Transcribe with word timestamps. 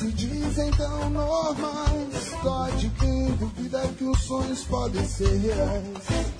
se 0.00 0.10
dizem 0.12 0.70
tão 0.72 1.10
normais. 1.10 2.30
De 2.78 2.88
quem 2.90 3.26
duvida 3.32 3.80
que 3.98 4.04
os 4.04 4.18
sonhos 4.22 4.64
podem 4.64 5.04
ser 5.06 5.36
reais. 5.36 6.34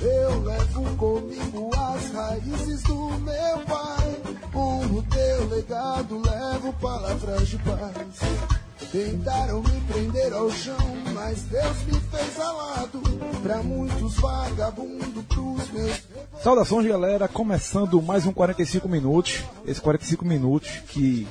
Eu 0.00 0.42
levo 0.42 0.96
comigo 0.96 1.70
as 1.72 2.10
raízes 2.10 2.82
do 2.82 3.10
meu 3.20 3.58
pai. 3.66 4.16
Honro 4.52 5.02
teu 5.04 5.48
legado, 5.48 6.20
levo 6.20 6.72
palavras 6.80 7.46
de 7.46 7.58
paz. 7.58 8.18
Tentaram 8.90 9.62
me 9.62 9.80
prender 9.82 10.32
ao 10.32 10.50
chão, 10.50 10.76
mas 11.14 11.42
Deus 11.42 11.82
me 11.84 12.00
fez 12.00 12.40
alado. 12.40 13.00
Pra 13.42 13.62
muitos 13.62 14.16
vagabundo, 14.16 15.22
pros 15.28 15.70
meus. 15.70 16.02
Saudações, 16.42 16.86
galera. 16.88 17.28
Começando 17.28 18.02
mais 18.02 18.26
um 18.26 18.32
45 18.32 18.88
minutos. 18.88 19.44
Esse 19.64 19.80
45 19.80 20.24
minutos 20.24 20.70
que 20.88 21.28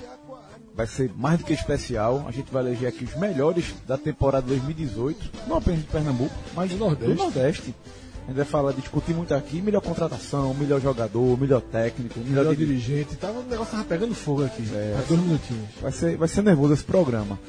vai 0.76 0.86
ser 0.86 1.12
mais 1.16 1.40
do 1.40 1.46
que 1.46 1.54
especial. 1.54 2.26
A 2.28 2.32
gente 2.32 2.52
vai 2.52 2.64
eleger 2.64 2.90
aqui 2.90 3.06
os 3.06 3.16
melhores 3.16 3.74
da 3.88 3.98
temporada 3.98 4.46
2018, 4.48 5.48
não 5.48 5.58
apenas 5.58 5.82
de 5.82 5.88
Pernambuco, 5.88 6.34
mas 6.54 6.72
do 6.72 6.78
Nordeste. 6.78 7.16
Do 7.16 7.24
Nordeste. 7.24 7.76
A 8.24 8.28
gente 8.28 8.38
vai 8.38 8.46
falar, 8.46 8.72
discutir 8.74 9.14
muito 9.14 9.36
aqui, 9.36 9.62
melhor 9.62 9.82
contratação, 9.82 10.52
melhor 10.56 10.82
jogador, 10.82 11.40
melhor 11.40 11.62
técnico, 11.62 12.20
melhor, 12.20 12.44
melhor 12.44 12.56
dirigente. 12.56 13.16
Tava, 13.16 13.40
o 13.40 13.44
negócio 13.44 13.72
tava 13.72 13.84
pegando 13.84 14.16
fogo 14.16 14.44
aqui. 14.44 14.64
É, 14.74 15.04
dois 15.08 15.22
minutinhos. 15.22 15.70
Vai 15.80 15.92
ser, 15.92 16.18
vai 16.18 16.28
ser 16.28 16.42
nervoso 16.42 16.74
esse 16.74 16.84
programa. 16.84 17.40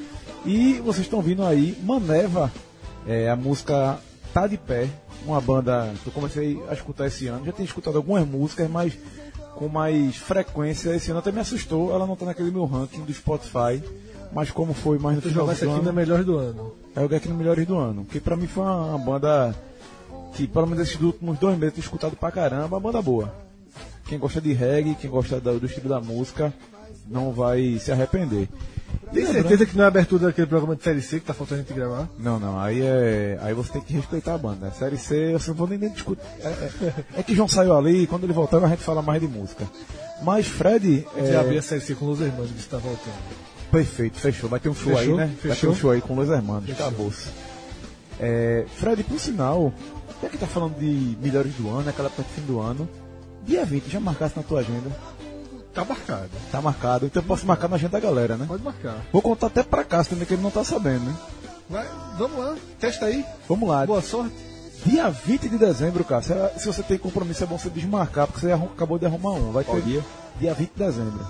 E 0.45 0.73
vocês 0.75 1.05
estão 1.05 1.19
vindo 1.19 1.43
aí, 1.43 1.75
Maneva, 1.83 2.51
é, 3.07 3.27
a 3.27 3.35
música 3.35 3.99
Tá 4.33 4.45
de 4.45 4.55
Pé, 4.55 4.87
uma 5.25 5.41
banda 5.41 5.91
que 6.03 6.07
eu 6.09 6.13
comecei 6.13 6.61
a 6.69 6.73
escutar 6.73 7.07
esse 7.07 7.25
ano. 7.25 7.43
Já 7.43 7.51
tinha 7.51 7.65
escutado 7.65 7.97
algumas 7.97 8.27
músicas, 8.27 8.69
mas 8.69 8.93
com 9.57 9.67
mais 9.67 10.15
frequência. 10.15 10.95
Esse 10.95 11.09
ano 11.09 11.19
até 11.19 11.31
me 11.31 11.39
assustou, 11.39 11.91
ela 11.93 12.05
não 12.05 12.15
tá 12.15 12.25
naquele 12.25 12.51
meu 12.51 12.65
ranking 12.65 13.03
do 13.03 13.13
Spotify. 13.13 13.81
Mas 14.31 14.51
como 14.51 14.73
foi 14.73 14.99
mais 14.99 15.15
no 15.15 15.21
final 15.21 15.45
do 15.45 15.51
ano... 15.51 15.75
aqui 15.75 15.85
na 15.85 15.91
Melhores 15.91 16.25
do 16.25 16.37
Ano. 16.37 16.73
É 16.95 17.01
o 17.01 17.15
aqui 17.15 17.27
no 17.27 17.35
Melhores 17.35 17.65
do 17.65 17.77
Ano. 17.77 18.05
Que 18.05 18.19
pra 18.19 18.35
mim 18.35 18.45
foi 18.45 18.63
uma 18.63 18.97
banda 18.97 19.55
que 20.33 20.45
pelo 20.45 20.67
menos 20.67 20.87
esses 20.87 21.01
últimos 21.01 21.39
dois 21.39 21.57
meses 21.57 21.77
eu 21.77 21.81
escutado 21.81 22.15
pra 22.15 22.31
caramba, 22.31 22.75
uma 22.75 22.79
banda 22.79 23.01
boa. 23.01 23.33
Quem 24.05 24.19
gosta 24.19 24.39
de 24.39 24.53
reggae, 24.53 24.95
quem 24.95 25.09
gosta 25.09 25.39
do 25.39 25.65
estilo 25.65 25.89
da 25.89 25.99
música, 25.99 26.53
não 27.07 27.31
vai 27.31 27.79
se 27.79 27.91
arrepender. 27.91 28.47
Tem 29.13 29.25
certeza 29.25 29.65
que 29.65 29.77
não 29.77 29.85
é 29.85 29.87
abertura 29.87 30.27
daquele 30.27 30.47
programa 30.47 30.75
de 30.75 30.83
Série 30.83 31.01
C 31.01 31.19
que 31.19 31.25
tá 31.25 31.33
faltando 31.33 31.61
a 31.61 31.63
gente 31.63 31.73
gravar? 31.73 32.09
Não, 32.19 32.39
não, 32.39 32.59
aí 32.59 32.81
é. 32.81 33.39
Aí 33.41 33.53
você 33.53 33.73
tem 33.73 33.81
que 33.81 33.93
respeitar 33.93 34.35
a 34.35 34.37
banda. 34.37 34.71
Série 34.71 34.97
C, 34.97 35.33
eu 35.33 35.39
não 35.47 35.53
vou 35.53 35.67
nem, 35.67 35.77
nem 35.77 35.89
discutir. 35.89 36.21
É, 36.41 36.47
é, 36.47 36.93
é, 37.17 37.23
que 37.23 37.33
João 37.33 37.47
saiu 37.47 37.75
ali 37.75 38.03
e 38.03 38.07
quando 38.07 38.25
ele 38.25 38.33
voltar 38.33 38.63
a 38.63 38.67
gente 38.67 38.83
fala 38.83 39.01
mais 39.01 39.21
de 39.21 39.27
música. 39.27 39.65
Mas 40.21 40.47
Fred. 40.47 41.05
Gente 41.15 41.31
é... 41.31 41.35
abrir 41.35 41.57
a 41.57 41.61
Série 41.61 41.81
C 41.81 41.95
com 41.95 42.09
os 42.09 42.19
irmãos 42.19 42.51
que 42.51 42.59
está 42.59 42.77
voltando. 42.77 43.47
Perfeito, 43.71 44.19
fechou. 44.19 44.49
Vai 44.49 44.59
ter 44.59 44.69
um 44.69 44.75
show 44.75 44.95
fechou? 44.95 45.13
aí, 45.13 45.27
né? 45.27 45.27
Fechou? 45.35 45.49
Vai 45.49 45.57
ter 45.57 45.67
um 45.67 45.75
show 45.75 45.91
aí 45.91 46.01
com 46.01 46.17
os 46.17 46.29
irmãos. 46.29 46.69
Acabou-se. 46.69 47.29
É, 48.19 48.65
Fred, 48.75 49.03
por 49.03 49.19
sinal, 49.19 49.73
já 50.21 50.29
que 50.29 50.37
tá 50.37 50.47
falando 50.47 50.77
de 50.77 51.17
melhores 51.21 51.53
do 51.53 51.69
ano, 51.69 51.89
aquela 51.89 52.09
parte 52.09 52.31
fim 52.33 52.41
do 52.41 52.59
ano, 52.59 52.89
dia 53.45 53.63
20, 53.63 53.89
já 53.89 53.99
marcasse 53.99 54.35
na 54.35 54.43
tua 54.43 54.61
agenda? 54.61 54.89
Tá 55.77 55.85
marcado. 55.85 56.29
Tá 56.51 56.59
marcado, 56.59 57.05
então 57.05 57.21
eu 57.21 57.27
posso 57.27 57.45
marcar 57.45 57.69
na 57.69 57.75
agenda 57.75 57.91
da 57.91 57.99
galera, 57.99 58.35
né? 58.35 58.45
Pode 58.47 58.63
marcar. 58.63 58.97
Vou 59.13 59.21
contar 59.21 59.45
até 59.45 59.61
pra 59.61 59.83
cá, 59.83 60.03
também 60.03 60.25
que 60.25 60.33
ele 60.33 60.41
não 60.41 60.49
tá 60.49 60.63
sabendo, 60.63 61.05
né? 61.05 61.15
Vai, 61.69 61.87
vamos 62.17 62.39
lá, 62.39 62.55
testa 62.79 63.05
aí. 63.05 63.23
Vamos 63.47 63.69
lá. 63.69 63.85
Boa 63.85 64.01
sorte. 64.01 64.33
Dia 64.83 65.07
20 65.07 65.49
de 65.49 65.57
dezembro, 65.59 66.03
cara. 66.03 66.23
Se, 66.57 66.65
você 66.65 66.81
tem 66.81 66.97
compromisso, 66.97 67.43
é 67.43 67.45
bom 67.47 67.59
você 67.59 67.69
desmarcar, 67.69 68.25
porque 68.25 68.39
você 68.39 68.51
acabou 68.51 68.97
de 68.97 69.05
arrumar 69.05 69.33
um. 69.33 69.51
Vai 69.51 69.63
ter 69.63 69.79
dia? 69.83 70.03
Dia 70.39 70.55
20 70.55 70.71
de 70.71 70.83
dezembro. 70.83 71.27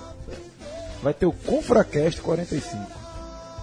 Vai 1.02 1.12
ter 1.12 1.26
o 1.26 1.32
Confracast 1.32 2.22
45. 2.22 2.86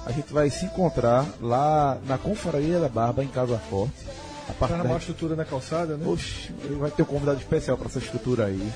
A 0.06 0.12
gente 0.12 0.32
vai 0.32 0.52
se 0.52 0.66
encontrar 0.66 1.26
lá 1.42 1.98
na 2.06 2.20
Confraria 2.20 2.80
da 2.80 2.90
Barba, 2.90 3.24
em 3.24 3.28
Casa 3.28 3.58
Forte 3.58 4.06
a 4.48 4.54
parte 4.54 4.78
tá 4.78 4.84
numa 4.84 4.98
estrutura 4.98 5.36
na 5.36 5.44
calçada, 5.44 5.98
né? 5.98 6.06
Oxe, 6.08 6.54
vai 6.78 6.92
ter 6.92 7.02
um 7.02 7.06
convidado 7.06 7.40
especial 7.40 7.78
para 7.78 7.88
essa 7.88 8.00
estrutura 8.00 8.46
aí. 8.46 8.72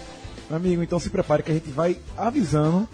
Meu 0.49 0.57
amigo, 0.57 0.81
então 0.81 0.99
se 0.99 1.09
prepare 1.09 1.43
que 1.43 1.51
a 1.51 1.53
gente 1.53 1.69
vai 1.69 1.97
avisando 2.17 2.87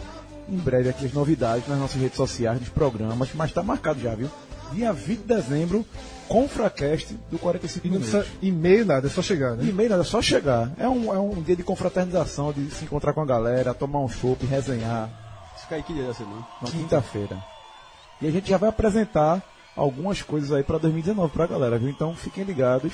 em 0.50 0.58
breve 0.58 0.90
aqui 0.90 1.06
as 1.06 1.14
novidades 1.14 1.68
nas 1.68 1.80
nossas 1.80 2.00
redes 2.00 2.18
sociais, 2.18 2.60
dos 2.60 2.70
programas, 2.70 3.30
mas 3.34 3.50
está 3.50 3.64
marcado 3.64 4.00
já, 4.00 4.14
viu? 4.14 4.30
Dia 4.74 4.92
20 4.92 5.20
de 5.20 5.24
dezembro, 5.26 5.86
com 6.28 6.48
Fracast 6.48 7.18
do 7.32 7.38
45 7.40 7.88
minutos. 7.88 8.28
E-mail 8.42 8.86
nada, 8.86 9.08
é 9.08 9.10
só 9.10 9.22
chegar, 9.22 9.56
né? 9.56 9.64
E-mail 9.64 9.90
nada, 9.90 10.02
é 10.02 10.06
só 10.06 10.22
chegar. 10.22 10.72
É 10.78 10.88
um, 10.88 11.14
é 11.14 11.20
um 11.20 11.42
dia 11.42 11.56
de 11.56 11.64
confraternização, 11.64 12.52
de 12.52 12.70
se 12.72 12.84
encontrar 12.84 13.14
com 13.14 13.22
a 13.22 13.26
galera, 13.26 13.74
tomar 13.74 14.00
um 14.00 14.10
chopp, 14.10 14.46
resenhar. 14.46 15.10
Isso 15.56 15.68
cai 15.70 15.82
que 15.82 15.94
dia 15.94 16.08
da 16.08 16.14
semana? 16.14 16.46
Quinta-feira. 16.66 17.38
E 18.22 18.28
a 18.28 18.32
gente 18.32 18.50
já 18.50 18.58
vai 18.58 18.70
apresentar 18.70 19.42
algumas 19.76 20.22
coisas 20.22 20.52
aí 20.52 20.64
para 20.64 20.78
2019 20.78 21.32
para 21.32 21.44
a 21.46 21.48
galera, 21.48 21.78
viu? 21.78 21.90
Então 21.90 22.16
fiquem 22.16 22.44
ligados. 22.44 22.92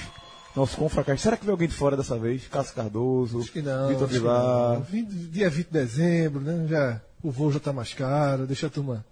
Nosso 0.55 0.77
Confracast. 0.77 1.21
Será 1.21 1.37
que 1.37 1.45
vem 1.45 1.51
alguém 1.51 1.67
de 1.67 1.75
fora 1.75 1.95
dessa 1.95 2.17
vez? 2.17 2.47
Cássio 2.47 2.75
Cardoso, 2.75 3.39
acho 3.39 3.51
que 3.51 3.61
não, 3.61 3.87
Vitor 3.87 4.07
Vilar. 4.07 4.81
Dia 4.81 5.49
20 5.49 5.67
de 5.67 5.71
dezembro, 5.71 6.41
né? 6.41 6.67
Já, 6.67 7.01
o 7.23 7.31
voo 7.31 7.51
já 7.51 7.59
tá 7.59 7.71
mais 7.71 7.93
caro, 7.93 8.45
deixa 8.45 8.67
a 8.67 8.69
turma. 8.69 9.05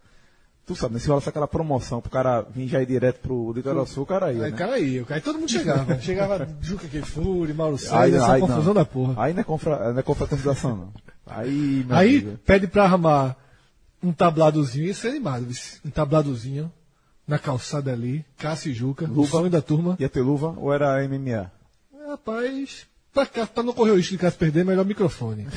Tu 0.65 0.75
sabe, 0.75 0.93
né? 0.93 0.99
Se 0.99 1.11
aquela 1.11 1.47
promoção 1.47 1.99
pro 1.99 2.11
cara 2.11 2.41
vir 2.41 2.67
já 2.67 2.81
ir 2.81 2.85
direto 2.85 3.21
pro 3.21 3.51
Litoral 3.53 3.87
Sul, 3.87 4.03
o 4.03 4.05
cara 4.05 4.31
ia. 4.31 4.43
Aí, 4.43 4.51
né? 4.51 4.57
cara 4.57 4.77
ia, 4.77 5.05
aí 5.09 5.21
todo 5.21 5.39
mundo 5.39 5.49
chegava. 5.49 5.97
chegava 5.99 6.47
Juca 6.61 6.87
Kefuri, 6.87 7.53
Mauro 7.53 7.77
César, 7.77 8.07
essa 8.07 8.33
aí, 8.33 8.41
confusão 8.41 8.65
não. 8.65 8.73
da 8.75 8.85
porra. 8.85 9.23
Aí 9.23 9.33
não 9.33 9.41
é, 9.41 9.43
confra, 9.43 9.91
não 9.91 9.99
é 9.99 10.03
confraternização, 10.03 10.75
não. 10.75 10.93
Aí, 11.25 11.85
aí 11.89 12.17
amiga. 12.17 12.39
pede 12.45 12.67
pra 12.67 12.83
arrumar 12.83 13.35
um 14.03 14.11
tabladozinho, 14.11 14.85
ia 14.85 14.93
ser 14.93 15.09
animado, 15.09 15.47
um 15.83 15.89
tabladozinho 15.89 16.71
na 17.29 17.37
calçada 17.37 17.93
ali, 17.93 18.25
Cássio 18.39 18.71
e 18.71 18.73
Juca, 18.73 19.05
luva, 19.05 19.21
o 19.21 19.27
sonho 19.27 19.51
da 19.51 19.61
turma. 19.61 19.95
Ia 19.99 20.09
ter 20.09 20.21
luva 20.21 20.55
ou 20.57 20.73
era 20.73 21.07
MMA? 21.07 21.51
Rapaz, 22.07 22.87
pra, 23.13 23.25
pra 23.25 23.61
não 23.61 23.71
correr 23.71 23.91
o 23.91 23.97
risco 23.97 24.13
de 24.13 24.17
Cássio 24.17 24.39
perder, 24.39 24.65
melhor 24.65 24.83
microfone. 24.83 25.47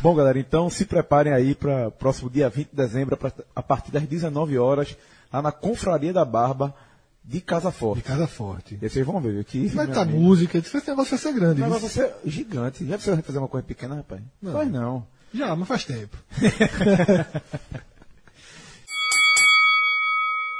Bom, 0.00 0.14
galera, 0.14 0.38
então 0.38 0.70
se 0.70 0.84
preparem 0.84 1.32
aí 1.32 1.56
para 1.56 1.90
próximo 1.90 2.30
dia 2.30 2.48
20 2.48 2.70
de 2.70 2.76
dezembro, 2.76 3.16
pra, 3.16 3.32
a 3.54 3.62
partir 3.62 3.90
das 3.90 4.04
19 4.04 4.56
horas, 4.58 4.96
lá 5.32 5.42
na 5.42 5.50
Confraria 5.50 6.12
da 6.12 6.24
Barba 6.24 6.72
de 7.24 7.40
Casa 7.40 7.72
Forte. 7.72 8.02
De 8.02 8.08
Casa 8.08 8.28
Forte. 8.28 8.78
E 8.80 8.88
vocês 8.88 9.04
vão 9.04 9.20
ver 9.20 9.40
aqui. 9.40 9.66
Vai 9.68 9.88
estar 9.88 10.06
tá 10.06 10.10
música, 10.10 10.58
esse 10.58 10.74
negócio 10.88 11.10
vai 11.10 11.18
ser 11.18 11.32
grande. 11.32 11.60
O 11.62 11.64
negócio 11.64 11.88
vai 11.88 11.90
ser 11.90 12.14
gigante. 12.24 12.86
Já 12.86 12.94
precisa 12.94 13.20
fazer 13.22 13.38
uma 13.38 13.48
coisa 13.48 13.66
pequena, 13.66 13.96
rapaz? 13.96 14.22
Não. 14.40 14.52
Faz 14.52 14.70
não. 14.70 15.04
Já, 15.34 15.56
mas 15.56 15.66
faz 15.66 15.84
tempo. 15.84 16.16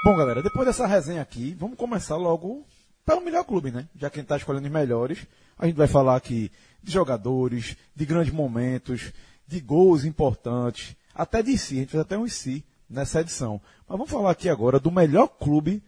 Bom, 0.05 0.17
galera, 0.17 0.43
depois 0.43 0.67
dessa 0.67 0.85
resenha 0.85 1.23
aqui, 1.23 1.55
vamos 1.57 1.79
começar 1.79 2.17
logo 2.17 2.67
pelo 3.07 3.21
melhor 3.21 3.45
clube, 3.45 3.71
né? 3.71 3.89
Já 3.95 4.11
que 4.11 4.19
a 4.19 4.21
gente 4.21 4.25
está 4.25 4.37
escolhendo 4.37 4.67
os 4.67 4.73
melhores, 4.73 5.25
a 5.57 5.65
gente 5.65 5.77
vai 5.77 5.87
falar 5.87 6.17
aqui 6.17 6.51
de 6.83 6.91
jogadores, 6.91 7.77
de 7.95 8.05
grandes 8.05 8.35
momentos, 8.35 9.13
de 9.47 9.61
gols 9.61 10.05
importantes, 10.05 10.97
até 11.15 11.41
de 11.41 11.57
si. 11.57 11.77
A 11.77 11.79
gente 11.79 11.91
fez 11.91 12.01
até 12.01 12.19
um 12.19 12.27
si 12.27 12.65
nessa 12.91 13.21
edição. 13.21 13.61
Mas 13.89 13.97
vamos 13.97 14.11
falar 14.11 14.33
aqui 14.33 14.49
agora 14.49 14.81
do 14.81 14.91
melhor 14.91 15.29
clube 15.29 15.81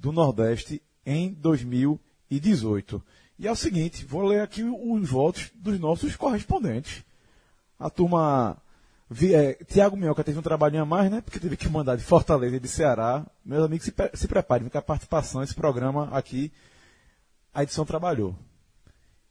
do 0.00 0.10
Nordeste 0.10 0.82
em 1.06 1.32
2018. 1.34 3.00
E 3.38 3.46
é 3.46 3.52
o 3.52 3.56
seguinte, 3.56 4.04
vou 4.04 4.24
ler 4.24 4.40
aqui 4.40 4.64
os 4.64 5.08
votos 5.08 5.52
dos 5.54 5.78
nossos 5.78 6.16
correspondentes. 6.16 7.04
A 7.78 7.88
turma 7.88 8.60
é, 9.34 9.54
Tiago 9.64 9.96
Minhoca 9.96 10.24
teve 10.24 10.38
um 10.38 10.42
trabalhinho 10.42 10.82
a 10.82 10.86
mais, 10.86 11.10
né? 11.10 11.20
Porque 11.20 11.38
teve 11.38 11.56
que 11.56 11.68
mandar 11.68 11.96
de 11.96 12.02
Fortaleza 12.02 12.56
e 12.56 12.60
de 12.60 12.68
Ceará. 12.68 13.26
Meus 13.44 13.64
amigos, 13.64 13.84
se, 13.84 13.92
se 14.14 14.26
preparem, 14.26 14.68
que 14.68 14.78
a 14.78 14.82
participação 14.82 15.42
esse 15.42 15.54
programa 15.54 16.08
aqui, 16.12 16.50
a 17.52 17.62
edição 17.62 17.84
trabalhou. 17.84 18.34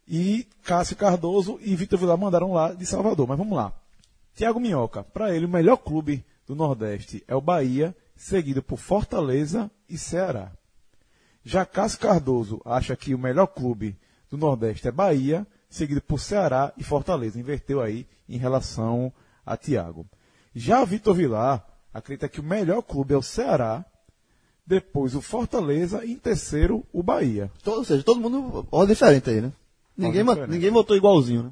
E 0.08 0.48
Cássio 0.64 0.96
Cardoso 0.96 1.60
e 1.62 1.76
Vitor 1.76 1.98
Vilar 2.00 2.18
mandaram 2.18 2.54
lá 2.54 2.74
de 2.74 2.86
Salvador. 2.86 3.28
Mas 3.28 3.38
vamos 3.38 3.56
lá. 3.56 3.74
Tiago 4.36 4.60
Minhoca, 4.60 5.04
para 5.04 5.36
ele, 5.36 5.46
o 5.46 5.50
melhor 5.50 5.78
clube 5.78 6.24
do 6.46 6.56
Nordeste 6.56 7.24
é 7.28 7.36
o 7.36 7.42
Bahia, 7.42 7.96
seguido 8.16 8.62
por 8.62 8.78
Fortaleza 8.78 9.72
e 9.90 9.98
Ceará. 9.98 10.52
Já 11.44 11.66
Cássio 11.66 12.00
Cardoso 12.00 12.62
acha 12.64 12.96
que 12.96 13.14
o 13.14 13.20
melhor 13.20 13.48
clube 13.48 13.98
do 14.30 14.38
Nordeste 14.38 14.88
é 14.88 14.92
Bahia, 14.92 15.46
seguido 15.70 16.02
por 16.02 16.20
Ceará 16.20 16.72
e 16.78 16.84
Fortaleza. 16.84 17.40
Inverteu 17.40 17.82
aí 17.82 18.08
em 18.30 18.38
relação 18.38 19.12
a 19.46 19.58
Thiago. 19.58 20.06
Já 20.56 20.84
Vitor 20.86 21.16
Vilar 21.16 21.66
acredita 21.94 22.30
que 22.30 22.40
o 22.40 22.44
melhor 22.44 22.82
clube 22.82 23.14
é 23.14 23.18
o 23.18 23.22
Ceará, 23.22 23.86
depois 24.66 25.16
o 25.16 25.22
Fortaleza 25.22 26.04
e 26.06 26.14
em 26.14 26.18
terceiro 26.18 26.84
o 26.92 27.04
Bahia. 27.04 27.52
Ou 27.66 27.84
seja, 27.84 28.04
todo 28.04 28.20
mundo 28.20 28.68
ordem 28.72 28.94
diferente 28.94 29.30
aí, 29.30 29.42
né? 29.42 29.52
Ninguém, 29.96 30.26
diferente. 30.26 30.50
ninguém 30.50 30.72
votou 30.72 30.96
igualzinho, 30.96 31.44
né? 31.44 31.52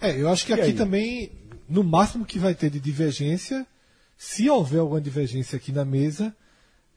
É, 0.00 0.20
eu 0.20 0.28
acho 0.28 0.44
que 0.44 0.52
e 0.52 0.54
aqui 0.54 0.62
aí? 0.62 0.72
também, 0.74 1.32
no 1.68 1.82
máximo 1.82 2.24
que 2.24 2.38
vai 2.38 2.54
ter 2.54 2.70
de 2.70 2.80
divergência, 2.80 3.66
se 4.16 4.48
houver 4.48 4.80
alguma 4.80 5.00
divergência 5.00 5.56
aqui 5.56 5.72
na 5.72 5.84
mesa, 5.84 6.34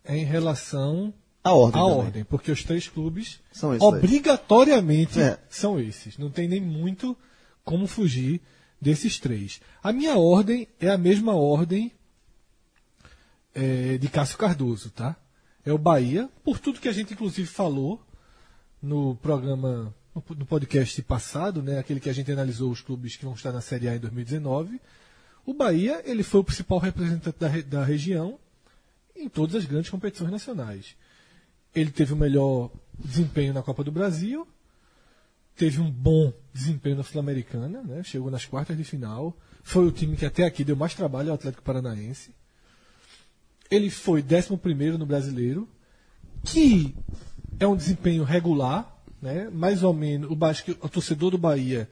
é 0.04 0.18
em 0.18 0.26
relação 0.26 1.14
à 1.44 1.54
ordem. 1.54 1.82
À 1.82 1.86
ordem, 1.86 2.24
porque 2.24 2.52
os 2.52 2.64
três 2.64 2.88
clubes 2.88 3.40
são 3.52 3.74
esses 3.74 3.84
obrigatoriamente 3.84 5.20
é. 5.22 5.38
são 5.50 5.80
esses. 5.80 6.18
Não 6.18 6.30
tem 6.30 6.48
nem 6.48 6.62
muito 6.62 7.16
como 7.64 7.88
fugir 7.88 8.42
desses 8.82 9.20
três. 9.20 9.62
A 9.84 9.92
minha 9.92 10.18
ordem 10.18 10.68
é 10.80 10.90
a 10.90 10.98
mesma 10.98 11.36
ordem 11.36 11.92
é, 13.54 13.98
de 13.98 14.08
Cássio 14.08 14.38
Cardoso, 14.38 14.90
tá? 14.90 15.16
É 15.66 15.74
o 15.74 15.78
Bahia, 15.78 16.30
por 16.44 16.60
tudo 16.60 16.80
que 16.80 16.88
a 16.88 16.94
gente 16.94 17.14
inclusive 17.14 17.48
falou 17.48 18.02
no 18.82 19.16
programa, 19.18 19.94
no 20.16 20.46
podcast 20.46 21.02
passado, 21.02 21.62
né, 21.62 21.80
aquele 21.80 22.00
que 22.00 22.10
a 22.10 22.14
gente 22.14 22.32
analisou 22.32 22.72
os 22.72 22.82
clubes 22.82 23.16
que 23.16 23.26
vão 23.26 23.34
estar 23.34 23.52
na 23.52 23.62
Série 23.62 23.90
A 23.90 23.96
em 23.96 24.00
2019. 24.00 24.80
O 25.46 25.54
Bahia, 25.54 26.02
ele 26.06 26.24
foi 26.24 26.40
o 26.40 26.44
principal 26.44 26.80
representante 26.80 27.38
da, 27.38 27.50
da 27.62 27.84
região 27.84 28.40
em 29.16 29.28
todas 29.28 29.56
as 29.56 29.66
grandes 29.66 29.90
competições 29.90 30.32
nacionais. 30.32 30.96
Ele 31.76 31.92
teve 31.92 32.14
o 32.14 32.18
melhor 32.18 32.72
desempenho 32.98 33.54
na 33.54 33.62
Copa 33.62 33.84
do 33.84 33.92
Brasil, 33.92 34.48
teve 35.60 35.82
um 35.82 35.92
bom 35.92 36.32
desempenho 36.54 36.96
na 36.96 37.04
Sul-Americana, 37.04 37.84
né? 37.84 38.02
chegou 38.02 38.32
nas 38.32 38.46
quartas 38.46 38.78
de 38.78 38.84
final. 38.86 39.36
Foi 39.62 39.86
o 39.86 39.92
time 39.92 40.16
que 40.16 40.26
até 40.26 40.46
aqui 40.46 40.64
deu 40.64 40.76
mais 40.76 40.96
trabalho 40.96 41.30
ao 41.30 41.36
Atlético 41.36 41.62
Paranaense. 41.62 42.34
Ele 43.70 43.90
foi 43.90 44.24
11 44.24 44.98
no 44.98 45.06
brasileiro, 45.06 45.68
que 46.46 46.96
é 47.60 47.68
um 47.68 47.76
desempenho 47.76 48.24
regular, 48.24 49.04
né? 49.22 49.50
mais 49.52 49.84
ou 49.84 49.94
menos. 49.94 50.32
O, 50.32 50.36
Basque, 50.36 50.78
o 50.82 50.88
torcedor 50.88 51.32
do 51.32 51.38
Bahia, 51.38 51.90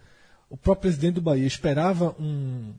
o 0.50 0.56
próprio 0.56 0.84
presidente 0.84 1.16
do 1.16 1.22
Bahia, 1.22 1.46
esperava 1.46 2.16
um, 2.18 2.74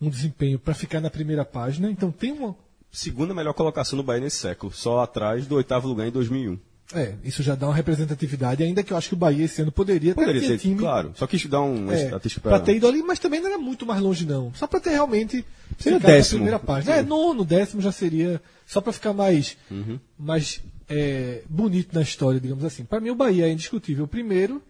um 0.00 0.10
desempenho 0.10 0.58
para 0.58 0.74
ficar 0.74 1.00
na 1.00 1.10
primeira 1.10 1.44
página. 1.44 1.88
Então 1.88 2.10
tem 2.10 2.32
uma. 2.32 2.56
Segunda 2.90 3.32
melhor 3.32 3.54
colocação 3.54 3.96
do 3.96 4.02
Bahia 4.02 4.22
nesse 4.22 4.38
século, 4.38 4.72
só 4.72 5.00
atrás 5.00 5.46
do 5.46 5.54
oitavo 5.54 5.86
lugar 5.86 6.08
em 6.08 6.12
2001. 6.12 6.58
É, 6.92 7.14
isso 7.24 7.42
já 7.42 7.54
dá 7.54 7.66
uma 7.66 7.74
representatividade, 7.74 8.62
ainda 8.62 8.82
que 8.82 8.92
eu 8.92 8.96
acho 8.96 9.08
que 9.08 9.14
o 9.14 9.16
Bahia 9.18 9.44
esse 9.44 9.62
ano 9.62 9.72
poderia, 9.72 10.14
poderia 10.14 10.40
ter, 10.40 10.48
ter 10.48 10.58
time. 10.58 10.76
Claro, 10.76 11.12
só 11.14 11.26
quis 11.26 11.46
dar 11.46 11.62
um 11.62 11.90
é, 11.90 12.10
para 12.42 12.60
ter 12.60 12.76
ido 12.76 12.86
ali, 12.86 13.02
mas 13.02 13.18
também 13.18 13.40
não 13.40 13.48
era 13.48 13.58
muito 13.58 13.86
mais 13.86 14.00
longe 14.00 14.26
não. 14.26 14.52
Só 14.54 14.66
para 14.66 14.80
ter 14.80 14.90
realmente 14.90 15.44
seria 15.78 15.98
décimo. 15.98 16.40
primeira 16.40 16.58
página. 16.58 16.96
É, 16.96 17.02
nono, 17.02 17.44
décimo 17.44 17.80
já 17.80 17.90
seria 17.90 18.40
só 18.66 18.82
para 18.82 18.92
ficar 18.92 19.14
mais 19.14 19.56
uhum. 19.70 19.98
mais 20.18 20.60
é, 20.88 21.42
bonito 21.48 21.94
na 21.94 22.02
história, 22.02 22.38
digamos 22.38 22.64
assim. 22.64 22.84
Para 22.84 23.00
mim 23.00 23.10
o 23.10 23.14
Bahia 23.14 23.48
é 23.48 23.50
indiscutível 23.50 24.04
o 24.04 24.08
primeiro 24.08 24.62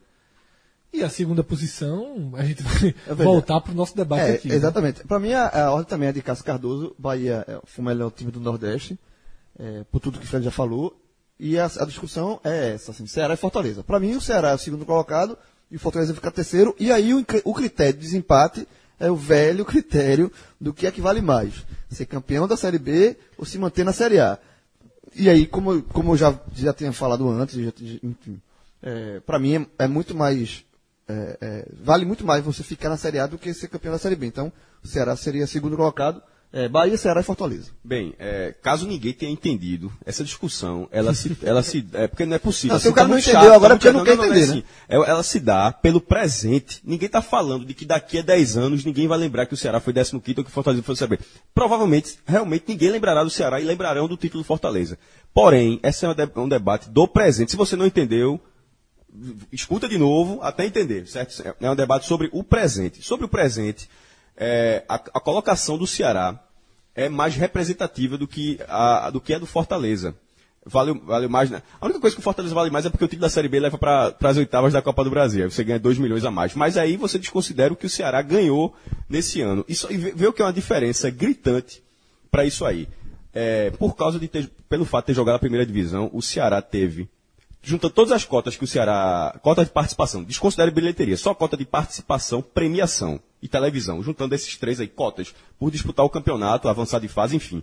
e 0.92 1.02
a 1.02 1.08
segunda 1.08 1.42
posição, 1.42 2.32
a 2.34 2.44
gente 2.44 2.62
vai 2.62 2.94
é 3.08 3.12
voltar 3.14 3.60
para 3.60 3.72
o 3.72 3.74
nosso 3.74 3.96
debate 3.96 4.30
é, 4.30 4.34
aqui. 4.34 4.48
Né? 4.48 4.54
Exatamente. 4.54 5.00
Né? 5.00 5.04
Para 5.08 5.18
mim 5.18 5.32
a, 5.32 5.48
a, 5.48 5.72
ordem 5.72 5.88
também 5.88 6.08
é 6.08 6.12
de 6.12 6.22
Cássio 6.22 6.44
Cardoso, 6.44 6.94
Bahia 6.96 7.44
é, 7.48 7.60
foi 7.64 7.82
o 7.82 7.86
melhor 7.86 8.12
time 8.12 8.30
do 8.30 8.38
Nordeste, 8.38 8.96
é, 9.58 9.84
por 9.90 9.98
tudo 9.98 10.20
que 10.20 10.24
o 10.24 10.28
Fred 10.28 10.44
já 10.44 10.52
falou 10.52 10.96
e 11.38 11.58
a, 11.58 11.66
a 11.66 11.84
discussão 11.84 12.40
é 12.44 12.74
essa, 12.74 12.92
assim, 12.92 13.06
Ceará 13.06 13.34
e 13.34 13.38
Fortaleza. 13.38 13.82
Para 13.82 13.98
mim, 13.98 14.14
o 14.14 14.20
Ceará 14.20 14.50
é 14.50 14.54
o 14.54 14.58
segundo 14.58 14.86
colocado 14.86 15.36
e 15.70 15.76
o 15.76 15.80
Fortaleza 15.80 16.14
fica 16.14 16.30
terceiro. 16.30 16.74
E 16.78 16.92
aí 16.92 17.12
o, 17.12 17.24
o 17.44 17.54
critério 17.54 17.94
de 17.94 18.00
desempate 18.00 18.68
é 18.98 19.10
o 19.10 19.16
velho 19.16 19.64
critério 19.66 20.30
do 20.60 20.72
que 20.72 20.86
é 20.86 20.92
que 20.92 21.00
vale 21.00 21.20
mais. 21.20 21.66
Ser 21.90 22.06
campeão 22.06 22.46
da 22.46 22.56
Série 22.56 22.78
B 22.78 23.16
ou 23.36 23.44
se 23.44 23.58
manter 23.58 23.84
na 23.84 23.92
Série 23.92 24.20
A. 24.20 24.38
E 25.14 25.28
aí, 25.28 25.46
como, 25.46 25.82
como 25.82 26.12
eu 26.12 26.16
já, 26.16 26.38
já 26.54 26.72
tinha 26.72 26.92
falado 26.92 27.28
antes, 27.28 27.56
já, 27.56 27.72
enfim, 28.02 28.40
é, 28.82 29.20
para 29.20 29.38
mim 29.38 29.68
é, 29.78 29.84
é, 29.84 29.88
muito 29.88 30.14
mais. 30.14 30.64
É, 31.06 31.38
é, 31.40 31.68
vale 31.82 32.04
muito 32.04 32.24
mais 32.24 32.44
você 32.44 32.62
ficar 32.62 32.88
na 32.88 32.96
Série 32.96 33.18
A 33.18 33.26
do 33.26 33.38
que 33.38 33.52
ser 33.52 33.68
campeão 33.68 33.92
da 33.92 33.98
Série 33.98 34.16
B. 34.16 34.26
Então, 34.26 34.52
o 34.82 34.88
Ceará 34.88 35.14
seria 35.16 35.46
segundo 35.46 35.76
colocado 35.76 36.22
é, 36.54 36.68
Bahia, 36.68 36.96
Ceará 36.96 37.20
e 37.20 37.24
Fortaleza. 37.24 37.72
Bem, 37.82 38.14
é, 38.16 38.54
caso 38.62 38.86
ninguém 38.86 39.12
tenha 39.12 39.32
entendido, 39.32 39.92
essa 40.06 40.22
discussão, 40.22 40.88
ela 40.92 41.12
se. 41.12 41.36
Ela 41.42 41.64
se 41.64 41.84
é, 41.92 42.06
porque 42.06 42.24
não 42.24 42.36
é 42.36 42.38
possível. 42.38 42.74
Não, 42.74 42.80
se 42.80 42.88
o 42.88 42.94
cara 42.94 43.08
não 43.08 43.18
entendeu 43.18 43.40
chato, 43.40 43.52
agora, 43.52 43.74
porque 43.74 43.90
não, 43.90 44.04
quer 44.04 44.16
não, 44.16 44.24
entender, 44.24 44.46
não, 44.46 44.54
né? 44.54 44.60
Assim, 44.60 44.64
ela 44.88 45.22
se 45.24 45.40
dá 45.40 45.72
pelo 45.72 46.00
presente. 46.00 46.80
Ninguém 46.84 47.06
está 47.06 47.20
falando 47.20 47.64
de 47.64 47.74
que 47.74 47.84
daqui 47.84 48.20
a 48.20 48.22
10 48.22 48.56
anos 48.56 48.84
ninguém 48.84 49.08
vai 49.08 49.18
lembrar 49.18 49.46
que 49.46 49.54
o 49.54 49.56
Ceará 49.56 49.80
foi 49.80 49.92
15 49.92 50.14
ou 50.14 50.20
que 50.20 50.40
o 50.42 50.44
Fortaleza 50.44 50.82
foi 50.84 50.94
saber. 50.94 51.18
Provavelmente, 51.52 52.18
realmente, 52.24 52.64
ninguém 52.68 52.90
lembrará 52.90 53.24
do 53.24 53.30
Ceará 53.30 53.60
e 53.60 53.64
lembrarão 53.64 54.06
do 54.06 54.16
título 54.16 54.44
do 54.44 54.46
Fortaleza. 54.46 54.96
Porém, 55.34 55.80
esse 55.82 56.06
é 56.06 56.08
um, 56.36 56.48
debate 56.48 56.88
do 56.88 57.08
presente. 57.08 57.50
Se 57.50 57.56
você 57.56 57.74
não 57.74 57.84
entendeu, 57.84 58.40
escuta 59.52 59.88
de 59.88 59.98
novo 59.98 60.40
até 60.40 60.64
entender, 60.64 61.08
certo? 61.08 61.42
É 61.60 61.70
um 61.70 61.76
debate 61.76 62.06
sobre 62.06 62.30
o 62.32 62.44
presente. 62.44 63.02
Sobre 63.02 63.26
o 63.26 63.28
presente, 63.28 63.88
é, 64.36 64.84
a, 64.88 64.94
a 64.94 65.20
colocação 65.20 65.78
do 65.78 65.86
Ceará 65.86 66.40
é 66.94 67.08
mais 67.08 67.34
representativa 67.34 68.16
do 68.16 68.26
que 68.26 68.58
a, 68.68 69.10
do 69.10 69.20
que 69.20 69.38
do 69.38 69.46
Fortaleza. 69.46 70.14
Vale, 70.66 70.94
mais. 71.28 71.50
Né? 71.50 71.62
A 71.78 71.84
única 71.84 72.00
coisa 72.00 72.16
que 72.16 72.20
o 72.20 72.22
Fortaleza 72.22 72.54
vale 72.54 72.70
mais 72.70 72.86
é 72.86 72.90
porque 72.90 73.04
o 73.04 73.08
time 73.08 73.20
da 73.20 73.28
Série 73.28 73.48
B 73.48 73.60
leva 73.60 73.76
para 73.76 74.16
as 74.22 74.36
oitavas 74.38 74.72
da 74.72 74.80
Copa 74.80 75.04
do 75.04 75.10
Brasil. 75.10 75.50
Você 75.50 75.62
ganha 75.62 75.78
2 75.78 75.98
milhões 75.98 76.24
a 76.24 76.30
mais. 76.30 76.54
Mas 76.54 76.78
aí 76.78 76.96
você 76.96 77.18
desconsidera 77.18 77.72
o 77.72 77.76
que 77.76 77.84
o 77.84 77.90
Ceará 77.90 78.22
ganhou 78.22 78.74
nesse 79.06 79.42
ano. 79.42 79.64
Isso, 79.68 79.92
e 79.92 79.96
vê 79.96 80.26
o 80.26 80.32
que 80.32 80.40
é 80.40 80.44
uma 80.44 80.52
diferença 80.52 81.10
gritante 81.10 81.82
para 82.30 82.46
isso 82.46 82.64
aí. 82.64 82.88
É, 83.34 83.70
por 83.72 83.94
causa 83.94 84.18
de 84.18 84.26
ter, 84.26 84.50
pelo 84.66 84.86
fato 84.86 85.04
de 85.04 85.06
ter 85.08 85.14
jogado 85.14 85.34
a 85.34 85.40
primeira 85.40 85.66
divisão, 85.66 86.08
o 86.14 86.22
Ceará 86.22 86.62
teve 86.62 87.10
junta 87.62 87.88
todas 87.90 88.12
as 88.12 88.24
cotas 88.24 88.56
que 88.56 88.64
o 88.64 88.66
Ceará. 88.66 89.38
Cota 89.42 89.64
de 89.64 89.70
participação, 89.70 90.22
desconsidera 90.22 90.70
bilheteria, 90.70 91.16
só 91.16 91.34
cota 91.34 91.56
de 91.56 91.64
participação, 91.64 92.40
premiação 92.40 93.20
e 93.44 93.48
televisão. 93.48 94.02
Juntando 94.02 94.34
esses 94.34 94.56
três 94.56 94.80
aí, 94.80 94.88
cotas, 94.88 95.34
por 95.58 95.70
disputar 95.70 96.04
o 96.04 96.08
campeonato, 96.08 96.66
avançar 96.66 96.98
de 96.98 97.08
fase, 97.08 97.36
enfim. 97.36 97.62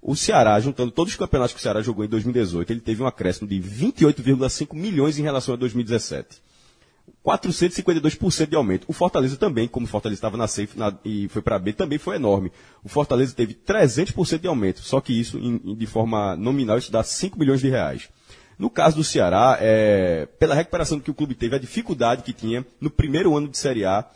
O 0.00 0.16
Ceará, 0.16 0.58
juntando 0.58 0.90
todos 0.90 1.12
os 1.12 1.18
campeonatos 1.18 1.52
que 1.52 1.60
o 1.60 1.62
Ceará 1.62 1.82
jogou 1.82 2.02
em 2.02 2.08
2018, 2.08 2.72
ele 2.72 2.80
teve 2.80 3.02
um 3.02 3.06
acréscimo 3.06 3.46
de 3.46 3.60
28,5 3.60 4.74
milhões 4.74 5.18
em 5.18 5.22
relação 5.22 5.52
a 5.52 5.56
2017. 5.58 6.40
452% 7.24 8.48
de 8.48 8.56
aumento. 8.56 8.86
O 8.88 8.92
Fortaleza 8.94 9.36
também, 9.36 9.68
como 9.68 9.84
o 9.84 9.88
Fortaleza 9.88 10.18
estava 10.18 10.38
na 10.38 10.48
safe 10.48 10.78
na, 10.78 10.96
e 11.04 11.28
foi 11.28 11.42
para 11.42 11.58
B, 11.58 11.74
também 11.74 11.98
foi 11.98 12.16
enorme. 12.16 12.50
O 12.82 12.88
Fortaleza 12.88 13.34
teve 13.34 13.52
300% 13.52 14.38
de 14.38 14.48
aumento, 14.48 14.80
só 14.80 14.98
que 14.98 15.12
isso, 15.12 15.38
em, 15.38 15.58
de 15.74 15.86
forma 15.86 16.36
nominal, 16.36 16.78
isso 16.78 16.90
dá 16.90 17.02
5 17.02 17.38
milhões 17.38 17.60
de 17.60 17.68
reais. 17.68 18.08
No 18.58 18.70
caso 18.70 18.96
do 18.96 19.04
Ceará, 19.04 19.58
é, 19.60 20.26
pela 20.38 20.54
recuperação 20.54 20.98
que 20.98 21.10
o 21.10 21.14
clube 21.14 21.34
teve, 21.34 21.54
a 21.54 21.58
dificuldade 21.58 22.22
que 22.22 22.32
tinha 22.32 22.64
no 22.80 22.88
primeiro 22.88 23.36
ano 23.36 23.48
de 23.48 23.58
Série 23.58 23.84
A, 23.84 24.06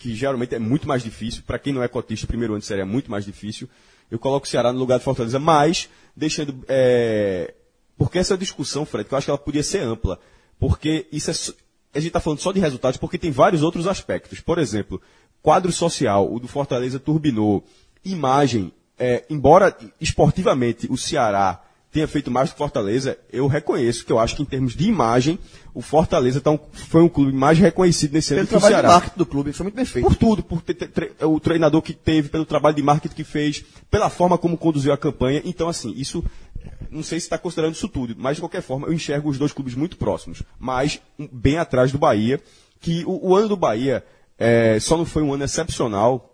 que 0.00 0.14
geralmente 0.14 0.54
é 0.54 0.58
muito 0.58 0.88
mais 0.88 1.02
difícil, 1.02 1.42
para 1.46 1.58
quem 1.58 1.74
não 1.74 1.82
é 1.82 1.86
cotista, 1.86 2.26
primeiro 2.26 2.54
ano 2.54 2.60
de 2.60 2.66
Série 2.66 2.80
é 2.80 2.86
muito 2.86 3.10
mais 3.10 3.22
difícil, 3.22 3.68
eu 4.10 4.18
coloco 4.18 4.46
o 4.46 4.48
Ceará 4.48 4.72
no 4.72 4.78
lugar 4.78 4.98
de 4.98 5.04
Fortaleza, 5.04 5.38
mas 5.38 5.90
deixando. 6.16 6.64
É, 6.66 7.54
porque 7.98 8.18
essa 8.18 8.36
discussão, 8.36 8.86
Fred, 8.86 9.06
que 9.06 9.14
eu 9.14 9.18
acho 9.18 9.26
que 9.26 9.30
ela 9.30 9.38
podia 9.38 9.62
ser 9.62 9.80
ampla, 9.80 10.18
porque 10.58 11.06
isso 11.12 11.30
é. 11.30 11.34
A 11.92 11.98
gente 11.98 12.08
está 12.08 12.20
falando 12.20 12.38
só 12.38 12.50
de 12.50 12.60
resultados, 12.60 12.96
porque 12.96 13.18
tem 13.18 13.30
vários 13.30 13.62
outros 13.62 13.86
aspectos. 13.86 14.40
Por 14.40 14.58
exemplo, 14.58 15.02
quadro 15.42 15.70
social, 15.70 16.32
o 16.32 16.40
do 16.40 16.48
Fortaleza 16.48 16.98
turbinou, 16.98 17.62
imagem, 18.04 18.72
é, 18.98 19.24
embora 19.28 19.76
esportivamente 20.00 20.86
o 20.90 20.96
Ceará 20.96 21.62
tenha 21.92 22.06
feito 22.06 22.30
mais 22.30 22.48
do 22.48 22.52
que 22.52 22.58
Fortaleza, 22.58 23.18
eu 23.32 23.46
reconheço 23.46 24.04
que 24.04 24.12
eu 24.12 24.18
acho 24.18 24.36
que 24.36 24.42
em 24.42 24.44
termos 24.44 24.76
de 24.76 24.88
imagem, 24.88 25.38
o 25.74 25.82
Fortaleza 25.82 26.40
tá 26.40 26.50
um, 26.50 26.58
foi 26.72 27.02
um 27.02 27.08
clube 27.08 27.32
mais 27.32 27.58
reconhecido 27.58 28.12
nesse 28.12 28.32
ano 28.34 28.46
que 28.46 28.54
o 28.54 28.60
Ceará. 28.60 28.68
Pelo 28.68 28.80
trabalho 28.80 28.86
de 28.86 28.94
marketing 28.94 29.18
do 29.18 29.26
clube, 29.26 29.52
foi 29.52 29.64
muito 29.64 29.74
bem 29.74 29.84
feito. 29.84 30.06
Por 30.06 30.14
tudo, 30.14 30.42
por 30.42 30.62
ter, 30.62 30.74
ter, 30.74 31.12
o 31.22 31.40
treinador 31.40 31.82
que 31.82 31.92
teve, 31.92 32.28
pelo 32.28 32.44
trabalho 32.44 32.76
de 32.76 32.82
marketing 32.82 33.14
que 33.14 33.24
fez, 33.24 33.64
pela 33.90 34.08
forma 34.08 34.38
como 34.38 34.56
conduziu 34.56 34.92
a 34.92 34.96
campanha. 34.96 35.42
Então, 35.44 35.68
assim, 35.68 35.92
isso, 35.96 36.24
não 36.90 37.02
sei 37.02 37.18
se 37.18 37.26
está 37.26 37.36
considerando 37.36 37.74
isso 37.74 37.88
tudo, 37.88 38.14
mas 38.16 38.36
de 38.36 38.42
qualquer 38.42 38.62
forma, 38.62 38.86
eu 38.86 38.92
enxergo 38.92 39.28
os 39.28 39.38
dois 39.38 39.52
clubes 39.52 39.74
muito 39.74 39.96
próximos, 39.96 40.42
mas 40.60 41.00
bem 41.32 41.58
atrás 41.58 41.90
do 41.90 41.98
Bahia, 41.98 42.40
que 42.80 43.04
o, 43.04 43.30
o 43.30 43.34
ano 43.34 43.48
do 43.48 43.56
Bahia 43.56 44.04
é, 44.38 44.78
só 44.78 44.96
não 44.96 45.04
foi 45.04 45.22
um 45.22 45.34
ano 45.34 45.44
excepcional, 45.44 46.29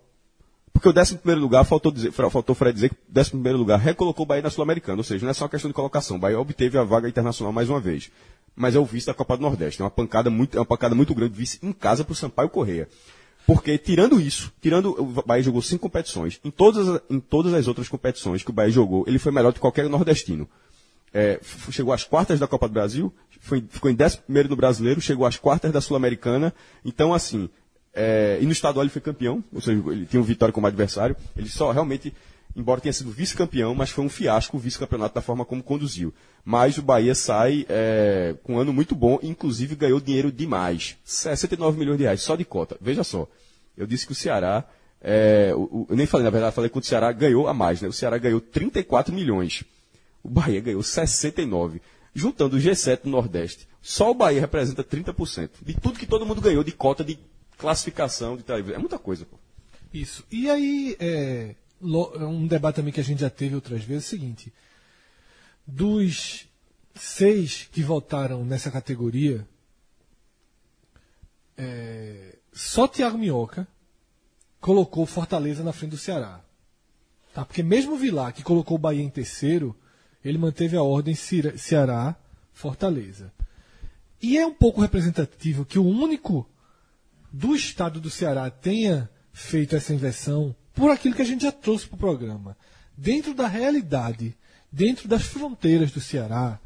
porque 0.79 0.89
o 0.89 1.01
11 1.01 1.19
lugar, 1.35 1.63
faltou, 1.63 1.91
dizer, 1.91 2.11
faltou 2.11 2.53
Fred 2.53 2.73
dizer 2.73 2.89
que 2.89 2.95
o 2.95 3.19
11 3.19 3.53
lugar 3.53 3.79
recolocou 3.79 4.23
o 4.23 4.27
Bahia 4.27 4.43
na 4.43 4.49
Sul-Americana. 4.49 4.99
Ou 4.99 5.03
seja, 5.03 5.25
não 5.25 5.31
é 5.31 5.33
só 5.33 5.45
uma 5.45 5.49
questão 5.49 5.69
de 5.69 5.73
colocação. 5.73 6.17
O 6.17 6.19
Bahia 6.19 6.39
obteve 6.39 6.77
a 6.77 6.83
vaga 6.83 7.09
internacional 7.09 7.51
mais 7.51 7.67
uma 7.67 7.79
vez. 7.79 8.11
Mas 8.55 8.75
é 8.75 8.79
o 8.79 8.85
vice 8.85 9.07
da 9.07 9.13
Copa 9.13 9.35
do 9.37 9.41
Nordeste. 9.41 9.81
É 9.81 9.85
uma 9.85 9.89
pancada 9.89 10.29
muito, 10.29 10.55
é 10.55 10.59
uma 10.59 10.65
pancada 10.65 10.93
muito 10.93 11.15
grande, 11.15 11.33
vice 11.33 11.59
em 11.63 11.71
casa 11.71 12.03
para 12.03 12.11
o 12.11 12.15
Sampaio 12.15 12.49
Correia. 12.49 12.87
Porque, 13.45 13.77
tirando 13.77 14.19
isso, 14.19 14.51
tirando. 14.61 14.89
O 14.99 15.23
Bahia 15.25 15.41
jogou 15.41 15.61
cinco 15.61 15.81
competições. 15.83 16.39
Em 16.43 16.51
todas, 16.51 17.01
em 17.09 17.19
todas 17.19 17.53
as 17.53 17.67
outras 17.67 17.87
competições 17.87 18.43
que 18.43 18.49
o 18.49 18.53
Bahia 18.53 18.71
jogou, 18.71 19.03
ele 19.07 19.17
foi 19.17 19.31
melhor 19.31 19.51
do 19.51 19.55
que 19.55 19.61
qualquer 19.61 19.89
nordestino. 19.89 20.47
É, 21.13 21.39
chegou 21.71 21.93
às 21.93 22.03
quartas 22.03 22.39
da 22.39 22.47
Copa 22.47 22.67
do 22.67 22.73
Brasil, 22.73 23.11
foi, 23.39 23.63
ficou 23.69 23.89
em 23.89 23.97
11 23.99 24.19
no 24.49 24.55
brasileiro, 24.55 25.01
chegou 25.01 25.25
às 25.25 25.37
quartas 25.37 25.71
da 25.71 25.81
Sul-Americana. 25.81 26.53
Então, 26.83 27.13
assim, 27.13 27.49
é, 27.99 28.37
e 28.39 28.45
no 28.45 28.51
estadual 28.51 28.83
ele 28.83 28.91
foi 28.91 29.01
campeão, 29.01 29.43
ou 29.51 29.59
seja, 29.59 29.81
ele 29.87 30.05
tinha 30.05 30.21
um 30.21 30.23
Vitória 30.23 30.53
como 30.53 30.67
adversário. 30.67 31.15
Ele 31.35 31.49
só 31.49 31.71
realmente, 31.71 32.13
embora 32.55 32.79
tenha 32.79 32.93
sido 32.93 33.09
vice-campeão, 33.09 33.73
mas 33.73 33.89
foi 33.89 34.05
um 34.05 34.09
fiasco 34.09 34.55
o 34.55 34.59
vice-campeonato 34.59 35.15
da 35.15 35.21
forma 35.21 35.43
como 35.43 35.63
conduziu. 35.63 36.13
Mas 36.45 36.77
o 36.77 36.83
Bahia 36.83 37.15
sai 37.15 37.65
é, 37.67 38.35
com 38.43 38.55
um 38.55 38.59
ano 38.59 38.71
muito 38.71 38.93
bom, 38.93 39.17
inclusive 39.23 39.75
ganhou 39.75 39.99
dinheiro 39.99 40.31
demais. 40.31 40.95
69 41.03 41.79
milhões 41.79 41.97
de 41.97 42.03
reais, 42.03 42.21
só 42.21 42.35
de 42.35 42.45
cota. 42.45 42.77
Veja 42.79 43.03
só, 43.03 43.27
eu 43.75 43.87
disse 43.87 44.05
que 44.05 44.11
o 44.11 44.15
Ceará, 44.15 44.63
é, 45.01 45.51
o, 45.55 45.87
eu 45.89 45.95
nem 45.95 46.05
falei, 46.05 46.23
na 46.23 46.29
verdade, 46.29 46.53
falei 46.53 46.69
que 46.69 46.77
o 46.77 46.83
Ceará 46.83 47.11
ganhou 47.11 47.47
a 47.47 47.53
mais, 47.53 47.81
né? 47.81 47.87
O 47.87 47.93
Ceará 47.93 48.19
ganhou 48.19 48.39
34 48.39 49.11
milhões. 49.11 49.63
O 50.21 50.29
Bahia 50.29 50.61
ganhou 50.61 50.83
69. 50.83 51.81
Juntando 52.13 52.57
o 52.57 52.59
G7 52.59 53.03
do 53.03 53.09
Nordeste, 53.09 53.67
só 53.81 54.11
o 54.11 54.13
Bahia 54.13 54.41
representa 54.41 54.83
30%. 54.83 55.49
De 55.63 55.73
tudo 55.75 55.99
que 55.99 56.05
todo 56.05 56.25
mundo 56.25 56.41
ganhou 56.41 56.63
de 56.63 56.71
cota 56.71 57.03
de 57.03 57.17
classificação 57.57 58.37
de 58.37 58.43
televisão. 58.43 58.75
É 58.75 58.79
muita 58.79 58.99
coisa, 58.99 59.25
pô. 59.25 59.37
Isso. 59.93 60.23
E 60.31 60.49
aí, 60.49 60.95
é, 60.99 61.55
um 61.81 62.47
debate 62.47 62.75
também 62.75 62.93
que 62.93 62.99
a 62.99 63.03
gente 63.03 63.21
já 63.21 63.29
teve 63.29 63.55
outras 63.55 63.83
vezes 63.83 64.05
é 64.05 64.07
o 64.07 64.09
seguinte: 64.09 64.53
dos 65.65 66.47
seis 66.95 67.67
que 67.71 67.81
votaram 67.81 68.43
nessa 68.43 68.71
categoria, 68.71 69.47
é, 71.57 72.35
só 72.53 72.87
Thiago 72.87 73.17
Minhoca 73.17 73.67
colocou 74.59 75.05
Fortaleza 75.05 75.63
na 75.63 75.73
frente 75.73 75.91
do 75.91 75.97
Ceará. 75.97 76.41
Tá? 77.33 77.45
Porque 77.45 77.61
mesmo 77.61 77.93
o 77.93 77.97
Vilar, 77.97 78.33
que 78.33 78.43
colocou 78.43 78.75
o 78.75 78.79
Bahia 78.79 79.03
em 79.03 79.09
terceiro, 79.09 79.75
ele 80.23 80.37
manteve 80.37 80.75
a 80.75 80.81
ordem 80.81 81.15
Ceará, 81.15 82.15
Fortaleza. 82.53 83.31
E 84.21 84.37
é 84.37 84.45
um 84.45 84.53
pouco 84.53 84.81
representativo 84.81 85.63
que 85.63 85.77
o 85.77 85.85
único 85.85 86.49
do 87.31 87.55
estado 87.55 87.99
do 87.99 88.09
Ceará 88.09 88.49
tenha 88.49 89.09
feito 89.31 89.75
essa 89.75 89.93
inversão 89.93 90.55
por 90.73 90.91
aquilo 90.91 91.15
que 91.15 91.21
a 91.21 91.25
gente 91.25 91.43
já 91.43 91.51
trouxe 91.51 91.87
para 91.87 91.95
o 91.95 91.99
programa. 91.99 92.57
Dentro 92.95 93.33
da 93.33 93.47
realidade, 93.47 94.35
dentro 94.71 95.07
das 95.07 95.23
fronteiras 95.23 95.91
do 95.91 95.99
Ceará, 96.01 96.59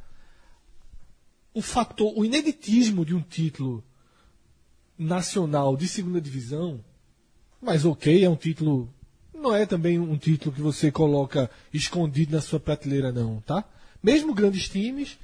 o 1.54 1.62
fator, 1.62 2.14
o 2.16 2.24
ineditismo 2.24 3.06
de 3.06 3.14
um 3.14 3.22
título 3.22 3.84
nacional 4.98 5.76
de 5.76 5.88
segunda 5.88 6.22
divisão, 6.22 6.84
mas 7.62 7.86
ok, 7.86 8.24
é 8.24 8.30
um 8.30 8.36
título. 8.36 8.94
Não 9.34 9.56
é 9.56 9.66
também 9.66 10.00
um 10.00 10.18
título 10.18 10.54
que 10.54 10.62
você 10.62 10.92
coloca 10.92 11.50
escondido 11.74 12.34
na 12.34 12.42
sua 12.42 12.60
prateleira, 12.60 13.12
não, 13.12 13.42
tá? 13.42 13.64
Mesmo 14.02 14.34
grandes 14.34 14.70
times 14.70 15.18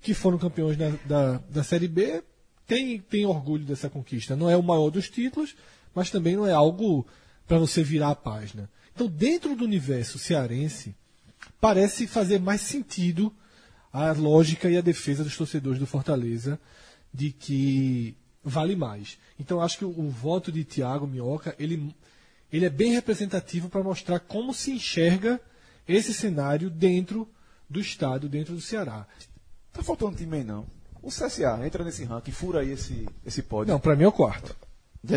que 0.00 0.14
foram 0.14 0.38
campeões 0.38 0.76
da, 0.76 0.90
da, 1.04 1.38
da 1.38 1.62
Série 1.62 1.88
B 1.88 2.22
têm, 2.68 3.00
têm 3.00 3.26
orgulho 3.26 3.64
dessa 3.64 3.90
conquista. 3.90 4.36
Não 4.36 4.48
é 4.48 4.56
o 4.56 4.62
maior 4.62 4.90
dos 4.90 5.10
títulos, 5.10 5.56
mas 5.92 6.10
também 6.10 6.36
não 6.36 6.46
é 6.46 6.52
algo 6.52 7.04
para 7.46 7.58
você 7.58 7.82
virar 7.82 8.10
a 8.10 8.14
página. 8.14 8.70
Então, 8.94 9.08
dentro 9.08 9.56
do 9.56 9.64
universo 9.64 10.18
cearense, 10.18 10.94
parece 11.60 12.06
fazer 12.06 12.38
mais 12.38 12.60
sentido 12.60 13.32
a 13.92 14.12
lógica 14.12 14.70
e 14.70 14.76
a 14.76 14.82
defesa 14.82 15.24
dos 15.24 15.36
torcedores 15.36 15.78
do 15.78 15.86
Fortaleza 15.86 16.60
de 17.12 17.32
que 17.32 18.14
vale 18.44 18.76
mais. 18.76 19.18
Então 19.38 19.60
acho 19.60 19.78
que 19.78 19.84
o, 19.84 19.88
o 19.88 20.10
voto 20.10 20.52
de 20.52 20.64
Tiago 20.64 21.06
Minhoca, 21.06 21.54
ele, 21.58 21.94
ele 22.52 22.66
é 22.66 22.70
bem 22.70 22.92
representativo 22.92 23.68
para 23.68 23.82
mostrar 23.82 24.20
como 24.20 24.52
se 24.52 24.72
enxerga 24.72 25.40
esse 25.86 26.12
cenário 26.12 26.68
dentro 26.68 27.28
do 27.68 27.80
estado, 27.80 28.28
dentro 28.28 28.54
do 28.54 28.60
Ceará. 28.60 29.06
Tá 29.72 29.82
faltando 29.82 30.16
time 30.16 30.38
aí 30.38 30.44
não. 30.44 30.66
O 31.02 31.08
CSA 31.08 31.60
entra 31.64 31.84
nesse 31.84 32.04
ranking, 32.04 32.32
fura 32.32 32.60
aí 32.60 32.72
esse, 32.72 33.06
esse 33.24 33.42
pódio. 33.42 33.72
Não, 33.72 33.80
para 33.80 33.94
mim 33.96 34.04
é 34.04 34.08
o 34.08 34.12
quarto. 34.12 34.54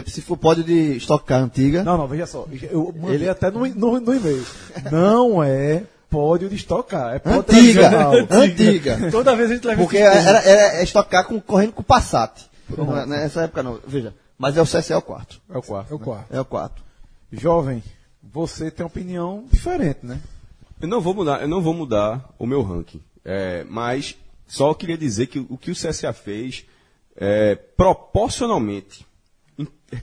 Se 0.08 0.22
for 0.22 0.38
pódio 0.38 0.64
de 0.64 0.96
estocar 0.96 1.42
antiga. 1.42 1.84
Não, 1.84 1.98
não, 1.98 2.08
veja 2.08 2.26
só. 2.26 2.48
Eu 2.70 2.94
mandei 2.96 3.16
ele 3.16 3.30
até 3.30 3.50
no, 3.50 3.66
no, 3.68 4.00
no 4.00 4.14
e-mail. 4.14 4.46
Não 4.92 5.44
é 5.44 5.84
pódio 6.10 6.48
de 6.50 6.56
estocar. 6.56 7.16
É 7.16 7.20
pódio 7.20 7.40
antiga, 7.40 8.10
antiga. 8.30 9.12
Toda 9.12 9.36
vez 9.36 9.50
a 9.50 9.54
gente 9.56 9.66
leva 9.66 9.82
Porque 9.82 9.98
era, 9.98 10.40
era, 10.44 10.84
estocar 10.84 11.26
com, 11.26 11.40
correndo 11.42 11.74
com 11.74 11.82
o 11.82 11.86
Passat. 11.86 12.50
Não, 12.78 13.06
nessa 13.06 13.44
época 13.44 13.64
não. 13.64 13.80
Veja. 13.86 14.14
Mas 14.38 14.58
é 14.58 14.62
o 14.62 14.66
CSE 14.66 14.94
é 14.94 14.98
o 14.98 15.02
quarto. 15.02 15.42
É 15.50 15.58
o 15.58 15.62
quarto. 15.62 15.92
É 15.92 15.96
o 15.96 16.00
né? 16.00 16.06
quarto. 16.06 16.34
É 16.34 16.42
o 16.42 16.46
quarto. 16.46 16.84
Jovem, 17.32 17.84
você 18.22 18.70
tem 18.70 18.86
opinião 18.86 19.46
diferente, 19.52 20.00
né? 20.04 20.20
Eu 20.82 20.88
não 20.88 21.00
vou 21.00 21.14
mudar, 21.14 21.42
eu 21.42 21.48
não 21.48 21.62
vou 21.62 21.74
mudar 21.74 22.30
o 22.40 22.46
meu 22.46 22.62
ranking. 22.62 23.02
É, 23.24 23.64
mas 23.70 24.18
só 24.52 24.74
queria 24.74 24.98
dizer 24.98 25.28
que 25.28 25.40
o 25.40 25.58
que 25.58 25.72
o 25.72 25.74
CSA 25.74 26.12
fez 26.12 26.66
é, 27.16 27.56
proporcionalmente, 27.56 29.08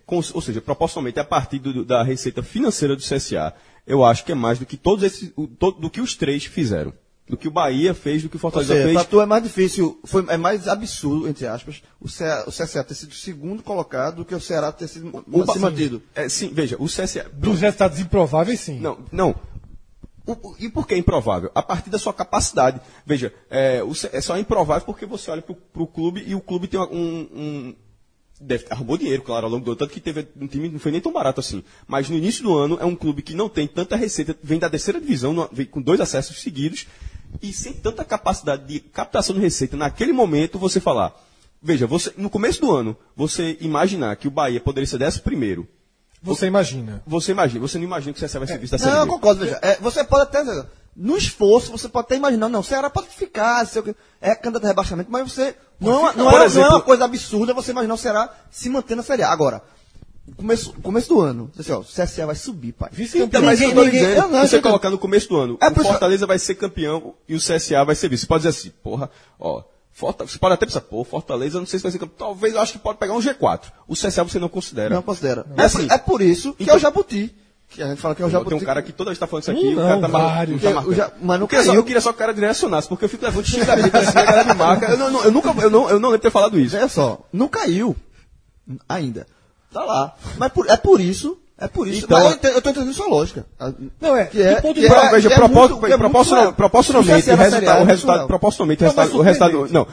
ou 0.06 0.40
seja, 0.40 0.62
proporcionalmente 0.62 1.20
a 1.20 1.24
partir 1.24 1.58
do, 1.58 1.84
da 1.84 2.02
receita 2.02 2.42
financeira 2.42 2.96
do 2.96 3.02
CSA, 3.02 3.52
eu 3.86 4.02
acho 4.02 4.24
que 4.24 4.32
é 4.32 4.34
mais 4.34 4.58
do 4.58 4.64
que 4.64 4.78
todos 4.78 5.04
esses, 5.04 5.30
do 5.36 5.90
que 5.90 6.00
os 6.00 6.14
três 6.14 6.46
fizeram. 6.46 6.94
Do 7.28 7.36
que 7.36 7.46
o 7.46 7.50
Bahia 7.50 7.92
fez, 7.92 8.22
do 8.22 8.30
que 8.30 8.36
o 8.36 8.38
Fortaleza 8.38 8.72
seja, 8.72 8.84
fez. 8.86 8.94
Para 8.94 9.04
tu 9.04 9.20
é 9.20 9.26
mais 9.26 9.42
difícil, 9.42 10.00
foi, 10.02 10.24
é 10.30 10.38
mais 10.38 10.66
absurdo, 10.66 11.28
entre 11.28 11.46
aspas, 11.46 11.82
o, 12.00 12.06
CSA, 12.06 12.44
o 12.46 12.50
CSA 12.50 12.82
ter 12.84 12.94
sido 12.94 13.12
segundo 13.12 13.62
colocado 13.62 14.16
do 14.16 14.24
que 14.24 14.34
o 14.34 14.40
Ceará 14.40 14.72
ter 14.72 14.88
sido 14.88 15.22
o, 15.30 15.52
se 15.52 15.58
mantido. 15.58 16.02
É, 16.14 16.26
sim, 16.26 16.48
veja, 16.54 16.76
o 16.78 16.86
CSA. 16.86 17.30
Dos 17.34 17.60
resultados 17.60 18.00
improváveis, 18.00 18.60
sim. 18.60 18.80
Não, 18.80 18.98
não. 19.12 19.34
O, 20.28 20.54
e 20.58 20.68
por 20.68 20.86
que 20.86 20.94
improvável? 20.94 21.50
A 21.54 21.62
partir 21.62 21.88
da 21.88 21.98
sua 21.98 22.12
capacidade. 22.12 22.78
Veja, 23.06 23.32
é, 23.50 23.82
é 24.12 24.20
só 24.20 24.36
improvável 24.36 24.84
porque 24.84 25.06
você 25.06 25.30
olha 25.30 25.40
para 25.40 25.82
o 25.82 25.86
clube 25.86 26.22
e 26.26 26.34
o 26.34 26.40
clube 26.40 26.68
tem 26.68 26.78
um, 26.78 26.84
um 26.84 27.74
deve, 28.38 28.66
arrumou 28.68 28.98
dinheiro, 28.98 29.22
claro, 29.22 29.46
ao 29.46 29.52
longo 29.52 29.64
do 29.64 29.70
ano, 29.70 29.78
tanto 29.78 29.92
que 29.92 30.00
teve 30.00 30.28
um 30.38 30.46
time 30.46 30.68
não 30.68 30.78
foi 30.78 30.92
nem 30.92 31.00
tão 31.00 31.10
barato 31.10 31.40
assim. 31.40 31.64
Mas 31.86 32.10
no 32.10 32.16
início 32.16 32.42
do 32.42 32.54
ano 32.54 32.76
é 32.78 32.84
um 32.84 32.94
clube 32.94 33.22
que 33.22 33.34
não 33.34 33.48
tem 33.48 33.66
tanta 33.66 33.96
receita, 33.96 34.36
vem 34.42 34.58
da 34.58 34.68
terceira 34.68 35.00
divisão, 35.00 35.48
vem 35.50 35.64
com 35.64 35.80
dois 35.80 35.98
acessos 35.98 36.40
seguidos, 36.42 36.86
e 37.42 37.50
sem 37.50 37.72
tanta 37.72 38.04
capacidade 38.04 38.66
de 38.66 38.80
captação 38.80 39.34
de 39.34 39.40
receita, 39.40 39.76
naquele 39.76 40.12
momento 40.12 40.58
você 40.58 40.78
falar, 40.78 41.14
veja, 41.60 41.86
você, 41.86 42.12
no 42.18 42.28
começo 42.28 42.60
do 42.60 42.70
ano, 42.70 42.96
você 43.16 43.56
imaginar 43.60 44.14
que 44.16 44.28
o 44.28 44.30
Bahia 44.30 44.60
poderia 44.60 44.86
ser 44.86 44.98
décimo 44.98 45.24
primeiro. 45.24 45.66
Você 46.22 46.46
imagina. 46.46 47.02
Você 47.06 47.32
imagina, 47.32 47.60
você 47.60 47.78
não 47.78 47.84
imagina 47.84 48.12
que 48.12 48.22
o 48.22 48.26
CSA 48.26 48.38
vai 48.38 48.48
ser 48.48 48.58
visto 48.58 48.72
da 48.72 48.78
Série 48.78 48.90
Não, 48.90 49.00
eu 49.00 49.06
concordo, 49.06 49.40
veja. 49.40 49.58
É, 49.62 49.76
você 49.76 50.02
pode 50.02 50.22
até 50.22 50.42
no 50.96 51.16
esforço, 51.16 51.70
você 51.70 51.88
pode 51.88 52.06
até 52.06 52.16
imaginar, 52.16 52.48
não, 52.48 52.60
o 52.60 52.64
Ceará 52.64 52.90
pode 52.90 53.06
ficar, 53.08 53.64
é 54.20 54.34
candidato 54.34 54.64
a 54.64 54.68
rebaixamento, 54.68 55.10
mas 55.10 55.32
você. 55.32 55.54
Não, 55.80 56.12
não, 56.14 56.30
é, 56.30 56.44
exemplo, 56.44 56.68
não, 56.68 56.76
é, 56.76 56.78
uma 56.78 56.82
coisa 56.82 57.04
absurda 57.04 57.54
você 57.54 57.70
imaginar 57.70 57.94
o 57.94 57.98
Ceará 57.98 58.34
se 58.50 58.68
manter 58.68 58.96
na 58.96 59.02
Série 59.04 59.22
A. 59.22 59.30
Agora, 59.30 59.62
começo, 60.36 60.72
começo 60.82 61.08
do 61.08 61.20
ano, 61.20 61.50
assim, 61.56 61.70
ó, 61.70 61.78
o 61.78 61.84
CSA 61.84 62.26
vai 62.26 62.34
subir, 62.34 62.72
pai. 62.72 62.90
Então, 63.14 63.40
mas 63.42 63.60
eu 63.60 63.72
tô 63.72 63.84
ninguém, 63.84 64.00
dizendo, 64.00 64.28
não, 64.28 64.40
você 64.40 64.60
colocar 64.60 64.90
no 64.90 64.98
começo 64.98 65.28
do 65.28 65.36
ano, 65.36 65.56
é, 65.62 65.68
o 65.68 65.74
Fortaleza 65.74 66.26
vai 66.26 66.38
ser 66.38 66.56
campeão 66.56 67.14
e 67.28 67.36
o 67.36 67.38
CSA 67.38 67.84
vai 67.84 67.94
ser 67.94 68.08
vice. 68.08 68.22
Você 68.22 68.26
pode 68.26 68.44
dizer 68.44 68.58
assim, 68.58 68.70
porra, 68.82 69.08
ó. 69.38 69.62
Fortaleza, 69.98 70.32
você 70.32 70.38
pode 70.38 70.54
até 70.54 70.64
pensar, 70.64 70.80
pô, 70.82 71.02
Fortaleza, 71.02 71.58
não 71.58 71.66
sei 71.66 71.80
se 71.80 71.82
vai 71.82 71.90
ser 71.90 71.98
campeão. 71.98 72.28
Talvez 72.28 72.54
eu 72.54 72.60
acho 72.60 72.72
que 72.74 72.78
pode 72.78 72.98
pegar 72.98 73.14
um 73.14 73.18
G4. 73.18 73.62
O 73.88 73.94
CSA 73.94 74.22
você 74.22 74.38
não 74.38 74.48
considera. 74.48 74.94
Não 74.94 75.02
considera. 75.02 75.44
Não. 75.48 75.60
É, 75.60 75.66
assim, 75.66 75.88
é 75.90 75.98
por 75.98 76.22
isso 76.22 76.54
que 76.54 76.62
então, 76.62 76.76
é 76.76 76.78
o 76.78 76.80
Jabuti. 76.80 77.34
Que 77.68 77.82
a 77.82 77.88
gente 77.88 78.00
fala 78.00 78.14
que 78.14 78.22
é 78.22 78.24
o 78.24 78.30
Jabuti. 78.30 78.50
Tem 78.50 78.58
um 78.58 78.64
cara 78.64 78.80
que 78.80 78.92
toda 78.92 79.10
vez 79.10 79.16
está 79.16 79.26
falando 79.26 79.42
isso 79.42 79.50
aqui, 79.50 79.66
um, 79.66 79.72
o 79.72 79.76
cara 79.76 80.00
tá 80.00 80.06
vários. 80.06 80.62
Tá 80.62 80.70
marcando. 80.70 80.94
Já, 80.94 81.10
mas 81.20 81.40
não 81.40 81.44
eu, 81.44 81.48
queria 81.48 81.64
só, 81.64 81.74
eu 81.74 81.84
queria 81.84 82.00
só 82.00 82.12
que 82.12 82.16
o 82.16 82.18
cara 82.18 82.32
direcionasse, 82.32 82.88
porque 82.88 83.06
eu 83.06 83.08
fico 83.08 83.24
levando 83.24 83.44
xingamento 83.44 83.96
assim, 83.96 84.18
a 84.18 84.24
galera 84.24 84.44
me 84.44 84.54
marca. 84.54 84.86
Eu, 84.86 84.96
não, 84.96 85.24
eu, 85.24 85.32
nunca, 85.32 85.48
eu, 85.60 85.70
não, 85.70 85.90
eu 85.90 85.98
não 85.98 86.10
lembro 86.10 86.18
de 86.18 86.22
ter 86.22 86.30
falado 86.30 86.60
isso. 86.60 86.76
Olha 86.76 86.88
só, 86.88 87.26
não 87.32 87.48
caiu 87.48 87.96
ainda. 88.88 89.26
Tá 89.72 89.84
lá. 89.84 90.14
Mas 90.36 90.52
por, 90.52 90.70
é 90.70 90.76
por 90.76 91.00
isso 91.00 91.36
é 91.58 91.66
por 91.66 91.88
isso. 91.88 92.04
Então, 92.04 92.22
mas 92.22 92.38
eu 92.44 92.58
estou 92.58 92.70
entendendo 92.72 92.94
sua 92.94 93.08
lógica. 93.08 93.44
Não, 94.00 94.16
é. 94.16 94.26
Que 94.26 94.40
é, 94.40 94.60
que 94.60 94.86
é, 94.86 95.10
veja, 95.10 95.32
é 95.32 95.48
muito, 95.48 95.86
é 95.86 95.98
proporcional, 95.98 96.44
muito, 96.44 96.56
proporcionalmente, 96.56 97.30
o 97.30 97.36
resultado, 97.36 97.82
o 97.82 97.84
resultado, 97.84 98.26
proporcionalmente, 98.28 98.82
o 98.82 98.86
resultado, 98.86 99.18
o 99.18 99.22
resultado, 99.22 99.72
não. 99.72 99.86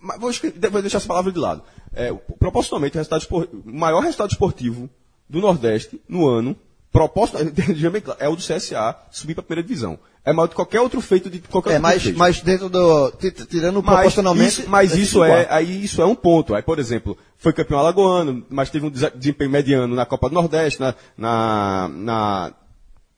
Mas 0.00 0.20
vou, 0.20 0.30
vou 0.70 0.82
deixar 0.82 0.98
essa 0.98 1.08
palavra 1.08 1.32
de 1.32 1.38
lado. 1.38 1.62
É, 1.94 2.12
proporcionalmente, 2.38 2.98
o 2.98 3.00
resultado, 3.00 3.48
maior 3.64 4.00
resultado 4.00 4.30
esportivo 4.30 4.90
do 5.28 5.40
Nordeste 5.40 6.00
no 6.06 6.28
ano 6.28 6.54
proposta 6.92 7.38
é 8.20 8.28
o 8.28 8.36
do 8.36 8.42
CSA 8.42 8.96
subir 9.10 9.34
para 9.34 9.42
a 9.42 9.44
primeira 9.44 9.66
divisão. 9.66 9.98
É 10.24 10.32
maior 10.32 10.46
do 10.46 10.50
que 10.50 10.56
qualquer 10.56 10.80
outro 10.80 11.00
feito 11.02 11.28
de 11.28 11.38
qualquer 11.40 11.74
é, 11.74 11.78
mas, 11.78 12.02
feito. 12.02 12.18
mas 12.18 12.40
dentro 12.40 12.70
do. 12.70 13.12
Tirando 13.50 13.82
mas 13.82 13.94
proporcionalmente. 13.94 14.60
Isso, 14.60 14.70
mas 14.70 14.94
isso 14.94 15.22
é, 15.22 15.46
aí 15.50 15.84
isso 15.84 16.00
é 16.00 16.06
um 16.06 16.14
ponto. 16.14 16.54
Aí, 16.54 16.62
por 16.62 16.78
exemplo, 16.78 17.16
foi 17.36 17.52
campeão 17.52 17.78
alagoano, 17.78 18.44
mas 18.48 18.70
teve 18.70 18.86
um 18.86 18.90
desempenho 18.90 19.50
mediano 19.50 19.94
na 19.94 20.06
Copa 20.06 20.30
do 20.30 20.34
Nordeste, 20.34 20.80
na, 20.80 20.94
na, 21.14 21.90
na, 21.92 22.52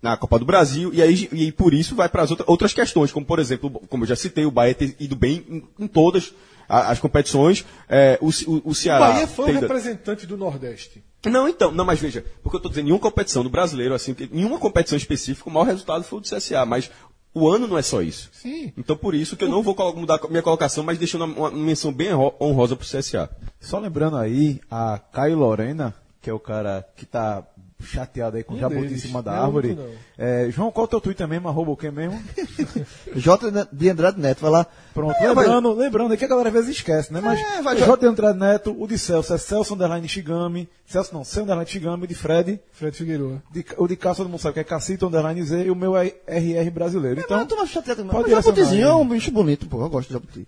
na 0.02 0.16
Copa 0.16 0.36
do 0.36 0.44
Brasil, 0.44 0.90
e 0.92 1.00
aí 1.00 1.28
e 1.30 1.52
por 1.52 1.72
isso 1.72 1.94
vai 1.94 2.08
para 2.08 2.24
as 2.24 2.30
outra, 2.30 2.44
outras 2.48 2.74
questões, 2.74 3.12
como 3.12 3.24
por 3.24 3.38
exemplo, 3.38 3.70
como 3.88 4.02
eu 4.02 4.08
já 4.08 4.16
citei, 4.16 4.44
o 4.44 4.50
Bahia 4.50 4.74
ter 4.74 4.96
ido 4.98 5.14
bem 5.14 5.44
em, 5.48 5.84
em 5.84 5.86
todas 5.86 6.34
as 6.68 6.98
competições. 6.98 7.64
É, 7.88 8.18
o, 8.20 8.30
o, 8.50 8.70
o 8.70 8.74
Ceará. 8.74 9.10
O 9.10 9.12
Bahia 9.12 9.28
foi 9.28 9.52
o 9.52 9.60
representante 9.60 10.26
do 10.26 10.36
Nordeste. 10.36 11.04
Não, 11.24 11.48
então, 11.48 11.72
não, 11.72 11.84
mas 11.84 11.98
veja, 11.98 12.24
porque 12.42 12.56
eu 12.56 12.58
estou 12.58 12.70
dizendo, 12.70 12.88
em 12.88 12.92
uma 12.92 13.00
competição 13.00 13.42
do 13.42 13.50
brasileiro, 13.50 13.94
assim, 13.94 14.14
em 14.32 14.44
uma 14.44 14.58
competição 14.58 14.96
específica, 14.96 15.48
o 15.48 15.52
maior 15.52 15.66
resultado 15.66 16.04
foi 16.04 16.18
o 16.18 16.20
do 16.20 16.28
CSA, 16.28 16.64
mas 16.64 16.90
o 17.34 17.48
ano 17.48 17.66
não 17.66 17.76
é 17.76 17.82
só 17.82 18.00
isso. 18.00 18.30
Sim. 18.32 18.72
Então, 18.76 18.96
por 18.96 19.14
isso 19.14 19.36
que 19.36 19.44
eu 19.44 19.48
não 19.48 19.62
vou 19.62 19.76
mudar 19.94 20.20
minha 20.30 20.42
colocação, 20.42 20.84
mas 20.84 20.98
deixando 20.98 21.24
uma, 21.24 21.48
uma 21.48 21.50
menção 21.50 21.92
bem 21.92 22.14
honrosa 22.14 22.76
para 22.76 22.84
o 22.84 22.88
CSA. 22.88 23.28
Só 23.60 23.78
lembrando 23.78 24.16
aí, 24.16 24.60
a 24.70 24.98
Caio 24.98 25.36
Lorena, 25.36 25.94
que 26.22 26.30
é 26.30 26.32
o 26.32 26.40
cara 26.40 26.86
que 26.96 27.04
está 27.04 27.46
chateado 27.80 28.36
aí 28.36 28.42
com 28.42 28.54
o 28.54 28.58
jabuti 28.58 28.94
em 28.94 28.98
cima 28.98 29.22
da 29.22 29.32
não, 29.32 29.44
árvore. 29.44 29.78
É, 30.16 30.48
João, 30.50 30.70
qual 30.70 30.84
é 30.84 30.86
o 30.86 30.90
teu 30.90 31.00
Twitter 31.00 31.28
mesmo? 31.28 31.48
Arroba 31.48 31.72
o 31.72 31.76
que 31.76 31.90
mesmo? 31.90 32.20
J 33.14 33.68
de 33.70 33.90
Andrade 33.90 34.20
Neto, 34.20 34.40
vai 34.40 34.50
lá. 34.50 34.66
Pronto, 34.94 35.14
é, 35.16 35.28
lembrando, 35.28 35.74
vai... 35.74 35.84
lembrando 35.84 36.16
que 36.16 36.24
a 36.24 36.28
galera 36.28 36.48
às 36.48 36.54
vezes 36.54 36.76
esquece, 36.76 37.12
né? 37.12 37.20
Mas 37.20 37.40
é, 37.40 37.62
vai, 37.62 37.76
J 37.76 37.96
de 37.96 38.06
Andrade 38.06 38.38
Neto, 38.38 38.76
o 38.78 38.86
de 38.86 38.98
Celso 38.98 39.34
é 39.34 39.38
Celso 39.38 39.74
Underline 39.74 40.08
Shigami, 40.08 40.68
Celso 40.86 41.14
não, 41.14 41.24
Celso 41.24 41.42
Underline 41.42 41.68
Shigami, 41.68 42.06
de 42.06 42.14
Fred. 42.14 42.60
Fred 42.72 42.96
Figueiredo. 42.96 43.42
o 43.76 43.86
de 43.86 43.96
Cássio 43.96 44.24
todo 44.24 44.30
mundo 44.30 44.40
sabe 44.40 44.54
que 44.54 44.60
é 44.60 44.64
Cacito 44.64 45.06
Underline 45.06 45.42
Z 45.42 45.64
e 45.64 45.70
o 45.70 45.76
meu 45.76 45.96
é 45.96 46.14
RR 46.26 46.70
brasileiro. 46.70 47.20
Então, 47.20 47.36
mas, 47.38 47.48
mas, 47.58 47.70
chateado, 47.70 48.04
pode 48.06 48.30
mas 48.30 48.44
jabutizinho 48.44 48.88
é 48.88 48.94
um 48.94 49.08
bicho 49.08 49.30
bonito, 49.30 49.66
pô, 49.66 49.82
eu 49.82 49.90
gosto 49.90 50.08
de 50.08 50.14
jabuti. 50.14 50.46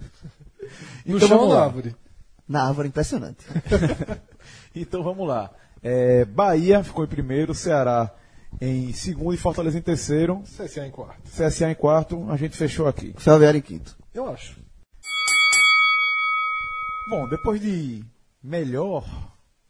então, 1.06 1.28
vamos 1.28 1.48
lá. 1.50 1.64
árvore? 1.64 1.94
Na 2.48 2.66
árvore, 2.66 2.88
impressionante. 2.88 3.44
então 4.74 5.02
vamos 5.02 5.28
lá. 5.28 5.50
É, 5.82 6.24
Bahia 6.24 6.82
ficou 6.82 7.04
em 7.04 7.08
primeiro, 7.08 7.54
Ceará 7.54 8.14
em 8.60 8.92
segundo 8.92 9.34
e 9.34 9.38
Fortaleza 9.38 9.78
em 9.78 9.82
terceiro. 9.82 10.42
CSA 10.42 10.86
em 10.86 10.90
quarto. 10.90 11.22
CSA 11.30 11.70
em 11.70 11.74
quarto, 11.74 12.30
a 12.30 12.36
gente 12.36 12.56
fechou 12.56 12.86
aqui. 12.86 13.14
Ferroviário 13.16 13.58
em 13.58 13.62
quinto. 13.62 13.96
Eu 14.12 14.28
acho. 14.28 14.58
Bom, 17.08 17.28
depois 17.28 17.60
de 17.60 18.04
melhor 18.42 19.04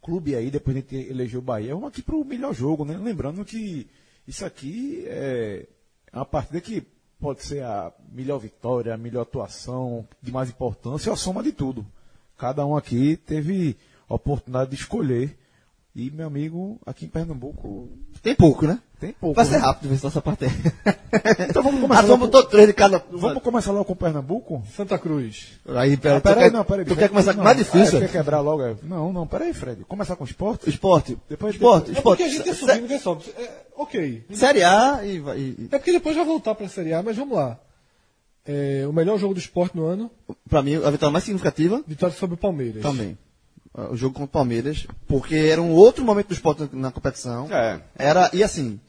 clube 0.01 0.35
aí, 0.35 0.49
depois 0.49 0.75
de 0.75 0.79
a 0.79 0.99
gente 0.99 1.11
elegeu 1.11 1.39
o 1.39 1.43
Bahia, 1.43 1.73
vamos 1.73 1.89
aqui 1.89 2.01
pro 2.01 2.25
melhor 2.25 2.53
jogo, 2.53 2.83
né? 2.83 2.97
Lembrando 2.97 3.45
que 3.45 3.87
isso 4.27 4.45
aqui 4.45 5.03
é 5.07 5.67
uma 6.11 6.25
partida 6.25 6.59
que 6.59 6.85
pode 7.19 7.43
ser 7.43 7.63
a 7.63 7.93
melhor 8.11 8.39
vitória, 8.39 8.93
a 8.93 8.97
melhor 8.97 9.21
atuação, 9.21 10.07
de 10.21 10.31
mais 10.31 10.49
importância, 10.49 11.11
a 11.11 11.15
soma 11.15 11.43
de 11.43 11.51
tudo. 11.51 11.85
Cada 12.37 12.65
um 12.65 12.75
aqui 12.75 13.17
teve 13.17 13.77
a 14.07 14.15
oportunidade 14.15 14.71
de 14.71 14.77
escolher 14.77 15.37
e, 16.07 16.11
meu 16.11 16.27
amigo, 16.27 16.79
aqui 16.85 17.05
em 17.05 17.09
Pernambuco. 17.09 17.89
Tem 18.21 18.35
pouco, 18.35 18.65
né? 18.67 18.79
Tem 18.99 19.13
pouco. 19.13 19.35
Vai 19.35 19.45
ser 19.45 19.53
né? 19.53 19.57
rápido 19.59 19.89
ver 19.89 19.97
se 19.97 20.05
essa 20.07 20.21
parte. 20.21 20.45
Então 21.49 21.63
vamos 21.63 21.81
começar. 21.81 22.01
Ah, 22.01 22.05
vamos 22.05 22.19
botou 22.29 22.43
três 22.43 22.67
de 22.67 22.73
cada. 22.73 23.03
Vamos 23.11 23.41
começar 23.41 23.71
logo 23.71 23.85
com 23.85 23.95
Pernambuco? 23.95 24.61
Santa 24.75 24.97
Cruz. 24.97 25.59
Aí, 25.67 25.97
pera, 25.97 26.17
Ah, 26.17 26.19
tu 26.19 26.23
peraí, 26.23 26.43
quer, 26.43 26.51
não, 26.51 26.63
peraí. 26.63 26.85
tu 26.85 26.89
Fred. 26.89 26.99
quer 26.99 27.09
começar 27.09 27.31
com 27.33 27.37
Não, 27.37 27.43
mais 27.45 27.57
difícil? 27.57 27.97
Ah, 27.97 28.01
quer 28.01 28.11
quebrar 28.11 28.41
logo? 28.41 28.61
é. 28.63 28.75
Não, 28.83 29.11
não, 29.11 29.25
peraí, 29.25 29.51
Fred. 29.53 29.83
Começar 29.85 30.15
com 30.15 30.23
esporte? 30.23 30.69
Esporte. 30.69 31.17
Depois- 31.27 31.55
esporte, 31.55 31.91
depois- 31.91 31.95
É 31.95 31.99
esporte. 31.99 32.17
porque 32.19 32.23
a 32.23 32.29
gente 32.29 32.49
é 32.49 32.53
subindo, 32.53 32.87
quem 32.87 32.99
sobe. 32.99 33.23
É, 33.37 33.49
ok. 33.75 34.23
Série 34.33 34.63
A 34.63 34.99
e, 35.03 35.19
vai- 35.19 35.39
e. 35.39 35.67
É 35.71 35.77
porque 35.79 35.91
depois 35.91 36.15
vai 36.15 36.25
voltar 36.25 36.53
pra 36.55 36.67
Série 36.69 36.93
A, 36.93 37.01
mas 37.01 37.15
vamos 37.17 37.35
lá. 37.35 37.57
É, 38.45 38.85
o 38.87 38.93
melhor 38.93 39.17
jogo 39.17 39.33
do 39.33 39.39
esporte 39.39 39.75
no 39.75 39.85
ano, 39.85 40.09
Pra 40.47 40.61
mim, 40.61 40.75
a 40.75 40.89
vitória 40.91 41.11
mais 41.11 41.23
significativa 41.23 41.83
vitória 41.87 42.15
sobre 42.15 42.35
o 42.35 42.37
Palmeiras. 42.37 42.81
também. 42.83 43.17
O 43.73 43.95
jogo 43.95 44.13
contra 44.13 44.25
o 44.25 44.27
Palmeiras, 44.29 44.87
porque 45.07 45.35
era 45.35 45.61
um 45.61 45.71
outro 45.71 46.03
momento 46.03 46.27
do 46.27 46.33
esporte 46.33 46.67
na, 46.73 46.91
competição. 46.91 47.47
É. 47.51 47.79
Era, 47.95 48.29
e 48.33 48.43
assim, 48.43 48.79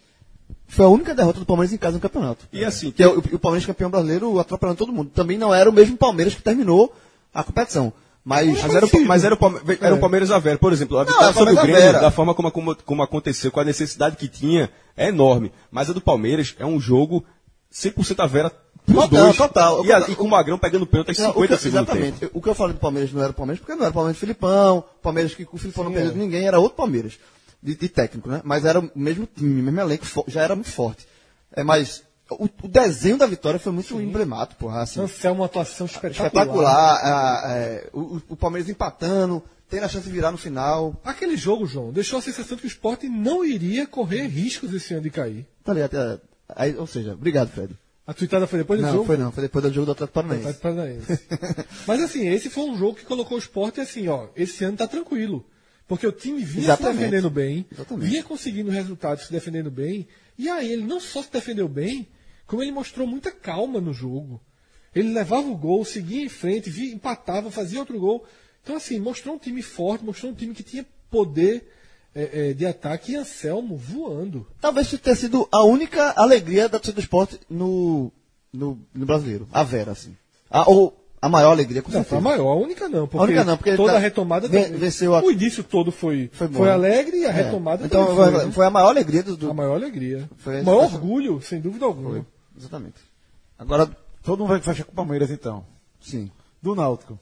foi 0.66 0.86
a 0.86 0.88
única 0.88 1.14
derrota 1.14 1.38
do 1.38 1.46
Palmeiras 1.46 1.72
em 1.72 1.76
casa 1.76 1.94
no 1.94 2.00
campeonato. 2.00 2.46
E 2.52 2.64
assim, 2.64 2.90
Que 2.90 3.02
é 3.02 3.06
o, 3.08 3.18
o 3.18 3.38
Palmeiras 3.38 3.66
campeão 3.66 3.90
brasileiro 3.90 4.38
atropelando 4.40 4.78
todo 4.78 4.92
mundo. 4.92 5.10
Também 5.14 5.36
não 5.38 5.54
era 5.54 5.68
o 5.68 5.72
mesmo 5.72 5.96
Palmeiras 5.96 6.34
que 6.34 6.42
terminou 6.42 6.92
a 7.32 7.44
competição. 7.44 7.92
Mas, 8.24 8.48
Mas 8.62 8.74
era, 8.74 8.86
o- 8.86 9.04
mas 9.06 9.24
era, 9.24 9.34
o 9.34 9.38
Palme- 9.38 9.60
era 9.80 9.94
um 9.94 10.00
Palmeiras 10.00 10.30
a 10.30 10.38
Vera, 10.38 10.58
por 10.58 10.72
exemplo. 10.72 10.98
A 10.98 11.04
vitória 11.04 11.30
é 11.30 11.32
sobre 11.32 11.52
o 11.52 11.56
Palmeiras 11.56 11.82
Grêmio, 11.84 12.00
da 12.00 12.10
forma 12.10 12.34
como, 12.34 12.50
como, 12.50 12.74
como 12.76 13.02
aconteceu, 13.02 13.50
com 13.50 13.60
a 13.60 13.64
necessidade 13.64 14.16
que 14.16 14.28
tinha, 14.28 14.70
é 14.96 15.08
enorme. 15.08 15.52
Mas 15.70 15.88
a 15.88 15.92
do 15.92 16.00
Palmeiras 16.00 16.54
é 16.58 16.66
um 16.66 16.78
jogo 16.80 17.24
100% 17.72 18.20
a 18.22 18.26
Vera 18.26 18.52
Total, 18.86 19.08
dois. 19.08 19.36
total. 19.36 19.84
E, 19.84 19.92
a- 19.92 20.00
e 20.08 20.14
com 20.16 20.24
o 20.24 20.28
Magrão 20.30 20.58
pegando 20.58 20.86
pênalti 20.86 21.08
Não, 21.18 21.32
50 21.32 21.38
o 21.38 21.42
que, 21.56 21.62
segundos. 21.62 21.66
exatamente. 21.66 22.30
O 22.32 22.40
que 22.42 22.48
eu 22.48 22.54
falei 22.54 22.74
do 22.74 22.80
Palmeiras 22.80 23.12
não 23.12 23.22
era 23.22 23.30
o 23.30 23.34
Palmeiras, 23.34 23.60
porque 23.60 23.74
não 23.74 23.82
era 23.82 23.90
o 23.90 23.94
Palmeiras 23.94 24.16
do 24.16 24.20
Filipão, 24.20 24.84
Palmeiras 25.02 25.34
que 25.34 25.44
com 25.44 25.56
o 25.56 25.60
Filipão 25.60 25.84
não 25.84 25.90
Sim, 25.90 25.94
perdeu 25.96 26.10
é. 26.10 26.14
de 26.14 26.20
ninguém, 26.20 26.46
era 26.46 26.58
outro 26.58 26.76
Palmeiras, 26.76 27.18
de, 27.62 27.74
de 27.76 27.88
técnico, 27.88 28.28
né? 28.28 28.40
Mas 28.44 28.64
era 28.64 28.80
o 28.80 28.90
mesmo 28.94 29.26
time, 29.26 29.62
mesmo 29.62 29.80
elenco, 29.80 30.04
já 30.26 30.42
era 30.42 30.54
muito 30.54 30.70
forte. 30.70 31.06
É, 31.54 31.62
mas 31.62 32.02
o, 32.30 32.48
o 32.62 32.68
desenho 32.68 33.16
da 33.18 33.26
vitória 33.26 33.58
foi 33.60 33.72
muito 33.72 34.00
emblemático, 34.00 34.60
porra, 34.60 34.82
assim. 34.82 35.00
Anselmo, 35.00 35.40
uma 35.40 35.46
atuação 35.46 35.86
espetacular. 35.86 36.26
espetacular. 36.26 37.00
a- 37.02 37.52
é, 37.56 37.88
o, 37.92 38.20
o- 38.30 38.36
Palmeiras 38.36 38.68
empatando, 38.68 39.42
tendo 39.68 39.84
a 39.84 39.88
chance 39.88 40.06
de 40.06 40.12
virar 40.12 40.30
no 40.32 40.38
final. 40.38 40.94
Aquele 41.04 41.36
jogo, 41.36 41.66
João, 41.66 41.92
deixou 41.92 42.18
a 42.18 42.22
sensação 42.22 42.56
de 42.56 42.62
que 42.62 42.66
o 42.66 42.70
esporte 42.70 43.08
não 43.08 43.44
iria 43.44 43.86
correr 43.86 44.26
riscos 44.26 44.72
esse 44.74 44.92
ano 44.94 45.02
de 45.02 45.10
cair. 45.10 45.46
Tá 45.64 45.72
ligado? 45.74 45.96
É, 45.96 46.18
Aí, 46.56 46.74
ou 46.76 46.86
seja, 46.86 47.12
obrigado, 47.12 47.48
Fred. 47.50 47.72
A 48.10 48.12
tuitada 48.12 48.44
foi 48.44 48.58
depois 48.58 48.80
do 48.80 48.86
Não, 48.86 48.92
jogo? 48.92 49.04
foi 49.04 49.16
não, 49.16 49.30
foi 49.30 49.44
depois 49.44 49.62
do 49.62 49.72
jogo 49.72 49.86
do 49.86 49.92
Atlético 49.92 50.18
Atlético 50.18 50.60
Paranaense. 50.60 51.26
Paranaense. 51.28 51.68
Mas 51.86 52.02
assim, 52.02 52.26
esse 52.26 52.50
foi 52.50 52.64
um 52.64 52.76
jogo 52.76 52.96
que 52.96 53.04
colocou 53.04 53.36
o 53.36 53.38
esporte 53.38 53.80
assim, 53.80 54.08
ó, 54.08 54.26
esse 54.34 54.64
ano 54.64 54.76
tá 54.76 54.88
tranquilo. 54.88 55.46
Porque 55.86 56.04
o 56.04 56.10
time 56.10 56.42
vinha 56.42 56.64
Exatamente. 56.64 56.96
se 56.96 57.04
defendendo 57.04 57.30
bem, 57.30 57.66
Exatamente. 57.70 58.08
vinha 58.10 58.24
conseguindo 58.24 58.68
resultados 58.68 59.26
se 59.26 59.32
defendendo 59.32 59.70
bem, 59.70 60.08
e 60.36 60.48
aí 60.48 60.72
ele 60.72 60.82
não 60.82 60.98
só 60.98 61.22
se 61.22 61.30
defendeu 61.30 61.68
bem, 61.68 62.08
como 62.48 62.64
ele 62.64 62.72
mostrou 62.72 63.06
muita 63.06 63.30
calma 63.30 63.80
no 63.80 63.94
jogo. 63.94 64.40
Ele 64.92 65.12
levava 65.12 65.46
o 65.46 65.56
gol, 65.56 65.84
seguia 65.84 66.24
em 66.24 66.28
frente, 66.28 66.68
via, 66.68 66.92
empatava, 66.92 67.48
fazia 67.48 67.78
outro 67.78 67.96
gol. 67.96 68.26
Então, 68.60 68.74
assim, 68.74 68.98
mostrou 68.98 69.36
um 69.36 69.38
time 69.38 69.62
forte, 69.62 70.04
mostrou 70.04 70.32
um 70.32 70.34
time 70.34 70.52
que 70.52 70.64
tinha 70.64 70.84
poder 71.08 71.64
é, 72.14 72.50
é, 72.50 72.52
de 72.52 72.66
ataque 72.66 73.12
e 73.12 73.16
Anselmo 73.16 73.76
voando. 73.76 74.46
Talvez 74.60 74.86
isso 74.88 74.98
tenha 74.98 75.14
sido 75.16 75.48
a 75.52 75.62
única 75.64 76.12
alegria 76.16 76.68
da 76.68 76.78
torcida 76.78 76.94
do 76.96 77.00
esporte 77.00 77.38
no, 77.48 78.10
no, 78.52 78.78
no 78.94 79.06
brasileiro. 79.06 79.46
A 79.52 79.62
Vera, 79.62 79.92
assim. 79.92 80.16
A, 80.50 80.68
ou 80.68 80.96
a 81.22 81.28
maior 81.28 81.52
alegria, 81.52 81.82
com 81.82 81.88
Não, 81.92 82.02
foi 82.02 82.18
a 82.18 82.20
certeza. 82.20 82.20
maior, 82.38 82.50
a 82.52 82.56
única 82.56 82.88
não. 82.88 83.06
Porque, 83.06 83.24
única 83.24 83.44
não, 83.44 83.56
porque 83.56 83.76
toda 83.76 83.92
tá- 83.92 83.98
a 83.98 84.00
retomada 84.00 84.48
venceu 84.48 85.14
a- 85.14 85.22
O 85.22 85.30
início 85.30 85.62
todo 85.62 85.92
foi, 85.92 86.30
Foi 86.32 86.48
foi, 86.48 86.56
bom. 86.58 86.64
alegre 86.64 87.18
e 87.18 87.26
a 87.26 87.28
É. 87.28 87.32
retomada 87.32 87.84
Então 87.86 88.02
também 88.06 88.16
foi, 88.16 88.32
foi. 88.32 88.44
né? 88.46 88.52
foi 88.52 88.66
a 88.66 88.70
maior 88.70 88.88
alegria 88.88 89.22
do. 89.22 89.36
do- 89.36 89.50
A 89.50 89.54
maior 89.54 89.74
alegria. 89.74 90.28
Foi- 90.38 90.62
o 90.62 90.64
maior 90.64 90.88
foi- 90.88 90.94
orgulho, 90.94 91.40
sem 91.42 91.60
dúvida 91.60 91.84
alguma. 91.84 92.26
Exatamente. 92.58 92.96
Agora, 93.58 93.88
Todo 94.22 94.40
mundo 94.40 94.48
vai 94.48 94.60
fechar 94.60 94.84
com 94.84 94.92
o 94.92 94.94
Palmeiras, 94.94 95.30
então. 95.30 95.64
sim. 96.00 96.30
Do 96.62 96.74
Náutico. 96.74 97.18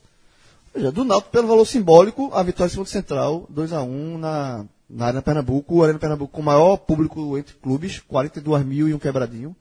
Veja, 0.75 0.91
do 0.91 1.05
Náutico, 1.05 1.31
pelo 1.31 1.47
valor 1.49 1.65
simbólico, 1.65 2.31
a 2.35 2.43
vitória 2.43 2.69
em 2.69 2.73
cima 2.73 2.85
do 2.85 2.91
Central, 2.91 3.47
2x1 3.53 4.17
na, 4.19 4.65
na 4.89 5.07
Arena 5.07 5.23
Pernambuco. 5.23 5.77
O 5.77 5.83
Arena 5.83 5.99
Pernambuco 5.99 6.33
com 6.33 6.41
o 6.41 6.45
maior 6.45 6.77
público 6.77 7.37
entre 7.37 7.55
clubes, 7.57 8.01
42 8.01 8.65
mil 8.65 8.89
e 8.89 8.95
um 8.95 8.99
quebradinho. 8.99 9.55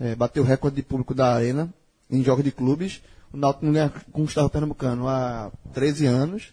É, 0.00 0.14
bateu 0.14 0.42
o 0.42 0.46
recorde 0.46 0.76
de 0.76 0.82
público 0.82 1.14
da 1.14 1.34
Arena 1.34 1.72
em 2.10 2.22
jogos 2.22 2.44
de 2.44 2.50
clubes. 2.50 3.00
O 3.32 3.36
Náutico 3.36 3.64
não 3.64 3.72
ganha 3.72 3.92
com 4.10 4.22
o 4.22 4.24
Gustavo 4.24 4.50
Pernambucano 4.50 5.08
há 5.08 5.50
13 5.72 6.06
anos. 6.06 6.52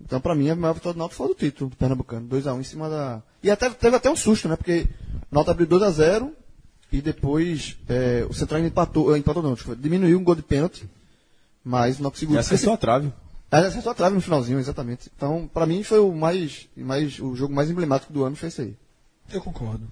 Então, 0.00 0.20
pra 0.20 0.34
mim, 0.34 0.48
a 0.48 0.54
maior 0.54 0.74
vitória 0.74 0.94
do 0.94 0.98
Náutico 0.98 1.16
foi 1.16 1.28
do 1.28 1.34
título 1.34 1.70
do 1.70 1.76
Pernambucano, 1.76 2.28
2x1 2.28 2.60
em 2.60 2.62
cima 2.62 2.88
da... 2.88 3.22
E 3.42 3.50
até, 3.50 3.68
teve 3.70 3.96
até 3.96 4.10
um 4.10 4.16
susto, 4.16 4.48
né? 4.48 4.56
Porque 4.56 4.86
o 5.30 5.34
Náutico 5.34 5.50
abriu 5.50 5.66
2x0 5.66 6.30
e 6.92 7.00
depois 7.02 7.76
é, 7.88 8.24
o 8.28 8.32
Central 8.32 8.60
empatou, 8.60 9.16
empatou 9.16 9.42
não, 9.42 9.56
diminuiu 9.76 10.18
um 10.18 10.24
gol 10.24 10.34
de 10.34 10.42
pênalti, 10.42 10.88
mas 11.64 11.98
o 11.98 12.02
Náutico 12.02 12.18
E 12.18 12.20
segurou. 12.20 12.40
acertou 12.40 12.74
a 12.74 12.76
trave. 12.76 13.12
Acertou 13.50 13.92
a 13.92 13.94
trave 13.94 14.14
no 14.14 14.20
finalzinho, 14.20 14.58
exatamente. 14.58 15.10
Então, 15.16 15.48
pra 15.52 15.66
mim, 15.66 15.82
foi 15.82 16.00
o 16.00 16.12
mais, 16.12 16.68
mais 16.76 17.18
o 17.20 17.34
jogo 17.36 17.54
mais 17.54 17.70
emblemático 17.70 18.12
do 18.12 18.24
ano, 18.24 18.36
foi 18.36 18.48
esse 18.48 18.60
aí. 18.60 18.76
Eu 19.32 19.40
concordo. 19.40 19.86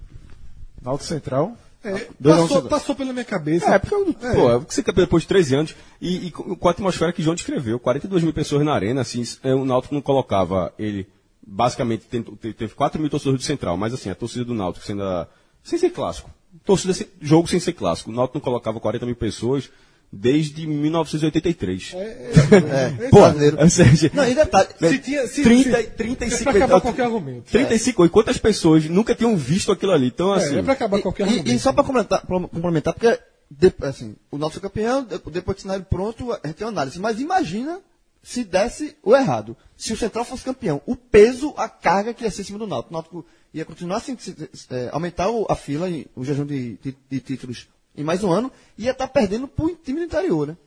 Náutico 0.81 1.07
Central. 1.07 1.57
É, 1.83 2.07
Dois 2.19 2.37
a 2.37 2.43
um 2.43 2.47
passou, 2.47 2.61
passou 2.63 2.95
pela 2.95 3.13
minha 3.13 3.25
cabeça. 3.25 3.73
É, 3.73 3.77
porque 3.77 3.93
eu, 3.93 4.11
pô, 4.13 4.51
é, 4.51 4.57
você 4.57 4.81
depois 4.81 5.21
de 5.21 5.29
13 5.29 5.55
anos 5.55 5.75
e, 6.01 6.27
e 6.27 6.31
com 6.31 6.67
a 6.67 6.71
atmosfera 6.71 7.13
que 7.13 7.21
João 7.21 7.35
descreveu, 7.35 7.79
42 7.79 8.23
mil 8.23 8.33
pessoas 8.33 8.65
na 8.65 8.73
arena, 8.73 9.01
assim, 9.01 9.23
é, 9.43 9.53
o 9.53 9.63
Náutico 9.63 9.93
não 9.93 10.01
colocava 10.01 10.73
ele, 10.79 11.07
basicamente, 11.45 12.05
teve 12.07 12.73
4 12.73 12.99
mil 12.99 13.09
torcedores 13.09 13.39
do 13.39 13.45
Central, 13.45 13.77
mas 13.77 13.93
assim, 13.93 14.09
a 14.09 14.15
torcida 14.15 14.43
do 14.43 14.55
Náutico 14.55 14.83
sendo 14.83 15.03
a, 15.03 15.27
sem 15.63 15.77
ser 15.77 15.91
clássico, 15.91 16.31
torcida 16.65 16.93
jogo 17.21 17.47
sem 17.47 17.59
ser 17.59 17.73
clássico, 17.73 18.09
o 18.09 18.13
Náutico 18.13 18.39
não 18.39 18.43
colocava 18.43 18.79
40 18.79 19.05
mil 19.05 19.15
pessoas 19.15 19.69
desde 20.11 20.65
1983. 20.67 21.93
É, 21.95 23.09
Pô, 23.09 23.19
brasileiro. 23.19 23.57
ou 23.61 23.69
seja, 23.69 24.11
Não, 24.13 24.27
e 24.27 24.33
detalhe, 24.35 24.69
Se 24.79 24.99
tinha, 24.99 25.27
se, 25.27 25.43
30, 25.43 25.77
se, 25.81 25.87
35, 25.89 26.49
é 26.49 26.53
pra 26.53 26.65
acabar 26.65 26.81
qualquer 26.81 27.03
argumento. 27.03 27.51
35, 27.51 28.05
e 28.05 28.09
quantas 28.09 28.37
pessoas 28.37 28.85
nunca 28.85 29.13
tinham 29.15 29.35
visto 29.35 29.71
aquilo 29.71 29.91
ali? 29.91 30.07
Então, 30.07 30.31
assim, 30.33 30.55
É, 30.55 30.59
é 30.59 30.63
pra 30.63 30.73
acabar 30.73 31.01
qualquer 31.01 31.23
E, 31.23 31.29
argumento. 31.29 31.51
e 31.51 31.59
só 31.59 31.73
para 31.73 31.83
complementar, 31.83 32.93
porque 32.93 33.19
de- 33.51 33.73
assim, 33.81 34.15
o 34.31 34.37
nosso 34.37 34.59
campeão, 34.61 35.03
de- 35.03 35.19
depois 35.31 35.57
de 35.57 35.61
cenário 35.63 35.85
pronto, 35.89 36.31
a 36.31 36.39
gente 36.47 36.55
tem 36.57 36.65
uma 36.65 36.71
análise. 36.73 36.99
Mas 36.99 37.19
imagina 37.19 37.79
se 38.23 38.43
desse 38.43 38.95
o 39.03 39.15
errado. 39.15 39.55
Se 39.77 39.93
o 39.93 39.97
Central 39.97 40.25
fosse 40.25 40.43
campeão, 40.43 40.81
o 40.85 40.95
peso, 40.95 41.53
a 41.57 41.67
carga 41.69 42.13
que 42.13 42.23
ia 42.23 42.31
ser 42.31 42.41
em 42.41 42.45
cima 42.45 42.59
do 42.59 42.65
Náutico. 42.67 42.91
O 42.91 42.93
Náutico 42.93 43.25
ia 43.53 43.63
continuar 43.65 43.97
assim, 43.97 44.17
se- 44.17 44.35
é, 44.71 44.89
aumentar 44.91 45.29
o- 45.29 45.45
a 45.49 45.55
fila, 45.55 45.89
e 45.89 46.07
o 46.15 46.23
jejum 46.25 46.45
de, 46.45 46.77
de- 46.81 46.97
de 47.09 47.19
títulos 47.19 47.67
em 47.97 48.03
mais 48.03 48.23
um 48.23 48.31
ano, 48.31 48.51
ia 48.77 48.91
estar 48.91 49.07
perdendo 49.07 49.47
para 49.47 49.65
o 49.65 49.75
time 49.75 49.99
do 49.99 50.05
interior, 50.05 50.47
né? 50.47 50.57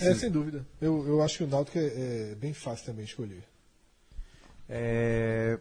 É, 0.00 0.14
sem 0.14 0.30
dúvida. 0.30 0.64
Eu, 0.80 1.06
eu 1.06 1.22
acho 1.22 1.38
que 1.38 1.44
o 1.44 1.46
Náutico 1.46 1.78
é, 1.78 1.82
é 2.32 2.34
bem 2.34 2.54
fácil 2.54 2.86
também 2.86 3.04
escolher. 3.04 3.42
É, 4.68 5.58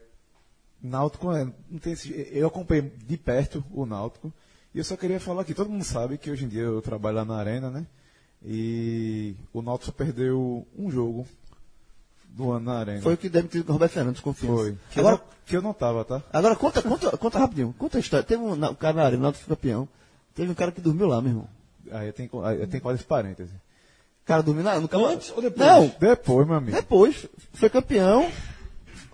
Náutico, 0.81 1.31
é, 1.31 1.45
não 1.69 1.79
tem 1.79 1.93
esse- 1.93 2.29
eu 2.31 2.47
acompanhei 2.47 2.91
de 3.05 3.17
perto 3.17 3.63
o 3.71 3.85
Náutico 3.85 4.31
e 4.73 4.77
eu 4.77 4.83
só 4.83 4.95
queria 4.95 5.19
falar 5.19 5.43
que 5.43 5.53
todo 5.53 5.69
mundo 5.69 5.83
sabe 5.83 6.17
que 6.17 6.31
hoje 6.31 6.45
em 6.45 6.47
dia 6.47 6.61
eu 6.63 6.81
trabalho 6.81 7.17
lá 7.17 7.25
na 7.25 7.35
Arena, 7.37 7.69
né? 7.69 7.85
E 8.43 9.35
o 9.53 9.61
Náutico 9.61 9.87
só 9.87 9.91
perdeu 9.91 10.65
um 10.77 10.89
jogo 10.89 11.27
do 12.29 12.51
ano 12.51 12.65
na 12.67 12.79
Arena. 12.79 13.01
Foi 13.01 13.13
o 13.13 13.17
que 13.17 13.29
demitiu 13.29 13.63
o 13.67 13.71
Roberto 13.71 13.91
Fernandes, 13.91 14.21
confiança. 14.21 14.55
Foi. 14.55 14.77
Que, 14.91 14.99
Agora, 14.99 15.15
eu 15.15 15.19
não, 15.19 15.25
que 15.45 15.57
eu 15.57 15.61
não 15.61 15.73
tava, 15.73 16.05
tá? 16.05 16.23
agora 16.31 16.55
conta, 16.55 16.81
conta, 16.81 17.15
conta 17.17 17.37
rapidinho, 17.37 17.75
conta 17.77 17.97
a 17.97 17.99
história. 18.01 18.25
Teve 18.25 18.41
um, 18.41 18.53
um 18.53 18.75
cara 18.75 18.93
na 18.95 19.03
arena, 19.03 19.19
o 19.19 19.23
Náutico 19.23 19.45
foi 19.45 19.55
campeão. 19.55 19.87
Teve 20.35 20.51
um 20.51 20.55
cara 20.55 20.71
que 20.71 20.81
dormiu 20.81 21.07
lá, 21.07 21.21
meu 21.21 21.31
irmão. 21.31 21.47
Aí 21.91 22.11
tem, 22.11 22.29
aí 22.43 22.67
tem 22.67 22.79
quase 22.79 22.99
esse 22.99 23.07
parêntese. 23.07 23.51
O 24.23 24.25
cara 24.25 24.41
dormiu 24.43 24.63
lá, 24.63 24.79
nunca. 24.79 24.97
Antes 24.97 25.31
ou 25.35 25.41
depois? 25.41 25.67
Não, 25.67 25.91
Depois, 25.99 26.47
meu 26.47 26.55
amigo. 26.57 26.75
depois, 26.77 27.27
foi 27.53 27.69
campeão. 27.69 28.29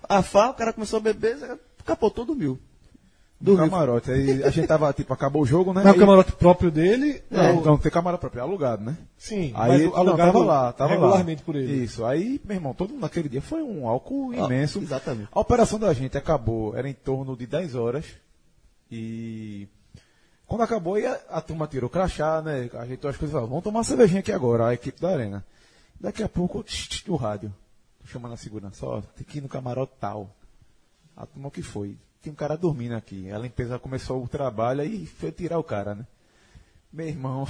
A 0.08 0.22
FA, 0.22 0.50
o 0.50 0.54
cara 0.54 0.72
começou 0.72 0.98
a 0.98 1.00
beber, 1.00 1.36
capotou, 1.84 2.24
dormiu. 2.24 2.58
do 3.40 3.56
camarote. 3.56 4.10
Aí 4.10 4.42
a 4.42 4.50
gente 4.50 4.66
tava, 4.66 4.92
tipo, 4.92 5.12
acabou 5.12 5.42
o 5.42 5.46
jogo, 5.46 5.72
né? 5.72 5.82
Aí- 5.84 5.92
o 5.92 5.98
camarote 5.98 6.32
próprio 6.32 6.70
dele. 6.72 7.22
Não, 7.30 7.56
ou- 7.58 7.64
não 7.64 7.78
tem 7.78 7.90
camarote 7.90 8.20
próprio, 8.20 8.40
é 8.40 8.42
alugado, 8.42 8.82
né? 8.84 8.96
Sim, 9.16 9.52
Aí 9.54 9.68
mas 9.70 9.82
não, 9.84 9.96
alugado 9.96 10.32
tava 10.32 10.44
lá, 10.44 10.72
tava 10.72 10.90
regularmente 10.90 11.38
lá. 11.42 11.46
por 11.46 11.54
ele. 11.54 11.84
Isso. 11.84 12.04
Aí, 12.04 12.40
meu 12.44 12.56
irmão, 12.56 12.74
todo 12.74 12.90
mundo 12.90 13.02
naquele 13.02 13.28
dia 13.28 13.40
foi 13.40 13.62
um 13.62 13.86
álcool 13.86 14.32
Ah, 14.32 14.38
imenso. 14.46 14.80
exatamente. 14.80 15.28
A 15.30 15.38
operação 15.40 15.78
da 15.78 15.92
gente 15.92 16.18
acabou, 16.18 16.76
era 16.76 16.88
em 16.88 16.92
torno 16.94 17.36
de 17.36 17.46
10 17.46 17.76
horas. 17.76 18.04
E 18.90 19.68
quando 20.48 20.62
acabou, 20.62 20.96
a, 20.96 21.12
a 21.28 21.40
turma 21.42 21.66
tirou 21.66 21.88
o 21.88 21.92
crachá, 21.92 22.40
né? 22.40 22.70
Ajeitou 22.72 23.10
as 23.10 23.18
coisas 23.18 23.30
e 23.30 23.34
falou, 23.34 23.48
vamos 23.48 23.62
tomar 23.62 23.80
uma 23.80 23.84
cervejinha 23.84 24.20
aqui 24.20 24.32
agora, 24.32 24.68
a 24.68 24.74
equipe 24.74 24.98
da 24.98 25.10
arena. 25.10 25.44
Daqui 26.00 26.22
a 26.22 26.28
pouco, 26.28 26.64
tch, 26.64 26.88
tch, 26.88 27.08
o 27.08 27.16
rádio. 27.16 27.54
Tô 28.00 28.06
chamando 28.06 28.32
a 28.32 28.36
segurança, 28.38 28.86
ó, 28.86 29.02
tem 29.02 29.26
que 29.26 29.38
ir 29.38 29.40
no 29.42 29.48
camarote 29.48 29.92
tal. 30.00 30.34
A 31.14 31.26
turma 31.26 31.50
que 31.50 31.62
foi? 31.62 31.98
Tem 32.22 32.32
um 32.32 32.34
cara 32.34 32.56
dormindo 32.56 32.94
aqui. 32.94 33.30
A 33.30 33.38
limpeza 33.38 33.78
começou 33.78 34.24
o 34.24 34.26
trabalho 34.26 34.82
e 34.84 35.04
foi 35.04 35.30
tirar 35.30 35.58
o 35.58 35.62
cara, 35.62 35.94
né? 35.94 36.06
Meu 36.90 37.06
irmão, 37.06 37.46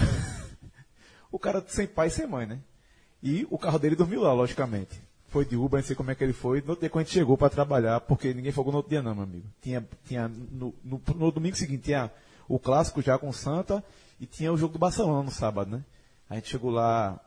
o 1.30 1.38
cara 1.38 1.64
sem 1.68 1.86
pai 1.86 2.08
e 2.08 2.10
sem 2.10 2.26
mãe, 2.26 2.46
né? 2.46 2.58
E 3.22 3.46
o 3.48 3.56
carro 3.56 3.78
dele 3.78 3.94
dormiu 3.94 4.22
lá, 4.22 4.32
logicamente. 4.32 5.00
Foi 5.28 5.44
de 5.44 5.54
Uber, 5.54 5.80
não 5.80 5.86
sei 5.86 5.94
como 5.94 6.10
é 6.10 6.16
que 6.16 6.24
ele 6.24 6.32
foi. 6.32 6.62
No 6.62 6.70
outro 6.70 6.80
dia 6.80 6.90
quando 6.90 7.02
a 7.02 7.04
gente 7.04 7.14
chegou 7.14 7.38
para 7.38 7.48
trabalhar, 7.48 8.00
porque 8.00 8.34
ninguém 8.34 8.50
folgou 8.50 8.72
no 8.72 8.78
outro 8.78 8.90
dia 8.90 9.02
não, 9.02 9.14
meu 9.14 9.22
amigo. 9.22 9.46
Tinha, 9.62 9.86
tinha 10.04 10.26
no, 10.26 10.74
no, 10.82 11.00
no 11.14 11.30
domingo 11.30 11.54
seguinte 11.54 11.84
tinha 11.84 12.10
o 12.48 12.58
clássico 12.58 13.02
já 13.02 13.18
com 13.18 13.28
o 13.28 13.32
Santa 13.32 13.84
e 14.20 14.26
tinha 14.26 14.52
o 14.52 14.56
jogo 14.56 14.72
do 14.72 14.78
Barcelona 14.78 15.22
no 15.22 15.30
sábado, 15.30 15.70
né? 15.70 15.84
A 16.28 16.34
gente 16.36 16.48
chegou 16.48 16.70
lá 16.70 17.20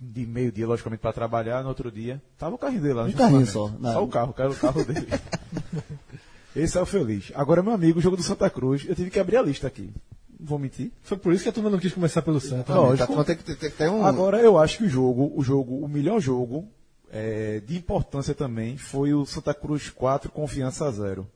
de 0.00 0.26
meio-dia, 0.26 0.66
logicamente, 0.66 1.00
para 1.00 1.12
trabalhar. 1.12 1.62
No 1.62 1.68
outro 1.68 1.90
dia, 1.90 2.22
tava 2.38 2.54
o 2.54 2.58
carrinho 2.58 2.82
dele 2.82 2.94
lá. 2.94 3.02
no 3.04 3.10
Um 3.10 3.12
carrinho 3.12 3.46
só, 3.46 3.68
né? 3.68 3.92
Só 3.92 4.02
o 4.02 4.08
carro, 4.08 4.32
cara, 4.32 4.50
o 4.50 4.56
carro 4.56 4.84
dele. 4.84 5.06
Esse 6.54 6.76
é 6.78 6.80
o 6.80 6.86
feliz. 6.86 7.30
Agora, 7.34 7.62
meu 7.62 7.72
amigo, 7.72 7.98
o 7.98 8.02
jogo 8.02 8.16
do 8.16 8.22
Santa 8.22 8.48
Cruz, 8.50 8.84
eu 8.88 8.94
tive 8.94 9.10
que 9.10 9.20
abrir 9.20 9.36
a 9.36 9.42
lista 9.42 9.66
aqui. 9.68 9.92
Não 10.38 10.46
vou 10.46 10.58
mentir. 10.58 10.90
Foi 11.02 11.16
por 11.16 11.32
isso 11.32 11.42
que 11.44 11.48
a 11.48 11.52
turma 11.52 11.70
não 11.70 11.78
quis 11.78 11.92
começar 11.92 12.22
pelo 12.22 12.40
Santa. 12.40 12.74
Não, 12.74 12.82
né? 12.84 12.88
lógico. 12.90 13.14
Tá, 13.14 13.24
tem, 13.24 13.36
que- 13.36 13.44
tem, 13.44 13.56
que 13.70 13.70
ter 13.76 13.88
um. 13.90 14.04
Agora, 14.04 14.40
eu 14.40 14.58
acho 14.58 14.78
que 14.78 14.84
o 14.84 14.88
jogo, 14.88 15.32
o 15.36 15.42
jogo, 15.44 15.76
o 15.84 15.86
melhor 15.88 16.18
jogo 16.18 16.66
é, 17.12 17.60
de 17.60 17.76
importância 17.76 18.34
também 18.34 18.76
foi 18.76 19.12
o 19.14 19.24
Santa 19.26 19.52
Cruz 19.54 19.90
4, 19.90 20.32
Confiança 20.32 20.90
0. 20.90 21.26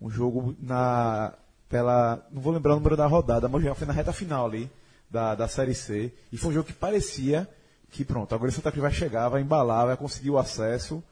Um 0.00 0.08
jogo 0.08 0.56
na. 0.62 1.34
Pela. 1.68 2.26
Não 2.32 2.40
vou 2.40 2.52
lembrar 2.52 2.72
o 2.72 2.76
número 2.76 2.96
da 2.96 3.06
rodada, 3.06 3.48
mas 3.48 3.62
já 3.62 3.74
foi 3.74 3.86
na 3.86 3.92
reta 3.92 4.12
final 4.12 4.46
ali 4.46 4.70
da, 5.10 5.34
da 5.34 5.48
Série 5.48 5.74
C. 5.74 6.12
E 6.32 6.36
foi 6.36 6.50
um 6.50 6.54
jogo 6.54 6.66
que 6.66 6.72
parecia 6.72 7.48
que 7.90 8.04
pronto, 8.04 8.34
agora 8.34 8.50
o 8.50 8.52
Santa 8.52 8.70
Cruz 8.70 8.82
vai 8.82 8.92
chegar, 8.92 9.28
vai 9.28 9.40
embalar, 9.40 9.86
vai 9.86 9.96
conseguir 9.96 10.30
o 10.30 10.38
acesso. 10.38 11.02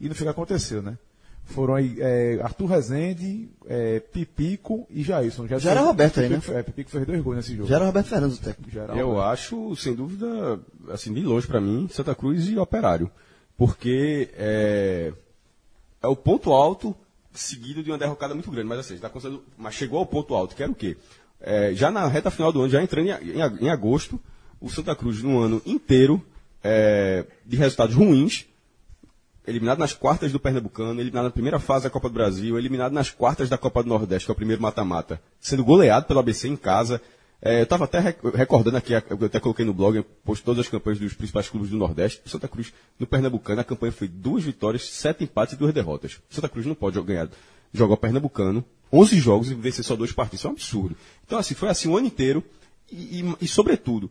E 0.00 0.08
não 0.08 0.14
foi 0.14 0.24
o 0.26 0.26
que 0.26 0.30
aconteceu, 0.30 0.82
né? 0.82 0.98
Foram 1.46 1.74
aí 1.74 1.96
é, 2.00 2.40
Arthur 2.42 2.66
Rezende, 2.66 3.50
é, 3.66 4.00
Pipico 4.00 4.86
e 4.88 5.02
Jailson. 5.02 5.46
Já 5.46 5.72
era 5.72 5.82
Roberto 5.82 6.18
aí, 6.18 6.28
né? 6.28 6.36
Pipico, 6.36 6.56
É, 6.56 6.62
Pipico 6.62 6.90
fez 6.90 7.06
dois 7.06 7.20
gols 7.22 7.36
nesse 7.36 7.54
jogo. 7.54 7.68
Já 7.68 7.76
era 7.76 7.84
Roberto 7.84 8.06
Fernandes 8.06 8.38
o 8.38 8.40
técnico. 8.40 8.76
Eu 8.76 9.08
Roberto. 9.08 9.20
acho, 9.20 9.76
sem 9.76 9.94
dúvida, 9.94 10.58
assim, 10.90 11.12
de 11.12 11.20
longe 11.20 11.46
para 11.46 11.60
mim, 11.60 11.86
Santa 11.92 12.14
Cruz 12.14 12.48
e 12.48 12.58
Operário. 12.58 13.10
Porque 13.58 14.30
é, 14.36 15.12
é 16.02 16.08
o 16.08 16.16
ponto 16.16 16.50
alto 16.52 16.96
seguido 17.34 17.82
de 17.82 17.90
uma 17.90 17.98
derrocada 17.98 18.32
muito 18.34 18.50
grande. 18.50 18.68
Mas, 18.68 18.78
assim, 18.80 18.96
tá 18.98 19.08
conseguindo- 19.10 19.42
mas 19.58 19.74
chegou 19.74 19.98
ao 19.98 20.06
ponto 20.06 20.34
alto, 20.34 20.54
que 20.56 20.62
era 20.62 20.70
o 20.72 20.74
quê? 20.74 20.96
É, 21.40 21.74
já 21.74 21.90
na 21.90 22.06
reta 22.06 22.30
final 22.30 22.52
do 22.52 22.60
ano, 22.60 22.70
já 22.70 22.82
entrando 22.82 23.06
em, 23.08 23.10
em- 23.10 23.64
em 23.66 23.68
agosto, 23.70 24.18
o 24.60 24.70
Santa 24.70 24.94
Cruz, 24.96 25.22
no 25.22 25.40
ano 25.40 25.60
inteiro 25.66 26.24
é, 26.62 27.26
de 27.44 27.56
resultados 27.56 27.94
ruins, 27.94 28.46
eliminado 29.46 29.78
nas 29.78 29.92
quartas 29.92 30.32
do 30.32 30.40
Pernambucano, 30.40 30.98
eliminado 30.98 31.24
na 31.24 31.30
primeira 31.30 31.58
fase 31.58 31.84
da 31.84 31.90
Copa 31.90 32.08
do 32.08 32.14
Brasil, 32.14 32.56
eliminado 32.58 32.92
nas 32.92 33.10
quartas 33.10 33.48
da 33.50 33.58
Copa 33.58 33.82
do 33.82 33.88
Nordeste, 33.90 34.24
que 34.26 34.32
é 34.32 34.34
o 34.34 34.36
primeiro 34.36 34.62
mata-mata, 34.62 35.20
sendo 35.38 35.62
goleado 35.62 36.06
pelo 36.06 36.20
ABC 36.20 36.48
em 36.48 36.56
casa. 36.56 37.02
É, 37.46 37.58
eu 37.60 37.64
estava 37.64 37.84
até 37.84 37.98
rec- 38.00 38.24
recordando 38.34 38.78
aqui, 38.78 38.94
eu 38.94 39.26
até 39.26 39.38
coloquei 39.38 39.66
no 39.66 39.74
blog, 39.74 39.96
eu 39.96 40.04
posto 40.24 40.42
todas 40.44 40.60
as 40.64 40.68
campanhas 40.70 40.98
dos 40.98 41.12
principais 41.12 41.46
clubes 41.48 41.68
do 41.68 41.76
Nordeste. 41.76 42.22
Santa 42.24 42.48
Cruz, 42.48 42.72
no 42.98 43.06
Pernambucano, 43.06 43.60
a 43.60 43.64
campanha 43.64 43.92
foi 43.92 44.08
duas 44.08 44.42
vitórias, 44.42 44.88
sete 44.88 45.24
empates 45.24 45.52
e 45.52 45.56
duas 45.58 45.74
derrotas. 45.74 46.18
Santa 46.30 46.48
Cruz 46.48 46.64
não 46.64 46.74
pode 46.74 46.98
ganhar, 47.02 47.28
jogar 47.72 47.94
o 47.94 47.98
Pernambucano, 47.98 48.64
11 48.90 49.18
jogos 49.18 49.50
e 49.50 49.54
vencer 49.54 49.84
só 49.84 49.94
dois 49.94 50.10
partidos. 50.10 50.40
Isso 50.40 50.46
é 50.46 50.50
um 50.50 50.54
absurdo. 50.54 50.96
Então, 51.26 51.38
assim, 51.38 51.54
foi 51.54 51.68
assim 51.68 51.88
o 51.88 51.98
ano 51.98 52.06
inteiro 52.06 52.42
e, 52.90 53.20
e- 53.20 53.36
e, 53.42 53.46
sobretudo, 53.46 54.10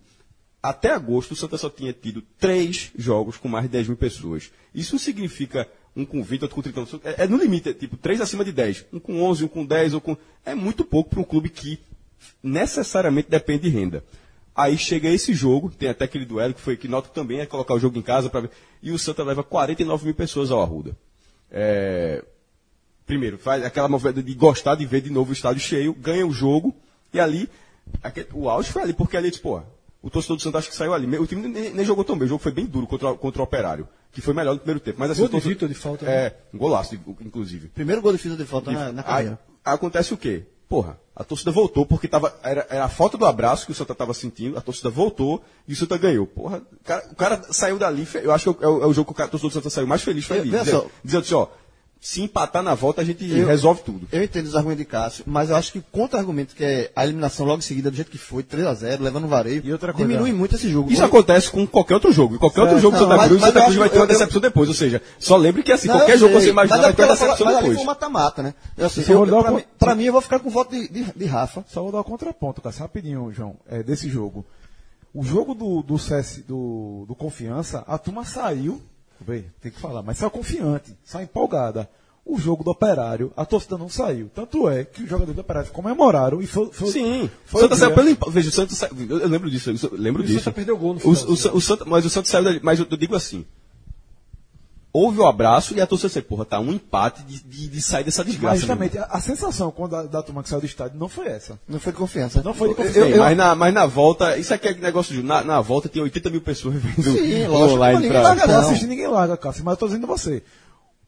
até 0.61 0.91
agosto, 0.91 1.31
o 1.31 1.35
Santa 1.35 1.57
só 1.57 1.69
tinha 1.71 1.91
tido 1.91 2.21
três 2.37 2.91
jogos 2.95 3.35
com 3.37 3.47
mais 3.47 3.65
de 3.65 3.69
10 3.71 3.87
mil 3.87 3.97
pessoas. 3.97 4.51
Isso 4.75 4.99
significa 4.99 5.67
um 5.95 6.05
com 6.05 6.23
20, 6.23 6.43
outro 6.43 6.55
com 6.55 6.61
30. 6.61 6.81
não. 6.81 6.87
É, 7.03 7.23
é 7.23 7.27
no 7.27 7.37
limite, 7.37 7.69
é 7.69 7.73
tipo 7.73 7.97
três 7.97 8.21
acima 8.21 8.45
de 8.45 8.51
10. 8.51 8.85
Um 8.93 8.99
com 8.99 9.21
11, 9.23 9.43
um 9.43 9.47
com 9.47 9.65
10, 9.65 9.95
ou 9.95 10.01
com... 10.01 10.15
É 10.45 10.53
muito 10.53 10.85
pouco 10.85 11.09
para 11.09 11.19
um 11.19 11.23
clube 11.23 11.49
que 11.49 11.79
necessariamente 12.41 13.29
depende 13.29 13.63
de 13.63 13.69
renda. 13.69 14.03
Aí 14.55 14.77
chega 14.77 15.09
esse 15.09 15.33
jogo, 15.33 15.69
tem 15.71 15.89
até 15.89 16.05
aquele 16.05 16.25
duelo 16.25 16.53
que 16.53 16.61
foi 16.61 16.77
que 16.77 16.87
nota 16.87 17.09
também 17.09 17.39
é 17.39 17.45
colocar 17.45 17.73
o 17.73 17.79
jogo 17.79 17.97
em 17.97 18.01
casa 18.03 18.29
para 18.29 18.41
ver. 18.41 18.51
E 18.83 18.91
o 18.91 18.99
Santa 18.99 19.23
leva 19.23 19.43
49 19.43 20.05
mil 20.05 20.13
pessoas 20.13 20.51
ao 20.51 20.61
Arruda. 20.61 20.95
É, 21.51 22.23
primeiro, 23.05 23.37
faz 23.37 23.63
aquela 23.63 23.87
movimento 23.87 24.21
de 24.23 24.33
gostar 24.33 24.75
de 24.75 24.85
ver 24.85 25.01
de 25.01 25.09
novo 25.09 25.31
o 25.31 25.33
estádio 25.33 25.61
cheio, 25.61 25.93
ganha 25.93 26.25
o 26.25 26.31
jogo, 26.31 26.75
e 27.13 27.19
ali, 27.19 27.49
aquele- 28.01 28.27
o 28.33 28.49
auge 28.49 28.71
foi 28.71 28.81
ali, 28.83 28.93
porque 28.93 29.17
ali, 29.17 29.29
disse, 29.29 29.41
pô, 29.41 29.61
o 30.01 30.09
torcedor 30.09 30.37
do 30.37 30.43
Santos 30.43 30.59
acho 30.59 30.69
que 30.69 30.75
saiu 30.75 30.93
ali. 30.93 31.07
O 31.17 31.25
time 31.25 31.47
nem, 31.47 31.73
nem 31.73 31.85
jogou 31.85 32.03
tão 32.03 32.17
bem, 32.17 32.25
o 32.25 32.29
jogo 32.29 32.41
foi 32.43 32.51
bem 32.51 32.65
duro 32.65 32.85
contra, 32.87 33.11
o- 33.11 33.17
contra 33.17 33.41
o 33.41 33.45
Operário, 33.45 33.87
que 34.11 34.21
foi 34.21 34.33
melhor 34.33 34.53
no 34.53 34.59
primeiro 34.59 34.79
tempo. 34.79 34.99
Mas 34.99 35.11
assim, 35.11 35.21
Gol 35.21 35.25
o 35.25 35.29
de 35.29 35.31
torcedor- 35.33 35.53
Vitor 35.53 35.69
de 35.69 35.75
falta, 35.75 36.05
né? 36.05 36.11
É, 36.27 36.35
um 36.53 36.57
golaço, 36.57 36.93
inclusive. 37.21 37.69
Primeiro 37.69 38.01
gol 38.01 38.11
difícil 38.11 38.37
de 38.37 38.45
falta 38.45 38.71
na, 38.71 38.91
na 38.91 39.01
Aí, 39.01 39.05
carreira. 39.07 39.39
aí 39.65 39.73
acontece 39.73 40.13
o 40.13 40.17
quê? 40.17 40.43
Porra, 40.73 40.97
a 41.15 41.23
torcida 41.23 41.51
voltou 41.51 41.85
porque 41.85 42.07
tava, 42.07 42.35
era, 42.41 42.65
era 42.67 42.85
a 42.85 42.89
falta 42.89 43.15
do 43.15 43.27
abraço 43.27 43.63
que 43.67 43.71
o 43.71 43.75
Santa 43.75 43.91
estava 43.91 44.11
sentindo, 44.11 44.57
a 44.57 44.61
torcida 44.61 44.89
voltou 44.89 45.39
e 45.67 45.73
o 45.73 45.75
Santa 45.75 45.95
ganhou. 45.99 46.25
Porra, 46.25 46.63
o 46.81 46.83
cara, 46.83 47.07
o 47.11 47.15
cara 47.15 47.41
saiu 47.51 47.77
dali, 47.77 48.07
eu 48.15 48.31
acho 48.31 48.51
que 48.55 48.63
é 48.65 48.67
o, 48.67 48.81
é 48.81 48.87
o 48.87 48.91
jogo 48.91 49.05
que 49.05 49.11
o 49.11 49.15
cara- 49.15 49.27
o 49.27 49.31
torcedor 49.31 49.51
do 49.51 49.53
Santa 49.53 49.69
saiu 49.69 49.85
mais 49.85 50.01
feliz, 50.01 50.25
foi 50.25 50.39
ali. 50.39 50.49
Dizendo, 50.49 50.91
dizendo 51.03 51.21
assim, 51.21 51.35
ó, 51.35 51.47
se 52.05 52.21
empatar 52.21 52.61
na 52.61 52.75
volta 52.75 53.01
a 53.01 53.05
gente 53.05 53.25
Eu- 53.25 53.47
resolve 53.47 53.81
tudo. 53.81 54.05
Eu 54.11 54.21
entendo 54.21 54.45
os 54.45 54.55
argumentos 54.57 54.83
de 54.83 54.89
Cássio, 54.91 55.23
mas 55.25 55.49
eu 55.49 55.55
acho 55.55 55.71
que 55.71 55.79
o 55.79 55.83
contra-argumento, 55.89 56.53
que 56.53 56.61
é 56.61 56.91
a 56.93 57.05
eliminação 57.05 57.45
logo 57.45 57.59
em 57.59 57.61
seguida, 57.61 57.89
do 57.89 57.95
jeito 57.95 58.11
que 58.11 58.17
foi, 58.17 58.43
3x0, 58.43 59.01
levando 59.01 59.23
o 59.23 59.27
vareio, 59.29 59.61
E 59.63 59.71
outra 59.71 59.93
coisa- 59.93 60.05
diminui 60.05 60.33
muito 60.33 60.53
esse 60.55 60.69
jogo. 60.69 60.91
Isso 60.91 61.01
acontece 61.03 61.49
com 61.49 61.65
qualquer 61.65 61.93
outro 61.93 62.11
jogo. 62.11 62.35
Em 62.35 62.37
qualquer 62.37 62.59
outro 62.63 62.77
jogo 62.77 62.97
do 62.97 63.03
Não, 63.03 63.07
Santa 63.07 63.17
mas- 63.17 63.27
Cruz, 63.29 63.39
o 63.39 63.41
mas 63.41 63.47
Santa 63.53 63.59
eu 63.59 63.63
Cruz 63.63 63.77
vai 63.77 63.85
acho- 63.87 63.93
ter 63.93 63.99
uma 63.99 64.03
eu- 64.05 64.09
eu- 64.09 64.13
decepção 64.19 64.41
depois. 64.41 64.67
Ou 64.67 64.75
seja, 64.75 65.01
só 65.17 65.37
lembre 65.37 65.63
que 65.63 65.71
assim, 65.71 65.87
Não, 65.87 65.95
qualquer 65.95 66.15
eu 66.15 66.19
jogo 66.19 66.33
que 66.35 66.41
você 66.41 66.49
imaginar 66.49 66.75
mas 66.75 66.83
é 66.83 66.87
vai 66.87 66.93
ter 66.93 67.03
uma 67.03 67.13
decepção 67.13 67.45
mas 67.45 67.55
ali 67.55 67.61
depois. 67.63 67.75
foi 67.77 67.83
um 67.83 67.87
mata-mata, 67.87 68.43
né? 68.43 68.53
Eu, 68.77 68.85
assim, 68.85 69.03
eu, 69.09 69.25
dar 69.25 69.41
pra, 69.41 69.51
mim, 69.51 69.63
pra 69.79 69.95
mim, 69.95 70.03
eu 70.03 70.11
vou 70.11 70.21
ficar 70.21 70.39
com 70.39 70.49
voto 70.49 70.71
de, 70.75 70.89
de, 70.89 71.03
de 71.15 71.25
Rafa. 71.25 71.63
Só 71.69 71.81
vou 71.81 71.91
dar 71.93 72.01
um 72.01 72.03
contraponto, 72.03 72.61
Cássio, 72.61 72.81
rapidinho, 72.81 73.31
João, 73.31 73.55
é, 73.69 73.81
desse 73.81 74.09
jogo. 74.09 74.45
O 75.13 75.23
jogo 75.23 75.53
do, 75.55 75.81
do, 75.81 75.97
CS, 75.97 76.41
do, 76.45 77.05
do 77.07 77.15
Confiança, 77.15 77.83
a 77.87 77.97
turma 77.97 78.25
saiu, 78.25 78.81
vê, 79.23 79.45
tem 79.61 79.71
que 79.71 79.79
falar, 79.79 80.03
mas 80.03 80.17
saiu 80.17 80.29
confiante, 80.31 80.95
saiu 81.03 81.23
empolgada. 81.25 81.89
O 82.25 82.39
jogo 82.39 82.63
do 82.63 82.71
Operário, 82.71 83.33
a 83.35 83.43
torcida 83.45 83.77
não 83.77 83.89
saiu. 83.89 84.29
Tanto 84.33 84.69
é 84.69 84.85
que 84.85 85.03
os 85.03 85.09
jogadores 85.09 85.35
do 85.35 85.41
Operário 85.41 85.69
comemoraram 85.71 86.41
e 86.41 86.47
foi. 86.47 86.69
foi 86.71 86.89
Sim, 86.89 87.29
foi 87.45 87.59
o 87.59 87.63
Santa 87.63 87.75
o 87.75 87.77
saiu 87.77 87.93
pelo 87.95 88.09
empate. 88.09 88.31
Veja, 88.31 88.47
o 88.49 88.51
Santa 88.53 88.73
saiu. 88.75 88.95
Eu 89.09 89.27
lembro 89.27 89.51
disso, 89.51 89.69
eu 89.71 89.89
lembro 89.91 90.21
E 90.21 90.25
o 90.25 90.27
disso. 90.27 90.39
Santa 90.39 90.55
perdeu 90.55 90.77
gol 90.77 90.93
no 90.93 90.97
O- 90.99 91.01
final, 91.01 91.31
o, 91.33 91.35
Sa- 91.35 91.51
o 91.51 91.59
Santa, 91.59 91.83
mas 91.85 92.05
o 92.05 92.09
Santa 92.09 92.29
saiu 92.29 92.45
dali. 92.45 92.61
Mas 92.63 92.79
eu, 92.79 92.87
eu 92.89 92.95
digo 92.95 93.13
assim. 93.13 93.45
Houve 94.95 95.19
o 95.19 95.25
abraço 95.25 95.73
e 95.75 95.81
a 95.81 95.87
torcida 95.87 96.07
disse, 96.09 96.21
porra, 96.21 96.45
tá 96.45 96.59
um 96.59 96.71
empate 96.71 97.23
de, 97.23 97.43
de, 97.43 97.67
de 97.67 97.81
sair 97.81 98.03
dessa 98.03 98.21
Mas 98.23 98.31
desgraça. 98.31 98.57
justamente, 98.59 98.95
a, 98.99 99.05
a 99.05 99.19
sensação 99.19 99.71
quando 99.71 99.95
a, 99.95 100.03
da 100.03 100.21
turma 100.21 100.43
que 100.43 100.49
saiu 100.49 100.59
do 100.61 100.67
estádio 100.67 100.99
não 100.99 101.09
foi 101.09 101.27
essa. 101.29 101.59
Não 101.67 101.79
foi 101.79 101.91
de 101.91 101.97
confiança. 101.97 102.43
Não 102.43 102.53
foi 102.53 102.69
de 102.69 102.75
confiança. 102.75 102.99
eu- 102.99 103.07
eu- 103.09 103.17
mas, 103.23 103.35
na, 103.35 103.55
mas 103.55 103.73
na 103.73 103.87
volta, 103.87 104.37
isso 104.37 104.53
aqui 104.53 104.67
é 104.67 104.73
negócio 104.75 105.15
de. 105.15 105.23
Na, 105.23 105.43
na 105.43 105.59
volta 105.61 105.89
tem 105.89 105.99
80 105.99 106.29
mil 106.29 106.41
pessoas 106.41 106.75
vendo 106.75 107.01
Sim, 107.17 107.47
lógico, 107.49 107.73
online 107.73 107.95
ninguém 107.95 108.11
pra. 108.11 108.21
larga, 108.21 108.45
Não 108.47 108.59
assisti 108.59 108.85
ninguém 108.85 109.07
larga, 109.07 109.35
Cássio, 109.35 109.65
mas 109.65 109.71
eu 109.73 109.77
tô 109.79 109.87
dizendo 109.87 110.05
você. 110.05 110.43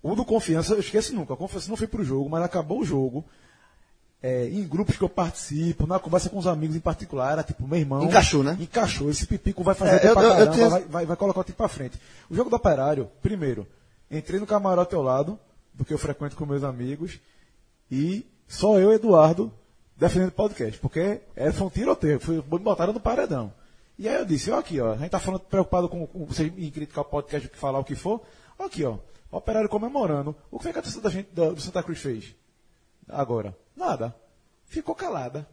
O 0.01 0.15
do 0.15 0.25
Confiança, 0.25 0.73
eu 0.73 0.79
esqueço 0.79 1.13
nunca. 1.13 1.35
A 1.35 1.37
Confiança 1.37 1.69
não 1.69 1.77
foi 1.77 1.85
pro 1.87 2.03
jogo, 2.03 2.27
mas 2.27 2.43
acabou 2.43 2.79
o 2.81 2.85
jogo. 2.85 3.23
É, 4.27 4.47
em 4.47 4.63
grupos 4.67 4.97
que 4.97 5.03
eu 5.03 5.09
participo, 5.09 5.85
na 5.85 5.99
conversa 5.99 6.29
com 6.31 6.38
os 6.39 6.47
amigos 6.47 6.75
em 6.75 6.79
particular, 6.79 7.33
era 7.33 7.43
tipo, 7.43 7.67
meu 7.67 7.77
irmão. 7.77 8.03
Encaixou, 8.03 8.43
né? 8.43 8.57
Encaixou. 8.59 9.07
Esse 9.09 9.27
pipico 9.27 9.63
vai 9.63 9.75
fazer 9.75 10.03
É, 10.03 10.09
eu- 10.09 10.13
pra 10.13 10.23
eu- 10.23 10.29
eu 10.29 10.33
caramba, 10.35 10.53
tinha- 10.55 10.69
vai, 10.69 10.81
vai, 10.85 11.05
vai 11.05 11.15
colocar 11.17 11.41
o 11.41 11.43
time 11.43 11.55
pra 11.55 11.67
frente. 11.67 11.99
O 12.27 12.33
jogo 12.35 12.49
do 12.49 12.55
operário, 12.55 13.07
primeiro, 13.21 13.67
entrei 14.09 14.39
no 14.39 14.47
camarote 14.47 14.95
ao 14.95 15.03
lado, 15.03 15.38
do 15.75 15.85
que 15.85 15.93
eu 15.93 15.97
frequento 15.99 16.35
com 16.35 16.43
meus 16.45 16.63
amigos, 16.63 17.19
e 17.91 18.25
só 18.47 18.79
eu 18.79 18.91
e 18.91 18.95
Eduardo 18.95 19.51
defendendo 19.95 20.29
o 20.29 20.31
podcast, 20.31 20.79
porque 20.79 21.21
é, 21.35 21.51
foi 21.51 21.67
um 21.67 21.69
tiroteio, 21.69 22.19
foi, 22.19 22.35
me 22.38 22.59
botaram 22.59 22.93
no 22.93 22.99
paredão. 22.99 23.53
E 23.99 24.09
aí 24.09 24.15
eu 24.15 24.25
disse, 24.25 24.49
ó 24.49 24.57
aqui, 24.57 24.81
ó, 24.81 24.93
a 24.93 24.97
gente 24.97 25.11
tá 25.11 25.19
falando 25.19 25.41
preocupado 25.41 25.88
com, 25.88 26.07
com 26.07 26.25
você 26.25 26.45
em 26.57 26.71
criticar 26.71 27.03
o 27.03 27.07
podcast, 27.07 27.47
falar 27.53 27.77
o 27.79 27.83
que 27.83 27.93
for, 27.95 28.21
ó 28.57 28.65
aqui, 28.65 28.83
ó, 28.83 28.97
o 29.31 29.38
operário 29.38 29.69
comemorando. 29.69 30.35
O 30.49 30.57
que 30.57 30.63
foi 30.63 30.73
que 30.73 30.79
a 30.79 30.81
torcida 30.81 31.03
da 31.03 31.09
gente, 31.11 31.29
do, 31.31 31.53
do 31.53 31.61
Santa 31.61 31.83
Cruz 31.83 31.99
fez? 31.99 32.33
Agora, 33.07 33.55
nada. 33.75 34.15
Ficou 34.65 34.95
calada. 34.95 35.47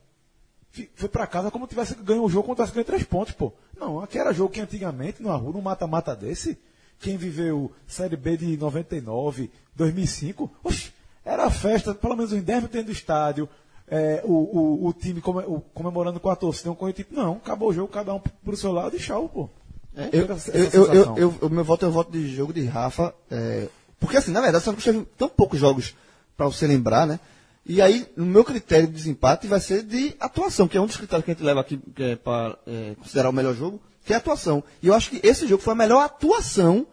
Foi 0.94 1.08
pra 1.08 1.26
casa 1.26 1.50
como 1.50 1.66
tivesse 1.66 1.94
ganho 1.96 2.24
o 2.24 2.30
jogo, 2.30 2.44
como 2.44 2.54
tivesse 2.54 2.72
ganho 2.72 2.86
três 2.86 3.02
pontos, 3.04 3.34
pô. 3.34 3.52
Não, 3.78 4.00
aqui 4.00 4.18
era 4.18 4.32
jogo 4.32 4.52
que 4.52 4.60
antigamente, 4.60 5.22
no 5.22 5.36
rua, 5.36 5.52
num 5.52 5.60
mata-mata 5.60 6.16
desse, 6.16 6.58
quem 6.98 7.16
viveu 7.16 7.70
Série 7.86 8.16
B 8.16 8.36
de 8.38 8.56
99, 8.56 9.50
2005, 9.74 10.50
oxe, 10.64 10.92
Era 11.24 11.50
festa, 11.50 11.94
pelo 11.94 12.16
menos 12.16 12.32
uns 12.32 12.42
10 12.42 12.58
minutos 12.58 12.84
do 12.84 12.92
estádio, 12.92 13.48
é, 13.86 14.22
o, 14.24 14.32
o, 14.32 14.86
o, 14.86 14.92
time 14.94 15.20
come, 15.20 15.44
o, 15.46 15.60
comemorando 15.74 16.18
com 16.18 16.30
a 16.30 16.36
torcida, 16.36 16.70
um 16.70 16.74
correr 16.74 16.94
tipo, 16.94 17.14
não, 17.14 17.34
acabou 17.34 17.68
o 17.68 17.72
jogo, 17.74 17.92
cada 17.92 18.14
um 18.14 18.20
pro 18.20 18.56
seu 18.56 18.72
lado 18.72 18.96
e 18.96 18.98
tchau, 18.98 19.28
pô. 19.28 19.50
É, 19.94 20.08
eu, 20.10 20.26
eu, 20.72 20.94
eu, 20.94 21.18
eu, 21.18 21.34
o 21.42 21.50
meu 21.50 21.62
voto 21.62 21.84
é 21.84 21.88
o 21.88 21.92
voto 21.92 22.10
de 22.10 22.34
jogo 22.34 22.52
de 22.52 22.64
Rafa, 22.64 23.14
é, 23.30 23.68
porque 24.00 24.16
assim, 24.16 24.30
na 24.32 24.40
verdade, 24.40 24.64
só 24.64 24.72
que 24.72 24.82
teve 24.82 25.04
tão 25.18 25.28
poucos 25.28 25.60
jogos 25.60 25.94
para 26.34 26.46
você 26.46 26.66
lembrar, 26.66 27.06
né? 27.06 27.20
E 27.64 27.80
aí, 27.80 28.06
no 28.16 28.26
meu 28.26 28.44
critério 28.44 28.88
de 28.88 28.94
desempate 28.94 29.46
vai 29.46 29.60
ser 29.60 29.82
de 29.82 30.16
atuação, 30.18 30.66
que 30.66 30.76
é 30.76 30.80
um 30.80 30.86
dos 30.86 30.96
critérios 30.96 31.24
que 31.24 31.30
a 31.30 31.34
gente 31.34 31.44
leva 31.44 31.60
aqui 31.60 31.80
é, 31.98 32.16
para 32.16 32.58
é, 32.66 32.94
considerar 32.96 33.30
o 33.30 33.32
melhor 33.32 33.54
jogo, 33.54 33.80
que 34.04 34.12
é 34.12 34.16
a 34.16 34.18
atuação. 34.18 34.64
E 34.82 34.88
eu 34.88 34.94
acho 34.94 35.10
que 35.10 35.20
esse 35.22 35.46
jogo 35.46 35.62
foi 35.62 35.72
a 35.72 35.76
melhor 35.76 36.02
atuação 36.02 36.86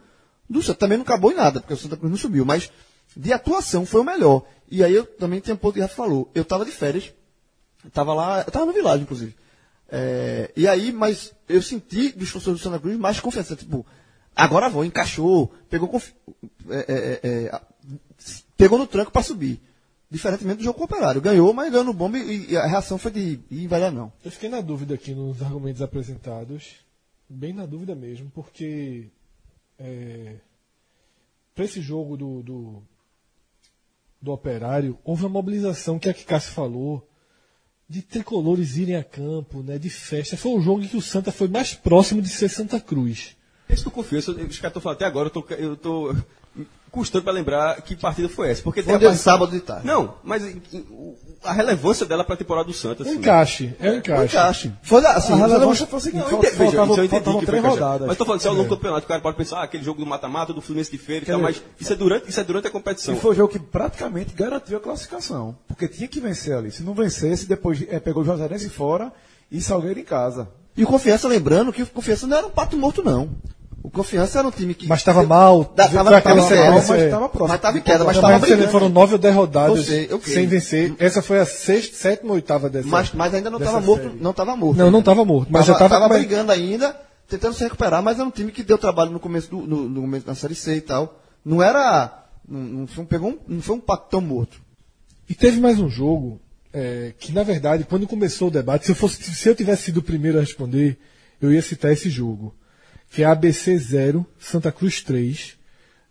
do 0.48 0.62
Santa. 0.62 0.80
Também 0.80 0.98
não 0.98 1.04
acabou 1.04 1.32
em 1.32 1.36
nada, 1.36 1.60
porque 1.60 1.74
o 1.74 1.78
Santa 1.78 1.98
Cruz 1.98 2.12
não 2.12 2.18
subiu, 2.18 2.46
mas 2.46 2.72
de 3.18 3.34
atuação 3.34 3.86
foi 3.86 4.02
o 4.02 4.04
melhor. 4.04 4.44
E 4.70 4.84
aí 4.84 4.94
eu 4.94 5.06
também 5.06 5.42
tenho 5.42 5.56
um 5.56 5.60
ponto 5.60 5.74
que 5.74 5.82
Rafa 5.82 5.96
falou. 5.96 6.30
Eu 6.36 6.44
estava 6.44 6.64
de 6.64 6.72
férias, 6.72 7.12
estava 7.84 8.14
lá, 8.14 8.42
eu 8.42 8.48
estava 8.48 8.66
no 8.66 8.74
Village, 8.74 9.04
inclusive. 9.04 9.36
É, 9.92 10.52
e 10.56 10.68
aí, 10.68 10.92
mas 10.92 11.34
eu 11.48 11.64
senti 11.64 12.12
dos 12.12 12.30
funcionários 12.30 12.62
do 12.62 12.64
Santa 12.64 12.80
Cruz 12.80 12.96
mais 12.96 13.20
confiança. 13.20 13.56
Tipo, 13.56 13.84
agora 14.36 14.70
vou, 14.70 14.86
encaixou, 14.86 15.52
pegou, 15.68 16.00
é, 16.70 16.86
é, 16.88 17.28
é, 17.28 17.62
pegou 18.56 18.78
no 18.78 18.86
tranco 18.86 19.12
para 19.12 19.24
subir. 19.24 19.60
Diferentemente 20.12 20.58
do 20.58 20.64
jogo 20.64 20.78
com 20.78 20.84
o 20.84 20.86
Operário. 20.86 21.22
Ganhou, 21.22 21.54
mas 21.54 21.70
ganhou 21.70 21.86
no 21.86 21.94
bomba 21.94 22.18
e, 22.18 22.52
e 22.52 22.58
a 22.58 22.66
reação 22.66 22.98
foi 22.98 23.12
de 23.12 23.40
ir 23.52 23.68
vai 23.68 23.80
dar 23.80 23.92
não. 23.92 24.12
Eu 24.26 24.32
fiquei 24.32 24.50
na 24.50 24.60
dúvida 24.60 24.96
aqui 24.96 25.14
nos 25.14 25.42
argumentos 25.42 25.82
apresentados. 25.82 26.78
Bem 27.30 27.54
na 27.54 27.68
dúvida 27.68 27.94
mesmo, 27.94 28.32
porque 28.34 29.08
é, 29.78 30.38
para 31.54 31.66
esse 31.66 31.80
jogo 31.80 32.18
do, 32.18 32.42
do, 32.42 32.84
do 34.20 34.32
Operário, 34.32 34.98
houve 35.04 35.24
uma 35.24 35.30
mobilização 35.30 36.00
que 36.00 36.08
é 36.08 36.12
a 36.12 36.14
que 36.14 36.26
Cássio 36.26 36.54
falou, 36.54 37.08
de 37.88 38.02
tricolores 38.02 38.78
irem 38.78 38.96
a 38.96 39.04
campo, 39.04 39.62
né, 39.62 39.78
de 39.78 39.90
festa. 39.90 40.38
Foi 40.38 40.54
um 40.54 40.62
jogo 40.62 40.82
em 40.82 40.88
que 40.88 40.98
o 40.98 41.02
Santa 41.02 41.32
foi 41.32 41.48
mais 41.48 41.74
próximo 41.74 42.22
de 42.22 42.30
ser 42.30 42.50
Santa 42.50 42.80
Cruz. 42.80 43.36
Esse 43.70 43.84
tu 43.84 43.92
confesso, 43.92 44.32
os 44.32 44.38
caras 44.38 44.72
estão 44.72 44.82
falando 44.82 44.96
até 44.96 45.06
agora, 45.06 45.28
eu 45.28 45.32
tô, 45.32 45.54
eu 45.54 45.78
tô 45.78 46.16
custando 46.92 47.24
para 47.24 47.34
lembrar 47.34 47.82
que 47.82 47.96
partida 47.96 48.30
foi 48.30 48.52
essa. 48.52 48.62
Porque 48.62 48.82
foi 48.82 48.96
um 48.96 48.98
dia 48.98 49.10
part... 49.10 49.22
sábado 49.22 49.52
de 49.52 49.60
tarde. 49.60 49.86
Não, 49.86 50.16
mas 50.24 50.44
a 51.44 51.54
relevância 51.54 52.06
dela 52.06 52.24
para 52.24 52.36
a 52.36 52.38
temporada 52.38 52.68
do 52.68 52.74
Santos. 52.74 53.08
Assim, 53.08 53.18
encaixe, 53.18 53.76
é 53.80 53.92
um 53.92 53.96
encaixe. 53.96 54.36
encaixe. 54.36 54.74
Foi 54.82 55.06
assim, 55.06 55.34
a 55.34 55.36
relevância 55.36 55.88
foi 55.88 56.00
assim, 56.00 56.12
não, 56.12 56.42
veja, 56.42 56.56
faltava, 56.56 56.92
isso 56.92 57.00
eu 57.00 57.06
entendi 57.06 57.40
que 57.40 57.46
três 57.46 57.64
rodadas. 57.64 58.08
Mas 58.08 58.12
estou 58.12 58.26
falando, 58.26 58.42
se 58.42 58.48
é 58.48 58.52
o 58.52 58.54
longo 58.54 58.70
campeonato, 58.70 59.06
o 59.06 59.08
cara 59.08 59.22
pode 59.22 59.38
pensar, 59.38 59.60
ah, 59.60 59.64
aquele 59.64 59.84
jogo 59.84 60.00
do 60.00 60.06
mata-mata, 60.06 60.54
do 60.54 60.62
Fluminense 60.62 60.92
de 60.92 60.98
feira 60.98 61.24
e 61.24 61.28
tal, 61.28 61.40
mas 61.40 61.62
isso 61.80 61.94
é, 61.94 61.96
durante, 61.96 62.30
isso 62.30 62.40
é 62.40 62.44
durante 62.44 62.68
a 62.68 62.72
competição. 62.72 63.14
E 63.14 63.20
foi 63.20 63.32
o 63.32 63.36
jogo 63.36 63.52
que 63.52 63.60
praticamente 63.60 64.34
garantiu 64.34 64.78
a 64.78 64.82
classificação. 64.82 65.58
Porque 65.68 65.88
tinha 65.88 66.08
que 66.08 66.20
vencer 66.20 66.56
ali. 66.56 66.72
Se 66.72 66.84
não 66.84 66.94
vencesse, 66.94 67.48
depois 67.48 67.84
é, 67.88 68.00
pegou 68.00 68.24
o 68.24 68.26
Juazeirense 68.26 68.70
fora 68.70 69.12
e 69.52 69.62
Salgueiro 69.62 70.00
em 70.00 70.04
casa. 70.04 70.50
E 70.76 70.84
o 70.84 70.88
Confiança, 70.88 71.28
lembrando 71.28 71.74
que 71.74 71.84
o 71.84 71.88
Confiança 71.88 72.26
não 72.26 72.38
era 72.38 72.48
um 72.48 72.52
pato 72.52 72.78
morto, 72.78 73.04
não. 73.04 73.30
O 73.82 73.90
Confiança 73.90 74.40
era 74.40 74.48
um 74.48 74.52
time 74.52 74.74
que. 74.74 74.88
Mas 74.88 75.00
estava 75.00 75.24
mal. 75.24 75.62
Estava 75.62 76.18
aquela 76.18 76.36
mas 76.36 76.90
estava 76.90 77.30
próximo. 77.30 77.48
Mas 77.48 77.56
estava 77.56 77.78
em 77.78 77.82
queda, 77.82 78.04
mas 78.04 78.16
estava 78.16 78.40
brigando. 78.40 78.68
Foram 78.70 78.90
nove 78.90 79.14
ou 79.14 79.20
dez 79.20 79.34
rodadas 79.34 79.86
sei, 79.86 80.06
okay. 80.12 80.34
sem 80.34 80.48
vencer. 80.48 80.94
Essa 81.00 81.22
foi 81.22 81.40
a 81.40 81.46
sexta, 81.46 81.96
sétima, 81.96 82.34
oitava 82.34 82.70
dessa. 82.70 82.88
Mas, 82.88 83.14
mas 83.14 83.34
ainda 83.34 83.50
não 83.50 83.58
estava 83.58 83.80
morto. 83.80 84.12
Não 84.20 84.32
estava 84.32 84.56
morto. 84.56 84.78
Não, 84.78 84.92
não 84.92 85.00
estava 85.00 85.26
morto. 85.26 85.50
Mas 85.52 85.66
tava, 85.66 85.80
já 85.80 85.86
estava 85.86 86.10
brigando 86.10 86.52
ainda, 86.52 86.96
tentando 87.28 87.54
se 87.54 87.64
recuperar, 87.64 88.04
mas 88.04 88.20
era 88.20 88.28
um 88.28 88.32
time 88.32 88.52
que 88.52 88.64
deu 88.64 88.78
trabalho 88.78 89.12
no 89.12 89.20
começo 89.20 89.50
do, 89.50 89.58
no, 89.62 89.90
no 89.90 90.02
começo 90.02 90.26
da 90.26 90.36
série 90.36 90.56
C 90.56 90.76
e 90.76 90.82
tal. 90.82 91.20
Não 91.44 91.64
era. 91.64 92.26
Não, 92.48 92.60
não 92.60 92.88
foi, 92.88 93.04
um, 93.04 93.08
pegou 93.08 93.30
um, 93.30 93.40
não 93.48 93.62
foi 93.62 93.76
um 93.76 93.80
pato 93.80 94.10
tão 94.10 94.22
morto. 94.22 94.60
E 95.30 95.34
teve 95.34 95.60
mais 95.60 95.80
um 95.80 95.90
jogo 95.90 96.42
é, 96.74 97.14
que, 97.18 97.32
na 97.32 97.44
verdade, 97.44 97.86
quando 97.86 98.08
começou 98.08 98.50
o 98.50 98.52
debate, 98.52 98.86
se 98.86 98.92
eu, 98.92 98.96
fosse, 98.96 99.22
se 99.24 99.48
eu 99.48 99.56
tivesse 99.56 99.84
sido 99.84 99.98
o 99.98 100.04
primeiro 100.04 100.38
a 100.38 100.42
responder, 100.42 100.98
eu 101.42 101.52
ia 101.52 101.62
citar 101.62 101.92
esse 101.92 102.10
jogo 102.10 102.54
que 103.10 103.24
é 103.24 103.26
ABC 103.26 103.78
0, 103.78 104.26
Santa 104.40 104.72
Cruz 104.72 105.02
3, 105.02 105.58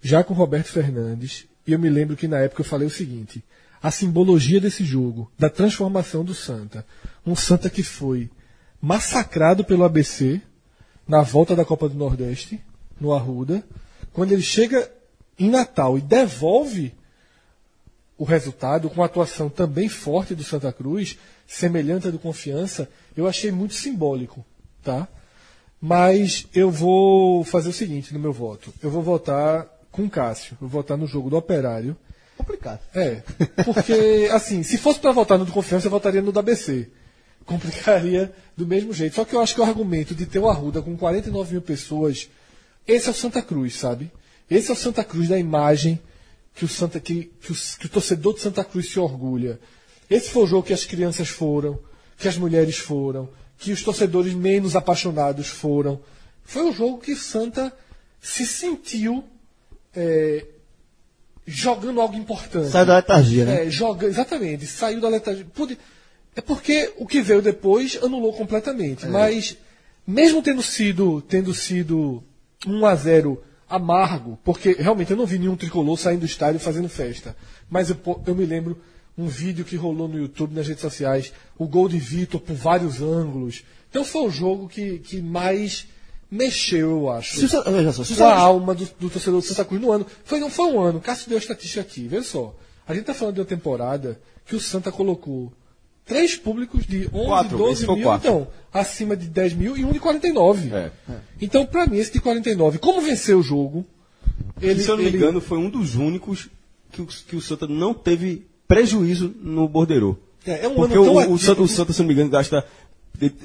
já 0.00 0.24
com 0.24 0.34
Roberto 0.34 0.68
Fernandes. 0.68 1.46
E 1.66 1.72
eu 1.72 1.78
me 1.78 1.88
lembro 1.88 2.16
que 2.16 2.28
na 2.28 2.38
época 2.38 2.62
eu 2.62 2.66
falei 2.66 2.86
o 2.86 2.90
seguinte: 2.90 3.44
a 3.82 3.90
simbologia 3.90 4.60
desse 4.60 4.84
jogo, 4.84 5.30
da 5.38 5.48
transformação 5.48 6.24
do 6.24 6.34
Santa. 6.34 6.84
Um 7.24 7.36
Santa 7.36 7.70
que 7.70 7.82
foi 7.82 8.30
massacrado 8.80 9.64
pelo 9.64 9.84
ABC 9.84 10.40
na 11.06 11.22
volta 11.22 11.54
da 11.54 11.64
Copa 11.64 11.88
do 11.88 11.94
Nordeste, 11.94 12.60
no 13.00 13.12
Arruda. 13.12 13.64
Quando 14.12 14.32
ele 14.32 14.42
chega 14.42 14.90
em 15.38 15.48
Natal 15.48 15.96
e 15.96 16.00
devolve 16.00 16.94
o 18.16 18.24
resultado 18.24 18.90
com 18.90 19.02
a 19.02 19.06
atuação 19.06 19.48
também 19.48 19.88
forte 19.88 20.34
do 20.34 20.42
Santa 20.42 20.72
Cruz, 20.72 21.16
semelhante 21.46 22.08
à 22.08 22.10
do 22.10 22.18
Confiança, 22.18 22.90
eu 23.16 23.28
achei 23.28 23.52
muito 23.52 23.74
simbólico, 23.74 24.44
tá? 24.82 25.06
Mas 25.80 26.46
eu 26.54 26.70
vou 26.70 27.44
fazer 27.44 27.68
o 27.68 27.72
seguinte 27.72 28.12
no 28.12 28.18
meu 28.18 28.32
voto. 28.32 28.72
Eu 28.82 28.90
vou 28.90 29.02
votar 29.02 29.66
com 29.92 30.08
Cássio. 30.08 30.52
Eu 30.60 30.68
vou 30.68 30.82
votar 30.82 30.96
no 30.96 31.06
jogo 31.06 31.30
do 31.30 31.36
Operário. 31.36 31.96
Complicado. 32.36 32.80
É. 32.94 33.22
Porque, 33.64 34.28
assim, 34.32 34.62
se 34.62 34.76
fosse 34.78 34.98
para 34.98 35.12
votar 35.12 35.38
no 35.38 35.44
do 35.44 35.52
Confiança, 35.52 35.86
eu 35.86 35.90
votaria 35.90 36.22
no 36.22 36.32
da 36.32 36.42
BC. 36.42 36.88
Complicaria 37.44 38.32
do 38.56 38.66
mesmo 38.66 38.92
jeito. 38.92 39.14
Só 39.14 39.24
que 39.24 39.34
eu 39.34 39.40
acho 39.40 39.54
que 39.54 39.60
o 39.60 39.64
argumento 39.64 40.14
de 40.14 40.26
ter 40.26 40.38
o 40.38 40.48
Arruda 40.48 40.82
com 40.82 40.96
49 40.96 41.52
mil 41.52 41.62
pessoas, 41.62 42.28
esse 42.86 43.08
é 43.08 43.10
o 43.10 43.14
Santa 43.14 43.40
Cruz, 43.40 43.76
sabe? 43.76 44.10
Esse 44.50 44.70
é 44.70 44.72
o 44.72 44.76
Santa 44.76 45.04
Cruz 45.04 45.28
da 45.28 45.38
imagem 45.38 46.00
que 46.54 46.64
o, 46.64 46.68
Santa, 46.68 46.98
que, 46.98 47.30
que, 47.40 47.52
o, 47.52 47.54
que 47.78 47.86
o 47.86 47.88
torcedor 47.88 48.34
de 48.34 48.40
Santa 48.40 48.64
Cruz 48.64 48.90
se 48.90 48.98
orgulha. 48.98 49.60
Esse 50.10 50.30
foi 50.30 50.42
o 50.42 50.46
jogo 50.46 50.66
que 50.66 50.72
as 50.72 50.84
crianças 50.84 51.28
foram, 51.28 51.78
que 52.16 52.26
as 52.26 52.36
mulheres 52.36 52.78
foram, 52.78 53.28
que 53.58 53.72
os 53.72 53.82
torcedores 53.82 54.34
menos 54.34 54.76
apaixonados 54.76 55.48
foram. 55.48 56.00
Foi 56.44 56.62
um 56.62 56.72
jogo 56.72 56.98
que 56.98 57.14
Santa 57.14 57.72
se 58.20 58.46
sentiu 58.46 59.24
é, 59.94 60.46
jogando 61.46 62.00
algo 62.00 62.14
importante. 62.16 62.70
Saiu 62.70 62.86
da 62.86 62.96
letargia, 62.96 63.44
né? 63.44 63.66
É, 63.66 63.70
joga, 63.70 64.06
exatamente, 64.06 64.66
saiu 64.66 65.00
da 65.00 65.08
letargia. 65.08 65.46
Pude, 65.52 65.78
é 66.36 66.40
porque 66.40 66.92
o 66.96 67.06
que 67.06 67.20
veio 67.20 67.42
depois 67.42 67.98
anulou 68.02 68.32
completamente. 68.32 69.06
É. 69.06 69.08
Mas, 69.08 69.56
mesmo 70.06 70.40
tendo 70.40 70.62
sido, 70.62 71.20
tendo 71.22 71.52
sido 71.52 72.22
1 72.66 72.86
a 72.86 72.94
0 72.94 73.42
amargo, 73.68 74.38
porque 74.44 74.72
realmente 74.78 75.10
eu 75.10 75.16
não 75.16 75.26
vi 75.26 75.38
nenhum 75.38 75.56
tricolor 75.56 75.98
saindo 75.98 76.20
do 76.20 76.26
estádio 76.26 76.60
fazendo 76.60 76.88
festa. 76.88 77.36
Mas 77.68 77.90
eu, 77.90 77.96
eu 78.26 78.34
me 78.34 78.46
lembro 78.46 78.80
um 79.18 79.26
vídeo 79.26 79.64
que 79.64 79.74
rolou 79.74 80.06
no 80.06 80.16
YouTube, 80.16 80.54
nas 80.54 80.68
redes 80.68 80.80
sociais, 80.80 81.32
o 81.58 81.66
gol 81.66 81.88
de 81.88 81.98
Vitor 81.98 82.40
por 82.40 82.54
vários 82.54 83.02
ângulos. 83.02 83.64
Então 83.90 84.04
foi 84.04 84.22
o 84.22 84.30
jogo 84.30 84.68
que, 84.68 85.00
que 85.00 85.20
mais 85.20 85.88
mexeu, 86.30 86.90
eu 86.90 87.10
acho. 87.10 87.34
Se, 87.34 87.62
veja 87.70 87.92
só, 87.92 88.04
se 88.04 88.14
com 88.14 88.24
a 88.24 88.36
alma 88.36 88.74
do, 88.74 88.88
do, 89.00 89.10
torcedor 89.10 89.40
do 89.40 89.46
Santa 89.46 89.64
Cruz 89.64 89.82
no 89.82 89.90
ano. 89.90 90.06
Foi, 90.24 90.38
não 90.38 90.48
foi 90.48 90.66
um 90.66 90.80
ano, 90.80 91.00
Cássio 91.00 91.28
deu 91.28 91.36
a 91.36 91.40
estatística 91.40 91.80
aqui, 91.80 92.06
veja 92.06 92.22
só. 92.22 92.54
A 92.86 92.94
gente 92.94 93.02
está 93.02 93.12
falando 93.12 93.34
de 93.34 93.40
uma 93.40 93.46
temporada 93.46 94.20
que 94.46 94.54
o 94.54 94.60
Santa 94.60 94.92
colocou 94.92 95.52
três 96.04 96.36
públicos 96.36 96.86
de 96.86 97.08
11, 97.12 97.26
quatro, 97.26 97.58
12 97.58 97.86
mil, 97.86 98.02
quatro. 98.02 98.28
então, 98.28 98.48
acima 98.72 99.16
de 99.16 99.26
10 99.26 99.54
mil 99.54 99.76
e 99.76 99.84
um 99.84 99.92
de 99.92 99.98
49. 99.98 100.72
É. 100.72 100.90
Então, 101.40 101.66
para 101.66 101.86
mim, 101.86 101.98
esse 101.98 102.12
de 102.12 102.20
49, 102.20 102.78
como 102.78 103.00
venceu 103.00 103.40
o 103.40 103.42
jogo? 103.42 103.84
Ele, 104.60 104.80
se 104.80 104.88
eu 104.88 104.96
não 104.96 105.04
me 105.04 105.10
engano, 105.10 105.40
foi 105.40 105.58
um 105.58 105.68
dos 105.68 105.96
únicos 105.96 106.48
que 106.92 107.04
que 107.04 107.36
o 107.36 107.42
Santa 107.42 107.66
não 107.66 107.92
teve 107.92 108.46
prejuízo 108.68 109.34
no 109.42 109.66
borderô. 109.66 110.16
É, 110.46 110.66
é 110.66 110.68
um 110.68 110.74
Porque 110.74 110.96
o, 110.96 111.12
o, 111.14 111.32
o, 111.32 111.38
Santa, 111.38 111.92
se 111.92 111.98
não 112.00 112.06
me 112.06 112.14
engano, 112.14 112.30
gasta 112.30 112.64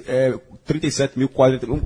é, 0.06 0.38
37 0.66 1.18
mil, 1.18 1.30
40 1.30 1.66
mil 1.66 1.82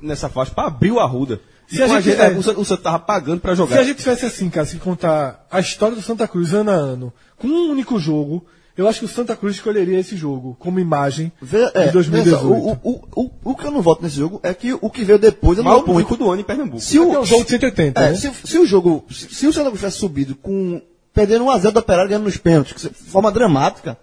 nessa 0.00 0.28
faixa 0.28 0.52
para 0.52 0.68
abrir 0.68 0.92
o 0.92 1.00
Arruda. 1.00 1.40
Se 1.66 1.82
a 1.82 1.88
gente, 1.88 2.10
é, 2.10 2.30
o, 2.30 2.42
Santa, 2.42 2.74
estava 2.74 2.98
pagando 2.98 3.40
para 3.40 3.54
jogar. 3.54 3.76
Se 3.76 3.82
a 3.82 3.84
gente 3.84 3.98
tivesse 3.98 4.24
assim, 4.24 4.48
cara, 4.48 4.64
se 4.64 4.76
contar 4.76 5.46
a 5.50 5.60
história 5.60 5.94
do 5.94 6.00
Santa 6.00 6.26
Cruz 6.26 6.54
ano 6.54 6.70
a 6.70 6.74
ano, 6.74 7.12
com 7.36 7.46
um 7.46 7.70
único 7.70 7.98
jogo, 7.98 8.46
eu 8.74 8.88
acho 8.88 9.00
que 9.00 9.04
o 9.04 9.08
Santa 9.08 9.36
Cruz 9.36 9.56
escolheria 9.56 9.98
esse 9.98 10.16
jogo 10.16 10.56
como 10.58 10.80
imagem 10.80 11.30
Vê, 11.42 11.70
é, 11.74 11.86
de 11.86 11.92
2018. 11.92 12.46
O, 12.46 12.72
o, 12.72 13.04
o, 13.14 13.30
o, 13.44 13.54
que 13.54 13.66
eu 13.66 13.70
não 13.70 13.82
voto 13.82 14.02
nesse 14.02 14.16
jogo 14.16 14.40
é 14.42 14.54
que 14.54 14.72
o 14.72 14.88
que 14.88 15.04
veio 15.04 15.18
depois 15.18 15.58
é 15.58 15.62
o 15.62 15.90
único 15.90 16.16
do 16.16 16.30
ano 16.30 16.40
em 16.40 16.44
Pernambuco. 16.44 16.80
Se 16.80 16.98
o, 16.98 17.12
é 17.12 17.18
o 17.18 17.24
jogo 17.24 17.42
de 17.42 17.50
180. 17.50 18.00
É, 18.00 18.10
né? 18.10 18.14
se, 18.14 18.32
se, 18.32 18.58
o 18.58 18.64
jogo, 18.64 19.04
se, 19.10 19.34
se 19.34 19.46
o 19.46 19.52
Santa 19.52 19.66
Cruz 19.66 19.80
tivesse 19.80 19.98
subido 19.98 20.36
com 20.36 20.80
perdendo 21.18 21.46
1x0 21.46 21.72
do 21.72 21.80
Operário 21.80 22.08
ganhando 22.08 22.26
nos 22.26 22.36
pênaltis, 22.36 22.80
de 22.80 22.90
forma 22.90 23.32
dramática, 23.32 23.98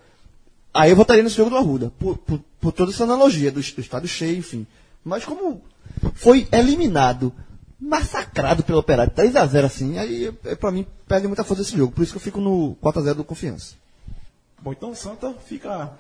aí 0.73 0.89
eu 0.89 0.97
votaria 0.97 1.23
nesse 1.23 1.37
jogo 1.37 1.49
do 1.49 1.55
Arruda, 1.55 1.89
por, 1.97 2.17
por, 2.17 2.41
por 2.59 2.73
toda 2.73 2.91
essa 2.91 3.05
analogia 3.05 3.49
do, 3.49 3.61
do 3.61 3.79
estádio 3.81 4.09
cheio, 4.09 4.37
enfim. 4.37 4.67
Mas 5.01 5.23
como 5.23 5.61
foi 6.13 6.45
eliminado, 6.51 7.31
massacrado 7.79 8.63
pelo 8.63 8.79
Operário, 8.79 9.13
3x0 9.13 9.63
assim, 9.63 9.97
aí 9.97 10.33
é, 10.43 10.55
pra 10.55 10.71
mim 10.71 10.85
perde 11.07 11.25
muita 11.25 11.45
força 11.45 11.61
esse 11.61 11.77
jogo. 11.77 11.93
Por 11.93 12.03
isso 12.03 12.11
que 12.11 12.17
eu 12.17 12.21
fico 12.21 12.41
no 12.41 12.75
4x0 12.83 13.13
do 13.13 13.23
Confiança. 13.23 13.75
Bom, 14.61 14.73
então 14.73 14.91
o 14.91 14.95
Santa 14.95 15.33
fica 15.47 15.91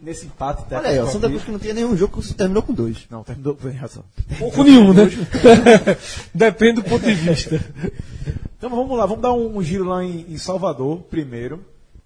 nesse 0.00 0.26
empate 0.26 0.62
técnico. 0.68 0.88
Olha 0.88 1.00
aí, 1.00 1.00
o 1.00 1.10
Santa 1.10 1.28
Cruz 1.28 1.42
que 1.42 1.50
não 1.50 1.58
tinha 1.58 1.74
nenhum 1.74 1.96
jogo 1.96 2.22
que 2.22 2.32
terminou 2.32 2.62
com 2.62 2.72
dois. 2.72 3.08
Não, 3.10 3.24
terminou 3.24 3.56
com 3.56 3.68
razão. 3.70 4.04
Ou 4.40 4.52
com 4.52 4.62
nenhum, 4.62 4.92
né? 4.92 5.02
Depende 6.32 6.74
do 6.74 6.84
ponto 6.84 7.04
de 7.04 7.14
vista. 7.14 7.60
Então 8.60 8.68
vamos 8.68 8.94
lá, 8.98 9.06
vamos 9.06 9.22
dar 9.22 9.32
um, 9.32 9.62
giro 9.62 9.84
lá 9.84 10.04
em, 10.04 10.30
em, 10.30 10.36
Salvador 10.36 11.00
primeiro. 11.04 11.64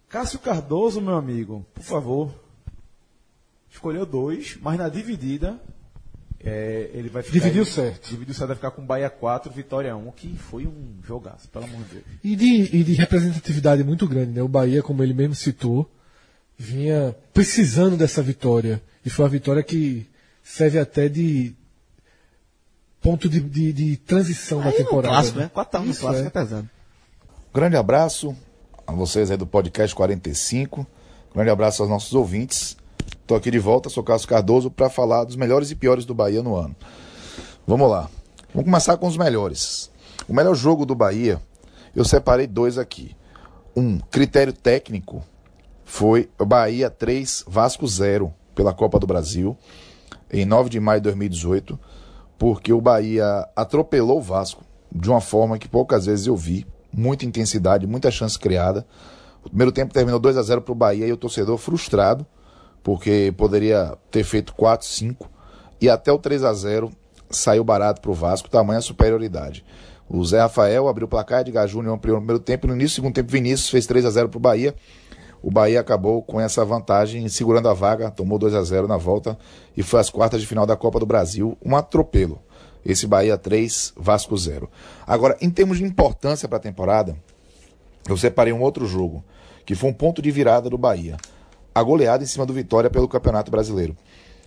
Cássio 0.09 0.39
Cardoso, 0.39 1.01
meu 1.01 1.17
amigo, 1.17 1.67
por 1.75 1.83
favor. 1.83 2.33
Escolheu 3.69 4.07
dois, 4.07 4.57
mas 4.63 4.79
na 4.79 4.89
dividida 4.89 5.61
é, 6.39 6.91
ele 6.95 7.09
vai 7.09 7.25
ficar. 7.25 7.41
Dividiu 7.41 7.65
certo. 7.65 8.09
Dividiu 8.09 8.33
certo, 8.33 8.47
vai 8.47 8.57
ficar 8.57 8.71
com 8.71 8.87
Bahia 8.87 9.11
4, 9.11 9.53
Vitória 9.53 9.97
1, 9.97 10.13
que 10.13 10.37
foi 10.37 10.65
um 10.65 11.01
jogaço, 11.03 11.49
pelo 11.49 11.65
amor 11.65 11.83
de 11.87 11.95
Deus. 11.95 12.05
E 12.23 12.37
de, 12.37 12.77
e 12.77 12.85
de 12.85 12.93
representatividade 12.93 13.83
muito 13.83 14.07
grande, 14.07 14.31
né? 14.31 14.41
O 14.41 14.47
Bahia, 14.47 14.81
como 14.81 15.03
ele 15.03 15.13
mesmo 15.13 15.35
citou, 15.35 15.91
vinha 16.57 17.17
precisando 17.33 17.97
dessa 17.97 18.23
vitória. 18.23 18.81
E 19.05 19.11
foi 19.11 19.25
uma 19.25 19.31
vitória 19.33 19.61
que 19.65 20.07
serve 20.41 20.79
até 20.79 21.09
de 21.09 21.53
ponto 23.05 23.29
de, 23.29 23.39
de, 23.39 23.71
de 23.71 23.97
transição 23.99 24.61
aí 24.61 24.65
da 24.65 24.73
temporada. 24.73 25.15
Clássico, 25.15 25.39
né? 25.39 25.51
4 25.53 25.81
no 25.81 25.95
clássico 25.95 26.25
é. 26.25 26.27
é 26.27 26.31
pesado. 26.31 26.71
Grande 27.53 27.77
abraço 27.77 28.35
a 28.87 28.93
vocês 28.93 29.31
aí 29.31 29.37
do 29.37 29.47
podcast 29.47 29.95
45. 29.95 30.87
Grande 31.35 31.51
abraço 31.51 31.83
aos 31.83 31.91
nossos 31.91 32.15
ouvintes. 32.15 32.79
Estou 33.21 33.37
aqui 33.37 33.51
de 33.51 33.59
volta, 33.59 33.91
sou 33.91 34.03
Carlos 34.03 34.25
Cardoso, 34.25 34.71
para 34.71 34.89
falar 34.89 35.25
dos 35.25 35.37
melhores 35.37 35.71
e 35.71 35.75
piores 35.75 36.07
do 36.07 36.15
Bahia 36.15 36.43
no 36.43 36.57
ano. 36.57 36.75
Vamos 37.67 37.91
lá. 37.91 38.09
Vamos 38.55 38.65
começar 38.65 38.97
com 38.97 39.07
os 39.07 39.19
melhores. 39.19 39.91
O 40.27 40.33
melhor 40.33 40.55
jogo 40.55 40.87
do 40.87 40.95
Bahia, 40.95 41.43
eu 41.95 42.07
separei 42.07 42.47
dois 42.47 42.79
aqui. 42.79 43.15
Um, 43.77 43.99
critério 43.99 44.53
técnico, 44.53 45.23
foi 45.85 46.31
Bahia 46.39 46.89
3, 46.89 47.45
Vasco 47.47 47.87
0 47.87 48.33
pela 48.55 48.73
Copa 48.73 48.99
do 48.99 49.07
Brasil, 49.07 49.57
em 50.33 50.47
9 50.47 50.71
de 50.71 50.81
maio 50.81 51.01
de 51.01 51.05
2018, 51.05 51.79
porque 52.45 52.75
o 52.75 52.81
Bahia 52.83 53.49
atropelou 53.57 54.19
o 54.19 54.21
Vasco 54.21 54.63
de 54.95 55.09
uma 55.09 55.23
forma 55.23 55.59
que 55.59 55.67
poucas 55.67 56.05
vezes 56.05 56.27
eu 56.27 56.37
vi, 56.37 56.67
muita 56.93 57.25
intensidade, 57.25 57.87
muita 57.87 58.11
chance 58.11 58.39
criada. 58.39 58.87
O 59.43 59.49
primeiro 59.49 59.73
tempo 59.73 59.95
terminou 59.95 60.21
2 60.21 60.37
a 60.37 60.43
0 60.43 60.61
para 60.61 60.73
o 60.73 60.75
Bahia 60.75 61.07
e 61.07 61.13
o 61.13 61.17
torcedor 61.17 61.57
frustrado, 61.57 62.27
porque 62.83 63.33
poderia 63.35 63.97
ter 64.11 64.25
feito 64.25 64.55
4, 64.55 64.87
5, 64.87 65.31
e 65.81 65.89
até 65.89 66.13
o 66.13 66.19
3 66.19 66.45
a 66.45 66.53
0 66.53 66.91
saiu 67.31 67.65
barato 67.65 68.03
para 68.03 68.11
o 68.11 68.15
Vasco, 68.15 68.51
tamanha 68.51 68.83
superioridade. 68.83 69.65
O 70.07 70.23
Zé 70.23 70.41
Rafael 70.41 70.87
abriu 70.87 71.07
o 71.07 71.09
placar, 71.09 71.41
Edgar 71.41 71.67
Júnior 71.67 71.95
ampliou 71.95 72.17
no 72.17 72.21
primeiro 72.27 72.45
tempo, 72.45 72.67
no 72.67 72.75
início 72.75 72.97
do 72.97 72.97
segundo 72.97 73.15
tempo 73.15 73.33
Vinícius 73.33 73.71
fez 73.71 73.87
3 73.87 74.05
a 74.05 74.11
0 74.11 74.29
para 74.29 74.37
o 74.37 74.41
Bahia, 74.41 74.75
o 75.45 75.51
Bahia 75.51 75.79
acabou 75.79 76.23
com 76.23 76.41
essa 76.41 76.65
vantagem, 76.65 77.29
segurando 77.29 77.69
a 77.69 77.75
vaga, 77.75 78.11
tomou 78.11 78.39
2 78.39 78.55
a 78.55 78.63
0 78.63 78.89
na 78.89 78.97
volta 78.97 79.37
e 79.77 79.83
foi 79.83 80.01
às 80.01 80.09
quartas 80.09 80.41
de 80.41 80.47
final 80.47 80.65
da 80.65 80.75
Copa 80.75 80.99
do 80.99 81.05
Brasil, 81.05 81.55
um 81.63 81.77
atropelo. 81.77 82.41
Esse 82.83 83.07
Bahia 83.07 83.37
3, 83.37 83.93
Vasco 83.95 84.35
0. 84.35 84.71
Agora, 85.07 85.37
em 85.43 85.51
termos 85.51 85.77
de 85.77 85.85
importância 85.85 86.49
para 86.49 86.57
a 86.57 86.63
temporada, 86.63 87.15
eu 88.09 88.17
separei 88.17 88.55
um 88.55 88.63
outro 88.63 88.87
jogo, 88.87 89.23
que 89.67 89.75
foi 89.75 89.91
um 89.91 89.93
ponto 89.93 90.23
de 90.23 90.31
virada 90.31 90.71
do 90.71 90.79
Bahia. 90.79 91.19
A 91.75 91.83
goleada 91.83 92.25
em 92.25 92.27
cima 92.27 92.47
do 92.47 92.55
Vitória 92.55 92.89
pelo 92.89 93.07
Campeonato 93.07 93.51
Brasileiro. 93.51 93.95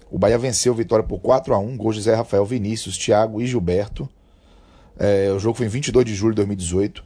O 0.10 0.18
Bahia 0.18 0.40
venceu 0.40 0.74
o 0.74 0.76
Vitória 0.76 1.06
por 1.06 1.20
4 1.20 1.54
a 1.54 1.60
1 1.60 1.78
gols 1.78 1.96
de 1.96 2.02
Zé 2.02 2.16
Rafael, 2.16 2.44
Vinícius, 2.44 2.98
Thiago 2.98 3.40
e 3.40 3.46
Gilberto. 3.46 4.10
É, 4.98 5.32
o 5.32 5.38
jogo 5.38 5.56
foi 5.56 5.68
em 5.68 5.70
22 5.70 6.04
de 6.04 6.16
julho 6.16 6.34
de 6.34 6.38
2018. 6.38 7.06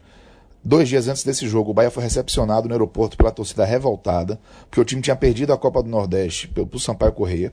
Dois 0.64 0.88
dias 0.88 1.08
antes 1.08 1.24
desse 1.24 1.48
jogo, 1.48 1.72
o 1.72 1.74
Bahia 1.74 1.90
foi 1.90 2.04
recepcionado 2.04 2.68
no 2.68 2.74
aeroporto 2.74 3.18
pela 3.18 3.32
torcida 3.32 3.66
revoltada, 3.66 4.40
porque 4.70 4.80
o 4.80 4.86
time 4.86 5.02
tinha 5.02 5.16
perdido 5.16 5.52
a 5.52 5.58
Copa 5.58 5.82
do 5.82 5.90
Nordeste 5.90 6.48
pelo 6.48 6.80
Sampaio 6.80 7.12
Correia. 7.12 7.52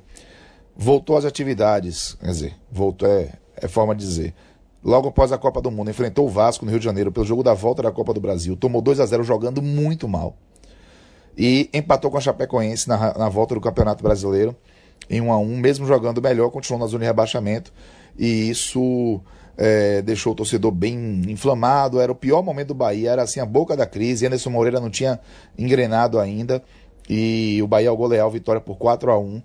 Voltou 0.76 1.16
às 1.16 1.24
atividades, 1.24 2.16
quer 2.20 2.26
dizer, 2.26 2.56
voltou 2.70 3.08
é, 3.08 3.32
é 3.56 3.66
forma 3.66 3.94
de 3.94 4.04
dizer. 4.04 4.34
Logo 4.84 5.08
após 5.08 5.32
a 5.32 5.38
Copa 5.38 5.60
do 5.60 5.70
Mundo, 5.70 5.90
enfrentou 5.90 6.26
o 6.26 6.28
Vasco 6.28 6.64
no 6.64 6.70
Rio 6.70 6.78
de 6.78 6.84
Janeiro 6.84 7.10
pelo 7.10 7.24
jogo 7.24 7.42
da 7.42 7.54
volta 7.54 7.82
da 7.82 7.90
Copa 7.90 8.12
do 8.12 8.20
Brasil. 8.20 8.56
Tomou 8.56 8.82
2 8.82 9.00
a 9.00 9.06
0 9.06 9.24
jogando 9.24 9.62
muito 9.62 10.06
mal. 10.06 10.36
E 11.36 11.70
empatou 11.72 12.10
com 12.10 12.18
a 12.18 12.20
Chapecoense 12.20 12.88
na, 12.88 13.14
na 13.16 13.28
volta 13.28 13.54
do 13.54 13.60
Campeonato 13.60 14.02
Brasileiro 14.02 14.54
em 15.08 15.20
1 15.20 15.32
a 15.32 15.38
1 15.38 15.56
mesmo 15.56 15.86
jogando 15.86 16.20
melhor, 16.20 16.50
continuou 16.50 16.80
na 16.80 16.86
zona 16.86 17.00
de 17.00 17.06
rebaixamento. 17.06 17.72
E 18.18 18.50
isso 18.50 19.20
é, 19.58 20.00
deixou 20.02 20.32
o 20.32 20.36
torcedor 20.36 20.70
bem 20.70 21.22
inflamado. 21.26 22.00
Era 22.00 22.12
o 22.12 22.14
pior 22.14 22.42
momento 22.42 22.68
do 22.68 22.74
Bahia, 22.74 23.10
era 23.10 23.22
assim 23.22 23.40
a 23.40 23.46
boca 23.46 23.76
da 23.76 23.84
crise. 23.84 24.24
Anderson 24.24 24.50
Moreira 24.50 24.78
não 24.78 24.88
tinha 24.88 25.18
engrenado 25.58 26.20
ainda. 26.20 26.62
E 27.10 27.58
o 27.60 27.66
Bahia 27.66 27.90
ao 27.90 27.96
golear 27.96 28.30
Vitória 28.30 28.60
por 28.60 28.76
4 28.76 29.10
a 29.10 29.18
1 29.18 29.42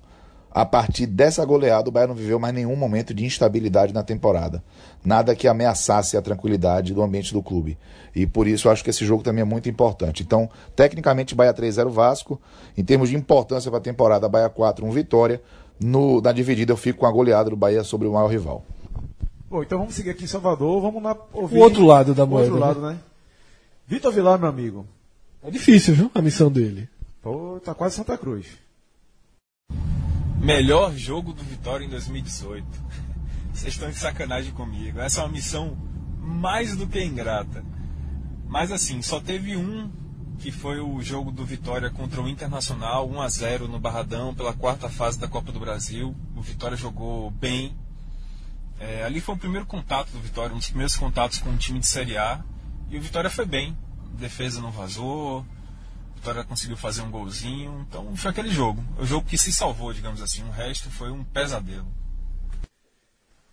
A 0.51 0.65
partir 0.65 1.07
dessa 1.07 1.43
goleada, 1.43 1.89
o 1.89 1.91
Bahia 1.91 2.07
não 2.07 2.13
viveu 2.13 2.37
mais 2.37 2.53
nenhum 2.53 2.75
momento 2.75 3.13
de 3.13 3.25
instabilidade 3.25 3.93
na 3.93 4.03
temporada. 4.03 4.63
Nada 5.03 5.35
que 5.35 5.47
ameaçasse 5.47 6.15
a 6.15 6.21
tranquilidade 6.21 6.93
do 6.93 7.01
ambiente 7.01 7.33
do 7.33 7.41
clube. 7.41 7.77
E 8.15 8.27
por 8.27 8.47
isso 8.47 8.69
acho 8.69 8.83
que 8.83 8.91
esse 8.91 9.05
jogo 9.05 9.23
também 9.23 9.41
é 9.41 9.45
muito 9.45 9.67
importante. 9.67 10.21
Então, 10.21 10.47
tecnicamente, 10.75 11.33
Bahia 11.33 11.53
3-0 11.53 11.89
Vasco. 11.89 12.39
Em 12.77 12.83
termos 12.83 13.09
de 13.09 13.15
importância 13.15 13.71
para 13.71 13.79
a 13.79 13.83
temporada, 13.83 14.29
Bahia 14.29 14.49
4, 14.49 14.85
1 14.85 14.91
Vitória. 14.91 15.41
No, 15.79 16.21
na 16.21 16.31
dividida 16.31 16.71
eu 16.71 16.77
fico 16.77 16.99
com 16.99 17.07
a 17.07 17.11
goleada 17.11 17.49
do 17.49 17.55
Bahia 17.55 17.83
sobre 17.83 18.07
o 18.07 18.13
maior 18.13 18.27
rival. 18.27 18.63
Bom, 19.53 19.61
então 19.61 19.77
vamos 19.77 19.93
seguir 19.93 20.09
aqui 20.09 20.23
em 20.23 20.27
Salvador, 20.27 20.81
vamos 20.81 21.03
lá 21.03 21.15
ouvir. 21.31 21.57
O 21.57 21.59
outro 21.59 21.85
lado 21.85 22.15
da 22.15 22.25
moeda. 22.25 22.49
O 22.49 22.53
outro 22.53 22.67
lado, 22.67 22.81
né? 22.81 22.93
né? 22.93 22.99
Vitor 23.85 24.11
Vilar, 24.11 24.39
meu 24.39 24.49
amigo. 24.49 24.87
É 25.43 25.51
difícil, 25.51 25.93
viu? 25.93 26.11
A 26.15 26.23
missão 26.23 26.51
dele. 26.51 26.89
Pô, 27.21 27.61
tá 27.63 27.75
quase 27.75 27.95
Santa 27.95 28.17
Cruz. 28.17 28.47
Melhor 30.39 30.95
jogo 30.95 31.33
do 31.33 31.43
Vitória 31.43 31.85
em 31.85 31.89
2018. 31.89 32.65
Vocês 33.53 33.75
estão 33.75 33.91
de 33.91 33.99
sacanagem 33.99 34.51
comigo. 34.53 34.99
Essa 34.99 35.21
é 35.21 35.23
uma 35.23 35.31
missão 35.31 35.77
mais 36.19 36.75
do 36.75 36.87
que 36.87 37.03
ingrata. 37.03 37.63
Mas 38.47 38.71
assim, 38.71 39.03
só 39.03 39.19
teve 39.19 39.55
um 39.55 39.87
que 40.39 40.51
foi 40.51 40.79
o 40.79 40.99
jogo 40.99 41.31
do 41.31 41.45
Vitória 41.45 41.91
contra 41.91 42.23
o 42.23 42.27
Internacional, 42.27 43.07
1 43.07 43.21
a 43.21 43.29
0 43.29 43.67
no 43.67 43.79
Barradão 43.79 44.33
pela 44.33 44.51
quarta 44.51 44.89
fase 44.89 45.19
da 45.19 45.27
Copa 45.27 45.51
do 45.51 45.59
Brasil. 45.59 46.15
O 46.35 46.41
Vitória 46.41 46.75
jogou 46.75 47.29
bem, 47.29 47.77
é, 48.83 49.03
ali 49.05 49.21
foi 49.21 49.35
o 49.35 49.37
primeiro 49.37 49.65
contato 49.65 50.11
do 50.11 50.19
Vitória, 50.19 50.53
um 50.53 50.57
dos 50.57 50.67
primeiros 50.67 50.95
contatos 50.97 51.37
com 51.37 51.49
um 51.49 51.55
time 51.55 51.79
de 51.79 51.87
Série 51.87 52.17
A. 52.17 52.43
E 52.89 52.97
o 52.97 53.01
Vitória 53.01 53.29
foi 53.29 53.45
bem. 53.45 53.77
A 54.13 54.19
defesa 54.19 54.61
não 54.61 54.71
vazou, 54.71 55.39
o 55.39 56.15
Vitória 56.15 56.43
conseguiu 56.43 56.75
fazer 56.75 57.01
um 57.01 57.09
golzinho. 57.09 57.85
Então 57.87 58.13
foi 58.17 58.31
aquele 58.31 58.49
jogo. 58.49 58.83
O 58.99 59.05
jogo 59.05 59.25
que 59.25 59.37
se 59.37 59.53
salvou, 59.53 59.93
digamos 59.93 60.21
assim. 60.21 60.43
O 60.43 60.51
resto 60.51 60.89
foi 60.89 61.11
um 61.11 61.23
pesadelo. 61.23 61.87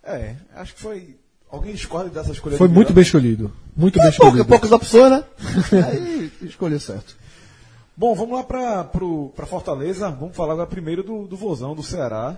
É, 0.03 0.35
acho 0.53 0.75
que 0.75 0.81
foi. 0.81 1.17
Alguém 1.49 1.73
escolhe 1.73 2.09
dessa 2.09 2.31
escolha 2.31 2.57
Foi 2.57 2.67
muito 2.67 2.91
bem 2.91 3.01
escolhido. 3.01 3.53
Muito 3.75 3.99
é 3.99 4.03
bem 4.03 4.11
pouca, 4.11 4.25
escolhido. 4.25 4.49
Poucas 4.49 4.71
opções, 4.71 5.11
né? 5.11 5.23
Aí 5.87 6.31
escolheu 6.41 6.79
certo. 6.79 7.15
Bom, 7.95 8.13
vamos 8.15 8.35
lá 8.35 8.43
para 8.43 9.45
Fortaleza. 9.45 10.09
Vamos 10.09 10.35
falar 10.35 10.53
agora 10.53 10.67
primeiro 10.67 11.03
do, 11.03 11.25
do 11.25 11.37
Vozão, 11.37 11.73
do 11.73 11.83
Ceará. 11.83 12.37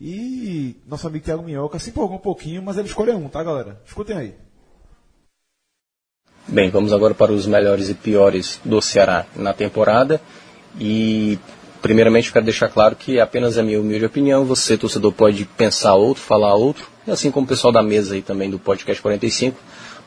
E 0.00 0.76
nosso 0.86 1.06
amigo 1.06 1.24
Thiago 1.24 1.42
Minhoca 1.42 1.78
se 1.78 1.90
empolgou 1.90 2.16
um 2.16 2.20
pouquinho, 2.20 2.62
mas 2.62 2.78
ele 2.78 2.88
escolheu 2.88 3.16
um, 3.16 3.28
tá, 3.28 3.42
galera? 3.44 3.78
Escutem 3.86 4.16
aí. 4.16 4.34
Bem, 6.48 6.70
vamos 6.70 6.92
agora 6.92 7.12
para 7.12 7.32
os 7.32 7.46
melhores 7.46 7.90
e 7.90 7.94
piores 7.94 8.58
do 8.64 8.80
Ceará 8.80 9.26
na 9.36 9.52
temporada. 9.52 10.18
E, 10.80 11.38
primeiramente, 11.82 12.32
quero 12.32 12.46
deixar 12.46 12.70
claro 12.70 12.96
que 12.96 13.18
é 13.18 13.20
apenas 13.20 13.58
a 13.58 13.62
minha 13.62 13.78
humilde 13.78 14.06
opinião. 14.06 14.42
Você, 14.46 14.78
torcedor, 14.78 15.12
pode 15.12 15.44
pensar 15.44 15.94
outro, 15.94 16.22
falar 16.22 16.54
outro. 16.54 16.88
E 17.06 17.10
assim 17.10 17.30
como 17.30 17.44
o 17.44 17.48
pessoal 17.48 17.70
da 17.70 17.82
mesa 17.82 18.14
aí 18.14 18.22
também 18.22 18.48
do 18.48 18.58
Podcast 18.58 19.02
45, 19.02 19.60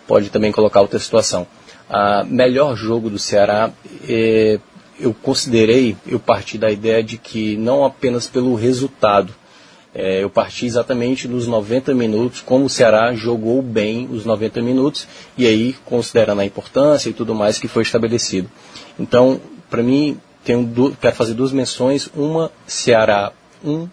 pode 0.07 0.31
também 0.31 0.51
colocar 0.51 0.81
outra 0.81 0.97
situação. 0.97 1.45
A 1.87 2.23
melhor 2.23 2.75
jogo 2.75 3.11
do 3.11 3.19
Ceará, 3.19 3.71
é, 4.09 4.59
eu 4.99 5.13
considerei, 5.13 5.95
eu 6.07 6.19
parti 6.19 6.57
da 6.57 6.71
ideia 6.71 7.03
de 7.03 7.19
que 7.19 7.55
não 7.57 7.85
apenas 7.85 8.25
pelo 8.25 8.55
resultado, 8.55 9.35
é, 9.95 10.23
eu 10.23 10.29
parti 10.29 10.65
exatamente 10.65 11.27
nos 11.27 11.45
90 11.45 11.93
minutos, 11.93 12.41
como 12.41 12.65
o 12.65 12.69
Ceará 12.69 13.13
jogou 13.13 13.61
bem 13.61 14.07
os 14.11 14.25
90 14.25 14.61
minutos, 14.61 15.07
e 15.37 15.45
aí 15.45 15.75
considerando 15.85 16.41
a 16.41 16.45
importância 16.45 17.09
e 17.09 17.13
tudo 17.13 17.35
mais 17.35 17.59
que 17.59 17.67
foi 17.67 17.83
estabelecido. 17.83 18.49
Então, 18.99 19.39
para 19.69 19.83
mim, 19.83 20.17
tenho 20.43 20.95
quero 20.99 21.15
fazer 21.15 21.33
duas 21.33 21.51
menções. 21.51 22.09
Uma, 22.15 22.51
Ceará 22.65 23.31
1, 23.63 23.87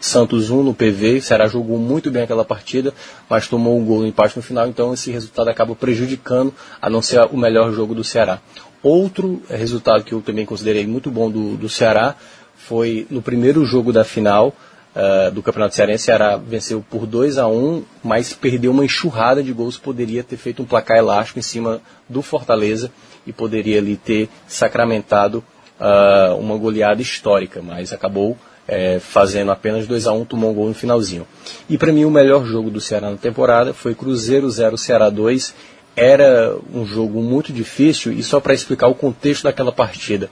Santos 0.00 0.50
1 0.50 0.62
no 0.62 0.74
PV. 0.74 1.18
O 1.18 1.22
Ceará 1.22 1.46
jogou 1.46 1.78
muito 1.78 2.10
bem 2.10 2.22
aquela 2.22 2.44
partida, 2.44 2.92
mas 3.28 3.48
tomou 3.48 3.78
um 3.78 3.84
gol 3.84 4.00
no 4.00 4.06
empate 4.06 4.36
no 4.36 4.42
final, 4.42 4.68
então 4.68 4.92
esse 4.92 5.10
resultado 5.10 5.48
acaba 5.48 5.74
prejudicando, 5.74 6.52
a 6.80 6.90
não 6.90 7.00
ser 7.00 7.26
o 7.30 7.36
melhor 7.36 7.72
jogo 7.72 7.94
do 7.94 8.04
Ceará. 8.04 8.40
Outro 8.82 9.40
resultado 9.48 10.02
que 10.04 10.12
eu 10.12 10.20
também 10.20 10.44
considerei 10.44 10.86
muito 10.86 11.10
bom 11.10 11.30
do, 11.30 11.56
do 11.56 11.68
Ceará 11.68 12.16
foi 12.56 13.06
no 13.10 13.22
primeiro 13.22 13.64
jogo 13.64 13.92
da 13.92 14.04
final, 14.04 14.54
uh, 14.94 15.30
do 15.30 15.42
Campeonato 15.42 15.74
Cearense, 15.74 16.04
Ceará 16.04 16.36
venceu 16.36 16.84
por 16.88 17.06
2 17.06 17.38
a 17.38 17.46
1 17.46 17.84
mas 18.02 18.32
perdeu 18.32 18.70
uma 18.70 18.84
enxurrada 18.84 19.42
de 19.42 19.52
gols, 19.52 19.76
poderia 19.76 20.22
ter 20.22 20.36
feito 20.36 20.62
um 20.62 20.66
placar 20.66 20.96
elástico 20.96 21.38
em 21.38 21.42
cima 21.42 21.80
do 22.08 22.22
Fortaleza 22.22 22.90
e 23.26 23.32
poderia 23.32 23.78
ali 23.78 23.96
ter 23.96 24.28
sacramentado 24.46 25.44
uh, 25.80 26.36
uma 26.36 26.56
goleada 26.56 27.00
histórica, 27.00 27.62
mas 27.62 27.92
acabou 27.92 28.36
é, 28.66 29.00
fazendo 29.00 29.50
apenas 29.50 29.86
2 29.86 30.06
a 30.06 30.12
1 30.12 30.24
tomou 30.24 30.50
um 30.50 30.54
gol 30.54 30.68
no 30.68 30.74
finalzinho. 30.74 31.26
E 31.68 31.76
para 31.76 31.92
mim 31.92 32.04
o 32.04 32.10
melhor 32.10 32.44
jogo 32.44 32.70
do 32.70 32.80
Ceará 32.80 33.10
na 33.10 33.16
temporada 33.16 33.74
foi 33.74 33.94
Cruzeiro 33.94 34.48
0 34.48 34.78
Ceará 34.78 35.10
2 35.10 35.54
era 35.94 36.56
um 36.72 36.86
jogo 36.86 37.20
muito 37.20 37.52
difícil 37.52 38.12
e 38.12 38.22
só 38.22 38.40
para 38.40 38.54
explicar 38.54 38.86
o 38.86 38.94
contexto 38.94 39.44
daquela 39.44 39.72
partida. 39.72 40.30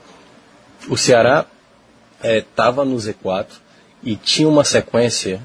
O 0.89 0.97
Ceará 0.97 1.45
estava 2.23 2.81
é, 2.81 2.85
no 2.85 2.95
Z4 2.95 3.45
e 4.03 4.15
tinha 4.15 4.47
uma 4.47 4.63
sequência 4.63 5.41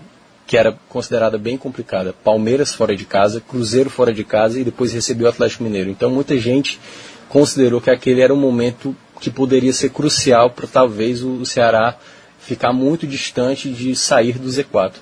que 0.46 0.56
era 0.56 0.76
considerada 0.88 1.36
bem 1.36 1.56
complicada. 1.56 2.14
Palmeiras 2.24 2.72
fora 2.72 2.96
de 2.96 3.04
casa, 3.04 3.40
Cruzeiro 3.40 3.90
fora 3.90 4.12
de 4.12 4.24
casa 4.24 4.60
e 4.60 4.64
depois 4.64 4.92
recebeu 4.92 5.26
o 5.26 5.30
Atlético 5.30 5.64
Mineiro. 5.64 5.90
Então 5.90 6.10
muita 6.10 6.38
gente 6.38 6.78
considerou 7.28 7.80
que 7.80 7.90
aquele 7.90 8.20
era 8.20 8.32
um 8.32 8.38
momento 8.38 8.94
que 9.20 9.30
poderia 9.30 9.72
ser 9.72 9.90
crucial 9.90 10.50
para 10.50 10.66
talvez 10.66 11.22
o 11.22 11.44
Ceará 11.44 11.96
ficar 12.38 12.72
muito 12.72 13.06
distante 13.06 13.70
de 13.70 13.96
sair 13.96 14.38
do 14.38 14.48
Z4. 14.48 14.92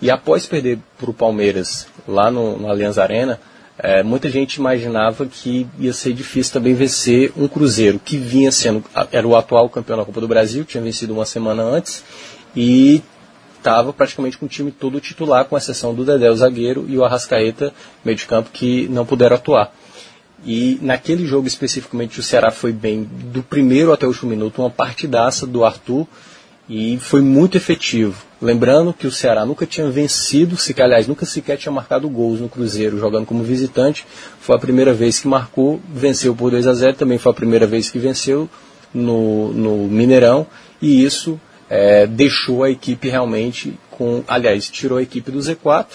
E 0.00 0.10
após 0.10 0.46
perder 0.46 0.78
para 0.98 1.10
o 1.10 1.14
Palmeiras 1.14 1.86
lá 2.06 2.30
no, 2.30 2.58
no 2.58 2.70
Allianz 2.70 2.96
Arena, 2.96 3.40
é, 3.78 4.02
muita 4.02 4.30
gente 4.30 4.54
imaginava 4.54 5.26
que 5.26 5.66
ia 5.78 5.92
ser 5.92 6.14
difícil 6.14 6.52
também 6.54 6.74
vencer 6.74 7.32
um 7.36 7.46
Cruzeiro, 7.46 8.00
que 8.02 8.16
vinha 8.16 8.50
sendo, 8.50 8.82
era 9.12 9.26
o 9.26 9.36
atual 9.36 9.68
campeão 9.68 9.98
da 9.98 10.04
Copa 10.04 10.20
do 10.20 10.28
Brasil, 10.28 10.64
tinha 10.64 10.82
vencido 10.82 11.12
uma 11.12 11.26
semana 11.26 11.62
antes, 11.62 12.02
e 12.56 13.02
estava 13.58 13.92
praticamente 13.92 14.38
com 14.38 14.46
o 14.46 14.48
time 14.48 14.70
todo 14.70 15.00
titular, 15.00 15.44
com 15.44 15.56
exceção 15.56 15.94
do 15.94 16.04
Dedé, 16.04 16.30
o 16.30 16.36
zagueiro, 16.36 16.86
e 16.88 16.96
o 16.96 17.04
Arrascaeta, 17.04 17.72
meio 18.04 18.16
de 18.16 18.24
campo, 18.24 18.50
que 18.52 18.88
não 18.88 19.04
puderam 19.04 19.36
atuar. 19.36 19.72
E 20.44 20.78
naquele 20.80 21.26
jogo 21.26 21.48
especificamente 21.48 22.20
o 22.20 22.22
Ceará 22.22 22.50
foi 22.50 22.72
bem 22.72 23.02
do 23.02 23.42
primeiro 23.42 23.92
até 23.92 24.06
o 24.06 24.08
último 24.08 24.30
minuto, 24.30 24.62
uma 24.62 24.70
partidaça 24.70 25.46
do 25.46 25.64
Arthur, 25.64 26.06
e 26.68 26.98
foi 26.98 27.20
muito 27.20 27.56
efetivo. 27.56 28.24
Lembrando 28.40 28.92
que 28.92 29.06
o 29.06 29.10
Ceará 29.10 29.46
nunca 29.46 29.64
tinha 29.66 29.88
vencido, 29.88 30.56
se 30.56 30.74
aliás, 30.80 31.06
nunca 31.06 31.24
sequer 31.24 31.56
tinha 31.56 31.72
marcado 31.72 32.08
gols 32.08 32.40
no 32.40 32.48
Cruzeiro 32.48 32.98
jogando 32.98 33.24
como 33.24 33.42
visitante. 33.42 34.04
Foi 34.40 34.56
a 34.56 34.58
primeira 34.58 34.92
vez 34.92 35.18
que 35.18 35.28
marcou, 35.28 35.80
venceu 35.88 36.34
por 36.34 36.50
2 36.50 36.66
a 36.66 36.74
0 36.74 36.96
também 36.96 37.18
foi 37.18 37.32
a 37.32 37.34
primeira 37.34 37.66
vez 37.66 37.88
que 37.88 37.98
venceu 37.98 38.48
no, 38.92 39.52
no 39.52 39.88
Mineirão. 39.88 40.46
E 40.82 41.04
isso 41.04 41.40
é, 41.68 42.06
deixou 42.06 42.62
a 42.62 42.70
equipe 42.70 43.08
realmente 43.08 43.78
com. 43.90 44.22
Aliás, 44.26 44.68
tirou 44.68 44.98
a 44.98 45.02
equipe 45.02 45.30
do 45.30 45.38
Z4 45.38 45.86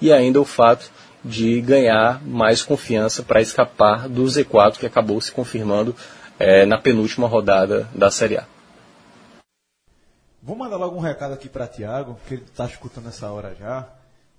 e 0.00 0.12
ainda 0.12 0.40
o 0.40 0.44
fato 0.44 0.90
de 1.24 1.60
ganhar 1.60 2.22
mais 2.24 2.62
confiança 2.62 3.22
para 3.22 3.40
escapar 3.40 4.08
do 4.08 4.24
Z4 4.24 4.78
que 4.78 4.86
acabou 4.86 5.20
se 5.20 5.30
confirmando 5.30 5.94
é, 6.38 6.64
na 6.64 6.78
penúltima 6.78 7.28
rodada 7.28 7.88
da 7.94 8.10
Série 8.10 8.38
A. 8.38 8.46
Vou 10.42 10.56
mandar 10.56 10.76
logo 10.76 10.96
um 10.96 11.00
recado 11.00 11.34
aqui 11.34 11.48
para 11.48 11.66
Tiago, 11.66 12.18
que 12.26 12.34
ele 12.34 12.42
está 12.42 12.64
escutando 12.64 13.08
essa 13.08 13.30
hora 13.30 13.54
já. 13.60 13.86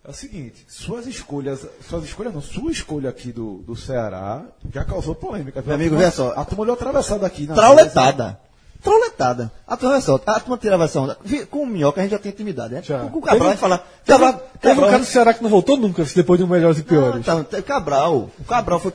É 0.03 0.09
o 0.09 0.13
seguinte, 0.13 0.65
suas 0.67 1.05
escolhas, 1.05 1.67
suas 1.87 2.03
escolhas 2.05 2.33
não, 2.33 2.41
sua 2.41 2.71
escolha 2.71 3.07
aqui 3.11 3.31
do, 3.31 3.57
do 3.59 3.75
Ceará 3.75 4.43
já 4.73 4.83
causou 4.83 5.13
polêmica. 5.13 5.61
Meu 5.61 5.75
amigo, 5.75 5.95
veja 5.95 6.09
só. 6.09 6.33
A 6.35 6.43
turma 6.43 6.63
olhou 6.63 6.73
atravessada 6.73 7.27
aqui. 7.27 7.45
Na 7.45 7.53
Trauletada. 7.53 8.39
Trauletada. 8.81 9.51
A 9.67 9.77
turma, 9.77 10.01
só, 10.01 10.19
a 10.25 10.39
turma 10.39 10.57
tira 10.57 10.75
a 10.75 10.77
versão. 10.77 11.15
Com 11.49 11.63
o 11.63 11.67
Minhoca 11.67 12.01
a 12.01 12.03
gente 12.03 12.11
já 12.11 12.19
tem 12.19 12.31
intimidade, 12.31 12.73
né? 12.73 12.81
Já. 12.81 12.99
Com 13.05 13.19
o 13.19 13.21
Cabral 13.21 13.47
a 13.47 13.51
gente 13.51 13.59
fala. 13.59 13.83
Cabral, 14.05 14.33
teve, 14.33 14.47
teve 14.59 14.79
um 14.79 14.83
cara 14.85 14.99
do 14.99 15.05
Ceará 15.05 15.33
que 15.33 15.43
não 15.43 15.49
voltou 15.49 15.77
nunca, 15.77 16.03
depois 16.03 16.39
de 16.39 16.43
um 16.43 16.47
melhores 16.47 16.79
e 16.79 16.83
piores. 16.83 17.25
Não, 17.25 17.43
tá, 17.43 17.61
Cabral. 17.61 18.31
O 18.39 18.43
Cabral 18.43 18.79
foi 18.79 18.91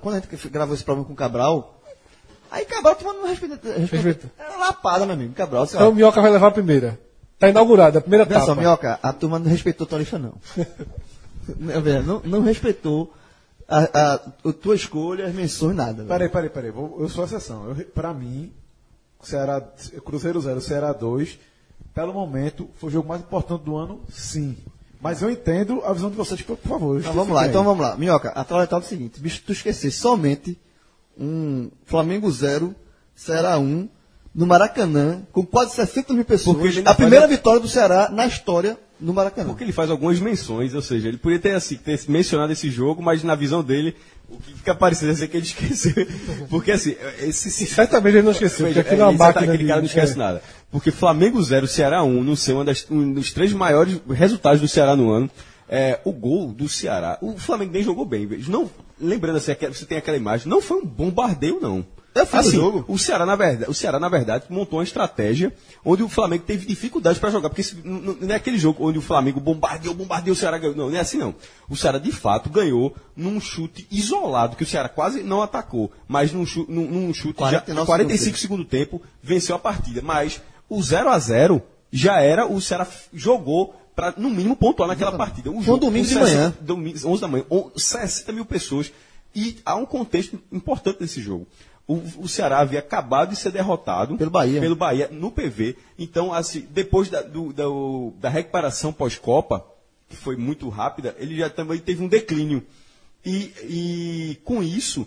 Quando 0.00 0.16
a 0.16 0.20
gente 0.20 0.48
gravou 0.48 0.74
esse 0.74 0.84
programa 0.84 1.06
com 1.06 1.12
o 1.12 1.16
Cabral, 1.16 1.80
Aí 2.50 2.64
Cabral 2.64 2.96
tomando 2.96 3.24
respeito. 3.26 3.60
respeito. 3.90 4.30
Era 4.36 4.56
lapada, 4.58 5.06
meu 5.06 5.14
amigo. 5.14 5.32
Cabral, 5.34 5.64
Então 5.64 5.90
o 5.90 5.94
Minhoca 5.94 6.20
vai 6.20 6.32
levar 6.32 6.48
a 6.48 6.52
primeira. 6.52 6.98
Tá 7.38 7.48
inaugurada, 7.48 8.00
a 8.00 8.02
primeira 8.02 8.24
etapa. 8.24 8.44
Só, 8.44 8.54
Minhoca, 8.54 8.98
a 9.02 9.12
turma 9.12 9.38
não 9.38 9.48
respeitou 9.48 9.86
tua 9.86 10.00
lista, 10.00 10.18
não. 10.18 10.34
não, 12.04 12.20
não 12.24 12.42
respeitou 12.42 13.14
a, 13.68 13.78
a, 13.78 14.14
a, 14.14 14.52
tua 14.52 14.74
escolha, 14.74 15.26
as 15.26 15.34
menções, 15.34 15.76
nada. 15.76 16.04
Peraí, 16.04 16.28
peraí, 16.28 16.50
peraí. 16.50 16.70
Eu 16.70 17.08
sou 17.08 17.22
a 17.22 17.26
exceção. 17.26 17.68
Eu, 17.68 17.86
pra 17.86 18.12
mim, 18.12 18.52
Ceará, 19.22 19.60
Cruzeiro 20.04 20.40
0, 20.40 20.60
Ceará 20.60 20.92
2, 20.92 21.38
pelo 21.94 22.12
momento, 22.12 22.68
foi 22.76 22.88
o 22.88 22.92
jogo 22.92 23.08
mais 23.08 23.20
importante 23.20 23.62
do 23.64 23.76
ano, 23.76 24.00
sim. 24.08 24.56
Mas 25.00 25.22
eu 25.22 25.30
entendo 25.30 25.82
a 25.84 25.92
visão 25.92 26.10
de 26.10 26.16
vocês, 26.16 26.42
por 26.42 26.56
favor. 26.58 27.00
Então 27.00 27.12
vamos 27.12 27.34
lá, 27.34 27.48
então 27.48 27.64
vamos 27.64 27.80
lá. 27.82 27.96
Minhoca, 27.96 28.30
a 28.30 28.44
trola 28.44 28.68
é 28.70 28.74
o 28.74 28.82
seguinte, 28.82 29.20
bicho, 29.20 29.42
tu 29.44 29.52
esquecer 29.52 29.90
somente 29.90 30.58
um 31.18 31.70
Flamengo 31.86 32.30
0, 32.30 32.74
Ceará 33.14 33.58
1, 33.58 33.62
um, 33.62 33.88
no 34.34 34.46
Maracanã, 34.46 35.22
com 35.32 35.44
quase 35.44 35.74
60 35.74 36.14
mil 36.14 36.24
pessoas. 36.24 36.56
A 36.84 36.94
primeira 36.94 37.26
vitória 37.26 37.60
do 37.60 37.68
Ceará 37.68 38.08
na 38.10 38.26
história 38.26 38.78
no 39.00 39.14
Maracanã. 39.14 39.48
Porque 39.48 39.64
ele 39.64 39.72
faz 39.72 39.90
algumas 39.90 40.20
menções, 40.20 40.74
ou 40.74 40.82
seja, 40.82 41.08
ele 41.08 41.16
poderia 41.16 41.40
ter, 41.40 41.54
assim, 41.54 41.76
ter 41.76 41.98
mencionado 42.08 42.52
esse 42.52 42.70
jogo, 42.70 43.02
mas 43.02 43.22
na 43.22 43.34
visão 43.34 43.62
dele, 43.62 43.96
o 44.28 44.36
que 44.36 44.54
fica 44.54 44.74
parecendo 44.74 45.12
é 45.12 45.26
que 45.26 45.36
ele 45.36 45.46
esqueceu. 45.46 46.06
Porque 46.48 46.72
assim, 46.72 46.94
esse, 47.20 47.50
certamente 47.66 48.14
ele 48.16 48.22
não 48.22 48.32
esqueceu, 48.32 48.66
porque 48.66 48.80
aquilo 48.80 49.02
é 49.02 49.04
uma 49.06 49.12
máquina. 49.12 49.52
Aquele 49.52 49.66
cara 49.66 49.80
não 49.80 49.86
esquece 49.86 50.12
é. 50.12 50.16
nada. 50.16 50.42
Porque 50.70 50.90
Flamengo 50.90 51.42
0, 51.42 51.66
Ceará 51.66 52.02
1, 52.02 52.22
não 52.22 52.36
sei, 52.36 52.64
das, 52.64 52.86
um 52.90 53.12
dos 53.12 53.32
três 53.32 53.52
maiores 53.52 54.00
resultados 54.08 54.60
do 54.60 54.68
Ceará 54.68 54.94
no 54.94 55.10
ano. 55.10 55.30
É, 55.68 56.00
o 56.04 56.12
gol 56.12 56.52
do 56.52 56.68
Ceará, 56.68 57.16
o 57.22 57.38
Flamengo 57.38 57.72
nem 57.72 57.82
jogou 57.82 58.04
bem. 58.04 58.28
Não, 58.48 58.68
lembrando 59.00 59.36
assim, 59.36 59.54
você 59.54 59.86
tem 59.86 59.98
aquela 59.98 60.16
imagem, 60.16 60.48
não 60.48 60.60
foi 60.60 60.78
um 60.78 60.84
bombardeio, 60.84 61.60
não. 61.60 61.86
Eu 62.14 62.26
fiz 62.26 62.40
assim, 62.40 62.58
o 62.58 62.60
jogo. 62.60 62.84
O 62.88 62.98
Ceará, 62.98 63.24
na 63.24 63.36
verdade, 63.36 63.70
o 63.70 63.74
Ceará, 63.74 64.00
na 64.00 64.08
verdade, 64.08 64.44
montou 64.48 64.78
uma 64.78 64.84
estratégia 64.84 65.54
onde 65.84 66.02
o 66.02 66.08
Flamengo 66.08 66.44
teve 66.44 66.66
dificuldade 66.66 67.20
para 67.20 67.30
jogar. 67.30 67.50
Porque 67.50 67.64
não, 67.84 68.14
não 68.14 68.32
é 68.32 68.36
aquele 68.36 68.58
jogo 68.58 68.88
onde 68.88 68.98
o 68.98 69.02
Flamengo 69.02 69.38
bombardeou, 69.38 69.94
bombardeou, 69.94 70.34
o 70.34 70.36
Ceará 70.36 70.58
ganhou. 70.58 70.76
Não, 70.76 70.90
não 70.90 70.96
é 70.96 71.00
assim 71.00 71.18
não. 71.18 71.34
O 71.68 71.76
Ceará, 71.76 71.98
de 71.98 72.10
fato, 72.10 72.50
ganhou 72.50 72.94
num 73.16 73.40
chute 73.40 73.86
isolado, 73.90 74.56
que 74.56 74.64
o 74.64 74.66
Ceará 74.66 74.88
quase 74.88 75.22
não 75.22 75.40
atacou. 75.40 75.92
Mas 76.08 76.32
num 76.32 76.44
chute, 76.44 76.70
num, 76.70 76.90
num 76.90 77.14
chute 77.14 77.34
49 77.34 77.80
já, 77.80 77.86
45 77.86 78.38
segundo 78.38 78.64
tempo, 78.64 79.00
venceu 79.22 79.54
a 79.54 79.58
partida. 79.58 80.02
Mas 80.02 80.40
o 80.68 80.82
0 80.82 81.10
a 81.10 81.18
0 81.18 81.62
já 81.92 82.20
era, 82.20 82.46
o 82.46 82.60
Ceará 82.60 82.86
jogou 83.12 83.74
para, 83.94 84.14
no 84.16 84.30
mínimo, 84.30 84.56
pontuar 84.56 84.88
naquela 84.88 85.12
partida. 85.12 85.50
Um 85.50 85.62
Foi 85.62 85.74
um 85.74 85.78
domingo 85.78 86.06
de 86.06 86.14
60, 86.14 86.24
manhã. 86.24 86.54
Domingo, 86.60 86.98
11 87.04 87.20
da 87.20 87.28
manhã, 87.28 87.44
60 87.76 88.32
mil 88.32 88.44
pessoas. 88.44 88.90
E 89.34 89.58
há 89.64 89.76
um 89.76 89.86
contexto 89.86 90.40
importante 90.50 90.98
nesse 91.00 91.20
jogo. 91.20 91.46
O, 91.90 92.22
o, 92.22 92.28
Ceará 92.28 92.60
havia 92.60 92.78
acabado 92.78 93.30
de 93.30 93.36
ser 93.36 93.50
derrotado 93.50 94.16
pelo 94.16 94.30
Bahia, 94.30 94.60
pelo 94.60 94.76
Bahia 94.76 95.08
no 95.10 95.28
PV. 95.28 95.76
Então, 95.98 96.32
assim, 96.32 96.64
depois 96.70 97.10
da, 97.10 97.20
do, 97.20 97.52
da, 97.52 97.64
da 98.20 98.28
recuperação 98.28 98.92
pós-Copa, 98.92 99.66
que 100.08 100.14
foi 100.14 100.36
muito 100.36 100.68
rápida, 100.68 101.16
ele 101.18 101.36
já 101.36 101.50
também 101.50 101.80
teve 101.80 102.00
um 102.00 102.06
declínio. 102.06 102.64
E, 103.26 103.52
e 103.64 104.38
com 104.44 104.62
isso, 104.62 105.04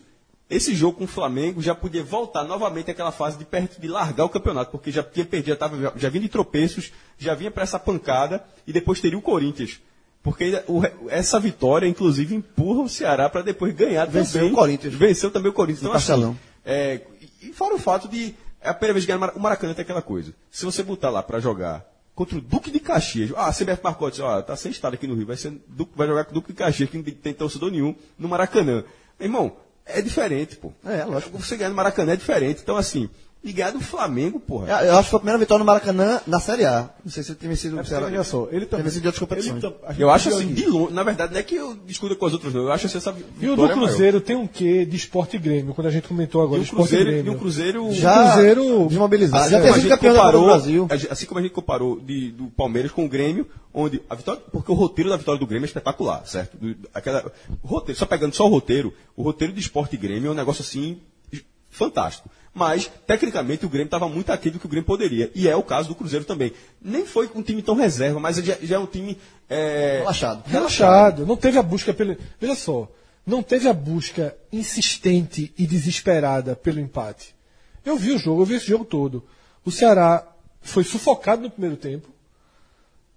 esse 0.50 0.76
jogo 0.76 0.98
com 0.98 1.04
o 1.06 1.08
Flamengo 1.08 1.62
já 1.62 1.74
podia 1.74 2.04
voltar 2.04 2.44
novamente 2.44 2.92
àquela 2.92 3.14
fase 3.14 3.38
de 3.38 3.46
perto 3.46 3.80
de 3.80 3.88
largar 3.88 4.26
o 4.26 4.30
campeonato, 4.30 4.70
porque 4.70 4.92
já 4.92 5.02
tinha 5.02 5.26
perdido, 5.26 5.54
já, 5.54 5.56
tava, 5.56 5.94
já 5.96 6.10
vinha 6.10 6.24
de 6.24 6.30
tropeços, 6.30 6.92
já 7.18 7.34
vinha 7.34 7.50
para 7.50 7.64
essa 7.64 7.80
pancada 7.80 8.44
e 8.68 8.74
depois 8.74 9.00
teria 9.00 9.18
o 9.18 9.22
Corinthians. 9.22 9.80
Porque 10.22 10.62
essa 11.08 11.40
vitória, 11.40 11.88
inclusive, 11.88 12.36
empurra 12.36 12.82
o 12.82 12.90
Ceará 12.90 13.30
para 13.30 13.42
depois 13.42 13.74
ganhar 13.74 14.06
Venceu 14.06 14.42
também. 14.42 14.52
o 14.52 14.56
Corinthians. 14.56 14.94
Venceu 14.94 15.32
também 15.32 15.50
o 15.50 15.54
Corinthians. 15.54 15.84
No 15.84 15.90
então, 15.90 15.98
Assim, 16.32 16.38
é, 16.66 17.02
e 17.42 17.52
fora 17.54 17.76
o 17.76 17.80
fato 17.80 18.08
de. 18.08 18.36
É 18.62 18.70
a 18.70 18.74
primeira 18.74 18.94
vez 18.94 19.06
que 19.06 19.12
ganha 19.12 19.32
o 19.36 19.40
Maracanã 19.40 19.74
tem 19.74 19.84
aquela 19.84 20.02
coisa. 20.02 20.34
Se 20.50 20.64
você 20.64 20.82
botar 20.82 21.10
lá 21.10 21.22
para 21.22 21.40
jogar 21.40 21.86
contra 22.16 22.38
o 22.38 22.42
Duque 22.42 22.72
de 22.72 22.80
Caxias. 22.80 23.32
Ah, 23.36 23.48
a 23.48 23.54
CBF 23.54 23.84
marcou, 23.84 24.10
disse, 24.10 24.22
ó, 24.22 24.42
tá 24.42 24.56
sem 24.56 24.72
estado 24.72 24.94
aqui 24.94 25.08
no 25.08 25.16
Rio, 25.16 25.26
vai, 25.26 25.38
ser, 25.38 25.54
vai 25.96 26.08
jogar 26.08 26.26
com 26.26 26.32
o 26.32 26.34
Duque 26.36 26.54
de 26.54 26.58
Caxias, 26.58 26.90
que 26.90 26.98
não 26.98 27.04
tem 27.04 27.34
torcedor 27.34 27.72
nenhum, 27.72 27.96
no 28.18 28.30
Maracanã. 28.30 28.84
Irmão, 29.20 29.56
é 29.86 30.02
diferente, 30.02 30.56
pô. 30.56 30.72
É, 30.86 31.04
lógico. 31.04 31.38
Você 31.38 31.58
ganhar 31.58 31.70
no 31.70 31.76
Maracanã 31.76 32.14
é 32.14 32.16
diferente. 32.16 32.62
Então, 32.62 32.78
assim, 32.78 33.10
e 33.44 33.52
ganhar 33.52 33.72
do 33.72 33.82
Flamengo, 33.82 34.40
porra. 34.40 34.68
Eu, 34.70 34.88
eu 34.88 34.94
acho 34.94 35.04
que 35.04 35.10
foi 35.10 35.18
a 35.18 35.20
primeira 35.20 35.38
vitória 35.38 35.60
no 35.60 35.66
Maracanã 35.66 36.22
na 36.26 36.40
Série 36.40 36.64
A. 36.64 36.90
Não 37.04 37.12
sei 37.12 37.24
se 37.24 37.32
ele 37.32 37.40
tem 37.40 37.50
vencido 37.50 37.78
é, 37.78 37.84
Ceará. 37.84 38.06
Olha 38.06 38.24
só, 38.24 38.48
ele 38.50 38.66
também. 38.66 38.84
Tem 38.84 38.84
vencido 38.84 39.02
de 39.02 39.08
outras 39.08 39.20
competições. 39.20 39.62
Tam, 39.62 39.74
eu 40.00 40.10
acho 40.10 40.30
assim, 40.30 40.54
de 40.54 40.66
longe, 40.66 40.94
na 40.94 41.04
verdade, 41.04 41.34
não 41.34 41.40
é 41.40 41.44
que 41.44 41.56
eu 41.56 41.76
discuta 41.86 42.16
com 42.16 42.26
as 42.26 42.32
outras, 42.32 42.54
não. 42.54 42.62
Eu 42.62 42.72
acho 42.72 42.88
assim, 42.88 42.98
essa 42.98 43.14
E 43.42 43.50
o 43.50 43.56
do 43.58 43.68
Cruzeiro 43.68 44.18
maior. 44.18 44.26
tem 44.26 44.36
um 44.38 44.48
quê 44.48 44.86
de 44.86 44.96
esporte 44.96 45.36
e 45.36 45.40
Grêmio, 45.40 45.74
quando 45.74 45.88
a 45.88 45.92
gente 45.92 46.08
comentou 46.08 46.42
agora. 46.42 46.62
E 46.62 46.64
o 46.64 46.68
Cruzeiro, 46.68 47.12
e, 47.12 47.22
e 47.22 47.30
o 47.30 47.38
Cruzeiro. 47.38 47.92
Já 47.92 48.14
o 48.14 48.32
Cruzeiro 48.32 48.88
desmobilizado. 48.88 49.44
Assim, 49.44 49.52
já 49.52 49.62
tem 49.62 49.74
sido 49.74 49.90
campeão 49.90 50.16
comparou, 50.16 50.42
do 50.42 50.48
Brasil. 50.48 50.88
Assim 51.10 51.26
como 51.26 51.40
a 51.40 51.42
gente 51.44 51.52
comparou 51.52 52.00
de, 52.00 52.32
do 52.32 52.46
Palmeiras 52.48 52.92
com 52.92 53.04
o 53.04 53.10
Grêmio, 53.10 53.46
onde 53.74 54.02
a 54.10 54.16
vitória. 54.16 54.42
Porque 54.54 54.72
o 54.72 54.76
roteiro 54.76 55.10
da 55.10 55.18
vitória 55.18 55.40
do 55.40 55.46
Grêmio 55.46 55.66
é 55.66 55.68
espetacular, 55.68 56.26
certo? 56.26 56.58
Aquela, 56.94 57.30
roteiro, 57.62 58.00
só 58.00 58.06
pegando 58.06 58.34
só 58.34 58.46
o 58.46 58.50
roteiro, 58.50 58.94
o 59.18 59.24
roteiro 59.24 59.52
de 59.52 59.60
esporte 59.60 59.96
e 59.96 59.98
Grêmio 59.98 60.30
é 60.30 60.32
um 60.32 60.36
negócio 60.36 60.62
assim 60.62 61.02
fantástico. 61.70 62.30
Mas, 62.54 62.90
tecnicamente, 63.08 63.66
o 63.66 63.70
Grêmio 63.70 63.86
estava 63.86 64.08
muito 64.08 64.32
aquém 64.32 64.52
do 64.52 64.60
que 64.60 64.66
o 64.66 64.70
Grêmio 64.70 64.86
poderia. 64.86 65.32
E 65.34 65.50
é 65.50 65.56
o 65.56 65.64
caso 65.64 65.90
do 65.90 65.96
Cruzeiro 65.96 66.24
também. 66.24 66.54
Nem 66.80 67.04
foi 67.04 67.30
um 67.34 67.42
time 67.42 67.64
tão 67.64 67.74
reserva, 67.74 68.20
mas 68.20 68.38
já, 68.38 68.56
já 68.62 68.76
é 68.76 68.80
um 68.80 68.86
time. 68.86 69.18
É... 69.50 70.00
Relaxado. 70.00 70.44
Relaxado. 70.48 71.26
Não 71.26 71.36
teve 71.36 71.58
a 71.58 71.64
busca 71.64 71.94
pelo. 71.94 72.16
Veja 72.40 72.56
só. 72.56 72.92
Não 73.26 73.42
teve 73.42 73.68
a 73.68 73.74
busca 73.74 74.36
insistente 74.52 75.52
e 75.58 75.66
desesperada 75.66 76.56
pelo 76.56 76.80
empate. 76.80 77.34
Eu 77.84 77.98
vi 77.98 78.12
o 78.12 78.20
jogo, 78.20 78.42
eu 78.42 78.46
vi 78.46 78.56
esse 78.56 78.68
jogo 78.68 78.86
todo. 78.86 79.24
O 79.66 79.72
Ceará 79.72 80.28
foi 80.62 80.84
sufocado 80.84 81.42
no 81.42 81.50
primeiro 81.50 81.78
tempo. 81.78 82.08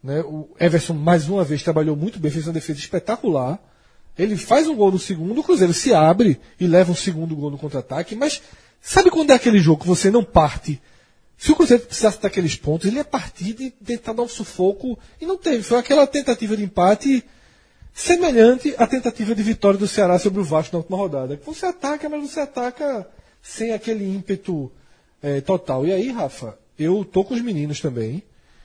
Né? 0.03 0.21
O 0.21 0.49
Everson, 0.59 0.95
mais 0.95 1.29
uma 1.29 1.45
vez, 1.45 1.63
trabalhou 1.63 1.97
muito 1.97 2.19
bem, 2.19 2.31
fez 2.31 2.47
uma 2.47 2.53
defesa 2.53 2.79
espetacular. 2.79 3.59
Ele 4.17 4.37
faz 4.37 4.67
um 4.67 4.75
gol 4.75 4.91
no 4.91 4.99
segundo, 4.99 5.41
o 5.41 5.45
Cruzeiro 5.45 5.75
se 5.75 5.93
abre 5.93 6.41
e 6.59 6.67
leva 6.67 6.93
um 6.93 6.95
segundo 6.95 7.37
gol 7.37 7.51
no 7.51 7.59
contra-ataque, 7.59 8.15
mas 8.15 8.41
sabe 8.81 9.11
quando 9.11 9.31
é 9.31 9.35
aquele 9.35 9.59
jogo 9.59 9.83
que 9.83 9.87
você 9.87 10.11
não 10.11 10.25
parte? 10.25 10.81
Se 11.39 11.53
o 11.53 11.57
Cruzeiro 11.57 11.85
precisasse 11.85 12.21
daqueles 12.21 12.57
pontos, 12.57 12.87
ele 12.87 12.97
ia 12.97 13.05
partir 13.05 13.53
de 13.53 13.71
tentar 13.71 14.15
dar 14.15 14.23
um 14.23 14.29
sufoco 14.29 14.99
e 15.21 15.27
não 15.27 15.37
teve. 15.37 15.63
Foi 15.63 15.79
aquela 15.79 16.07
tentativa 16.07 16.57
de 16.57 16.65
empate 16.65 17.25
semelhante 17.93 18.75
à 18.79 18.87
tentativa 18.87 19.35
de 19.35 19.43
vitória 19.43 19.79
do 19.79 19.89
Ceará 19.89 20.19
sobre 20.19 20.41
o 20.41 20.45
Vasco 20.45 20.75
na 20.75 20.79
última 20.79 20.97
rodada. 20.97 21.41
Você 21.45 21.67
ataca, 21.67 22.09
mas 22.09 22.31
você 22.31 22.41
ataca 22.41 23.07
sem 23.43 23.73
aquele 23.73 24.05
ímpeto 24.05 24.73
é, 25.23 25.41
total. 25.41 25.87
E 25.87 25.93
aí, 25.93 26.11
Rafa, 26.11 26.59
eu 26.79 27.05
tô 27.05 27.25
com 27.25 27.35
os 27.35 27.41
meninos 27.41 27.81
também. 27.81 28.23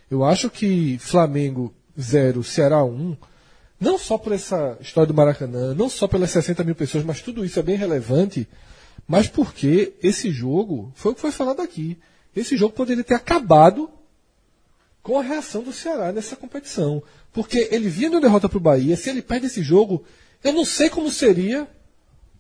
Eu 0.09 0.23
acho 0.23 0.49
que 0.49 0.97
Flamengo 0.99 1.73
0, 1.99 2.43
Ceará 2.43 2.83
1, 2.83 3.15
não 3.79 3.97
só 3.97 4.17
por 4.17 4.33
essa 4.33 4.77
história 4.81 5.07
do 5.07 5.13
Maracanã, 5.13 5.73
não 5.73 5.89
só 5.89 6.07
pelas 6.07 6.31
60 6.31 6.63
mil 6.63 6.75
pessoas, 6.75 7.03
mas 7.03 7.21
tudo 7.21 7.43
isso 7.45 7.59
é 7.59 7.63
bem 7.63 7.77
relevante, 7.77 8.47
mas 9.07 9.27
porque 9.27 9.93
esse 10.01 10.31
jogo, 10.31 10.91
foi 10.95 11.11
o 11.11 11.15
que 11.15 11.21
foi 11.21 11.31
falado 11.31 11.61
aqui, 11.61 11.97
esse 12.35 12.55
jogo 12.55 12.73
poderia 12.73 13.03
ter 13.03 13.15
acabado 13.15 13.89
com 15.03 15.17
a 15.19 15.23
reação 15.23 15.63
do 15.63 15.73
Ceará 15.73 16.11
nessa 16.11 16.35
competição. 16.35 17.01
Porque 17.33 17.69
ele 17.71 17.89
vinha 17.89 18.09
de 18.09 18.15
uma 18.15 18.21
derrota 18.21 18.47
para 18.47 18.57
o 18.57 18.61
Bahia, 18.61 18.95
se 18.95 19.09
ele 19.09 19.21
perde 19.21 19.47
esse 19.47 19.61
jogo, 19.61 20.03
eu 20.43 20.53
não 20.53 20.65
sei 20.65 20.89
como 20.89 21.09
seria 21.09 21.67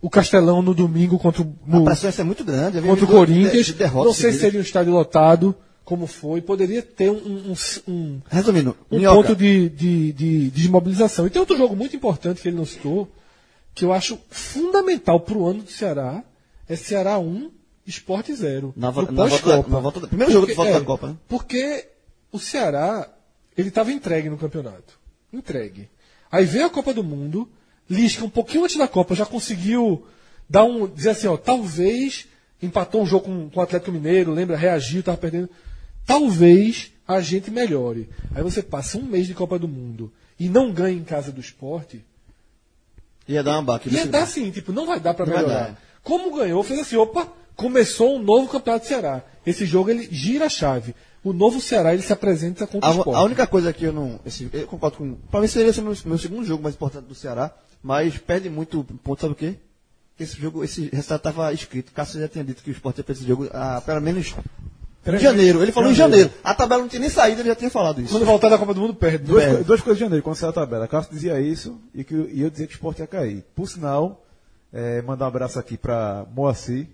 o 0.01 0.09
Castelão 0.09 0.61
no 0.61 0.73
domingo 0.73 1.19
contra 1.19 1.43
o. 1.43 1.55
No, 1.65 1.81
a 1.81 1.85
pressão 1.85 2.09
ia 2.09 2.11
ser 2.11 2.23
muito 2.23 2.43
grande. 2.43 2.81
Contra 2.81 3.05
o 3.05 3.07
Corinthians. 3.07 3.67
De, 3.67 3.73
de 3.73 3.83
não 3.83 4.13
sei 4.13 4.31
se 4.31 4.39
seria 4.39 4.59
um 4.59 4.63
estádio 4.63 4.91
lotado, 4.91 5.55
como 5.85 6.07
foi. 6.07 6.41
Poderia 6.41 6.81
ter 6.81 7.11
um. 7.11 7.53
um, 7.53 7.53
um 7.87 8.21
Resumindo, 8.27 8.75
um 8.89 9.01
ponto 9.01 9.35
de, 9.35 9.69
de, 9.69 10.11
de, 10.11 10.13
de 10.13 10.49
desmobilização. 10.49 11.27
E 11.27 11.29
tem 11.29 11.39
outro 11.39 11.55
jogo 11.55 11.75
muito 11.75 11.95
importante 11.95 12.41
que 12.41 12.47
ele 12.47 12.57
não 12.57 12.65
citou, 12.65 13.07
que 13.75 13.85
eu 13.85 13.93
acho 13.93 14.17
fundamental 14.29 15.19
para 15.19 15.37
o 15.37 15.45
ano 15.45 15.61
do 15.61 15.69
Ceará. 15.69 16.23
É 16.71 16.75
Ceará 16.77 17.19
1, 17.19 17.51
Esporte 17.85 18.33
0. 18.33 18.73
Na, 18.77 18.91
vo 18.91 19.01
na, 19.11 19.25
volta, 19.25 19.69
na 19.69 19.79
volta, 19.79 20.07
primeiro 20.07 20.31
jogo 20.31 20.47
de 20.47 20.53
volta 20.53 20.71
é, 20.71 20.79
da 20.79 20.85
Copa, 20.85 21.07
né? 21.09 21.17
Porque 21.27 21.89
o 22.31 22.39
Ceará, 22.39 23.09
ele 23.57 23.67
estava 23.67 23.91
entregue 23.91 24.29
no 24.29 24.37
campeonato. 24.37 24.97
Entregue. 25.33 25.89
Aí 26.31 26.45
veio 26.45 26.67
a 26.67 26.69
Copa 26.69 26.93
do 26.93 27.03
Mundo 27.03 27.49
Lisca, 27.89 28.23
um 28.23 28.29
pouquinho 28.29 28.63
antes 28.63 28.77
da 28.77 28.87
Copa, 28.87 29.13
já 29.13 29.25
conseguiu 29.25 30.07
dar 30.49 30.63
um. 30.63 30.87
dizer 30.87 31.09
assim, 31.09 31.27
ó, 31.27 31.35
talvez 31.35 32.25
empatou 32.61 33.01
um 33.01 33.05
jogo 33.05 33.25
com, 33.25 33.49
com 33.49 33.59
o 33.59 33.63
Atlético 33.63 33.91
Mineiro, 33.91 34.31
lembra, 34.31 34.55
reagiu, 34.55 35.01
estava 35.01 35.17
perdendo. 35.17 35.49
Talvez 36.05 36.93
a 37.05 37.19
gente 37.19 37.51
melhore. 37.51 38.09
Aí 38.33 38.41
você 38.41 38.63
passa 38.63 38.97
um 38.97 39.03
mês 39.03 39.27
de 39.27 39.33
Copa 39.33 39.59
do 39.59 39.67
Mundo 39.67 40.09
e 40.39 40.47
não 40.47 40.71
ganha 40.71 40.97
em 40.97 41.03
casa 41.03 41.33
do 41.33 41.41
esporte. 41.41 42.05
Ia 43.27 43.43
dar 43.43 43.57
uma 43.57 43.63
baque. 43.63 43.89
Ia 43.93 44.05
dar 44.05 44.25
sim, 44.25 44.49
tipo, 44.51 44.71
não 44.71 44.85
vai 44.85 45.01
dar 45.01 45.13
para 45.13 45.25
melhorar. 45.25 45.77
Como 46.03 46.35
ganhou, 46.35 46.63
fez 46.63 46.79
assim, 46.79 46.97
opa, 46.97 47.27
começou 47.55 48.15
um 48.15 48.19
novo 48.21 48.47
campeonato 48.47 48.85
do 48.85 48.87
Ceará. 48.87 49.23
Esse 49.45 49.65
jogo 49.65 49.89
ele 49.89 50.07
gira 50.11 50.45
a 50.45 50.49
chave. 50.49 50.95
O 51.23 51.33
novo 51.33 51.61
Ceará 51.61 51.93
ele 51.93 52.01
se 52.01 52.11
apresenta 52.11 52.65
contra 52.65 52.89
a, 52.89 52.91
o 52.91 52.97
esporte. 52.97 53.17
A 53.17 53.23
única 53.23 53.47
coisa 53.47 53.71
que 53.71 53.85
eu 53.85 53.93
não. 53.93 54.19
Esse, 54.25 54.49
eu 54.51 54.67
concordo 54.67 54.97
com. 54.97 55.15
Para 55.29 55.41
mim 55.41 55.47
seria 55.47 55.69
esse 55.69 55.81
meu, 55.81 55.95
meu 56.05 56.17
segundo 56.17 56.45
jogo 56.45 56.63
mais 56.63 56.75
importante 56.75 57.05
do 57.05 57.15
Ceará. 57.15 57.53
Mas 57.83 58.17
perde 58.17 58.49
muito 58.49 58.83
ponto, 59.03 59.21
sabe 59.21 59.33
o 59.33 59.35
quê? 59.35 59.55
Esse 60.19 60.39
jogo, 60.39 60.63
esse 60.63 60.89
resultado 60.89 61.17
estava 61.17 61.53
escrito. 61.53 61.91
Cássio 61.91 62.19
já 62.19 62.27
tinha 62.27 62.43
dito 62.43 62.61
que 62.61 62.69
o 62.69 62.73
Sport 62.73 62.97
ia 62.97 63.03
perder 63.03 63.19
esse 63.19 63.27
jogo 63.27 63.49
há 63.51 63.81
pelo 63.81 64.01
menos 64.01 64.35
em 65.05 65.17
janeiro. 65.17 65.63
Ele 65.63 65.71
falou 65.71 65.91
em 65.91 65.95
janeiro. 65.95 66.29
A 66.43 66.53
tabela 66.53 66.81
não 66.81 66.89
tinha 66.89 66.99
nem 66.99 67.09
saído, 67.09 67.41
ele 67.41 67.49
já 67.49 67.55
tinha 67.55 67.71
falado 67.71 68.01
isso. 68.01 68.13
Quando 68.13 68.25
voltar 68.25 68.49
da 68.49 68.57
Copa 68.57 68.73
do 68.73 68.81
Mundo, 68.81 68.93
perde. 68.93 69.25
Duas, 69.25 69.43
perde. 69.43 69.63
duas 69.63 69.81
coisas 69.81 69.97
de 69.97 70.03
janeiro, 70.03 70.23
quando 70.23 70.35
saiu 70.35 70.51
a 70.51 70.53
tabela. 70.53 70.87
Cássio 70.87 71.11
dizia 71.11 71.39
isso 71.41 71.79
e, 71.93 72.03
que, 72.03 72.13
e 72.13 72.41
eu 72.41 72.49
dizia 72.49 72.67
que 72.67 72.73
o 72.73 72.75
Sport 72.75 72.99
ia 72.99 73.07
cair. 73.07 73.43
Por 73.55 73.67
sinal, 73.67 74.23
é, 74.71 75.01
mandar 75.01 75.25
um 75.25 75.27
abraço 75.27 75.59
aqui 75.59 75.77
para 75.77 76.25
Moacir, 76.33 76.87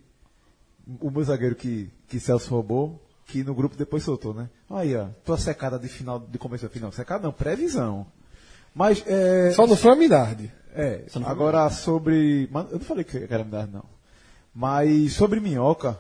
o 1.00 1.12
meu 1.12 1.24
zagueiro 1.24 1.56
que, 1.56 1.90
que 2.08 2.20
Celso 2.20 2.50
roubou, 2.50 3.02
que 3.26 3.44
no 3.44 3.54
grupo 3.54 3.76
depois 3.76 4.04
soltou, 4.04 4.34
né? 4.34 4.50
Aí, 4.70 4.96
ó, 4.96 5.08
tua 5.26 5.38
secada 5.38 5.78
de 5.78 5.88
final, 5.88 6.20
de 6.20 6.38
começo 6.38 6.66
a 6.66 6.70
final. 6.70 6.92
Secada 6.92 7.24
não, 7.24 7.32
previsão. 7.32 8.08
Mas, 8.74 9.04
é... 9.06 9.52
Só 9.52 9.92
a 9.92 9.96
Minardi. 9.96 10.52
É, 10.74 11.06
agora 11.26 11.70
sobre. 11.70 12.48
Eu 12.54 12.74
não 12.74 12.80
falei 12.80 13.04
que 13.04 13.28
era 13.30 13.44
Minardi, 13.44 13.74
não. 13.74 13.84
Mas 14.54 15.14
sobre 15.14 15.40
Minhoca, 15.40 16.00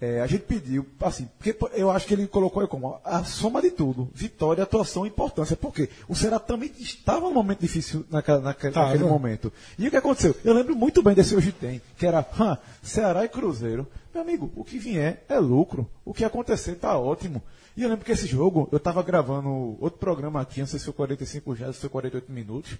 é, 0.00 0.20
a 0.20 0.26
gente 0.26 0.42
pediu, 0.42 0.86
assim, 1.00 1.28
porque 1.38 1.56
eu 1.74 1.90
acho 1.90 2.06
que 2.06 2.14
ele 2.14 2.26
colocou 2.26 2.62
aí 2.62 2.68
como 2.68 3.00
a 3.04 3.24
soma 3.24 3.62
de 3.62 3.70
tudo. 3.70 4.08
Vitória, 4.14 4.62
atuação 4.62 5.04
e 5.04 5.08
importância. 5.08 5.56
Porque 5.56 5.88
o 6.08 6.14
Ceará 6.14 6.38
também 6.38 6.70
estava 6.78 7.20
num 7.20 7.34
momento 7.34 7.60
difícil 7.60 8.04
naquela, 8.10 8.40
naquele, 8.40 8.72
tá, 8.72 8.86
naquele 8.86 9.04
momento. 9.04 9.52
E 9.78 9.86
o 9.86 9.90
que 9.90 9.96
aconteceu? 9.96 10.34
Eu 10.44 10.54
lembro 10.54 10.74
muito 10.74 11.02
bem 11.02 11.14
desse 11.14 11.34
hoje 11.34 11.52
tem, 11.52 11.80
que 11.96 12.06
era 12.06 12.20
hum, 12.20 12.56
Ceará 12.82 13.24
e 13.24 13.28
Cruzeiro. 13.28 13.86
Meu 14.12 14.22
amigo, 14.22 14.52
o 14.54 14.64
que 14.64 14.78
vier 14.78 15.24
é 15.28 15.38
lucro. 15.38 15.88
O 16.04 16.12
que 16.12 16.24
acontecer 16.24 16.72
está 16.72 16.98
ótimo. 16.98 17.42
E 17.76 17.82
eu 17.82 17.88
lembro 17.88 18.04
que 18.04 18.12
esse 18.12 18.26
jogo, 18.26 18.68
eu 18.70 18.78
estava 18.78 19.02
gravando 19.02 19.76
outro 19.80 19.98
programa 19.98 20.40
aqui, 20.40 20.60
não 20.60 20.66
sei 20.66 20.78
se 20.78 20.84
foi 20.84 20.94
45 20.94 21.56
já, 21.56 21.72
se 21.72 21.80
foi 21.80 21.90
48 21.90 22.30
minutos. 22.30 22.78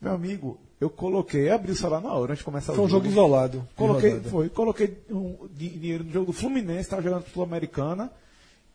Meu 0.00 0.12
amigo, 0.12 0.58
eu 0.80 0.88
coloquei, 0.88 1.50
abri 1.50 1.72
o 1.72 1.76
celular 1.76 2.00
na 2.00 2.12
hora 2.12 2.32
antes 2.32 2.38
de 2.38 2.44
começar 2.44 2.72
foi 2.72 2.84
o 2.84 2.88
jogo. 2.88 3.02
Foi 3.04 3.10
um 3.10 3.12
jogo 3.12 3.28
isolado. 3.28 3.68
Coloquei, 3.74 4.20
foi, 4.20 4.48
coloquei 4.48 4.98
um, 5.10 5.48
dinheiro 5.52 6.04
no 6.04 6.12
jogo 6.12 6.26
do 6.26 6.32
Fluminense, 6.32 6.82
estava 6.82 7.02
jogando 7.02 7.26
Sul-Americana, 7.32 8.10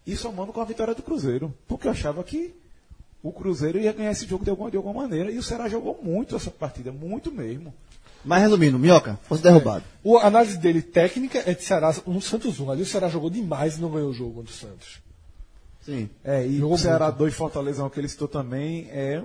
e 0.05 0.15
somando 0.17 0.51
com 0.51 0.59
a 0.59 0.65
vitória 0.65 0.93
do 0.93 1.01
Cruzeiro. 1.01 1.53
Porque 1.65 1.87
eu 1.87 1.91
achava 1.91 2.21
que 2.23 2.53
o 3.21 3.31
Cruzeiro 3.31 3.79
ia 3.79 3.93
ganhar 3.93 4.11
esse 4.11 4.27
jogo 4.27 4.43
de 4.43 4.49
alguma, 4.49 4.69
de 4.69 4.75
alguma 4.75 5.01
maneira. 5.03 5.31
E 5.31 5.37
o 5.37 5.43
Ceará 5.43 5.69
jogou 5.69 5.97
muito 6.03 6.35
essa 6.35 6.51
partida, 6.51 6.91
muito 6.91 7.31
mesmo. 7.31 7.73
Mas 8.25 8.41
resumindo, 8.41 8.77
Minhoca, 8.77 9.17
fosse 9.23 9.41
derrubado. 9.41 9.83
É. 10.05 10.17
A 10.17 10.27
análise 10.27 10.57
dele 10.57 10.81
técnica 10.81 11.41
é 11.45 11.53
de 11.53 11.63
Ceará 11.63 11.93
no 12.05 12.21
Santos 12.21 12.59
1. 12.59 12.71
Ali 12.71 12.81
o 12.81 12.85
Ceará 12.85 13.07
jogou 13.07 13.29
demais 13.29 13.77
e 13.77 13.81
não 13.81 13.89
ganhou 13.89 14.09
o 14.09 14.13
jogo 14.13 14.35
contra 14.35 14.51
o 14.51 14.55
Santos. 14.55 15.02
Sim. 15.85 16.09
É, 16.23 16.45
e 16.45 16.59
Jogou 16.59 16.75
o 16.75 16.77
Ceará 16.79 17.09
2 17.09 17.33
Fortaleza, 17.33 17.89
que 17.89 17.99
ele 17.99 18.07
citou 18.07 18.27
também, 18.27 18.87
é, 18.89 19.21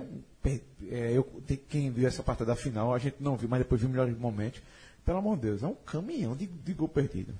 é 0.91 1.11
eu, 1.13 1.27
quem 1.69 1.89
viu 1.89 2.07
essa 2.07 2.21
parte 2.21 2.43
da 2.43 2.55
final, 2.55 2.93
a 2.93 2.99
gente 2.99 3.17
não 3.19 3.35
viu, 3.37 3.47
mas 3.49 3.59
depois 3.59 3.79
viu 3.79 3.89
melhores 3.89 4.17
momentos. 4.17 4.61
Pelo 5.05 5.19
amor 5.19 5.37
de 5.37 5.43
Deus, 5.43 5.63
é 5.63 5.67
um 5.67 5.75
caminhão 5.85 6.35
de, 6.35 6.45
de 6.45 6.73
gol 6.73 6.87
perdido. 6.87 7.33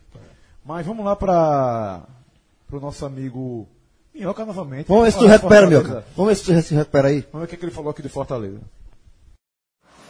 Mas 0.66 0.86
vamos 0.86 1.06
lá 1.06 1.16
para 1.16 2.04
o 2.72 2.80
nosso 2.80 3.06
amigo 3.06 3.68
Minhoca 4.14 4.46
novamente. 4.46 4.88
Vamos 4.88 5.06
ver 5.06 5.12
se 5.12 5.20
tu 5.20 5.26
recupera, 5.26 5.68
Minhoca. 5.68 6.06
Vamos 6.16 6.30
ver 6.30 6.36
se 6.36 6.44
tu 6.44 6.62
se 6.62 6.74
recupera 6.74 7.10
aí. 7.10 7.26
Vamos 7.32 7.42
ver 7.42 7.46
o 7.46 7.48
que, 7.48 7.56
é 7.56 7.58
que 7.58 7.66
ele 7.66 7.72
falou 7.72 7.92
aqui 7.92 8.02
de 8.02 8.10
Fortaleza. 8.10 8.60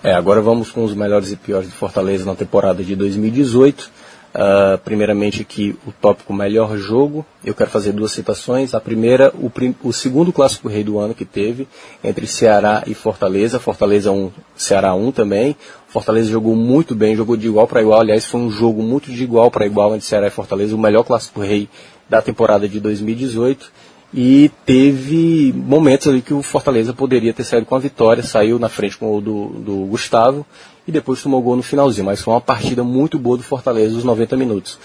É, 0.01 0.14
agora 0.14 0.41
vamos 0.41 0.72
com 0.72 0.84
os 0.86 0.95
melhores 0.95 1.32
e 1.32 1.36
piores 1.36 1.68
de 1.68 1.76
Fortaleza 1.76 2.24
na 2.24 2.36
temporada 2.36 2.84
de 2.84 2.95
2018. 2.95 3.91
Uh, 4.30 4.77
primeiramente 4.86 5.41
aqui 5.41 5.75
o 5.88 5.91
tópico 5.91 6.32
melhor 6.32 6.77
jogo. 6.77 7.25
Eu 7.43 7.55
quero 7.55 7.69
fazer 7.69 7.91
duas 7.93 8.11
citações. 8.11 8.75
A 8.75 8.80
primeira, 8.80 9.34
o, 9.34 9.49
prim, 9.49 9.75
o 9.84 9.91
segundo 9.91 10.32
clássico 10.32 10.67
rei 10.67 10.84
do 10.84 10.99
ano 10.99 11.15
que 11.15 11.25
teve 11.25 11.67
entre 12.03 12.27
Ceará 12.27 12.84
e 12.86 12.93
Fortaleza. 12.93 13.59
Fortaleza 13.59 14.11
1, 14.11 14.32
Ceará 14.55 14.93
1 14.93 15.11
também. 15.11 15.55
Fortaleza 15.88 16.30
jogou 16.30 16.55
muito 16.55 16.93
bem, 16.93 17.15
jogou 17.15 17.36
de 17.36 17.47
igual 17.47 17.67
para 17.67 17.82
igual. 17.82 18.01
Aliás, 18.01 18.25
foi 18.25 18.39
um 18.39 18.51
jogo 18.51 18.84
muito 18.84 19.11
de 19.11 19.23
igual 19.23 19.49
para 19.49 19.65
igual 19.65 19.95
entre 19.95 20.07
Ceará 20.07 20.27
e 20.27 20.32
Fortaleza, 20.32 20.75
o 20.75 20.80
melhor 20.80 21.03
clássico 21.03 21.41
rei 21.41 21.67
da 22.07 22.21
temporada 22.21 22.69
de 22.69 22.80
2018. 22.80 23.71
E 24.13 24.51
teve 24.65 25.53
momentos 25.55 26.07
ali 26.07 26.21
que 26.21 26.34
o 26.34 26.41
Fortaleza 26.43 26.93
poderia 26.93 27.34
ter 27.34 27.43
saído 27.43 27.65
com 27.65 27.75
a 27.75 27.80
vitória, 27.80 28.23
saiu 28.23 28.59
na 28.59 28.69
frente 28.69 28.97
com 28.97 29.15
o 29.15 29.21
do, 29.21 29.47
do 29.47 29.75
Gustavo 29.86 30.45
e 30.89 30.91
depois 30.91 31.21
tomou 31.21 31.39
gol 31.39 31.55
no 31.55 31.61
finalzinho. 31.61 32.05
Mas 32.05 32.19
foi 32.19 32.33
uma 32.33 32.41
partida 32.41 32.83
muito 32.83 33.19
boa 33.19 33.37
do 33.37 33.43
Fortaleza, 33.43 33.95
os 33.95 34.03
90 34.03 34.35
minutos. 34.35 34.79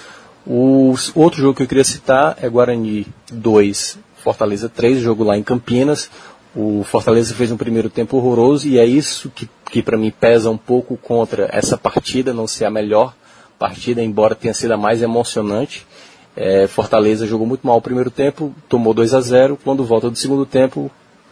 O 0.47 0.95
outro 1.15 1.41
jogo 1.41 1.55
que 1.55 1.63
eu 1.63 1.67
queria 1.67 1.83
citar 1.83 2.37
é 2.43 2.49
Guarani 2.49 3.07
2, 3.33 3.99
Fortaleza 4.23 4.69
3, 4.69 5.01
jogo 5.01 5.25
lá 5.25 5.37
em 5.37 5.43
Campinas. 5.43 6.11
O 6.55 6.85
Fortaleza 6.85 7.35
fez 7.35 7.51
um 7.51 7.57
primeiro 7.57 7.89
tempo 7.89 8.19
horroroso 8.19 8.69
e 8.69 8.79
é 8.79 8.85
isso 8.85 9.31
que, 9.35 9.49
que 9.71 9.83
para 9.83 9.97
mim 9.97 10.11
pesa 10.11 10.51
um 10.51 10.59
pouco 10.59 10.97
contra 10.99 11.49
essa 11.51 11.79
partida, 11.79 12.35
não 12.35 12.47
ser 12.47 12.67
a 12.67 12.71
melhor 12.71 13.15
partida, 13.59 14.03
embora 14.03 14.35
tenha 14.35 14.53
sido 14.53 14.73
a 14.73 14.77
mais 14.77 15.01
emocionante. 15.01 15.87
É, 16.37 16.67
Fortaleza 16.67 17.27
jogou 17.27 17.47
muito 17.47 17.67
mal 17.67 17.79
o 17.79 17.83
primeiro 17.83 18.11
tempo, 18.11 18.55
tomou 18.69 18.93
2 18.93 19.15
a 19.15 19.21
0 19.21 19.59
Quando 19.65 19.85
volta 19.85 20.11
do 20.11 20.19
segundo 20.19 20.45
tempo, 20.45 20.91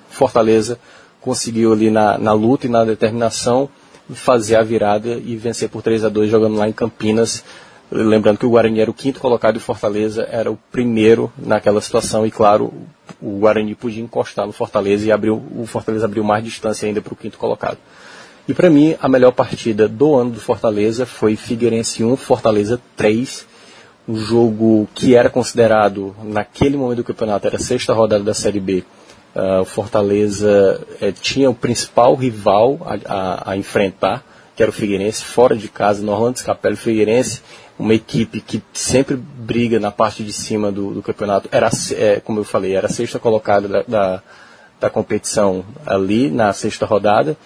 Fortaleza 0.08 0.78
conseguiu 1.20 1.72
ali 1.74 1.90
na, 1.90 2.16
na 2.16 2.32
luta 2.32 2.66
e 2.66 2.70
na 2.70 2.84
determinação 2.84 3.68
fazer 4.10 4.56
a 4.56 4.62
virada 4.62 5.14
e 5.14 5.36
vencer 5.36 5.68
por 5.68 5.82
3 5.82 6.04
a 6.04 6.08
2 6.08 6.30
jogando 6.30 6.56
lá 6.56 6.68
em 6.68 6.72
Campinas. 6.72 7.44
Lembrando 7.90 8.38
que 8.38 8.46
o 8.46 8.50
Guarani 8.50 8.80
era 8.80 8.90
o 8.90 8.94
quinto 8.94 9.20
colocado 9.20 9.56
e 9.56 9.58
o 9.58 9.60
Fortaleza 9.60 10.26
era 10.30 10.50
o 10.50 10.58
primeiro 10.70 11.30
naquela 11.36 11.80
situação. 11.80 12.26
E 12.26 12.30
claro, 12.30 12.72
o 13.20 13.38
Guarani 13.38 13.74
podia 13.74 14.02
encostar 14.02 14.46
no 14.46 14.52
Fortaleza 14.52 15.06
e 15.06 15.12
abriu, 15.12 15.42
o 15.56 15.66
Fortaleza 15.66 16.06
abriu 16.06 16.24
mais 16.24 16.42
distância 16.42 16.86
ainda 16.86 17.02
para 17.02 17.12
o 17.12 17.16
quinto 17.16 17.36
colocado. 17.36 17.78
E 18.48 18.54
para 18.54 18.70
mim, 18.70 18.96
a 19.00 19.08
melhor 19.08 19.32
partida 19.32 19.86
do 19.86 20.14
ano 20.14 20.30
do 20.30 20.40
Fortaleza 20.40 21.06
foi 21.06 21.36
Figueirense 21.36 22.02
1, 22.02 22.16
Fortaleza 22.16 22.80
3 22.96 23.52
um 24.06 24.16
jogo 24.16 24.88
que 24.94 25.14
era 25.14 25.30
considerado, 25.30 26.14
naquele 26.24 26.76
momento 26.76 26.98
do 26.98 27.04
campeonato, 27.04 27.46
era 27.46 27.56
a 27.56 27.60
sexta 27.60 27.92
rodada 27.92 28.24
da 28.24 28.34
Série 28.34 28.60
B. 28.60 28.84
Uh, 29.34 29.62
o 29.62 29.64
Fortaleza 29.64 30.84
uh, 31.00 31.12
tinha 31.12 31.48
o 31.48 31.54
principal 31.54 32.14
rival 32.14 32.78
a, 32.84 33.14
a, 33.14 33.52
a, 33.52 33.56
enfrentar 33.56 34.22
que 34.54 34.62
era 34.62 34.70
o 34.70 34.74
Figueirense, 34.74 35.24
fora 35.24 35.56
de 35.56 35.68
casa, 35.68 36.02
no 36.02 36.12
Orlando 36.12 36.38
Scapelli 36.38 36.76
Figueirense, 36.76 37.42
uma 37.78 37.94
equipe 37.94 38.40
que 38.40 38.62
sempre 38.72 39.16
briga 39.16 39.80
na 39.80 39.90
parte 39.90 40.22
de 40.22 40.32
cima 40.32 40.70
do, 40.70 40.92
do 40.92 41.02
campeonato. 41.02 41.48
Era, 41.50 41.70
é, 41.96 42.20
como 42.20 42.40
eu 42.40 42.44
falei, 42.44 42.74
era 42.76 42.86
a 42.86 42.90
sexta 42.90 43.18
colocada 43.18 43.66
da, 43.66 43.82
da, 43.82 44.22
da 44.78 44.90
competição 44.90 45.64
ali 45.86 46.30
na 46.30 46.52
sexta 46.52 46.84
rodada. 46.84 47.36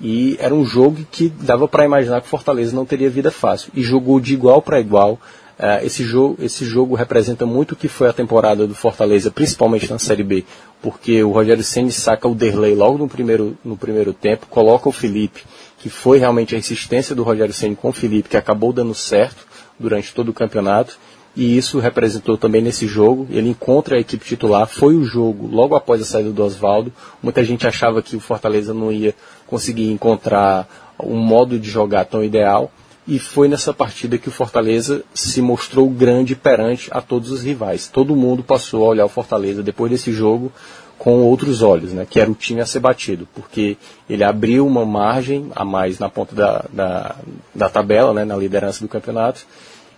E 0.00 0.36
era 0.38 0.54
um 0.54 0.64
jogo 0.64 1.04
que 1.10 1.28
dava 1.28 1.68
para 1.68 1.84
imaginar 1.84 2.20
que 2.20 2.26
o 2.26 2.30
Fortaleza 2.30 2.74
não 2.74 2.86
teria 2.86 3.10
vida 3.10 3.30
fácil. 3.30 3.70
E 3.74 3.82
jogou 3.82 4.18
de 4.18 4.32
igual 4.32 4.62
para 4.62 4.80
igual. 4.80 5.18
Uh, 5.60 5.84
esse, 5.84 6.04
jogo, 6.04 6.42
esse 6.42 6.64
jogo 6.64 6.94
representa 6.94 7.44
muito 7.44 7.72
o 7.72 7.76
que 7.76 7.86
foi 7.86 8.08
a 8.08 8.14
temporada 8.14 8.66
do 8.66 8.74
Fortaleza, 8.74 9.30
principalmente 9.30 9.90
na 9.90 9.98
Série 9.98 10.22
B, 10.22 10.42
porque 10.80 11.22
o 11.22 11.32
Rogério 11.32 11.62
Senni 11.62 11.92
saca 11.92 12.26
o 12.26 12.34
Derlei 12.34 12.74
logo 12.74 12.96
no 12.96 13.06
primeiro, 13.06 13.58
no 13.62 13.76
primeiro 13.76 14.14
tempo, 14.14 14.46
coloca 14.46 14.88
o 14.88 14.92
Felipe, 14.92 15.42
que 15.78 15.90
foi 15.90 16.18
realmente 16.18 16.54
a 16.54 16.58
insistência 16.58 17.14
do 17.14 17.22
Rogério 17.22 17.52
Senni 17.52 17.76
com 17.76 17.90
o 17.90 17.92
Felipe, 17.92 18.30
que 18.30 18.38
acabou 18.38 18.72
dando 18.72 18.94
certo 18.94 19.46
durante 19.78 20.14
todo 20.14 20.30
o 20.30 20.32
campeonato, 20.32 20.96
e 21.36 21.58
isso 21.58 21.78
representou 21.78 22.38
também 22.38 22.62
nesse 22.62 22.86
jogo. 22.86 23.26
Ele 23.30 23.50
encontra 23.50 23.96
a 23.96 24.00
equipe 24.00 24.24
titular, 24.24 24.66
foi 24.66 24.96
o 24.96 25.04
jogo 25.04 25.46
logo 25.46 25.74
após 25.74 26.00
a 26.00 26.06
saída 26.06 26.30
do 26.30 26.42
Oswaldo. 26.42 26.90
Muita 27.22 27.44
gente 27.44 27.66
achava 27.66 28.00
que 28.00 28.16
o 28.16 28.20
Fortaleza 28.20 28.72
não 28.72 28.90
ia 28.90 29.14
conseguir 29.46 29.90
encontrar 29.90 30.66
um 30.98 31.18
modo 31.18 31.58
de 31.58 31.68
jogar 31.68 32.06
tão 32.06 32.24
ideal, 32.24 32.72
e 33.10 33.18
foi 33.18 33.48
nessa 33.48 33.74
partida 33.74 34.16
que 34.16 34.28
o 34.28 34.32
Fortaleza 34.32 35.02
se 35.12 35.42
mostrou 35.42 35.90
grande 35.90 36.36
perante 36.36 36.88
a 36.92 37.00
todos 37.00 37.32
os 37.32 37.42
rivais. 37.42 37.88
Todo 37.88 38.14
mundo 38.14 38.44
passou 38.44 38.86
a 38.86 38.88
olhar 38.90 39.04
o 39.04 39.08
Fortaleza 39.08 39.64
depois 39.64 39.90
desse 39.90 40.12
jogo 40.12 40.52
com 40.96 41.24
outros 41.24 41.60
olhos, 41.60 41.92
né, 41.92 42.06
que 42.08 42.20
era 42.20 42.30
o 42.30 42.36
time 42.36 42.60
a 42.60 42.66
ser 42.66 42.78
batido, 42.78 43.26
porque 43.34 43.76
ele 44.08 44.22
abriu 44.22 44.64
uma 44.64 44.86
margem 44.86 45.50
a 45.56 45.64
mais 45.64 45.98
na 45.98 46.08
ponta 46.08 46.36
da, 46.36 46.64
da, 46.72 47.16
da 47.52 47.68
tabela, 47.68 48.14
né, 48.14 48.24
na 48.24 48.36
liderança 48.36 48.80
do 48.80 48.88
campeonato, 48.88 49.44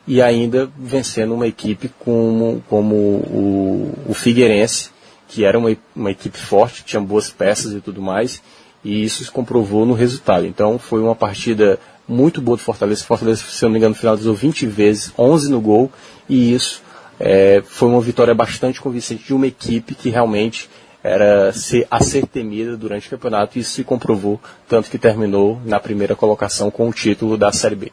e 0.06 0.22
ainda 0.22 0.70
vencendo 0.74 1.34
uma 1.34 1.46
equipe 1.46 1.90
como, 1.98 2.64
como 2.66 2.94
o, 2.94 3.92
o 4.08 4.14
Figueirense, 4.14 4.88
que 5.28 5.44
era 5.44 5.58
uma, 5.58 5.76
uma 5.94 6.12
equipe 6.12 6.38
forte, 6.38 6.82
tinha 6.82 7.00
boas 7.00 7.28
peças 7.28 7.74
e 7.74 7.80
tudo 7.80 8.00
mais, 8.00 8.40
e 8.84 9.04
isso 9.04 9.24
se 9.24 9.30
comprovou 9.30 9.84
no 9.84 9.92
resultado. 9.92 10.46
Então 10.46 10.78
foi 10.78 11.00
uma 11.00 11.14
partida 11.14 11.78
muito 12.12 12.40
boa 12.40 12.56
do 12.56 12.62
Fortaleza. 12.62 13.04
Fortaleza, 13.04 13.42
se 13.48 13.64
eu 13.64 13.68
não 13.68 13.72
me 13.72 13.78
engano, 13.78 13.94
finalizou 13.94 14.34
20 14.34 14.66
vezes, 14.66 15.12
11 15.18 15.50
no 15.50 15.60
gol, 15.60 15.90
e 16.28 16.54
isso 16.54 16.82
é, 17.18 17.62
foi 17.64 17.88
uma 17.88 18.00
vitória 18.00 18.34
bastante 18.34 18.80
convincente 18.80 19.24
de 19.24 19.34
uma 19.34 19.46
equipe 19.46 19.94
que 19.94 20.10
realmente 20.10 20.68
era 21.02 21.52
ser, 21.52 21.86
a 21.90 22.00
ser 22.00 22.26
temida 22.26 22.76
durante 22.76 23.08
o 23.08 23.10
campeonato, 23.10 23.58
e 23.58 23.62
isso 23.62 23.72
se 23.72 23.82
comprovou, 23.82 24.40
tanto 24.68 24.90
que 24.90 24.98
terminou 24.98 25.60
na 25.64 25.80
primeira 25.80 26.14
colocação 26.14 26.70
com 26.70 26.88
o 26.88 26.92
título 26.92 27.36
da 27.36 27.50
Série 27.50 27.74
B. 27.74 27.92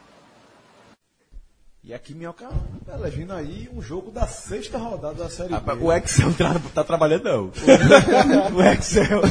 E 1.89 1.93
aqui 1.95 2.13
Minhoca 2.13 2.47
tá 2.85 2.93
elegendo 2.93 3.33
aí 3.33 3.67
um 3.73 3.81
jogo 3.81 4.11
da 4.11 4.27
sexta 4.27 4.77
rodada 4.77 5.23
da 5.23 5.27
Série 5.27 5.49
B. 5.49 5.71
O 5.81 5.91
Excel 5.91 6.31
tá, 6.35 6.61
tá 6.71 6.83
trabalhando 6.83 7.23
não. 7.23 7.45
o 8.55 8.61
Excel. 8.61 9.21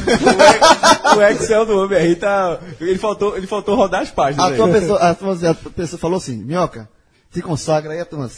O, 1.15 1.21
Excel 1.21 1.65
do 1.65 1.77
homem 1.77 1.97
aí 1.97 2.15
tá. 2.17 2.59
Ele 2.81 2.97
faltou, 2.97 3.37
ele 3.37 3.47
faltou 3.47 3.77
rodar 3.77 4.01
as 4.01 4.11
páginas. 4.11 4.51
A, 4.51 4.55
tua 4.57 4.67
pessoa, 4.67 4.99
a, 4.99 5.15
tua, 5.15 5.51
a 5.51 5.55
pessoa 5.69 5.97
falou 5.97 6.17
assim, 6.17 6.35
Minhoca, 6.35 6.89
te 7.31 7.41
consagra 7.41 7.93
aí 7.93 8.01
a 8.01 8.05
turma. 8.05 8.29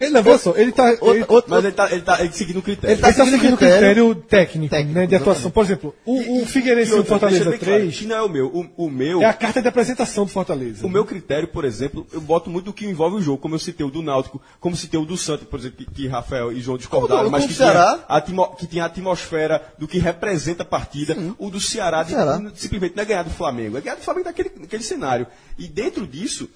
Ele 0.00 0.10
não, 0.10 0.38
só, 0.38 0.56
ele 0.56 0.70
tá. 0.70 0.90
Outro, 0.90 1.14
ele, 1.14 1.24
outro, 1.26 1.50
mas 1.50 1.64
ele 1.64 1.74
tá, 1.74 1.90
ele 1.90 2.02
tá 2.02 2.20
ele 2.20 2.32
seguindo 2.32 2.58
o 2.58 2.62
critério. 2.62 2.94
Ele 2.94 3.02
tá, 3.02 3.08
ele 3.08 3.16
tá 3.16 3.24
seguindo, 3.24 3.54
o 3.54 3.56
critério, 3.56 3.78
critério 3.78 4.14
técnico, 4.14 4.70
técnico, 4.70 4.98
né, 4.98 5.06
de 5.06 5.16
atuação. 5.16 5.50
Por 5.50 5.64
exemplo, 5.64 5.92
o, 6.06 6.22
e, 6.22 6.42
o 6.42 6.46
Figueirense 6.46 6.92
e 6.92 6.94
o 6.94 7.04
Fortaleza 7.04 7.50
3. 7.50 7.58
Claro, 7.58 7.90
que 7.90 8.06
não 8.06 8.16
é 8.16 8.22
o 8.22 8.28
meu. 8.28 8.46
O, 8.46 8.84
o, 8.84 8.90
meu. 8.90 9.20
É 9.22 9.24
a 9.24 9.32
carta 9.32 9.60
de 9.60 9.66
apresentação 9.66 10.24
do 10.24 10.30
Fortaleza. 10.30 10.84
O 10.84 10.88
né? 10.88 10.94
meu 10.94 11.04
critério, 11.04 11.48
por 11.48 11.64
exemplo, 11.64 12.06
eu 12.12 12.20
boto 12.20 12.48
muito 12.48 12.66
do 12.66 12.72
que 12.72 12.86
envolve 12.86 13.16
o 13.16 13.20
jogo, 13.20 13.38
como 13.38 13.56
eu 13.56 13.58
citei 13.58 13.84
o 13.84 13.90
do 13.90 14.00
Náutico, 14.00 14.40
como 14.60 14.76
citei 14.76 15.00
o 15.00 15.04
do 15.04 15.16
Santos, 15.16 15.48
por 15.48 15.58
exemplo, 15.58 15.78
que, 15.78 15.90
que 15.90 16.06
Rafael 16.06 16.52
e 16.52 16.60
João 16.60 16.78
discordaram, 16.78 17.28
mas 17.28 17.46
que 17.46 17.54
tinha, 17.54 17.98
atimo, 18.08 18.54
que 18.54 18.66
tinha 18.68 18.84
a 18.84 18.86
atmosfera 18.86 19.60
do 19.78 19.88
que 19.88 19.98
representa 19.98 20.62
a 20.62 20.66
partida. 20.66 21.14
Sim. 21.14 21.34
O 21.38 21.50
do 21.50 21.58
Ceará, 21.58 22.04
de, 22.04 22.14
simplesmente 22.54 22.94
não 22.94 23.02
é 23.02 23.06
ganhar 23.06 23.24
do 23.24 23.30
Flamengo, 23.30 23.76
é 23.76 23.80
ganhar 23.80 23.96
do 23.96 24.02
Flamengo 24.02 24.26
naquele, 24.26 24.52
naquele 24.60 24.82
cenário. 24.84 25.26
E 25.58 25.66
dentro 25.66 26.06
disso, 26.06 26.48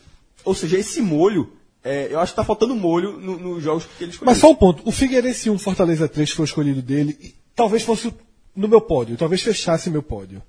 ou 0.44 0.54
seja, 0.54 0.78
esse 0.78 1.02
molho 1.02 1.52
é, 1.84 2.08
eu 2.10 2.20
acho 2.20 2.32
que 2.32 2.36
tá 2.36 2.44
faltando 2.44 2.76
molho 2.76 3.18
nos 3.18 3.40
no 3.40 3.60
jogos 3.60 3.84
que 3.84 4.04
ele 4.04 4.12
escolheu. 4.12 4.30
Mas 4.30 4.38
só 4.38 4.50
um 4.50 4.54
ponto. 4.54 4.82
O 4.86 4.92
Figueirense 4.92 5.50
1, 5.50 5.58
Fortaleza 5.58 6.08
3 6.08 6.30
foi 6.30 6.44
escolhido 6.44 6.80
dele. 6.80 7.18
E 7.20 7.34
talvez 7.56 7.82
fosse 7.82 8.14
no 8.54 8.68
meu 8.68 8.80
pódio. 8.80 9.16
Talvez 9.16 9.42
fechasse 9.42 9.90
meu 9.90 10.02
pódio. 10.02 10.42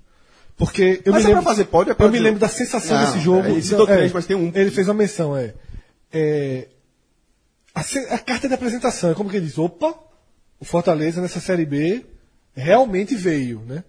Porque 0.56 1.02
eu 1.04 1.12
mas 1.12 1.24
me 1.24 1.32
é 1.32 1.34
lembro. 1.34 1.50
fazer 1.50 1.64
pódio, 1.64 1.96
é 1.98 2.02
eu 2.02 2.10
me 2.10 2.18
lembro 2.20 2.38
da 2.38 2.46
sensação 2.46 2.96
não, 2.96 3.04
desse 3.04 3.18
jogo. 3.18 3.48
É, 3.48 3.50
ele 3.50 3.62
citou 3.62 3.86
três, 3.86 4.10
é, 4.12 4.14
mas 4.14 4.26
tem 4.26 4.36
um. 4.36 4.52
Ele 4.54 4.70
fez 4.70 4.86
uma 4.86 4.94
menção, 4.94 5.36
é. 5.36 5.54
é 6.12 6.68
a, 7.74 7.80
a, 7.80 8.18
carta 8.18 8.46
de 8.46 8.54
apresentação 8.54 9.10
é 9.10 9.14
como 9.14 9.28
que 9.28 9.36
ele 9.36 9.46
diz: 9.46 9.58
opa, 9.58 9.92
o 10.60 10.64
Fortaleza 10.64 11.20
nessa 11.20 11.40
Série 11.40 11.66
B 11.66 12.06
realmente 12.54 13.16
veio, 13.16 13.60
né? 13.66 13.82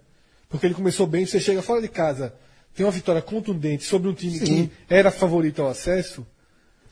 Porque 0.49 0.65
ele 0.65 0.73
começou 0.73 1.05
bem, 1.05 1.23
você 1.23 1.39
chega 1.39 1.61
fora 1.61 1.79
de 1.79 1.87
casa, 1.87 2.33
tem 2.75 2.83
uma 2.83 2.91
vitória 2.91 3.21
contundente 3.21 3.83
sobre 3.83 4.09
um 4.09 4.13
time 4.13 4.39
Sim. 4.39 4.45
que 4.45 4.71
era 4.89 5.11
favorito 5.11 5.61
ao 5.61 5.67
acesso 5.67 6.25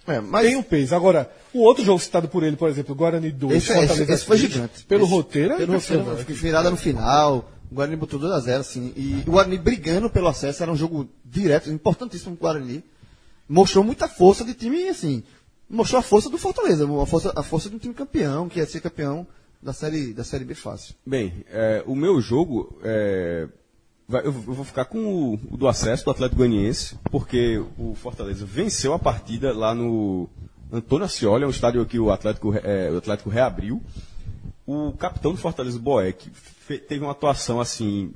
é, 0.07 0.19
mas... 0.19 0.45
Tem 0.45 0.55
um 0.55 0.63
peso. 0.63 0.95
Agora, 0.95 1.31
o 1.53 1.59
outro 1.59 1.83
jogo 1.83 1.99
citado 1.99 2.27
por 2.27 2.43
ele, 2.43 2.55
por 2.55 2.69
exemplo, 2.69 2.95
Guarani 2.95 3.31
2, 3.31 3.55
esse, 3.55 3.71
é, 3.71 3.83
esse, 3.83 4.11
esse 4.11 4.25
foi 4.25 4.37
gigante. 4.37 4.83
Pelo 4.85 5.05
esse, 5.05 5.13
roteiro, 5.13 5.57
pelo 5.57 5.73
roteiro, 5.73 6.25
virada 6.29 6.69
no 6.69 6.77
final, 6.77 7.49
o 7.71 7.75
Guarani 7.75 7.95
botou 7.95 8.19
2 8.19 8.31
a 8.31 8.39
0 8.39 8.59
assim, 8.61 8.93
e 8.95 9.23
o 9.27 9.31
Guarani 9.31 9.57
brigando 9.57 10.09
pelo 10.09 10.27
acesso, 10.27 10.61
era 10.61 10.71
um 10.71 10.75
jogo 10.75 11.07
direto, 11.23 11.69
importantíssimo 11.69 12.35
pro 12.35 12.47
Guarani. 12.47 12.83
Mostrou 13.47 13.83
muita 13.83 14.07
força 14.07 14.43
de 14.43 14.53
time, 14.53 14.87
assim, 14.89 15.23
mostrou 15.69 15.99
a 15.99 16.03
força 16.03 16.29
do 16.29 16.37
Fortaleza, 16.37 16.85
a 16.85 17.05
força, 17.05 17.33
a 17.35 17.43
força 17.43 17.69
de 17.69 17.75
um 17.75 17.79
time 17.79 17.93
campeão, 17.93 18.49
que 18.49 18.59
ia 18.59 18.65
ser 18.65 18.81
campeão 18.81 19.25
da 19.61 19.73
série, 19.73 20.13
da 20.13 20.23
série 20.23 20.43
B 20.43 20.53
fácil. 20.53 20.95
Bem, 21.05 21.45
é, 21.49 21.83
o 21.85 21.95
meu 21.95 22.19
jogo, 22.19 22.77
é, 22.83 23.47
eu 24.19 24.31
vou 24.31 24.65
ficar 24.65 24.85
com 24.85 25.33
o, 25.33 25.37
do 25.37 25.67
acesso 25.67 26.05
do 26.05 26.11
Atlético 26.11 26.37
Goianiense, 26.37 26.97
porque 27.11 27.63
o 27.77 27.95
Fortaleza 27.95 28.45
venceu 28.45 28.93
a 28.93 28.99
partida 28.99 29.53
lá 29.53 29.73
no 29.73 30.29
Antônio 30.71 31.05
Ascioli, 31.05 31.43
é 31.43 31.47
um 31.47 31.51
estádio 31.51 31.85
que 31.85 31.99
o 31.99 32.11
Atlético, 32.11 32.53
é, 32.55 32.91
o 32.91 32.97
Atlético 32.97 33.29
reabriu. 33.29 33.81
O 34.65 34.91
capitão 34.93 35.31
do 35.31 35.37
Fortaleza, 35.37 35.77
Boeck, 35.77 36.31
teve 36.87 36.99
uma 36.99 37.11
atuação 37.11 37.59
assim 37.59 38.13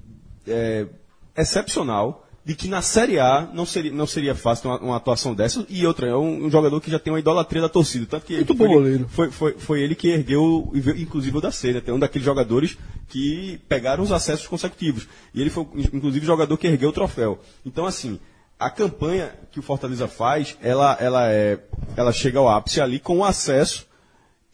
é, 0.47 0.87
excepcional 1.35 2.26
de 2.47 2.55
que 2.55 2.69
na 2.69 2.81
Série 2.81 3.19
A 3.19 3.45
não 3.53 3.65
seria, 3.65 3.91
não 3.91 4.07
seria 4.07 4.33
fácil 4.33 4.69
uma, 4.69 4.79
uma 4.79 4.95
atuação 4.95 5.35
dessa. 5.35 5.65
E 5.67 5.85
outra, 5.85 6.07
é 6.07 6.15
um, 6.15 6.45
um, 6.45 6.49
jogador 6.49 6.79
que 6.79 6.89
já 6.89 6.97
tem 6.97 7.11
uma 7.11 7.19
idolatria 7.19 7.61
da 7.61 7.67
torcida. 7.67 8.05
Tanto 8.05 8.25
que 8.25 8.35
Muito 8.35 8.55
foi, 8.55 8.67
bom 8.67 8.73
goleiro. 8.75 9.05
Foi, 9.09 9.29
foi, 9.29 9.51
foi 9.57 9.81
ele 9.81 9.93
que 9.93 10.07
ergueu, 10.07 10.71
inclusive 10.73 11.37
o 11.37 11.41
da 11.41 11.51
Série. 11.51 11.81
Tem 11.81 11.93
um 11.93 11.99
daqueles 11.99 12.25
jogadores 12.25 12.77
que 13.09 13.59
pegaram 13.67 14.01
os 14.01 14.13
acessos 14.13 14.47
consecutivos. 14.47 15.09
E 15.33 15.41
ele 15.41 15.49
foi, 15.49 15.67
inclusive, 15.93 16.23
o 16.23 16.25
jogador 16.25 16.57
que 16.57 16.67
ergueu 16.67 16.87
o 16.87 16.93
troféu. 16.93 17.37
Então, 17.65 17.85
assim, 17.85 18.17
a 18.57 18.69
campanha 18.69 19.29
que 19.51 19.59
o 19.59 19.61
Fortaleza 19.63 20.07
faz, 20.07 20.57
ela, 20.61 20.97
ela, 21.01 21.29
é, 21.29 21.59
ela 21.97 22.13
chega 22.13 22.39
ao 22.39 22.47
ápice 22.47 22.79
ali 22.79 22.97
com 22.97 23.17
o 23.17 23.25
acesso. 23.25 23.85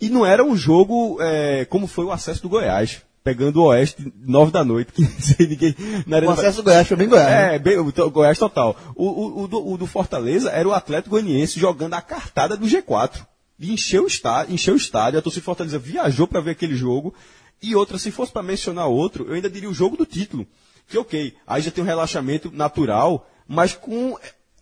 E 0.01 0.09
não 0.09 0.25
era 0.25 0.43
um 0.43 0.57
jogo 0.57 1.21
é, 1.21 1.63
como 1.65 1.85
foi 1.85 2.05
o 2.05 2.11
acesso 2.11 2.41
do 2.41 2.49
Goiás 2.49 3.03
pegando 3.23 3.61
o 3.61 3.65
Oeste, 3.65 4.11
nove 4.17 4.51
da 4.51 4.63
noite, 4.63 4.91
que 4.91 5.47
ninguém. 5.47 5.75
Na 6.05 6.19
o 6.19 6.31
acesso 6.31 6.57
do 6.57 6.63
Goiás 6.63 6.87
foi 6.87 6.97
bem 6.97 7.07
Goiás. 7.07 7.29
É, 7.29 7.51
né? 7.51 7.59
bem, 7.59 7.77
o, 7.77 8.11
Goiás 8.11 8.37
total. 8.37 8.75
O, 8.95 9.05
o, 9.05 9.43
o, 9.43 9.47
do, 9.47 9.71
o, 9.71 9.77
do, 9.77 9.87
Fortaleza 9.87 10.49
era 10.49 10.67
o 10.67 10.73
Atlético 10.73 11.11
Goianiense 11.11 11.59
jogando 11.59 11.93
a 11.93 12.01
cartada 12.01 12.57
do 12.57 12.65
G4. 12.65 13.25
E 13.59 13.71
encheu 13.71 14.03
o 14.03 14.07
estádio, 14.07 14.53
encheu 14.53 14.73
o 14.73 14.77
estádio, 14.77 15.19
a 15.19 15.21
torcida 15.21 15.45
Fortaleza 15.45 15.79
viajou 15.79 16.27
para 16.27 16.41
ver 16.41 16.51
aquele 16.51 16.75
jogo. 16.75 17.13
E 17.61 17.75
outra, 17.75 17.97
se 17.97 18.11
fosse 18.11 18.31
para 18.31 18.43
mencionar 18.43 18.87
outro, 18.87 19.25
eu 19.27 19.35
ainda 19.35 19.49
diria 19.49 19.69
o 19.69 19.73
jogo 19.73 19.95
do 19.95 20.05
título. 20.05 20.45
Que 20.87 20.97
ok, 20.97 21.33
aí 21.47 21.61
já 21.61 21.71
tem 21.71 21.83
um 21.83 21.87
relaxamento 21.87 22.51
natural, 22.51 23.29
mas 23.47 23.73
com 23.73 24.17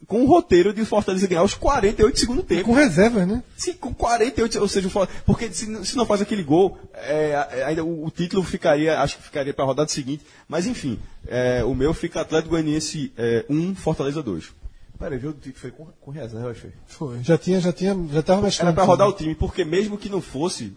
com 0.07 0.23
o 0.23 0.25
roteiro 0.25 0.73
de 0.73 0.83
Fortaleza 0.83 1.27
ganhar 1.27 1.43
os 1.43 1.53
48 1.53 2.19
segundo 2.19 2.43
tempo. 2.43 2.61
E 2.61 2.63
com 2.63 2.73
reservas, 2.73 3.27
né? 3.27 3.43
Sim, 3.55 3.73
com 3.73 3.93
48, 3.93 4.59
ou 4.59 4.67
seja, 4.67 4.89
porque 5.25 5.51
se, 5.51 5.85
se 5.85 5.95
não 5.95 6.05
faz 6.05 6.21
aquele 6.21 6.43
gol, 6.43 6.77
é, 6.93 7.63
ainda 7.65 7.83
o, 7.83 8.05
o, 8.05 8.11
título 8.11 8.43
ficaria, 8.43 8.99
acho 8.99 9.17
que 9.17 9.23
ficaria 9.23 9.53
para 9.53 9.63
a 9.63 9.67
rodada 9.67 9.89
seguinte. 9.89 10.25
Mas 10.47 10.65
enfim, 10.65 10.99
é, 11.27 11.63
o 11.63 11.73
meu 11.73 11.93
fica 11.93 12.21
Atlético 12.21 12.51
Goianiense 12.51 13.11
1, 13.17 13.21
é, 13.21 13.45
um, 13.49 13.75
Fortaleza 13.75 14.21
2. 14.21 14.51
Peraí, 14.97 15.17
viu? 15.17 15.31
O 15.31 15.33
título 15.33 15.55
foi 15.55 15.71
com, 15.71 15.85
com 15.99 16.11
reservas, 16.11 16.57
foi? 16.57 16.71
Foi. 16.85 17.23
Já 17.23 17.37
tinha, 17.37 17.59
já 17.59 17.73
tinha, 17.73 17.97
já 18.11 18.19
estava 18.19 18.41
mexendo. 18.41 18.67
Era 18.67 18.75
para 18.75 18.83
rodar 18.83 19.07
o 19.07 19.13
time, 19.13 19.33
porque 19.33 19.65
mesmo 19.65 19.97
que 19.97 20.09
não 20.09 20.21
fosse, 20.21 20.73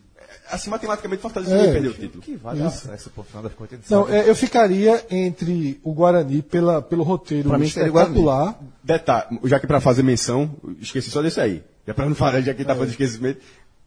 assim, 0.50 0.70
matematicamente, 0.70 1.22
Fortaleza 1.22 1.54
é, 1.54 1.66
ia 1.66 1.72
perder 1.72 1.88
o 1.88 1.94
título. 1.94 2.22
Que 2.22 2.36
vale 2.36 2.62
essa 2.62 3.10
por 3.10 3.24
final 3.24 3.42
das 3.42 3.54
contas. 3.54 3.78
Não, 3.88 4.08
é, 4.08 4.28
eu 4.28 4.34
ficaria 4.34 5.04
entre 5.10 5.80
o 5.82 5.92
Guarani 5.92 6.42
pela, 6.42 6.82
pelo 6.82 7.02
roteiro 7.02 7.48
pra 7.48 7.58
mim 7.58 7.66
espetacular. 7.66 8.58
Detalhe, 8.82 9.40
já 9.44 9.58
que 9.58 9.66
para 9.66 9.80
fazer 9.80 10.02
menção, 10.02 10.50
esqueci 10.80 11.10
só 11.10 11.22
desse 11.22 11.40
aí. 11.40 11.62
Já 11.86 11.94
para 11.94 12.06
não 12.06 12.14
falar, 12.14 12.40
já 12.40 12.54
que 12.54 12.62
é. 12.62 12.64
tá 12.64 12.74
fazendo 12.74 12.90
esquecimento. 12.90 13.40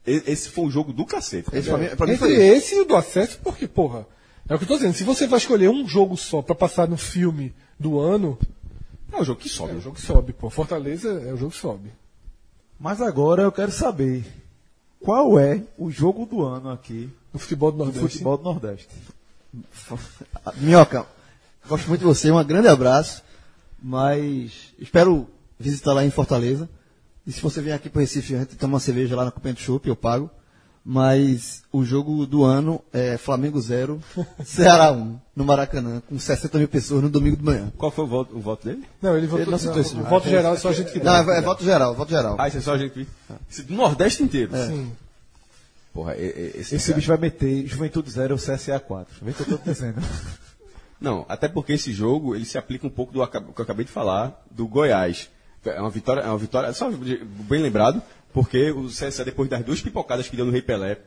Esse 0.05 0.49
foi 0.49 0.65
um 0.65 0.71
jogo 0.71 0.93
do 0.93 1.05
cacete. 1.05 1.49
Esse 1.51 1.67
pra 1.69 1.77
mim, 1.77 1.87
pra 1.87 2.07
mim 2.07 2.13
entre 2.13 2.33
esse 2.33 2.75
e 2.75 2.79
o 2.79 2.85
do 2.85 2.95
acesso, 2.95 3.39
porque, 3.43 3.67
porra, 3.67 4.05
é 4.47 4.55
o 4.55 4.57
que 4.57 4.63
eu 4.63 4.67
tô 4.67 4.75
dizendo. 4.77 4.93
Se 4.93 5.03
você 5.03 5.27
vai 5.27 5.37
escolher 5.37 5.69
um 5.69 5.85
jogo 5.87 6.15
só 6.15 6.41
para 6.41 6.55
passar 6.55 6.87
no 6.87 6.95
filme 6.95 7.53
do 7.77 7.99
ano, 7.99 8.37
É 9.11 9.19
o 9.19 9.23
jogo 9.23 9.39
que 9.39 9.49
sobe. 9.49 9.73
É 9.73 9.75
o 9.75 9.81
jogo 9.81 9.95
que 9.95 10.01
sobe, 10.01 10.33
pô. 10.33 10.49
Fortaleza 10.49 11.09
é 11.09 11.33
o 11.33 11.37
jogo 11.37 11.51
que 11.51 11.57
sobe. 11.57 11.91
Mas 12.79 13.01
agora 13.01 13.43
eu 13.43 13.51
quero 13.51 13.71
saber 13.71 14.25
qual 15.07 15.39
é 15.39 15.63
o 15.77 15.89
jogo 15.89 16.25
do 16.25 16.43
ano 16.43 16.69
aqui 16.69 17.09
No 17.33 17.39
futebol 17.39 17.71
do 17.71 17.77
no 17.77 17.85
Nordeste. 17.85 18.09
futebol 18.09 18.37
do 18.37 18.43
Nordeste. 18.43 18.89
Minhoca, 20.57 21.05
gosto 21.65 21.87
muito 21.87 22.01
de 22.01 22.05
você, 22.05 22.29
um 22.29 22.43
grande 22.43 22.67
abraço. 22.67 23.23
Mas 23.81 24.73
espero 24.77 25.25
visitar 25.57 25.93
lá 25.93 26.03
em 26.03 26.11
Fortaleza. 26.11 26.69
E 27.25 27.31
se 27.31 27.39
você 27.39 27.61
vier 27.61 27.73
aqui 27.73 27.89
para 27.89 28.01
Recife, 28.01 28.35
a 28.35 28.39
gente 28.39 28.57
toma 28.57 28.73
uma 28.73 28.79
cerveja 28.81 29.15
lá 29.15 29.23
na 29.23 29.31
Copinha 29.31 29.53
do 29.53 29.61
Chopp, 29.61 29.87
eu 29.87 29.95
pago. 29.95 30.29
Mas 30.89 31.63
o 31.69 31.83
jogo 31.83 32.25
do 32.25 32.45
ano 32.45 32.81
é 32.93 33.17
Flamengo 33.17 33.59
0, 33.59 34.01
Ceará 34.45 34.93
1, 34.93 35.19
no 35.35 35.43
Maracanã, 35.43 36.01
com 36.07 36.17
60 36.17 36.57
mil 36.59 36.69
pessoas 36.69 37.03
no 37.03 37.09
domingo 37.09 37.35
de 37.35 37.43
manhã. 37.43 37.73
Qual 37.77 37.91
foi 37.91 38.05
o 38.05 38.07
voto, 38.07 38.38
o 38.38 38.39
voto 38.39 38.65
dele? 38.65 38.85
Não, 39.01 39.17
ele 39.17 39.27
votou. 39.27 39.41
Ele 39.41 39.51
não 39.51 39.57
citou 39.57 39.81
esse 39.81 39.91
o 39.91 39.97
jogo. 39.97 40.09
voto 40.09 40.29
geral 40.29 40.53
é 40.53 40.57
só 40.57 40.69
a 40.69 40.71
gente 40.71 40.93
que 40.93 41.03
Não, 41.03 41.13
é, 41.13 41.39
é 41.39 41.41
voto 41.41 41.61
geral, 41.61 41.93
voto 41.93 42.09
geral. 42.09 42.38
Ah, 42.39 42.47
esse 42.47 42.59
é 42.59 42.61
só 42.61 42.75
a 42.75 42.77
gente 42.77 42.93
que 42.93 43.63
do 43.63 43.73
Nordeste 43.73 44.23
inteiro. 44.23 44.53
Sim. 44.55 44.89
Porra, 45.93 46.15
esse, 46.15 46.75
Esse 46.75 46.93
bicho 46.93 47.09
vai 47.09 47.17
meter 47.17 47.67
Juventude 47.67 48.09
0 48.09 48.35
ou 48.35 48.39
CSA 48.39 48.79
4. 48.79 49.13
Vê 49.21 49.31
o 49.31 49.33
que 49.33 49.41
eu 49.41 49.57
tô 49.57 49.69
dizendo. 49.69 50.01
Não, 51.01 51.25
até 51.27 51.49
porque 51.49 51.73
esse 51.73 51.91
jogo 51.91 52.33
ele 52.33 52.45
se 52.45 52.57
aplica 52.57 52.88
um 52.88 52.89
pouco 52.89 53.11
do 53.11 53.27
que 53.27 53.38
eu 53.38 53.63
acabei 53.63 53.83
de 53.83 53.91
falar 53.91 54.41
do 54.49 54.65
Goiás. 54.65 55.29
É 55.65 55.81
uma 55.81 55.89
vitória, 55.89 56.21
é 56.21 56.27
uma 56.29 56.38
vitória, 56.38 56.71
só 56.71 56.89
bem 56.89 57.61
lembrado, 57.61 58.01
porque 58.34 58.71
o 58.71 58.88
CSA 58.88 59.23
depois 59.25 59.49
das 59.49 59.63
duas 59.63 59.82
pipocadas 59.82 60.28
que 60.30 60.36
deu 60.36 60.45
no 60.45 60.51
Rei 60.51 60.61
Pelé, 60.61 60.97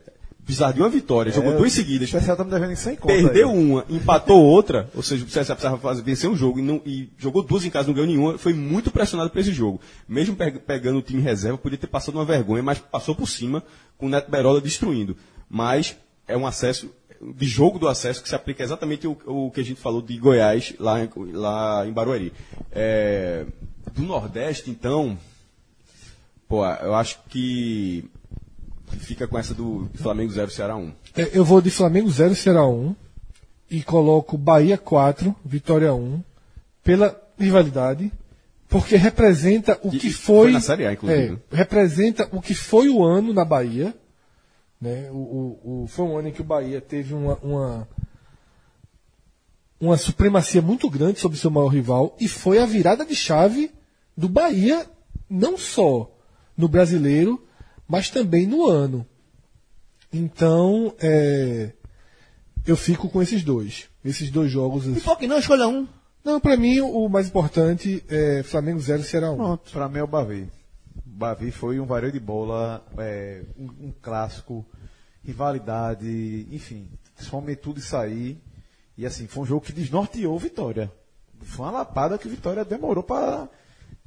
precisava 0.43 0.73
de 0.73 0.79
uma 0.81 0.89
vitória, 0.89 1.31
jogou 1.31 1.55
duas 1.55 1.71
O 1.71 1.75
seguidas, 1.75 2.09
especial 2.09 2.35
tá 2.35 2.43
me 2.43 2.49
devendo 2.49 2.71
em 2.71 2.75
100 2.75 2.95
conto. 2.95 3.07
perdeu 3.13 3.49
aí. 3.51 3.55
uma, 3.57 3.85
empatou 3.89 4.43
outra, 4.43 4.89
ou 4.95 5.03
seja, 5.03 5.23
o 5.23 5.27
CSA 5.27 5.55
precisava 5.55 5.77
fazer, 5.77 6.01
vencer 6.01 6.27
um 6.29 6.35
jogo 6.35 6.57
e, 6.59 6.61
não- 6.63 6.81
e 6.85 7.09
jogou 7.17 7.43
duas 7.43 7.63
em 7.63 7.69
casa, 7.69 7.87
não 7.87 7.93
ganhou 7.93 8.07
nenhuma, 8.07 8.37
foi 8.39 8.51
muito 8.53 8.89
pressionado 8.89 9.29
para 9.29 9.39
esse 9.39 9.53
jogo. 9.53 9.79
Mesmo 10.09 10.35
pe- 10.35 10.51
pegando 10.59 10.97
o 10.97 11.01
time 11.01 11.21
reserva, 11.21 11.57
podia 11.59 11.77
ter 11.77 11.87
passado 11.87 12.15
uma 12.15 12.25
vergonha, 12.25 12.63
mas 12.63 12.79
passou 12.79 13.13
por 13.15 13.29
cima, 13.29 13.63
com 13.97 14.07
o 14.07 14.09
Neto 14.09 14.31
Berola 14.31 14.59
destruindo. 14.59 15.15
Mas 15.47 15.95
é 16.27 16.35
um 16.35 16.47
acesso, 16.47 16.89
de 17.35 17.45
jogo 17.45 17.77
do 17.77 17.87
acesso, 17.87 18.23
que 18.23 18.27
se 18.27 18.33
aplica 18.33 18.63
exatamente 18.63 19.05
o, 19.07 19.15
o 19.27 19.51
que 19.51 19.61
a 19.61 19.63
gente 19.63 19.79
falou 19.79 20.01
de 20.01 20.17
Goiás, 20.17 20.73
lá, 20.79 21.03
em- 21.03 21.09
lá 21.33 21.85
em 21.87 21.91
Barueri. 21.93 22.33
É, 22.71 23.45
do 23.93 24.01
Nordeste, 24.01 24.71
então, 24.71 25.15
pô, 26.51 26.65
eu 26.65 26.93
acho 26.93 27.17
que 27.29 28.03
fica 28.99 29.25
com 29.25 29.37
essa 29.39 29.53
do 29.53 29.89
Flamengo 29.95 30.31
0 30.33 30.51
Ceará 30.51 30.75
1. 30.75 30.91
É, 31.15 31.29
eu 31.33 31.45
vou 31.45 31.61
de 31.61 31.71
Flamengo 31.71 32.09
0, 32.11 32.35
Ceará 32.35 32.67
1. 32.67 32.93
E 33.69 33.81
coloco 33.81 34.37
Bahia 34.37 34.77
4, 34.77 35.33
Vitória 35.45 35.93
1. 35.93 36.21
Pela 36.83 37.17
rivalidade. 37.39 38.11
Porque 38.67 38.97
representa 38.97 39.79
o 39.81 39.95
E- 39.95 39.97
que 39.99 40.11
foi. 40.11 40.43
foi 40.43 40.51
na 40.51 40.59
Série 40.59 40.85
A, 40.85 40.91
inclusive. 40.93 41.39
é, 41.51 41.55
representa 41.55 42.27
o 42.33 42.41
que 42.41 42.53
foi 42.53 42.89
o 42.89 43.01
ano 43.01 43.33
na 43.33 43.45
Bahia. 43.45 43.95
Né? 44.81 45.09
O, 45.11 45.15
o- 45.15 45.83
o- 45.83 45.87
foi 45.87 46.05
um 46.05 46.17
ano 46.17 46.27
em 46.27 46.31
que 46.33 46.41
o 46.41 46.45
Bahia 46.45 46.81
teve 46.81 47.13
uma, 47.13 47.35
uma, 47.41 47.87
uma 49.79 49.95
supremacia 49.97 50.61
muito 50.61 50.89
grande 50.89 51.19
sobre 51.19 51.37
seu 51.37 51.49
maior 51.49 51.67
rival. 51.69 52.15
E 52.19 52.27
foi 52.27 52.59
a 52.59 52.65
virada 52.65 53.05
de 53.05 53.15
chave 53.15 53.71
do 54.17 54.27
Bahia, 54.27 54.85
não 55.29 55.57
só 55.57 56.09
no 56.57 56.67
brasileiro, 56.67 57.43
mas 57.87 58.09
também 58.09 58.45
no 58.45 58.67
ano. 58.67 59.05
Então, 60.13 60.93
é, 60.99 61.71
eu 62.65 62.75
fico 62.75 63.09
com 63.09 63.21
esses 63.21 63.43
dois. 63.43 63.89
Esses 64.03 64.29
dois 64.29 64.51
jogos. 64.51 64.85
Pipoque 64.85 65.27
não, 65.27 65.39
escolha 65.39 65.67
um. 65.67 65.87
Não, 66.23 66.39
pra 66.39 66.55
mim 66.55 66.81
o 66.81 67.09
mais 67.09 67.27
importante 67.27 68.03
é 68.07 68.43
Flamengo 68.43 68.79
0 68.79 69.03
Ceará 69.03 69.31
1. 69.31 69.35
Pronto, 69.35 69.71
pra 69.71 69.89
mim 69.89 69.99
é 69.99 70.03
o 70.03 70.07
Bavi. 70.07 70.47
O 71.05 71.09
Bavi 71.09 71.51
foi 71.51 71.79
um 71.79 71.85
vareio 71.85 72.11
de 72.11 72.19
bola, 72.19 72.85
é, 72.97 73.43
um, 73.57 73.87
um 73.87 73.93
clássico, 74.01 74.65
rivalidade, 75.23 76.47
enfim, 76.51 76.87
some 77.17 77.55
tudo 77.55 77.79
isso 77.79 77.97
aí. 77.97 78.37
E 78.97 79.05
assim, 79.05 79.25
foi 79.25 79.43
um 79.43 79.45
jogo 79.47 79.65
que 79.65 79.73
desnorteou 79.73 80.37
Vitória. 80.37 80.91
Foi 81.41 81.65
uma 81.65 81.71
lapada 81.71 82.17
que 82.19 82.29
Vitória 82.29 82.63
demorou 82.63 83.03
pra 83.03 83.49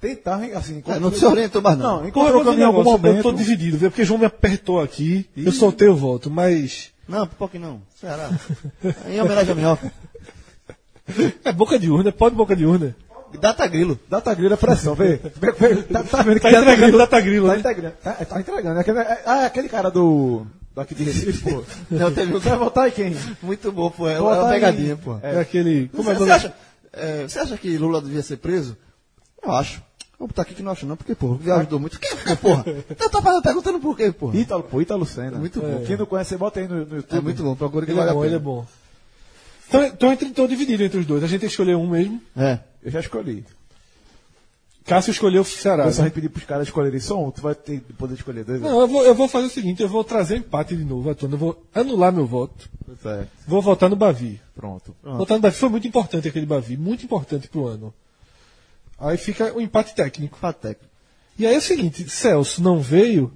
tentar, 0.08 0.36
assim... 0.56 0.82
É, 0.86 0.98
não 0.98 1.10
se 1.12 1.24
orientou 1.24 1.62
mais 1.62 1.78
não. 1.78 2.00
Não, 2.00 2.08
encontrou 2.08 2.42
o 2.42 2.44
caminho 2.44 2.60
em 2.60 2.64
um 2.64 2.66
algum 2.66 2.78
negócio, 2.80 2.98
momento. 2.98 3.16
Eu 3.16 3.22
tô 3.22 3.32
dividido, 3.32 3.78
viu? 3.78 3.90
porque 3.90 4.04
João 4.04 4.18
me 4.18 4.26
apertou 4.26 4.80
aqui. 4.80 5.28
Eu 5.36 5.50
soltei 5.52 5.88
o 5.88 5.96
voto, 5.96 6.30
mas. 6.30 6.90
Não, 7.08 7.26
pipoque 7.26 7.58
não. 7.58 7.80
Ceará. 8.00 8.30
em 9.08 9.20
homenagem 9.20 9.52
a 9.52 9.54
Minhoca. 9.54 9.92
É 11.44 11.52
boca 11.52 11.78
de 11.78 11.90
urna, 11.90 12.10
pode 12.12 12.34
boca 12.34 12.54
de 12.56 12.64
urna. 12.64 12.94
Data 13.40 13.66
Grilo. 13.66 13.98
Data 14.08 14.32
grilo 14.32 14.54
é 14.54 14.56
pressão, 14.56 14.94
vê. 14.94 15.16
Vê- 15.16 15.52
vê- 15.52 15.82
tá, 15.82 16.04
tá 16.04 16.22
vendo 16.22 16.36
que 16.36 16.40
Tá 16.42 16.50
Data 16.50 16.62
entregando 16.62 16.82
Grilo- 16.82 16.98
Data 16.98 17.20
Grilo, 17.20 17.46
Tá 17.48 17.52
né? 17.54 17.58
entregando. 17.58 17.94
Tá, 18.02 18.12
tá 18.12 18.40
entregando. 18.40 18.78
É 18.78 18.80
aquele, 18.80 18.98
é, 19.00 19.22
ah, 19.26 19.42
é 19.42 19.46
aquele 19.46 19.68
cara 19.68 19.90
do. 19.90 20.46
Daqui 20.74 20.94
de 20.94 21.04
Recife, 21.04 21.50
pô. 21.50 21.62
Não, 21.90 22.12
teve 22.12 22.34
um 22.34 22.38
vai 22.38 22.56
votar 22.58 22.88
em 22.88 22.92
quem? 22.92 23.16
Muito 23.42 23.70
bom, 23.72 23.90
pô. 23.90 24.08
É, 24.08 24.14
é 24.14 24.20
uma 24.20 24.48
pegadinha, 24.48 24.96
pô. 24.96 25.18
É, 25.22 25.40
aquele. 25.40 25.88
Como 25.88 26.10
é 26.10 26.14
Você, 26.14 26.30
acha, 26.30 26.54
é, 26.92 27.22
você 27.28 27.38
acha 27.40 27.56
que 27.56 27.76
Lula 27.76 28.00
devia 28.00 28.22
ser 28.22 28.36
preso? 28.38 28.76
Eu 29.42 29.52
acho. 29.52 29.82
Vou 30.18 30.28
botar 30.28 30.42
aqui 30.42 30.54
que 30.54 30.62
não 30.62 30.72
acho 30.72 30.86
não, 30.86 30.96
porque, 30.96 31.14
porra, 31.14 31.38
o 31.44 31.52
ajudou 31.58 31.80
muito. 31.80 31.98
Quem 31.98 32.16
foi, 32.16 32.36
porra? 32.36 32.64
Eu 32.66 33.10
tava 33.10 33.42
perguntando 33.42 33.80
por 33.80 33.96
quê, 33.96 34.12
porra. 34.12 34.36
Ítalo, 34.36 34.62
pô, 34.62 34.80
Ítalo 34.80 35.04
Senna. 35.04 35.38
Muito 35.38 35.60
bom. 35.60 35.82
Quem 35.84 35.96
não 35.96 36.06
conhece, 36.06 36.36
bota 36.36 36.60
aí 36.60 36.68
no, 36.68 36.86
no 36.86 36.96
YouTube. 36.96 37.18
É 37.18 37.20
muito 37.20 37.42
bom, 37.42 37.56
procura 37.56 37.84
que 37.84 37.92
Ele 37.92 37.98
vale 37.98 38.10
é 38.10 38.12
a 38.12 38.14
bom, 38.14 38.20
pena. 38.20 38.30
ele 38.30 38.36
é 38.36 38.44
bom. 38.44 38.66
Então, 39.68 39.84
então, 39.84 40.12
entre- 40.12 40.28
então 40.28 40.46
dividido 40.46 40.82
entre 40.84 40.98
os 41.00 41.06
dois. 41.06 41.22
A 41.24 41.26
gente 41.26 41.40
tem 41.40 41.48
que 41.48 41.52
escolher 41.52 41.74
um 41.76 41.88
mesmo. 41.88 42.20
É. 42.36 42.60
Eu 42.82 42.90
já 42.90 43.00
escolhi. 43.00 43.44
Cássio 44.84 45.10
escolheu 45.12 45.40
o 45.40 45.44
Ceará. 45.44 45.86
Né? 45.86 45.92
gente 45.92 46.10
pedir 46.12 46.28
pros 46.28 46.44
caras 46.44 46.66
escolherem 46.68 47.00
só 47.00 47.18
um, 47.22 47.30
tu 47.30 47.40
vai 47.40 47.54
ter 47.54 47.80
poder 47.98 48.14
escolher 48.14 48.44
dois. 48.44 48.60
Não, 48.60 48.80
eu 48.82 48.86
vou, 48.86 49.02
eu 49.04 49.14
vou 49.14 49.26
fazer 49.26 49.46
o 49.46 49.50
seguinte: 49.50 49.82
eu 49.82 49.88
vou 49.88 50.04
trazer 50.04 50.36
empate 50.36 50.76
de 50.76 50.84
novo 50.84 51.08
à 51.10 51.14
tona. 51.14 51.34
Eu 51.34 51.38
vou 51.38 51.64
anular 51.74 52.12
meu 52.12 52.26
voto. 52.26 52.68
Certo. 53.02 53.30
Vou 53.48 53.62
votar 53.62 53.88
no 53.88 53.96
Bavi. 53.96 54.40
Pronto. 54.54 54.94
Votar 55.02 55.38
no 55.38 55.42
Bavi 55.42 55.56
foi 55.56 55.70
muito 55.70 55.88
importante 55.88 56.28
aquele 56.28 56.44
Bavi, 56.44 56.76
muito 56.76 57.02
importante 57.04 57.48
pro 57.48 57.66
ano. 57.66 57.94
Aí 58.98 59.16
fica 59.16 59.52
o 59.54 59.60
empate 59.60 59.94
técnico. 59.94 60.38
Pateco. 60.38 60.84
E 61.38 61.46
aí 61.46 61.54
é 61.54 61.58
o 61.58 61.62
seguinte: 61.62 62.08
Celso 62.08 62.62
não 62.62 62.80
veio, 62.80 63.32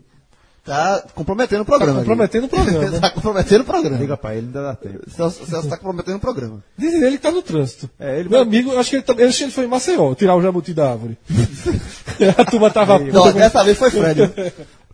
Tá 0.64 1.02
comprometendo 1.14 1.62
o 1.62 1.64
programa. 1.64 1.94
Tá 1.98 2.04
comprometendo 2.04 2.44
o 2.44 2.48
programa. 2.48 3.00
Tá 3.00 3.10
comprometendo 3.10 3.60
o 3.62 3.64
programa. 3.64 3.96
Liga 3.96 4.16
pra 4.18 4.34
ele, 4.34 4.46
ainda 4.48 4.62
dá 4.62 4.74
tempo. 4.76 5.10
Celso, 5.10 5.46
Celso 5.46 5.68
tá 5.68 5.76
comprometendo 5.78 6.16
o 6.16 6.20
programa. 6.20 6.62
dizem 6.76 7.02
ele 7.02 7.16
que 7.16 7.22
tá 7.22 7.30
no 7.30 7.40
trânsito. 7.40 7.88
É, 7.98 8.20
ele 8.20 8.28
Meu 8.28 8.38
vai- 8.40 8.46
amigo, 8.46 8.76
acho 8.78 8.90
que 8.90 8.96
ele, 8.96 9.02
também- 9.02 9.26
acho 9.26 9.38
que 9.38 9.44
ele 9.44 9.50
foi 9.52 9.64
em 9.64 9.68
Maceió, 9.68 10.14
tirar 10.14 10.36
o 10.36 10.42
jabuti 10.42 10.74
da 10.74 10.90
árvore. 10.90 11.16
a 12.36 12.44
turma 12.44 12.70
tava. 12.70 12.98
Não, 12.98 13.22
com- 13.22 13.32
dessa 13.32 13.64
vez 13.64 13.78
foi 13.78 13.90
Fred. 13.90 14.30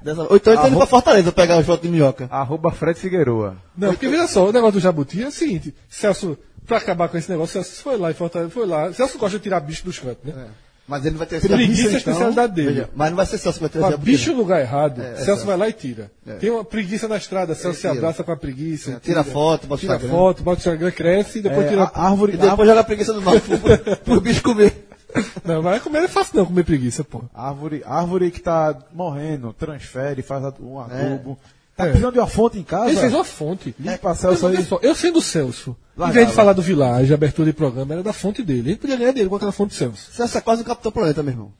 Dessa... 0.00 0.22
Ou 0.30 0.36
então 0.36 0.52
ele 0.52 0.62
tá 0.62 0.68
indo 0.68 0.76
pra 0.76 0.86
Fortaleza 0.86 1.32
pegar 1.32 1.58
os 1.58 1.66
votos 1.66 1.82
de 1.82 1.88
minhoca. 1.92 2.28
Arroba 2.30 2.70
Fred 2.70 2.96
Figueroa. 3.00 3.56
Não, 3.76 3.88
porque 3.88 4.06
veja 4.06 4.28
só, 4.28 4.48
o 4.48 4.52
negócio 4.52 4.74
do 4.74 4.80
jabuti 4.80 5.22
é 5.22 5.26
o 5.26 5.32
seguinte: 5.32 5.74
Celso, 5.88 6.38
pra 6.66 6.78
acabar 6.78 7.08
com 7.08 7.16
esse 7.16 7.30
negócio, 7.30 7.52
Celso 7.54 7.82
foi 7.82 7.96
lá 7.96 8.10
e 8.10 8.14
Fortaleza 8.14 8.50
foi 8.50 8.66
lá. 8.66 8.92
Celso 8.92 9.18
gosta 9.18 9.38
de 9.38 9.42
tirar 9.42 9.60
bicho 9.60 9.84
dos 9.84 9.98
cantos, 9.98 10.24
né? 10.24 10.46
Mas 10.86 11.06
ele 11.06 11.16
vai 11.16 11.26
ter 11.26 11.40
Preguiça 11.40 11.82
é 11.82 11.84
a 11.84 11.88
então, 11.88 11.96
especialidade 11.98 12.52
dele. 12.54 12.68
veja, 12.68 12.90
Mas 12.94 13.08
não 13.08 13.16
vai 13.16 13.24
ser 13.24 13.38
Celso 13.38 13.56
que 13.58 13.62
vai 13.62 13.70
trazer 13.70 13.86
Pra 13.86 13.94
a 13.94 13.98
bicho 13.98 14.32
no 14.32 14.36
lugar 14.36 14.60
errado, 14.60 15.00
É, 15.00 15.16
Celso 15.16 15.42
é, 15.44 15.46
vai 15.46 15.56
lá 15.56 15.66
e 15.68 15.72
tira. 15.72 16.10
Tem 16.38 16.50
uma 16.50 16.62
preguiça 16.62 17.08
na 17.08 17.16
estrada, 17.16 17.54
Celso 17.54 17.76
se 17.76 17.80
tira. 17.88 17.94
abraça 17.94 18.22
com 18.22 18.32
a 18.32 18.36
preguiça. 18.36 18.90
É, 18.92 19.00
tira 19.00 19.24
foto, 19.24 19.66
bota 19.66 19.80
tira 19.80 19.94
Instagram. 19.94 20.14
foto, 20.14 20.42
bota 20.42 20.56
o 20.56 20.60
Instagram, 20.60 20.90
cresce 20.90 21.38
e 21.38 21.42
depois 21.42 21.66
É, 21.66 21.68
tira. 21.70 21.84
a 21.84 22.06
árvore, 22.06 22.34
E 22.34 22.36
depois 22.36 22.68
joga 22.68 22.80
a 22.80 22.84
preguiça 22.84 23.12
no 23.14 23.22
mar 23.22 23.40
pro, 23.40 23.96
pro, 23.96 24.20
bicho 24.20 24.42
comer. 24.42 24.86
Não, 25.42 25.62
mas 25.62 25.80
comer 25.82 26.02
é 26.04 26.08
fácil 26.08 26.36
não, 26.38 26.44
comer 26.46 26.64
preguiça, 26.64 27.02
pô. 27.04 27.22
árvore, 27.32 27.82
árvore 27.86 28.30
que 28.32 28.40
tá 28.40 28.76
morrendo, 28.92 29.52
transfere, 29.54 30.20
faz 30.22 30.44
a- 30.44 30.52
um 30.60 30.80
adubo. 30.80 31.38
Tá 31.77 31.85
É. 31.85 31.89
precisando 31.89 32.12
de 32.12 32.18
uma 32.20 32.27
fonte 32.29 32.59
em 32.59 32.62
casa? 32.62 32.91
Ele 32.91 33.01
fez 33.01 33.12
uma 33.12 33.25
fonte. 33.25 33.75
Aí. 33.85 33.99
Olha 34.45 34.62
só, 34.64 34.79
eu 34.81 34.95
sendo 34.95 35.18
o 35.18 35.22
Celso, 35.22 35.77
em 35.97 36.01
Largava. 36.01 36.12
vez 36.12 36.29
de 36.29 36.35
falar 36.35 36.53
do 36.53 36.62
Village, 36.62 37.12
abertura 37.12 37.47
de 37.51 37.53
programa, 37.53 37.95
era 37.95 38.03
da 38.03 38.12
fonte 38.12 38.43
dele. 38.45 38.70
Ele 38.70 38.77
podia 38.77 38.97
ganhar 38.97 39.12
dele 39.12 39.29
com 39.29 39.35
aquela 39.37 39.51
fonte 39.53 39.75
Celso. 39.75 40.12
Celso 40.12 40.39
é 40.39 40.41
quase 40.41 40.62
o 40.62 40.64
Capitão 40.64 40.93
Planeta, 40.93 41.22
meu 41.22 41.33
irmão. 41.33 41.53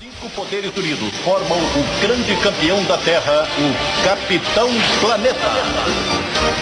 Cinco 0.00 0.30
poderes 0.30 0.74
unidos 0.74 1.14
formam 1.22 1.58
o 1.58 2.00
grande 2.00 2.34
campeão 2.42 2.82
da 2.84 2.96
Terra, 2.98 3.46
o 3.58 4.04
Capitão 4.04 4.68
Planeta. 5.02 6.58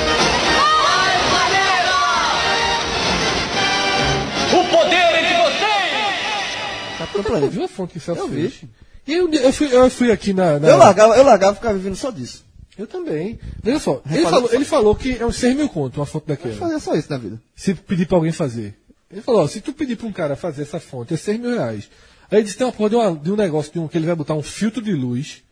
O 4.52 4.64
poder 4.70 4.96
é 4.96 5.22
de 5.22 5.34
vocês! 5.34 6.98
Capitão 6.98 7.20
Eu 7.20 7.24
Planeta. 7.24 7.52
vi 7.52 7.64
a 7.64 7.68
fonte 7.68 7.92
que 7.94 8.00
Celso 8.00 8.22
Eu 8.22 8.28
vi. 8.28 8.48
fez. 8.48 8.60
E 9.06 9.12
eu, 9.14 9.32
eu, 9.32 9.52
fui, 9.52 9.68
eu 9.72 9.90
fui 9.90 10.10
aqui 10.10 10.32
na. 10.32 10.58
na- 10.58 10.68
Eu 10.68 10.76
largava, 10.76 11.16
eu 11.16 11.24
largava 11.24 11.52
e 11.52 11.56
ficava 11.56 11.74
vivendo 11.74 11.94
só 11.96 12.10
disso. 12.10 12.44
Eu 12.78 12.86
também. 12.86 13.38
Veja 13.62 13.78
só, 13.78 14.02
ele 14.10 14.22
falou, 14.24 14.52
ele 14.52 14.64
falou 14.64 14.94
que 14.96 15.16
é 15.16 15.24
uns 15.24 15.36
6 15.36 15.56
mil 15.56 15.68
conto 15.68 15.98
uma 16.00 16.06
fonte 16.06 16.24
Eu 16.28 16.36
daquela. 16.36 16.54
fazia 16.56 16.78
só 16.78 16.94
isso 16.94 17.10
na 17.10 17.16
vida. 17.18 17.40
Se 17.54 17.74
pedir 17.74 18.06
pra 18.06 18.16
alguém 18.18 18.32
fazer. 18.32 18.74
Ele 19.10 19.22
falou, 19.22 19.42
ó, 19.42 19.46
se 19.48 19.60
tu 19.60 19.72
pedir 19.72 19.96
pra 19.96 20.06
um 20.06 20.12
cara 20.12 20.36
fazer 20.36 20.62
essa 20.62 20.78
fonte, 20.80 21.14
é 21.14 21.16
6 21.16 21.40
mil 21.40 21.50
reais. 21.50 21.88
Aí 22.30 22.38
ele 22.38 22.44
disse, 22.44 22.56
tem 22.58 22.66
uma 22.66 22.72
porra 22.72 22.90
de, 22.90 22.96
uma- 22.96 23.16
de 23.16 23.30
um 23.32 23.36
negócio 23.36 23.72
de 23.72 23.78
um, 23.78 23.86
que 23.88 23.96
ele 23.96 24.04
vai 24.06 24.14
botar 24.16 24.34
um 24.34 24.42
filtro 24.42 24.82
de 24.82 24.92
luz, 24.92 25.42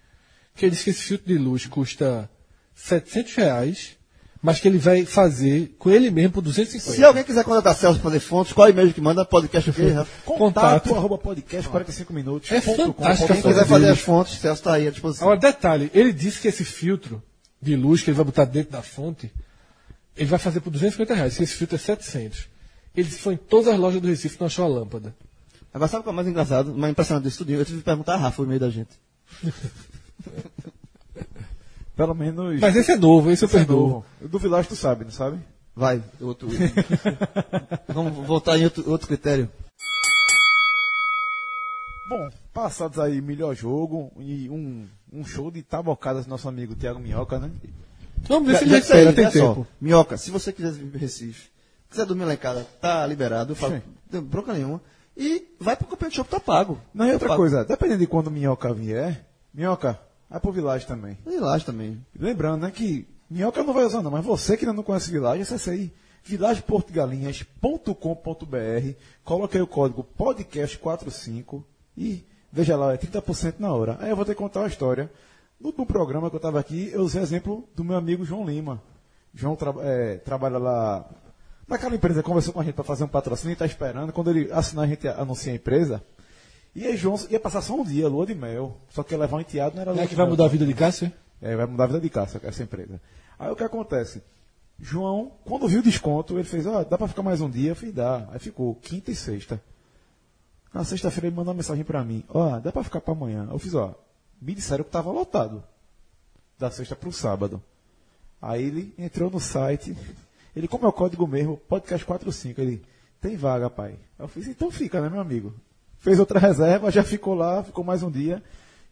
que 0.56 0.64
ele 0.66 0.70
disse 0.72 0.84
que 0.84 0.90
esse 0.90 1.02
filtro 1.02 1.26
de 1.28 1.38
luz 1.38 1.64
custa 1.66 2.28
700 2.74 3.34
reais, 3.36 3.96
mas 4.44 4.60
que 4.60 4.68
ele 4.68 4.76
vai 4.76 5.06
fazer 5.06 5.74
com 5.78 5.88
ele 5.88 6.10
mesmo 6.10 6.32
por 6.32 6.42
250. 6.42 6.94
Se 6.94 7.02
alguém 7.02 7.24
quiser 7.24 7.42
contratar 7.44 7.74
Celso 7.74 7.98
para 7.98 8.10
fazer 8.10 8.20
fontes, 8.20 8.52
qual 8.52 8.68
é 8.68 8.70
o 8.70 8.72
e-mail 8.72 8.92
que 8.92 9.00
manda? 9.00 9.24
Podcast 9.24 9.70
o 9.70 9.72
quê, 9.72 9.88
Rafa? 9.88 10.22
Contato, 10.22 10.94
arroba 10.94 11.16
podcast 11.16 11.66
45 11.66 12.12
minutos. 12.12 12.52
É 12.52 12.60
fantástico 12.60 13.32
Quem 13.32 13.40
quiser 13.40 13.64
fazer 13.64 13.88
as 13.88 14.00
fontes, 14.00 14.38
Celso 14.38 14.60
está 14.60 14.74
aí 14.74 14.86
à 14.86 14.90
disposição. 14.90 15.28
Agora, 15.28 15.40
detalhe, 15.40 15.90
ele 15.94 16.12
disse 16.12 16.42
que 16.42 16.48
esse 16.48 16.62
filtro 16.62 17.22
de 17.58 17.74
luz 17.74 18.02
que 18.02 18.10
ele 18.10 18.16
vai 18.18 18.26
botar 18.26 18.44
dentro 18.44 18.70
da 18.70 18.82
fonte, 18.82 19.32
ele 20.14 20.28
vai 20.28 20.38
fazer 20.38 20.60
por 20.60 20.68
250 20.68 21.14
reais. 21.14 21.40
Esse 21.40 21.54
filtro 21.54 21.76
é 21.76 21.78
700. 21.78 22.46
Ele 22.94 23.08
foi 23.08 23.34
em 23.34 23.38
todas 23.38 23.68
as 23.68 23.80
lojas 23.80 24.02
do 24.02 24.08
Recife 24.08 24.36
não 24.38 24.46
achou 24.46 24.66
a 24.66 24.68
lâmpada. 24.68 25.16
Agora 25.72 25.90
sabe 25.90 26.02
o 26.02 26.04
que 26.04 26.10
é 26.10 26.12
mais 26.12 26.28
engraçado, 26.28 26.74
mais 26.74 26.90
impressionante 26.90 27.24
desse 27.24 27.36
estudinho? 27.36 27.60
Eu 27.60 27.64
tive 27.64 27.78
que 27.78 27.84
perguntar 27.84 28.12
a 28.12 28.18
Rafa 28.18 28.42
no 28.42 28.48
meio 28.48 28.60
da 28.60 28.68
gente. 28.68 28.90
Pelo 31.96 32.14
menos. 32.14 32.60
Mas 32.60 32.74
esse 32.76 32.92
é 32.92 32.96
novo, 32.96 33.30
esse 33.30 33.44
eu 33.44 33.46
Esse 33.46 33.56
é 33.56 33.58
perdoo. 33.60 33.88
novo. 33.88 34.06
O 34.20 34.28
do 34.28 34.38
Village 34.38 34.68
tu 34.68 34.76
sabe, 34.76 35.04
não 35.04 35.12
sabe? 35.12 35.38
Vai, 35.76 36.02
outro. 36.20 36.48
Vamos 37.88 38.26
voltar 38.26 38.58
em 38.58 38.64
outro, 38.64 38.88
outro 38.90 39.06
critério. 39.08 39.48
Bom, 42.08 42.28
passados 42.52 42.98
aí 42.98 43.20
melhor 43.20 43.54
jogo 43.54 44.12
e 44.18 44.48
um, 44.50 44.86
um 45.12 45.24
show 45.24 45.50
de 45.50 45.62
tabocadas 45.62 46.26
do 46.26 46.30
nosso 46.30 46.48
amigo 46.48 46.74
Thiago 46.74 47.00
Minhoca, 47.00 47.38
né? 47.38 47.50
Vamos 48.28 48.48
ver 48.48 48.58
se 48.58 48.64
ele 48.64 48.74
recupera, 48.74 49.12
tem 49.12 49.30
só. 49.30 49.48
tempo. 49.54 49.66
Minhoca, 49.80 50.16
se 50.16 50.30
você 50.30 50.52
quiser 50.52 50.72
vir 50.72 50.90
para 50.90 51.00
Recife, 51.00 51.48
quiser 51.90 52.04
dormir 52.04 52.24
lá 52.24 52.34
em 52.34 52.38
casa, 52.38 52.66
tá 52.80 53.06
liberado, 53.06 53.52
eu 53.52 53.56
falo, 53.56 53.74
não 53.74 53.82
tem 54.10 54.20
bronca 54.20 54.52
nenhuma. 54.52 54.80
E 55.16 55.46
vai 55.60 55.76
pro 55.76 55.86
Campeonato 55.86 56.16
Shop, 56.16 56.28
tá 56.28 56.40
pago. 56.40 56.78
Não, 56.92 57.04
e 57.06 57.08
Tá 57.08 57.14
outra 57.14 57.28
pago. 57.28 57.40
coisa, 57.40 57.64
dependendo 57.64 58.00
de 58.00 58.06
quando 58.06 58.26
o 58.26 58.30
Minhoca 58.30 58.72
vier, 58.74 59.24
Minhoca, 59.52 59.98
vai 60.34 60.40
pro 60.40 60.52
Village 60.52 60.86
também. 60.86 61.16
E 61.26 61.36
lá 61.38 61.58
também. 61.60 62.04
Lembrando, 62.18 62.62
né, 62.62 62.70
que 62.70 63.06
Minhoca 63.30 63.62
não 63.62 63.72
vai 63.72 63.84
usar 63.84 64.02
não, 64.02 64.10
mas 64.10 64.24
você 64.24 64.56
que 64.56 64.64
ainda 64.64 64.76
não 64.76 64.82
conhece 64.82 65.10
Village, 65.10 65.42
acesse 65.42 65.70
aí 65.70 65.92
villageportugalinhas.com.br, 66.24 68.94
coloque 69.24 69.56
aí 69.56 69.62
o 69.62 69.66
código 69.66 70.06
podcast45 70.18 71.62
e 71.96 72.24
veja 72.52 72.76
lá, 72.76 72.94
é 72.94 72.96
30% 72.96 73.54
na 73.58 73.72
hora. 73.72 73.96
Aí 74.00 74.10
eu 74.10 74.16
vou 74.16 74.24
ter 74.24 74.32
que 74.34 74.38
contar 74.38 74.60
uma 74.60 74.68
história. 74.68 75.10
No, 75.60 75.72
no 75.76 75.86
programa 75.86 76.28
que 76.30 76.36
eu 76.36 76.38
estava 76.38 76.58
aqui, 76.60 76.90
eu 76.92 77.02
usei 77.02 77.22
exemplo 77.22 77.68
do 77.74 77.84
meu 77.84 77.96
amigo 77.96 78.24
João 78.24 78.44
Lima. 78.44 78.82
João 79.34 79.56
tra- 79.56 79.74
é, 79.80 80.16
trabalha 80.16 80.58
lá 80.58 81.04
naquela 81.68 81.94
empresa, 81.94 82.22
conversou 82.22 82.52
com 82.54 82.60
a 82.60 82.64
gente 82.64 82.74
para 82.74 82.84
fazer 82.84 83.04
um 83.04 83.08
patrocínio 83.08 83.52
e 83.52 83.54
está 83.54 83.66
esperando. 83.66 84.12
Quando 84.12 84.30
ele 84.30 84.50
assinar, 84.52 84.84
a 84.84 84.88
gente 84.88 85.06
anuncia 85.08 85.52
a 85.52 85.56
empresa. 85.56 86.02
E 86.74 86.86
aí 86.86 86.96
João 86.96 87.16
ia 87.30 87.38
passar 87.38 87.62
só 87.62 87.74
um 87.74 87.84
dia, 87.84 88.08
lua 88.08 88.26
de 88.26 88.34
mel. 88.34 88.76
Só 88.88 89.02
que 89.02 89.14
ia 89.14 89.18
levar 89.18 89.36
um 89.36 89.40
enteado, 89.40 89.76
não 89.76 89.82
era 89.82 89.92
lua 89.92 90.02
É 90.02 90.06
que 90.06 90.14
vai 90.14 90.24
mel. 90.24 90.32
mudar 90.32 90.46
a 90.46 90.48
vida 90.48 90.66
de 90.66 90.74
Cássio? 90.74 91.12
É, 91.40 91.54
vai 91.54 91.66
mudar 91.66 91.84
a 91.84 91.86
vida 91.88 92.00
de 92.00 92.08
caça 92.10 92.40
essa 92.42 92.62
empresa. 92.62 93.00
Aí 93.38 93.50
o 93.50 93.56
que 93.56 93.62
acontece? 93.62 94.22
João, 94.78 95.32
quando 95.44 95.68
viu 95.68 95.80
o 95.80 95.82
desconto, 95.82 96.34
ele 96.36 96.44
fez, 96.44 96.66
ó, 96.66 96.82
dá 96.82 96.96
pra 96.98 97.06
ficar 97.06 97.22
mais 97.22 97.40
um 97.40 97.50
dia? 97.50 97.70
Eu 97.70 97.76
falei, 97.76 97.92
dá. 97.92 98.28
Aí 98.32 98.38
ficou 98.38 98.74
quinta 98.76 99.10
e 99.10 99.14
sexta. 99.14 99.62
Na 100.72 100.82
sexta-feira 100.82 101.28
ele 101.28 101.36
mandou 101.36 101.52
uma 101.52 101.58
mensagem 101.58 101.84
pra 101.84 102.02
mim, 102.02 102.24
ó, 102.28 102.58
dá 102.58 102.72
pra 102.72 102.82
ficar 102.82 103.00
pra 103.00 103.12
amanhã. 103.12 103.46
Eu 103.50 103.58
fiz, 103.58 103.74
ó, 103.74 103.94
me 104.40 104.54
disseram 104.54 104.82
que 104.84 104.90
tava 104.90 105.10
lotado. 105.12 105.62
Da 106.58 106.70
sexta 106.70 106.96
pro 106.96 107.12
sábado. 107.12 107.62
Aí 108.42 108.64
ele 108.64 108.94
entrou 108.98 109.30
no 109.30 109.38
site, 109.38 109.96
ele, 110.56 110.66
como 110.66 110.86
é 110.86 110.88
o 110.88 110.92
código 110.92 111.26
mesmo, 111.26 111.56
podcast 111.68 112.04
45, 112.04 112.60
ele, 112.60 112.82
tem 113.20 113.36
vaga, 113.36 113.70
pai. 113.70 113.96
Eu 114.18 114.26
fiz, 114.28 114.48
então 114.48 114.70
fica, 114.70 115.00
né, 115.00 115.08
meu 115.08 115.20
amigo? 115.20 115.54
Fez 116.04 116.20
outra 116.20 116.38
reserva, 116.38 116.90
já 116.90 117.02
ficou 117.02 117.32
lá, 117.32 117.62
ficou 117.64 117.82
mais 117.82 118.02
um 118.02 118.10
dia. 118.10 118.42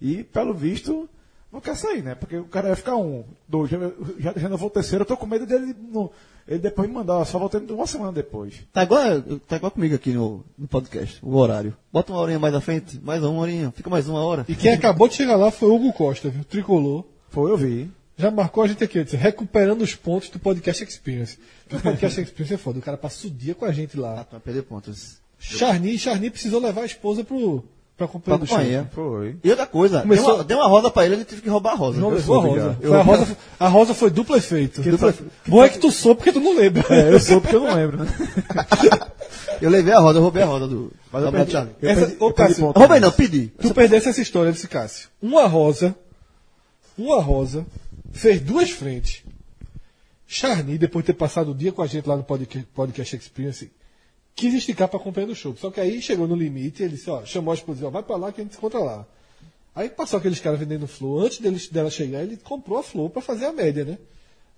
E, 0.01 0.25
pelo 0.25 0.55
visto, 0.55 1.07
não 1.53 1.61
quer 1.61 1.77
sair, 1.77 2.03
né? 2.03 2.15
Porque 2.15 2.39
o 2.39 2.47
cara 2.47 2.71
ia 2.71 2.75
ficar 2.75 2.97
um, 2.97 3.23
dois, 3.47 3.71
já, 3.71 3.79
já, 4.19 4.33
já 4.35 4.49
não 4.49 4.57
vou 4.57 4.69
o 4.69 4.73
terceiro, 4.73 5.03
eu 5.03 5.07
tô 5.07 5.15
com 5.15 5.27
medo 5.27 5.45
dele, 5.45 5.77
no, 5.93 6.11
ele 6.49 6.61
depois 6.61 6.89
me 6.89 6.95
mandar, 6.95 7.23
só 7.27 7.39
voltando 7.39 7.75
uma 7.75 7.87
semana 7.87 8.13
depois. 8.13 8.63
Tá 8.73 8.85
igual, 8.85 9.03
tá 9.47 9.57
igual 9.57 9.71
comigo 9.71 9.95
aqui 9.95 10.15
no, 10.15 10.43
no 10.57 10.67
podcast, 10.67 11.19
o 11.23 11.37
horário. 11.37 11.77
Bota 11.93 12.15
uma 12.15 12.21
horinha 12.23 12.39
mais 12.39 12.55
à 12.55 12.63
frente, 12.63 12.99
mais 13.05 13.23
uma 13.23 13.39
horinha, 13.43 13.71
fica 13.73 13.91
mais 13.91 14.09
uma 14.09 14.25
hora. 14.25 14.47
E 14.49 14.55
quem 14.55 14.73
acabou 14.73 15.07
de 15.07 15.15
chegar 15.15 15.37
lá 15.37 15.51
foi 15.51 15.69
o 15.69 15.75
Hugo 15.75 15.93
Costa, 15.93 16.31
viu? 16.31 16.43
Tricolor. 16.45 17.05
Foi, 17.29 17.51
eu 17.51 17.59
vi. 17.59 17.91
Já 18.17 18.31
marcou 18.31 18.65
a 18.65 18.67
gente 18.67 18.83
aqui, 18.83 19.05
disse, 19.05 19.17
recuperando 19.17 19.83
os 19.83 19.95
pontos 19.95 20.31
do 20.31 20.39
Podcast 20.39 20.83
Experience. 20.83 21.39
O 21.71 21.79
Podcast 21.79 22.19
Experience 22.23 22.55
é 22.55 22.57
foda, 22.57 22.79
o 22.79 22.83
cara 22.83 22.97
passa 22.97 23.27
o 23.27 23.31
dia 23.31 23.55
com 23.55 23.67
a 23.67 23.73
gente 23.73 23.99
Ah, 23.99 24.01
lá. 24.01 24.25
tu 24.25 24.33
vai 24.33 24.41
perder 24.41 24.63
pontos. 24.63 25.21
Charny, 25.43 25.99
Charny 25.99 26.31
precisou 26.31 26.61
levar 26.61 26.83
a 26.83 26.87
esposa 26.87 27.25
pro, 27.25 27.65
pra 27.97 28.07
Pra 28.07 28.09
companhia 28.09 28.39
do 28.39 28.47
show. 28.47 28.57
companhia. 28.57 28.91
Foi. 28.95 29.37
E 29.43 29.51
outra 29.51 29.67
coisa, 29.67 30.03
Começou- 30.03 30.27
deu, 30.27 30.35
uma, 30.37 30.45
deu 30.45 30.59
uma 30.59 30.69
roda 30.69 30.91
pra 30.91 31.05
ele, 31.05 31.17
ele 31.17 31.25
teve 31.25 31.43
que 31.43 31.49
roubar 31.49 31.73
a 31.73 31.75
rosa. 31.77 32.01
Não 32.01 32.11
Eu 32.11 32.15
levou 32.17 32.39
a 32.39 32.43
soube 32.43 32.59
rosa. 32.61 32.79
Foi 32.81 32.97
a, 32.99 33.03
rosa 33.03 33.37
a 33.61 33.69
rosa 33.69 33.95
foi 33.95 34.11
duplo 34.11 34.37
efeito. 34.37 34.81
Duplo 34.83 35.09
efeito. 35.09 35.31
Bom 35.47 35.63
é 35.65 35.69
que 35.69 35.79
tu 35.79 35.91
soube 35.91 36.19
porque 36.19 36.33
tu 36.33 36.41
não 36.41 36.57
lembra. 36.57 36.85
É, 36.95 37.13
eu 37.13 37.21
sou 37.21 37.41
porque 37.41 37.57
eu 37.57 37.61
não 37.61 37.75
lembro? 37.75 37.99
Eu 39.61 39.71
levei 39.71 39.93
a 39.93 39.99
roda, 39.99 40.19
eu 40.19 40.23
roubei 40.23 40.43
a 40.43 40.47
roda 40.47 40.67
do. 40.67 40.93
Mas 41.13 41.23
eu 41.25 41.33
perdi, 41.33 41.55
eu 41.55 41.91
Essa- 41.91 42.01
perdi, 42.07 42.17
ô, 42.21 42.27
eu 42.29 42.33
Cássio. 42.35 42.71
Roubei 42.71 43.01
não, 43.01 43.13
pedi. 43.13 43.53
Tu 43.61 43.75
perdesse 43.75 44.09
essa 44.09 44.21
história 44.21 44.51
desse 44.53 44.67
Cássio. 44.69 45.09
Uma 45.21 45.47
rosa, 45.47 45.95
uma 46.99 47.21
rosa, 47.21 47.67
fez 48.13 48.41
duas 48.41 48.71
frentes. 48.71 49.23
Charny, 50.27 50.79
depois 50.79 51.05
de 51.05 51.13
ter 51.13 51.19
passado 51.19 51.51
o 51.51 51.55
dia 51.55 51.71
com 51.73 51.83
a 51.83 51.87
gente 51.87 52.09
lá 52.09 52.17
no 52.17 52.25
podcast, 52.25 52.67
podcast 52.75 53.17
Experience, 53.17 53.71
quis 54.35 54.55
esticar 54.55 54.89
para 54.89 54.99
acompanhar 54.99 55.29
o 55.29 55.35
show. 55.35 55.55
Só 55.57 55.71
que 55.71 55.81
aí 55.81 56.01
chegou 56.03 56.27
no 56.27 56.35
limite, 56.35 56.83
ele 56.83 56.97
disse, 56.97 57.09
ó, 57.11 57.25
chamou 57.25 57.53
a 57.53 57.55
esposa, 57.55 57.87
ó, 57.87 57.91
vai 57.91 58.03
para 58.03 58.17
lá 58.17 58.33
que 58.33 58.41
a 58.41 58.45
gente 58.45 58.53
se 58.53 58.59
encontra 58.59 58.81
lá. 58.81 59.07
Aí 59.75 59.89
passou 59.89 60.19
aqueles 60.19 60.39
caras 60.41 60.59
vendendo 60.59 60.87
flor, 60.87 61.25
antes 61.27 61.39
deles, 61.39 61.69
dela 61.69 61.91
chegar, 61.91 62.23
ele 62.23 62.37
comprou 62.37 62.79
a 62.79 62.83
flor 62.83 63.09
para 63.11 63.23
fazer 63.23 63.47
a 63.47 63.53
média, 63.53 63.85
né? 63.85 63.99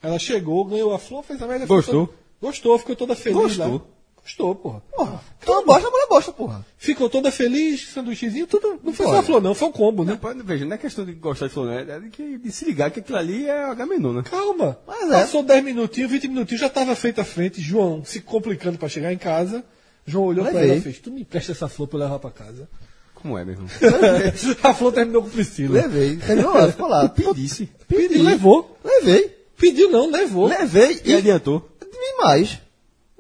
Ela 0.02 0.18
chegou, 0.18 0.64
ganhou 0.64 0.92
a 0.92 0.98
flor, 0.98 1.22
fez 1.22 1.40
a 1.40 1.46
média. 1.46 1.66
Gostou? 1.66 2.06
toda- 2.08 2.18
Gostou, 2.42 2.78
ficou 2.78 2.96
toda 2.96 3.14
feliz 3.14 3.36
Gostou. 3.38 3.72
lá. 3.74 3.80
Gostou, 4.24 4.54
porra. 4.54 4.82
Porra, 4.96 5.20
então 5.42 5.66
bosta, 5.66 5.90
mulher 5.90 6.06
bosta, 6.08 6.32
porra. 6.32 6.66
Ficou 6.78 7.10
toda 7.10 7.30
feliz, 7.30 7.88
sanduíchezinho, 7.90 8.46
tudo. 8.46 8.80
Não 8.82 8.92
foi 8.92 9.04
só 9.04 9.12
Olha. 9.12 9.20
a 9.20 9.22
flor, 9.22 9.42
não, 9.42 9.54
foi 9.54 9.68
um 9.68 9.72
combo, 9.72 10.02
né? 10.02 10.12
Não, 10.12 10.18
pode- 10.18 10.42
veja, 10.42 10.64
não 10.64 10.74
é 10.74 10.78
questão 10.78 11.04
de 11.04 11.12
gostar 11.12 11.48
de 11.48 11.52
flor, 11.52 11.66
né? 11.66 11.84
É 11.86 12.00
de, 12.00 12.08
que- 12.08 12.38
de 12.38 12.50
se 12.50 12.64
ligar 12.64 12.90
que 12.90 13.00
aquilo 13.00 13.18
ali 13.18 13.46
é 13.46 13.64
Agamenon, 13.64 14.14
né? 14.14 14.22
Calma. 14.24 14.78
Mas 14.86 15.10
é. 15.10 15.20
Passou 15.20 15.42
10 15.42 15.62
minutinhos, 15.62 16.10
20 16.10 16.28
minutinhos, 16.28 16.60
já 16.62 16.68
estava 16.68 16.96
feita 16.96 17.20
a 17.20 17.24
frente. 17.24 17.60
João 17.60 18.02
se 18.02 18.20
complicando 18.22 18.78
para 18.78 18.88
chegar 18.88 19.12
em 19.12 19.18
casa. 19.18 19.62
João 20.06 20.24
olhou 20.24 20.44
para 20.44 20.54
Levei. 20.54 20.70
ela 20.70 20.78
e 20.78 20.82
fez: 20.82 20.98
Tu 20.98 21.10
me 21.10 21.20
empresta 21.20 21.52
essa 21.52 21.68
flor 21.68 21.86
para 21.86 21.98
eu 21.98 22.02
levar 22.04 22.18
para 22.18 22.30
casa. 22.30 22.66
Como 23.14 23.36
é, 23.38 23.44
meu 23.44 23.54
irmão? 23.54 23.68
a 24.62 24.74
flor 24.74 24.92
terminou 24.92 25.22
com 25.22 25.28
Priscila. 25.30 25.82
Levei. 25.82 26.16
Terminou 26.16 26.54
lá, 26.54 26.70
ficou 26.70 26.88
lá. 26.88 27.08
Pedisse. 27.10 27.68
Pediu, 27.86 28.22
levou. 28.22 28.78
Levei. 28.82 29.34
Pediu 29.58 29.90
não, 29.90 30.10
levou. 30.10 30.46
Levei 30.46 31.00
E 31.04 31.10
e. 31.10 31.14
adiantou. 31.14 31.68
E 31.82 32.16
mais. 32.22 32.58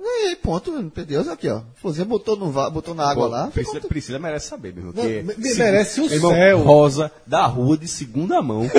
E 0.06 0.36
ponto, 0.36 0.70
perdeu. 0.94 1.22
Aqui, 1.32 1.48
ó. 1.48 1.62
Florzinha 1.76 2.04
botou, 2.04 2.36
no, 2.36 2.52
botou 2.70 2.94
na 2.94 3.08
água 3.10 3.24
Pô, 3.24 3.30
lá. 3.30 3.46
Priscila, 3.48 3.80
Priscila 3.80 4.18
merece 4.18 4.48
saber, 4.48 4.74
meu 4.74 4.88
irmão. 4.88 5.02
Não, 5.04 5.34
me- 5.34 5.48
se- 5.48 5.58
merece 5.58 6.00
o 6.02 6.12
irmão, 6.12 6.30
céu. 6.32 6.58
Rosa 6.62 7.10
da 7.26 7.46
rua 7.46 7.76
de 7.78 7.88
segunda 7.88 8.42
mão. 8.42 8.68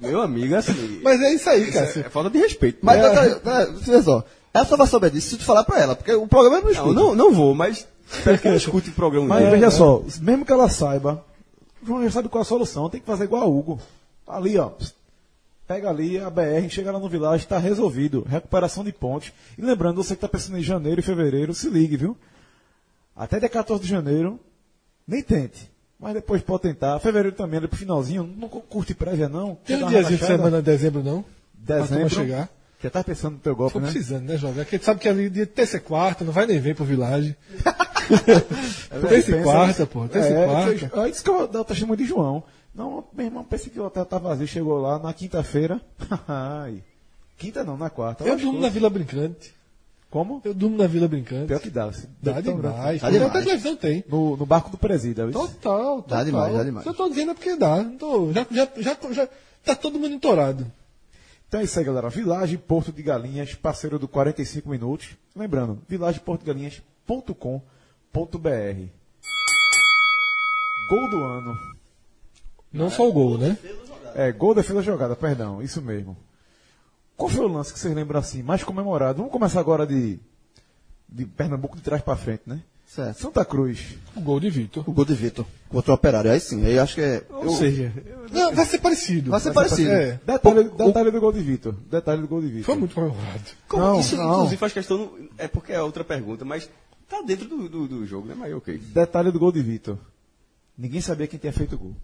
meu 0.00 0.22
amigo, 0.22 0.54
assim. 0.54 1.00
Mas 1.02 1.20
é 1.20 1.34
isso 1.34 1.50
aí, 1.50 1.70
Cássio. 1.72 2.04
É 2.06 2.08
falta 2.08 2.30
de 2.30 2.38
respeito. 2.38 2.78
Mas, 2.82 3.02
né? 3.02 3.10
tá, 3.10 3.36
tá, 3.66 4.02
só. 4.02 4.24
Ela 4.54 4.64
só 4.64 4.76
vai 4.76 4.86
saber 4.86 5.10
disso 5.10 5.30
se 5.30 5.36
tu 5.36 5.44
falar 5.44 5.64
pra 5.64 5.80
ela, 5.80 5.96
porque 5.96 6.12
o 6.12 6.26
programa 6.26 6.58
é 6.58 6.62
não, 6.62 6.70
escuta. 6.70 6.94
não, 6.94 7.14
não 7.14 7.32
vou, 7.32 7.54
mas 7.54 7.86
espero 8.10 8.38
que 8.38 8.48
ela 8.48 8.56
escute 8.56 8.90
o 8.90 8.92
programa. 8.92 9.26
Mas 9.26 9.38
dele. 9.40 9.50
veja 9.50 9.70
só, 9.70 10.02
mesmo 10.20 10.44
que 10.44 10.52
ela 10.52 10.68
saiba, 10.68 11.24
o 11.82 11.86
João 11.86 12.02
já 12.04 12.10
sabe 12.12 12.28
qual 12.28 12.42
é 12.42 12.42
a 12.42 12.48
solução, 12.48 12.88
tem 12.88 13.00
que 13.00 13.06
fazer 13.06 13.24
igual 13.24 13.42
a 13.42 13.46
Hugo. 13.46 13.78
Ali, 14.26 14.56
ó. 14.58 14.70
Pega 15.68 15.90
ali 15.90 16.18
a 16.18 16.30
BR, 16.30 16.66
chega 16.70 16.90
lá 16.90 16.98
no 16.98 17.10
Village, 17.10 17.44
está 17.44 17.58
resolvido. 17.58 18.26
Recuperação 18.26 18.82
de 18.82 18.90
pontes. 18.90 19.34
E 19.58 19.60
lembrando, 19.60 20.02
você 20.02 20.14
que 20.16 20.24
está 20.24 20.26
pensando 20.26 20.56
em 20.56 20.62
janeiro 20.62 20.98
e 20.98 21.02
fevereiro, 21.02 21.52
se 21.52 21.68
ligue, 21.68 21.94
viu? 21.94 22.16
Até 23.14 23.38
dia 23.38 23.50
14 23.50 23.82
de 23.82 23.88
janeiro, 23.88 24.40
nem 25.06 25.22
tente. 25.22 25.70
Mas 26.00 26.14
depois 26.14 26.40
pode 26.40 26.62
tentar. 26.62 26.98
Fevereiro 27.00 27.36
também, 27.36 27.58
ali 27.58 27.68
pro 27.68 27.76
finalzinho, 27.76 28.24
não 28.24 28.48
curte 28.48 28.94
prévia 28.94 29.28
não. 29.28 29.56
Tem 29.56 29.84
um 29.84 29.88
diazinho 29.88 30.18
de 30.18 30.24
semana 30.24 30.62
de 30.62 30.62
dezembro, 30.62 31.02
não? 31.02 31.22
Dezembro. 31.52 32.08
chegar. 32.08 32.48
Já 32.82 32.88
tá 32.88 33.04
pensando 33.04 33.34
no 33.34 33.40
teu 33.40 33.54
golpe, 33.54 33.74
Tô 33.74 33.80
né? 33.80 33.90
precisando, 33.90 34.22
né, 34.22 34.38
jovem? 34.38 34.64
Porque 34.64 34.78
sabe 34.78 35.00
que 35.00 35.08
ali 35.08 35.28
dia 35.28 35.46
terça 35.46 35.76
e 35.76 35.80
quarta, 35.80 36.24
não 36.24 36.32
vai 36.32 36.46
nem 36.46 36.60
ver 36.60 36.76
pro 36.76 36.84
Village. 36.84 37.36
É, 38.90 39.00
terça 39.06 39.36
e 39.36 39.42
quarta, 39.42 39.86
pô. 39.86 40.08
Terça 40.08 40.28
é, 40.28 40.44
e 40.44 40.46
quarta. 40.46 41.02
Aí 41.02 41.10
disse 41.10 41.22
que 41.22 41.28
eu 41.28 41.46
dou 41.46 41.60
o 41.60 41.64
testemunho 41.64 41.98
de 41.98 42.06
João. 42.06 42.42
Não, 42.78 43.04
meu 43.12 43.26
irmão, 43.26 43.42
pensei 43.44 43.70
que 43.72 43.80
o 43.80 43.84
hotel 43.86 44.06
tá 44.06 44.18
vazio. 44.18 44.46
Chegou 44.46 44.80
lá 44.80 44.98
na 45.00 45.12
quinta-feira. 45.12 45.80
Ai. 46.28 46.80
Quinta 47.36 47.64
não, 47.64 47.76
na 47.76 47.90
quarta. 47.90 48.22
Eu 48.24 48.38
durmo 48.38 48.60
na 48.60 48.68
Vila 48.68 48.88
Brincante. 48.88 49.52
Como? 50.10 50.40
Eu 50.44 50.54
durmo 50.54 50.76
na 50.78 50.86
Vila 50.86 51.08
Brincante. 51.08 51.48
Pior 51.48 51.60
que 51.60 51.70
dá. 51.70 51.90
Dá 52.22 52.40
Tão 52.40 52.56
grande. 52.56 52.76
demais. 52.76 53.00
Dá 53.02 53.08
Até 53.08 53.18
demais. 53.18 53.44
televisão 53.44 53.76
tem. 53.76 54.04
No, 54.08 54.36
no 54.36 54.46
barco 54.46 54.70
do 54.70 54.78
presídio. 54.78 55.24
viu? 55.28 55.32
Total, 55.32 55.96
total. 56.02 56.18
Dá 56.18 56.24
demais, 56.24 56.54
dá 56.54 56.62
demais. 56.64 56.84
Se 56.84 56.88
eu 56.90 56.94
tô 56.94 57.08
dizendo 57.08 57.32
é 57.32 57.34
porque 57.34 57.56
dá. 57.56 57.84
Tô- 57.98 58.32
já, 58.32 58.46
já, 58.50 58.68
já, 58.78 58.96
já 59.12 59.28
tá 59.64 59.74
todo 59.74 59.98
mundo 59.98 60.14
entorado. 60.14 60.64
Então 61.48 61.60
é 61.60 61.64
isso 61.64 61.78
aí, 61.78 61.84
galera. 61.84 62.08
Village 62.08 62.56
Porto 62.58 62.92
de 62.92 63.02
Galinhas, 63.02 63.54
parceiro 63.54 63.98
do 63.98 64.06
45 64.08 64.68
Minutos. 64.68 65.08
Lembrando, 65.36 65.78
villageportogalinhas.com.br. 65.88 68.86
Gol 70.90 71.10
do 71.10 71.22
ano. 71.24 71.77
Não 72.72 72.90
só 72.90 73.08
o 73.08 73.12
gol, 73.12 73.38
né? 73.38 73.56
É, 74.14 74.32
gol 74.32 74.54
defesa 74.54 74.82
jogada, 74.82 75.14
perdão, 75.16 75.62
isso 75.62 75.80
mesmo. 75.80 76.16
Qual 77.16 77.28
foi 77.28 77.44
o 77.44 77.48
lance 77.48 77.72
que 77.72 77.78
vocês 77.78 77.94
lembram 77.94 78.20
assim, 78.20 78.42
mais 78.42 78.62
comemorado? 78.62 79.18
Vamos 79.18 79.32
começar 79.32 79.60
agora 79.60 79.86
de, 79.86 80.18
de 81.08 81.26
Pernambuco 81.26 81.76
de 81.76 81.82
trás 81.82 82.00
para 82.02 82.16
frente, 82.16 82.42
né? 82.46 82.60
Certo. 82.86 83.20
Santa 83.20 83.44
Cruz. 83.44 83.96
O 84.16 84.20
gol 84.20 84.40
de 84.40 84.48
Vitor. 84.48 84.82
O 84.88 84.92
gol 84.92 85.04
de 85.04 85.12
Vitor 85.14 85.44
contra 85.68 85.90
o 85.90 85.94
Operário. 85.94 86.30
Aí 86.30 86.40
sim, 86.40 86.64
aí 86.64 86.78
acho 86.78 86.94
que 86.94 87.02
é. 87.02 87.22
Ou 87.28 87.50
seja, 87.54 87.92
Não, 88.32 88.54
vai 88.54 88.64
ser 88.64 88.78
parecido. 88.78 89.30
Vai 89.30 89.40
ser 89.40 89.52
parecido. 89.52 89.90
É. 89.90 90.18
detalhe, 90.24 90.64
detalhe 90.70 91.10
do 91.10 91.20
gol 91.20 91.32
de 91.32 91.40
Vitor. 91.40 91.74
Detalhe 91.90 92.22
do 92.22 92.28
gol 92.28 92.40
de 92.40 92.46
Vitor. 92.48 92.64
Foi 92.64 92.76
muito 92.76 92.94
comemorado. 92.94 93.42
Como- 93.68 93.82
Não, 93.82 94.00
isso, 94.00 94.16
não. 94.16 94.32
inclusive, 94.36 94.56
faz 94.56 94.72
questão. 94.72 95.10
É 95.36 95.46
porque 95.46 95.72
é 95.72 95.82
outra 95.82 96.02
pergunta, 96.02 96.46
mas 96.46 96.68
tá 97.06 97.20
dentro 97.20 97.46
do, 97.46 97.68
do, 97.68 97.88
do 97.88 98.06
jogo, 98.06 98.26
né? 98.26 98.34
Mas 98.34 98.54
ok. 98.54 98.78
Detalhe 98.78 99.30
do 99.30 99.38
gol 99.38 99.52
de 99.52 99.60
Vitor. 99.60 99.98
Ninguém 100.76 101.02
sabia 101.02 101.26
quem 101.26 101.38
tinha 101.38 101.52
feito 101.52 101.74
o 101.74 101.78
gol. 101.78 101.96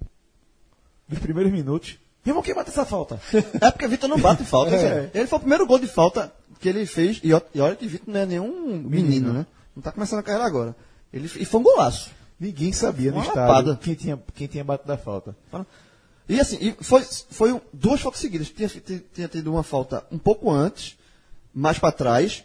Nos 1.09 1.19
primeiros 1.19 1.53
minutos. 1.53 1.99
Irmão, 2.27 2.43
quem 2.43 2.55
bate 2.55 2.71
essa 2.71 2.85
falta? 2.87 3.21
É 3.61 3.71
porque 3.71 3.87
Vitor 3.87 4.09
não 4.09 4.19
bate 4.19 4.45
falta. 4.45 4.75
É. 4.77 5.11
Ele 5.13 5.27
foi 5.27 5.37
o 5.37 5.41
primeiro 5.41 5.67
gol 5.67 5.79
de 5.79 5.87
falta 5.87 6.33
que 6.61 6.69
ele 6.69 6.87
fez. 6.87 7.21
E, 7.23 7.29
e 7.29 7.61
olha 7.61 7.77
que 7.77 7.87
Vitor 7.87 8.13
não 8.13 8.21
é 8.21 8.27
nenhum 8.27 8.79
menino, 8.79 9.33
né? 9.33 9.47
Não 9.77 9.83
tá 9.83 9.93
começando 9.93 10.21
a 10.21 10.23
carreira 10.23 10.47
agora. 10.47 10.75
Ele, 11.13 11.27
e 11.27 11.45
foi 11.45 11.61
um 11.61 11.65
golaço. 11.65 12.11
Ninguém 12.41 12.73
sabia 12.73 13.13
no 13.13 13.21
estádio 13.21 13.41
lapada. 13.43 13.77
quem 13.77 13.95
tinha, 13.95 14.19
quem 14.35 14.47
tinha 14.47 14.65
batido 14.65 14.93
a 14.93 14.97
falta. 14.97 15.37
E 16.29 16.41
assim, 16.41 16.57
e 16.61 16.73
foi, 16.83 17.03
foi 17.31 17.53
um- 17.53 17.61
duas 17.73 18.01
faltas 18.01 18.21
seguidas. 18.21 18.49
Tinha, 18.51 18.69
tinha, 18.69 19.03
tinha 19.13 19.29
tido 19.29 19.53
uma 19.53 19.63
falta 19.63 20.05
um 20.11 20.19
pouco 20.19 20.51
antes, 20.51 20.97
mais 21.55 21.79
para 21.79 21.93
trás. 21.93 22.43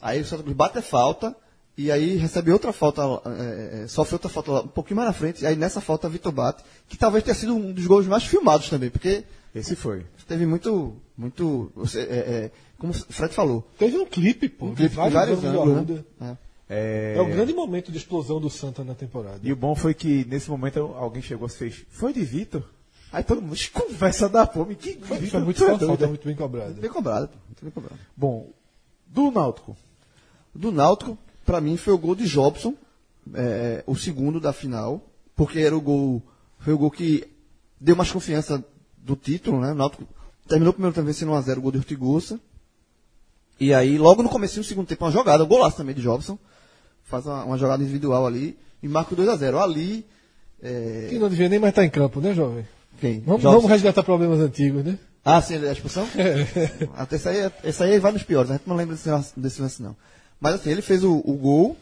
Aí 0.00 0.20
o 0.20 0.24
Santa 0.24 0.42
Cruz 0.42 0.56
bate 0.56 0.78
a 0.78 0.82
falta. 0.82 1.36
E 1.80 1.92
aí 1.92 2.16
recebe 2.16 2.50
outra 2.50 2.72
falta, 2.72 3.02
é, 3.24 3.82
é, 3.84 3.86
sofre 3.86 4.16
outra 4.16 4.28
falta 4.28 4.50
lá, 4.50 4.60
um 4.62 4.66
pouquinho 4.68 4.96
mais 4.96 5.06
na 5.06 5.12
frente. 5.12 5.44
E 5.44 5.46
aí 5.46 5.54
nessa 5.54 5.80
falta 5.80 6.08
Vitor 6.08 6.32
bate, 6.32 6.64
que 6.88 6.96
talvez 6.98 7.22
tenha 7.22 7.36
sido 7.36 7.54
um 7.54 7.72
dos 7.72 7.86
gols 7.86 8.04
mais 8.08 8.24
filmados 8.24 8.68
também, 8.68 8.90
porque 8.90 9.22
Esse 9.54 9.76
foi. 9.76 10.04
teve 10.26 10.44
muito, 10.44 10.96
muito, 11.16 11.70
você, 11.76 12.00
é, 12.00 12.02
é, 12.02 12.50
como 12.76 12.92
o 12.92 12.96
Fred 12.96 13.32
falou, 13.32 13.64
Teve 13.78 13.96
um 13.96 14.04
clipe, 14.06 14.48
pô. 14.48 14.66
um 14.66 14.74
clipe 14.74 14.96
vários 14.96 15.40
do 15.40 15.46
ângulos, 15.46 15.76
Arruda. 15.76 16.04
né? 16.18 16.36
É, 16.68 17.14
É 17.16 17.20
o 17.20 17.26
grande 17.26 17.54
momento 17.54 17.92
de 17.92 17.98
explosão 17.98 18.40
do 18.40 18.50
Santa 18.50 18.82
na 18.82 18.94
temporada. 18.96 19.38
E 19.40 19.52
o 19.52 19.56
bom 19.56 19.76
foi 19.76 19.94
que 19.94 20.24
nesse 20.28 20.50
momento 20.50 20.80
alguém 20.96 21.22
chegou 21.22 21.46
e 21.46 21.50
fez. 21.50 21.86
Foi 21.90 22.12
de 22.12 22.24
Vitor? 22.24 22.64
Aí 23.12 23.22
todo 23.22 23.40
mundo, 23.40 23.54
"Ixi, 23.54 23.70
conversa 23.70 24.28
da 24.28 24.46
fome. 24.48 24.74
Que 24.74 24.98
Foi, 25.00 25.16
Vitor, 25.16 25.30
foi 25.30 25.40
muito 25.44 25.62
é 25.62 25.66
falta, 25.68 25.86
doido." 25.86 26.08
muito 26.08 26.26
bem 26.26 26.34
cobrado. 26.36 26.70
Muito 26.70 26.80
bem 26.82 26.90
cobrado, 26.90 27.28
pô, 27.28 27.36
muito 27.46 27.62
bem 27.62 27.70
cobrado. 27.70 27.98
Bom, 28.16 28.50
do 29.06 29.30
Náutico. 29.30 29.76
Do 30.54 30.70
Náutico, 30.72 31.16
pra 31.48 31.62
mim, 31.62 31.78
foi 31.78 31.94
o 31.94 31.98
gol 31.98 32.14
de 32.14 32.26
Jobson, 32.26 32.74
é, 33.34 33.82
o 33.86 33.96
segundo 33.96 34.38
da 34.38 34.52
final, 34.52 35.02
porque 35.34 35.60
era 35.60 35.74
o 35.74 35.80
gol, 35.80 36.22
foi 36.58 36.74
o 36.74 36.78
gol 36.78 36.90
que 36.90 37.26
deu 37.80 37.96
mais 37.96 38.12
confiança 38.12 38.62
do 38.98 39.16
título, 39.16 39.58
né? 39.58 39.72
O 39.72 39.74
Náutico 39.74 40.06
terminou 40.46 40.72
o 40.72 40.74
primeiro 40.74 40.94
tempo 40.94 41.06
vencendo 41.06 41.32
1x0 41.32 41.56
o 41.56 41.60
gol 41.62 41.72
de 41.72 41.78
Ortigosa. 41.78 42.38
E 43.58 43.72
aí, 43.72 43.96
logo 43.96 44.22
no 44.22 44.28
começo 44.28 44.60
do 44.60 44.64
segundo 44.64 44.86
tempo, 44.86 45.06
uma 45.06 45.10
jogada, 45.10 45.42
um 45.42 45.48
golaço 45.48 45.78
também 45.78 45.94
de 45.94 46.02
Jobson. 46.02 46.38
Faz 47.04 47.24
uma, 47.24 47.44
uma 47.44 47.56
jogada 47.56 47.82
individual 47.82 48.26
ali 48.26 48.58
e 48.82 48.86
marca 48.86 49.14
o 49.14 49.16
2x0. 49.16 49.58
Ali, 49.58 50.04
é, 50.62 51.06
Que 51.08 51.18
não 51.18 51.30
devia 51.30 51.48
nem 51.48 51.58
mais 51.58 51.72
estar 51.72 51.82
em 51.82 51.90
campo, 51.90 52.20
né, 52.20 52.34
jovem? 52.34 52.66
quem? 53.00 53.20
Vamos, 53.20 53.42
vamos 53.42 53.70
resgatar 53.70 54.02
problemas 54.02 54.38
antigos, 54.38 54.84
né? 54.84 54.98
Ah, 55.24 55.40
sim, 55.40 55.54
a 55.66 55.72
expulsão? 55.72 56.06
Até 56.94 57.16
esse 57.16 57.28
aí, 57.28 57.50
esse 57.64 57.82
aí 57.82 57.98
vai 57.98 58.12
nos 58.12 58.22
piores, 58.22 58.50
a 58.50 58.54
gente 58.54 58.68
não 58.68 58.76
lembra 58.76 58.96
desse, 58.96 59.10
desse 59.34 59.62
lance, 59.62 59.82
não. 59.82 59.96
Mas 60.40 60.54
assim, 60.54 60.70
ele 60.70 60.82
fez 60.82 61.02
o, 61.04 61.16
o 61.24 61.34
gol, 61.34 61.76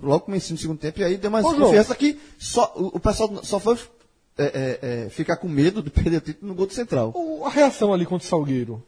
logo 0.00 0.20
começou 0.26 0.52
no 0.54 0.58
segundo 0.58 0.78
tempo, 0.78 1.00
e 1.00 1.04
aí 1.04 1.16
deu 1.16 1.30
mais 1.30 1.44
Ô, 1.44 1.50
João. 1.50 1.62
confiança 1.66 1.94
que 1.94 2.18
só, 2.38 2.72
o, 2.76 2.96
o 2.96 3.00
pessoal 3.00 3.44
só 3.44 3.58
foi 3.58 3.76
é, 4.38 4.44
é, 4.44 4.78
é, 5.06 5.08
ficar 5.10 5.36
com 5.36 5.48
medo 5.48 5.82
de 5.82 5.90
perder 5.90 6.18
o 6.18 6.20
título 6.20 6.48
no 6.48 6.54
gol 6.54 6.66
do 6.66 6.72
Central. 6.72 7.12
O- 7.14 7.44
a 7.44 7.50
reação 7.50 7.92
ali 7.92 8.04
contra 8.06 8.24
o 8.26 8.28
Salgueiro 8.28 8.82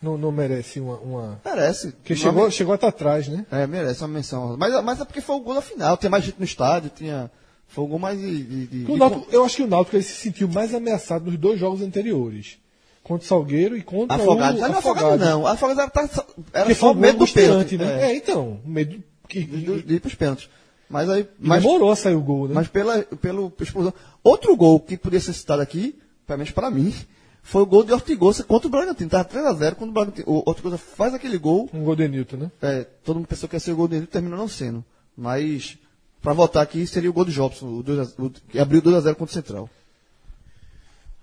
não, 0.00 0.16
não 0.16 0.32
merece 0.32 0.80
uma. 0.80 0.96
uma... 0.98 1.40
Merece. 1.44 1.92
Porque 1.92 2.14
Uma 2.14 2.18
chegou, 2.22 2.50
chegou 2.50 2.74
até 2.74 2.86
atrás, 2.86 3.28
né? 3.28 3.44
É, 3.50 3.66
merece 3.66 4.00
uma 4.00 4.08
menção. 4.08 4.56
Mas, 4.56 4.82
mas 4.82 5.00
é 5.00 5.04
porque 5.04 5.20
foi 5.20 5.36
o 5.36 5.40
gol 5.40 5.54
da 5.54 5.60
final, 5.60 5.96
tinha 5.98 6.08
mais 6.08 6.24
gente 6.24 6.38
no 6.38 6.44
estádio, 6.44 6.90
tinha. 6.94 7.30
Foi 7.68 7.84
o 7.84 7.86
gol 7.86 7.98
mais 7.98 8.18
de. 8.18 8.42
de, 8.44 8.66
de- 8.84 8.96
Náutico- 8.96 9.26
eu 9.30 9.44
acho 9.44 9.56
que 9.56 9.62
o 9.62 9.66
Náutico 9.66 9.96
ele 9.96 10.02
se 10.02 10.14
sentiu 10.14 10.48
mais 10.48 10.74
ameaçado 10.74 11.26
nos 11.26 11.36
dois 11.38 11.60
jogos 11.60 11.82
anteriores. 11.82 12.58
Contra 13.02 13.24
o 13.24 13.28
Salgueiro 13.28 13.76
e 13.76 13.82
contra 13.82 14.16
Afogado. 14.16 14.58
o 14.58 14.60
Não, 14.60 14.78
afogado 14.78 15.16
não. 15.18 15.46
Afogado 15.46 15.80
era, 15.80 15.90
tá- 15.90 16.08
era 16.52 16.64
Porque 16.66 16.74
só 16.74 16.92
o 16.92 16.94
medo 16.94 17.18
do 17.24 17.32
pênalti, 17.32 17.76
né? 17.78 18.02
É, 18.02 18.12
É, 18.12 18.16
então. 18.16 18.60
Medo 18.64 19.02
que, 19.28 19.42
de, 19.42 19.82
de 19.82 19.94
ir 19.94 20.00
pros 20.00 20.14
pênaltis. 20.14 20.48
Mas 20.88 21.08
aí. 21.08 21.26
Mas, 21.38 21.62
demorou 21.62 21.90
a 21.90 21.96
sair 21.96 22.14
o 22.14 22.20
gol, 22.20 22.48
né? 22.48 22.54
Mas 22.54 22.68
pela, 22.68 23.02
pelo 23.02 23.52
explosão. 23.60 23.94
Outro 24.22 24.54
gol 24.56 24.78
que 24.80 24.96
podia 24.96 25.20
ser 25.20 25.32
citado 25.32 25.62
aqui, 25.62 25.98
pelo 26.26 26.38
menos 26.38 26.52
para 26.52 26.70
mim, 26.70 26.94
foi 27.42 27.62
o 27.62 27.66
gol 27.66 27.82
de 27.84 27.92
Ortigosa 27.92 28.44
contra 28.44 28.68
o 28.68 28.70
Bragantino. 28.70 29.08
Tava 29.08 29.24
3x0 29.24 29.74
quando 29.76 29.90
o 29.90 29.92
Bragantino. 29.94 30.26
O 30.28 30.42
Ortigosa 30.48 30.76
faz 30.78 31.14
aquele 31.14 31.38
gol. 31.38 31.70
Um 31.72 31.84
gol 31.84 31.96
de 31.96 32.06
Newton, 32.06 32.36
né? 32.36 32.50
é, 32.60 32.84
todo 33.04 33.16
mundo 33.16 33.26
pensou 33.28 33.48
que 33.48 33.56
ia 33.56 33.60
ser 33.60 33.72
o 33.72 33.76
gol 33.76 33.88
dele 33.88 34.06
terminou 34.06 34.38
não 34.38 34.48
sendo. 34.48 34.84
Mas, 35.16 35.78
para 36.20 36.32
voltar 36.32 36.60
aqui, 36.62 36.86
seria 36.86 37.08
o 37.10 37.12
gol 37.12 37.24
do 37.24 37.32
Jobson, 37.32 37.66
o 37.78 37.82
2 37.82 37.98
a- 38.00 38.22
o, 38.22 38.30
que 38.30 38.58
abriu 38.58 38.82
2x0 38.82 39.14
contra 39.14 39.24
o 39.24 39.28
Central. 39.28 39.70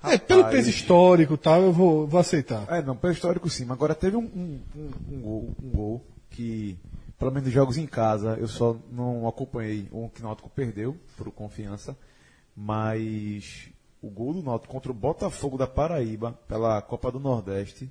É, 0.03 0.17
pelo 0.17 0.45
peso 0.45 0.69
histórico 0.69 1.33
e 1.33 1.37
tal, 1.37 1.61
eu 1.61 1.73
vou, 1.73 2.07
vou 2.07 2.19
aceitar. 2.19 2.65
É, 2.69 2.81
não, 2.81 2.95
pelo 2.95 3.13
histórico 3.13 3.49
sim. 3.49 3.65
Mas 3.65 3.75
agora 3.77 3.95
teve 3.95 4.15
um, 4.15 4.21
um, 4.23 4.59
um- 4.75 5.15
um 5.15 5.21
gol, 5.21 5.55
um 5.63 5.69
gol 5.69 6.05
que, 6.29 6.77
pelo 7.17 7.31
menos 7.31 7.45
nos 7.47 7.53
jogos 7.53 7.77
em 7.77 7.85
casa, 7.87 8.37
eu 8.39 8.47
só 8.47 8.77
não 8.91 9.27
acompanhei 9.27 9.87
um 9.91 10.07
que 10.07 10.21
o 10.21 10.23
Náutico 10.23 10.49
perdeu 10.49 10.95
por 11.17 11.31
confiança. 11.31 11.97
Mas 12.55 13.69
o 14.01 14.09
gol 14.09 14.33
do 14.33 14.43
Náutico 14.43 14.73
contra 14.73 14.91
o 14.91 14.95
Botafogo 14.95 15.57
da 15.57 15.67
Paraíba 15.67 16.33
pela 16.47 16.81
Copa 16.81 17.11
do 17.11 17.19
Nordeste 17.19 17.89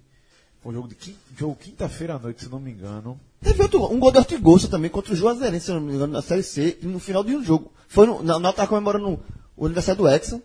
foi 0.60 0.72
um 0.72 0.74
jogo 0.74 0.88
de 0.88 0.94
quin- 0.94 1.16
jogo 1.36 1.54
quinta-feira 1.56 2.14
à 2.14 2.18
noite, 2.18 2.42
se 2.44 2.48
não 2.50 2.58
me 2.60 2.70
engano. 2.72 3.18
Teve 3.40 3.62
outro, 3.62 3.84
um 3.92 3.98
gol 4.00 4.10
de 4.12 4.18
Ortigosa 4.18 4.68
também 4.68 4.90
contra 4.90 5.12
o 5.12 5.16
Juazeirense, 5.16 5.66
se 5.66 5.72
não 5.72 5.80
me 5.80 5.94
engano, 5.94 6.12
na 6.12 6.22
Série 6.22 6.42
C, 6.42 6.78
e 6.82 6.86
no 6.86 6.98
final 6.98 7.22
de 7.22 7.34
um 7.36 7.42
jogo. 7.44 7.70
Foi 7.88 8.06
no, 8.06 8.22
na, 8.22 8.52
comemorando 8.66 9.20
o 9.56 9.64
aniversário 9.66 10.02
do 10.02 10.08
Hexa, 10.08 10.42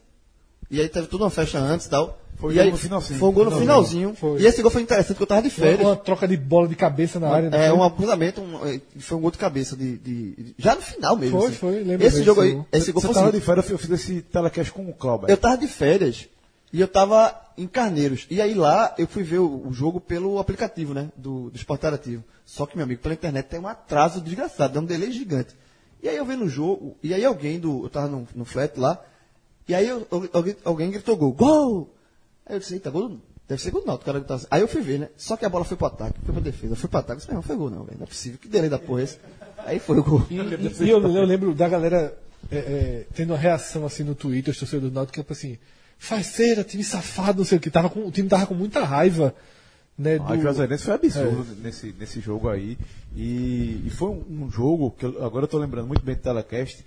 e 0.72 0.82
aí 0.82 0.90
teve 0.90 1.08
toda 1.08 1.26
uma 1.26 1.30
festa 1.30 1.60
antes 1.60 1.86
e 1.86 1.90
tal. 1.90 2.18
Foi 2.38 2.56
e 2.56 2.60
aí, 2.60 2.72
no 2.72 2.78
finalzinho. 2.78 3.20
Foi 3.20 3.30
um 3.30 3.32
gol 3.32 3.46
no 3.46 3.52
finalzinho. 3.52 4.16
Foi. 4.16 4.42
E 4.42 4.48
esse 4.48 4.64
gol 4.64 4.72
foi 4.72 4.82
interessante, 4.82 5.10
porque 5.18 5.24
eu 5.24 5.28
tava 5.28 5.44
de 5.44 5.52
férias. 5.52 5.82
uma 5.82 5.96
troca 5.96 6.28
de 6.28 6.36
bola 6.36 6.68
de 6.68 6.76
cabeça 6.76 7.20
na 7.20 7.30
área. 7.30 7.50
né? 7.52 7.68
É, 7.68 7.72
um 7.74 7.88
cruzamento, 7.92 8.42
um, 8.42 8.66
é, 8.66 8.82
foi 8.98 9.16
um 9.18 9.22
gol 9.22 9.30
de 9.30 9.38
cabeça 9.38 9.76
de, 9.76 9.98
de- 10.00 10.32
de- 10.36 10.56
já 10.58 10.74
no 10.74 10.82
final 10.82 11.16
mesmo. 11.16 11.40
Foi, 11.40 11.50
assim. 11.50 11.58
foi, 11.58 11.84
lembro 11.84 12.08
Esse 12.08 12.24
jogo 12.24 12.42
aí, 12.42 12.60
esse 12.72 12.92
gol 12.92 13.00
Você 13.02 13.08
foi 13.08 13.14
tava 13.14 13.30
assim, 13.30 13.38
de 13.40 13.46
férias, 13.46 13.70
eu 13.70 13.78
fiz 13.78 13.90
esse 13.92 14.22
telecast 14.24 14.74
com 14.74 14.90
o 14.90 14.94
Clauber. 14.94 15.30
eu 15.30 15.38
tava 15.38 15.56
de 15.56 15.68
férias 15.68 16.28
e 16.74 16.82
eu 16.82 16.88
tava 16.88 17.40
em 17.56 17.68
Carneiros. 17.68 18.26
E 18.28 18.42
aí 18.42 18.56
lá 18.56 18.96
eu 18.98 19.06
fui 19.08 19.22
ver 19.22 19.38
o, 19.38 19.68
o 19.68 19.72
jogo 19.72 20.02
pelo 20.02 20.40
aplicativo, 20.40 20.96
né? 20.96 21.10
Do, 21.16 21.52
do 21.52 21.56
Esporte 21.56 21.82
Interativo. 21.82 22.24
Só 22.44 22.66
que, 22.66 22.76
meu 22.76 22.86
amigo, 22.86 23.02
pela 23.02 23.14
internet 23.14 23.46
tem 23.46 23.60
um 23.60 23.68
atraso 23.68 24.20
desgraçado, 24.20 24.74
dá 24.74 24.80
um 24.80 24.86
delay 24.86 25.12
gigante. 25.12 25.56
E 26.02 26.10
aí 26.10 26.18
eu 26.18 26.26
vendo 26.26 26.46
o 26.46 26.50
jogo, 26.50 26.98
e 27.04 27.14
aí 27.14 27.24
alguém 27.24 27.60
do. 27.60 27.84
Eu 27.86 27.90
tava 27.90 28.08
no, 28.08 28.28
no 28.34 28.46
flat 28.46 28.80
lá, 28.80 29.00
e 29.72 29.76
aí 29.76 29.88
eu- 29.88 30.06
alguém, 30.34 30.56
alguém 30.64 30.92
gritou 30.92 31.16
gol, 31.18 31.32
gol! 31.34 31.94
Aí 32.46 32.56
eu 32.56 32.60
disse, 32.60 32.74
eita, 32.74 32.90
gol. 32.90 33.18
Deve 33.48 33.62
ser 33.62 33.72
gol 33.72 33.82
do 33.82 33.88
Náutico, 33.88 34.04
o 34.04 34.06
cara 34.06 34.20
gritou 34.20 34.36
assim. 34.36 34.48
Aí 34.50 34.62
eu 34.62 34.68
fui 34.68 34.82
ver, 34.82 35.00
né? 35.00 35.10
Só 35.18 35.36
que 35.36 35.44
a 35.46 35.50
bola 35.50 35.66
foi 35.66 35.76
pro 35.76 35.88
ataque, 35.88 36.20
foi 36.24 36.34
pra 36.34 36.42
defesa, 36.44 36.76
foi 36.76 36.90
pro 36.90 37.00
ataque. 37.00 37.14
Eu 37.14 37.18
disse, 37.26 37.34
não, 37.34 37.42
foi 37.42 37.56
gol 37.56 37.70
não, 37.70 37.84
velho. 37.84 37.98
Não 37.98 38.04
é 38.06 38.08
possível. 38.08 38.38
Que 38.40 38.48
delay 38.48 38.70
da 38.70 38.80
porra 38.80 39.02
é 39.02 39.04
esse? 39.04 39.18
Aí 39.66 39.80
foi 39.80 39.98
o 40.00 40.04
gol. 40.04 40.26
E, 40.30 40.36
e 40.86 40.90
eu, 40.90 41.02
eu 41.02 41.26
lembro 41.26 41.54
da 41.54 41.68
galera 41.68 42.18
é, 42.50 42.58
é, 42.58 43.06
tendo 43.14 43.32
uma 43.32 43.38
reação 43.40 43.86
assim 43.86 44.04
no 44.04 44.16
Twitter, 44.16 44.52
os 44.52 44.58
torcedores 44.60 44.92
do 44.92 44.96
Náutico, 44.96 45.24
que 45.24 45.32
é 45.32 45.34
assim, 45.34 45.58
faceira, 45.98 46.64
time 46.64 46.84
safado, 46.84 47.40
não 47.40 47.46
sei 47.46 47.58
o 47.58 47.62
que. 47.62 47.70
Tava 47.70 47.90
com, 47.90 48.08
o 48.08 48.12
time 48.12 48.28
tava 48.30 48.46
com 48.46 48.54
muita 48.56 48.84
raiva. 48.84 49.34
Né, 49.98 50.16
A 50.16 50.36
do, 50.36 50.42
Juazeirense 50.42 50.84
foi 50.86 50.94
absurdo 50.96 51.56
nesse, 51.62 51.94
nesse 52.00 52.20
jogo 52.22 52.50
aí. 52.50 52.78
E, 53.16 53.84
e 53.86 53.90
foi 53.90 54.10
um, 54.10 54.46
um 54.46 54.50
jogo 54.50 54.92
que 54.92 55.06
eu- 55.06 55.24
agora 55.24 55.44
eu 55.44 55.48
tô 55.50 55.58
lembrando 55.60 55.88
muito 55.88 56.04
bem 56.04 56.16
do 56.16 56.22
telecast, 56.22 56.84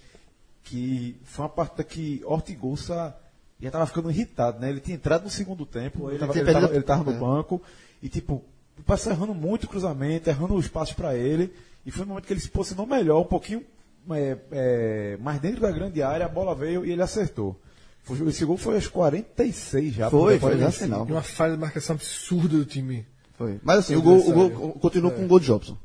que 0.65 1.17
foi 1.25 1.45
uma 1.45 1.49
partida 1.51 1.85
que 1.85 2.21
Ortigosa 2.25 3.15
já 3.61 3.71
tava 3.71 3.87
ficando 3.87 4.11
irritado, 4.11 4.59
né? 4.59 4.71
Ele 4.71 4.81
tinha 4.81 4.97
entrado 4.97 5.25
no 5.25 5.31
segundo 5.31 5.65
tempo, 5.65 6.11
ele, 6.11 6.19
tava, 6.19 6.33
tinha 6.33 6.43
ele, 6.43 6.53
tava, 6.53 6.67
perdido- 6.69 6.77
ele 6.77 6.85
tava 6.85 7.05
no 7.05 7.17
é. 7.17 7.21
banco, 7.21 7.62
e 8.03 8.09
tipo, 8.09 8.43
o 8.79 8.83
passe 8.83 9.09
errando 9.09 9.35
muito 9.35 9.65
o 9.65 9.69
cruzamento, 9.69 10.29
errando 10.29 10.55
os 10.55 10.67
passos 10.69 10.95
para 10.95 11.15
ele, 11.15 11.53
e 11.87 11.91
foi 11.91 12.05
um 12.05 12.09
momento 12.09 12.27
que 12.27 12.33
ele 12.33 12.41
se 12.41 12.49
posicionou 12.49 12.87
melhor, 12.87 13.21
um 13.21 13.27
pouquinho 13.27 13.62
é, 14.11 14.37
é, 14.51 15.17
mais 15.21 15.41
dentro 15.41 15.61
da 15.61 15.71
grande 15.71 16.03
área, 16.03 16.27
a 16.27 16.29
bola 16.29 16.55
veio 16.55 16.85
e 16.85 16.91
ele 16.91 17.03
acertou. 17.03 17.59
Foi- 18.03 18.29
Esse 18.29 18.45
gol 18.45 18.59
foi 18.59 18.75
aos 18.75 18.87
46 18.89 19.95
já. 19.95 20.11
Foi, 20.11 20.39
foi 20.39 20.53
já 20.53 20.57
45. 20.67 20.85
final. 20.85 21.07
de 21.07 21.12
uma 21.12 21.23
falha 21.23 21.55
de 21.55 21.59
marcação 21.59 21.95
absurda 21.95 22.59
do 22.59 22.65
time. 22.65 23.07
Foi. 23.39 23.59
Mas 23.62 23.79
assim, 23.79 23.97
o 23.97 24.03
gol, 24.03 24.19
o 24.19 24.33
gol 24.33 24.73
continua 24.75 25.11
com 25.11 25.25
o 25.25 25.27
gol 25.29 25.41
de 25.41 25.47
Jobson. 25.47 25.77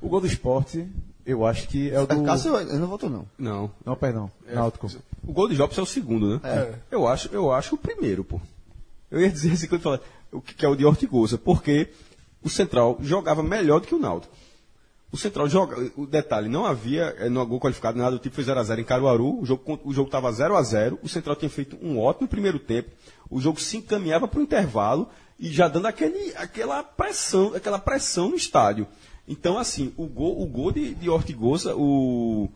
O 0.00 0.08
gol 0.08 0.20
do 0.20 0.26
esporte, 0.26 0.86
eu 1.24 1.46
acho 1.46 1.68
que 1.68 1.90
é 1.90 2.00
o 2.00 2.06
do. 2.06 2.22
Cássio 2.24 2.58
ele 2.58 2.78
não 2.78 2.88
votou, 2.88 3.08
não. 3.08 3.26
Não. 3.38 3.70
Não, 3.84 3.96
perdão. 3.96 4.30
Náutico. 4.52 4.88
O 5.26 5.32
gol 5.32 5.48
de 5.48 5.56
Jobs 5.56 5.78
é 5.78 5.82
o 5.82 5.86
segundo, 5.86 6.34
né? 6.34 6.40
É. 6.42 6.74
Eu 6.90 7.06
acho, 7.06 7.28
eu 7.32 7.52
acho 7.52 7.74
o 7.74 7.78
primeiro, 7.78 8.24
pô. 8.24 8.40
Eu 9.10 9.20
ia 9.20 9.30
dizer 9.30 9.52
assim 9.52 9.68
quando 9.68 9.82
fala 9.82 10.00
o 10.32 10.40
que 10.40 10.64
é 10.64 10.68
o 10.68 10.74
de 10.74 10.84
Ortigosa, 10.84 11.38
porque 11.38 11.90
o 12.42 12.48
Central 12.48 12.98
jogava 13.00 13.42
melhor 13.42 13.80
do 13.80 13.86
que 13.86 13.94
o 13.94 13.98
Náutico. 13.98 14.34
O 15.12 15.18
Central 15.18 15.46
joga, 15.46 15.92
o 15.94 16.06
detalhe, 16.06 16.48
não 16.48 16.64
havia 16.64 17.14
eh, 17.18 17.28
no 17.28 17.44
gol 17.44 17.60
qualificado 17.60 17.98
nada 17.98 18.12
do 18.12 18.18
tipo 18.18 18.34
foi 18.34 18.44
0 18.44 18.58
a 18.58 18.64
0 18.64 18.80
em 18.80 18.84
Caruaru, 18.84 19.40
o 19.40 19.44
jogo 19.44 19.78
o 19.84 19.92
jogo 19.92 20.08
estava 20.08 20.32
0 20.32 20.56
a 20.56 20.62
0, 20.62 20.98
o 21.02 21.08
Central 21.08 21.36
tinha 21.36 21.50
feito 21.50 21.76
um 21.82 22.00
ótimo 22.00 22.26
primeiro 22.26 22.58
tempo, 22.58 22.90
o 23.28 23.38
jogo 23.38 23.60
se 23.60 23.76
encaminhava 23.76 24.26
para 24.26 24.40
o 24.40 24.42
intervalo 24.42 25.10
e 25.38 25.50
já 25.50 25.68
dando 25.68 25.84
aquele, 25.84 26.32
aquela 26.34 26.82
pressão, 26.82 27.52
aquela 27.54 27.78
pressão 27.78 28.30
no 28.30 28.36
estádio. 28.36 28.86
Então, 29.26 29.58
assim, 29.58 29.92
o 29.96 30.06
gol, 30.06 30.40
o 30.42 30.46
gol 30.46 30.72
de, 30.72 30.94
de 30.94 31.08
Ortigosa, 31.08 31.74
o, 31.76 32.48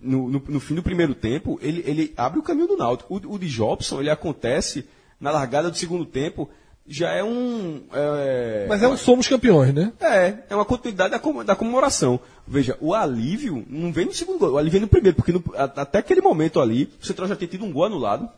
no, 0.00 0.28
no, 0.28 0.42
no, 0.48 0.60
fim 0.60 0.74
do 0.74 0.82
primeiro 0.82 1.14
tempo, 1.14 1.58
ele, 1.62 1.82
ele 1.86 2.12
abre 2.16 2.38
o 2.38 2.42
caminho 2.42 2.66
do 2.66 2.76
Náutico. 2.76 3.14
O, 3.14 3.34
o 3.34 3.38
de 3.38 3.48
Jobson, 3.48 4.00
ele 4.00 4.10
acontece 4.10 4.84
na 5.20 5.30
largada 5.30 5.70
do 5.70 5.76
segundo 5.76 6.04
tempo, 6.04 6.48
já 6.86 7.12
é 7.12 7.22
um. 7.22 7.82
É, 7.92 8.66
Mas 8.68 8.82
é 8.82 8.88
um 8.88 8.96
somos 8.96 9.28
campeões, 9.28 9.72
né? 9.72 9.92
É, 10.00 10.34
é 10.50 10.54
uma 10.54 10.64
continuidade 10.64 11.10
da, 11.10 11.42
da 11.44 11.54
comemoração. 11.54 12.18
Veja, 12.46 12.76
o 12.80 12.92
alívio 12.94 13.64
não 13.68 13.92
vem 13.92 14.06
no 14.06 14.12
segundo 14.12 14.38
gol, 14.38 14.52
o 14.52 14.58
alívio 14.58 14.72
vem 14.72 14.80
no 14.80 14.88
primeiro, 14.88 15.16
porque 15.16 15.30
no, 15.30 15.44
até 15.54 15.98
aquele 15.98 16.20
momento 16.20 16.60
ali, 16.60 16.90
o 17.00 17.06
Central 17.06 17.28
já 17.28 17.36
tinha 17.36 17.46
tido 17.46 17.64
um 17.64 17.72
gol 17.72 17.84
anulado, 17.84 18.28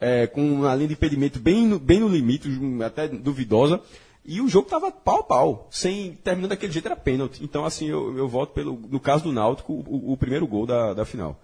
é, 0.00 0.26
com 0.26 0.40
uma 0.40 0.74
linha 0.74 0.88
de 0.88 0.94
impedimento 0.94 1.38
bem 1.38 1.66
no, 1.66 1.78
bem 1.78 2.00
no 2.00 2.08
limite, 2.08 2.48
até 2.84 3.06
duvidosa. 3.06 3.80
E 4.24 4.40
o 4.40 4.48
jogo 4.48 4.66
estava 4.66 4.90
pau 4.90 5.20
a 5.20 5.22
pau, 5.22 5.68
sem 5.70 6.14
terminando 6.24 6.50
daquele 6.50 6.72
jeito 6.72 6.86
era 6.86 6.96
pênalti. 6.96 7.44
Então, 7.44 7.64
assim, 7.64 7.86
eu, 7.86 8.16
eu 8.16 8.26
voto 8.26 8.54
pelo, 8.54 8.78
no 8.88 8.98
caso 8.98 9.24
do 9.24 9.32
Náutico, 9.32 9.72
o, 9.72 10.12
o 10.12 10.16
primeiro 10.16 10.46
gol 10.46 10.64
da, 10.66 10.94
da 10.94 11.04
final. 11.04 11.38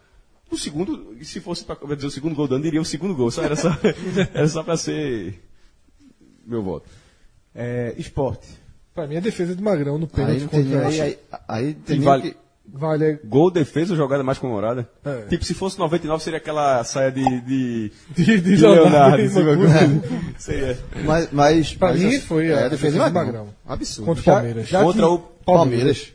O 0.51 0.57
segundo, 0.57 1.15
se 1.23 1.41
fosse 1.41 1.65
para 1.65 1.95
dizer 1.95 2.09
o 2.09 2.11
segundo 2.11 2.35
gol 2.35 2.49
dando, 2.49 2.63
diria 2.63 2.81
o 2.81 2.85
segundo 2.85 3.15
gol, 3.15 3.31
só 3.31 3.43
era 3.43 3.55
só, 3.55 3.69
era 4.35 4.49
só 4.49 4.63
para 4.63 4.77
ser 4.77 5.41
meu 6.45 6.63
voto. 6.63 6.89
É, 7.55 7.95
esporte. 7.99 8.49
Para 8.95 9.07
mim 9.07 9.17
é 9.17 9.21
defesa 9.21 9.55
de 9.55 9.63
Magrão 9.63 9.99
no 9.99 10.09
pênalti 10.09 10.43
Aí, 10.43 10.49
contra 10.49 10.89
aí, 10.89 11.01
aí, 11.01 11.19
aí 11.47 11.75
tem 11.75 12.01
vale- 12.01 12.31
que... 12.33 12.37
Vale 12.73 13.19
Gol, 13.25 13.51
defesa 13.51 13.93
ou 13.93 13.97
jogada 13.97 14.23
mais 14.23 14.39
comemorada? 14.39 14.89
É. 15.05 15.23
Tipo, 15.23 15.45
se 15.45 15.55
fosse 15.55 15.79
99, 15.79 16.23
seria 16.23 16.37
aquela 16.39 16.83
saia 16.85 17.11
de, 17.11 17.23
de, 17.41 17.93
de, 18.15 18.25
de 18.25 18.41
de 18.41 18.57
Leonardo. 18.57 19.17
Leonardo. 19.17 19.23
e 19.23 19.27
assim, 19.27 19.43
Maguire. 19.43 20.35
seria. 20.39 20.79
Mas, 21.05 21.29
mas, 21.33 21.75
Pra 21.75 21.89
mas, 21.89 22.01
mim 22.01 22.21
foi 22.21 22.53
a 22.53 22.61
é, 22.61 22.69
defesa 22.69 23.05
de 23.05 23.11
Magrão. 23.11 23.49
Absurdo. 23.67 24.07
Contra 24.07 24.21
o 24.23 24.25
Já- 24.25 24.33
Palmeiras. 24.35 24.69
já 24.69 24.83
Contra 24.83 25.01
que- 25.03 25.09
o. 25.09 25.19
Palmeiras. 25.45 26.13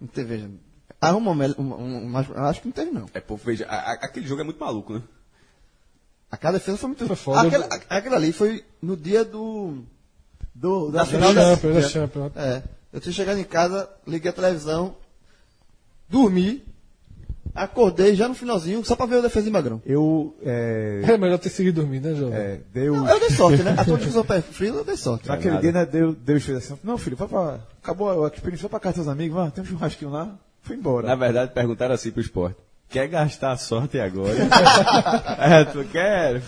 Não 0.00 0.08
teve, 0.08 0.28
veja. 0.36 0.50
Arruma 1.00 1.30
um, 1.32 1.34
mel- 1.34 1.54
um, 1.58 1.72
um, 1.74 2.08
mas 2.08 2.30
acho 2.30 2.60
que 2.62 2.68
não 2.68 2.72
teve, 2.72 2.90
não. 2.90 3.06
É, 3.12 3.20
pô, 3.20 3.36
veja, 3.36 3.66
a- 3.68 3.92
a- 3.92 3.98
aquele 4.02 4.26
jogo 4.26 4.40
é 4.40 4.44
muito 4.44 4.58
maluco, 4.60 4.92
né? 4.94 5.02
Aquela 6.30 6.54
defesa 6.54 6.78
foi 6.78 6.88
muito 6.88 7.06
Foi 7.06 7.16
foda. 7.16 7.46
Aquela, 7.46 7.66
a- 7.66 7.96
aquela 7.98 8.16
ali 8.16 8.32
foi 8.32 8.64
no 8.80 8.96
dia 8.96 9.24
do. 9.24 9.78
do 10.54 10.90
da 10.90 11.00
Da 11.00 11.06
final 11.06 11.34
da 11.34 11.42
Champions, 11.54 11.74
da 11.74 11.82
Champions. 11.88 12.32
É. 12.36 12.62
Eu 12.92 13.00
tinha 13.00 13.12
chegado 13.12 13.38
em 13.38 13.44
casa, 13.44 13.88
liguei 14.06 14.30
a 14.30 14.34
televisão, 14.34 14.94
dormi, 16.12 16.62
acordei 17.54 18.14
já 18.14 18.28
no 18.28 18.34
finalzinho, 18.34 18.84
só 18.84 18.94
pra 18.94 19.06
ver 19.06 19.16
o 19.16 19.22
defesa 19.22 19.46
de 19.46 19.50
Magrão. 19.50 19.80
Eu. 19.84 20.36
É, 20.42 21.00
É 21.04 21.18
melhor 21.18 21.38
ter 21.38 21.48
seguido 21.48 21.80
dormir, 21.80 22.00
né, 22.00 22.14
Jovem? 22.14 22.38
é, 22.38 22.60
deu. 22.72 22.94
Eu, 22.94 23.06
eu 23.06 23.20
dei 23.20 23.30
sorte, 23.30 23.62
né? 23.62 23.74
A 23.76 23.84
tua 23.84 23.98
divisão 23.98 24.24
pé 24.24 24.40
frio, 24.42 24.76
eu 24.76 24.84
dei 24.84 24.96
sorte. 24.96 25.26
Naquele 25.26 25.58
dia, 25.58 25.72
né, 25.72 25.86
Deus, 25.86 26.14
Deus 26.16 26.42
fez 26.44 26.58
assim, 26.58 26.78
não, 26.84 26.98
filho, 26.98 27.16
vai 27.16 27.26
pra, 27.26 27.60
acabou 27.82 28.24
a 28.24 28.28
experiência, 28.28 28.68
vai 28.68 28.70
pra 28.70 28.80
casa 28.80 28.98
dos 28.98 29.08
amigos, 29.08 29.34
vai, 29.34 29.50
tem 29.50 29.64
um 29.64 29.66
churrasquinho 29.66 30.10
lá, 30.10 30.38
foi 30.60 30.76
embora. 30.76 31.08
Na 31.08 31.14
verdade, 31.14 31.52
perguntaram 31.52 31.94
assim 31.94 32.10
pro 32.10 32.20
esporte. 32.20 32.56
Quer 32.90 33.08
gastar 33.08 33.52
a 33.52 33.56
sorte 33.56 33.98
agora? 33.98 34.36
é, 35.40 35.64
tu 35.64 35.82
quer? 35.84 36.42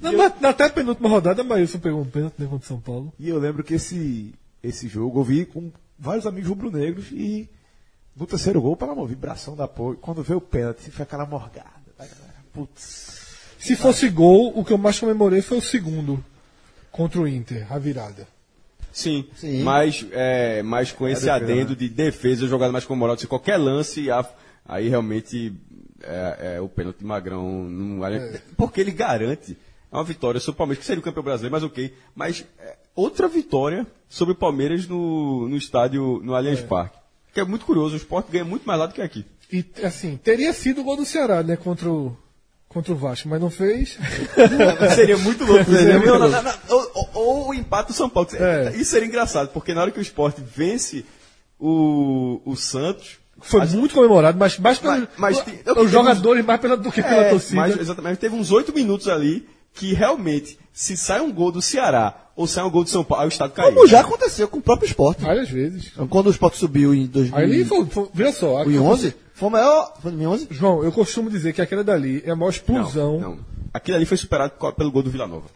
Na, 0.00 0.10
na, 0.10 0.32
na 0.40 0.48
até 0.48 0.64
a 0.64 0.70
penúltima 0.70 1.08
rodada, 1.08 1.44
Maílson 1.44 1.78
pegou 1.78 2.00
um 2.00 2.04
pênalti 2.04 2.34
né, 2.36 2.48
contra 2.50 2.66
São 2.66 2.80
Paulo. 2.80 3.12
E 3.16 3.28
eu 3.28 3.38
lembro 3.38 3.62
que 3.62 3.74
esse, 3.74 4.34
esse 4.60 4.88
jogo 4.88 5.20
eu 5.20 5.24
vi 5.24 5.44
com 5.44 5.70
vários 5.96 6.26
amigos 6.26 6.48
rubro-negros 6.48 7.06
e 7.12 7.48
no 8.18 8.26
terceiro 8.26 8.60
gol, 8.60 8.76
pela 8.76 8.94
mão, 8.94 9.06
vibração 9.06 9.54
da 9.54 9.64
apoio, 9.64 9.96
quando 9.98 10.22
veio 10.22 10.38
o 10.38 10.42
pênalti, 10.42 10.90
foi 10.90 11.04
aquela 11.04 11.24
morgada. 11.24 11.70
da 11.96 12.04
galera. 12.04 12.34
Putz. 12.52 13.18
Se 13.58 13.76
fosse 13.76 14.08
gol, 14.08 14.52
o 14.58 14.64
que 14.64 14.72
eu 14.72 14.78
mais 14.78 14.98
comemorei 14.98 15.42
foi 15.42 15.58
o 15.58 15.62
segundo 15.62 16.24
contra 16.90 17.20
o 17.20 17.28
Inter, 17.28 17.72
a 17.72 17.78
virada. 17.78 18.26
Sim, 18.92 19.28
Sim. 19.36 19.62
Mas, 19.62 20.04
é, 20.10 20.62
mas 20.62 20.90
com 20.90 21.06
esse 21.06 21.26
defesa, 21.26 21.44
adendo 21.44 21.76
de 21.76 21.88
defesa, 21.88 22.48
jogada 22.48 22.72
mais 22.72 22.84
comemorada, 22.84 23.20
se 23.20 23.26
qualquer 23.26 23.56
lance, 23.56 24.06
aí 24.64 24.88
realmente 24.88 25.54
é, 26.02 26.56
é 26.56 26.60
o 26.60 26.68
pênalti 26.68 26.98
de 26.98 27.04
Magrão. 27.04 27.64
Não, 27.64 28.00
Porque 28.56 28.80
ele 28.80 28.90
garante 28.90 29.56
uma 29.92 30.02
vitória 30.02 30.40
sobre 30.40 30.56
o 30.56 30.58
Palmeiras, 30.58 30.80
que 30.80 30.86
seria 30.86 31.00
o 31.00 31.04
campeão 31.04 31.22
brasileiro, 31.22 31.52
mas 31.52 31.62
ok. 31.62 31.94
Mas 32.14 32.44
é, 32.58 32.76
outra 32.94 33.28
vitória 33.28 33.86
sobre 34.08 34.32
o 34.32 34.36
Palmeiras 34.36 34.86
no, 34.88 35.48
no 35.48 35.56
estádio, 35.56 36.20
no 36.24 36.34
Allianz 36.34 36.60
Parque. 36.62 36.97
Que 37.32 37.40
é 37.40 37.44
muito 37.44 37.64
curioso, 37.66 37.94
o 37.94 37.98
Sport 37.98 38.26
ganha 38.30 38.44
muito 38.44 38.64
mais 38.66 38.78
lá 38.80 38.86
do 38.86 38.94
que 38.94 39.02
aqui. 39.02 39.24
E, 39.52 39.64
assim, 39.82 40.16
teria 40.22 40.52
sido 40.52 40.80
o 40.80 40.84
gol 40.84 40.96
do 40.96 41.04
Ceará, 41.04 41.42
né, 41.42 41.56
contra 41.56 41.88
o, 41.90 42.16
contra 42.68 42.92
o 42.92 42.96
Vasco, 42.96 43.28
mas 43.28 43.40
não 43.40 43.48
fez. 43.50 43.98
seria 44.94 45.16
muito 45.18 45.44
louco. 45.44 45.64
Seria 45.70 45.98
muito 45.98 46.12
louco. 46.14 46.36
Ou, 46.68 47.10
ou- 47.14 47.48
o 47.48 47.54
empate 47.54 47.88
do 47.88 47.94
São 47.94 48.08
Paulo. 48.10 48.28
É. 48.34 48.74
Isso 48.76 48.90
seria 48.90 49.08
engraçado, 49.08 49.48
porque 49.48 49.72
na 49.72 49.82
hora 49.82 49.90
que 49.90 49.98
o 49.98 50.02
Sport 50.02 50.36
vence 50.38 51.04
o, 51.58 52.40
o 52.44 52.56
Santos. 52.56 53.18
Foi 53.40 53.64
muito 53.66 53.94
comemorado, 53.94 54.36
mas 54.36 54.58
mais 54.58 54.78
pelo, 54.78 55.06
Mas- 55.16 55.38
mas 55.38 55.44
os 55.76 55.90
jogadores 55.90 56.44
mais 56.44 56.60
pela, 56.60 56.76
do 56.76 56.90
que 56.90 57.00
pela 57.02 57.22
É, 57.22 57.30
torcida. 57.30 57.56
mas, 57.56 57.78
exatamente, 57.78 58.18
teve 58.18 58.34
uns 58.34 58.50
oito 58.50 58.74
minutos 58.74 59.06
ali 59.08 59.48
que 59.74 59.92
realmente, 59.94 60.58
se 60.72 60.96
sai 60.96 61.20
um 61.20 61.32
gol 61.32 61.52
do 61.52 61.62
Ceará 61.62 62.14
ou 62.34 62.46
sai 62.46 62.64
um 62.64 62.70
gol 62.70 62.84
do 62.84 62.90
São 62.90 63.02
Paulo, 63.04 63.22
aí 63.22 63.28
o 63.28 63.30
estado 63.32 63.52
caiu. 63.52 63.74
Como 63.74 63.86
já 63.86 64.00
aconteceu 64.00 64.46
com 64.48 64.58
o 64.58 64.62
próprio 64.62 64.86
esporte. 64.86 65.22
Várias 65.22 65.48
vezes. 65.48 65.92
Quando 66.08 66.26
o 66.28 66.30
esporte 66.30 66.56
subiu 66.58 66.94
em 66.94 67.06
2000, 67.06 67.36
Aí 67.38 67.44
ele 67.44 67.64
foi, 67.64 67.84
foi, 67.86 68.08
veja 68.14 68.32
só. 68.32 68.58
a- 68.58 68.64
2011, 68.64 69.14
foi 69.34 69.48
o 69.48 69.52
maior. 69.52 69.92
Foi 70.00 70.10
em 70.12 70.16
2011? 70.16 70.48
João, 70.50 70.84
eu 70.84 70.92
costumo 70.92 71.30
dizer 71.30 71.52
que 71.52 71.60
aquela 71.62 71.82
dali 71.84 72.22
é 72.24 72.30
a 72.30 72.36
maior 72.36 72.50
explosão. 72.50 73.20
Não, 73.20 73.30
não. 73.30 73.38
Aquilo 73.74 73.96
ali 73.96 74.06
foi 74.06 74.16
superado 74.16 74.52
pelo 74.76 74.90
gol 74.90 75.02
do 75.02 75.10
Vila 75.10 75.26
Nova. 75.26 75.46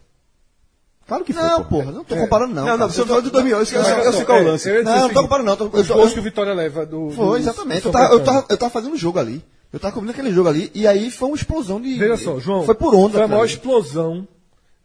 Claro 1.05 1.25
que 1.25 1.33
foi, 1.33 1.43
Não, 1.43 1.63
porra, 1.65 1.91
não 1.91 2.03
tô 2.05 2.15
comparando, 2.15 2.53
não. 2.53 2.65
Não, 2.65 2.77
não, 2.77 2.89
você 2.89 3.05
falou 3.05 3.21
de 3.21 3.29
2000, 3.29 3.57
eu 3.59 3.65
sei, 3.65 3.77
eu 3.77 3.83
sei, 3.83 3.93
eu 4.07 4.13
sei 4.13 4.25
qual 4.25 4.37
é 4.37 4.41
o 4.41 4.47
lance. 4.47 4.69
ia 4.69 4.75
dizer 4.83 4.85
Não, 4.89 5.01
não 5.01 5.09
tô 5.13 5.21
comparando, 5.23 5.49
não. 5.49 5.57
Tô, 5.57 5.77
eu 5.77 5.83
eu- 5.83 6.11
que 6.11 6.19
o 6.19 6.23
Vitória 6.23 6.53
leva 6.53 6.85
do. 6.85 7.09
Foi, 7.11 7.39
exatamente. 7.39 7.85
Eu 7.85 7.91
tava, 7.91 8.05
eu, 8.13 8.17
São 8.17 8.25
tava, 8.25 8.45
eu 8.49 8.57
tava 8.57 8.71
fazendo 8.71 8.93
um 8.93 8.97
jogo 8.97 9.19
ali. 9.19 9.43
Eu 9.73 9.79
tava 9.79 9.93
cobrindo 9.93 10.11
aquele 10.13 10.31
jogo 10.31 10.47
ali. 10.47 10.69
E 10.75 10.85
aí 10.87 11.09
foi 11.11 11.27
uma 11.29 11.35
explosão 11.35 11.81
de. 11.81 11.97
Veja 11.97 12.15
só, 12.15 12.39
João. 12.39 12.63
Foi 12.63 12.75
por 12.75 12.93
onda. 12.95 13.13
Foi 13.15 13.23
a 13.23 13.27
maior 13.27 13.45
explosão 13.45 14.27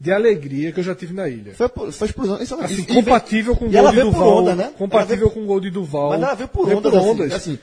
de 0.01 0.11
alegria 0.11 0.73
que 0.73 0.81
eu 0.81 0.85
já 0.85 0.95
tive 0.95 1.13
na 1.13 1.29
ilha. 1.29 1.55
Foi, 1.55 1.69
por- 1.69 1.93
foi 1.93 2.07
explosão. 2.09 2.41
Isso, 2.43 2.55
Assim, 2.55 2.75
e- 2.75 2.81
e 2.81 2.95
compatível 2.95 3.55
com 3.55 3.67
o 3.67 3.69
e 3.69 3.73
gol 3.73 3.79
ela 3.81 3.91
de 3.91 3.97
veio 3.97 4.07
por 4.11 4.15
Duval. 4.15 4.37
onda, 4.39 4.55
né? 4.55 4.73
Compatível 4.79 5.17
veio- 5.19 5.31
com 5.31 5.43
o 5.43 5.47
gol 5.47 5.61
de 5.61 5.71
Duval. 5.71 6.09
Mas 6.11 6.23
ela 6.23 6.35
veio 6.35 6.49
por 6.49 6.67
Veio 6.67 6.79
ondas. 6.79 7.33
assim, 7.33 7.53
assim. 7.53 7.59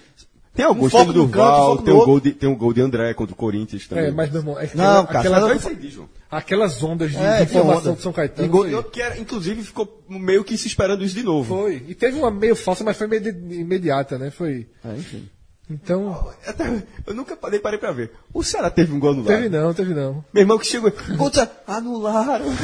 Tem 0.54 0.64
alguns, 0.64 0.86
Um 0.86 0.90
tem 0.90 1.00
foco 1.00 1.10
o 1.10 1.14
do 1.14 1.20
num 1.24 1.28
canto, 1.30 1.34
Duval, 1.44 1.78
tem 1.80 1.94
o, 1.94 2.06
gol 2.06 2.20
de, 2.22 2.32
tem 2.32 2.50
o 2.50 2.56
gol 2.56 2.72
de 2.74 2.80
André 2.82 3.14
contra 3.14 3.34
o 3.34 3.36
Corinthians 3.38 3.88
também. 3.90 4.06
É, 4.06 4.12
mas, 4.12 4.30
meu 4.30 4.40
irmão, 4.40 4.58
é 4.58 4.68
que 4.68 4.78
Não, 4.78 4.84
aquela- 4.86 5.06
cara, 5.06 5.20
aquelas, 5.20 5.38
ela 5.40 5.60
Foi 5.60 5.74
isso 5.86 6.10
aquelas 6.32 6.82
ondas 6.84 7.12
de, 7.12 7.18
É, 7.18 7.44
de 7.44 7.58
onda. 7.58 7.92
de 7.94 8.02
São 8.02 8.14
Caetano. 8.14 8.48
Gol- 8.48 8.68
Eu 8.68 8.82
que 8.84 9.02
era, 9.02 9.18
inclusive, 9.20 9.62
ficou 9.64 10.02
meio 10.08 10.46
que 10.46 10.58
se 10.58 10.68
esperando 10.68 11.04
isso 11.04 11.14
de 11.16 11.24
novo. 11.24 11.54
Foi. 11.58 11.84
E 11.90 11.94
teve 11.94 12.18
uma 12.18 12.32
meio 12.32 12.56
falsa, 12.56 12.86
mas 12.86 12.96
foi 12.96 13.06
meio 13.08 13.22
de- 13.22 13.56
imediata, 13.56 14.18
né? 14.18 14.32
Foi. 14.32 14.66
É, 14.86 14.96
enfim. 14.96 15.28
Então. 15.70 16.32
Até- 16.46 16.84
eu 17.08 17.14
nunca 17.16 17.36
parei, 17.36 17.60
parei 17.60 17.80
pra 17.80 17.92
ver. 17.92 18.12
O 18.34 18.44
Ceará 18.44 18.70
teve 18.70 18.94
um 18.94 19.00
gol 19.00 19.12
anulado. 19.12 19.28
Teve 19.28 19.50
não, 19.50 19.74
teve 19.74 19.94
não. 19.94 20.24
Meu 20.34 20.42
irmão 20.42 20.60
que 20.60 20.68
chegou. 20.68 20.92
Gol 21.18 21.30
do 21.30 21.36
Ceará. 21.36 21.52
Anularam. 21.68 22.46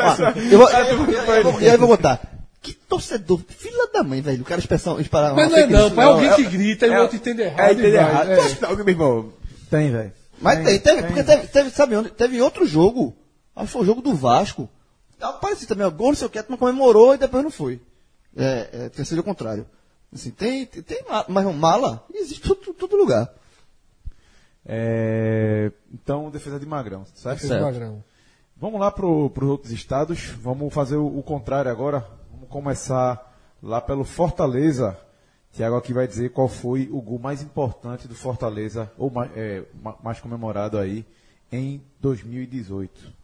Ah, 0.00 0.34
eu 0.50 0.58
vou, 0.58 0.68
eu, 0.68 0.84
eu, 0.84 1.34
eu 1.34 1.42
vou- 1.52 1.60
e 1.60 1.66
aí 1.68 1.74
eu 1.74 1.78
vou 1.78 1.88
botar. 1.88 2.20
Que 2.62 2.74
torcedor, 2.74 3.40
filha 3.48 3.88
da 3.92 4.02
mãe, 4.02 4.20
velho. 4.20 4.42
O 4.42 4.44
cara 4.44 4.60
expressão, 4.60 5.00
esperar 5.00 5.34
Mas 5.34 5.50
não 5.50 5.56
é 5.58 5.66
não, 5.66 5.90
pô, 5.90 6.00
é 6.00 6.04
alguém 6.04 6.34
que 6.34 6.44
grita 6.44 6.86
e 6.86 6.90
o 6.90 6.94
é- 6.94 7.00
outro 7.00 7.16
entende 7.16 7.42
errado. 7.42 7.60
É, 7.60 7.68
e 7.68 7.72
entendeu 7.72 7.92
vai, 8.02 8.10
errado. 8.10 8.30
é. 8.30 8.36
Tu 8.36 8.40
acha 8.42 8.56
que 8.56 8.76
meu 8.76 8.88
irmão. 8.88 9.32
Tem, 9.70 9.90
velho. 9.90 10.12
Mas 10.40 10.56
Tem, 10.56 10.64
tem, 10.64 10.78
teve, 10.80 10.96
tem. 11.02 11.06
porque 11.06 11.22
teve, 11.24 11.46
teve, 11.46 11.70
sabe 11.70 11.96
onde? 11.96 12.10
Teve 12.10 12.40
outro 12.42 12.66
jogo. 12.66 13.16
Acho 13.54 13.66
que 13.66 13.72
foi 13.72 13.82
o 13.82 13.86
jogo 13.86 14.02
do 14.02 14.14
Vasco. 14.14 14.68
Apareceu 15.20 15.68
também, 15.68 15.86
ó, 15.86 15.90
gol, 15.90 16.08
não 16.08 16.14
sei 16.16 16.26
o 16.26 16.30
que, 16.30 16.42
mas 16.48 16.58
comemorou 16.58 17.14
e 17.14 17.18
depois 17.18 17.42
não 17.44 17.50
foi. 17.50 17.80
É, 18.36 18.68
é 18.72 18.88
tinha 18.88 19.04
sido 19.04 19.20
o 19.20 19.24
contrário. 19.24 19.66
Assim, 20.12 20.30
tem, 20.30 20.66
tem, 20.66 20.82
tem 20.82 21.04
ma- 21.08 21.24
mas 21.28 21.44
não, 21.44 21.52
mala 21.52 22.04
existe 22.12 22.40
em 22.44 22.54
todo, 22.54 22.74
todo 22.74 22.96
lugar. 22.96 23.30
É, 24.66 25.72
então, 25.92 26.30
defesa 26.30 26.58
de 26.58 26.66
Magrão, 26.66 27.04
certo? 27.14 27.40
Fez 27.40 27.50
o 27.52 27.64
Magrão. 27.64 28.04
Vamos 28.56 28.78
lá 28.80 28.90
para 28.90 29.06
os 29.06 29.42
outros 29.42 29.72
estados. 29.72 30.26
Vamos 30.42 30.72
fazer 30.72 30.96
o, 30.96 31.06
o 31.18 31.22
contrário 31.22 31.70
agora. 31.70 32.06
Vamos 32.32 32.48
começar 32.48 33.32
lá 33.62 33.80
pelo 33.80 34.04
Fortaleza. 34.04 34.96
Tiago 35.52 35.76
aqui 35.76 35.92
vai 35.92 36.06
dizer 36.06 36.30
qual 36.30 36.46
foi 36.46 36.88
o 36.92 37.00
gol 37.00 37.18
mais 37.18 37.42
importante 37.42 38.06
do 38.06 38.14
Fortaleza, 38.14 38.90
ou 38.96 39.10
mais, 39.10 39.30
é, 39.34 39.64
ma- 39.82 39.96
mais 40.02 40.20
comemorado 40.20 40.78
aí, 40.78 41.04
em 41.50 41.80
2018. 42.00 43.18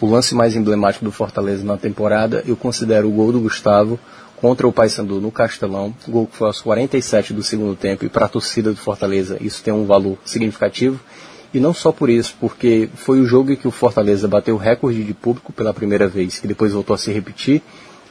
O 0.00 0.06
lance 0.06 0.34
mais 0.34 0.54
emblemático 0.54 1.04
do 1.04 1.10
Fortaleza 1.12 1.64
na 1.64 1.78
temporada, 1.78 2.42
eu 2.46 2.56
considero 2.56 3.08
o 3.08 3.12
gol 3.12 3.32
do 3.32 3.40
Gustavo 3.40 3.98
contra 4.40 4.66
o 4.66 4.72
Paysandu 4.72 5.20
no 5.20 5.30
Castelão, 5.30 5.94
gol 6.06 6.26
que 6.26 6.36
foi 6.36 6.46
aos 6.46 6.60
47 6.60 7.32
do 7.32 7.42
segundo 7.42 7.74
tempo 7.74 8.04
e 8.04 8.08
para 8.08 8.26
a 8.26 8.28
torcida 8.28 8.70
do 8.70 8.76
Fortaleza 8.76 9.36
isso 9.40 9.62
tem 9.62 9.74
um 9.74 9.84
valor 9.84 10.16
significativo. 10.24 10.98
E 11.52 11.58
não 11.58 11.72
só 11.72 11.90
por 11.90 12.10
isso, 12.10 12.36
porque 12.38 12.90
foi 12.94 13.20
o 13.20 13.24
jogo 13.24 13.52
em 13.52 13.56
que 13.56 13.66
o 13.66 13.70
Fortaleza 13.70 14.28
bateu 14.28 14.54
o 14.54 14.58
recorde 14.58 15.02
de 15.02 15.14
público 15.14 15.52
pela 15.52 15.72
primeira 15.72 16.06
vez, 16.06 16.38
que 16.38 16.46
depois 16.46 16.72
voltou 16.72 16.92
a 16.92 16.98
se 16.98 17.10
repetir, 17.10 17.62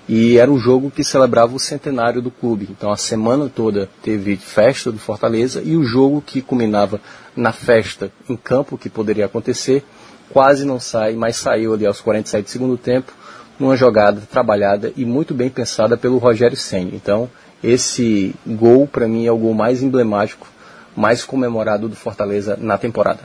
e 0.10 0.38
era 0.38 0.52
o 0.52 0.58
jogo 0.58 0.90
que 0.90 1.04
celebrava 1.04 1.56
o 1.56 1.60
centenário 1.60 2.22
do 2.22 2.32
clube. 2.32 2.68
Então 2.72 2.92
a 2.92 2.98
semana 2.98 3.52
toda 3.54 3.90
teve 4.02 4.38
festa 4.38 4.92
do 4.92 4.98
Fortaleza 4.98 5.62
e 5.64 5.76
o 5.76 5.84
jogo 5.84 6.22
que 6.26 6.42
culminava 6.42 7.00
na 7.36 7.52
festa 7.52 8.12
em 8.28 8.36
campo 8.36 8.78
que 8.78 8.90
poderia 8.90 9.26
acontecer 9.26 9.84
quase 10.30 10.66
não 10.66 10.80
sai, 10.80 11.14
mas 11.14 11.38
saiu 11.38 11.74
ali 11.74 11.86
aos 11.86 12.02
47 12.02 12.44
do 12.44 12.50
segundo 12.50 12.78
tempo 12.78 13.14
numa 13.60 13.76
jogada 13.76 14.22
trabalhada 14.22 14.94
e 14.96 15.06
muito 15.06 15.34
bem 15.34 15.50
pensada 15.50 15.98
pelo 15.98 16.18
Rogério 16.18 16.58
Senna. 16.58 16.92
Então, 16.94 17.30
esse 17.64 18.36
gol, 18.46 18.88
para 18.88 19.08
mim, 19.08 19.26
é 19.26 19.32
o 19.32 19.38
gol 19.38 19.54
mais 19.54 19.82
emblemático, 19.82 20.48
mais 20.96 21.24
comemorado 21.24 21.90
do 21.90 21.96
Fortaleza 21.96 22.56
na 22.58 22.78
temporada. 22.78 23.22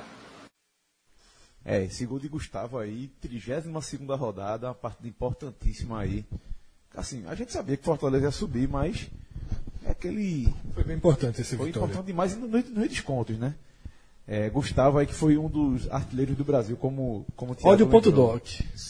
É, 1.65 1.85
esse 1.85 2.05
gol 2.07 2.19
de 2.19 2.29
Gustavo 2.29 2.79
aí, 2.79 3.09
32 3.21 3.85
segunda 3.85 4.17
rodada, 4.17 4.69
uma 4.69 4.75
partida 4.75 5.09
importantíssima 5.09 6.01
aí. 6.01 6.25
Assim, 6.95 7.25
a 7.27 7.35
gente 7.35 7.53
sabia 7.53 7.77
que 7.77 7.85
Fortaleza 7.85 8.27
ia 8.27 8.31
subir, 8.31 8.69
mas 8.69 9.09
é 9.85 9.91
aquele... 9.91 10.53
Foi 10.75 10.85
bem 10.85 10.97
importante 10.97 11.41
esse 11.41 11.57
Foi 11.57 11.67
vitória. 11.67 11.87
importante 11.87 12.07
demais 12.07 12.37
nos 12.37 12.51
no, 12.51 12.59
no 12.59 12.89
descontos, 12.89 13.39
né? 13.39 13.55
É, 14.27 14.49
Gustavo 14.49 14.99
aí 14.99 15.07
que 15.07 15.15
foi 15.15 15.37
um 15.37 15.49
dos 15.49 15.91
artilheiros 15.91 16.37
do 16.37 16.45
Brasil, 16.45 16.77
como, 16.77 17.27
como 17.37 17.57
Olha 17.65 17.85
o 17.85 17.89
ponto 17.89 18.11
doc. 18.13 18.43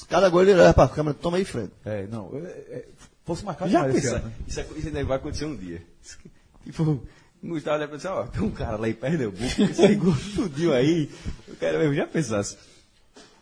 Cada 0.09 0.29
gol 0.29 0.43
ele 0.43 0.55
leva 0.55 0.75
pra 0.75 0.89
câmera, 0.89 1.15
toma 1.15 1.39
aí, 1.39 1.45
Fred. 1.45 1.71
É, 1.85 2.07
não, 2.07 2.31
é, 2.35 2.39
é, 2.49 2.85
fosse 3.25 3.45
marcado 3.45 3.71
Já 3.71 3.85
pensa, 3.85 4.17
ano, 4.17 4.27
né? 4.27 4.33
isso, 4.47 4.61
é- 4.61 4.67
isso 4.77 4.87
ainda 4.89 5.05
vai 5.05 5.17
acontecer 5.17 5.47
um 5.47 5.57
dia. 5.57 5.83
Tipo, 6.65 7.01
Gustavo 7.43 7.79
deve 7.81 7.93
pensar, 7.93 8.15
ó, 8.15 8.23
tem 8.25 8.41
um 8.43 8.51
cara 8.51 8.77
lá 8.77 8.89
em 8.89 8.93
Pernambuco 8.95 9.43
esse 9.43 9.87
ligou 9.89 10.15
tudinho 10.35 10.73
aí. 10.73 11.11
Eu 11.49 11.57
quero 11.57 11.79
mesmo, 11.79 11.95
já 11.95 12.07
pensasse. 12.07 12.57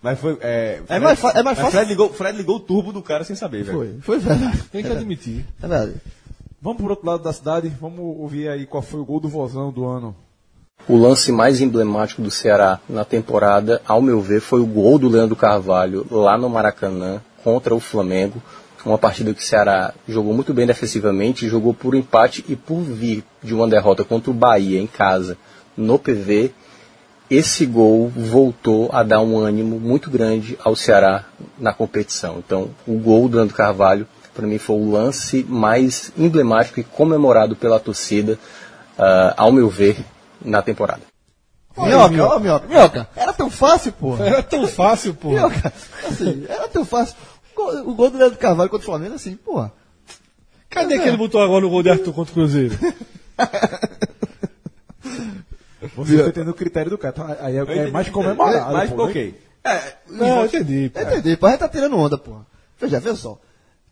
Mas 0.01 0.19
foi. 0.19 0.39
É, 0.41 0.81
Fred- 0.87 1.01
mais 1.05 1.19
fa- 1.19 1.33
é 1.33 1.43
mais 1.43 1.59
fácil- 1.59 1.73
Fred 1.73 1.89
ligou, 1.91 2.11
Fred 2.11 2.39
ligou 2.39 2.57
o 2.57 2.61
turbo 2.61 2.93
do 2.95 3.03
cara 3.03 3.25
sem 3.25 3.37
saber, 3.37 3.65
velho. 3.65 3.77
Foi, 3.77 4.01
foi 4.01 4.19
verdade. 4.21 4.63
Tem 4.71 4.83
que 4.83 4.89
admitir. 4.91 5.45
É 5.63 5.69
verdade. 5.69 5.95
Vamos 6.63 6.79
pro 6.81 6.89
outro 6.91 7.07
lado 7.07 7.23
da 7.23 7.33
cidade, 7.33 7.69
vamos 7.69 7.99
ouvir 8.01 8.49
aí 8.49 8.65
qual 8.65 8.83
foi 8.83 9.01
o 9.01 9.05
gol 9.05 9.21
do 9.21 9.29
Vozão 9.29 9.71
do 9.71 9.85
ano. 9.85 10.17
O 10.89 10.97
lance 10.97 11.31
mais 11.31 11.61
emblemático 11.61 12.23
do 12.23 12.31
Ceará 12.31 12.81
na 12.89 13.05
temporada, 13.05 13.81
ao 13.87 14.03
meu 14.03 14.21
ver, 14.21 14.41
foi 14.41 14.61
o 14.61 14.67
gol 14.67 14.99
do 14.99 15.09
Leandro 15.09 15.37
Carvalho 15.37 16.07
lá 16.11 16.37
no 16.37 16.49
Maracanã 16.49 17.21
contra 17.45 17.75
o 17.75 17.81
Flamengo. 17.81 18.43
Uma 18.85 18.99
partida 18.99 19.33
que 19.35 19.43
o 19.43 19.45
Ceará 19.45 19.93
jogou 20.09 20.33
muito 20.33 20.55
bem 20.55 20.67
defensivamente, 20.67 21.49
jogou 21.49 21.75
por 21.75 21.95
empate 21.95 22.45
e 22.49 22.57
por 22.57 22.81
vir 22.81 23.23
de 23.43 23.55
uma 23.55 23.69
derrota 23.69 24.05
contra 24.05 24.31
o 24.31 24.35
Bahia 24.35 24.81
em 24.81 24.87
casa 24.87 25.37
no 25.77 25.99
PV. 25.99 26.51
Esse 27.31 27.67
gol 27.67 28.09
voltou 28.09 28.89
a 28.93 29.03
dar 29.03 29.21
um 29.21 29.39
ânimo 29.39 29.79
muito 29.79 30.11
grande 30.11 30.59
ao 30.65 30.75
Ceará 30.75 31.25
na 31.59 31.73
competição. 31.73 32.43
Então, 32.45 32.71
o 32.87 32.95
gol 32.99 33.29
do 33.29 33.37
Leandro 33.37 33.55
Carvalho, 33.55 34.09
para 34.35 34.47
mim, 34.47 34.59
foi 34.59 34.77
o 34.77 34.91
lance 34.91 35.47
mais 35.49 36.11
emblemático 36.17 36.81
e 36.81 36.85
comemorado 36.85 37.55
pela 37.55 37.79
torcida, 37.79 38.39
ah, 38.99 39.35
ao 39.37 39.53
meu 39.53 39.69
ver, 39.69 40.05
na 40.43 40.63
temporada. 40.63 41.03
Minhoca, 41.77 42.25
ó, 42.27 42.39
minhoca, 42.39 42.67
minhoca. 42.67 43.09
Era 43.15 43.33
tão 43.33 43.49
fácil, 43.51 43.93
porra. 43.93 44.27
Era 44.29 44.43
tão 44.43 44.67
fácil, 44.67 45.15
pô. 45.15 45.29
Minhoca, 45.31 45.73
assim, 46.09 46.45
era 46.49 46.69
tão 46.69 46.85
fácil. 46.85 47.17
O 47.85 47.95
gol- 47.95 48.11
do 48.11 48.19
Leandro 48.19 48.39
Carvalho 48.39 48.71
contra 48.71 48.83
o 48.85 48.91
Flamengo, 48.91 49.15
assim, 49.15 49.37
porra. 49.37 49.73
Cadê 50.69 50.99
que 50.99 51.09
ele 51.09 51.17
botou 51.17 51.43
agora 51.43 51.61
no 51.61 51.71
gol 51.71 51.83
de 51.83 51.91
Arthur 51.91 52.13
contra 52.13 52.33
o 52.33 52.35
Cruzeiro? 52.35 52.77
Você 55.97 56.15
está 56.17 56.29
entendendo 56.29 56.51
o 56.51 56.55
critério 56.55 56.91
do 56.91 56.99
cara. 56.99 57.15
Então, 57.17 57.37
aí 57.47 57.57
é, 57.57 57.79
é 57.89 57.91
mais 57.91 58.09
comemorado. 58.09 58.73
Mas, 58.73 58.91
pô, 58.91 59.05
né? 59.05 59.11
ok. 59.11 59.41
É, 59.65 59.95
Não, 60.09 60.41
eu 60.41 60.47
entendi. 60.47 60.91
pô. 60.91 61.01
Entendi, 61.01 61.37
pô, 61.37 61.47
a 61.47 61.51
gente 61.51 61.59
tá 61.61 61.69
tirando 61.69 61.97
onda, 61.97 62.17
porra. 62.19 62.47
Veja, 62.79 63.01
veja 63.01 63.17
só. 63.17 63.39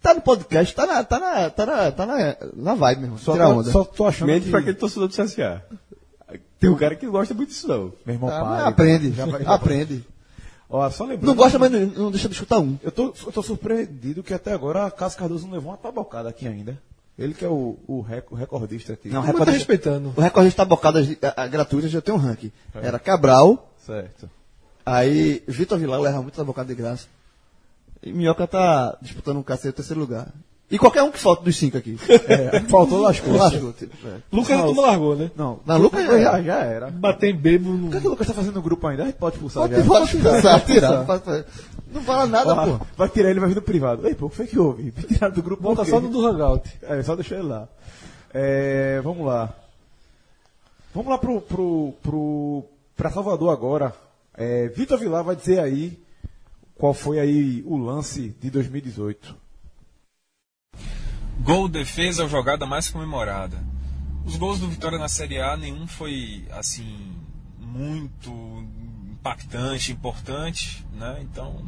Tá 0.01 0.15
no 0.15 0.21
podcast, 0.21 0.75
tá 0.75 0.87
na, 0.87 1.03
tá 1.03 1.19
na, 1.19 1.51
tá 1.51 1.67
na, 1.67 1.93
tá 1.93 2.07
na, 2.07 2.37
na 2.55 2.75
vibe 2.75 3.01
mesmo. 3.03 3.19
Só, 3.19 3.33
Tirar 3.33 3.47
tô, 3.47 3.53
onda. 3.53 3.71
só 3.73 3.85
tô 3.85 4.07
achando 4.07 4.29
mente 4.29 4.45
que... 4.45 4.51
pra 4.51 4.61
aquele 4.61 4.77
torcedor 4.77 5.09
do 5.09 5.15
CSA. 5.15 5.63
Tem 6.61 6.69
um 6.71 6.77
cara 6.77 6.95
que 6.97 7.07
não 7.07 7.13
gosta 7.13 7.35
muito 7.35 7.49
disso, 7.51 7.69
não. 7.69 7.93
Meu 8.05 8.15
irmão, 8.17 8.29
Ah, 8.31 8.41
pare, 8.45 8.69
aprende, 8.69 9.13
já 9.13 9.27
vai- 9.27 9.45
já 9.45 9.55
aprende. 9.55 10.05
Ó, 10.71 10.91
só 10.91 11.05
lembrando... 11.05 11.27
Não 11.27 11.35
gosta, 11.35 11.59
mas 11.59 11.71
não, 11.71 11.81
não 11.87 12.11
deixa 12.11 12.29
de 12.29 12.35
escutar 12.35 12.59
um. 12.59 12.77
Eu 12.83 12.91
tô, 12.93 13.15
eu 13.27 13.33
tô 13.33 13.43
surpreendido 13.43 14.23
que 14.23 14.35
até 14.35 14.53
agora 14.53 14.85
a 14.87 14.91
Cássio 14.91 15.19
Cardoso 15.19 15.47
não 15.47 15.55
levou 15.55 15.71
uma 15.71 15.79
tabocada 15.79 16.29
aqui 16.29 16.47
ainda. 16.47 16.79
Ele 17.19 17.33
que 17.35 17.45
é 17.45 17.49
o, 17.49 17.79
o, 17.87 18.01
rec- 18.01 18.31
o 18.31 18.35
recordista 18.35 18.93
aqui. 18.93 19.09
Não, 19.09 19.23
tá 19.23 19.29
recorde- 19.29 19.53
respeitando. 19.53 20.13
O 20.17 20.21
recorde 20.21 20.51
de 20.51 20.57
tabocadas 20.57 21.09
a- 21.23 21.43
a- 21.45 21.47
gratuitas 21.47 21.91
já 21.91 22.01
tem 22.03 22.13
um 22.15 22.19
ranking. 22.19 22.53
Era 22.75 22.99
Cabral, 22.99 23.73
Certo. 23.85 24.29
aí 24.85 25.43
Vitor 25.49 25.79
Vilar 25.79 26.01
leva 26.01 26.21
muito 26.23 26.35
tabocada 26.35 26.69
de 26.69 26.75
graça. 26.75 27.07
E 28.03 28.13
Minhoca 28.13 28.47
tá 28.47 28.97
disputando 29.03 29.39
um 29.39 29.43
cacete 29.43 29.69
em 29.69 29.73
terceiro 29.73 30.01
lugar. 30.01 30.29
E 30.71 30.79
qualquer 30.79 31.03
um 31.03 31.11
que 31.11 31.19
falta 31.19 31.43
dos 31.43 31.57
cinco 31.57 31.79
aqui. 31.79 31.97
É, 32.29 32.61
faltou 32.61 33.01
lascou. 33.01 33.35
Lascou, 33.35 33.73
tipo, 33.73 33.95
é. 34.07 34.21
Lucas 34.31 34.61
turma 34.61 34.83
largou, 34.83 35.17
né? 35.17 35.31
Não, 35.35 35.61
Não, 35.65 35.79
Lucas 35.79 36.05
já 36.05 36.19
já, 36.19 36.31
era. 36.31 36.43
já 36.43 36.59
era. 36.59 36.91
Bater 36.91 37.31
em 37.31 37.37
bebo 37.37 37.71
no... 37.71 37.87
O 37.89 37.91
que, 37.91 37.97
é 37.97 38.01
que 38.01 38.07
o 38.07 38.11
Lucas 38.11 38.27
tá 38.27 38.35
fazendo 38.35 38.55
no 38.57 38.63
grupo 38.63 38.87
ainda? 38.87 39.05
A 39.05 39.07
gente 39.07 39.17
pode 39.17 39.37
expulsar 39.37 39.63
Pode, 39.63 39.77
já. 39.77 39.85
pode 39.87 40.11
tirar, 40.11 40.61
tirar. 40.65 41.07
Não 41.91 42.03
fala 42.03 42.27
nada, 42.27 42.55
pô. 42.55 42.87
vai 42.97 43.09
tirar 43.09 43.31
ele, 43.31 43.41
vai 43.41 43.49
vir 43.49 43.55
no 43.55 43.63
privado. 43.63 44.07
Ei, 44.07 44.15
pô, 44.15 44.27
o 44.27 44.31
que 44.31 44.37
foi 44.37 44.47
que 44.47 44.59
houve? 44.59 44.83
Me 44.85 44.93
tiraram 44.93 45.35
do 45.35 45.43
grupo 45.43 45.75
quê? 45.75 45.91
só 45.91 46.01
no 46.01 46.11
do 46.11 46.27
Hangout. 46.27 46.69
É, 46.83 47.03
só 47.03 47.15
deixar 47.15 47.37
ele 47.37 47.49
lá. 47.49 47.67
É, 48.33 49.01
vamos 49.03 49.27
lá. 49.27 49.55
Vamos 50.95 51.11
lá 51.11 51.17
pro, 51.19 51.41
pro, 51.41 51.95
pro, 52.03 52.65
pra 52.97 53.11
Salvador 53.11 53.51
agora. 53.53 53.95
É, 54.35 54.69
Vitor 54.69 54.99
Vilar 54.99 55.25
vai 55.25 55.35
dizer 55.35 55.61
aí 55.61 55.99
qual 56.77 56.93
foi 56.93 57.19
aí 57.19 57.63
o 57.67 57.77
lance 57.77 58.35
de 58.41 58.51
2018. 58.51 59.48
Gol, 61.41 61.69
defesa 61.69 62.29
jogada 62.29 62.67
mais 62.67 62.91
comemorada. 62.91 63.65
Os 64.25 64.37
gols 64.37 64.59
do 64.59 64.69
Vitória 64.69 64.99
na 64.99 65.09
Série 65.09 65.41
A, 65.41 65.57
nenhum 65.57 65.87
foi 65.87 66.47
assim 66.51 67.17
muito 67.59 68.31
impactante, 69.11 69.93
importante, 69.93 70.85
né? 70.93 71.21
Então, 71.23 71.65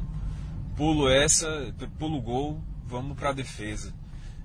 pulo 0.77 1.09
essa, 1.09 1.73
pulo 1.99 2.21
gol, 2.21 2.63
vamos 2.87 3.17
para 3.17 3.31
a 3.31 3.33
defesa. 3.33 3.95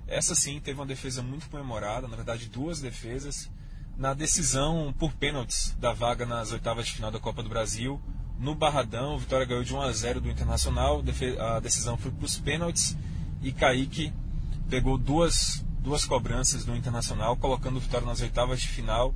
Essa 0.07 0.35
sim 0.35 0.59
teve 0.59 0.79
uma 0.79 0.85
defesa 0.85 1.21
muito 1.23 1.49
comemorada, 1.49 2.07
na 2.07 2.15
verdade 2.15 2.47
duas 2.47 2.79
defesas 2.79 3.49
na 3.97 4.13
decisão 4.13 4.93
por 4.97 5.13
pênaltis 5.13 5.75
da 5.79 5.93
vaga 5.93 6.25
nas 6.25 6.51
oitavas 6.51 6.85
de 6.85 6.93
final 6.93 7.09
da 7.09 7.19
Copa 7.19 7.41
do 7.41 7.49
Brasil. 7.49 7.99
No 8.37 8.53
Barradão, 8.53 9.15
o 9.15 9.19
Vitória 9.19 9.45
ganhou 9.45 9.63
de 9.63 9.73
1 9.73 9.81
a 9.81 9.91
0 9.91 10.21
do 10.21 10.29
Internacional, 10.29 11.01
a 11.39 11.59
decisão 11.59 11.97
foi 11.97 12.11
para 12.11 12.25
os 12.25 12.37
pênaltis 12.37 12.95
e 13.41 13.51
Kaique 13.51 14.13
pegou 14.69 14.97
duas, 14.97 15.63
duas 15.79 16.05
cobranças 16.05 16.65
do 16.65 16.75
Internacional, 16.75 17.37
colocando 17.37 17.77
o 17.77 17.79
Vitória 17.79 18.07
nas 18.07 18.21
oitavas 18.21 18.59
de 18.59 18.67
final, 18.67 19.13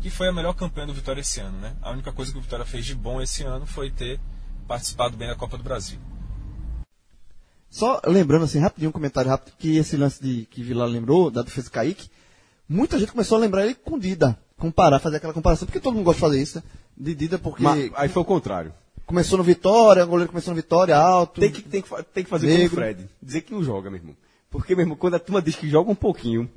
que 0.00 0.10
foi 0.10 0.28
a 0.28 0.32
melhor 0.32 0.54
campanha 0.54 0.86
do 0.86 0.94
Vitória 0.94 1.20
esse 1.20 1.40
ano. 1.40 1.58
Né? 1.58 1.74
A 1.82 1.90
única 1.90 2.12
coisa 2.12 2.32
que 2.32 2.38
o 2.38 2.42
Vitória 2.42 2.64
fez 2.64 2.84
de 2.84 2.94
bom 2.94 3.20
esse 3.20 3.42
ano 3.42 3.66
foi 3.66 3.90
ter 3.90 4.20
participado 4.66 5.16
bem 5.16 5.28
da 5.28 5.34
Copa 5.34 5.56
do 5.56 5.62
Brasil. 5.62 5.98
Só 7.72 8.00
lembrando 8.06 8.44
assim, 8.44 8.58
rapidinho, 8.58 8.90
um 8.90 8.92
comentário 8.92 9.30
rápido, 9.30 9.54
que 9.58 9.78
esse 9.78 9.96
lance 9.96 10.22
de, 10.22 10.46
que 10.50 10.62
Vilar 10.62 10.88
lembrou, 10.88 11.30
da 11.30 11.42
defesa 11.42 11.68
do 11.68 11.72
Kaique, 11.72 12.10
muita 12.68 12.98
gente 12.98 13.12
começou 13.12 13.38
a 13.38 13.40
lembrar 13.40 13.64
ele 13.64 13.74
com 13.74 13.98
Dida. 13.98 14.38
Comparar, 14.58 14.98
fazer 14.98 15.16
aquela 15.16 15.32
comparação, 15.32 15.66
porque 15.66 15.80
todo 15.80 15.94
mundo 15.94 16.04
gosta 16.04 16.18
de 16.18 16.20
fazer 16.20 16.42
isso, 16.42 16.58
né? 16.58 16.62
De 16.96 17.14
Dida, 17.14 17.38
porque 17.38 17.62
Mas, 17.62 17.90
aí 17.94 18.08
foi 18.10 18.22
o 18.22 18.26
contrário. 18.26 18.74
começou 19.06 19.38
no 19.38 19.44
Vitória, 19.44 20.04
o 20.04 20.06
goleiro 20.06 20.30
começou 20.30 20.52
no 20.52 20.60
Vitória, 20.60 20.96
alto. 20.96 21.40
Tem 21.40 21.50
que, 21.50 21.62
tem 21.62 21.80
que, 21.80 21.88
tem 22.12 22.24
que 22.24 22.30
fazer 22.30 22.46
Negro. 22.46 22.70
como 22.70 22.72
o 22.72 22.84
Fred. 22.84 23.08
Dizer 23.22 23.40
que 23.40 23.52
não 23.52 23.64
joga, 23.64 23.90
meu 23.90 23.98
irmão. 23.98 24.16
Porque, 24.52 24.74
meu 24.76 24.84
irmão, 24.84 24.96
quando 24.96 25.14
a 25.14 25.18
turma 25.18 25.42
diz 25.42 25.56
que 25.56 25.68
joga 25.68 25.90
um 25.90 25.94
pouquinho, 25.96 26.48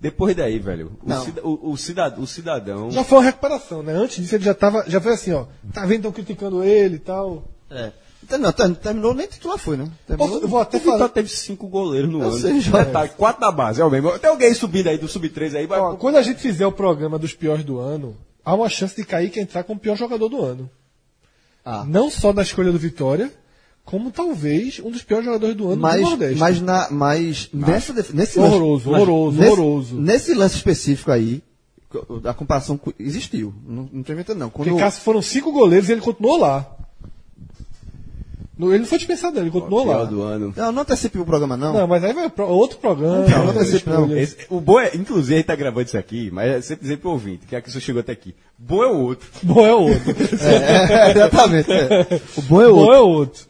depois 0.00 0.36
daí, 0.36 0.58
velho, 0.60 0.92
o, 1.02 1.12
cida- 1.24 1.40
o, 1.44 1.70
o 1.72 1.76
cidad- 1.76 2.18
o 2.20 2.26
cidadão. 2.26 2.90
Já 2.92 3.02
foi 3.02 3.18
uma 3.18 3.24
recuperação, 3.24 3.82
né? 3.82 3.94
Antes 3.94 4.18
disso 4.22 4.34
ele 4.36 4.44
já 4.44 4.54
tava, 4.54 4.84
já 4.86 5.00
foi 5.00 5.14
assim, 5.14 5.32
ó. 5.32 5.46
Tá 5.72 5.80
vendo, 5.86 5.96
estão 5.96 6.12
criticando 6.12 6.62
ele 6.62 6.96
e 6.96 6.98
tal. 7.00 7.48
É. 7.70 7.90
Então, 8.22 8.38
não, 8.38 8.52
ter- 8.52 8.76
terminou, 8.76 9.14
nem 9.14 9.26
titular 9.26 9.56
foi, 9.58 9.76
né? 9.78 9.90
Terminou, 10.06 10.40
eu 10.40 10.46
vou 10.48 10.60
até 10.60 10.76
O 10.76 10.80
falar. 10.80 11.08
teve 11.08 11.28
cinco 11.30 11.66
goleiros 11.66 12.10
no 12.10 12.20
Eu 12.22 12.28
ano. 12.28 12.38
sei, 12.38 12.60
já. 12.60 12.84
Detalhe, 12.84 13.10
quatro 13.16 13.40
da 13.40 13.50
base, 13.50 13.80
é 13.80 13.84
o 13.84 13.90
mesmo. 13.90 14.16
Tem 14.18 14.28
alguém 14.30 14.52
subindo 14.54 14.88
aí 14.88 14.98
do 14.98 15.08
sub-3 15.08 15.56
aí, 15.56 15.66
vai. 15.66 15.80
Ó, 15.80 15.96
quando 15.96 16.16
a 16.16 16.22
gente 16.22 16.40
fizer 16.40 16.66
o 16.66 16.72
programa 16.72 17.18
dos 17.18 17.32
piores 17.32 17.64
do 17.64 17.78
ano, 17.78 18.14
há 18.44 18.54
uma 18.54 18.68
chance 18.68 18.94
de 18.94 19.04
Kaique 19.04 19.40
entrar 19.40 19.64
como 19.64 19.78
o 19.78 19.80
pior 19.80 19.96
jogador 19.96 20.28
do 20.28 20.44
ano. 20.44 20.70
Ah. 21.64 21.84
Não 21.86 22.10
só 22.10 22.32
na 22.32 22.42
escolha 22.42 22.70
do 22.72 22.78
Vitória, 22.78 23.32
como 23.90 24.10
talvez 24.10 24.80
um 24.84 24.90
dos 24.90 25.02
piores 25.02 25.24
jogadores 25.24 25.56
do 25.56 25.64
ano 25.68 25.76
do 25.76 25.80
mas, 25.80 26.02
Nordeste. 26.02 26.38
mas, 26.38 26.60
na, 26.60 26.88
mas 26.90 27.48
nessa, 27.54 27.94
nesse 28.12 28.38
Horroroso, 28.38 28.90
lance, 28.90 29.02
horroroso, 29.02 29.38
nesse, 29.38 29.50
horroroso. 29.50 29.94
Nesse 30.00 30.34
lance 30.34 30.56
específico 30.56 31.10
aí, 31.10 31.42
a 32.24 32.34
comparação 32.34 32.78
existiu. 33.00 33.54
Não, 33.66 33.88
não 33.90 34.02
tô 34.02 34.12
inventando, 34.12 34.38
não. 34.40 34.50
Quando, 34.50 34.68
Porque 34.68 34.78
Cássio 34.82 35.00
foram 35.02 35.22
cinco 35.22 35.50
goleiros 35.52 35.88
e 35.88 35.92
ele 35.92 36.02
continuou 36.02 36.36
lá. 36.36 36.66
No- 38.58 38.70
Ele 38.72 38.80
não 38.80 38.86
foi 38.86 38.98
dispensado, 38.98 39.36
não, 39.36 39.42
ele 39.42 39.50
continuou 39.52 39.84
lá. 39.86 40.04
do 40.04 40.20
ano. 40.20 40.52
Não, 40.56 40.72
não 40.72 40.82
antecipe 40.82 41.16
o 41.18 41.24
programa, 41.24 41.56
não. 41.56 41.72
Não, 41.72 41.86
mas 41.86 42.02
aí 42.02 42.12
vai 42.12 42.28
pro- 42.28 42.48
outro 42.48 42.76
programa. 42.78 43.18
Não, 43.26 43.44
não 43.44 43.50
antecipe, 43.52 43.88
não. 43.88 44.16
Esse- 44.18 44.36
o 44.50 44.60
bom 44.60 44.80
é, 44.80 44.90
inclusive, 44.96 45.34
a 45.34 45.36
gente 45.38 45.46
tá 45.46 45.54
gravando 45.54 45.86
isso 45.86 45.96
aqui, 45.96 46.28
mas 46.32 46.50
é 46.50 46.60
sempre 46.60 46.82
dizer 46.82 46.98
pro 46.98 47.10
ouvinte, 47.10 47.46
que 47.46 47.54
é 47.54 47.60
que 47.60 47.70
você 47.70 47.80
chegou 47.80 48.00
até 48.00 48.10
aqui. 48.12 48.34
Bom 48.58 48.82
é 48.82 48.88
o 48.88 48.96
outro. 48.98 49.28
Bom 49.44 49.64
é 49.64 49.72
outro. 49.72 50.02
É, 50.42 51.10
exatamente. 51.12 51.70
é. 51.72 52.20
O 52.36 52.42
bom 52.42 52.60
é 52.60 52.66
o 52.68 52.74
Bom 52.74 52.80
outro. 52.80 52.94
é 52.94 53.00
outro. 53.00 53.46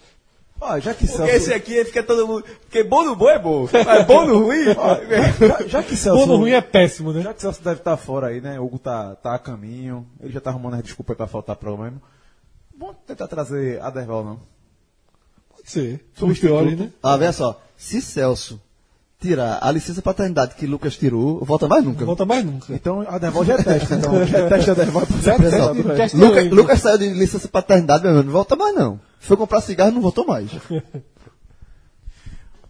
Ó, 0.61 0.79
já 0.81 0.93
que 0.93 1.07
Porque 1.07 1.17
Celso, 1.17 1.33
esse 1.37 1.55
aqui 1.55 1.85
fica 1.85 2.03
todo 2.03 2.27
mundo. 2.27 2.45
Porque 2.63 2.83
bom 2.83 3.05
no 3.05 3.15
bom 3.15 3.31
é 3.31 3.39
bom. 3.39 3.69
Mas 3.73 4.07
bom 4.07 4.27
no 4.27 4.45
ruim. 4.45 4.65
já, 4.65 5.67
já 5.69 5.83
que 5.83 5.97
Celso, 5.97 6.21
Bom 6.21 6.27
no 6.27 6.37
ruim 6.39 6.51
é 6.51 6.61
péssimo, 6.61 7.13
né? 7.13 7.23
já 7.23 7.33
que 7.33 7.41
Celso 7.41 7.63
deve 7.63 7.79
estar 7.81 7.97
fora 7.97 8.29
aí, 8.29 8.41
né? 8.41 8.59
O 8.59 8.65
Hugo 8.65 8.79
tá, 8.79 9.15
tá 9.17 9.35
a 9.35 9.39
caminho, 9.39 10.07
ele 10.21 10.33
já 10.33 10.41
tá 10.41 10.51
arrumando 10.51 10.75
as 10.75 10.83
desculpas 10.83 11.17
pra 11.17 11.27
faltar 11.29 11.55
programa. 11.57 12.03
Vamos 12.77 12.97
tentar 13.07 13.29
trazer 13.29 13.81
Aderval, 13.81 14.25
não? 14.25 14.41
Pode 15.57 15.71
ser. 15.71 16.05
Os 16.21 16.39
piores, 16.39 16.79
né? 16.79 16.91
Ah, 17.03 17.17
veja 17.17 17.33
só. 17.33 17.61
Se 17.77 18.03
Celso 18.03 18.61
tirar 19.21 19.59
a 19.61 19.71
licença 19.73 20.01
paternidade 20.01 20.55
que 20.55 20.67
Lucas 20.67 20.97
tirou, 20.97 21.45
volta 21.45 21.67
mais 21.67 21.85
nunca. 21.85 22.05
Volta 22.05 22.25
mais 22.25 22.45
nunca. 22.45 22.73
Então 22.73 23.05
a 23.09 23.19
Derval 23.19 23.45
já 23.45 23.55
é 23.55 23.63
teste. 23.63 23.95
Então 23.95 24.15
é 24.23 24.49
teste 24.49 24.67
da 24.67 24.75
Derval 24.75 25.07
pra 25.07 25.17
ser 25.17 25.23
Pessoal, 25.23 25.69
apresentado, 25.71 25.75
velho. 25.83 25.97
teste 25.97 26.17
Lucas. 26.17 26.51
Lucas 26.51 26.81
saiu 26.81 26.99
de 26.99 27.09
licença 27.11 27.49
paternidade, 27.49 28.03
meu 28.03 28.11
irmão, 28.13 28.25
não 28.25 28.33
volta 28.33 28.55
mais 28.57 28.75
não. 28.75 29.01
Foi 29.21 29.37
comprar 29.37 29.61
cigarro 29.61 29.91
e 29.91 29.95
não 29.95 30.03
voltou 30.03 30.27
mais. 30.27 30.51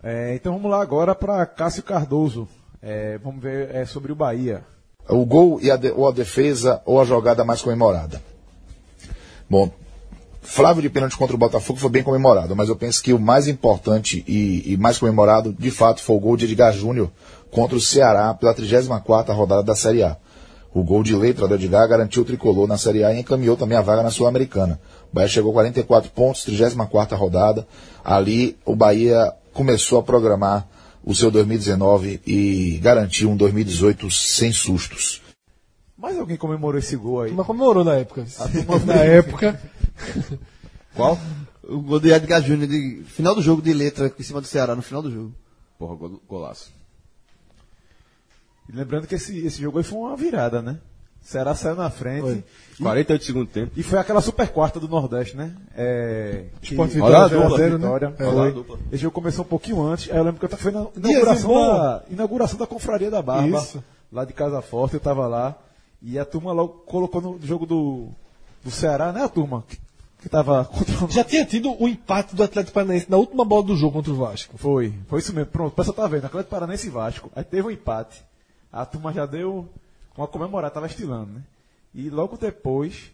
É, 0.00 0.32
então 0.36 0.52
vamos 0.52 0.70
lá 0.70 0.80
agora 0.80 1.12
para 1.12 1.44
Cássio 1.44 1.82
Cardoso. 1.82 2.48
É, 2.80 3.18
vamos 3.18 3.42
ver 3.42 3.74
é, 3.74 3.84
sobre 3.84 4.12
o 4.12 4.14
Bahia. 4.14 4.62
O 5.08 5.24
gol 5.26 5.58
e 5.60 5.70
a 5.72 5.76
de- 5.76 5.90
ou 5.90 6.06
a 6.08 6.12
defesa 6.12 6.80
ou 6.86 7.00
a 7.00 7.04
jogada 7.04 7.44
mais 7.44 7.60
comemorada. 7.62 8.22
Bom, 9.50 9.70
Flávio 10.40 10.80
de 10.80 10.88
pênalti 10.88 11.16
contra 11.16 11.34
o 11.34 11.38
Botafogo 11.38 11.78
foi 11.80 11.90
bem 11.90 12.02
comemorado, 12.02 12.54
mas 12.54 12.68
eu 12.68 12.76
penso 12.76 13.02
que 13.02 13.12
o 13.12 13.18
mais 13.18 13.48
importante 13.48 14.24
e, 14.26 14.72
e 14.72 14.76
mais 14.76 14.98
comemorado, 14.98 15.52
de 15.52 15.70
fato, 15.70 16.00
foi 16.00 16.16
o 16.16 16.20
gol 16.20 16.36
de 16.36 16.44
Edgar 16.44 16.72
Júnior 16.72 17.10
contra 17.50 17.76
o 17.76 17.80
Ceará 17.80 18.32
pela 18.34 18.54
34ª 18.54 19.34
rodada 19.34 19.62
da 19.62 19.74
Série 19.74 20.02
A. 20.04 20.16
O 20.78 20.84
gol 20.84 21.02
de 21.02 21.14
letra 21.16 21.48
do 21.48 21.54
Edgar 21.54 21.88
garantiu 21.88 22.22
o 22.22 22.24
tricolor 22.24 22.68
na 22.68 22.78
Série 22.78 23.02
A 23.02 23.12
e 23.12 23.18
encaminhou 23.20 23.56
também 23.56 23.76
a 23.76 23.80
vaga 23.82 24.00
na 24.02 24.10
Sul-Americana. 24.12 24.80
O 25.10 25.14
Bahia 25.14 25.28
chegou 25.28 25.50
a 25.50 25.54
44 25.54 26.10
pontos, 26.12 26.44
34ª 26.46 27.16
rodada. 27.16 27.66
Ali 28.04 28.56
o 28.64 28.76
Bahia 28.76 29.32
começou 29.52 29.98
a 29.98 30.02
programar 30.04 30.68
o 31.02 31.14
seu 31.16 31.32
2019 31.32 32.20
e 32.24 32.78
garantiu 32.80 33.28
um 33.28 33.36
2018 33.36 34.08
sem 34.10 34.52
sustos. 34.52 35.20
Mais 35.96 36.16
alguém 36.16 36.36
comemorou 36.36 36.78
esse 36.78 36.94
gol 36.96 37.22
aí? 37.22 37.32
Mas 37.32 37.44
comemorou 37.44 37.82
na 37.82 37.94
época. 37.94 38.24
na 38.86 38.94
época. 38.94 39.60
Qual? 40.94 41.18
O 41.64 41.80
gol 41.80 41.98
de 41.98 42.10
Edgar 42.12 42.40
Júnior, 42.40 42.68
de 42.68 43.02
final 43.06 43.34
do 43.34 43.42
jogo 43.42 43.60
de 43.60 43.72
letra 43.74 44.12
em 44.16 44.22
cima 44.22 44.40
do 44.40 44.46
Ceará, 44.46 44.76
no 44.76 44.82
final 44.82 45.02
do 45.02 45.10
jogo. 45.10 45.32
Porra, 45.76 45.96
gol- 45.96 46.22
golaço. 46.28 46.70
E 48.68 48.76
lembrando 48.76 49.06
que 49.06 49.14
esse, 49.14 49.38
esse 49.46 49.60
jogo 49.62 49.78
aí 49.78 49.84
foi 49.84 49.98
uma 49.98 50.16
virada, 50.16 50.60
né? 50.60 50.78
Ceará 51.20 51.54
saiu 51.54 51.76
na 51.76 51.90
frente. 51.90 52.44
48 52.80 53.24
segundo 53.24 53.46
tempo. 53.46 53.72
E 53.76 53.82
foi 53.82 53.98
aquela 53.98 54.20
super 54.20 54.48
quarta 54.48 54.80
do 54.80 54.88
Nordeste, 54.88 55.36
né? 55.36 55.54
É, 55.76 56.44
Rodada 56.70 56.88
Vitória 56.94 57.28
dupla, 57.28 57.28
0 57.28 57.44
a 57.44 57.56
0, 57.56 57.76
Vitória. 57.78 58.08
né? 58.10 58.16
Foi. 58.16 58.26
Rodada 58.26 58.50
dupla. 58.52 58.78
Esse 58.90 59.02
jogo 59.02 59.14
começou 59.14 59.44
um 59.44 59.48
pouquinho 59.48 59.82
antes. 59.82 60.10
Aí 60.10 60.16
eu 60.16 60.24
lembro 60.24 60.38
que 60.40 60.54
eu 60.54 60.58
foi 60.58 60.72
na 60.72 60.86
inauguração 60.96 61.54
da, 61.54 62.02
inauguração 62.10 62.58
da 62.58 62.66
Confraria 62.66 63.10
da 63.10 63.20
Barba. 63.20 63.58
Isso. 63.58 63.84
Lá 64.10 64.24
de 64.24 64.32
Casa 64.32 64.62
Forte, 64.62 64.94
eu 64.94 65.00
tava 65.00 65.26
lá. 65.26 65.54
E 66.00 66.18
a 66.18 66.24
turma 66.24 66.52
logo 66.52 66.84
colocou 66.86 67.20
no 67.20 67.38
jogo 67.42 67.66
do, 67.66 68.08
do 68.64 68.70
Ceará, 68.70 69.12
né? 69.12 69.22
A 69.24 69.28
turma 69.28 69.64
que, 69.68 69.76
que 70.22 70.28
tava 70.28 70.64
contra 70.72 71.04
o 71.04 71.10
Já 71.10 71.24
tinha 71.24 71.44
tido 71.44 71.74
o 71.78 71.88
empate 71.88 72.34
do 72.34 72.42
Atlético 72.42 72.72
Paranaense 72.72 73.10
na 73.10 73.16
última 73.16 73.44
bola 73.44 73.64
do 73.64 73.76
jogo 73.76 73.94
contra 73.94 74.12
o 74.12 74.16
Vasco. 74.16 74.56
Foi, 74.56 74.94
foi 75.08 75.18
isso 75.18 75.34
mesmo. 75.34 75.50
Pronto, 75.50 75.72
o 75.72 75.76
pessoal 75.76 75.94
tá 75.94 76.06
vendo. 76.06 76.24
Atlético 76.24 76.50
Paranense 76.50 76.86
e 76.86 76.90
Vasco. 76.90 77.30
Aí 77.36 77.44
teve 77.44 77.66
um 77.66 77.70
empate. 77.70 78.24
A 78.72 78.84
turma 78.84 79.12
já 79.12 79.26
deu 79.26 79.68
uma 80.16 80.26
comemorada, 80.26 80.74
tava 80.74 80.86
estilando, 80.86 81.32
né? 81.32 81.42
E 81.94 82.10
logo 82.10 82.36
depois, 82.36 83.10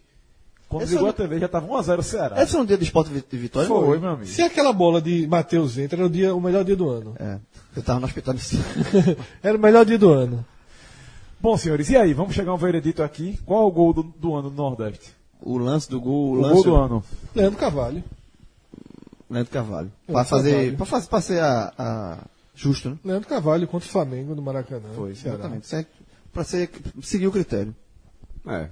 quando 0.67 0.83
Esse 0.83 0.93
ligou 0.93 1.07
é 1.07 1.11
a 1.11 1.13
TV, 1.13 1.39
já 1.39 1.47
tava 1.47 1.67
1x0 1.67 1.99
o 1.99 2.03
Ceará. 2.03 2.41
Esse 2.41 2.51
foi 2.51 2.61
um 2.61 2.65
dia 2.65 2.77
de 2.77 2.83
esporte 2.83 3.09
de 3.11 3.37
vitória? 3.37 3.67
Foi, 3.67 3.97
meu 3.99 4.09
amigo. 4.11 4.25
Se 4.27 4.41
aquela 4.41 4.73
bola 4.73 5.01
de 5.01 5.25
Matheus 5.27 5.77
entra, 5.77 5.97
era 5.99 6.05
o, 6.07 6.09
dia, 6.09 6.35
o 6.35 6.41
melhor 6.41 6.63
dia 6.65 6.75
do 6.75 6.89
ano. 6.89 7.15
É. 7.19 7.39
Eu 7.75 7.83
tava 7.83 7.99
no 8.01 8.05
hospital 8.05 8.33
nesse 8.33 8.57
Era 9.41 9.57
o 9.57 9.61
melhor 9.61 9.85
dia 9.85 9.97
do 9.97 10.11
ano. 10.11 10.45
Bom, 11.39 11.55
senhores, 11.57 11.89
e 11.89 11.95
aí? 11.97 12.13
Vamos 12.13 12.33
chegar 12.33 12.51
a 12.51 12.55
um 12.55 12.57
veredito 12.57 13.03
aqui. 13.03 13.39
Qual 13.45 13.63
é 13.63 13.65
o 13.65 13.71
gol 13.71 13.93
do, 13.93 14.03
do 14.03 14.35
ano 14.35 14.49
do 14.49 14.55
Nordeste? 14.55 15.13
O 15.41 15.57
lance 15.57 15.89
do 15.89 16.01
gol, 16.01 16.31
O 16.33 16.37
o 16.37 16.41
lance 16.41 16.53
gol 16.55 16.63
do 16.63 16.75
ano. 16.75 17.03
Leandro 17.35 17.59
Carvalho. 17.59 18.03
Leandro 19.29 19.51
Carvalho. 19.51 19.91
Pra 20.07 20.23
fazer, 20.23 20.51
Carvalho. 20.51 20.77
pra 20.77 20.85
fazer, 20.85 21.07
pra 21.07 21.21
ser 21.21 21.39
a, 21.41 21.73
a- 21.77 22.17
justo, 22.55 22.89
né? 22.89 22.97
Leandro 23.03 23.27
Carvalho 23.29 23.67
contra 23.67 23.87
o 23.87 23.91
Flamengo 23.91 24.33
no 24.33 24.41
Maracanã. 24.41 24.89
Foi, 24.95 25.11
exatamente. 25.11 25.67
Ser, 25.67 25.87
seguir 27.01 27.27
o 27.27 27.31
critério. 27.31 27.75
É. 28.47 28.69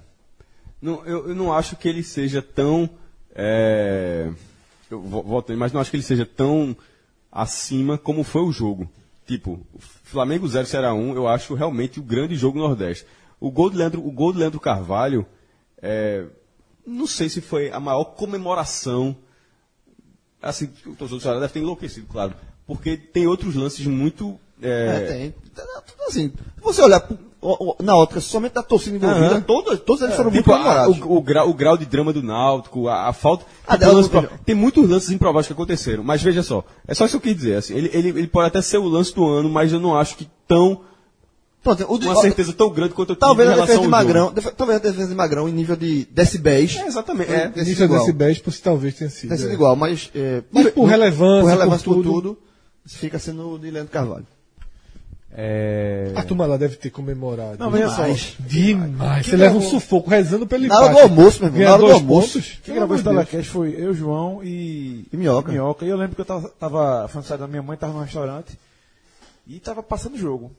Não, 0.81 1.05
eu, 1.05 1.29
eu 1.29 1.35
não 1.35 1.53
acho 1.53 1.75
que 1.75 1.87
ele 1.87 2.03
seja 2.03 2.41
tão. 2.41 2.89
É, 3.33 4.29
eu 4.89 5.45
aí, 5.47 5.55
mas 5.55 5.71
não 5.71 5.81
acho 5.81 5.89
que 5.89 5.97
ele 5.97 6.03
seja 6.03 6.25
tão 6.25 6.75
acima 7.31 7.97
como 7.97 8.23
foi 8.23 8.41
o 8.41 8.51
jogo. 8.51 8.89
Tipo, 9.25 9.65
Flamengo 10.03 10.47
0 10.47 10.67
Ceará 10.67 10.93
1, 10.93 11.15
eu 11.15 11.27
acho 11.27 11.53
realmente 11.53 11.99
o 11.99 12.03
grande 12.03 12.35
jogo 12.35 12.59
Nordeste. 12.59 13.07
O 13.39 13.49
gol 13.49 13.69
de 13.69 13.77
Leandro, 13.77 14.05
o 14.05 14.11
gol 14.11 14.33
de 14.33 14.39
Leandro 14.39 14.59
Carvalho, 14.59 15.25
é, 15.81 16.25
não 16.85 17.07
sei 17.07 17.29
se 17.29 17.41
foi 17.41 17.71
a 17.71 17.79
maior 17.79 18.05
comemoração. 18.05 19.15
Assim, 20.41 20.65
o 20.85 20.95
torcedor 20.95 21.19
do 21.19 21.21
Ceará 21.21 21.39
deve 21.39 21.53
ter 21.53 21.59
enlouquecido, 21.59 22.07
claro. 22.07 22.35
Porque 22.67 22.95
tem 22.97 23.27
outros 23.27 23.55
lances 23.55 23.85
muito. 23.85 24.35
É, 24.61 24.67
É, 24.69 24.99
tem. 25.07 25.35
Tudo 25.55 26.03
assim. 26.07 26.29
Se 26.29 26.63
você 26.63 26.81
olhar 26.81 27.07
na 27.81 27.97
ótica 27.97 28.21
somente 28.21 28.53
da 28.53 28.63
torcida 28.63 28.95
envolvida, 28.95 29.25
Aham. 29.33 29.41
todos, 29.41 29.79
todos 29.81 30.01
eles 30.01 30.15
foram 30.15 30.31
muito 30.31 30.43
Tipo, 30.43 30.53
a- 30.53 30.57
comemorados. 30.59 30.99
o, 31.01 31.11
o 31.17 31.21
grau, 31.21 31.49
o 31.49 31.53
grau 31.53 31.77
de 31.77 31.85
drama 31.85 32.13
do 32.13 32.23
Náutico, 32.23 32.87
a, 32.87 33.09
a 33.09 33.13
falta. 33.13 33.45
Ah, 33.67 33.77
tem, 33.77 33.87
não, 33.89 33.95
lance 33.95 34.09
pro- 34.09 34.29
tem 34.45 34.55
muitos 34.55 34.87
lances 34.89 35.11
improváveis 35.11 35.47
que 35.47 35.53
aconteceram. 35.53 36.03
Mas 36.05 36.23
veja 36.23 36.41
só, 36.41 36.63
é 36.87 36.93
só 36.93 37.03
isso 37.05 37.19
que 37.19 37.27
eu 37.29 37.33
quis 37.33 37.41
dizer. 37.43 37.55
Assim, 37.57 37.75
ele, 37.75 37.89
ele, 37.93 38.09
ele 38.09 38.27
pode 38.27 38.47
até 38.47 38.61
ser 38.61 38.77
o 38.77 38.87
lance 38.87 39.13
do 39.13 39.25
ano, 39.27 39.49
mas 39.49 39.73
eu 39.73 39.79
não 39.79 39.93
acho 39.97 40.15
que 40.15 40.27
tão. 40.47 40.79
Pronto, 41.61 41.85
o 41.93 41.97
de- 41.97 42.07
Uma 42.07 42.15
certeza 42.21 42.53
tão 42.53 42.69
grande 42.69 42.93
quanto 42.93 43.09
eu 43.11 43.15
tive 43.15 43.19
Talvez 43.25 43.49
em 43.49 43.53
a 43.53 43.55
defesa 43.57 43.81
de. 43.81 43.87
Magrão, 43.89 44.31
def- 44.33 44.53
talvez 44.55 44.79
a 44.79 44.81
defesa 44.81 45.07
de 45.09 45.15
Magrão 45.15 45.47
em 45.49 45.51
nível 45.53 45.75
de 45.75 46.05
decibéis. 46.11 46.75
É, 46.77 46.87
exatamente. 46.87 47.31
É. 47.31 47.51
Nível 47.55 47.85
igual. 47.85 47.99
decibéis, 48.01 48.39
por 48.39 48.51
se 48.53 48.61
talvez 48.61 48.95
tenha 48.95 49.09
sido. 49.09 49.29
Tenha 49.29 49.37
sido 49.39 49.51
é. 49.51 49.53
igual, 49.53 49.75
mas, 49.75 50.09
é, 50.15 50.43
Mas 50.51 50.69
por 50.71 50.85
relevância, 50.85 51.41
por 51.41 51.49
relevância 51.49 51.85
por 51.85 51.95
por 51.95 52.03
tudo. 52.03 52.37
Fica 52.85 53.19
sendo 53.19 53.53
o 53.53 53.59
de 53.59 53.69
Leandro 53.71 53.91
Carvalho. 53.91 54.25
É... 55.35 56.11
A 56.15 56.21
turma 56.23 56.45
lá 56.45 56.57
deve 56.57 56.75
ter 56.75 56.91
comemorado. 56.91 57.57
Não, 57.57 57.71
veja 57.71 57.89
só. 57.89 58.03
Demais. 58.03 58.35
Demais. 58.39 59.25
Você 59.25 59.35
leva 59.35 59.57
um 59.57 59.61
sufoco 59.61 60.07
rezando 60.09 60.45
pelo 60.45 60.67
Na 60.67 60.75
hora 60.77 60.91
empate. 60.91 61.07
do 61.07 61.09
almoço, 61.11 61.39
meu 61.43 61.47
irmão, 61.49 61.63
na 61.63 61.73
hora 61.73 61.81
do 61.81 61.91
almoço. 61.91 62.33
pontos. 62.33 62.59
Quem 62.63 62.75
gravou 62.75 62.95
esse 62.95 63.03
telecast 63.03 63.49
foi 63.49 63.75
eu, 63.75 63.93
João 63.95 64.43
e... 64.43 65.07
E 65.11 65.17
Minhoca. 65.17 65.51
E 65.51 65.55
eu 65.89 65.97
lembro 65.97 66.13
que 66.15 66.21
eu 66.21 66.25
tava, 66.25 66.49
tava 66.49 66.99
aniversário 67.05 67.39
da 67.41 67.47
minha 67.47 67.63
mãe, 67.63 67.75
tava 67.77 67.93
no 67.93 68.01
restaurante 68.01 68.57
e 69.47 69.59
tava 69.59 69.81
passando 69.81 70.13
o 70.13 70.19
jogo. 70.19 70.51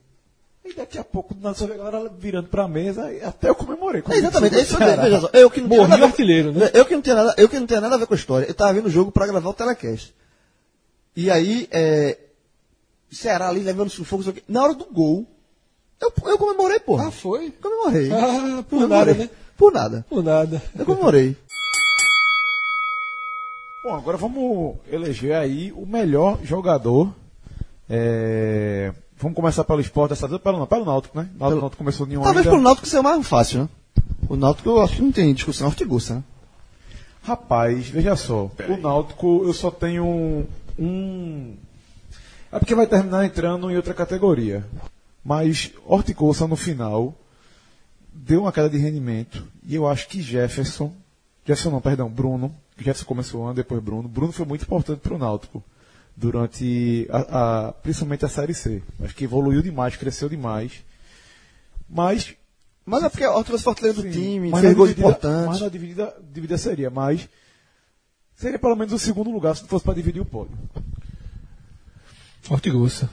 E 0.64 0.72
daqui 0.74 0.98
a 0.98 1.04
pouco, 1.04 1.36
na 1.40 1.54
sua 1.54 1.72
a 1.72 1.76
galera 1.76 2.10
virando 2.18 2.48
pra 2.48 2.66
mesa, 2.66 3.12
e 3.12 3.22
até 3.22 3.50
eu 3.50 3.54
comemorei. 3.54 4.02
É, 4.08 4.16
exatamente, 4.16 4.56
é 4.56 4.62
isso 4.62 4.78
mesmo, 4.78 5.02
veja 5.02 5.20
só. 5.20 5.30
Eu 5.34 5.50
que 5.50 5.60
não 5.60 5.68
tinha 5.68 5.82
nada 5.82 5.94
a 5.94 5.98
ver- 5.98 6.04
artilheiro, 6.06 6.52
né? 6.52 6.70
Eu 6.72 6.86
que 6.86 6.94
não 6.94 7.02
tinha 7.02 7.14
nada, 7.14 7.34
eu 7.36 7.48
que 7.50 7.58
não 7.60 7.66
tinha 7.66 7.80
nada 7.82 7.94
a 7.94 7.98
ver 7.98 8.06
com 8.06 8.14
a 8.14 8.16
história. 8.16 8.46
Eu 8.46 8.54
tava 8.54 8.72
vendo 8.72 8.86
o 8.86 8.90
jogo 8.90 9.12
pra 9.12 9.26
gravar 9.26 9.50
o 9.50 9.54
telecast. 9.54 10.14
E 11.16 11.30
aí, 11.30 11.68
é, 11.70 12.18
Ceará 13.10 13.48
ali 13.48 13.60
levando 13.60 13.90
sufoco, 13.90 14.28
o 14.28 14.34
na 14.48 14.62
hora 14.62 14.74
do 14.74 14.84
gol, 14.86 15.26
eu, 16.00 16.12
eu 16.26 16.38
comemorei, 16.38 16.80
porra. 16.80 17.08
Ah, 17.08 17.10
foi? 17.10 17.50
Comemorei. 17.50 18.10
Ah, 18.12 18.62
por 18.68 18.80
Comemorei. 18.80 18.88
nada, 18.88 19.14
né? 19.14 19.30
Por 19.56 19.72
nada. 19.72 20.06
Por 20.08 20.22
nada. 20.24 20.62
Eu 20.76 20.84
comemorei. 20.84 21.36
Bom, 23.84 23.94
agora 23.94 24.16
vamos 24.16 24.76
eleger 24.90 25.36
aí 25.36 25.70
o 25.72 25.86
melhor 25.86 26.38
jogador. 26.42 27.14
É, 27.88 28.92
Vamos 29.16 29.36
começar 29.36 29.62
pelo 29.64 29.80
esporte 29.80 30.10
dessa 30.10 30.26
vez, 30.26 30.40
pelo, 30.42 30.66
pelo 30.66 30.84
Náutico, 30.84 31.16
né? 31.18 31.28
Náutico, 31.38 31.60
Náutico 31.60 31.78
começou 31.78 32.06
nenhum 32.06 32.22
Talvez 32.22 32.44
ainda. 32.46 32.50
pelo 32.50 32.62
Náutico 32.62 32.86
seja 32.86 33.02
mais 33.02 33.26
fácil, 33.26 33.60
né? 33.62 33.68
O 34.28 34.36
Náutico 34.36 34.68
eu 34.70 34.80
acho 34.82 34.96
que 34.96 35.02
não 35.02 35.12
tem 35.12 35.32
discussão, 35.32 35.66
é 35.66 35.70
Ortiguça, 35.70 36.16
né? 36.16 36.24
Rapaz, 37.22 37.88
veja 37.88 38.16
só. 38.16 38.50
O 38.68 38.76
Náutico, 38.76 39.44
eu 39.44 39.52
só 39.52 39.70
tenho 39.70 40.44
um. 40.78 41.56
É 42.52 42.58
porque 42.58 42.74
vai 42.74 42.86
terminar 42.86 43.24
entrando 43.24 43.70
em 43.70 43.76
outra 43.76 43.94
categoria. 43.94 44.64
Mas 45.24 45.72
Horticoça 45.86 46.46
no 46.46 46.56
final 46.56 47.14
deu 48.12 48.42
uma 48.42 48.52
queda 48.52 48.68
de 48.70 48.78
rendimento. 48.78 49.46
E 49.66 49.74
eu 49.74 49.86
acho 49.88 50.06
que 50.08 50.20
Jefferson. 50.22 50.92
Jefferson 51.44 51.70
não, 51.70 51.80
perdão, 51.80 52.08
Bruno. 52.08 52.54
Jefferson 52.76 53.04
começou 53.06 53.44
antes, 53.46 53.56
depois 53.56 53.82
Bruno. 53.82 54.08
Bruno 54.08 54.32
foi 54.32 54.46
muito 54.46 54.62
importante 54.62 55.00
para 55.00 55.14
o 55.14 55.18
Náutico. 55.18 55.62
Durante 56.16 57.08
a, 57.10 57.68
a- 57.68 57.72
principalmente 57.72 58.24
a 58.24 58.28
Série 58.28 58.54
C. 58.54 58.80
Acho 59.02 59.14
que 59.16 59.24
evoluiu 59.24 59.62
demais, 59.62 59.96
cresceu 59.96 60.28
demais. 60.28 60.84
Mas 61.88 62.34
Mas 62.86 63.02
é 63.02 63.08
porque 63.08 63.26
o 63.26 63.32
Hortiguça 63.34 63.64
foi 63.64 63.72
artilheiro 63.72 64.02
do 64.02 64.10
time, 64.10 64.50
mas 64.50 64.60
fez 64.60 64.74
gols 64.76 64.90
dividida- 64.90 65.08
Mas 65.08 65.16
importantes. 65.24 65.60
na 65.60 65.68
dividida, 65.68 66.14
dividida 66.32 66.58
seria, 66.58 66.90
mas 66.90 67.28
seria 68.36 68.58
pelo 68.58 68.76
menos 68.76 68.92
o 68.92 68.98
segundo 68.98 69.30
lugar 69.30 69.54
se 69.56 69.62
não 69.62 69.68
fosse 69.68 69.84
para 69.84 69.94
dividir 69.94 70.20
o 70.20 70.24
pódio. 70.24 70.56
Ortigosa. 72.50 73.08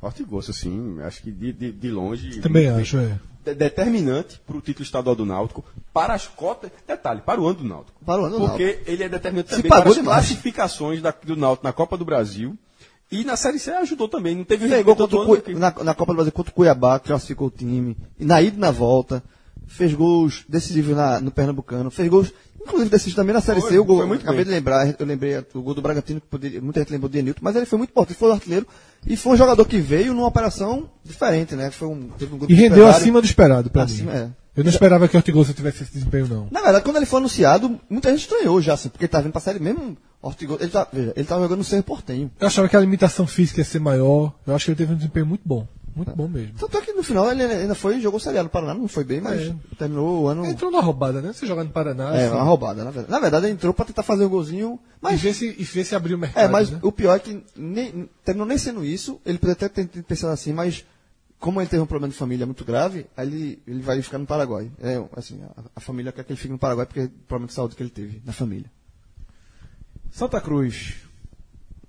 Forte 0.00 0.24
gosto, 0.24 0.52
sim. 0.52 0.98
Acho 1.02 1.22
que 1.22 1.30
de, 1.30 1.52
de, 1.52 1.72
de 1.72 1.90
longe. 1.90 2.40
Também 2.40 2.68
acho, 2.68 2.96
é. 2.98 3.18
de- 3.44 3.54
determinante 3.54 4.40
para 4.46 4.56
o 4.56 4.60
título 4.60 4.82
estadual 4.82 5.14
do 5.14 5.26
Náutico, 5.26 5.62
para 5.92 6.14
as 6.14 6.26
cotas, 6.26 6.70
detalhe, 6.88 7.20
para 7.20 7.38
o 7.40 7.46
ano 7.46 7.58
do 7.58 7.64
Náutico. 7.64 8.02
Para 8.04 8.22
o 8.22 8.24
ano 8.24 8.38
do 8.38 8.48
Porque 8.48 8.82
ele 8.86 9.04
é 9.04 9.08
determinante 9.08 9.50
também 9.50 9.68
pagou 9.68 9.82
para 9.84 9.90
as 9.92 9.96
demais. 9.98 10.26
classificações 10.26 11.02
da- 11.02 11.10
do 11.22 11.36
Náutico 11.36 11.66
na 11.66 11.72
Copa 11.72 11.96
do 11.98 12.04
Brasil. 12.04 12.56
E 13.12 13.24
na 13.24 13.36
Série 13.36 13.58
C 13.58 13.72
ajudou 13.72 14.08
também. 14.08 14.34
Não 14.36 14.44
teve 14.44 14.68
Fez 14.68 14.84
gol 14.84 14.96
todo 14.96 15.10
contra 15.16 15.28
o 15.30 15.34
ano 15.34 15.42
Cui- 15.42 15.54
na, 15.54 15.70
na 15.84 15.94
Copa 15.94 16.12
do 16.12 16.16
Brasil 16.16 16.32
contra 16.32 16.50
o 16.50 16.54
Cuiabá, 16.54 16.98
que 16.98 17.08
classificou 17.08 17.48
o 17.48 17.50
time. 17.50 17.96
E 18.18 18.24
na 18.24 18.40
ida 18.40 18.56
e 18.56 18.60
na 18.60 18.70
volta. 18.70 19.22
Fez 19.66 19.92
gols 19.94 20.44
decisivos 20.48 20.96
na- 20.96 21.20
no 21.20 21.30
Pernambucano. 21.30 21.90
Fez 21.90 22.08
gols 22.08 22.32
Inclusive, 22.60 22.90
decide 22.90 23.16
também 23.16 23.34
na 23.34 23.40
Série 23.40 23.60
Foi, 23.60 23.70
C, 23.70 23.78
o 23.78 23.84
gol, 23.84 23.98
foi 23.98 24.06
muito 24.06 24.22
acabei 24.22 24.38
bem. 24.38 24.44
de 24.46 24.50
lembrar, 24.50 24.94
eu 24.98 25.06
lembrei 25.06 25.38
o 25.54 25.62
gol 25.62 25.74
do 25.74 25.80
Bragantino, 25.82 26.20
que 26.20 26.26
poderia, 26.26 26.60
muita 26.60 26.80
gente 26.80 26.90
lembrou 26.92 27.08
de 27.08 27.18
Enilton, 27.18 27.40
mas 27.42 27.56
ele 27.56 27.66
foi 27.66 27.78
muito 27.78 27.90
importante, 27.90 28.16
foi 28.18 28.28
o 28.28 28.32
artilheiro, 28.32 28.66
e 29.06 29.16
foi 29.16 29.32
um 29.32 29.36
jogador 29.36 29.64
que 29.64 29.78
veio 29.78 30.12
numa 30.12 30.26
operação 30.26 30.90
diferente, 31.04 31.54
né? 31.56 31.70
Foi 31.70 31.88
um, 31.88 32.08
teve 32.18 32.34
um 32.34 32.38
grupo 32.38 32.52
E 32.52 32.56
de 32.56 32.60
rendeu 32.60 32.86
acima 32.86 33.20
do 33.20 33.24
esperado 33.24 33.70
pra 33.70 33.84
Acima, 33.84 34.12
mim. 34.12 34.18
é. 34.18 34.28
Eu 34.56 34.64
não 34.64 34.70
esperava 34.70 35.06
que 35.08 35.16
o 35.16 35.18
Ortigosa 35.18 35.54
tivesse 35.54 35.84
esse 35.84 35.92
desempenho, 35.92 36.26
não. 36.28 36.48
Na 36.50 36.60
verdade, 36.60 36.84
quando 36.84 36.96
ele 36.96 37.06
foi 37.06 37.18
anunciado, 37.20 37.80
muita 37.88 38.10
gente 38.10 38.22
estranhou 38.22 38.60
já, 38.60 38.74
assim, 38.74 38.88
porque 38.88 39.04
ele 39.04 39.10
tá 39.12 39.20
vindo 39.20 39.32
pra 39.32 39.40
série 39.40 39.60
mesmo. 39.60 39.96
Ortigosa, 40.20 40.62
ele 40.62 40.70
tá, 40.70 40.86
veja, 40.92 41.12
ele 41.16 41.24
tava 41.26 41.42
jogando 41.42 41.58
no 41.58 41.64
Cerro 41.64 41.82
Portenho. 41.84 42.30
Eu 42.38 42.46
achava 42.46 42.68
que 42.68 42.76
a 42.76 42.80
limitação 42.80 43.26
física 43.26 43.60
ia 43.60 43.64
ser 43.64 43.78
maior. 43.80 44.34
Eu 44.46 44.54
acho 44.54 44.66
que 44.66 44.72
ele 44.72 44.76
teve 44.76 44.92
um 44.92 44.96
desempenho 44.96 45.24
muito 45.24 45.42
bom. 45.46 45.66
Muito 45.94 46.14
bom 46.14 46.28
mesmo. 46.28 46.54
Tanto 46.58 46.78
é 46.78 46.80
que 46.82 46.92
no 46.92 47.02
final 47.02 47.30
ele 47.30 47.42
ainda 47.42 47.74
foi 47.74 47.96
e 47.96 48.00
jogou 48.00 48.20
Série 48.20 48.38
A 48.38 48.42
no 48.44 48.48
Paraná, 48.48 48.74
não 48.74 48.86
foi 48.88 49.02
bem, 49.04 49.20
mas 49.20 49.40
É. 49.42 49.54
terminou 49.76 50.22
o 50.22 50.28
ano. 50.28 50.46
Entrou 50.46 50.70
na 50.70 50.80
roubada, 50.80 51.20
né? 51.20 51.32
Você 51.32 51.46
jogar 51.46 51.64
no 51.64 51.70
Paraná. 51.70 52.14
É, 52.16 52.26
assim, 52.26 52.34
uma 52.34 52.44
roubada, 52.44 52.84
na 52.84 52.90
verdade. 52.90 53.10
Na 53.10 53.18
verdade, 53.20 53.46
ele 53.46 53.54
entrou 53.54 53.74
pra 53.74 53.84
tentar 53.84 54.02
fazer 54.04 54.24
o 54.24 54.28
golzinho, 54.28 54.78
E 54.84 54.98
mas. 55.02 55.20
ver 55.20 55.34
se, 55.34 55.46
e 55.58 55.64
ver 55.64 55.84
se 55.84 55.94
abriu 55.94 56.16
o 56.16 56.20
mercado. 56.20 56.44
É, 56.44 56.48
mas 56.48 56.70
né? 56.70 56.78
o 56.82 56.92
pior 56.92 57.16
é 57.16 57.18
que 57.18 57.42
nem, 57.56 58.08
terminou 58.24 58.46
nem 58.46 58.56
sendo 58.56 58.84
isso, 58.84 59.20
ele 59.26 59.38
poderia 59.38 59.66
até 59.66 59.68
ter, 59.68 59.86
ter 59.88 60.02
pensado 60.02 60.32
assim, 60.32 60.52
mas 60.52 60.84
como 61.40 61.60
ele 61.60 61.68
teve 61.68 61.82
um 61.82 61.86
problema 61.86 62.12
de 62.12 62.18
família 62.18 62.46
muito 62.46 62.64
grave, 62.64 63.06
aí 63.16 63.26
ele, 63.26 63.62
ele 63.66 63.82
vai 63.82 64.00
ficar 64.02 64.18
no 64.18 64.26
Paraguai. 64.26 64.70
É, 64.80 65.02
assim, 65.16 65.40
a, 65.56 65.62
a 65.76 65.80
família 65.80 66.12
quer 66.12 66.22
que 66.24 66.32
ele 66.32 66.38
fique 66.38 66.52
no 66.52 66.58
Paraguai 66.58 66.86
porque 66.86 67.00
é 67.00 67.04
o 67.04 67.10
problema 67.26 67.48
de 67.48 67.54
saúde 67.54 67.74
que 67.74 67.82
ele 67.82 67.90
teve 67.90 68.22
na 68.24 68.32
família. 68.32 68.70
Santa 70.12 70.40
Cruz. 70.40 70.96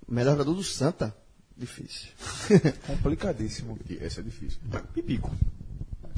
Melhor 0.08 0.32
jogador 0.32 0.54
do 0.54 0.62
Santa? 0.64 1.14
Difícil. 1.62 2.08
Complicadíssimo. 2.88 3.78
Esse 3.88 4.18
é 4.18 4.22
difícil. 4.22 4.58
Pipico. 4.92 5.30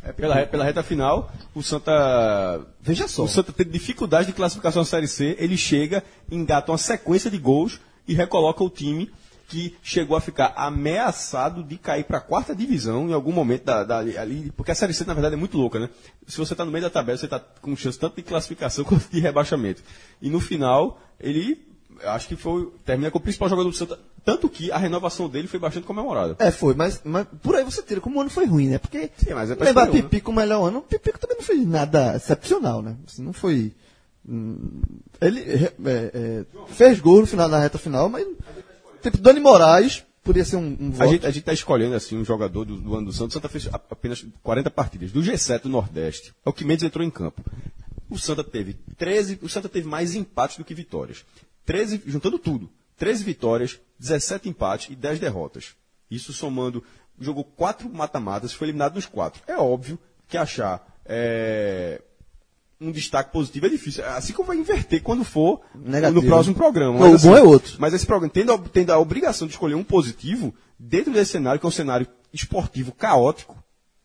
É, 0.02 0.10
pela, 0.10 0.46
pela 0.46 0.64
reta 0.64 0.82
final, 0.82 1.30
o 1.54 1.62
Santa. 1.62 2.66
Veja 2.80 3.06
só. 3.06 3.24
O 3.24 3.28
Santa 3.28 3.52
teve 3.52 3.70
dificuldade 3.70 4.28
de 4.28 4.32
classificação 4.32 4.80
na 4.80 4.86
Série 4.86 5.06
C. 5.06 5.36
Ele 5.38 5.56
chega, 5.58 6.02
engata 6.30 6.72
uma 6.72 6.78
sequência 6.78 7.30
de 7.30 7.36
gols 7.36 7.78
e 8.08 8.14
recoloca 8.14 8.64
o 8.64 8.70
time 8.70 9.10
que 9.48 9.76
chegou 9.82 10.16
a 10.16 10.20
ficar 10.22 10.54
ameaçado 10.56 11.62
de 11.62 11.76
cair 11.76 12.04
para 12.04 12.16
a 12.16 12.20
quarta 12.22 12.54
divisão 12.56 13.10
em 13.10 13.12
algum 13.12 13.32
momento 13.32 13.64
da, 13.64 13.84
da- 13.84 13.98
ali. 13.98 14.50
Porque 14.56 14.70
a 14.70 14.74
Série 14.74 14.94
C, 14.94 15.04
na 15.04 15.12
verdade, 15.12 15.34
é 15.34 15.38
muito 15.38 15.58
louca, 15.58 15.78
né? 15.78 15.90
Se 16.26 16.38
você 16.38 16.54
está 16.54 16.64
no 16.64 16.72
meio 16.72 16.84
da 16.84 16.88
tabela, 16.90 17.18
você 17.18 17.26
está 17.26 17.38
com 17.38 17.76
chance 17.76 17.98
tanto 17.98 18.16
de 18.16 18.22
classificação 18.22 18.82
quanto 18.88 19.06
de 19.10 19.20
rebaixamento. 19.20 19.82
E 20.22 20.30
no 20.30 20.40
final, 20.40 20.98
ele. 21.20 21.62
Acho 22.04 22.28
que 22.28 22.36
foi. 22.36 22.72
Termina 22.84 23.10
com 23.10 23.18
o 23.18 23.20
principal 23.20 23.48
jogador 23.50 23.68
do 23.70 23.76
Santa. 23.76 23.98
Tanto 24.24 24.48
que 24.48 24.72
a 24.72 24.78
renovação 24.78 25.28
dele 25.28 25.46
foi 25.46 25.60
bastante 25.60 25.86
comemorada. 25.86 26.34
É, 26.38 26.50
foi, 26.50 26.74
mas, 26.74 27.00
mas 27.04 27.26
por 27.42 27.54
aí 27.56 27.62
você 27.64 27.82
tira 27.82 28.00
como 28.00 28.16
o 28.18 28.20
ano 28.22 28.30
foi 28.30 28.46
ruim, 28.46 28.68
né? 28.68 28.78
Porque 28.78 29.10
Sim, 29.18 29.34
mas 29.34 29.50
é 29.50 29.54
um, 29.54 29.58
né? 29.58 29.86
Pipico 29.92 30.30
o 30.30 30.34
melhor 30.34 30.66
ano, 30.66 30.80
Pipico 30.80 31.18
também 31.18 31.36
não 31.36 31.44
fez 31.44 31.66
nada 31.66 32.16
excepcional, 32.16 32.80
né? 32.80 32.96
Assim, 33.06 33.22
não 33.22 33.34
foi. 33.34 33.72
hum, 34.26 34.80
Ele 35.20 35.40
é, 35.40 35.72
é, 35.84 36.44
fez 36.68 37.00
gol 37.00 37.20
no 37.20 37.26
final, 37.26 37.48
na 37.48 37.58
reta 37.58 37.76
final, 37.78 38.08
mas. 38.08 38.26
Tipo, 39.02 39.18
Dani 39.18 39.40
Moraes 39.40 40.02
podia 40.22 40.42
ser 40.44 40.56
um, 40.56 40.74
um 40.80 40.88
A 40.88 41.04
voto. 41.04 41.10
gente, 41.10 41.26
a 41.26 41.30
gente 41.30 41.44
tá 41.44 41.52
escolhendo 41.52 41.94
assim 41.94 42.16
um 42.16 42.24
jogador 42.24 42.64
do, 42.64 42.76
do 42.78 42.94
ano 42.96 43.06
do 43.08 43.12
Santos. 43.12 43.36
O 43.36 43.38
Santa 43.38 43.48
fez 43.50 43.66
a- 43.66 43.74
apenas 43.90 44.24
40 44.42 44.70
partidas. 44.70 45.12
Do 45.12 45.20
G7 45.20 45.64
do 45.64 45.68
Nordeste, 45.68 46.32
é 46.46 46.48
o 46.48 46.52
que 46.54 46.64
menos 46.64 46.82
entrou 46.82 47.04
em 47.04 47.10
campo. 47.10 47.42
O 48.08 48.18
Santa 48.18 48.42
teve 48.42 48.74
13. 48.96 49.38
O 49.42 49.48
Santa 49.50 49.68
teve 49.68 49.86
mais 49.86 50.14
empates 50.14 50.56
do 50.56 50.64
que 50.64 50.74
vitórias. 50.74 51.26
13, 51.66 52.02
juntando 52.06 52.38
tudo. 52.38 52.70
13 52.96 53.24
vitórias, 53.24 53.80
17 53.98 54.48
empates 54.48 54.88
e 54.90 54.96
10 54.96 55.20
derrotas. 55.20 55.74
Isso 56.10 56.32
somando. 56.32 56.82
Jogou 57.18 57.44
quatro 57.44 57.88
mata-matas, 57.88 58.52
foi 58.52 58.66
eliminado 58.66 58.94
nos 58.96 59.06
quatro. 59.06 59.42
É 59.46 59.56
óbvio 59.56 59.98
que 60.26 60.36
achar 60.36 60.84
é, 61.04 62.00
um 62.80 62.90
destaque 62.90 63.32
positivo 63.32 63.66
é 63.66 63.68
difícil. 63.68 64.04
Assim 64.06 64.32
como 64.32 64.48
vai 64.48 64.56
inverter 64.56 65.02
quando 65.02 65.24
for 65.24 65.60
Negativo. 65.74 66.20
no 66.20 66.26
próximo 66.26 66.54
programa. 66.54 66.98
Não, 66.98 67.12
Mas, 67.12 67.24
o 67.24 67.28
bom 67.28 67.36
é 67.36 67.42
outro. 67.42 67.76
Mas 67.78 67.94
esse 67.94 68.06
programa, 68.06 68.32
tendo 68.32 68.52
a, 68.52 68.58
tendo 68.58 68.90
a 68.90 68.98
obrigação 68.98 69.46
de 69.46 69.54
escolher 69.54 69.74
um 69.74 69.84
positivo, 69.84 70.54
dentro 70.78 71.12
desse 71.12 71.32
cenário, 71.32 71.60
que 71.60 71.66
é 71.66 71.68
um 71.68 71.72
cenário 71.72 72.06
esportivo 72.32 72.92
caótico, 72.92 73.62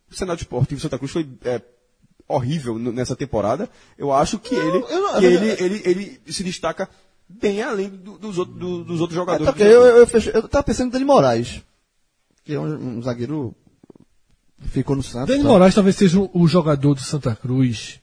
o 0.09 0.15
cenário 0.15 0.39
esportivo 0.39 0.79
Santa 0.79 0.97
Cruz 0.97 1.11
foi 1.11 1.27
é, 1.43 1.61
horrível 2.27 2.77
nessa 2.77 3.15
temporada, 3.15 3.69
eu 3.97 4.13
acho 4.13 4.37
que, 4.37 4.53
ele, 4.53 4.77
eu 4.89 5.01
não- 5.01 5.19
que 5.19 5.25
ele, 5.25 5.49
ele, 5.63 5.81
ele 5.83 6.21
se 6.31 6.43
destaca 6.43 6.87
bem 7.29 7.61
além 7.61 7.89
do- 7.89 8.17
dos, 8.17 8.37
outros, 8.37 8.57
do- 8.57 8.83
dos 8.83 8.99
outros 8.99 9.15
É, 9.17 9.21
jogadores. 9.21 9.45
tá, 9.45 9.51
porque 9.53 9.63
eu, 9.63 9.81
eu, 9.85 9.97
eu, 9.97 10.07
fechei- 10.07 10.33
eu 10.35 10.47
tava 10.47 10.63
pensando 10.63 10.87
em 10.87 10.91
Dani 10.91 11.05
Moraes, 11.05 11.61
que 12.43 12.53
é 12.53 12.59
um, 12.59 12.97
um 12.97 13.01
zagueiro 13.01 13.55
ficou 14.61 14.95
no 14.95 15.03
Santos. 15.03 15.27
Dani 15.29 15.43
tá? 15.43 15.49
Moraes 15.49 15.75
talvez 15.75 15.95
seja 15.95 16.19
o- 16.19 16.29
o 16.33 16.47
jogador 16.47 16.93
do 16.95 17.01
Santa 17.01 17.35
Cruz 17.35 17.99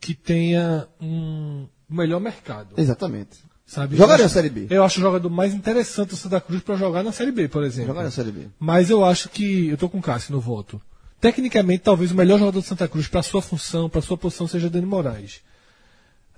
que 0.00 0.14
tenha 0.14 0.86
um 1.00 1.66
melhor 1.88 2.20
mercado. 2.20 2.74
Exatamente. 2.76 3.38
Sabe? 3.64 3.96
Jogaria 3.96 4.22
Eu 4.22 4.24
a 4.24 4.26
acho- 4.26 4.34
Série 4.34 4.50
B. 4.50 4.66
Eu 4.68 4.84
acho 4.84 4.98
o 4.98 5.02
jogador 5.02 5.30
mais 5.30 5.54
interessante 5.54 6.10
do 6.10 6.16
Santa 6.16 6.40
Cruz 6.40 6.62
para 6.62 6.76
jogar 6.76 7.02
na 7.02 7.12
Série 7.12 7.32
B, 7.32 7.48
por 7.48 7.62
exemplo. 7.64 7.88
Jogaria 7.88 8.08
a 8.08 8.12
Série 8.12 8.30
B. 8.32 8.48
Mas 8.58 8.90
eu 8.90 9.02
acho 9.04 9.28
que. 9.30 9.68
Eu 9.68 9.78
tô 9.78 9.88
com 9.88 9.98
o 9.98 10.02
Cássio 10.02 10.32
no 10.32 10.40
voto. 10.40 10.80
Tecnicamente, 11.20 11.84
talvez 11.84 12.10
o 12.10 12.14
melhor 12.14 12.38
jogador 12.38 12.60
do 12.60 12.66
Santa 12.66 12.86
Cruz 12.88 13.06
para 13.06 13.22
sua 13.22 13.40
função, 13.40 13.88
para 13.88 14.02
sua 14.02 14.18
posição, 14.18 14.46
seja 14.48 14.68
Dani 14.68 14.84
Moraes. 14.84 15.40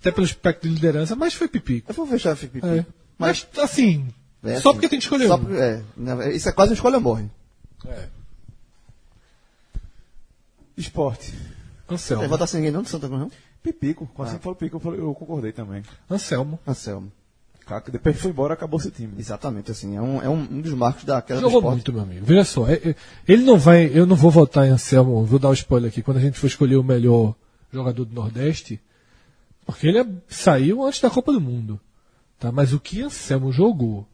Até 0.05 0.12
pelo 0.12 0.26
aspecto 0.26 0.68
de 0.68 0.74
liderança, 0.74 1.16
mas 1.16 1.32
foi 1.32 1.48
Pipico. 1.48 1.90
Eu 1.90 1.94
vou 1.94 2.06
fechar 2.06 2.36
Pipico. 2.36 2.66
É. 2.66 2.85
Mas, 3.16 3.47
assim, 3.56 4.06
É 4.43 4.60
só 4.60 4.68
assim, 4.68 4.72
porque 4.72 4.89
tem 4.90 4.98
que 4.98 5.05
escolher 5.05 5.28
só 5.28 5.36
um. 5.36 5.39
porque- 5.44 5.56
é, 5.56 5.82
isso 6.36 6.47
é 6.48 6.52
quase 6.52 6.72
uma 6.72 6.74
escolha 6.74 7.01
morre. 7.01 7.24
É. 7.86 8.09
Esporte. 10.76 11.32
Anselmo. 11.89 12.28
votar 12.28 12.48
sem 12.48 12.60
ninguém 12.60 12.72
não 12.72 12.82
do 12.82 12.89
Santa 12.89 13.06
Cruz, 13.06 13.20
não? 13.20 13.31
Pipico. 13.62 14.06
Quando 14.14 14.28
você 14.31 14.39
falou 14.39 14.55
Pipico, 14.56 14.76
eu, 14.76 14.81
falei- 14.81 15.01
eu 15.01 15.14
concordei 15.14 15.52
também. 15.52 15.82
Anselmo. 16.10 16.59
Anselmo. 16.66 17.10
Caco, 17.66 17.90
depois 17.90 18.16
que 18.16 18.20
foi 18.22 18.31
embora, 18.31 18.52
acabou 18.52 18.78
esse 18.78 18.90
time. 18.90 19.14
Exatamente, 19.18 19.70
assim, 19.70 19.97
é 19.97 20.01
um, 20.02 20.20
é 20.22 20.28
um, 20.28 20.40
um 20.40 20.60
dos 20.60 20.74
marcos 20.74 21.05
da 21.05 21.22
queda 21.22 21.40
do 21.40 21.44
Jogou 21.47 21.60
esporte. 21.60 21.74
muito, 21.76 21.93
meu 21.94 22.02
amigo. 22.02 22.26
Veja 22.26 22.44
só, 22.44 22.68
é- 22.68 22.74
é- 22.90 22.94
ele 23.26 23.43
não 23.43 23.59
vai. 23.59 23.86
Eu 23.86 24.05
não 24.05 24.16
vou 24.16 24.31
votar 24.31 24.66
em 24.66 24.70
Anselmo, 24.70 25.24
vou 25.24 25.39
dar 25.39 25.48
um 25.48 25.55
spoiler 25.55 25.89
aqui, 25.90 26.02
quando 26.02 26.18
a 26.18 26.20
gente 26.20 26.39
for 26.39 26.47
escolher 26.47 26.76
o 26.76 26.82
melhor 26.85 27.35
jogador 27.72 28.05
do 28.05 28.14
Nordeste, 28.14 28.78
porque 29.66 29.86
ele 29.86 29.99
é- 29.99 30.07
saiu 30.28 30.82
antes 30.85 31.01
da 31.01 31.11
Copa 31.11 31.32
do 31.32 31.41
Mundo. 31.41 31.81
Tá? 32.39 32.51
Mas 32.53 32.73
o 32.73 32.81
que 32.81 33.03
Anselmo 33.03 33.53
jogou 33.53 34.07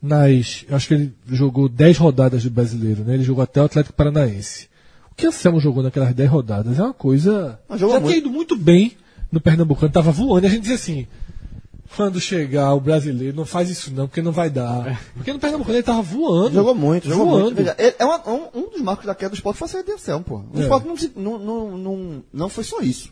nas. 0.00 0.64
Eu 0.68 0.76
acho 0.76 0.88
que 0.88 0.94
ele 0.94 1.14
jogou 1.28 1.68
10 1.68 1.96
rodadas 1.98 2.44
do 2.44 2.50
brasileiro, 2.50 3.04
né? 3.04 3.14
Ele 3.14 3.24
jogou 3.24 3.42
até 3.42 3.60
o 3.60 3.64
Atlético 3.64 3.94
Paranaense. 3.96 4.68
O 5.10 5.14
que 5.14 5.26
Anselmo 5.26 5.60
jogou 5.60 5.82
naquelas 5.82 6.14
10 6.14 6.30
rodadas 6.30 6.78
é 6.78 6.82
uma 6.82 6.94
coisa. 6.94 7.58
Jogou 7.70 7.94
Já 7.96 8.00
tinha 8.00 8.00
muito. 8.00 8.16
ido 8.18 8.30
muito 8.30 8.56
bem 8.56 8.96
no 9.30 9.40
Pernambucano, 9.40 9.92
tava 9.92 10.10
voando, 10.12 10.46
e 10.46 10.48
a 10.48 10.50
gente 10.50 10.60
dizia 10.62 10.76
assim. 10.76 11.06
Quando 11.96 12.20
chegar 12.20 12.74
o 12.74 12.80
brasileiro, 12.80 13.34
não 13.34 13.46
faz 13.46 13.70
isso 13.70 13.90
não, 13.94 14.06
porque 14.06 14.20
não 14.20 14.30
vai 14.30 14.50
dar. 14.50 15.00
Porque 15.14 15.32
no 15.32 15.38
Pernambucano 15.38 15.74
ele 15.76 15.82
tava 15.82 16.02
voando. 16.02 16.52
Jogou 16.54 16.74
muito, 16.74 17.08
jogou 17.08 17.26
voando. 17.26 17.44
muito. 17.46 17.56
Veja, 17.56 17.74
ele- 17.78 17.94
é 17.98 18.04
uma- 18.04 18.28
um, 18.28 18.48
um 18.54 18.70
dos 18.70 18.82
marcos 18.82 19.06
da 19.06 19.14
queda 19.14 19.30
do 19.30 19.34
esporte 19.36 19.56
foi 19.58 19.66
a 19.66 19.68
saída 19.70 19.86
de 19.86 19.92
Anselmo, 19.94 20.22
pô. 20.22 20.36
O 20.52 20.58
É. 20.58 20.60
esporte 20.60 21.12
não, 21.16 21.38
não, 21.38 21.78
não, 21.78 22.22
não 22.30 22.48
foi 22.50 22.62
só 22.62 22.80
isso. 22.82 23.10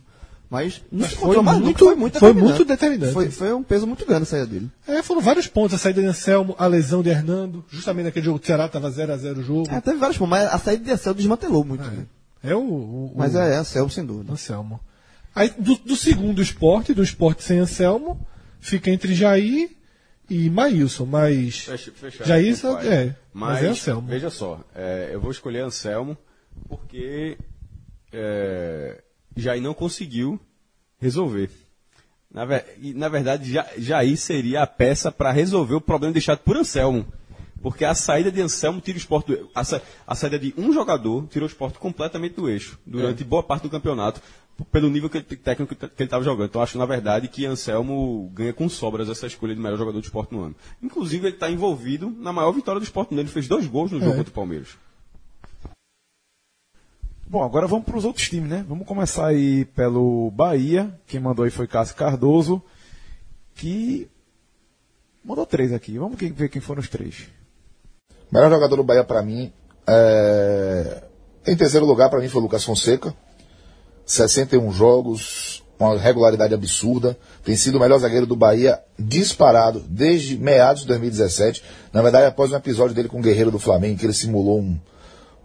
Mas 0.48 0.80
não 0.92 1.00
Mas 1.00 1.10
se 1.10 1.16
foi 1.16 1.22
encontrou 1.24 1.42
mais 1.42 1.58
muito- 1.58 1.66
nunca, 1.66 1.78
foi 1.78 1.94
muito 1.96 2.18
foi 2.20 2.28
determinante. 2.28 2.56
muito 2.58 2.68
determinante. 2.68 3.12
Foi, 3.12 3.30
foi 3.30 3.52
um 3.52 3.62
peso 3.64 3.86
muito 3.86 4.06
grande 4.06 4.22
a 4.22 4.26
saída 4.26 4.46
dele. 4.46 4.70
É, 4.86 5.02
foram 5.02 5.20
vários 5.20 5.48
pontos. 5.48 5.74
A 5.74 5.78
saída 5.78 6.00
de 6.00 6.06
Anselmo, 6.06 6.54
a 6.56 6.66
lesão 6.68 7.02
de 7.02 7.08
Hernando, 7.10 7.64
justamente 7.68 8.04
naquele 8.06 8.24
jogo 8.26 8.38
do 8.38 8.46
Ceará, 8.46 8.68
tava 8.68 8.88
0x0 8.90 9.38
o 9.38 9.42
jogo. 9.42 9.68
É, 9.70 9.80
teve 9.80 9.96
vários 9.98 10.16
pontos, 10.18 10.30
mas 10.30 10.46
a 10.52 10.58
saída 10.58 10.84
de 10.84 10.90
Anselmo 10.92 11.16
desmantelou 11.16 11.64
muito. 11.64 11.82
né? 11.84 12.06
É 12.44 12.54
o. 12.54 12.60
o- 12.60 13.12
Mas 13.16 13.34
o 13.34 13.38
é, 13.38 13.56
Anselmo, 13.56 13.90
sem 13.90 14.04
dúvida. 14.06 14.32
Anselmo. 14.32 14.78
Aí, 15.34 15.50
do, 15.58 15.74
do 15.78 15.96
segundo 15.96 16.40
esporte, 16.40 16.94
do 16.94 17.02
esporte 17.02 17.42
sem 17.42 17.58
Anselmo, 17.58 18.24
fica 18.60 18.88
entre 18.88 19.14
Jair 19.16 19.70
e 20.30 20.48
Maílson. 20.48 21.06
Mas. 21.06 21.58
Fecha- 21.64 21.90
fecha- 21.92 22.24
Jair, 22.24 22.54
é. 22.84 23.06
Mas, 23.34 23.54
Mas, 23.54 23.62
é 23.64 23.66
Anselmo. 23.68 24.06
veja 24.08 24.30
só, 24.30 24.60
é, 24.76 25.10
eu 25.12 25.20
vou 25.20 25.30
escolher 25.32 25.60
Anselmo 25.62 26.16
porque 26.68 27.36
é, 28.12 29.02
Jair 29.36 29.62
não 29.62 29.74
conseguiu 29.74 30.40
resolver. 30.98 31.50
Na, 32.32 32.44
ver- 32.44 32.64
e, 32.80 32.92
na 32.94 33.08
verdade, 33.08 33.50
Ja- 33.52 33.68
Jair 33.78 34.16
seria 34.16 34.62
a 34.62 34.66
peça 34.66 35.12
para 35.12 35.30
resolver 35.30 35.74
o 35.74 35.80
problema 35.80 36.12
deixado 36.12 36.38
por 36.38 36.56
Anselmo. 36.56 37.06
Porque 37.62 37.84
a 37.84 37.94
saída 37.94 38.30
de 38.30 38.40
Anselmo 38.40 38.80
tira 38.80 38.96
o 38.96 39.00
esporte 39.00 39.28
do, 39.34 39.48
a, 39.54 39.64
sa- 39.64 39.80
a 40.06 40.14
saída 40.14 40.38
de 40.38 40.54
um 40.56 40.72
jogador 40.72 41.26
tirou 41.28 41.46
o 41.48 41.50
esporte 41.50 41.78
completamente 41.78 42.34
do 42.34 42.48
eixo 42.48 42.78
durante 42.86 43.24
boa 43.24 43.42
parte 43.42 43.62
do 43.62 43.70
campeonato, 43.70 44.20
pelo 44.70 44.88
nível 44.90 45.08
que 45.10 45.18
ele, 45.18 45.24
técnico 45.24 45.74
que 45.74 45.84
ele 45.84 45.90
estava 46.04 46.22
jogando. 46.22 46.48
Então 46.48 46.60
acho, 46.62 46.78
na 46.78 46.86
verdade, 46.86 47.28
que 47.28 47.44
Anselmo 47.46 48.30
ganha 48.34 48.52
com 48.52 48.68
sobras 48.68 49.08
essa 49.08 49.26
escolha 49.26 49.54
de 49.54 49.60
melhor 49.60 49.78
jogador 49.78 49.98
do 50.00 50.04
esporte 50.04 50.32
no 50.34 50.42
ano. 50.44 50.54
Inclusive, 50.82 51.26
ele 51.26 51.34
está 51.36 51.50
envolvido 51.50 52.10
na 52.18 52.32
maior 52.32 52.52
vitória 52.52 52.78
do 52.80 52.84
esporte 52.84 53.10
no 53.10 53.16
ano. 53.16 53.22
Ele 53.26 53.32
fez 53.32 53.48
dois 53.48 53.66
gols 53.66 53.90
no 53.90 53.98
jogo 54.00 54.12
É. 54.12 54.16
contra 54.16 54.30
o 54.30 54.34
Palmeiras. 54.34 54.68
Bom, 57.28 57.42
agora 57.42 57.66
vamos 57.66 57.84
para 57.84 57.96
os 57.96 58.04
outros 58.04 58.28
times, 58.28 58.48
né? 58.48 58.64
Vamos 58.68 58.86
começar 58.86 59.26
aí 59.26 59.64
pelo 59.64 60.30
Bahia. 60.30 60.96
Quem 61.08 61.18
mandou 61.18 61.44
aí 61.44 61.50
foi 61.50 61.66
Cássio 61.66 61.96
Cardoso, 61.96 62.62
que 63.52 64.08
mandou 65.24 65.44
três 65.44 65.72
aqui. 65.72 65.98
Vamos 65.98 66.16
ver 66.16 66.48
quem 66.48 66.62
foram 66.62 66.80
os 66.80 66.88
três. 66.88 67.26
O 68.30 68.34
melhor 68.34 68.48
jogador 68.48 68.76
do 68.76 68.84
Bahia 68.84 69.02
para 69.02 69.22
mim, 69.22 69.52
é... 69.88 71.02
em 71.44 71.56
terceiro 71.56 71.84
lugar 71.84 72.08
para 72.10 72.20
mim 72.20 72.28
foi 72.28 72.40
o 72.40 72.44
Lucas 72.44 72.62
Fonseca. 72.62 73.12
61 74.04 74.70
jogos, 74.70 75.64
uma 75.80 75.98
regularidade 75.98 76.54
absurda. 76.54 77.18
Tem 77.42 77.56
sido 77.56 77.74
o 77.76 77.80
melhor 77.80 77.98
zagueiro 77.98 78.26
do 78.26 78.36
Bahia 78.36 78.80
disparado 78.96 79.80
desde 79.80 80.38
meados 80.38 80.82
de 80.82 80.88
2017. 80.88 81.60
Na 81.92 82.02
verdade, 82.02 82.26
após 82.26 82.52
um 82.52 82.56
episódio 82.56 82.94
dele 82.94 83.08
com 83.08 83.18
o 83.18 83.22
Guerreiro 83.22 83.50
do 83.50 83.58
Flamengo, 83.58 83.98
que 83.98 84.06
ele 84.06 84.12
simulou 84.12 84.60
um, 84.60 84.78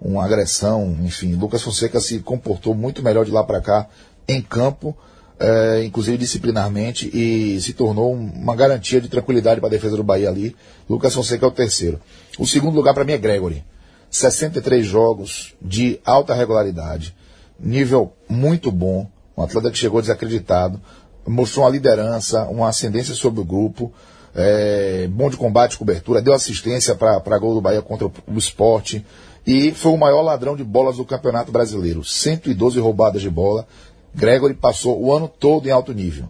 uma 0.02 0.26
agressão, 0.26 0.98
enfim, 1.04 1.36
Lucas 1.36 1.62
Fonseca 1.62 2.00
se 2.00 2.20
comportou 2.20 2.74
muito 2.74 3.04
melhor 3.04 3.24
de 3.24 3.32
lá 3.32 3.44
para 3.44 3.62
cá 3.62 3.88
em 4.28 4.42
campo, 4.42 4.98
é, 5.40 5.84
inclusive 5.84 6.18
disciplinarmente, 6.18 7.10
e 7.14 7.62
se 7.62 7.74
tornou 7.74 8.14
uma 8.14 8.56
garantia 8.56 9.00
de 9.00 9.08
tranquilidade 9.08 9.60
para 9.60 9.70
a 9.70 9.72
defesa 9.72 9.96
do 9.96 10.04
Bahia 10.04 10.30
ali. 10.30 10.56
Lucas 10.90 11.14
Fonseca 11.14 11.46
é 11.46 11.48
o 11.48 11.52
terceiro. 11.52 12.00
O 12.40 12.48
segundo 12.48 12.76
lugar 12.76 12.96
para 12.96 13.04
mim 13.04 13.14
é 13.14 13.18
Gregory. 13.18 13.64
63 14.10 14.86
jogos 14.86 15.54
de 15.62 16.00
alta 16.04 16.34
regularidade, 16.34 17.16
nível 17.58 18.12
muito 18.28 18.72
bom, 18.72 19.08
um 19.38 19.44
atleta 19.44 19.72
que 19.72 19.78
chegou 19.78 20.02
desacreditado, 20.02 20.82
mostrou 21.26 21.64
uma 21.64 21.72
liderança, 21.72 22.44
uma 22.46 22.68
ascendência 22.68 23.14
sobre 23.14 23.40
o 23.40 23.46
grupo, 23.46 23.94
é, 24.36 25.08
bom 25.10 25.30
de 25.30 25.38
combate, 25.38 25.78
cobertura, 25.78 26.22
deu 26.22 26.34
assistência 26.34 26.96
para 26.96 27.38
gol 27.38 27.54
do 27.54 27.62
Bahia 27.62 27.82
contra 27.82 28.08
o, 28.08 28.14
o 28.28 28.38
esporte 28.38 29.06
e 29.46 29.72
foi 29.72 29.92
o 29.92 29.98
maior 29.98 30.22
ladrão 30.22 30.56
de 30.56 30.64
bolas 30.64 30.98
do 30.98 31.06
Campeonato 31.06 31.52
Brasileiro. 31.52 32.04
112 32.04 32.80
roubadas 32.80 33.22
de 33.22 33.30
bola. 33.30 33.68
Gregory 34.14 34.54
passou 34.54 35.02
o 35.02 35.14
ano 35.14 35.28
todo 35.28 35.68
em 35.68 35.72
alto 35.72 35.94
nível. 35.94 36.30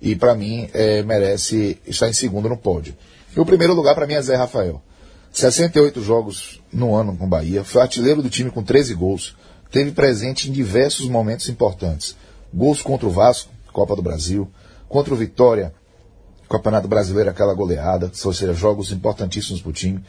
E 0.00 0.16
para 0.16 0.34
mim 0.34 0.68
é, 0.72 1.02
merece 1.02 1.78
estar 1.86 2.08
em 2.08 2.12
segundo 2.12 2.48
no 2.48 2.56
pódio. 2.56 2.96
E 3.36 3.40
o 3.40 3.46
primeiro 3.46 3.74
lugar 3.74 3.94
para 3.94 4.06
mim 4.06 4.14
é 4.14 4.22
Zé 4.22 4.36
Rafael. 4.36 4.82
68 5.32 6.02
jogos 6.02 6.60
no 6.72 6.94
ano 6.94 7.16
com 7.16 7.28
Bahia, 7.28 7.62
foi 7.62 7.82
artilheiro 7.82 8.22
do 8.22 8.30
time 8.30 8.50
com 8.50 8.62
13 8.62 8.94
gols, 8.94 9.36
teve 9.70 9.92
presente 9.92 10.48
em 10.48 10.52
diversos 10.52 11.08
momentos 11.08 11.48
importantes. 11.48 12.16
Gols 12.52 12.82
contra 12.82 13.06
o 13.06 13.10
Vasco, 13.10 13.50
Copa 13.72 13.94
do 13.94 14.02
Brasil, 14.02 14.50
contra 14.88 15.12
o 15.12 15.16
Vitória, 15.16 15.72
Campeonato 16.48 16.88
Brasileiro, 16.88 17.30
aquela 17.30 17.52
goleada, 17.52 18.10
ou 18.24 18.32
seja, 18.32 18.54
jogos 18.54 18.90
importantíssimos 18.90 19.60
para 19.60 19.70
o 19.70 19.72
time. 19.72 20.02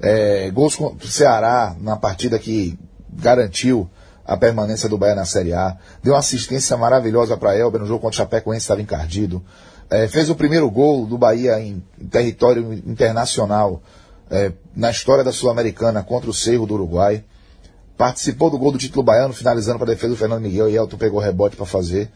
É, 0.00 0.50
gols 0.50 0.78
o 0.78 1.06
Ceará, 1.06 1.74
na 1.80 1.96
partida 1.96 2.38
que 2.38 2.78
garantiu 3.12 3.88
a 4.26 4.36
permanência 4.36 4.88
do 4.88 4.98
Bahia 4.98 5.14
na 5.14 5.24
Série 5.24 5.52
A. 5.52 5.76
Deu 6.02 6.12
uma 6.12 6.18
assistência 6.18 6.76
maravilhosa 6.76 7.36
para 7.36 7.56
Elber 7.56 7.80
no 7.80 7.86
jogo 7.86 8.00
contra 8.00 8.14
o 8.14 8.18
Chapecoense, 8.18 8.64
estava 8.64 8.82
encardido. 8.82 9.42
É, 9.88 10.08
fez 10.08 10.28
o 10.28 10.34
primeiro 10.34 10.68
gol 10.68 11.06
do 11.06 11.16
Bahia 11.16 11.60
em, 11.60 11.82
em 12.00 12.06
território 12.06 12.72
internacional 12.72 13.80
é, 14.28 14.52
na 14.74 14.90
história 14.90 15.22
da 15.22 15.30
Sul-Americana 15.30 16.02
contra 16.02 16.28
o 16.28 16.34
Cerro 16.34 16.66
do 16.66 16.74
Uruguai. 16.74 17.24
Participou 17.96 18.50
do 18.50 18.58
gol 18.58 18.72
do 18.72 18.78
título 18.78 19.02
baiano, 19.02 19.32
finalizando 19.32 19.78
para 19.78 19.90
a 19.90 19.94
defesa 19.94 20.12
do 20.12 20.16
Fernando 20.16 20.42
Miguel 20.42 20.68
e 20.68 20.76
Elton 20.76 20.98
pegou 20.98 21.20
rebote 21.20 21.56
para 21.56 21.64
fazer. 21.64 22.10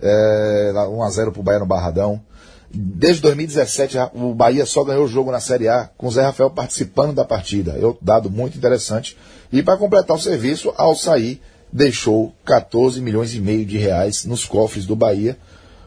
É, 0.00 0.72
1x0 0.72 1.32
para 1.32 1.40
o 1.40 1.42
Bahia 1.42 1.58
no 1.58 1.66
Barradão. 1.66 2.22
Desde 2.70 3.22
2017, 3.22 3.96
o 4.14 4.34
Bahia 4.34 4.66
só 4.66 4.84
ganhou 4.84 5.04
o 5.04 5.08
jogo 5.08 5.30
na 5.30 5.40
Série 5.40 5.68
A 5.68 5.88
com 5.96 6.06
o 6.06 6.10
Zé 6.10 6.22
Rafael 6.22 6.50
participando 6.50 7.14
da 7.14 7.24
partida. 7.24 7.72
É 7.72 7.84
outro 7.84 8.04
dado 8.04 8.30
muito 8.30 8.58
interessante. 8.58 9.16
E 9.50 9.62
para 9.62 9.78
completar 9.78 10.16
o 10.16 10.20
serviço, 10.20 10.72
ao 10.76 10.94
sair, 10.94 11.40
deixou 11.72 12.34
14 12.44 13.00
milhões 13.00 13.34
e 13.34 13.40
meio 13.40 13.64
de 13.64 13.78
reais 13.78 14.24
nos 14.24 14.44
cofres 14.44 14.84
do 14.84 14.94
Bahia. 14.94 15.36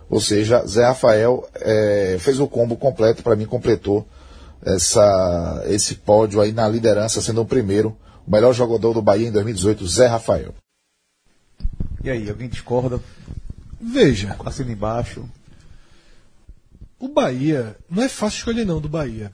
Ou 0.09 0.19
seja, 0.19 0.65
Zé 0.65 0.85
Rafael 0.85 1.47
é, 1.55 2.17
fez 2.19 2.39
o 2.39 2.47
combo 2.47 2.75
completo, 2.75 3.23
para 3.23 3.35
mim 3.35 3.45
completou 3.45 4.05
essa, 4.65 5.63
esse 5.67 5.95
pódio 5.95 6.41
aí 6.41 6.51
na 6.51 6.67
liderança, 6.67 7.21
sendo 7.21 7.41
o 7.41 7.45
primeiro, 7.45 7.95
o 8.27 8.31
melhor 8.31 8.53
jogador 8.53 8.93
do 8.93 9.01
Bahia 9.01 9.27
em 9.27 9.31
2018, 9.31 9.87
Zé 9.87 10.07
Rafael. 10.07 10.53
E 12.03 12.09
aí, 12.09 12.27
alguém 12.27 12.49
discorda? 12.49 12.99
Veja. 13.79 14.35
Assina 14.43 14.71
embaixo. 14.71 15.23
O 17.01 17.07
Bahia, 17.07 17.75
não 17.89 18.03
é 18.03 18.07
fácil 18.07 18.37
escolher 18.37 18.63
não 18.63 18.79
do 18.79 18.87
Bahia. 18.87 19.33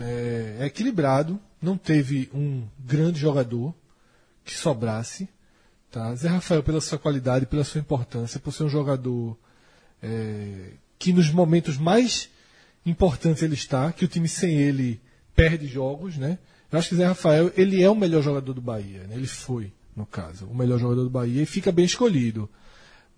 É, 0.00 0.56
é 0.60 0.64
equilibrado, 0.64 1.38
não 1.60 1.76
teve 1.76 2.30
um 2.32 2.66
grande 2.78 3.20
jogador 3.20 3.74
que 4.42 4.54
sobrasse. 4.54 5.28
Tá? 5.90 6.14
Zé 6.14 6.28
Rafael, 6.28 6.62
pela 6.62 6.80
sua 6.80 6.98
qualidade, 6.98 7.44
pela 7.44 7.64
sua 7.64 7.82
importância, 7.82 8.40
por 8.40 8.50
ser 8.50 8.64
um 8.64 8.70
jogador 8.70 9.36
é, 10.02 10.70
que 10.98 11.12
nos 11.12 11.30
momentos 11.30 11.76
mais 11.76 12.30
importantes 12.86 13.42
ele 13.42 13.54
está, 13.54 13.92
que 13.92 14.06
o 14.06 14.08
time 14.08 14.26
sem 14.26 14.56
ele 14.56 14.98
perde 15.34 15.66
jogos, 15.66 16.16
né? 16.16 16.38
Eu 16.72 16.78
acho 16.78 16.88
que 16.88 16.96
Zé 16.96 17.04
Rafael, 17.04 17.52
ele 17.58 17.82
é 17.82 17.90
o 17.90 17.94
melhor 17.94 18.22
jogador 18.22 18.54
do 18.54 18.62
Bahia, 18.62 19.02
né? 19.06 19.16
ele 19.16 19.26
foi, 19.26 19.70
no 19.94 20.06
caso, 20.06 20.46
o 20.46 20.54
melhor 20.54 20.78
jogador 20.78 21.04
do 21.04 21.10
Bahia 21.10 21.42
e 21.42 21.46
fica 21.46 21.70
bem 21.70 21.84
escolhido. 21.84 22.48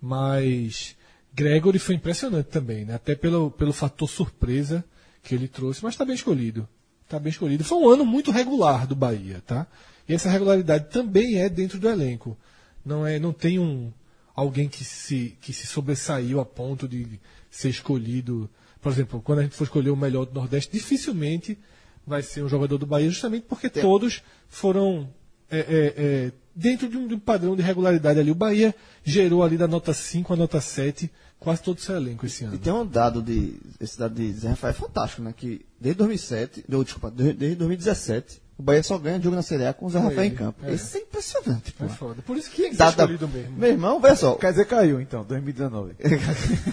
Mas 0.01 0.97
Gregory 1.39 1.79
foi 1.79 1.95
impressionante 1.95 2.47
também, 2.47 2.83
né? 2.83 2.95
Até 2.95 3.15
pelo, 3.15 3.49
pelo 3.49 3.71
fator 3.71 4.09
surpresa 4.09 4.83
que 5.23 5.33
ele 5.33 5.47
trouxe, 5.47 5.81
mas 5.81 5.93
está 5.93 6.03
bem 6.03 6.15
escolhido. 6.15 6.67
Está 7.05 7.17
bem 7.17 7.29
escolhido. 7.29 7.63
Foi 7.63 7.77
um 7.77 7.89
ano 7.89 8.05
muito 8.05 8.29
regular 8.29 8.85
do 8.85 8.93
Bahia, 8.93 9.41
tá? 9.47 9.65
E 10.07 10.13
essa 10.13 10.29
regularidade 10.29 10.89
também 10.89 11.39
é 11.39 11.47
dentro 11.47 11.79
do 11.79 11.87
elenco. 11.87 12.37
Não 12.85 13.07
é, 13.07 13.19
não 13.19 13.31
tem 13.31 13.57
um 13.57 13.89
alguém 14.35 14.67
que 14.67 14.83
se 14.83 15.37
que 15.39 15.53
se 15.53 15.65
sobressaiu 15.65 16.41
a 16.41 16.45
ponto 16.45 16.89
de 16.89 17.07
ser 17.49 17.69
escolhido. 17.69 18.49
Por 18.81 18.91
exemplo, 18.91 19.21
quando 19.21 19.39
a 19.39 19.43
gente 19.43 19.55
for 19.55 19.63
escolher 19.63 19.91
o 19.91 19.95
melhor 19.95 20.25
do 20.25 20.33
Nordeste, 20.33 20.73
dificilmente 20.73 21.57
vai 22.05 22.21
ser 22.21 22.43
um 22.43 22.49
jogador 22.49 22.77
do 22.77 22.85
Bahia, 22.85 23.09
justamente 23.09 23.45
porque 23.47 23.69
todos 23.69 24.21
foram 24.49 25.09
é, 25.49 25.59
é, 25.59 25.93
é, 25.97 26.31
dentro 26.53 26.89
de 26.89 26.97
um, 26.97 27.07
de 27.07 27.15
um, 27.15 27.19
padrão 27.19 27.55
de 27.55 27.61
regularidade 27.61 28.19
ali. 28.19 28.29
O 28.29 28.35
Bahia 28.35 28.75
gerou 29.05 29.41
ali 29.41 29.57
da 29.57 29.67
nota 29.67 29.93
5 29.93 30.33
a 30.33 30.35
nota 30.35 30.59
7 30.59 31.09
quase 31.39 31.63
todo 31.63 31.77
o 31.77 31.81
seu 31.81 31.95
elenco 31.95 32.25
esse 32.25 32.43
ano. 32.43 32.55
E 32.55 32.57
tem 32.57 32.73
um 32.73 32.85
dado 32.85 33.21
de. 33.21 33.55
Esse 33.79 33.97
dado 33.97 34.13
de 34.15 34.31
Zé 34.33 34.49
Rafael 34.49 34.71
é 34.71 34.73
fantástico, 34.73 35.21
né? 35.21 35.33
Que 35.35 35.65
desde 35.79 35.97
2007, 35.99 36.65
deu, 36.67 36.83
desculpa, 36.83 37.09
desde 37.09 37.55
2017, 37.55 38.41
o 38.57 38.61
Bahia 38.61 38.83
só 38.83 38.97
ganha 38.97 39.21
jogo 39.21 39.37
na 39.37 39.41
Série 39.41 39.65
A 39.65 39.73
com 39.73 39.85
o 39.85 39.89
Zé 39.89 39.99
Rafael 39.99 40.25
em 40.25 40.35
campo. 40.35 40.65
É. 40.65 40.73
Isso 40.73 40.97
é 40.97 40.99
impressionante, 40.99 41.71
pô. 41.71 41.85
É 41.85 41.87
foda. 41.87 42.21
Por 42.21 42.35
isso 42.35 42.51
que 42.51 42.65
é 42.65 42.73
dado, 42.73 42.89
escolhido 42.89 43.27
mesmo. 43.29 43.57
Meu 43.57 43.69
irmão, 43.69 44.01
olha 44.03 44.15
só. 44.17 44.35
Quer 44.35 44.51
dizer, 44.51 44.65
caiu 44.65 44.99
então, 44.99 45.23
2019. 45.23 45.93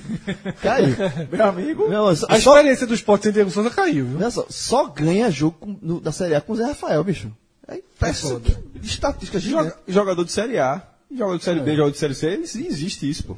caiu. 0.61 0.97
Meu 1.31 1.45
amigo. 1.45 1.89
Não, 1.89 2.09
a 2.09 2.17
só, 2.17 2.27
experiência 2.35 2.89
do 2.89 2.95
esporte 2.95 3.23
sem 3.25 3.33
Diego 3.33 3.51
Souza 3.51 3.71
caiu, 3.71 4.05
viu? 4.05 4.17
Olha 4.17 4.31
só, 4.33 4.45
só 4.51 4.89
ganha 4.89 5.31
jogo 5.31 5.57
com, 5.61 5.79
no, 5.81 6.01
da 6.01 6.11
Série 6.11 6.35
A 6.35 6.41
com 6.41 6.55
o 6.55 6.57
Zé 6.57 6.65
Rafael, 6.65 7.05
bicho. 7.05 7.31
É 7.69 7.77
impressionante. 7.77 8.53
É 8.53 8.85
estatística 8.85 9.39
Joga, 9.39 9.77
Jogador 9.87 10.25
de 10.25 10.33
Série 10.33 10.59
A, 10.59 10.83
jogador 11.11 11.39
de 11.39 11.45
Série 11.45 11.61
B, 11.61 11.71
jogador 11.71 11.93
de 11.93 11.99
Série 11.99 12.15
C, 12.15 12.29
existe 12.31 13.09
isso, 13.09 13.25
pô. 13.25 13.37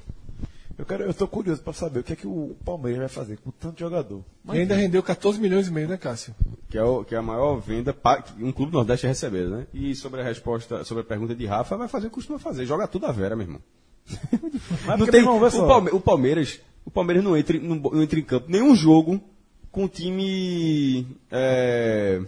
Eu, 0.78 0.86
quero, 0.86 1.02
eu 1.02 1.12
tô 1.12 1.26
curioso 1.26 1.60
para 1.60 1.72
saber 1.72 2.00
o 2.00 2.04
que 2.04 2.12
é 2.12 2.16
que 2.16 2.26
o 2.26 2.56
Palmeiras 2.64 3.00
vai 3.00 3.08
fazer 3.08 3.36
com 3.38 3.50
tanto 3.50 3.80
jogador. 3.80 4.24
Mas 4.44 4.56
e 4.56 4.60
ainda 4.60 4.76
rendeu 4.76 5.02
14 5.02 5.40
milhões 5.40 5.66
e 5.66 5.72
meio, 5.72 5.88
né, 5.88 5.96
Cássio? 5.96 6.32
Que 6.70 6.78
é, 6.78 6.82
o, 6.84 7.04
que 7.04 7.16
é 7.16 7.18
a 7.18 7.22
maior 7.22 7.56
venda 7.56 7.92
que 7.92 8.44
um 8.44 8.52
clube 8.52 8.72
nordeste 8.72 9.04
é 9.04 9.08
receber, 9.08 9.48
né? 9.48 9.66
E 9.74 9.96
sobre 9.96 10.20
a 10.20 10.24
resposta, 10.24 10.84
sobre 10.84 11.02
a 11.02 11.06
pergunta 11.06 11.34
de 11.34 11.44
Rafa, 11.46 11.76
vai 11.76 11.88
fazer 11.88 12.06
o 12.06 12.10
que 12.10 12.14
costuma 12.14 12.38
fazer. 12.38 12.64
Joga 12.64 12.86
tudo 12.86 13.06
a 13.06 13.12
vera, 13.12 13.34
meu 13.34 13.46
irmão. 13.46 13.60
não 14.96 15.06
tem, 15.06 15.20
irmão, 15.20 15.44
o, 15.44 15.66
Palme, 15.66 15.90
o, 15.90 16.00
Palmeiras, 16.00 16.60
o 16.84 16.90
Palmeiras 16.92 17.24
não 17.24 17.36
entra, 17.36 17.58
não, 17.58 17.74
não 17.74 18.02
entra 18.02 18.20
em 18.20 18.24
campo 18.24 18.46
nenhum 18.48 18.74
jogo 18.76 19.20
com 19.72 19.84
o 19.84 19.88
time. 19.88 21.08
É, 21.28 22.22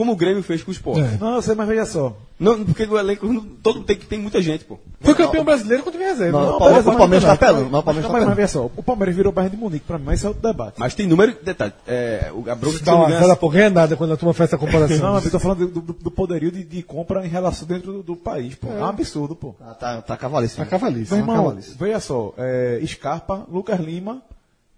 como 0.00 0.12
o 0.12 0.16
Grêmio 0.16 0.42
fez 0.42 0.62
com 0.62 0.70
o 0.70 0.72
Sport. 0.72 0.98
É. 0.98 1.18
Não, 1.20 1.42
sei, 1.42 1.54
mas 1.54 1.68
veja 1.68 1.84
só. 1.84 2.16
Não, 2.38 2.64
porque 2.64 2.84
o 2.84 2.98
elenco 2.98 3.28
todo 3.62 3.82
tem, 3.82 3.96
tem 3.96 4.18
muita 4.18 4.40
gente, 4.40 4.64
pô. 4.64 4.78
Foi 4.98 5.14
campeão 5.14 5.44
brasileiro 5.44 5.84
com 5.84 5.90
time 5.90 6.04
reserva. 6.04 6.40
Não, 6.40 6.46
não, 6.46 6.56
o 6.56 6.58
Palmeiras, 6.58 6.86
o 6.86 6.96
Palmeiras 6.96 7.24
tá 7.28 7.36
pelando. 7.36 7.68
Mas, 7.70 7.84
mas, 7.84 7.96
mas, 8.08 8.24
mas 8.24 8.34
veja 8.34 8.48
só, 8.48 8.70
o 8.74 8.82
Palmeiras 8.82 9.14
virou 9.14 9.30
Bayern 9.30 9.54
de 9.54 9.62
Munique 9.62 9.84
pra 9.86 9.98
mim, 9.98 10.04
mas 10.06 10.20
isso 10.20 10.26
é 10.26 10.30
outro 10.30 10.42
debate. 10.42 10.76
Mas 10.78 10.94
tem 10.94 11.06
número, 11.06 11.36
detalhe, 11.42 11.74
é, 11.86 12.30
o 12.32 12.40
Gabriel... 12.40 12.74
Não, 12.86 13.04
aquela 13.04 13.36
porra 13.36 13.60
é 13.60 13.68
nada 13.68 13.94
quando 13.94 14.14
a 14.14 14.16
turma 14.16 14.32
faz 14.32 14.48
essa 14.48 14.56
comparação. 14.56 14.96
não, 14.96 15.12
mas 15.12 15.26
eu 15.26 15.30
tô 15.32 15.38
falando 15.38 15.68
do, 15.68 15.82
do, 15.82 15.92
do 15.92 16.10
poderio 16.10 16.50
de, 16.50 16.64
de, 16.64 16.82
compra 16.82 17.26
em 17.26 17.28
relação 17.28 17.68
dentro 17.68 17.92
do, 17.92 18.02
do 18.02 18.16
país, 18.16 18.54
pô. 18.54 18.68
É. 18.68 18.78
é, 18.78 18.82
um 18.82 18.86
absurdo, 18.86 19.36
pô. 19.36 19.54
Ah, 19.60 19.74
tá, 19.74 20.00
tá 20.00 20.16
cavalíssimo. 20.16 20.64
Tá 20.64 20.70
cavalíssimo. 20.70 21.22
Meu 21.22 21.36
irmão, 21.36 21.58
veja 21.78 22.00
só, 22.00 22.32
é, 22.38 22.80
Scarpa, 22.86 23.44
Lucas 23.50 23.78
Lima... 23.78 24.22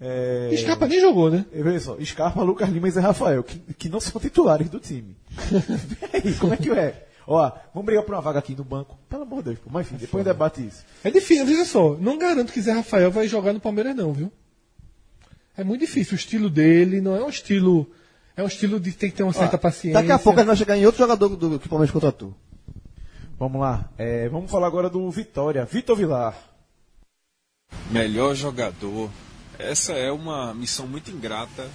É... 0.05 0.51
Scarpa 0.57 0.89
nem 0.89 1.01
jogou, 1.01 1.31
né? 1.31 1.47
Veja 1.53 1.79
só, 1.79 1.97
Scarpa, 2.05 2.43
Lucas 2.43 2.69
Lima 2.69 2.89
e 2.89 2.91
Zé 2.91 3.01
Rafael, 3.01 3.45
que, 3.45 3.57
que 3.75 3.89
não 3.89 4.01
são 4.01 4.21
titulares 4.21 4.69
do 4.69 4.81
time. 4.81 5.17
aí, 6.13 6.35
como 6.35 6.55
é 6.55 6.57
que 6.57 6.71
é? 6.73 7.07
Ó, 7.25 7.53
vamos 7.73 7.87
brigar 7.87 8.03
por 8.03 8.13
uma 8.13 8.21
vaga 8.21 8.41
aqui 8.41 8.57
no 8.57 8.65
banco. 8.65 8.99
Pelo 9.09 9.23
amor 9.23 9.39
de 9.39 9.51
Deus, 9.51 9.59
pô. 9.61 9.71
mas 9.71 9.87
enfim, 9.87 9.97
depois 9.97 10.25
debate 10.25 10.67
isso. 10.67 10.85
É 11.05 11.11
difícil, 11.11 11.47
veja 11.47 11.65
só, 11.65 11.97
não 12.01 12.19
garanto 12.19 12.53
que 12.53 12.61
Zé 12.61 12.73
Rafael 12.73 13.13
vai 13.13 13.29
jogar 13.29 13.53
no 13.53 13.61
Palmeiras 13.61 13.95
não, 13.95 14.13
viu? 14.13 14.33
É 15.57 15.63
muito 15.63 15.83
difícil, 15.83 16.15
o 16.15 16.17
estilo 16.17 16.51
dele 16.51 17.01
não 17.01 17.15
é 17.15 17.23
um 17.23 17.29
estilo... 17.29 17.89
É 18.37 18.43
um 18.43 18.47
estilo 18.47 18.81
de 18.81 18.91
ter 18.93 19.11
que 19.11 19.15
ter 19.15 19.23
uma 19.23 19.33
certa 19.33 19.57
Ó, 19.57 19.59
paciência. 19.59 20.01
Daqui 20.01 20.11
a 20.11 20.19
pouco 20.19 20.41
ele 20.41 20.47
vai 20.47 20.57
chegar 20.57 20.77
em 20.77 20.87
outro 20.87 20.99
jogador 20.99 21.29
do, 21.29 21.51
do 21.51 21.61
que 21.61 21.67
o 21.67 21.69
Palmeiras 21.69 21.93
contratou. 21.93 22.35
Vamos 23.39 23.61
lá, 23.61 23.91
é, 23.99 24.29
vamos 24.31 24.51
falar 24.51 24.67
agora 24.67 24.89
do 24.89 25.09
Vitória, 25.11 25.65
Vitor 25.67 25.97
Vilar. 25.97 26.35
Melhor 27.91 28.35
jogador 28.35 29.11
essa 29.63 29.93
é 29.93 30.11
uma 30.11 30.53
missão 30.53 30.87
muito 30.87 31.11
ingrata, 31.11 31.71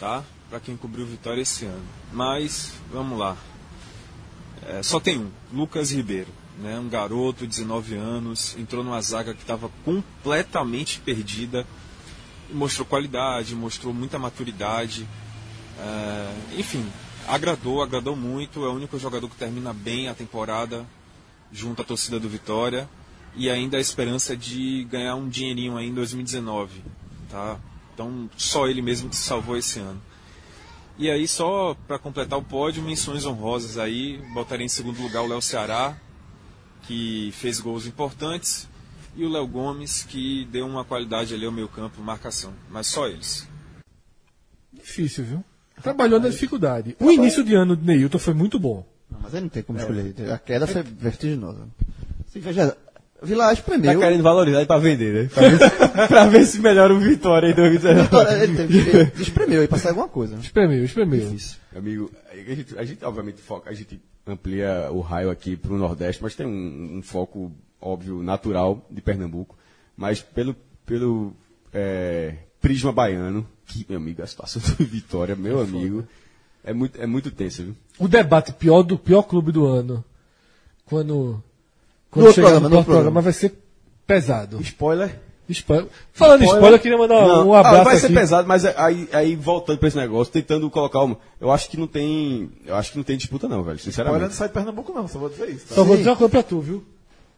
tá? 0.00 0.24
Para 0.48 0.60
quem 0.60 0.76
cobriu 0.76 1.06
Vitória 1.06 1.42
esse 1.42 1.64
ano. 1.64 1.84
Mas, 2.12 2.72
vamos 2.90 3.18
lá. 3.18 3.36
É, 4.66 4.82
só 4.82 4.98
tem 4.98 5.18
um, 5.18 5.30
Lucas 5.52 5.92
Ribeiro. 5.92 6.28
né, 6.58 6.78
um 6.78 6.88
garoto, 6.88 7.46
19 7.46 7.94
anos, 7.96 8.56
entrou 8.58 8.82
numa 8.82 9.00
zaga 9.02 9.34
que 9.34 9.42
estava 9.42 9.70
completamente 9.84 11.00
perdida, 11.00 11.66
mostrou 12.50 12.86
qualidade, 12.86 13.54
mostrou 13.54 13.92
muita 13.92 14.18
maturidade, 14.18 15.06
é, 15.78 16.58
enfim, 16.58 16.90
agradou, 17.28 17.82
agradou 17.82 18.16
muito, 18.16 18.64
é 18.64 18.68
o 18.68 18.72
único 18.72 18.98
jogador 18.98 19.28
que 19.28 19.36
termina 19.36 19.74
bem 19.74 20.08
a 20.08 20.14
temporada 20.14 20.86
junto 21.52 21.82
à 21.82 21.84
torcida 21.84 22.18
do 22.18 22.28
Vitória 22.28 22.88
e 23.36 23.50
ainda 23.50 23.76
a 23.76 23.80
esperança 23.80 24.36
de 24.36 24.84
ganhar 24.84 25.14
um 25.14 25.28
dinheirinho 25.28 25.76
aí 25.76 25.88
em 25.88 25.94
2019, 25.94 26.82
tá? 27.30 27.58
Então, 27.92 28.28
só 28.36 28.66
ele 28.66 28.82
mesmo 28.82 29.08
que 29.08 29.16
se 29.16 29.22
salvou 29.22 29.56
esse 29.56 29.78
ano. 29.78 30.00
E 30.98 31.10
aí, 31.10 31.28
só 31.28 31.76
para 31.86 31.98
completar 31.98 32.38
o 32.38 32.42
pódio, 32.42 32.82
menções 32.82 33.26
honrosas 33.26 33.76
aí, 33.76 34.18
botaria 34.32 34.64
em 34.64 34.68
segundo 34.68 35.00
lugar 35.02 35.22
o 35.22 35.26
Léo 35.26 35.42
Ceará, 35.42 35.96
que 36.82 37.30
fez 37.32 37.60
gols 37.60 37.86
importantes, 37.86 38.66
e 39.14 39.24
o 39.24 39.28
Léo 39.28 39.46
Gomes, 39.46 40.02
que 40.02 40.46
deu 40.46 40.66
uma 40.66 40.84
qualidade 40.84 41.34
ali 41.34 41.44
ao 41.44 41.52
meio 41.52 41.68
campo, 41.68 42.00
marcação. 42.00 42.52
Mas 42.70 42.86
só 42.86 43.06
eles. 43.06 43.46
Difícil, 44.72 45.24
viu? 45.24 45.44
Trabalhou 45.82 46.18
na 46.20 46.28
dificuldade. 46.28 46.96
O 46.98 47.10
início 47.10 47.44
de 47.44 47.54
ano 47.54 47.76
de 47.76 47.84
Neilton 47.84 48.18
foi 48.18 48.34
muito 48.34 48.58
bom. 48.58 48.86
Não, 49.10 49.20
mas 49.20 49.34
aí 49.34 49.40
não 49.40 49.48
tem 49.48 49.62
como 49.62 49.78
escolher. 49.78 50.14
A 50.32 50.38
queda 50.38 50.66
foi 50.66 50.82
vertiginosa. 50.82 51.68
Se 52.28 52.40
veja, 52.40 52.76
Vila 53.26 53.52
espremeu. 53.52 53.92
Tá 53.92 53.98
querendo 53.98 54.22
valorizar 54.22 54.58
ele 54.58 54.66
pra 54.66 54.78
vender, 54.78 55.14
né? 55.14 55.30
Pra 55.32 55.48
ver, 55.48 55.58
se, 55.58 55.88
pra 56.08 56.26
ver 56.26 56.46
se 56.46 56.60
melhora 56.60 56.94
o 56.94 56.98
Vitória 56.98 57.50
em 57.50 57.54
2019. 57.54 58.02
Vitória, 58.02 58.42
ele, 58.42 58.56
teve, 58.56 59.22
espremeu 59.22 59.60
aí 59.60 59.68
pra 59.68 59.78
sair 59.78 59.90
alguma 59.90 60.08
coisa. 60.08 60.36
Espremeu, 60.36 60.84
espremeu. 60.84 61.36
Amigo, 61.76 62.10
a 62.30 62.54
gente, 62.54 62.78
a 62.78 62.84
gente 62.84 63.04
obviamente 63.04 63.40
foca, 63.40 63.68
a 63.68 63.74
gente 63.74 64.00
amplia 64.26 64.88
o 64.90 65.00
raio 65.00 65.30
aqui 65.30 65.56
pro 65.56 65.76
Nordeste, 65.76 66.22
mas 66.22 66.34
tem 66.34 66.46
um, 66.46 66.98
um 66.98 67.02
foco 67.02 67.52
óbvio, 67.80 68.22
natural 68.22 68.86
de 68.90 69.00
Pernambuco. 69.00 69.56
Mas 69.96 70.20
pelo, 70.20 70.54
pelo 70.84 71.32
é, 71.72 72.34
prisma 72.60 72.92
baiano, 72.92 73.46
que, 73.66 73.86
meu 73.88 73.98
amigo, 73.98 74.22
a 74.22 74.26
situação 74.26 74.62
do 74.76 74.84
Vitória, 74.84 75.36
meu 75.36 75.60
amigo, 75.60 76.06
é 76.64 76.72
muito, 76.72 77.00
é 77.00 77.06
muito 77.06 77.30
tenso, 77.30 77.62
viu? 77.62 77.76
O 77.98 78.08
debate 78.08 78.52
pior 78.52 78.82
do 78.82 78.98
pior 78.98 79.22
clube 79.22 79.52
do 79.52 79.64
ano. 79.64 80.04
Quando. 80.84 81.42
Quando 82.10 82.22
No 82.24 82.28
outro 82.28 82.34
chegar 82.34 82.48
programa, 82.50 82.68
no 82.68 82.76
outro 82.76 82.92
programa 82.92 83.12
programa. 83.12 83.20
vai 83.20 83.32
ser 83.32 83.54
pesado. 84.06 84.60
Spoiler. 84.60 85.20
Spoiler. 85.48 85.86
Falando 86.12 86.42
em 86.42 86.46
spoiler, 86.46 86.72
eu 86.72 86.78
queria 86.80 86.98
mandar 86.98 87.20
Não, 87.26 87.48
um 87.48 87.54
ah, 87.54 87.60
abraço 87.60 87.84
vai 87.84 87.96
aqui. 87.96 88.06
ser 88.06 88.12
pesado, 88.12 88.48
mas 88.48 88.64
aí, 88.64 89.08
aí 89.12 89.36
voltando 89.36 89.78
pra 89.78 89.86
esse 89.86 89.96
negócio, 89.96 90.32
tentando 90.32 90.68
colocar 90.68 91.00
uma. 91.02 91.16
Eu 91.40 91.52
acho 91.52 91.70
que 91.70 91.76
não 91.76 91.86
tem. 91.86 92.50
Eu 92.66 92.74
acho 92.74 92.90
que 92.90 92.96
não 92.96 93.04
tem 93.04 93.16
disputa, 93.16 93.46
não, 93.48 93.62
velho. 93.62 93.76
Spoiler 93.76 93.92
Sinceramente. 93.94 94.22
não 94.24 94.30
sai 94.32 94.48
de 94.48 94.54
Pernambuco, 94.54 94.92
não, 94.92 95.06
só 95.06 95.18
vou 95.20 95.28
dizer 95.28 95.48
isso. 95.50 95.66
Tá? 95.68 95.74
Só 95.76 95.84
vou 95.84 95.96
dizer 95.96 96.10
uma 96.10 96.16
coisa 96.16 96.30
pra 96.30 96.42
tu, 96.42 96.60
viu? 96.60 96.84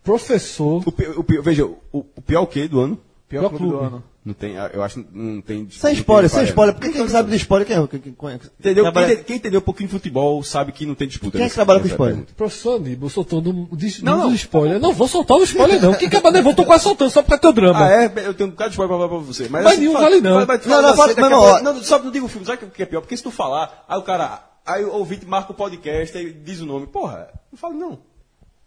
Professor. 0.03 0.83
O, 0.87 0.89
o 1.21 1.25
pi- 1.25 1.41
veja, 1.43 1.67
o, 1.67 1.77
o 1.93 2.23
pior 2.23 2.43
o 2.43 2.47
quê 2.47 2.67
do 2.67 2.81
ano? 2.81 2.99
Pior, 3.29 3.41
Pior 3.43 3.49
clube, 3.51 3.65
do 3.73 3.79
clube. 3.79 3.87
ano. 3.95 4.05
Não 4.29 4.35
tem, 4.35 4.57
eu 4.75 4.83
acho 4.83 4.97
que 4.97 5.07
não 5.11 5.41
tem. 5.41 5.67
Sem 5.71 5.93
não 5.95 5.99
spoiler, 6.01 6.29
sem 6.31 6.45
spoiler. 6.45 6.75
Porque 6.75 6.91
quem 6.93 7.09
sabe 7.09 7.31
de 7.31 7.37
spoiler, 7.37 7.67
quem 7.67 7.77
é? 7.77 7.87
Quem, 7.87 7.99
quem, 7.99 8.13
quem, 8.13 8.41
Entendeu? 8.61 8.85
trabalha- 8.85 9.17
Quem, 9.17 9.25
quem 9.25 9.37
entendeu 9.37 9.61
um 9.61 9.63
pouquinho 9.63 9.89
de 9.89 9.95
futebol 9.95 10.43
sabe 10.43 10.71
que 10.71 10.85
não 10.85 10.95
tem 10.95 11.09
disputa. 11.09 11.39
Quem 11.39 11.47
é 11.47 11.49
que 11.49 11.55
trabalha 11.55 11.81
com 11.81 11.87
spoiler? 11.87 12.17
pergunta. 12.17 12.35
Professor 12.37 12.77
Aníbal 12.77 13.09
soltando 13.09 13.49
um 13.51 13.67
Não, 14.03 14.19
não, 14.19 14.27
não. 14.27 14.35
spoiler. 14.35 14.79
Não 14.79 14.93
vou 14.93 15.09
soltar 15.09 15.39
o 15.39 15.43
spoiler, 15.45 15.81
não. 15.81 15.95
Quem 15.95 16.09
acaba 16.09 16.29
levou, 16.29 16.55
tô 16.55 16.67
quase 16.67 16.83
soltando, 16.85 17.11
só 17.11 17.23
causa 17.23 17.39
do 17.39 17.41
teu 17.41 17.53
drama. 17.55 17.87
Ah, 17.87 18.03
é? 18.03 18.13
Eu 18.27 18.35
tenho 18.35 18.49
um 18.49 18.53
bocado 18.53 18.69
de 18.71 18.75
spoiler 18.75 18.89
pra 18.99 19.09
falar 19.09 19.09
pra 19.09 19.27
você. 19.27 19.49
Mas, 19.49 19.65
Mas 19.65 19.79
nenhum 19.79 19.95
vale 19.95 20.21
não. 20.21 20.35
Mas, 20.35 20.47
mas, 20.47 20.67
Não, 20.67 20.83
não, 20.83 20.83
fala 20.83 20.97
fala- 20.97 21.11
assim, 21.13 21.21
a 21.21 21.31
não, 21.31 21.39
pouco- 21.41 21.55
ó. 21.55 21.63
não, 21.63 21.83
só 21.83 21.99
não 21.99 22.11
diga 22.11 22.27
o 22.27 22.29
filme. 22.29 22.47
Sabe 22.47 22.67
o 22.67 22.71
que 22.71 22.83
é 22.83 22.87
pior? 22.87 23.01
Porque 23.01 23.17
se 23.17 23.23
tu 23.23 23.31
falar, 23.31 23.85
aí 23.89 23.99
o 23.99 24.03
cara. 24.03 24.45
Aí 24.67 24.85
o 24.85 24.93
ouvinte 24.93 25.25
marca 25.25 25.53
o 25.53 25.55
podcast 25.55 26.19
e 26.19 26.31
diz 26.31 26.61
o 26.61 26.67
nome. 26.67 26.87
Porra, 26.87 27.29
não 27.51 27.59
falo 27.59 27.73
não. 27.73 27.99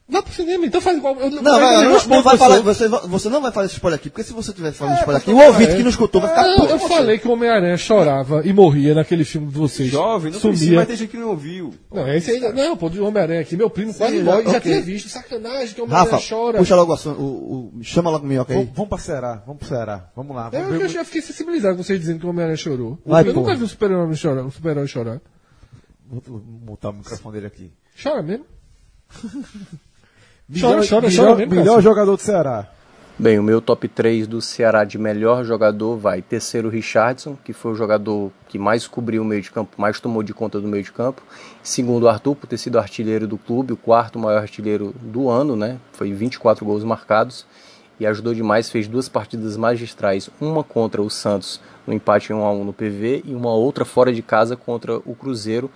Vai 0.09 0.21
pro 0.21 0.33
cinema, 0.33 0.65
então 0.65 0.81
faz 0.81 0.97
igual. 0.97 1.15
Eu, 1.15 1.29
Não, 1.29 1.37
eu 1.37 1.43
vai, 1.61 1.85
não, 1.85 1.91
não 2.07 2.21
vai 2.21 2.33
você. 2.33 2.37
falar, 2.37 2.59
você, 2.61 2.87
você 2.89 3.29
não 3.29 3.41
vai 3.41 3.49
fazer 3.49 3.67
esse 3.67 3.75
spoiler 3.75 3.97
aqui, 3.97 4.09
porque 4.09 4.23
se 4.25 4.33
você 4.33 4.51
tiver 4.51 4.73
falando 4.73 4.97
spoiler 4.97 5.21
aqui, 5.21 5.31
o 5.31 5.37
ouvinte 5.37 5.75
que 5.77 5.83
não 5.83 5.89
escutou 5.89 6.19
vai 6.19 6.29
ficar 6.31 6.41
Ah, 6.41 6.55
puto. 6.57 6.73
eu 6.73 6.79
falei 6.79 7.17
que 7.17 7.27
o 7.29 7.31
Homem-Aranha 7.31 7.77
chorava 7.77 8.45
e 8.45 8.51
morria 8.51 8.93
naquele 8.93 9.23
filme 9.23 9.47
de 9.47 9.53
vocês. 9.53 9.87
Jovem, 9.89 10.29
não 10.33 10.39
precisa, 10.41 10.63
Sumia. 10.65 10.79
mas 10.79 10.87
tem 10.89 10.97
gente 10.97 11.11
que 11.11 11.17
não 11.17 11.29
ouviu. 11.29 11.73
Não, 11.89 12.05
esse 12.09 12.29
ainda. 12.29 12.51
Não, 12.51 12.75
pô, 12.75 12.89
do 12.89 13.05
Homem-Aranha 13.05 13.39
aqui, 13.39 13.55
meu 13.55 13.69
primo 13.69 13.93
quase 13.93 14.17
já- 14.17 14.23
morre. 14.25 14.43
Já 14.43 14.49
ok. 14.49 14.59
tinha 14.59 14.81
visto. 14.81 15.07
Sacanagem 15.07 15.73
que 15.75 15.79
o 15.79 15.85
Homem-Aranha 15.85 16.11
Rafa, 16.11 16.27
chora. 16.27 16.57
puxa 16.57 16.75
logo 16.75 16.93
o, 16.93 17.09
o, 17.09 17.73
o 17.79 17.83
chama 17.83 18.09
logo 18.09 18.25
o 18.25 18.27
minhoca 18.27 18.51
aí. 18.51 18.59
Vamos, 18.59 18.75
vamos 18.75 18.89
pra 18.89 18.97
Ceará, 18.97 19.41
vamos 19.45 19.59
pro 19.59 19.69
Ceará. 19.69 20.09
Vamos 20.13 20.35
lá. 20.35 20.49
Vamos 20.49 20.67
Eu, 20.67 20.73
ver 20.79 20.81
eu 20.85 20.89
já 20.89 21.05
fiquei 21.05 21.21
sensibilizado 21.21 21.77
com 21.77 21.83
vocês 21.83 21.97
dizendo 21.97 22.19
que 22.19 22.25
o 22.25 22.29
Homem-Aranha 22.29 22.57
chorou. 22.57 22.99
Vai, 23.05 23.21
eu 23.25 23.33
pô. 23.33 23.39
nunca 23.39 23.55
vi 23.55 23.63
um 23.63 23.67
super-herói 23.67 24.13
chorar, 24.15 24.43
um 24.43 24.51
super 24.51 24.87
chorar. 24.89 25.21
Vou 26.09 26.21
vou 26.27 26.39
botar 26.39 26.89
o 26.89 26.93
microfone 26.93 27.35
dele 27.35 27.47
aqui. 27.47 27.71
Chora 28.03 28.21
mesmo? 28.21 28.45
Melhor, 30.49 30.85
Chora, 30.87 31.09
chora, 31.09 31.35
mesmo, 31.35 31.55
melhor 31.55 31.81
jogador 31.81 32.15
do 32.15 32.21
Ceará. 32.21 32.67
Bem, 33.17 33.37
o 33.37 33.43
meu 33.43 33.61
top 33.61 33.87
3 33.87 34.25
do 34.25 34.41
Ceará 34.41 34.83
de 34.83 34.97
melhor 34.97 35.45
jogador 35.45 35.95
vai 35.95 36.21
terceiro 36.21 36.69
Richardson, 36.69 37.37
que 37.43 37.53
foi 37.53 37.71
o 37.71 37.75
jogador 37.75 38.31
que 38.47 38.57
mais 38.57 38.87
cobriu 38.87 39.21
o 39.21 39.25
meio 39.25 39.41
de 39.41 39.51
campo, 39.51 39.79
mais 39.79 39.99
tomou 39.99 40.23
de 40.23 40.33
conta 40.33 40.59
do 40.59 40.67
meio 40.67 40.83
de 40.83 40.91
campo. 40.91 41.21
Segundo 41.61 42.09
Arthur, 42.09 42.35
por 42.35 42.47
ter 42.47 42.57
sido 42.57 42.79
artilheiro 42.79 43.27
do 43.27 43.37
clube, 43.37 43.73
o 43.73 43.77
quarto 43.77 44.17
maior 44.17 44.41
artilheiro 44.41 44.93
do 44.99 45.29
ano, 45.29 45.55
né? 45.55 45.77
Foi 45.93 46.11
24 46.11 46.65
gols 46.65 46.83
marcados 46.83 47.45
e 47.99 48.07
ajudou 48.07 48.33
demais, 48.33 48.71
fez 48.71 48.87
duas 48.87 49.07
partidas 49.07 49.55
magistrais, 49.55 50.27
uma 50.41 50.63
contra 50.63 50.99
o 50.99 51.09
Santos 51.09 51.61
no 51.85 51.93
empate 51.93 52.33
1 52.33 52.43
a 52.43 52.51
1 52.51 52.63
no 52.63 52.73
PV 52.73 53.21
e 53.25 53.35
uma 53.35 53.53
outra 53.53 53.85
fora 53.85 54.11
de 54.11 54.23
casa 54.23 54.55
contra 54.55 54.97
o 54.97 55.13
Cruzeiro. 55.13 55.69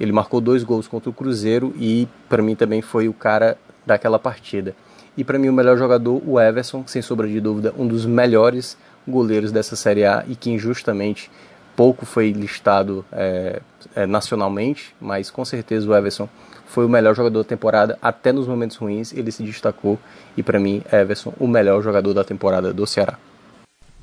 Ele 0.00 0.12
marcou 0.12 0.40
dois 0.40 0.64
gols 0.64 0.88
contra 0.88 1.10
o 1.10 1.12
Cruzeiro 1.12 1.74
e 1.76 2.08
para 2.30 2.42
mim 2.42 2.54
também 2.54 2.80
foi 2.80 3.08
o 3.08 3.12
cara 3.12 3.58
daquela 3.88 4.18
partida. 4.18 4.76
E 5.16 5.24
para 5.24 5.38
mim 5.38 5.48
o 5.48 5.52
melhor 5.52 5.76
jogador, 5.76 6.22
o 6.24 6.38
Everson, 6.38 6.84
sem 6.86 7.02
sombra 7.02 7.26
de 7.26 7.40
dúvida, 7.40 7.74
um 7.76 7.86
dos 7.86 8.06
melhores 8.06 8.76
goleiros 9.06 9.50
dessa 9.50 9.74
Série 9.74 10.04
A 10.04 10.24
e 10.28 10.36
que 10.36 10.50
injustamente 10.50 11.30
pouco 11.74 12.04
foi 12.04 12.30
listado 12.30 13.04
é, 13.10 13.60
é, 13.96 14.06
nacionalmente, 14.06 14.94
mas 15.00 15.30
com 15.30 15.44
certeza 15.44 15.88
o 15.88 15.94
Everson 15.94 16.28
foi 16.66 16.84
o 16.84 16.88
melhor 16.88 17.14
jogador 17.14 17.42
da 17.42 17.48
temporada, 17.48 17.98
até 18.02 18.30
nos 18.30 18.46
momentos 18.46 18.76
ruins 18.76 19.12
ele 19.12 19.32
se 19.32 19.42
destacou 19.42 19.98
e 20.36 20.42
para 20.42 20.60
mim 20.60 20.82
Everson 20.92 21.32
o 21.40 21.48
melhor 21.48 21.82
jogador 21.82 22.12
da 22.12 22.22
temporada 22.22 22.72
do 22.72 22.86
Ceará. 22.86 23.18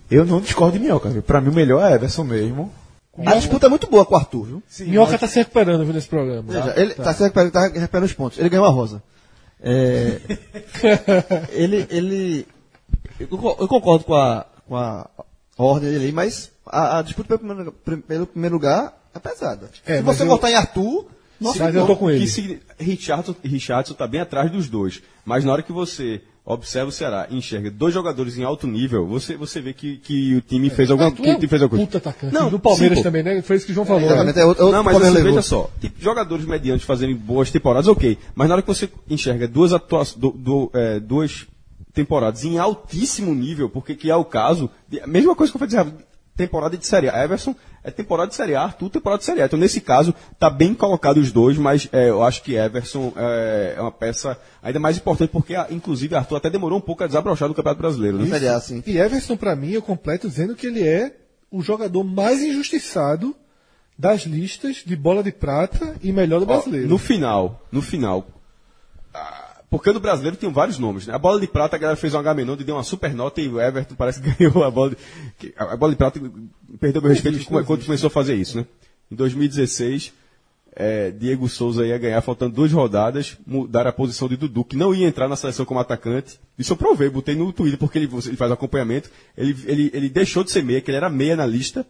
Eu 0.09 0.25
não 0.25 0.41
discordo 0.41 0.77
de 0.77 0.83
Minhoca. 0.83 1.09
Pra 1.21 1.39
mim 1.39 1.49
o 1.49 1.53
melhor 1.53 1.81
é 1.89 1.95
Everson 1.95 2.23
mesmo. 2.23 2.71
A 3.25 3.35
disputa 3.35 3.67
é 3.67 3.69
muito 3.69 3.87
boa 3.87 4.05
com 4.05 4.15
o 4.15 4.17
Arthur, 4.17 4.43
viu? 4.43 4.63
Minhoca 4.81 5.17
tá 5.17 5.27
se 5.27 5.39
recuperando 5.39 5.85
viu, 5.85 5.93
nesse 5.93 6.09
programa. 6.09 6.43
Veja, 6.45 6.73
ele 6.75 6.93
tá, 6.93 7.13
se 7.13 7.23
recuperando, 7.23 7.51
tá 7.51 7.67
recuperando 7.67 8.05
os 8.05 8.13
pontos. 8.13 8.37
Ele 8.37 8.49
ganhou 8.49 8.65
a 8.65 8.69
rosa. 8.69 9.01
É, 9.67 10.21
ele, 11.51 11.87
ele, 11.89 12.47
eu 13.19 13.27
concordo- 13.27 14.03
com 14.05 14.13
a, 14.15 14.45
com 14.67 14.75
a 14.75 15.09
ordem 15.57 15.89
dele 15.91 16.11
mas 16.11 16.51
a, 16.65 16.99
a 16.99 17.01
disputa 17.01 17.37
pelo 17.37 17.39
primeiro, 17.71 18.01
pelo 18.03 18.27
primeiro 18.27 18.55
lugar 18.55 18.95
é 19.13 19.19
pesada. 19.19 19.69
É, 19.85 19.97
Se 19.97 20.03
você 20.03 20.23
eu- 20.23 20.27
votar 20.27 20.51
em 20.51 20.55
Arthur, 20.55 21.07
nossa, 21.41 21.63
Mas 21.65 21.75
eu 21.75 21.85
tô 21.85 21.97
com 21.97 22.09
ele. 22.09 22.25
Que 22.25 22.61
Richardson, 22.79 23.35
Richardson 23.43 23.93
tá 23.93 24.07
bem 24.07 24.21
atrás 24.21 24.49
dos 24.49 24.69
dois. 24.69 25.01
Mas 25.25 25.43
na 25.43 25.51
hora 25.51 25.61
que 25.61 25.71
você 25.73 26.21
observa 26.45 26.89
o 26.89 26.91
Ceará 26.91 27.27
enxerga 27.31 27.71
dois 27.71 27.93
jogadores 27.93 28.37
em 28.37 28.43
alto 28.43 28.67
nível, 28.67 29.07
você, 29.07 29.35
você 29.35 29.59
vê 29.59 29.73
que, 29.73 29.97
que 29.97 30.35
o 30.35 30.41
time 30.41 30.69
fez 30.69 30.91
alguma, 30.91 31.09
Mas 31.09 31.17
tu 31.17 31.23
que 31.23 31.29
é 31.29 31.33
o 31.33 31.35
time 31.37 31.47
fez 31.47 31.61
alguma 31.61 31.81
coisa. 31.83 31.97
atacante. 31.97 32.33
Não, 32.33 32.49
do 32.49 32.59
Palmeiras 32.59 32.99
sim, 32.99 33.03
também, 33.03 33.23
né? 33.23 33.41
Foi 33.41 33.55
isso 33.55 33.65
que 33.65 33.71
o 33.71 33.75
João 33.75 33.85
falou. 33.85 34.03
exatamente, 34.03 34.35
né? 34.35 34.41
é 34.43 34.45
outro, 34.45 34.71
Não, 34.71 34.83
mas 34.83 35.01
assim, 35.01 35.23
veja 35.23 35.41
só, 35.41 35.69
tipo, 35.81 35.99
jogadores 35.99 36.45
medianos 36.45 36.83
fazendo 36.83 37.15
boas 37.15 37.49
temporadas, 37.49 37.87
ok. 37.87 38.17
Mas 38.35 38.47
na 38.47 38.55
hora 38.55 38.61
que 38.61 38.67
você 38.67 38.87
enxerga 39.09 39.47
duas, 39.47 39.73
atua 39.73 40.03
do, 40.15 40.31
do, 40.31 40.71
é, 40.73 40.99
duas 40.99 41.47
temporadas 41.93 42.43
em 42.43 42.59
altíssimo 42.59 43.33
nível, 43.33 43.69
porque 43.69 43.95
que 43.95 44.11
é 44.11 44.15
o 44.15 44.25
caso, 44.25 44.69
de, 44.87 44.99
a 44.99 45.07
mesma 45.07 45.35
coisa 45.35 45.51
que 45.51 45.61
eu 45.61 45.67
falei 45.67 45.93
temporada 46.35 46.77
de 46.77 46.85
Série 46.85 47.09
A. 47.09 47.23
Everson 47.23 47.55
é 47.85 47.91
temporada 47.91 48.29
de 48.29 48.35
Série 48.35 48.55
A, 48.55 48.63
Arthur 48.63 48.89
temporada 48.89 49.19
de 49.19 49.25
Série 49.25 49.41
A. 49.41 49.45
Então, 49.45 49.59
nesse 49.59 49.79
caso, 49.79 50.13
tá 50.39 50.49
bem 50.49 50.73
colocado 50.73 51.17
os 51.17 51.31
dois, 51.31 51.57
mas 51.57 51.87
é, 51.91 52.09
eu 52.09 52.23
acho 52.23 52.41
que 52.41 52.55
Everson 52.55 53.13
é, 53.15 53.75
é 53.77 53.81
uma 53.81 53.91
peça 53.91 54.37
ainda 54.61 54.79
mais 54.79 54.97
importante, 54.97 55.29
porque, 55.29 55.55
inclusive, 55.69 56.15
Arthur 56.15 56.37
até 56.37 56.49
demorou 56.49 56.79
um 56.79 56.81
pouco 56.81 57.03
a 57.03 57.07
desabrochar 57.07 57.47
do 57.47 57.53
Campeonato 57.53 57.81
Brasileiro. 57.81 58.17
Né? 58.17 58.27
Série 58.27 58.47
A, 58.47 58.59
sim. 58.59 58.83
E 58.85 58.97
Everson, 58.97 59.37
pra 59.37 59.55
mim, 59.55 59.71
eu 59.71 59.81
completo 59.81 60.27
dizendo 60.27 60.55
que 60.55 60.65
ele 60.65 60.85
é 60.85 61.15
o 61.51 61.61
jogador 61.61 62.03
mais 62.03 62.41
injustiçado 62.41 63.35
das 63.97 64.23
listas 64.23 64.83
de 64.85 64.95
bola 64.95 65.23
de 65.23 65.31
prata 65.31 65.95
e 66.01 66.11
melhor 66.11 66.39
do 66.39 66.43
Ó, 66.43 66.47
brasileiro. 66.47 66.89
no 66.89 66.97
final, 66.97 67.65
no 67.71 67.81
final. 67.81 68.27
Porque 69.77 69.91
no 69.91 69.99
brasileiro 69.99 70.37
tem 70.37 70.51
vários 70.51 70.77
nomes, 70.79 71.05
né? 71.07 71.13
A 71.13 71.19
bola 71.19 71.39
de 71.39 71.47
prata, 71.47 71.75
a 71.75 71.79
galera 71.79 71.97
fez 71.97 72.13
um 72.13 72.19
Agamenon 72.19 72.55
e 72.59 72.63
deu 72.63 72.75
uma 72.75 72.83
super 72.83 73.13
nota 73.13 73.41
e 73.41 73.47
o 73.49 73.59
Everton 73.59 73.95
parece 73.95 74.21
que 74.21 74.29
ganhou 74.35 74.63
a 74.63 74.71
bola 74.71 74.91
de, 74.91 75.53
a 75.57 75.75
bola 75.75 75.91
de 75.91 75.97
prata 75.97 76.19
perdeu 76.79 77.01
meu 77.01 77.11
respeito 77.11 77.45
quando 77.45 77.65
quando 77.65 77.85
começou 77.85 78.07
a 78.07 78.11
fazer 78.11 78.35
isso, 78.35 78.57
né? 78.57 78.65
Em 79.11 79.15
2016, 79.15 80.13
eh, 80.75 81.11
Diego 81.11 81.47
Souza 81.47 81.85
ia 81.85 81.97
ganhar, 81.97 82.21
faltando 82.21 82.55
duas 82.55 82.71
rodadas, 82.71 83.37
mudar 83.45 83.85
a 83.87 83.93
posição 83.93 84.27
de 84.27 84.35
Dudu, 84.35 84.63
que 84.63 84.75
não 84.75 84.93
ia 84.93 85.07
entrar 85.07 85.27
na 85.27 85.35
seleção 85.35 85.65
como 85.65 85.79
atacante. 85.79 86.39
Isso 86.57 86.73
eu 86.73 86.77
provei, 86.77 87.09
botei 87.09 87.35
no 87.35 87.51
Twitter, 87.53 87.77
porque 87.79 87.97
ele, 87.97 88.09
ele 88.25 88.35
faz 88.35 88.51
acompanhamento. 88.51 89.09
Ele, 89.37 89.55
ele, 89.65 89.91
ele 89.93 90.09
deixou 90.09 90.43
de 90.43 90.51
ser 90.51 90.63
meia, 90.63 90.81
que 90.81 90.89
ele 90.89 90.97
era 90.97 91.09
meia 91.09 91.35
na 91.35 91.45
lista. 91.45 91.85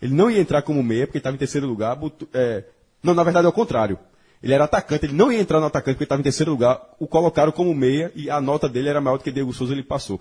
Ele 0.00 0.14
não 0.14 0.30
ia 0.30 0.40
entrar 0.40 0.62
como 0.62 0.82
meia, 0.82 1.06
porque 1.06 1.18
estava 1.18 1.34
em 1.34 1.38
terceiro 1.38 1.66
lugar. 1.66 1.96
botou- 1.96 2.28
eh, 2.32 2.64
não, 3.02 3.14
na 3.14 3.22
verdade 3.24 3.46
é 3.46 3.48
o 3.48 3.52
contrário. 3.52 3.98
Ele 4.42 4.52
era 4.52 4.64
atacante, 4.64 5.06
ele 5.06 5.14
não 5.14 5.32
ia 5.32 5.40
entrar 5.40 5.60
no 5.60 5.66
atacante 5.66 5.94
porque 5.94 6.04
estava 6.04 6.20
em 6.20 6.24
terceiro 6.24 6.52
lugar, 6.52 6.80
o 6.98 7.06
colocaram 7.06 7.50
como 7.50 7.74
meia 7.74 8.12
e 8.14 8.30
a 8.30 8.40
nota 8.40 8.68
dele 8.68 8.88
era 8.88 9.00
maior 9.00 9.16
do 9.16 9.24
que 9.24 9.32
Diego 9.32 9.52
Souza, 9.52 9.72
ele 9.72 9.82
passou. 9.82 10.20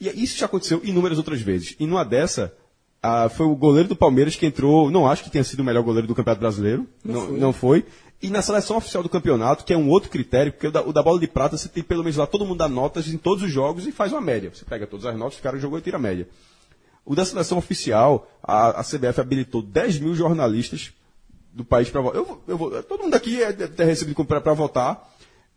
E 0.00 0.08
isso 0.22 0.36
já 0.36 0.46
aconteceu 0.46 0.80
inúmeras 0.82 1.18
outras 1.18 1.40
vezes. 1.40 1.76
E 1.78 1.86
numa 1.86 2.04
dessa, 2.04 2.52
ah, 3.00 3.28
foi 3.28 3.46
o 3.46 3.54
goleiro 3.54 3.88
do 3.88 3.96
Palmeiras 3.96 4.34
que 4.34 4.46
entrou, 4.46 4.90
não 4.90 5.08
acho 5.08 5.22
que 5.22 5.30
tenha 5.30 5.44
sido 5.44 5.60
o 5.60 5.64
melhor 5.64 5.82
goleiro 5.82 6.08
do 6.08 6.14
Campeonato 6.14 6.40
Brasileiro, 6.40 6.88
não, 7.04 7.14
não, 7.14 7.26
foi. 7.26 7.38
não 7.38 7.52
foi. 7.52 7.86
E 8.22 8.30
na 8.30 8.40
seleção 8.40 8.76
oficial 8.76 9.02
do 9.02 9.08
campeonato, 9.08 9.64
que 9.64 9.72
é 9.72 9.76
um 9.76 9.88
outro 9.88 10.08
critério, 10.08 10.52
porque 10.52 10.68
o 10.68 10.70
da, 10.70 10.80
o 10.82 10.92
da 10.92 11.02
bola 11.02 11.18
de 11.18 11.26
prata 11.26 11.56
você 11.56 11.68
tem 11.68 11.82
pelo 11.82 12.04
menos 12.04 12.16
lá, 12.16 12.24
todo 12.24 12.46
mundo 12.46 12.58
dá 12.58 12.68
notas 12.68 13.08
em 13.08 13.18
todos 13.18 13.42
os 13.42 13.50
jogos 13.50 13.84
e 13.84 13.90
faz 13.90 14.12
uma 14.12 14.20
média. 14.20 14.50
Você 14.54 14.64
pega 14.64 14.86
todas 14.86 15.06
as 15.06 15.16
notas, 15.16 15.40
o 15.40 15.42
cara 15.42 15.58
jogou 15.58 15.76
e 15.78 15.82
tira 15.82 15.96
a 15.96 16.00
média. 16.00 16.28
O 17.04 17.16
da 17.16 17.24
seleção 17.24 17.58
oficial, 17.58 18.30
a, 18.40 18.80
a 18.80 18.84
CBF 18.84 19.20
habilitou 19.20 19.60
10 19.60 19.98
mil 19.98 20.14
jornalistas 20.14 20.92
do 21.52 21.64
país 21.64 21.90
para 21.90 22.00
votar. 22.00 22.20
Eu, 22.20 22.42
eu 22.48 22.56
vou, 22.56 22.82
todo 22.82 23.02
mundo 23.02 23.14
aqui 23.14 23.42
é, 23.42 23.56
é 23.78 23.84
recebido 23.84 24.24
para 24.24 24.54
votar 24.54 25.10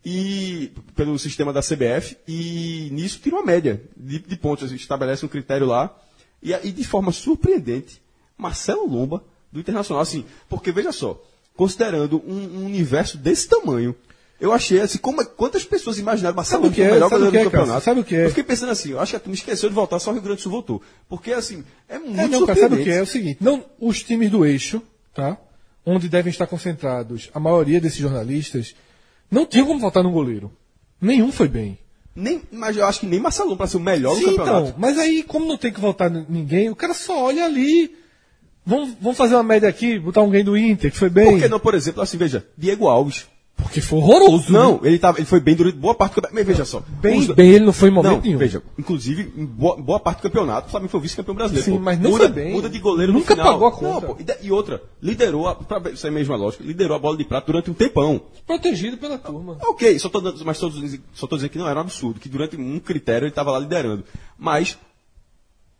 e 0.03 0.71
pelo 0.95 1.17
sistema 1.17 1.51
da 1.51 1.61
CBF 1.61 2.15
e 2.27 2.89
nisso 2.91 3.19
tira 3.19 3.37
uma 3.37 3.45
média 3.45 3.81
de, 3.97 4.19
de 4.19 4.35
pontos, 4.35 4.71
estabelece 4.71 5.25
um 5.25 5.29
critério 5.29 5.65
lá 5.65 5.95
e, 6.43 6.53
e 6.53 6.71
de 6.71 6.83
forma 6.83 7.11
surpreendente, 7.11 8.01
Marcelo 8.37 8.87
Lomba 8.87 9.23
do 9.51 9.59
Internacional, 9.59 10.03
assim, 10.03 10.25
porque 10.47 10.71
veja 10.71 10.91
só, 10.91 11.19
considerando 11.55 12.21
um, 12.27 12.59
um 12.59 12.65
universo 12.65 13.17
desse 13.17 13.47
tamanho, 13.47 13.95
eu 14.39 14.51
achei 14.51 14.79
assim, 14.81 14.97
como, 14.97 15.21
é, 15.21 15.25
quantas 15.25 15.63
pessoas 15.63 15.97
imaginaram 15.97 16.35
Marcelo 16.35 16.65
Lomba 16.65 16.75
o 16.75 16.85
melhor 16.85 17.09
goleiro 17.09 17.31
do 17.31 17.51
campeonato? 17.51 17.83
Sabe 17.83 18.01
o 18.01 18.03
que 18.03 18.15
é? 18.15 18.25
Eu 18.25 18.29
fiquei 18.29 18.43
pensando 18.43 18.71
assim, 18.71 18.91
eu 18.91 18.99
acho 18.99 19.13
que 19.13 19.15
a 19.15 19.19
turma 19.19 19.33
esqueceu 19.33 19.69
de 19.69 19.75
voltar, 19.75 19.97
só 19.97 20.11
o 20.11 20.13
Rio 20.13 20.21
Grande 20.21 20.37
do 20.37 20.43
Sul 20.43 20.51
voltou. 20.51 20.81
Porque 21.09 21.31
assim, 21.31 21.63
é 21.87 21.97
muito 21.97 22.19
é, 22.19 22.27
não, 22.27 22.45
cara, 22.45 22.59
sabe 22.59 22.75
o 22.75 22.83
que 22.83 22.91
é? 22.91 22.97
É 22.97 23.01
o 23.01 23.07
seguinte, 23.07 23.37
não, 23.41 23.65
os 23.79 24.03
times 24.03 24.29
do 24.29 24.45
eixo, 24.45 24.83
tá? 25.13 25.37
Onde 25.85 26.09
devem 26.09 26.31
estar 26.31 26.47
concentrados 26.47 27.29
a 27.33 27.39
maioria 27.39 27.79
desses 27.79 27.99
jornalistas, 27.99 28.75
não 29.29 29.45
tinham 29.45 29.67
como 29.67 29.79
votar 29.79 30.03
no 30.03 30.11
goleiro. 30.11 30.51
Nenhum 30.99 31.31
foi 31.31 31.47
bem. 31.47 31.77
Nem, 32.15 32.41
mas 32.51 32.77
eu 32.77 32.85
acho 32.85 33.01
que 33.01 33.05
nem 33.05 33.19
Marcelo 33.19 33.57
para 33.57 33.67
ser 33.67 33.77
o 33.77 33.81
melhor 33.81 34.15
Sim, 34.15 34.21
do 34.21 34.25
campeonato. 34.37 34.67
Então, 34.69 34.75
mas 34.77 34.97
aí, 34.97 35.21
como 35.21 35.45
não 35.45 35.57
tem 35.57 35.71
que 35.71 35.81
votar 35.81 36.09
ninguém, 36.09 36.69
o 36.69 36.75
cara 36.75 36.93
só 36.93 37.25
olha 37.25 37.45
ali. 37.45 37.93
Vamos, 38.65 38.95
vamos 38.99 39.17
fazer 39.17 39.35
uma 39.35 39.43
média 39.43 39.69
aqui, 39.69 39.99
botar 39.99 40.21
alguém 40.21 40.43
do 40.43 40.57
Inter, 40.57 40.91
que 40.91 40.97
foi 40.97 41.09
bem. 41.09 41.33
Por 41.33 41.41
que 41.41 41.47
não, 41.49 41.59
por 41.59 41.75
exemplo, 41.75 42.01
assim, 42.01 42.17
veja, 42.17 42.47
Diego 42.57 42.87
Alves. 42.87 43.27
Porque 43.57 43.79
foi 43.79 43.99
horroroso. 43.99 44.51
Não, 44.51 44.73
né? 44.73 44.89
ele, 44.89 44.99
tava, 44.99 45.17
ele 45.17 45.25
foi 45.25 45.39
bem 45.39 45.55
durante 45.55 45.77
boa 45.77 45.95
parte 45.95 46.13
do 46.13 46.15
campeonato. 46.15 46.35
Mas 46.35 46.45
veja 46.45 46.65
só. 46.65 46.83
Bem, 47.01 47.19
os... 47.19 47.27
bem 47.27 47.51
ele 47.51 47.65
não 47.65 47.71
foi 47.71 47.89
em 47.89 47.91
momento 47.91 48.15
não, 48.15 48.21
nenhum. 48.21 48.37
Veja, 48.37 48.61
inclusive, 48.77 49.33
em 49.35 49.45
boa, 49.45 49.77
boa, 49.77 49.99
parte 49.99 50.19
do 50.19 50.23
campeonato, 50.23 50.67
o 50.67 50.71
Flamengo 50.71 50.91
foi 50.91 50.99
vice-campeão 50.99 51.35
brasileiro. 51.35 51.65
Sim, 51.65 51.77
pô. 51.77 51.79
mas 51.79 51.99
não 51.99 52.11
muda, 52.11 52.25
foi 52.25 52.33
bem. 52.33 52.53
Muda 52.53 52.69
de 52.69 52.79
goleiro 52.79 53.13
Nunca 53.13 53.33
no 53.33 53.41
final. 53.41 53.53
pagou 53.53 53.67
a 53.67 53.71
conta. 53.71 54.07
Não, 54.07 54.15
pô, 54.15 54.17
e, 54.41 54.51
outra, 54.51 54.83
liderou, 55.01 55.47
a, 55.47 55.55
pra 55.55 55.89
isso 55.91 56.05
é 56.05 56.09
a 56.09 56.35
lógica, 56.35 56.63
liderou 56.63 56.95
a 56.95 56.99
bola 56.99 57.17
de 57.17 57.23
prata 57.23 57.47
durante 57.47 57.71
um 57.71 57.73
tempão. 57.73 58.21
Protegido 58.45 58.97
pela 58.97 59.17
turma. 59.17 59.57
Ok, 59.61 59.97
só 59.99 60.09
tô, 60.09 60.21
mas 60.43 60.59
tô, 60.59 60.69
só 61.13 61.25
tô 61.25 61.35
dizendo 61.37 61.51
que 61.51 61.57
não 61.57 61.67
era 61.67 61.79
um 61.79 61.81
absurdo, 61.81 62.19
que 62.19 62.27
durante 62.27 62.57
um 62.57 62.79
critério 62.79 63.25
ele 63.25 63.31
estava 63.31 63.51
lá 63.51 63.59
liderando. 63.59 64.03
Mas 64.37 64.77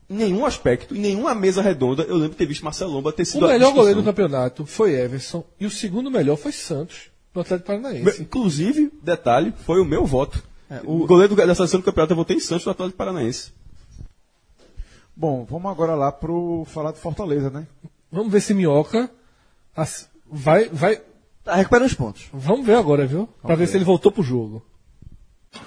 em 0.10 0.16
nenhum 0.16 0.46
aspecto, 0.46 0.96
em 0.96 1.00
nenhuma 1.00 1.36
mesa 1.36 1.62
redonda, 1.62 2.04
eu 2.04 2.16
lembro 2.16 2.32
de 2.32 2.38
ter 2.38 2.46
visto 2.46 2.64
Marcelo 2.64 2.94
Lomba 2.94 3.12
ter 3.12 3.26
sido 3.26 3.46
O 3.46 3.50
melhor 3.50 3.74
goleiro 3.74 4.02
do 4.02 4.06
campeonato 4.06 4.66
foi 4.66 4.94
Everson 4.94 5.44
e 5.60 5.66
o 5.66 5.70
segundo 5.70 6.10
melhor 6.10 6.38
foi 6.38 6.52
Santos 6.52 7.15
do 7.36 7.42
Atlético 7.42 7.68
Paranaense. 7.68 8.22
Inclusive, 8.22 8.92
detalhe, 9.04 9.54
foi 9.66 9.82
o 9.82 9.86
meu 9.86 10.06
voto. 10.06 10.42
É, 10.70 10.80
o 10.84 11.06
goleiro 11.06 11.36
da 11.36 11.54
seleção 11.54 11.82
do 11.82 11.84
campeonato 11.84 12.14
eu 12.14 12.18
votei 12.18 12.38
em 12.38 12.40
Santos 12.40 12.64
do 12.64 12.72
Atlético 12.72 12.98
Paranaense. 12.98 13.52
Bom, 15.16 15.46
vamos 15.48 15.70
agora 15.70 15.96
lá 15.96 16.12
pro 16.12 16.66
falar 16.68 16.92
do 16.92 16.98
Fortaleza, 16.98 17.50
né? 17.50 17.68
Vamos 18.12 18.32
ver 18.32 18.42
se 18.42 18.54
Minhoca 18.54 19.12
vai. 20.30 20.70
vai... 20.70 21.02
Tá 21.44 21.56
recuperando 21.56 21.88
os 21.88 21.94
pontos. 21.94 22.26
Vamos 22.34 22.66
ver 22.66 22.76
agora, 22.76 23.06
viu? 23.06 23.30
Para 23.42 23.54
ver 23.54 23.68
se 23.68 23.78
ele 23.78 23.86
voltou 23.86 24.12
pro 24.12 24.24
jogo. 24.24 24.66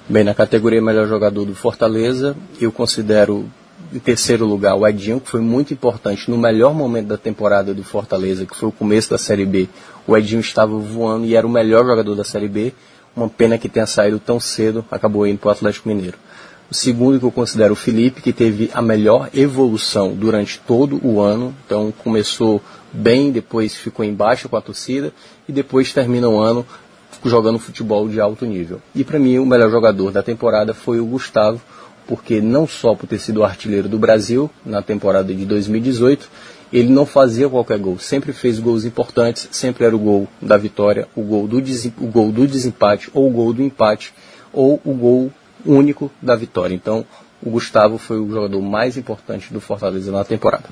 Bem, 0.09 0.25
na 0.25 0.35
categoria 0.35 0.83
melhor 0.83 1.07
jogador 1.07 1.45
do 1.45 1.55
Fortaleza, 1.55 2.37
eu 2.61 2.73
considero 2.73 3.49
em 3.93 3.99
terceiro 3.99 4.45
lugar 4.45 4.75
o 4.75 4.87
Edinho, 4.87 5.21
que 5.21 5.31
foi 5.31 5.41
muito 5.41 5.73
importante 5.73 6.31
no 6.31 6.37
melhor 6.37 6.75
momento 6.75 7.07
da 7.07 7.17
temporada 7.17 7.73
do 7.73 7.85
Fortaleza, 7.85 8.45
que 8.45 8.57
foi 8.57 8.69
o 8.69 8.73
começo 8.73 9.11
da 9.11 9.19
Série 9.19 9.47
B. 9.47 9.69
O 10.09 10.17
Edinho 10.17 10.41
estava 10.41 10.75
voando 10.79 11.27
e 11.27 11.37
era 11.37 11.47
o 11.47 11.51
melhor 11.51 11.85
jogador 11.85 12.15
da 12.15 12.25
Série 12.25 12.49
B. 12.49 12.73
Uma 13.15 13.29
pena 13.29 13.59
que 13.59 13.69
tenha 13.69 13.87
saído 13.87 14.19
tão 14.19 14.41
cedo, 14.41 14.83
acabou 14.91 15.27
indo 15.27 15.39
para 15.39 15.49
o 15.49 15.53
Atlético 15.53 15.87
Mineiro. 15.87 16.17
O 16.71 16.75
segundo 16.75 17.19
que 17.21 17.27
eu 17.27 17.31
considero 17.31 17.75
o 17.75 17.77
Felipe, 17.77 18.23
que 18.23 18.33
teve 18.33 18.71
a 18.73 18.81
melhor 18.81 19.29
evolução 19.35 20.15
durante 20.15 20.61
todo 20.61 20.99
o 21.07 21.21
ano. 21.21 21.55
Então 21.67 21.93
começou 21.93 22.63
bem, 22.91 23.31
depois 23.31 23.75
ficou 23.75 24.03
embaixo 24.03 24.49
com 24.49 24.57
a 24.57 24.63
torcida 24.63 25.13
e 25.47 25.53
depois 25.53 25.93
termina 25.93 26.27
o 26.27 26.39
ano 26.39 26.67
jogando 27.27 27.59
futebol 27.59 28.09
de 28.09 28.19
alto 28.19 28.47
nível. 28.47 28.81
E 28.95 29.05
para 29.05 29.19
mim 29.19 29.39
o 29.39 29.45
melhor 29.45 29.71
jogador 29.71 30.11
da 30.11 30.23
temporada 30.23 30.73
foi 30.73 31.01
o 31.01 31.05
Gustavo, 31.05 31.61
porque 32.07 32.41
não 32.41 32.67
só 32.67 32.95
por 32.95 33.07
ter 33.07 33.19
sido 33.19 33.45
artilheiro 33.45 33.91
do 33.91 33.99
Brasil 33.99 34.51
na 34.65 34.81
temporada 34.81 35.35
de 35.35 35.45
2018, 35.45 36.31
ele 36.73 36.89
não 36.89 37.07
fazia 37.07 37.49
qualquer 37.49 37.79
gol, 37.79 37.99
sempre 37.99 38.33
fez 38.33 38.59
gols 38.59 38.85
importantes, 38.85 39.49
sempre 39.51 39.85
era 39.85 39.97
o 39.97 39.99
gol 39.99 40.29
da 40.41 40.57
vitória, 40.57 41.09
o 41.17 41.23
gol 41.23 41.49
do, 41.49 41.59
o 41.59 42.07
gol 42.07 42.33
do 42.33 42.47
desempate, 42.47 43.11
ou 43.15 43.29
o 43.29 43.31
gol 43.31 43.53
do 43.53 43.63
empate, 43.63 44.13
ou 44.53 44.81
o 44.85 44.93
gol 44.93 45.33
único 45.65 46.11
da 46.21 46.37
vitória. 46.37 46.75
Então, 46.75 47.05
o 47.43 47.51
Gustavo 47.51 47.99
foi 47.99 48.19
o 48.19 48.29
jogador 48.29 48.61
mais 48.61 48.97
importante 48.97 49.53
do 49.53 49.61
Fortaleza 49.61 50.11
na 50.13 50.25
temporada. 50.25 50.69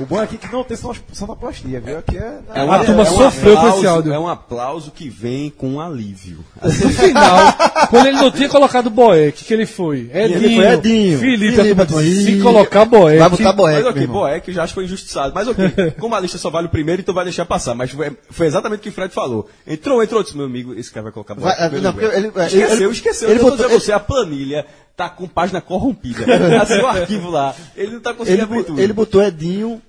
O 0.00 0.06
bom 0.06 0.18
é 0.18 0.24
aqui 0.24 0.38
que 0.38 0.50
não 0.50 0.64
tem 0.64 0.78
sonoplastia, 1.12 1.78
viu? 1.78 1.98
Aqui 1.98 2.16
é. 2.16 2.40
é 2.54 2.62
uma, 2.62 2.76
a 2.76 2.84
turma 2.84 3.02
é 3.02 3.10
um 3.10 3.16
sofreu 3.16 3.52
aplauso, 3.52 3.72
com 3.72 3.78
esse 3.78 3.86
áudio. 3.86 4.12
É 4.14 4.18
um 4.18 4.28
aplauso 4.28 4.90
que 4.90 5.10
vem 5.10 5.50
com 5.50 5.74
um 5.74 5.80
alívio. 5.80 6.42
No 6.62 6.70
final, 6.70 7.52
quando 7.90 8.06
ele 8.06 8.16
não 8.16 8.30
tinha 8.30 8.48
colocado 8.48 8.88
Boeck, 8.88 9.44
que 9.44 9.52
ele 9.52 9.66
foi? 9.66 10.10
Edinho. 10.12 10.36
Ele 10.36 10.56
foi 10.56 10.72
Edinho. 10.72 11.18
Felipe, 11.18 11.56
Felipe 11.56 12.22
se 12.24 12.40
colocar 12.40 12.86
Boeck. 12.86 13.18
Vai 13.18 13.28
botar 13.28 13.52
Boeck. 13.52 13.82
Mas 13.82 13.86
ok, 13.86 14.06
Boeck 14.06 14.52
já 14.52 14.62
acho 14.62 14.72
que 14.72 14.74
foi 14.76 14.84
injustiçado. 14.84 15.34
Mas 15.34 15.48
ok, 15.48 15.92
como 16.00 16.14
a 16.14 16.20
lista 16.20 16.38
só 16.38 16.48
vale 16.48 16.68
o 16.68 16.70
primeiro, 16.70 17.02
então 17.02 17.14
vai 17.14 17.24
deixar 17.24 17.44
passar. 17.44 17.74
Mas 17.74 17.90
foi, 17.90 18.16
foi 18.30 18.46
exatamente 18.46 18.80
o 18.80 18.82
que 18.82 18.88
o 18.88 18.92
Fred 18.92 19.12
falou. 19.12 19.50
Entrou, 19.66 20.02
entrou, 20.02 20.22
disse, 20.22 20.34
meu 20.34 20.46
amigo, 20.46 20.72
esse 20.74 20.90
cara 20.90 21.04
vai 21.04 21.12
colocar 21.12 21.34
Boeck. 21.34 21.58
Vai, 21.58 21.80
não, 21.80 21.90
ele, 22.00 22.28
esqueceu, 22.28 22.70
ele, 22.70 22.84
esqueceu. 22.86 23.28
Ele, 23.28 23.38
ele 23.38 23.50
botou, 23.50 23.68
você, 23.68 23.92
a 23.92 24.00
planilha 24.00 24.64
tá 24.96 25.10
com 25.10 25.28
página 25.28 25.60
corrompida. 25.60 26.24
Assim, 26.62 26.80
o 26.80 26.86
arquivo 26.86 27.30
lá. 27.30 27.54
Ele 27.76 27.92
não 27.92 28.00
tá 28.00 28.14
conseguindo 28.14 28.42
ele, 28.42 28.52
abrir 28.52 28.64
tudo. 28.64 28.80
Ele 28.80 28.92
botou 28.92 29.22
Edinho 29.22 29.82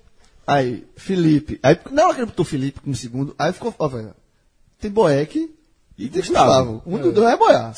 Aí, 0.46 0.86
Felipe. 0.96 1.60
Aí, 1.62 1.78
não 1.92 2.14
ela 2.14 2.26
botou 2.26 2.46
Felipe 2.46 2.82
como 2.82 2.96
segundo. 2.96 3.36
Aí 3.38 3.54
ficou, 3.54 3.74
ó, 3.78 3.88
velho. 3.88 4.14
Tem 4.80 4.90
Boeck 4.90 5.54
e 5.98 6.10
tem 6.10 6.22
Gustavo. 6.22 6.74
Gustavo. 6.74 6.84
Um 6.86 6.98
dos 7.00 7.14
dois 7.14 7.34
é 7.34 7.38
boiar. 7.38 7.74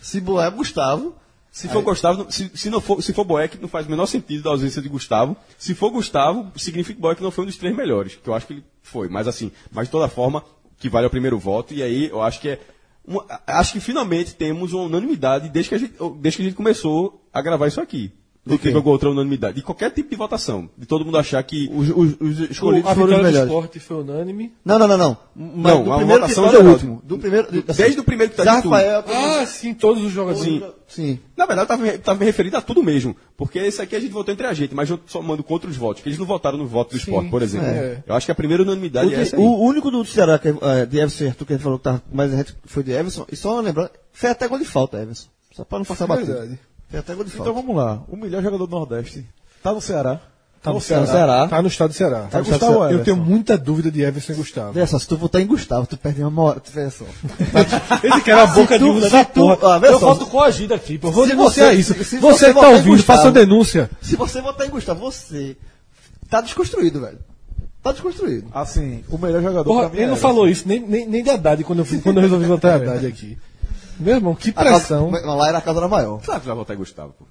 Se 0.00 0.20
Boé 0.20 0.46
é 0.46 0.50
Gustavo. 0.50 1.14
Se 1.52 1.68
for 1.68 1.82
Gustavo, 1.82 2.30
se, 2.30 2.48
se, 2.54 2.70
não 2.70 2.80
for, 2.80 3.02
se 3.02 3.12
for 3.12 3.24
Boeck, 3.24 3.58
não 3.60 3.68
faz 3.68 3.84
o 3.86 3.90
menor 3.90 4.06
sentido 4.06 4.44
da 4.44 4.50
ausência 4.50 4.80
de 4.80 4.88
Gustavo. 4.88 5.36
Se 5.58 5.74
for 5.74 5.90
Gustavo, 5.90 6.50
significa 6.56 6.94
que 6.94 7.00
Boeck 7.00 7.20
não 7.20 7.32
foi 7.32 7.42
um 7.42 7.46
dos 7.48 7.56
três 7.56 7.74
melhores, 7.74 8.14
que 8.14 8.28
eu 8.28 8.34
acho 8.34 8.46
que 8.46 8.52
ele 8.52 8.64
foi. 8.82 9.08
Mas 9.08 9.26
assim, 9.26 9.50
mas 9.72 9.88
de 9.88 9.90
toda 9.90 10.08
forma, 10.08 10.44
que 10.78 10.88
vale 10.88 11.08
o 11.08 11.10
primeiro 11.10 11.38
voto. 11.40 11.74
E 11.74 11.82
aí, 11.82 12.08
eu 12.08 12.22
acho 12.22 12.40
que 12.40 12.50
é. 12.50 12.60
Uma, 13.04 13.24
acho 13.46 13.72
que 13.72 13.80
finalmente 13.80 14.34
temos 14.34 14.72
uma 14.72 14.84
unanimidade 14.84 15.48
desde 15.48 15.70
que 15.70 15.74
a 15.74 15.78
gente, 15.78 15.94
desde 16.18 16.36
que 16.36 16.42
a 16.42 16.46
gente 16.46 16.56
começou 16.56 17.26
a 17.32 17.42
gravar 17.42 17.66
isso 17.66 17.80
aqui 17.80 18.12
do 18.50 18.58
que 18.58 18.68
alguma 18.68 18.92
outra 18.92 19.10
unanimidade. 19.10 19.56
De 19.56 19.62
qualquer 19.62 19.90
tipo 19.90 20.10
de 20.10 20.16
votação. 20.16 20.68
De 20.76 20.86
todo 20.86 21.04
mundo 21.04 21.18
achar 21.18 21.42
que. 21.42 21.70
Os, 21.72 21.88
os, 21.90 22.16
os 22.20 22.50
escolhidos 22.50 22.90
o, 22.90 22.94
foram 22.94 23.16
os 23.16 23.22
melhores. 23.22 23.48
esporte 23.48 23.80
foi 23.80 23.96
unânime. 23.98 24.52
Não, 24.64 24.78
não, 24.78 24.88
não, 24.88 24.98
não. 24.98 25.16
Mas 25.34 25.74
não, 25.74 25.84
do 25.84 25.96
primeiro 25.96 26.22
votação 26.22 26.46
é 26.46 26.58
o 26.58 26.70
último. 26.70 27.02
Do 27.04 27.18
primeiro, 27.18 27.48
assim, 27.68 27.82
Desde 27.82 28.00
o 28.00 28.04
primeiro 28.04 28.32
que 28.32 28.40
está 28.40 28.54
Rafael, 28.54 29.04
Ah, 29.06 29.46
sim, 29.46 29.74
todos 29.74 30.04
os 30.04 30.12
jogadores. 30.12 30.42
Sim. 30.42 30.62
sim. 30.86 31.18
Na 31.36 31.46
verdade, 31.46 31.72
eu 31.82 31.94
estava 31.94 32.18
me 32.18 32.24
referindo 32.24 32.56
a 32.56 32.60
tudo 32.60 32.82
mesmo. 32.82 33.16
Porque 33.36 33.58
esse 33.58 33.80
aqui 33.80 33.96
a 33.96 34.00
gente 34.00 34.12
votou 34.12 34.32
entre 34.32 34.46
a 34.46 34.52
gente, 34.52 34.74
mas 34.74 34.90
eu 34.90 35.00
só 35.06 35.22
mando 35.22 35.42
contra 35.42 35.70
os 35.70 35.76
votos, 35.76 36.00
porque 36.00 36.10
eles 36.10 36.18
não 36.18 36.26
votaram 36.26 36.58
no 36.58 36.66
voto 36.66 36.90
do 36.90 36.98
sim, 36.98 37.04
esporte, 37.04 37.30
por 37.30 37.40
exemplo. 37.42 37.68
É. 37.68 38.02
Eu 38.06 38.14
acho 38.14 38.26
que 38.26 38.32
a 38.32 38.34
primeira 38.34 38.62
unanimidade 38.62 39.08
o, 39.08 39.14
é 39.14 39.22
essa 39.22 39.36
aí. 39.36 39.42
O 39.42 39.58
único 39.60 39.90
do 39.90 40.04
Ceará, 40.04 40.38
que 40.38 40.48
é, 40.48 40.86
de 40.86 40.98
Everson 40.98 41.28
Arthur, 41.28 41.46
que 41.46 41.52
a 41.52 41.56
gente 41.56 41.62
falou 41.62 41.78
que 41.78 41.84
tá 41.84 42.02
mais 42.12 42.54
foi 42.66 42.82
de 42.82 42.92
Everson, 42.92 43.24
e 43.32 43.36
só 43.36 43.60
lembrando, 43.60 43.90
foi 44.12 44.30
até 44.30 44.46
gol 44.46 44.58
de 44.58 44.64
falta, 44.64 45.00
Everson. 45.00 45.28
Só 45.52 45.64
para 45.64 45.78
não 45.78 45.84
passar 45.84 46.04
é 46.04 46.08
batida. 46.08 46.58
Tem 46.90 47.00
até 47.00 47.14
gol 47.14 47.24
de 47.24 47.30
falta. 47.30 47.50
Então 47.50 47.62
vamos 47.62 47.76
lá. 47.76 48.02
O 48.08 48.16
melhor 48.16 48.42
jogador 48.42 48.66
do 48.66 48.76
Nordeste. 48.76 49.26
Tá 49.62 49.72
no 49.72 49.80
Ceará. 49.80 50.20
Tá 50.62 50.74
no, 50.74 50.80
Ceará. 50.80 51.06
Ceará. 51.06 51.48
Tá 51.48 51.62
no 51.62 51.68
estado 51.68 51.88
do 51.88 51.94
Ceará. 51.94 52.28
Tá 52.30 52.38
no 52.38 52.44
Gustavo 52.44 52.74
Ceará. 52.74 52.92
Eu 52.92 53.02
tenho 53.02 53.16
muita 53.16 53.56
dúvida 53.56 53.90
de 53.90 54.02
Everson 54.02 54.32
e 54.32 54.36
Gustavo. 54.36 54.72
Vê 54.72 54.86
só, 54.86 54.98
se 54.98 55.08
tu 55.08 55.16
votar 55.16 55.40
em 55.40 55.46
Gustavo, 55.46 55.86
tu 55.86 55.96
perde 55.96 56.22
uma 56.22 56.42
hora. 56.42 56.62
Vê 56.70 56.90
só. 56.90 57.06
Cara 58.26 58.40
é 58.40 58.44
a 58.44 58.46
boca 58.46 58.78
de 58.78 58.84
dúvida 58.84 59.08
da 59.08 59.24
porra. 59.24 59.56
Ah, 59.62 59.80
eu 59.86 59.98
voto 59.98 60.26
coagido 60.26 60.74
aqui, 60.74 60.98
pô. 60.98 61.10
Vou 61.10 61.26
denunciar 61.26 61.74
isso. 61.74 61.94
Se 62.04 62.18
você, 62.18 62.52
você 62.52 62.54
tá 62.54 62.68
ouvindo, 62.68 63.02
faça 63.02 63.24
uma 63.24 63.32
denúncia. 63.32 63.90
Se 64.02 64.16
você 64.16 64.42
votar 64.42 64.66
em 64.66 64.70
Gustavo, 64.70 65.00
você 65.00 65.56
tá 66.28 66.42
desconstruído, 66.42 67.00
velho. 67.00 67.18
Tá 67.82 67.92
desconstruído. 67.92 68.48
Assim, 68.52 69.02
o 69.08 69.16
melhor 69.16 69.40
jogador 69.40 69.64
Porra, 69.64 69.90
Ele 69.94 70.08
não 70.08 70.16
falou 70.16 70.46
isso, 70.46 70.68
nem, 70.68 70.80
nem, 70.80 71.08
nem 71.08 71.22
de 71.22 71.30
Haddad 71.30 71.64
quando 71.64 71.78
eu, 71.78 72.02
quando 72.02 72.18
eu 72.18 72.22
resolvi 72.22 72.44
votar 72.44 72.78
em 72.78 72.82
Haddad 72.82 73.06
aqui. 73.06 73.38
Meu 74.00 74.14
irmão, 74.16 74.34
que 74.34 74.50
pressão. 74.52 75.10
Casa, 75.10 75.26
lá 75.26 75.48
era 75.48 75.58
a 75.58 75.60
casa 75.62 75.80
da 75.80 75.88
maior. 75.88 76.20
Claro 76.22 76.40
que 76.40 76.46
vai 76.46 76.56
votar 76.56 76.74
em 76.74 76.78
Gustavo, 76.78 77.14
pô. 77.18 77.24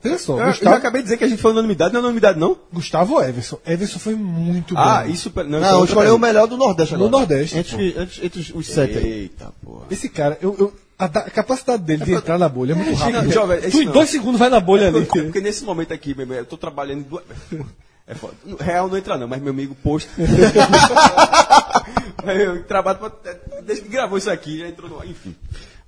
Veja 0.00 0.16
só, 0.18 0.34
Eu, 0.34 0.38
eu 0.40 0.46
Gustavo, 0.46 0.70
já 0.70 0.76
acabei 0.78 1.00
de 1.02 1.06
dizer 1.06 1.16
que 1.16 1.24
a 1.24 1.28
gente 1.28 1.42
foi 1.42 1.50
unanimidade, 1.50 1.92
não 1.92 1.98
é 1.98 2.02
unanimidade, 2.04 2.38
não? 2.38 2.56
Gustavo 2.72 3.14
ou 3.14 3.22
Everson. 3.24 3.58
Everson 3.66 3.98
foi 3.98 4.14
muito 4.14 4.76
Ah, 4.78 5.02
bem. 5.02 5.12
isso. 5.12 5.32
Não, 5.34 5.44
Não, 5.44 5.58
então 5.58 5.84
escolheu 5.84 6.14
o 6.14 6.18
melhor 6.20 6.46
do 6.46 6.56
Nordeste 6.56 6.94
No 6.96 7.06
agora. 7.06 7.18
Nordeste. 7.18 7.58
Entre, 7.58 7.88
entre, 8.00 8.26
entre 8.26 8.40
os, 8.40 8.50
os 8.54 8.66
sete. 8.68 8.96
Eita, 8.96 9.52
porra. 9.64 9.86
Esse 9.90 10.08
cara, 10.08 10.38
eu, 10.40 10.54
eu- 10.58 10.72
a, 10.96 11.06
da- 11.08 11.20
a 11.20 11.30
capacidade 11.30 11.82
dele 11.82 12.04
de 12.04 12.12
entrar 12.12 12.38
na 12.38 12.48
bolha 12.48 12.72
é 12.72 12.74
muito 12.76 12.94
rápida. 12.94 13.22
não, 13.22 13.30
jovem, 13.32 13.60
tu 13.60 13.82
em 13.82 13.86
não. 13.86 13.92
dois 13.92 14.08
segundos 14.08 14.38
vai 14.38 14.48
na 14.48 14.60
bolha 14.60 14.86
ali. 14.88 15.04
Porque, 15.04 15.22
porque 15.22 15.40
nesse 15.40 15.64
momento 15.64 15.92
aqui, 15.92 16.14
meu 16.14 16.24
amigo, 16.26 16.40
eu 16.40 16.46
tô 16.46 16.56
trabalhando 16.56 17.00
em 17.00 17.02
duas. 17.02 17.24
É 18.06 18.14
foda. 18.14 18.34
Real 18.60 18.88
não 18.88 18.96
entra 18.96 19.16
não, 19.18 19.26
mas 19.28 19.42
meu 19.42 19.50
amigo 19.52 19.74
posto. 19.74 20.08
eu 22.26 22.62
trabalho 22.64 22.98
pra... 22.98 23.12
Desde 23.62 23.84
que 23.84 23.90
gravou 23.90 24.18
isso 24.18 24.30
aqui, 24.30 24.58
já 24.60 24.68
entrou 24.68 24.88
no. 24.88 25.04
Enfim. 25.04 25.34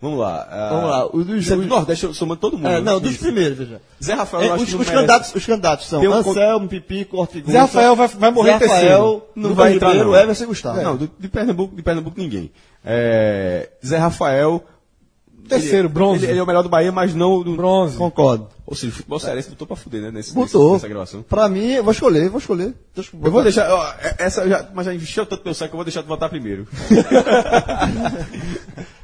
Vamos 0.02 0.18
lá. 0.18 0.48
ah, 0.50 0.68
Vamos 0.72 0.90
lá, 0.90 1.06
o 1.06 1.24
dos- 1.24 1.50
é 1.50 1.54
do 1.56 1.60
os- 1.60 1.66
Nordeste, 1.66 2.14
somando 2.14 2.40
todo 2.40 2.56
mundo. 2.56 2.68
É, 2.68 2.80
não, 2.80 2.98
dos 2.98 3.10
Isso. 3.12 3.20
primeiros, 3.20 3.58
veja. 3.58 3.82
Zé 4.02 4.14
Rafael, 4.14 4.52
É, 4.52 4.56
os, 4.56 4.64
que 4.64 4.72
não 4.72 4.80
os 4.80 4.88
candidatos, 4.88 5.34
os 5.34 5.44
candidatos 5.44 5.86
são 5.88 6.00
um 6.02 6.12
Anselmo, 6.14 6.68
Pipico, 6.68 7.18
Ortigosa. 7.18 7.52
Zé 7.52 7.58
Rafael 7.58 7.94
vai- 7.94 8.08
vai 8.08 8.30
morrer 8.30 8.58
Zé 8.58 8.66
Rafael. 8.66 9.28
Não 9.36 9.52
vai 9.54 9.74
entrar, 9.74 9.88
Ribeiro, 9.88 10.10
não. 10.12 10.16
Everson 10.18 10.44
e 10.44 10.46
Gustavo. 10.46 10.80
Não, 10.82 10.96
do- 10.96 11.10
de 11.18 11.28
Pernambuco, 11.28 11.76
de 11.76 11.82
Pernambuco 11.82 12.18
ninguém. 12.18 12.50
É, 12.82 13.68
Zé 13.84 13.98
Rafael. 13.98 14.64
Terceiro, 15.48 15.88
ele- 15.88 15.88
bronze. 15.88 16.24
Ele, 16.24 16.32
ele 16.34 16.38
é 16.38 16.42
o 16.42 16.46
melhor 16.46 16.62
do 16.62 16.68
Bahia, 16.68 16.92
mas 16.92 17.12
não 17.14 17.42
do. 17.42 17.56
Bronze. 17.56 17.96
Concordo. 17.98 18.48
Ou 18.64 18.74
seja, 18.76 18.92
o 18.92 18.96
futebol 18.96 19.18
cearense 19.18 19.50
botou 19.50 19.66
pra 19.66 19.74
fuder, 19.74 20.00
né? 20.00 20.10
Nesse, 20.12 20.32
Botou. 20.32 20.74
nessa 20.74 20.86
gravação. 20.86 21.22
Pra 21.24 21.48
mim, 21.48 21.72
eu 21.72 21.82
vou 21.82 21.92
escolher, 21.92 22.28
vou 22.30 22.38
escolher. 22.38 22.72
Eu 23.22 23.30
vou 23.32 23.42
deixar. 23.42 23.68
ó, 23.70 23.92
essa 24.16 24.48
já, 24.48 24.64
mas 24.72 24.86
já 24.86 24.94
encheu 24.94 25.26
tanto 25.26 25.42
meu 25.44 25.52
saco 25.52 25.70
que 25.70 25.74
eu 25.74 25.78
vou 25.78 25.84
deixar 25.84 26.02
de 26.02 26.06
votar 26.08 26.30
primeiro. 26.30 26.68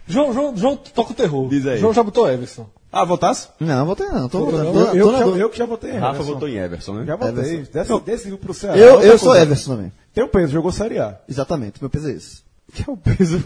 João, 0.06 0.32
João, 0.32 0.56
João 0.56 0.76
toca 0.76 1.12
o 1.12 1.14
terror. 1.14 1.48
Diz 1.48 1.66
aí. 1.66 1.78
João 1.78 1.92
já 1.92 2.02
botou 2.02 2.30
Everson. 2.30 2.66
Ah, 2.92 3.04
votasse? 3.04 3.48
Não, 3.60 3.84
votei 3.84 4.06
não. 4.06 4.28
Tô, 4.28 4.48
Eu, 4.48 4.72
tô, 4.72 4.80
eu, 4.94 5.36
eu, 5.36 5.50
que 5.50 5.58
já 5.58 5.66
votei 5.66 5.90
em 5.90 5.98
Rafa 5.98 6.14
Everson. 6.16 6.32
votou 6.32 6.48
em 6.48 6.56
Everson, 6.56 6.92
né? 6.94 7.04
Já 7.06 7.16
votei. 7.16 7.64
Desse, 7.64 8.00
desse 8.00 8.30
pro 8.36 8.54
Ceará. 8.54 8.78
Eu, 8.78 9.00
eu 9.02 9.18
sou. 9.18 9.36
Everson 9.36 9.76
também. 9.76 9.92
Tem 10.14 10.24
o 10.24 10.28
peso, 10.28 10.52
jogou 10.52 10.72
Série 10.72 10.98
A. 10.98 11.18
Exatamente, 11.28 11.74
meu 11.80 11.90
peso 11.90 12.08
é 12.08 12.12
esse. 12.12 12.46
Que 12.72 12.82
é 12.88 12.92
o 12.92 12.96
peso. 12.96 13.38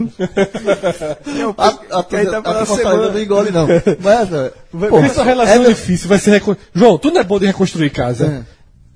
que 1.23 1.41
é 1.41 1.45
o 1.47 1.53
A, 1.57 1.71
peso. 1.73 1.93
a, 1.99 2.03
que 2.03 2.15
aí 2.15 2.25
tá 2.27 2.41
a, 2.43 2.61
a 2.61 2.65
semana. 2.65 3.09
não 3.11 3.19
engole, 3.19 3.51
não. 3.51 3.67
Mas, 3.99 4.31
é, 4.33 4.53
Porra, 4.89 5.05
essa 5.05 5.23
relação 5.23 5.55
Everson- 5.55 5.73
difícil 5.73 6.09
vai 6.09 6.17
ser 6.19 6.31
recon... 6.31 6.55
João, 6.73 6.97
tu 6.97 7.11
não 7.11 7.21
é 7.21 7.23
bom 7.23 7.37
de 7.39 7.45
reconstruir 7.45 7.89
casa. 7.91 8.45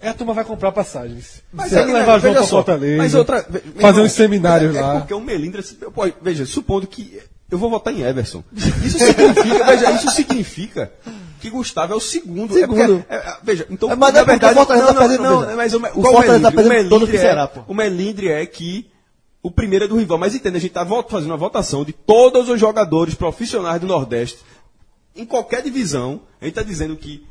É. 0.01 0.07
a 0.09 0.13
turma 0.13 0.33
vai 0.33 0.43
comprar 0.45 0.71
passagens. 0.71 1.43
Mas 1.53 1.73
é 1.73 1.83
levar 1.83 2.19
João 2.19 2.33
pra 2.33 2.43
só, 2.43 2.49
Fortaleza. 2.57 2.97
Mas 2.97 3.13
outra. 3.13 3.45
fazer 3.79 4.01
uns 4.01 4.11
seminários 4.13 4.75
é, 4.75 4.81
lá. 4.81 4.95
É 4.95 4.99
porque 4.99 5.13
o 5.13 5.21
Melindra. 5.21 5.61
se- 5.61 5.75
pô, 5.75 6.07
veja, 6.21 6.45
supondo 6.45 6.87
que. 6.87 7.19
Eu 7.49 7.57
vou 7.57 7.69
votar 7.69 7.93
em 7.93 8.01
Everson. 8.01 8.43
Isso 8.84 8.97
significa, 8.97 9.65
veja, 9.65 9.91
isso 9.91 10.09
significa 10.11 10.91
que 11.39 11.49
Gustavo 11.49 11.93
é 11.93 11.95
o 11.95 11.99
segundo. 11.99 12.57
É 12.57 12.65
porque- 12.65 12.81
Segundo. 12.81 13.05
é, 13.07 13.15
é, 13.17 13.38
veja, 13.43 13.67
então, 13.69 13.91
É, 13.91 13.95
mas 13.95 14.13
na 14.13 14.19
é 14.19 14.23
porque 14.23 14.31
verdade, 14.31 14.53
o 14.53 14.57
Fortaleza 14.57 14.85
não, 14.88 14.93
tá 14.93 14.99
não, 15.01 15.07
perdendo, 15.09 15.30
não, 15.30 15.39
veja. 15.41 15.55
mas 15.55 15.73
o, 15.73 15.77
O 15.77 16.01
Fortaleza 16.01 16.39
tá 16.41 16.49
Melindre? 16.49 16.49
O 16.49 16.69
perdendo 16.69 16.89
todo 16.89 17.03
o 17.03 17.07
que 17.07 17.17
será, 17.17 17.43
é, 17.43 17.47
pô. 17.47 17.61
o 17.67 17.73
Melindre 17.76 18.30
é 18.30 18.45
que 18.47 18.89
o 19.43 19.51
primeiro 19.51 19.85
é 19.85 19.88
do 19.88 19.95
rival. 19.95 20.17
Mas 20.17 20.34
entenda, 20.34 20.57
a 20.57 20.59
gente 20.59 20.72
está 20.72 20.84
fazendo 21.07 21.30
uma 21.30 21.38
votação 21.38 21.85
de 21.85 21.93
todos 21.93 22.49
os 22.49 22.59
jogadores 22.59 23.13
profissionais 23.13 23.80
do 23.80 23.85
Nordeste 23.85 24.39
em 25.15 25.23
qualquer 25.26 25.61
divisão. 25.61 26.22
A 26.41 26.45
gente 26.45 26.53
está 26.57 26.63
dizendo 26.63 26.97
que 26.97 27.23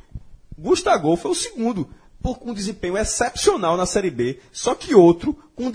Gustavo 0.56 1.16
foi 1.16 1.32
o 1.32 1.34
segundo, 1.34 1.88
por 2.22 2.38
um 2.42 2.54
desempenho 2.54 2.96
excepcional 2.96 3.76
na 3.76 3.84
Série 3.84 4.10
B, 4.10 4.38
só 4.52 4.74
que 4.76 4.94
outro, 4.94 5.36
um 5.58 5.70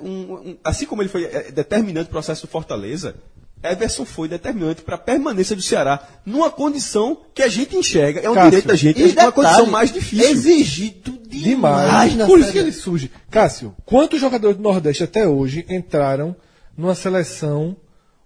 um- 0.00 0.32
um- 0.50 0.56
assim 0.62 0.86
como 0.86 1.02
ele 1.02 1.08
foi 1.08 1.24
é, 1.24 1.50
determinante 1.50 2.06
no 2.06 2.12
processo 2.12 2.46
do 2.46 2.50
Fortaleza, 2.50 3.16
Everson 3.64 4.04
foi 4.04 4.28
determinante 4.28 4.82
para 4.82 4.96
a 4.96 4.98
permanência 4.98 5.56
do 5.56 5.62
Ceará 5.62 6.06
numa 6.24 6.50
condição 6.50 7.18
que 7.34 7.42
a 7.42 7.48
gente 7.48 7.76
enxerga, 7.76 8.20
é 8.20 8.28
um 8.28 8.34
Cássio, 8.34 8.50
direito 8.50 8.68
da 8.68 8.76
gente, 8.76 9.18
é 9.18 9.22
uma 9.22 9.32
condição 9.32 9.66
mais 9.66 9.92
difícil. 9.92 10.28
Exigido 10.30 11.18
demais, 11.26 12.12
Demais. 12.12 12.28
Por 12.28 12.38
isso 12.38 12.52
que 12.52 12.58
ele 12.58 12.72
surge. 12.72 13.10
Cássio, 13.30 13.74
quantos 13.84 14.20
jogadores 14.20 14.56
do 14.56 14.62
Nordeste 14.62 15.02
até 15.02 15.26
hoje 15.26 15.64
entraram 15.68 16.36
numa 16.76 16.94
seleção 16.94 17.76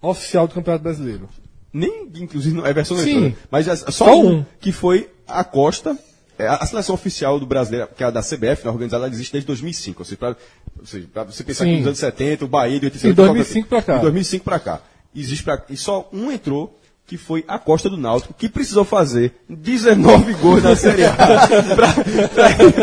oficial 0.02 0.46
do 0.48 0.54
Campeonato 0.54 0.82
Brasileiro? 0.82 1.28
Nem, 1.72 2.08
inclusive, 2.16 2.56
não 2.56 2.64
Sim. 2.64 2.70
entrou, 2.70 3.20
né? 3.20 3.34
Mas 3.50 3.68
é 3.68 3.76
só, 3.76 3.90
Só 3.90 4.20
um, 4.20 4.38
um. 4.38 4.46
que 4.60 4.72
foi 4.72 5.08
a 5.26 5.44
Costa. 5.44 5.96
É, 6.38 6.46
A 6.46 6.64
seleção 6.64 6.94
oficial 6.94 7.40
do 7.40 7.46
brasileiro, 7.46 7.88
que 7.96 8.02
é 8.02 8.06
a 8.06 8.10
da 8.10 8.22
CBF, 8.22 8.64
né, 8.64 8.70
organizada, 8.70 9.04
ela 9.04 9.12
existe 9.12 9.32
desde 9.32 9.46
2005. 9.48 10.00
Ou 10.00 10.04
seja, 10.04 11.08
pra 11.12 11.24
você 11.24 11.42
pensar 11.42 11.64
Sim. 11.64 11.72
que 11.72 11.76
nos 11.78 11.86
anos 11.88 11.98
70, 11.98 12.44
o 12.44 12.48
Bahia 12.48 12.78
de 12.78 12.86
86... 12.86 13.12
De 13.12 13.16
2005 13.16 13.68
pra 13.68 13.82
cá. 13.82 13.96
De 13.96 14.02
2005 14.02 14.44
pra 14.44 14.60
cá. 14.60 14.80
Existe 15.18 15.44
pra, 15.44 15.62
e 15.68 15.76
só 15.76 16.08
um 16.12 16.30
entrou, 16.30 16.78
que 17.08 17.16
foi 17.16 17.42
a 17.48 17.58
Costa 17.58 17.88
do 17.88 17.96
Náutico, 17.96 18.34
que 18.34 18.50
precisou 18.50 18.84
fazer 18.84 19.32
19 19.48 20.34
gols 20.34 20.62
na 20.62 20.76
Série 20.76 21.06
A 21.06 21.14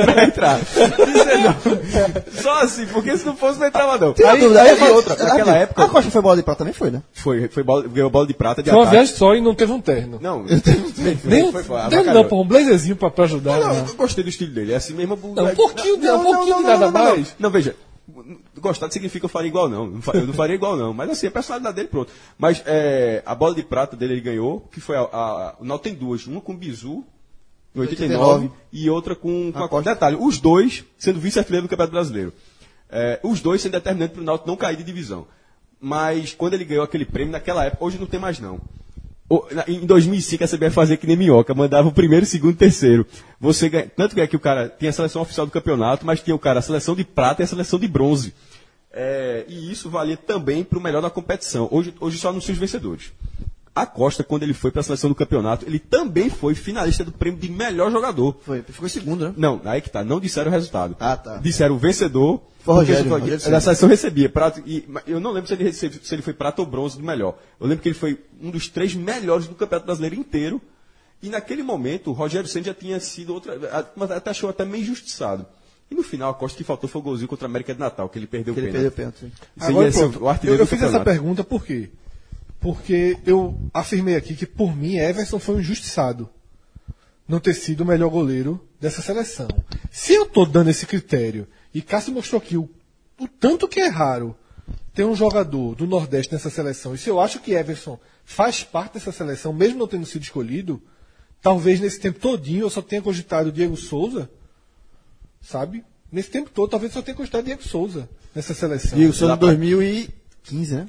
pra 0.03 0.23
entrar. 0.23 0.59
19. 0.59 2.41
Só 2.41 2.63
assim, 2.63 2.87
porque 2.87 3.15
se 3.15 3.23
não 3.23 3.37
fosse, 3.37 3.59
não 3.59 3.67
entrava 3.67 3.99
não. 3.99 4.15
Aí, 4.27 4.39
dúvida, 4.39 4.63
aí, 4.63 4.81
aí, 4.81 4.91
outra, 4.91 5.15
naquela 5.15 5.51
a 5.51 5.57
época... 5.57 5.87
Costa 5.89 6.09
foi 6.09 6.21
bola 6.23 6.37
de 6.37 6.41
prata 6.41 6.57
também 6.57 6.73
foi, 6.73 6.89
né? 6.89 7.03
Foi, 7.13 7.47
foi 7.49 7.61
bola, 7.61 7.87
ganhou 7.87 8.09
bola 8.09 8.25
de 8.25 8.33
prata 8.33 8.63
de 8.63 8.71
Foi 8.71 8.79
uma 8.79 8.89
viagem 8.89 9.15
só 9.15 9.35
e 9.35 9.41
não 9.41 9.53
teve 9.53 9.71
um 9.71 9.79
terno. 9.79 10.17
Não, 10.19 10.43
Nem 11.23 11.43
um 11.43 11.51
foi, 11.51 11.63
foi, 11.63 11.77
terno 11.77 11.97
avacalhou. 11.97 12.13
não, 12.15 12.25
pô, 12.25 12.41
um 12.41 12.47
blazerzinho 12.47 12.95
pra, 12.95 13.11
pra 13.11 13.25
ajudar. 13.25 13.59
Não, 13.59 13.73
né? 13.73 13.85
eu 13.87 13.93
gostei 13.93 14.23
do 14.23 14.29
estilo 14.31 14.51
dele. 14.51 14.73
É 14.73 14.77
assim 14.77 14.95
mesmo. 14.95 15.19
Não, 15.35 15.45
um 15.45 15.55
pouquinho, 15.55 15.97
não, 15.97 16.19
um 16.19 16.23
pouquinho 16.23 16.57
de 16.57 16.63
nada 16.63 16.89
mais. 16.89 17.35
Não, 17.37 17.51
veja. 17.51 17.75
Gostar 18.59 18.91
significa 18.91 19.21
que 19.21 19.25
eu 19.25 19.29
faria 19.29 19.49
igual, 19.49 19.67
não. 19.67 19.87
Não 19.87 20.01
Eu 20.13 20.27
não 20.27 20.33
faria 20.33 20.55
igual, 20.55 20.77
não. 20.77 20.93
Mas 20.93 21.09
assim, 21.09 21.27
a 21.27 21.31
personalidade 21.31 21.75
dele, 21.75 21.87
pronto. 21.87 22.11
Mas 22.37 22.61
é, 22.65 23.23
a 23.25 23.33
bola 23.33 23.55
de 23.55 23.63
prata 23.63 23.95
dele 23.95 24.13
ele 24.13 24.21
ganhou, 24.21 24.61
que 24.71 24.79
foi 24.79 24.95
a. 24.95 25.01
a 25.01 25.55
o 25.59 25.65
Náutico 25.65 25.89
tem 25.89 25.95
duas. 25.95 26.27
Uma 26.27 26.39
com 26.39 26.53
o 26.53 26.57
Bizu, 26.57 27.03
em 27.75 27.79
89, 27.79 28.51
e 28.71 28.89
outra 28.89 29.15
com, 29.15 29.51
com 29.51 29.63
a 29.63 29.67
Costa. 29.67 29.93
Detalhe, 29.93 30.17
os 30.19 30.39
dois 30.39 30.85
sendo 30.97 31.19
vice-artilheiro 31.19 31.67
do 31.67 31.69
Campeonato 31.69 31.93
Brasileiro. 31.93 32.33
É, 32.89 33.19
os 33.23 33.41
dois 33.41 33.61
sendo 33.61 33.73
determinantes 33.73 34.13
para 34.13 34.21
o 34.21 34.25
Náutico 34.25 34.47
não 34.47 34.55
cair 34.55 34.77
de 34.77 34.83
divisão. 34.83 35.27
Mas 35.81 36.33
quando 36.33 36.53
ele 36.53 36.63
ganhou 36.63 36.83
aquele 36.83 37.05
prêmio, 37.05 37.31
naquela 37.31 37.65
época, 37.65 37.83
hoje 37.83 37.97
não 37.97 38.07
tem 38.07 38.19
mais 38.19 38.39
não. 38.39 38.59
Em 39.67 39.85
2005 39.85 40.43
a 40.43 40.47
CBF 40.47 40.69
fazia 40.69 40.97
que 40.97 41.07
nem 41.07 41.15
minhoca, 41.15 41.53
mandava 41.53 41.87
o 41.87 41.91
primeiro, 41.91 42.25
segundo 42.25 42.53
e 42.53 42.57
terceiro. 42.57 43.07
Você 43.39 43.69
ganha, 43.69 43.91
tanto 43.95 44.13
que 44.13 44.21
é 44.21 44.27
que 44.27 44.35
o 44.35 44.39
cara 44.39 44.69
tinha 44.69 44.89
a 44.89 44.93
seleção 44.93 45.23
oficial 45.23 45.47
do 45.47 45.51
campeonato, 45.51 46.05
mas 46.05 46.21
tinha 46.21 46.35
o 46.35 46.39
cara 46.39 46.59
a 46.59 46.61
seleção 46.61 46.95
de 46.95 47.03
prata 47.03 47.41
e 47.41 47.43
a 47.43 47.47
seleção 47.47 47.79
de 47.79 47.87
bronze. 47.87 48.35
É, 48.91 49.43
e 49.47 49.71
isso 49.71 49.89
valia 49.89 50.15
também 50.15 50.63
para 50.63 50.77
o 50.77 50.81
melhor 50.81 51.01
da 51.01 51.09
competição. 51.09 51.67
Hoje, 51.71 51.93
hoje 51.99 52.17
só 52.19 52.29
anuncia 52.29 52.53
os 52.53 52.59
vencedores. 52.59 53.11
A 53.73 53.85
Costa, 53.85 54.23
quando 54.23 54.43
ele 54.43 54.53
foi 54.53 54.71
para 54.71 54.79
a 54.79 54.83
seleção 54.83 55.09
do 55.09 55.15
campeonato, 55.15 55.65
ele 55.65 55.79
também 55.79 56.29
foi 56.29 56.55
finalista 56.55 57.03
do 57.03 57.11
prêmio 57.11 57.37
de 57.37 57.49
melhor 57.49 57.91
jogador. 57.91 58.37
Foi, 58.41 58.61
ficou 58.61 58.85
em 58.85 58.89
segundo, 58.89 59.27
né? 59.27 59.33
Não, 59.35 59.59
aí 59.65 59.81
que 59.81 59.89
tá, 59.89 60.01
não 60.01 60.19
disseram 60.19 60.49
o 60.49 60.53
resultado. 60.53 60.95
Ah, 60.97 61.17
tá. 61.17 61.37
Disseram 61.37 61.75
o 61.75 61.77
vencedor. 61.77 62.41
Rogério, 62.73 63.03
foi- 63.09 63.19
Rogério 63.19 63.35
a 63.35 63.39
Ceni. 63.39 63.61
seleção 63.61 63.89
recebia 63.89 64.29
prata 64.29 64.61
e 64.65 64.85
eu 65.07 65.19
não 65.19 65.31
lembro 65.31 65.47
se 65.47 65.53
ele, 65.53 65.63
recebe- 65.65 65.99
se 66.01 66.15
ele 66.15 66.21
foi 66.21 66.33
prata 66.33 66.61
ou 66.61 66.67
bronze 66.67 66.97
do 66.97 67.03
melhor. 67.03 67.37
Eu 67.59 67.67
lembro 67.67 67.81
que 67.83 67.89
ele 67.89 67.95
foi 67.95 68.19
um 68.41 68.49
dos 68.49 68.67
três 68.69 68.95
melhores 68.95 69.47
do 69.47 69.55
Campeonato 69.55 69.85
Brasileiro 69.85 70.15
inteiro. 70.15 70.61
E 71.21 71.29
naquele 71.29 71.63
momento, 71.63 72.09
o 72.09 72.13
Rogério 72.13 72.47
Senna 72.47 72.65
já 72.65 72.73
tinha 72.73 72.99
sido 72.99 73.33
outra, 73.33 73.53
a- 73.71 73.85
mas 73.95 74.11
até 74.11 74.29
achou 74.31 74.49
até 74.49 74.65
meio 74.65 74.83
injustiçado. 74.83 75.45
E 75.89 75.95
no 75.95 76.01
final, 76.03 76.31
a 76.31 76.33
Costa 76.33 76.57
que 76.57 76.63
faltou 76.63 76.89
foi 76.89 76.99
o 76.99 77.03
golzinho 77.03 77.27
contra 77.27 77.45
a 77.47 77.49
América 77.49 77.73
de 77.73 77.79
Natal, 77.79 78.09
que 78.09 78.17
ele 78.19 78.27
perdeu 78.27 78.53
Que 78.53 78.59
o 78.59 78.63
ele 78.63 78.71
pênalti. 78.71 78.93
perdeu 78.95 79.09
o 79.09 79.13
pênalti. 79.21 79.33
Isso 79.55 79.67
Agora, 79.69 79.91
ser 79.91 79.99
pronto, 79.99 80.23
o 80.25 80.47
eu, 80.47 80.55
eu 80.55 80.65
fiz 80.67 80.81
essa 80.81 80.99
pergunta 80.99 81.43
por 81.43 81.63
quê? 81.65 81.89
Porque 82.59 83.17
eu 83.25 83.55
afirmei 83.73 84.15
aqui 84.15 84.35
que, 84.35 84.45
por 84.45 84.75
mim, 84.75 84.95
Everson 84.97 85.37
foi 85.39 85.55
um 85.55 85.59
injustiçado 85.59 86.27
não 87.27 87.39
ter 87.39 87.53
sido 87.53 87.81
o 87.81 87.85
melhor 87.85 88.09
goleiro 88.09 88.59
dessa 88.79 89.01
seleção. 89.01 89.47
Se 89.91 90.13
eu 90.13 90.25
tô 90.25 90.45
dando 90.45 90.69
esse 90.69 90.85
critério, 90.85 91.47
e 91.75 91.81
Cássio 91.81 92.13
mostrou 92.13 92.41
aqui 92.41 92.55
o, 92.55 92.69
o 93.19 93.27
tanto 93.27 93.67
que 93.67 93.81
é 93.81 93.89
raro 93.89 94.33
ter 94.93 95.03
um 95.03 95.13
jogador 95.13 95.75
do 95.75 95.85
Nordeste 95.85 96.31
nessa 96.31 96.49
seleção, 96.49 96.95
e 96.95 96.97
se 96.97 97.09
eu 97.09 97.19
acho 97.19 97.41
que 97.41 97.51
Everson 97.51 97.99
faz 98.23 98.63
parte 98.63 98.93
dessa 98.93 99.11
seleção, 99.11 99.51
mesmo 99.51 99.79
não 99.79 99.87
tendo 99.87 100.05
sido 100.05 100.23
escolhido, 100.23 100.81
talvez 101.41 101.81
nesse 101.81 101.99
tempo 101.99 102.17
todinho 102.17 102.61
eu 102.61 102.69
só 102.69 102.81
tenha 102.81 103.01
cogitado 103.01 103.51
Diego 103.51 103.75
Souza, 103.75 104.29
sabe? 105.41 105.83
Nesse 106.09 106.29
tempo 106.29 106.49
todo, 106.49 106.69
talvez 106.69 106.93
eu 106.93 107.01
só 107.01 107.05
tenha 107.05 107.17
cogitado 107.17 107.43
Diego 107.43 107.61
Souza 107.61 108.07
nessa 108.33 108.53
seleção. 108.53 108.97
E 108.97 109.05
o 109.05 109.11
Souza 109.11 109.33
em 109.33 109.37
2015, 109.37 110.75
né? 110.75 110.87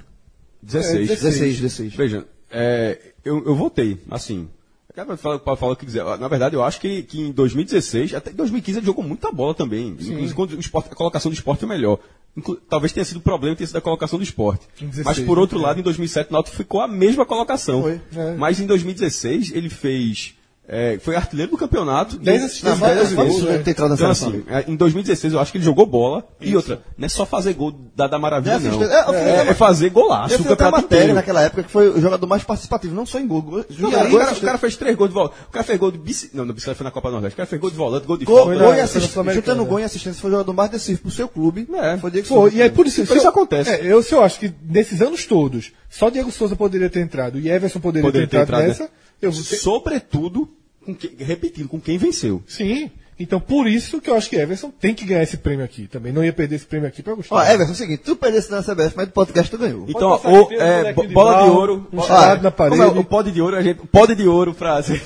16. 0.63 1.11
É, 1.11 1.15
16, 1.17 1.61
16. 1.61 1.95
Veja, 1.95 2.27
é, 2.49 3.13
eu, 3.25 3.45
eu 3.45 3.57
votei, 3.57 4.01
assim. 4.09 4.49
Pode 5.05 5.59
falar 5.61 5.73
o 5.73 5.77
que 5.77 5.85
quiser. 5.85 6.05
Na 6.19 6.29
verdade, 6.29 6.55
eu 6.55 6.65
acho 6.65 6.81
que, 6.81 7.03
que 7.03 7.21
em 7.21 7.33
2016, 7.33 8.15
até 8.15 8.31
em 8.31 8.35
2015 8.35 8.79
ele 8.79 8.87
jogou 8.87 9.05
muita 9.05 9.31
bola 9.31 9.55
também. 9.55 9.89
Inclusive, 9.89 10.33
quando 10.35 10.53
o 10.53 10.61
esporte, 10.61 10.89
a 10.91 10.95
colocação 10.95 11.31
do 11.31 11.35
esporte 11.35 11.61
foi 11.61 11.69
melhor. 11.69 11.99
Inclu- 12.37 12.57
talvez 12.69 12.93
tenha 12.93 13.05
sido 13.05 13.17
o 13.19 13.21
problema 13.21 13.57
tenha 13.57 13.67
sido 13.67 13.77
a 13.77 13.81
colocação 13.81 14.19
do 14.19 14.23
esporte. 14.23 14.67
Em 14.81 14.87
16, 14.87 15.05
Mas 15.07 15.21
por 15.27 15.39
outro 15.39 15.59
né? 15.59 15.65
lado, 15.67 15.81
em 15.81 15.83
2007 15.83 16.31
o 16.31 16.33
Náutico 16.33 16.57
ficou 16.57 16.81
a 16.81 16.89
mesma 16.89 17.25
colocação. 17.27 17.83
Foi. 17.83 18.01
É. 18.15 18.35
Mas 18.37 18.61
em 18.61 18.67
2016 18.67 19.53
ele 19.55 19.69
fez 19.71 20.35
É, 20.69 20.99
foi 21.01 21.15
artilheiro 21.15 21.53
do 21.53 21.57
campeonato. 21.57 22.19
10 22.19 22.43
e- 22.43 22.45
assistências, 22.47 22.81
dez 22.81 22.97
10 22.97 23.13
gols. 23.15 23.45
Então, 23.95 24.11
assim, 24.11 24.43
é, 24.49 24.65
em 24.67 24.75
2016 24.75 25.33
eu 25.33 25.39
acho 25.41 25.53
que 25.53 25.59
ele 25.59 25.65
jogou 25.65 25.87
bola. 25.87 26.25
E 26.41 26.57
outra, 26.57 26.83
não 26.99 27.07
é 27.07 27.09
só 27.09 27.25
fazer 27.25 27.53
gol 27.55 27.73
da, 27.95 28.09
da 28.09 28.19
maravilha, 28.19 28.55
É 28.55 28.59
não. 28.59 28.83
é, 28.83 29.47
É, 29.47 29.51
é 29.51 29.55
fazer 29.55 29.91
golaço 29.91 30.35
Eu 30.35 30.41
o 30.41 30.43
fiz 30.43 30.51
até 30.53 30.65
matéria 30.65 30.85
inteiro. 30.97 31.15
naquela 31.15 31.43
época 31.43 31.63
que 31.63 31.71
foi 31.71 31.89
o 31.91 32.01
jogador 32.01 32.27
mais 32.27 32.43
participativo, 32.43 32.95
não 32.95 33.07
só 33.07 33.21
em 33.21 33.27
gol. 33.29 33.43
gol 33.43 33.65
Não, 33.79 33.91
cara, 33.93 34.09
o 34.09 34.41
cara 34.41 34.59
fez 34.59 34.77
três 34.77 34.97
gols 34.97 35.11
de 35.11 35.15
volante. 35.15 35.35
O 35.49 35.53
cara 35.53 35.65
fez 35.65 35.79
gol 35.79 35.93
de 35.93 35.99
bici. 35.99 36.31
Não, 36.35 36.45
não, 36.45 36.53
bicicleta 36.55 36.79
foi 36.79 36.85
na 36.85 36.91
Copa 36.91 37.09
do 37.09 37.13
Nordeste. 37.13 37.35
O 37.35 37.37
cara 37.37 37.47
fez 37.47 37.61
gol 37.61 37.71
de 37.71 37.77
volante, 37.77 38.07
gol 38.07 38.17
de 38.17 38.25
Gol, 38.25 38.37
falta. 38.39 38.59
gol 38.59 38.71
na- 38.71 38.77
e 38.77 38.81
assistência. 38.81 39.33
Juntando 39.35 39.65
gol 39.65 39.79
e 39.81 39.85
assistência, 39.85 40.21
foi 40.21 40.31
o 40.31 40.33
jogador 40.33 40.53
mais 40.53 40.71
decisivo 40.71 41.03
pro 41.03 41.11
seu 41.13 41.29
clube. 41.29 41.69
É. 41.75 41.97
Foi 41.99 42.11
Diego 42.11 42.27
Foi, 42.27 42.37
Souza. 42.39 42.57
e 42.57 42.63
aí 42.63 42.71
por 42.71 42.87
isso, 42.87 43.03
Então 43.03 43.17
isso 43.17 43.29
acontece. 43.29 43.71
É, 43.71 43.81
eu, 43.87 44.03
se 44.03 44.13
eu 44.13 44.23
acho 44.23 44.41
que 44.41 44.53
nesses 44.69 45.01
anos 45.01 45.25
todos, 45.27 45.71
só 45.89 46.11
Diego 46.11 46.33
Souza 46.33 46.57
poderia 46.57 46.91
ter 46.91 47.01
entrado 47.01 47.39
e 47.39 47.49
Everson 47.49 47.79
poderia, 47.79 48.11
ter 48.11 48.23
entrado 48.25 48.43
entrado, 48.43 48.63
nessa. 48.67 48.89
Eu 49.21 49.33
Sobretudo, 49.33 50.49
com 50.85 50.95
que- 50.95 51.15
repetindo, 51.23 51.69
com 51.69 51.81
quem 51.81 51.99
venceu. 51.99 52.43
Sim. 52.47 52.91
Então 53.19 53.41
por 53.41 53.67
isso 53.67 54.01
que 54.01 54.11
eu 54.11 54.15
acho 54.15 54.29
que 54.29 54.37
Everson 54.37 54.71
tem 54.79 54.95
que 54.95 55.05
ganhar 55.05 55.23
esse 55.23 55.37
prêmio 55.39 55.65
aqui. 55.65 55.87
Também 55.87 56.13
não 56.13 56.23
ia 56.23 56.33
perder 56.33 56.57
esse 56.57 56.67
prêmio 56.67 56.87
aqui 56.87 57.03
pra 57.03 57.15
Gustavo. 57.15 57.41
Ó, 57.41 57.45
Everson, 57.45 57.73
é 57.73 57.75
o 57.75 57.77
seguinte, 57.77 58.03
tu 58.05 58.15
perdesse 58.15 58.51
na 58.51 58.63
CBF, 58.63 58.93
mas 58.95 59.07
do 59.07 59.13
podcast 59.13 59.51
tu 59.51 59.57
ganhou. 59.59 59.85
Então, 59.89 60.11
passar 60.19 60.29
o, 60.29 60.53
é, 60.53 60.93
de 60.93 61.09
bola 61.09 61.43
de 61.45 61.51
ouro. 61.51 61.87
um 61.93 62.03
Ah, 62.03 62.35
na 62.37 62.37
como 62.37 62.47
é 62.47 62.51
parede. 62.51 62.99
o 62.99 63.05
pódio 63.05 63.33
de 63.33 63.41
ouro, 63.41 63.57
a 63.57 63.63
gente. 63.63 63.81
Pódio 63.87 64.15
de 64.15 64.29
ouro 64.29 64.53
pra. 64.53 64.77
Ou 64.77 64.83
seja, 64.83 65.01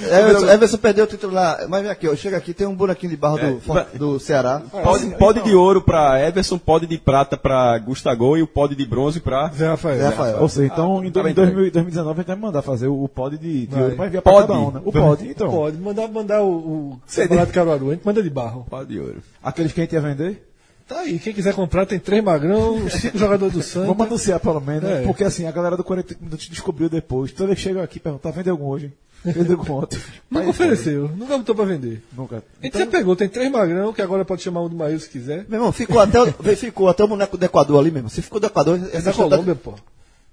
Everson, 0.10 0.48
Everson 0.48 0.76
perdeu 0.78 1.04
o 1.04 1.06
título 1.06 1.34
lá. 1.34 1.58
Mas 1.68 1.82
vem 1.82 1.90
aqui, 1.90 2.08
ó, 2.08 2.16
chega 2.16 2.36
aqui, 2.38 2.54
tem 2.54 2.66
um 2.66 2.74
bonequinho 2.74 3.10
de 3.10 3.16
barro 3.16 3.38
do, 3.38 3.44
É, 3.46 3.56
For- 3.60 3.86
do 3.94 4.18
Ceará. 4.18 4.62
Pódio, 4.82 5.10
pódio 5.18 5.42
de 5.44 5.54
ouro 5.54 5.82
pra 5.82 6.18
Everson, 6.26 6.56
pódio 6.58 6.88
de 6.88 6.96
prata 6.96 7.36
pra 7.36 7.76
Gustavo 7.78 8.36
e 8.38 8.42
o 8.42 8.46
pódio 8.46 8.74
de 8.76 8.86
bronze 8.86 9.20
pra. 9.20 9.50
Zé 9.54 9.68
Rafael. 9.68 9.98
Zé 9.98 10.04
Rafael. 10.06 10.40
Ou 10.40 10.48
seja, 10.48 10.66
então 10.72 11.04
em 11.04 11.10
tá 11.10 11.20
2000 11.22 11.70
2019 11.70 12.10
a 12.10 12.22
gente 12.22 12.26
vai 12.28 12.36
mandar 12.36 12.62
fazer 12.62 12.86
o 12.88 13.06
pod 13.08 13.36
de, 13.36 13.66
de 13.66 13.74
Vai. 13.74 13.82
ouro 13.82 13.96
pra 13.96 14.06
enviar 14.06 14.22
pra 14.22 14.32
Pod. 14.32 14.46
cada 14.46 14.58
um, 14.60 14.70
né? 14.70 14.80
O 14.84 14.90
pod, 14.92 15.28
então. 15.28 15.50
Pode 15.50 15.76
mandar, 15.76 16.08
mandar 16.08 16.42
o, 16.42 16.48
o 16.54 17.00
CD. 17.06 17.33
Campeonato 17.36 17.52
Caruaru, 17.52 17.90
a 17.90 17.94
gente 17.94 18.04
manda 18.06 18.22
de 18.22 18.30
barro. 18.30 18.66
Pódio 18.68 18.86
de 18.86 18.98
ouro. 19.00 19.22
Aqueles 19.42 19.72
que 19.72 19.80
a 19.80 19.84
gente 19.84 19.92
ia 19.92 20.00
vender. 20.00 20.48
Tá 20.86 21.00
aí, 21.00 21.18
quem 21.18 21.32
quiser 21.32 21.54
comprar 21.54 21.86
tem 21.86 21.98
três 21.98 22.22
magrão, 22.22 22.88
cinco 22.90 23.16
jogadores 23.16 23.54
do 23.54 23.62
Santos. 23.62 23.88
Vamos 23.88 24.06
anunciar 24.06 24.38
pelo 24.38 24.60
menos, 24.60 24.84
É. 24.88 25.02
porque 25.02 25.24
assim, 25.24 25.46
a 25.46 25.50
galera 25.50 25.76
do 25.78 25.82
40 25.84 26.14
minutos 26.20 26.46
descobriu 26.48 26.90
depois. 26.90 27.32
Toda 27.32 27.46
vez 27.48 27.58
que 27.58 27.62
chega 27.64 27.82
aqui, 27.82 27.98
pergunta, 27.98 28.30
vende 28.30 28.50
algum 28.50 28.66
hoje? 28.66 28.92
Vende 29.24 29.50
algum 29.52 29.72
ontem? 29.80 29.98
Nunca 30.30 30.50
ofereceu, 30.50 31.08
nunca 31.16 31.38
botou 31.38 31.54
pra 31.54 31.64
vender. 31.64 32.02
Nunca. 32.14 32.42
A 32.62 32.66
gente 32.66 32.76
já 32.78 32.86
pegou, 32.86 33.16
tem 33.16 33.30
três 33.30 33.50
magrão, 33.50 33.94
que 33.94 34.02
agora 34.02 34.26
pode 34.26 34.42
chamar 34.42 34.60
um 34.60 34.68
do 34.68 34.76
Maíl 34.76 35.00
se 35.00 35.08
quiser. 35.08 35.46
Meu 35.48 35.58
irmão, 35.58 35.72
ficou 35.72 35.98
até, 36.00 36.20
o- 36.20 36.32
ficou 36.54 36.86
até 36.90 37.02
o 37.02 37.08
boneco 37.08 37.38
do 37.38 37.44
Equador 37.46 37.80
ali 37.80 37.90
mesmo. 37.90 38.10
Se 38.10 38.20
ficou 38.20 38.38
do 38.38 38.46
Equador, 38.46 38.76
É 38.76 38.78
da 38.80 38.86
história 38.98 39.12
tá- 39.14 39.22
Colômbia, 39.22 39.54
pô. 39.54 39.72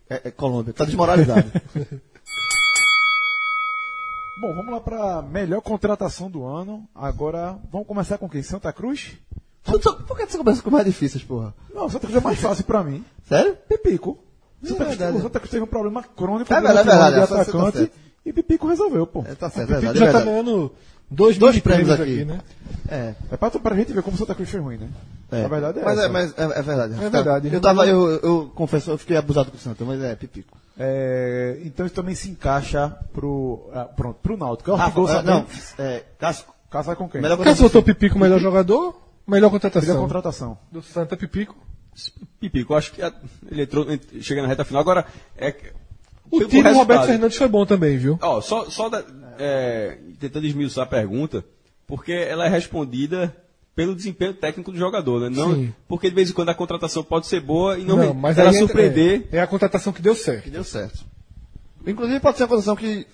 É, 0.09 0.21
é 0.25 0.31
Colômbia, 0.31 0.73
tá 0.73 0.83
desmoralizado. 0.83 1.49
Bom, 4.41 4.55
vamos 4.55 4.71
lá 4.71 4.79
pra 4.79 5.21
melhor 5.21 5.61
contratação 5.61 6.29
do 6.29 6.43
ano. 6.43 6.83
Agora, 6.95 7.57
vamos 7.71 7.87
começar 7.87 8.17
com 8.17 8.27
quem? 8.27 8.41
Santa 8.41 8.73
Cruz? 8.73 9.11
Por 9.63 10.17
que 10.17 10.25
você 10.25 10.37
começa 10.39 10.63
com 10.63 10.71
mais 10.71 10.85
difíceis, 10.85 11.23
porra? 11.23 11.53
Não, 11.71 11.87
Santa 11.87 12.07
Cruz 12.07 12.15
é 12.15 12.23
mais 12.25 12.39
fácil 12.39 12.63
pra 12.63 12.83
mim. 12.83 13.05
Sério? 13.29 13.55
Pipico. 13.69 14.17
Santa 14.63 14.85
Cruz, 14.85 14.97
verdade. 14.97 15.17
o 15.17 15.21
Santa 15.21 15.39
Cruz 15.39 15.51
teve 15.51 15.63
um 15.63 15.67
problema 15.67 16.03
crônico 16.03 16.51
É 16.51 16.59
verdade, 16.59 16.79
é 16.89 16.91
verdade, 16.91 17.13
de 17.15 17.21
você 17.21 17.35
tá 17.35 17.41
atacante 17.41 17.77
certo. 17.77 17.93
e 18.25 18.33
Pipico 18.33 18.67
resolveu, 18.67 19.05
pô. 19.05 19.23
É, 19.27 19.35
tá 19.35 19.49
certo, 19.51 19.69
é 19.73 19.79
verdade. 19.79 19.93
Pipico 19.99 20.03
é 20.09 20.11
já 20.11 20.19
tá 20.19 20.25
ganhando 20.25 20.71
dois, 21.09 21.37
Dois 21.37 21.59
prêmios 21.59 21.95
prêmios 21.95 22.23
aqui. 22.23 22.25
né? 22.25 22.41
É. 22.89 23.13
É 23.31 23.37
pra, 23.37 23.51
pra 23.51 23.75
gente 23.75 23.93
ver 23.93 24.01
como 24.01 24.17
Santa 24.17 24.33
Cruz 24.33 24.49
foi 24.49 24.59
ruim, 24.59 24.77
né? 24.77 24.89
É. 25.31 25.45
A 25.45 25.47
verdade 25.47 25.79
é 25.79 25.83
mas, 25.83 25.97
essa. 25.99 26.05
é, 26.07 26.09
mas 26.09 26.33
é, 26.35 26.43
é 26.43 26.61
verdade. 26.63 26.93
É 26.93 27.09
verdade. 27.09 27.53
Eu, 27.53 27.61
tava, 27.61 27.85
eu, 27.85 28.09
eu 28.21 28.51
confesso, 28.55 28.89
eu 28.89 28.97
fiquei 28.97 29.17
abusado 29.17 29.51
com 29.51 29.57
o 29.57 29.59
Santa, 29.59 29.85
mas 29.85 30.01
é 30.01 30.15
pipico. 30.15 30.57
É, 30.83 31.59
então 31.63 31.85
isso 31.85 31.93
também 31.93 32.15
se 32.15 32.27
encaixa 32.31 32.89
pro, 33.13 33.69
ah, 33.71 33.85
pronto, 33.85 34.19
pro 34.19 34.35
Náutico. 34.35 34.71
É 34.71 34.73
o 34.73 34.77
Ah, 34.77 34.85
Ortigosa 34.85 35.19
é, 35.19 35.21
não, 35.21 35.45
é, 35.77 36.03
Casco. 36.17 36.55
Casar 36.71 36.95
com 36.95 37.07
quem? 37.07 37.21
Cássio 37.21 37.63
botou 37.65 37.83
Pipico 37.83 38.17
melhor 38.17 38.39
jogador, 38.39 38.85
melhor 38.87 39.01
Melhor 39.27 39.49
contratação. 39.51 39.99
contratação. 40.01 40.57
Do 40.71 40.81
Santa 40.81 41.15
Pipico. 41.15 41.55
Pipico, 42.39 42.73
acho 42.73 42.93
que 42.93 43.01
a- 43.03 43.13
ele 43.51 43.63
entrou, 43.63 43.91
ent- 43.91 44.21
chega 44.21 44.41
na 44.41 44.47
reta 44.47 44.63
final. 44.63 44.81
Agora, 44.81 45.05
é. 45.37 45.53
O 46.31 46.43
time 46.45 46.63
do 46.63 46.73
Roberto 46.73 47.05
Fernandes 47.07 47.37
foi 47.37 47.47
bom 47.49 47.65
também, 47.65 47.97
viu? 47.97 48.17
Ó, 48.21 48.39
só, 48.41 48.69
só 48.69 48.87
da- 48.89 49.03
é, 49.37 49.97
tentando 50.19 50.47
esmiuçar 50.47 50.85
a 50.85 50.87
pergunta, 50.89 51.43
porque 51.85 52.13
ela 52.13 52.45
é 52.45 52.49
respondida 52.49 53.35
pelo 53.75 53.95
desempenho 53.95 54.33
técnico 54.33 54.71
do 54.71 54.77
jogador, 54.77 55.21
né? 55.21 55.29
Não, 55.29 55.55
Sim. 55.55 55.73
porque 55.87 56.09
de 56.09 56.15
vez 56.15 56.29
em 56.29 56.33
quando 56.33 56.49
a 56.49 56.55
contratação 56.55 57.03
pode 57.03 57.27
ser 57.27 57.39
boa 57.39 57.77
e 57.79 57.83
não, 57.85 57.99
aí 57.99 58.31
entra- 58.31 58.53
surpreender. 58.53 59.27
É, 59.31 59.37
é 59.37 59.41
a 59.41 59.47
contratação 59.47 59.93
que 59.93 60.01
deu 60.01 60.13
certo. 60.15 60.43
Que 60.43 60.49
deu 60.49 60.63
certo. 60.63 60.99
Inclusive 61.87 62.19
pode 62.19 62.37
ser 62.37 62.43
uma 62.43 62.49
posição 62.49 62.75
que. 62.75 63.07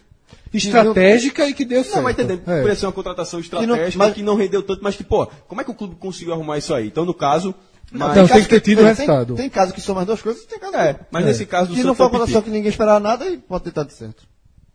Estratégica 0.54 1.48
e 1.48 1.54
que 1.54 1.64
deu 1.66 1.84
certo. 1.84 1.96
Não, 1.98 2.04
mas 2.04 2.14
entendendo, 2.14 2.40
É. 2.42 2.56
poderia 2.58 2.76
ser 2.76 2.86
uma 2.86 2.92
contratação 2.92 3.40
estratégica 3.40 3.90
que 3.92 3.98
mas- 3.98 4.18
não, 4.18 4.36
rendeu 4.36 4.64
tanto, 4.64 4.84
mas 4.84 4.96
que, 4.96 5.04
pô, 5.04 5.26
como 5.48 5.62
é 5.62 5.64
que 5.64 5.72
o 5.72 5.74
clube 5.74 5.96
conseguiu 5.96 6.34
arrumar 6.34 6.58
isso 6.58 6.74
aí? 6.74 6.88
Então, 6.88 7.06
no 7.06 7.14
caso. 7.14 7.54
Mas, 7.90 8.18
Não, 8.18 8.28
tem 8.28 8.42
que 8.42 8.50
ter 8.50 8.60
tido 8.60 8.80
tem, 8.80 8.88
resultado. 8.88 9.28
Tem, 9.28 9.44
tem 9.44 9.50
caso 9.50 9.74
que 9.74 9.80
soma 9.80 10.02
as 10.02 10.08
duas 10.08 10.22
coisas, 10.22 10.44
tem 10.46 10.60
caso 10.60 10.76
é, 10.76 10.94
que- 10.96 11.06
mas 11.10 11.24
nesse 11.24 11.46
caso 11.46 11.70
do 11.70 11.76
que 11.76 11.84
não 11.84 11.96
foi 11.96 12.06
uma 12.06 12.12
posição 12.12 12.42
Pipico. 12.42 12.44
que 12.46 12.52
ninguém 12.58 12.70
esperava 12.70 13.00
nada 13.00 13.26
e 13.30 13.38
pode 13.38 13.64
ter 13.64 13.72
dado 13.72 13.90
certo. 13.92 14.24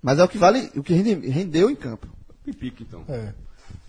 Mas 0.02 0.18
é 0.18 0.24
o 0.24 0.28
que 0.28 0.38
vale, 0.38 0.70
o 0.74 0.82
que 0.82 0.94
rende- 0.94 1.28
rendeu 1.28 1.68
em 1.70 1.74
campo. 1.74 2.06
Pipico, 2.42 2.82
então. 2.82 3.04
É. 3.10 3.34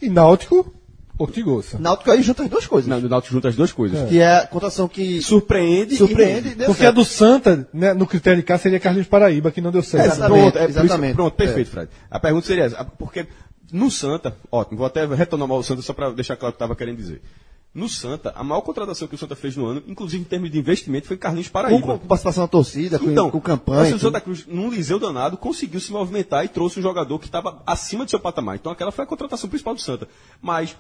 E 0.02 0.10
Náutico, 0.10 0.74
Ortigosa. 1.18 1.77
Náutico 1.80 2.10
aí 2.11 2.22
junta 2.23 2.44
as 2.44 2.49
duas 2.49 2.65
coisas. 2.65 2.90
Não, 2.90 2.99
do 2.99 3.07
Náutico 3.07 3.34
junta 3.34 3.48
as 3.49 3.56
duas 3.56 3.72
coisas. 3.72 4.10
Que 4.10 4.19
é 4.19 4.38
a 4.38 4.48
contratação 4.48 4.88
que 4.88 5.22
Surpreende. 5.22 5.95
surpreende 5.95 6.49
e 6.49 6.56
deu 6.56 6.65
Porque 6.68 6.81
a 6.81 6.85
certo. 6.85 6.95
do 6.95 7.06
Santa, 7.06 7.69
né, 7.73 7.94
no 7.94 8.07
critério 8.07 8.40
de 8.41 8.45
cá, 8.45 8.57
seria 8.57 8.80
Carlinhos 8.80 9.07
Paraíba, 9.07 9.52
que 9.52 9.61
não 9.61 9.72
deu 9.72 9.84
certo. 9.84 10.07
Exatamente, 10.07 10.41
Pronto, 10.41 10.57
é 10.57 10.61
por 10.61 10.69
isso- 10.72 10.80
exatamente. 10.80 11.15
pronto, 11.15 11.34
perfeito, 11.35 11.69
Fred. 11.69 11.90
A 12.10 12.19
pergunta 12.19 12.48
seria 12.48 12.64
essa. 12.65 12.84
Porque 12.84 13.27
no 13.72 13.91
Santa, 13.91 14.35
ótimo, 14.52 14.77
vou 14.80 14.88
até 14.88 15.06
retornar 15.06 15.49
o 15.52 15.64
Santa 15.64 15.81
só 15.84 15.94
para 15.94 16.10
deixar 16.11 16.35
claro 16.35 16.49
o 16.49 16.53
que 16.53 16.56
estava 16.57 16.76
querendo 16.76 16.98
dizer. 16.98 17.22
No 17.76 17.90
Santa, 17.90 18.31
a 18.35 18.44
maior 18.44 18.61
contratação 18.61 19.07
que 19.07 19.15
o 19.15 19.18
Santa 19.18 19.35
fez 19.35 19.56
no 19.56 19.65
ano, 19.65 19.84
inclusive 19.88 20.22
em 20.22 20.26
termos 20.26 20.52
de 20.52 20.60
investimento, 20.60 21.07
foi 21.07 21.18
Carlinhos 21.18 21.48
com, 21.48 21.53
Paraíba. 21.53 21.81
com 21.81 22.07
participação 22.07 22.44
da 22.44 22.48
torcida, 22.48 22.99
com, 22.99 23.10
Então, 23.10 23.31
com 23.31 23.41
campanha. 23.41 23.95
o. 23.95 23.99
Santa 23.99 24.22
Cruz, 24.22 24.45
num 24.48 24.69
Liseu 24.69 24.99
danado, 24.99 25.38
conseguiu 25.38 25.80
se 25.80 25.91
movimentar 25.91 26.45
e 26.45 26.48
trouxe 26.49 26.80
um 26.80 26.84
jogador 26.84 27.18
que 27.19 27.26
estava 27.26 27.61
acima 27.65 28.03
do 28.06 28.10
seu 28.11 28.19
patamar. 28.19 28.56
Então 28.57 28.72
aquela 28.72 28.91
foi 28.91 29.03
a 29.06 29.07
contratação 29.07 29.49
principal 29.49 29.73
do 29.73 29.81
Santa. 29.81 30.07
Mas 30.40 30.76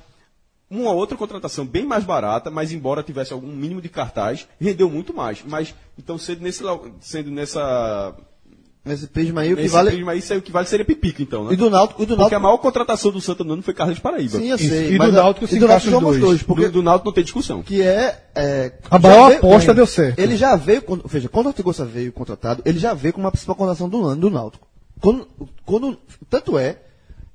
uma 0.69 0.91
outra 0.91 1.15
contratação 1.17 1.65
bem 1.65 1.85
mais 1.85 2.03
barata, 2.03 2.49
mas 2.49 2.71
embora 2.71 3.03
tivesse 3.03 3.31
algum 3.33 3.47
mínimo 3.51 3.81
de 3.81 3.89
cartaz, 3.89 4.47
rendeu 4.59 4.89
muito 4.89 5.13
mais. 5.13 5.43
Mas, 5.47 5.73
então, 5.99 6.17
sendo, 6.17 6.41
nesse, 6.41 6.63
sendo 6.99 7.29
nessa. 7.31 8.15
Nesse 8.85 9.07
prisma 9.07 9.39
aí, 9.41 9.53
o 9.53 9.55
que 9.55 9.61
Nesse 9.61 9.73
vale. 9.73 9.91
prisma 9.91 10.11
aí, 10.11 10.19
isso 10.19 10.33
aí, 10.33 10.39
o 10.39 10.41
que 10.41 10.51
vale 10.51 10.67
seria 10.67 10.83
Pipico, 10.85 11.21
então, 11.21 11.45
né? 11.45 11.53
E 11.53 11.55
do 11.55 11.69
Náutico, 11.69 12.03
e 12.03 12.05
do 12.05 12.17
Porque 12.17 12.35
a 12.35 12.39
maior 12.39 12.57
contratação 12.57 13.11
do 13.11 13.21
Santa 13.21 13.41
no 13.41 13.53
ano 13.53 13.61
foi 13.61 13.73
Carlos 13.73 13.97
Paraíba. 13.99 14.37
Sim, 14.37 14.49
eu 14.49 14.57
Isso, 14.57 14.67
sei. 14.67 14.95
e 14.95 14.97
do 14.97 15.09
Náutico 15.09 15.47
se 15.47 15.55
e 15.55 15.59
do 15.59 15.67
Náutico 15.67 15.87
encaixa 15.87 15.87
os 15.87 15.93
somos 16.03 16.17
dois. 16.19 16.21
dois. 16.21 16.43
Porque 16.43 16.65
Do, 16.65 16.71
do 16.73 16.83
Náutico 16.83 17.05
não 17.05 17.13
tem 17.13 17.23
discussão. 17.23 17.63
que 17.63 17.81
é. 17.81 18.25
é 18.35 18.73
A 18.91 18.99
maior 18.99 19.27
veio- 19.27 19.37
aposta 19.37 19.71
é, 19.71 19.73
deu 19.73 19.85
certo. 19.87 20.19
Ele 20.19 20.35
já 20.35 20.57
veio, 20.57 20.81
quando, 20.81 21.07
veja, 21.07 21.29
quando 21.29 21.45
o 21.45 21.49
Ortigosa 21.49 21.85
veio 21.85 22.11
contratado, 22.11 22.61
ele 22.65 22.77
já 22.77 22.93
veio 22.93 23.13
com 23.13 23.21
uma 23.21 23.31
principal 23.31 23.55
contratação 23.55 23.87
do 23.87 24.03
ano 24.05 24.19
do 24.19 24.29
Náutico. 24.29 24.67
Quando, 24.99 25.29
quando, 25.65 25.97
tanto 26.29 26.57
é 26.57 26.77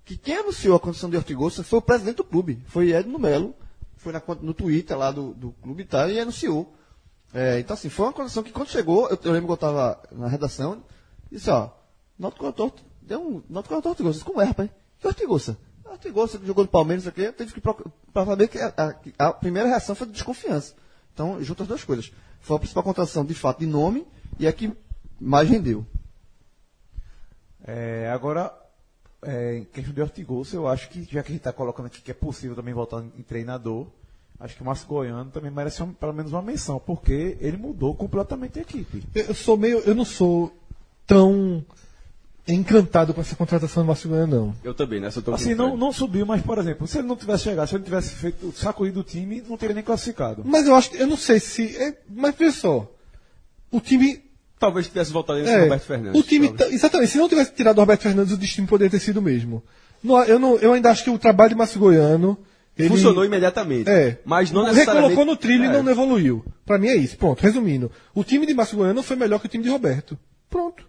que 0.08 0.16
quem 0.16 0.36
anunciou 0.38 0.74
a 0.74 0.80
contratação 0.80 1.10
de 1.10 1.18
Ortigosa 1.18 1.62
foi 1.62 1.78
o 1.80 1.82
presidente 1.82 2.16
do 2.16 2.24
clube, 2.24 2.62
foi 2.66 2.92
Edno 2.92 3.18
Melo, 3.18 3.54
foi 3.98 4.10
na, 4.10 4.22
no 4.40 4.54
Twitter 4.54 4.96
lá 4.96 5.10
do, 5.10 5.34
do 5.34 5.52
clube 5.52 5.82
e 5.82 5.86
tal, 5.86 6.10
e 6.10 6.18
anunciou. 6.18 6.72
É, 7.34 7.60
então, 7.60 7.74
assim, 7.74 7.90
foi 7.90 8.06
uma 8.06 8.12
contratação 8.12 8.42
que 8.42 8.50
quando 8.50 8.70
chegou, 8.70 9.06
eu, 9.10 9.18
eu 9.22 9.32
lembro 9.32 9.48
que 9.48 9.52
eu 9.52 9.54
estava 9.56 10.02
na 10.12 10.26
redação, 10.26 10.82
disse, 11.30 11.50
ó, 11.50 11.68
Náutico 12.18 12.42
contratou, 12.46 12.72
deu 13.02 13.20
um, 13.20 13.42
Náutico 13.50 13.74
contratou 13.74 13.90
Ortigosa. 13.90 14.24
Como 14.24 14.40
é, 14.40 14.44
rapaz? 14.46 14.70
Que 14.98 15.06
Ortigosa? 15.06 15.58
Ortigosa 15.84 16.38
que 16.38 16.46
jogou 16.46 16.64
no 16.64 16.70
Palmeiras, 16.70 17.06
aqui, 17.06 17.20
eu 17.24 17.32
tive 17.34 17.52
que 17.52 17.60
para 17.60 18.24
saber 18.24 18.48
que 18.48 18.58
a, 18.58 18.72
a- 18.78 19.26
a 19.28 19.32
primeira 19.34 19.68
reação 19.68 19.94
foi 19.94 20.06
de 20.06 20.14
desconfiança. 20.14 20.74
Então, 21.12 21.42
junto 21.44 21.62
as 21.64 21.68
duas 21.68 21.84
coisas. 21.84 22.10
Foi 22.40 22.56
a 22.56 22.60
principal 22.60 22.82
contratação, 22.82 23.26
de 23.26 23.34
fato, 23.34 23.58
de 23.60 23.66
nome, 23.66 24.06
e 24.38 24.46
a 24.46 24.52
que 24.54 24.72
mais 25.20 25.50
rendeu. 25.50 25.84
É, 27.66 28.10
agora, 28.10 28.57
é, 29.22 29.58
em 29.58 29.64
questão 29.64 29.92
de 29.94 30.00
Ortigosa, 30.00 30.56
eu 30.56 30.66
acho 30.68 30.88
que, 30.88 31.02
já 31.02 31.22
que 31.22 31.28
a 31.28 31.32
gente 31.32 31.36
está 31.38 31.52
colocando 31.52 31.86
aqui 31.86 32.00
que 32.00 32.10
é 32.10 32.14
possível 32.14 32.54
também 32.54 32.72
voltar 32.74 33.02
em 33.18 33.22
treinador, 33.22 33.86
acho 34.38 34.54
que 34.56 34.62
o 34.62 34.64
Márcio 34.64 34.86
Goiano 34.86 35.30
também 35.30 35.50
merece 35.50 35.82
uma- 35.82 35.92
pelo 35.92 36.12
menos 36.12 36.32
uma 36.32 36.42
menção, 36.42 36.78
porque 36.78 37.36
ele 37.40 37.56
mudou 37.56 37.94
completamente 37.94 38.58
a 38.58 38.62
equipe. 38.62 39.02
Eu 39.14 39.34
sou 39.34 39.56
meio. 39.56 39.78
Eu 39.80 39.94
não 39.94 40.04
sou 40.04 40.52
tão 41.06 41.64
encantado 42.46 43.12
com 43.12 43.20
essa 43.20 43.36
contratação 43.36 43.82
do 43.82 43.86
Márcio 43.88 44.08
Goiano, 44.08 44.36
não. 44.46 44.54
Eu 44.64 44.72
também, 44.72 45.00
nessa 45.00 45.22
eu 45.26 45.34
Assim, 45.34 45.54
não, 45.54 45.76
não 45.76 45.92
subiu, 45.92 46.24
mas, 46.24 46.40
por 46.40 46.56
exemplo, 46.58 46.86
se 46.86 46.98
ele 46.98 47.06
não 47.08 47.16
tivesse 47.16 47.44
chegado, 47.44 47.68
se 47.68 47.74
ele 47.74 47.84
tivesse 47.84 48.14
feito 48.14 48.52
sacudido 48.52 49.00
o 49.00 49.04
time, 49.04 49.42
não 49.46 49.56
teria 49.56 49.74
nem 49.74 49.84
classificado. 49.84 50.42
Mas 50.44 50.66
eu 50.66 50.74
acho 50.74 50.90
que. 50.90 50.96
Eu 50.96 51.06
não 51.06 51.16
sei 51.16 51.40
se. 51.40 51.76
é- 51.76 52.00
mas 52.08 52.34
veja 52.36 52.52
só. 52.56 52.90
O 53.70 53.80
time. 53.80 54.27
Talvez 54.58 54.88
tivesse 54.88 55.12
voltado 55.12 55.38
nesse 55.38 55.52
É, 55.52 55.62
Roberto 55.62 55.82
Fernandes. 55.84 56.20
o 56.20 56.24
time. 56.24 56.48
talvez. 56.48 56.72
exatamente. 56.74 57.10
Se 57.12 57.18
não 57.18 57.28
tivesse 57.28 57.52
tirado 57.52 57.78
o 57.78 57.80
Roberto 57.80 58.02
Fernandes, 58.02 58.32
o 58.32 58.36
destino 58.36 58.66
poderia 58.66 58.90
ter 58.90 58.98
sido 59.00 59.18
o 59.18 59.22
mesmo. 59.22 59.62
Não, 60.02 60.22
eu, 60.24 60.38
não, 60.38 60.56
eu 60.56 60.72
ainda 60.72 60.90
acho 60.90 61.04
que 61.04 61.10
o 61.10 61.18
trabalho 61.18 61.50
de 61.50 61.54
Márcio 61.56 61.78
Goiano. 61.80 62.36
ele- 62.76 62.88
Funcionou 62.88 63.24
imediatamente. 63.24 63.88
É. 63.88 64.20
Mas 64.24 64.50
não 64.52 64.62
necessariamente... 64.64 65.10
Recolocou 65.10 65.24
no 65.24 65.36
trilho 65.36 65.64
É. 65.64 65.66
e 65.66 65.82
não 65.82 65.90
evoluiu. 65.90 66.44
Pra 66.64 66.78
mim 66.78 66.88
é 66.88 66.96
isso. 66.96 67.16
Pronto. 67.16 67.40
Resumindo. 67.40 67.90
O 68.14 68.22
time 68.24 68.46
de 68.46 68.54
Márcio 68.54 68.76
Goiano 68.78 69.02
foi 69.02 69.16
melhor 69.16 69.38
que 69.40 69.46
o 69.46 69.48
time 69.48 69.62
de 69.64 69.70
Roberto. 69.70 70.18
Pronto. 70.50 70.84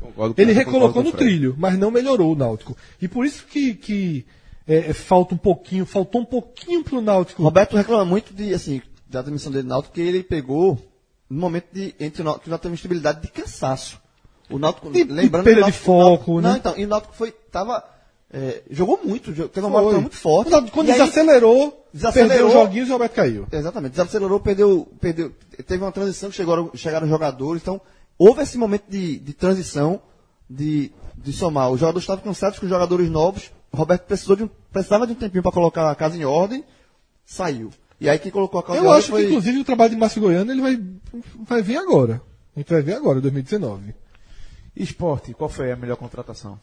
Concordo, 0.00 0.34
ele 0.38 0.52
recolocou 0.52 1.02
no 1.02 1.12
trilho, 1.12 1.54
mas 1.56 1.78
não 1.78 1.90
melhorou 1.90 2.32
o 2.32 2.36
Náutico. 2.36 2.76
E 3.00 3.06
por 3.08 3.24
isso 3.24 3.44
que, 3.48 3.74
que 3.74 4.26
é, 4.66 4.92
falta 4.92 5.34
um 5.34 5.38
pouquinho, 5.38 5.86
faltou 5.86 6.20
um 6.20 6.24
pouquinho 6.24 6.82
pro 6.82 7.00
Náutico. 7.00 7.42
Roberto 7.42 7.76
reclama 7.76 8.04
muito 8.04 8.34
de, 8.34 8.52
assim, 8.52 8.82
da 9.08 9.22
transmissão 9.22 9.52
dele 9.52 9.68
Náutico, 9.68 9.94
que 9.94 10.00
ele 10.00 10.22
pegou 10.22 10.78
no 11.34 11.40
momento 11.40 11.66
de, 11.72 11.94
entre 11.98 12.22
o 12.22 12.24
Náutico, 12.24 12.44
que 12.44 12.50
nós 12.50 12.60
temos 12.60 12.78
estabilidade 12.78 13.20
de 13.20 13.28
cansaço. 13.28 14.00
O 14.48 14.56
Náutico, 14.56 14.90
de, 14.90 15.02
lembrando... 15.02 15.42
De 15.42 15.50
perda 15.50 15.60
Náutico, 15.62 15.78
de 15.78 15.84
foco, 15.84 16.06
Náutico, 16.06 16.40
né? 16.40 16.48
Não, 16.48 16.56
então, 16.56 16.78
e 16.78 16.84
o 16.84 16.88
Náutico 16.88 17.14
foi, 17.14 17.32
tava, 17.32 17.82
é, 18.32 18.62
jogou 18.70 19.00
muito, 19.04 19.32
teve 19.48 19.66
uma 19.66 19.80
bola 19.80 20.00
muito 20.00 20.16
forte. 20.16 20.50
Quando 20.70 20.86
desacelerou, 20.86 21.86
desacelerou, 21.92 22.28
perdeu 22.28 22.46
os 22.46 22.52
joguinhos 22.52 22.88
e 22.88 22.90
o 22.90 22.94
Roberto 22.94 23.14
caiu. 23.14 23.46
Exatamente, 23.50 23.90
desacelerou, 23.92 24.38
perdeu, 24.38 24.88
perdeu, 25.00 25.32
teve 25.66 25.82
uma 25.82 25.90
transição 25.90 26.30
que 26.30 26.36
chegaram 26.36 26.70
os 26.72 27.10
jogadores, 27.10 27.62
então 27.62 27.80
houve 28.16 28.42
esse 28.42 28.56
momento 28.56 28.84
de, 28.88 29.18
de 29.18 29.32
transição, 29.32 30.00
de, 30.48 30.92
de 31.16 31.32
somar. 31.32 31.68
Os 31.72 31.80
jogadores 31.80 32.04
estavam 32.04 32.22
cansados 32.22 32.60
com 32.60 32.66
os 32.66 32.70
jogadores 32.70 33.10
novos, 33.10 33.50
o 33.72 33.76
Roberto 33.76 34.02
precisou 34.02 34.36
de 34.36 34.44
um, 34.44 34.50
precisava 34.72 35.04
de 35.04 35.14
um 35.14 35.16
tempinho 35.16 35.42
para 35.42 35.50
colocar 35.50 35.90
a 35.90 35.94
casa 35.96 36.16
em 36.16 36.24
ordem, 36.24 36.62
saiu. 37.26 37.70
E 38.00 38.08
aí 38.08 38.18
quem 38.18 38.30
colocou 38.30 38.60
a 38.60 38.62
casa 38.62 38.78
Eu 38.78 38.90
acho 38.92 39.08
foi... 39.08 39.22
que 39.22 39.28
inclusive 39.28 39.58
o 39.60 39.64
trabalho 39.64 39.90
de 39.90 39.96
Márcio 39.96 40.20
Goiano 40.20 40.50
ele 40.52 40.60
vai, 40.60 40.80
vai 41.46 41.62
vir 41.62 41.76
agora. 41.76 42.20
A 42.54 42.60
gente 42.60 42.72
vai 42.72 42.82
ver 42.82 42.94
agora, 42.94 43.20
2019. 43.20 43.94
Esporte, 44.76 45.32
qual 45.34 45.48
foi 45.48 45.70
a 45.72 45.76
melhor 45.76 45.96
contratação? 45.96 46.58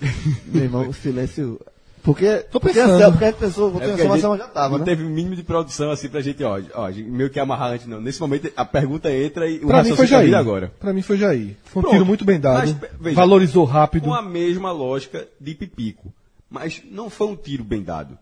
Meu 0.46 0.64
irmão, 0.64 0.88
o 0.88 0.94
silêncio. 0.94 1.60
Porque, 2.02 2.38
Tô 2.50 2.58
pensando. 2.58 3.02
a, 3.02 3.10
porque 3.10 3.24
a 3.24 3.28
gente 3.30 3.40
pensou, 3.40 3.70
porque 3.70 3.84
É 3.84 3.88
porque 3.88 4.00
a 4.00 4.04
informação 4.06 4.32
gente 4.34 4.40
já 4.46 4.48
tava, 4.48 4.70
não 4.70 4.78
né? 4.78 4.84
teve 4.86 5.04
o 5.04 5.10
mínimo 5.10 5.36
de 5.36 5.42
produção 5.42 5.90
assim 5.90 6.08
pra 6.08 6.22
gente, 6.22 6.42
ó, 6.42 6.58
ó 6.74 6.88
meio 6.90 7.28
que 7.28 7.38
amarrar 7.38 7.72
antes, 7.72 7.86
não. 7.86 8.00
Nesse 8.00 8.18
momento 8.18 8.50
a 8.56 8.64
pergunta 8.64 9.12
entra 9.12 9.46
e 9.46 9.58
o 9.58 9.66
Pra 9.66 9.82
mim 9.82 9.90
foi 9.90 10.06
tá 10.06 10.16
Jair. 10.16 10.34
agora. 10.34 10.72
Pra 10.80 10.94
mim 10.94 11.02
foi 11.02 11.18
Jair. 11.18 11.56
Foi 11.64 11.80
um 11.80 11.82
Pronto. 11.82 11.92
tiro 11.92 12.06
muito 12.06 12.24
bem 12.24 12.40
dado. 12.40 12.60
Mas, 12.60 12.90
veja, 12.98 13.16
valorizou 13.16 13.64
rápido. 13.66 14.04
Com 14.04 14.14
a 14.14 14.22
mesma 14.22 14.72
lógica 14.72 15.28
de 15.38 15.54
Pipico. 15.54 16.10
Mas 16.48 16.80
não 16.90 17.10
foi 17.10 17.26
um 17.26 17.36
tiro 17.36 17.62
bem 17.62 17.82
dado. 17.82 18.16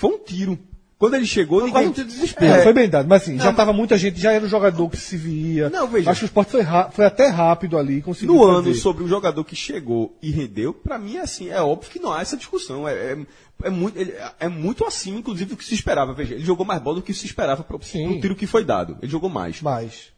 Foi 0.00 0.10
um 0.14 0.18
tiro. 0.18 0.58
Quando 0.98 1.14
ele 1.14 1.26
chegou, 1.26 1.60
Foi 1.60 1.68
ninguém... 1.68 1.82
quase 1.84 1.88
um 1.88 1.92
tiro 1.92 2.08
de 2.08 2.14
desespero. 2.14 2.52
É, 2.52 2.62
foi 2.62 2.72
bem 2.74 2.88
dado, 2.88 3.06
mas 3.08 3.22
assim, 3.22 3.38
já 3.38 3.44
Não, 3.46 3.54
tava 3.54 3.72
muita 3.72 3.96
gente, 3.98 4.18
já 4.20 4.32
era 4.32 4.44
um 4.44 4.48
jogador 4.48 4.88
que 4.88 4.96
se 4.96 5.14
via. 5.16 5.68
Não, 5.70 5.86
veja. 5.86 6.10
Acho 6.10 6.20
que 6.20 6.24
o 6.24 6.28
esporte 6.28 6.50
foi, 6.52 6.60
ra- 6.62 6.90
foi 6.90 7.04
até 7.06 7.26
rápido 7.28 7.76
ali, 7.78 8.00
conseguiu. 8.02 8.34
No 8.34 8.40
fazer. 8.42 8.68
ano, 8.68 8.74
sobre 8.74 9.04
o 9.04 9.08
jogador 9.08 9.44
que 9.44 9.54
chegou 9.56 10.16
e 10.22 10.30
rendeu, 10.30 10.72
pra 10.74 10.98
mim 10.98 11.16
é 11.16 11.20
assim, 11.20 11.48
é 11.50 11.60
óbvio 11.60 11.90
que 11.90 11.98
não 11.98 12.12
há 12.12 12.20
essa 12.22 12.36
discussão. 12.36 12.86
É, 12.88 12.92
é, 13.12 13.18
é 13.64 13.70
muito, 13.70 13.98
ele- 13.98 14.14
é 14.38 14.48
muito 14.48 14.84
acima, 14.86 15.18
inclusive, 15.18 15.50
do 15.50 15.56
que 15.56 15.64
se 15.64 15.74
esperava. 15.74 16.12
Veja, 16.14 16.34
ele 16.34 16.44
jogou 16.44 16.64
mais 16.66 16.80
bola 16.82 16.96
do 16.96 17.02
que 17.02 17.12
se 17.14 17.24
esperava 17.26 17.62
pro, 17.62 17.78
Sim. 17.82 18.06
pro 18.08 18.20
tiro 18.20 18.36
que 18.36 18.46
foi 18.46 18.64
dado. 18.64 18.96
Ele 19.02 19.10
jogou 19.10 19.28
mais. 19.30 19.60
Mas. 19.62 20.08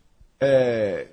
É, 0.41 1.07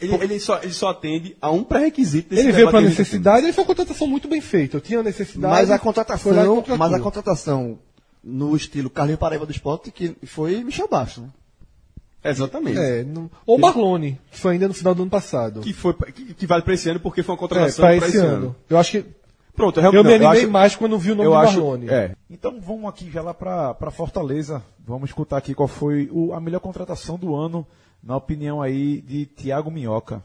ele, 0.00 0.14
ele 0.14 0.40
só, 0.40 0.60
ele 0.62 0.72
só 0.72 0.88
atende 0.88 1.36
a 1.40 1.50
um 1.50 1.62
pré-requisito 1.62 2.30
desse 2.30 2.42
Ele 2.42 2.52
veio 2.52 2.70
para 2.70 2.80
necessidade, 2.80 3.46
ele 3.46 3.52
foi 3.52 3.62
uma 3.62 3.68
contratação 3.68 4.06
muito 4.06 4.28
bem 4.28 4.40
feita. 4.40 4.76
Eu 4.76 4.80
tinha 4.80 5.02
necessidade. 5.02 5.52
Mas 5.54 5.70
a 5.70 5.76
e 5.76 5.78
contratação, 5.78 6.64
mas 6.78 6.92
a 6.92 7.00
contratação 7.00 7.78
no 8.22 8.54
estilo 8.56 8.90
Carlinhos 8.90 9.20
Paraíba 9.20 9.46
do 9.46 9.52
Esporte, 9.52 9.90
que 9.90 10.16
foi 10.24 10.62
Michel 10.62 10.88
Baixo, 10.88 11.22
né? 11.22 11.28
Exatamente. 12.22 12.78
É, 12.78 13.02
não... 13.02 13.30
Ou 13.46 13.58
Marlone, 13.58 14.20
que 14.30 14.38
foi 14.38 14.52
ainda 14.52 14.68
no 14.68 14.74
final 14.74 14.94
do 14.94 15.02
ano 15.02 15.10
passado. 15.10 15.60
Que, 15.60 15.72
foi, 15.72 15.94
que, 15.94 16.34
que 16.34 16.46
vale 16.46 16.62
pra 16.62 16.74
esse 16.74 16.88
ano 16.90 17.00
porque 17.00 17.22
foi 17.22 17.34
uma 17.34 17.38
é, 17.38 17.40
contratação 17.40 17.84
para 17.84 17.96
pra 17.98 18.08
esse 18.08 18.18
ano. 18.18 18.54
Eu 18.68 18.78
acho 18.78 18.90
que. 18.92 19.04
Pronto, 19.56 19.78
Eu 19.78 19.82
realmente 19.82 20.06
me 20.06 20.14
animei 20.14 20.42
acho- 20.42 20.50
mais 20.50 20.76
quando 20.76 20.98
vi 20.98 21.12
o 21.12 21.14
nome 21.14 21.26
eu 21.26 21.32
do 21.32 21.36
acho, 21.38 21.54
Marlone. 21.54 21.88
É, 21.88 22.14
Então 22.30 22.60
vamos 22.60 22.88
aqui 22.88 23.10
já 23.10 23.22
lá 23.22 23.34
para 23.34 23.90
Fortaleza. 23.90 24.62
Vamos 24.86 25.10
escutar 25.10 25.38
aqui 25.38 25.54
qual 25.54 25.68
foi 25.68 26.08
o- 26.12 26.32
a 26.32 26.40
melhor 26.40 26.60
contratação 26.60 27.18
do 27.18 27.34
ano, 27.34 27.66
na 28.02 28.16
opinião 28.16 28.62
aí 28.62 29.00
de 29.00 29.26
Thiago 29.26 29.70
Minhoca. 29.70 30.22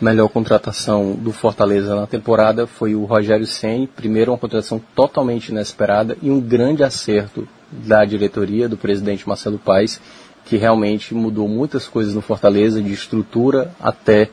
Melhor 0.00 0.28
contratação 0.28 1.14
do 1.14 1.32
Fortaleza 1.32 1.94
na 1.94 2.06
temporada 2.06 2.66
foi 2.66 2.94
o 2.94 3.04
Rogério 3.04 3.46
Ceni. 3.46 3.86
Primeiro, 3.86 4.30
uma 4.32 4.38
contratação 4.38 4.78
totalmente 4.94 5.48
inesperada 5.48 6.18
e 6.20 6.30
um 6.30 6.38
grande 6.38 6.84
acerto 6.84 7.48
da 7.70 8.04
diretoria, 8.04 8.68
do 8.68 8.76
presidente 8.76 9.26
Marcelo 9.26 9.58
Paes, 9.58 10.00
que 10.44 10.56
realmente 10.56 11.14
mudou 11.14 11.48
muitas 11.48 11.88
coisas 11.88 12.14
no 12.14 12.20
Fortaleza, 12.20 12.82
de 12.82 12.92
estrutura 12.92 13.72
até 13.80 14.28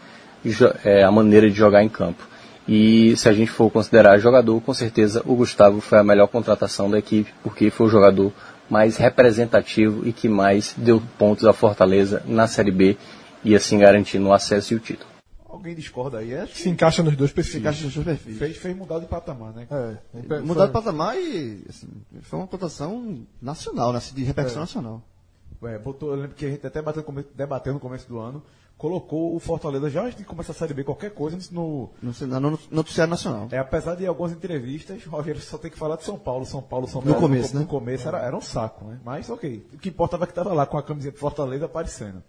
eh, 0.83 1.03
a 1.03 1.11
maneira 1.11 1.49
de 1.49 1.55
jogar 1.55 1.81
em 1.81 1.89
campo. 1.89 2.27
E 2.67 3.15
se 3.15 3.27
a 3.27 3.33
gente 3.33 3.51
for 3.51 3.69
considerar 3.69 4.17
jogador, 4.19 4.59
com 4.61 4.73
certeza 4.73 5.21
o 5.25 5.35
Gustavo 5.35 5.81
foi 5.81 5.99
a 5.99 6.03
melhor 6.03 6.27
contratação 6.27 6.89
da 6.89 6.99
equipe, 6.99 7.33
porque 7.41 7.69
foi 7.69 7.87
o 7.87 7.89
jogador 7.89 8.31
mais 8.73 8.97
representativo 8.97 10.07
e 10.07 10.11
que 10.11 10.27
mais 10.27 10.73
deu 10.75 10.99
pontos 11.15 11.45
à 11.45 11.53
Fortaleza 11.53 12.23
na 12.25 12.47
Série 12.47 12.71
B 12.71 12.97
e 13.43 13.53
assim 13.55 13.77
garantindo 13.77 14.27
o 14.27 14.33
acesso 14.33 14.73
e 14.73 14.77
o 14.77 14.79
título. 14.79 15.11
Alguém 15.47 15.75
discorda 15.75 16.17
aí? 16.17 16.33
Acho 16.35 16.53
que 16.53 16.59
Se 16.59 16.69
encaixa 16.69 17.03
nos 17.03 17.15
dois 17.15 17.31
perfis. 17.31 17.53
Se 17.53 17.59
encaixa 17.59 17.83
nos 17.83 17.93
seus 17.93 18.03
perfis. 18.03 18.35
fez, 18.35 18.57
fez 18.57 18.75
mudar 18.75 18.97
de 18.97 19.05
patamar, 19.05 19.53
né? 19.53 19.67
É, 19.69 20.39
Mudar 20.39 20.65
de 20.65 20.71
patamar 20.71 21.15
e 21.15 21.63
assim, 21.69 21.87
foi 22.23 22.39
uma 22.39 22.47
contratação 22.47 23.19
nacional, 23.39 23.93
né? 23.93 24.01
de 24.11 24.23
repercussão 24.23 24.61
nacional. 24.61 25.03
É, 25.63 25.77
botou, 25.77 26.09
eu 26.09 26.15
lembro 26.15 26.35
que 26.35 26.43
a 26.43 26.49
gente 26.49 26.65
até 26.65 26.81
bateu 26.81 27.05
debateu 27.35 27.73
no 27.73 27.79
começo 27.79 28.07
do 28.09 28.17
ano, 28.17 28.41
colocou 28.83 29.33
o 29.33 29.39
Fortaleza 29.39 29.89
já 29.89 30.01
antes 30.03 30.17
de 30.17 30.25
começar 30.25 30.51
a 30.51 30.55
Série 30.55 30.73
B, 30.73 30.83
qualquer 30.83 31.11
coisa, 31.11 31.37
no, 31.53 31.89
No, 32.01 32.11
no, 32.27 32.39
no 32.51 32.59
noticiário 32.69 33.09
nacional. 33.11 33.47
É, 33.49 33.57
apesar 33.57 33.95
de 33.95 34.05
algumas 34.05 34.33
entrevistas, 34.33 35.05
o 35.05 35.09
Rogério 35.09 35.39
só 35.39 35.57
tem 35.57 35.71
que 35.71 35.77
falar 35.79 35.95
de 35.95 36.03
São 36.03 36.17
Paulo, 36.19 36.45
São 36.45 36.61
Paulo, 36.61 36.85
São 36.85 36.99
No 36.99 37.13
Paulo. 37.13 37.21
começo, 37.21 37.53
no, 37.53 37.61
né? 37.61 37.65
No 37.65 37.69
começo 37.71 38.05
era, 38.09 38.19
era 38.19 38.35
um 38.35 38.41
saco, 38.41 38.83
né? 38.83 38.99
Mas 39.05 39.29
ok. 39.29 39.65
O 39.73 39.77
que 39.77 39.87
importava 39.87 40.25
é 40.25 40.27
que 40.27 40.31
estava 40.33 40.53
lá 40.53 40.65
com 40.65 40.77
a 40.77 40.83
camiseta 40.83 41.13
de 41.13 41.19
Fortaleza 41.21 41.63
aparecendo. 41.63 42.21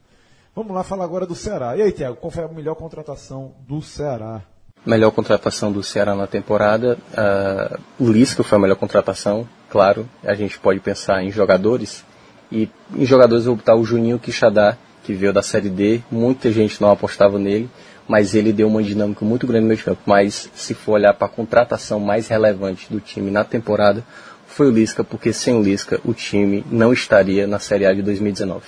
Vamos 0.54 0.72
lá 0.72 0.84
falar 0.84 1.02
agora 1.02 1.26
do 1.26 1.34
Ceará. 1.34 1.76
E 1.76 1.82
aí, 1.82 1.90
Tiago, 1.90 2.14
qual 2.18 2.30
foi 2.30 2.44
a 2.44 2.48
melhor 2.48 2.76
contratação 2.76 3.50
do 3.66 3.82
Ceará? 3.82 4.40
Melhor 4.86 5.10
contratação 5.10 5.72
do 5.72 5.82
Ceará 5.82 6.14
na 6.14 6.28
temporada. 6.28 6.96
ah, 7.16 7.80
o 7.98 8.08
Lisca 8.08 8.44
foi 8.44 8.56
a 8.58 8.60
melhor 8.60 8.76
contratação, 8.76 9.48
claro. 9.68 10.08
A 10.22 10.34
gente 10.34 10.56
pode 10.60 10.78
pensar 10.78 11.20
em 11.24 11.32
jogadores. 11.32 12.04
E 12.52 12.70
em 12.94 13.04
jogadores 13.04 13.44
eu 13.44 13.50
vou 13.50 13.56
botar 13.56 13.74
o 13.74 13.84
Juninho 13.84 14.20
Quixadá, 14.20 14.76
que 15.04 15.12
veio 15.12 15.32
da 15.32 15.42
Série 15.42 15.70
D. 15.70 16.00
Muita 16.10 16.50
gente 16.50 16.80
não 16.80 16.90
apostava 16.90 17.38
nele, 17.38 17.70
mas 18.08 18.34
ele 18.34 18.52
deu 18.52 18.66
uma 18.66 18.82
dinâmica 18.82 19.24
muito 19.24 19.46
grande 19.46 19.62
no 19.62 19.68
meio 19.68 19.78
de 19.78 19.84
campo. 19.84 20.00
Mas 20.06 20.50
se 20.54 20.74
for 20.74 20.92
olhar 20.92 21.14
para 21.14 21.26
a 21.26 21.30
contratação 21.30 22.00
mais 22.00 22.26
relevante 22.26 22.90
do 22.90 23.00
time 23.00 23.30
na 23.30 23.44
temporada, 23.44 24.04
foi 24.46 24.66
o 24.66 24.70
Lisca, 24.70 25.04
porque 25.04 25.32
sem 25.32 25.54
o 25.54 25.62
Lisca 25.62 26.00
o 26.04 26.12
time 26.12 26.64
não 26.70 26.92
estaria 26.92 27.46
na 27.46 27.58
Série 27.58 27.86
A 27.86 27.92
de 27.92 28.02
2019. 28.02 28.66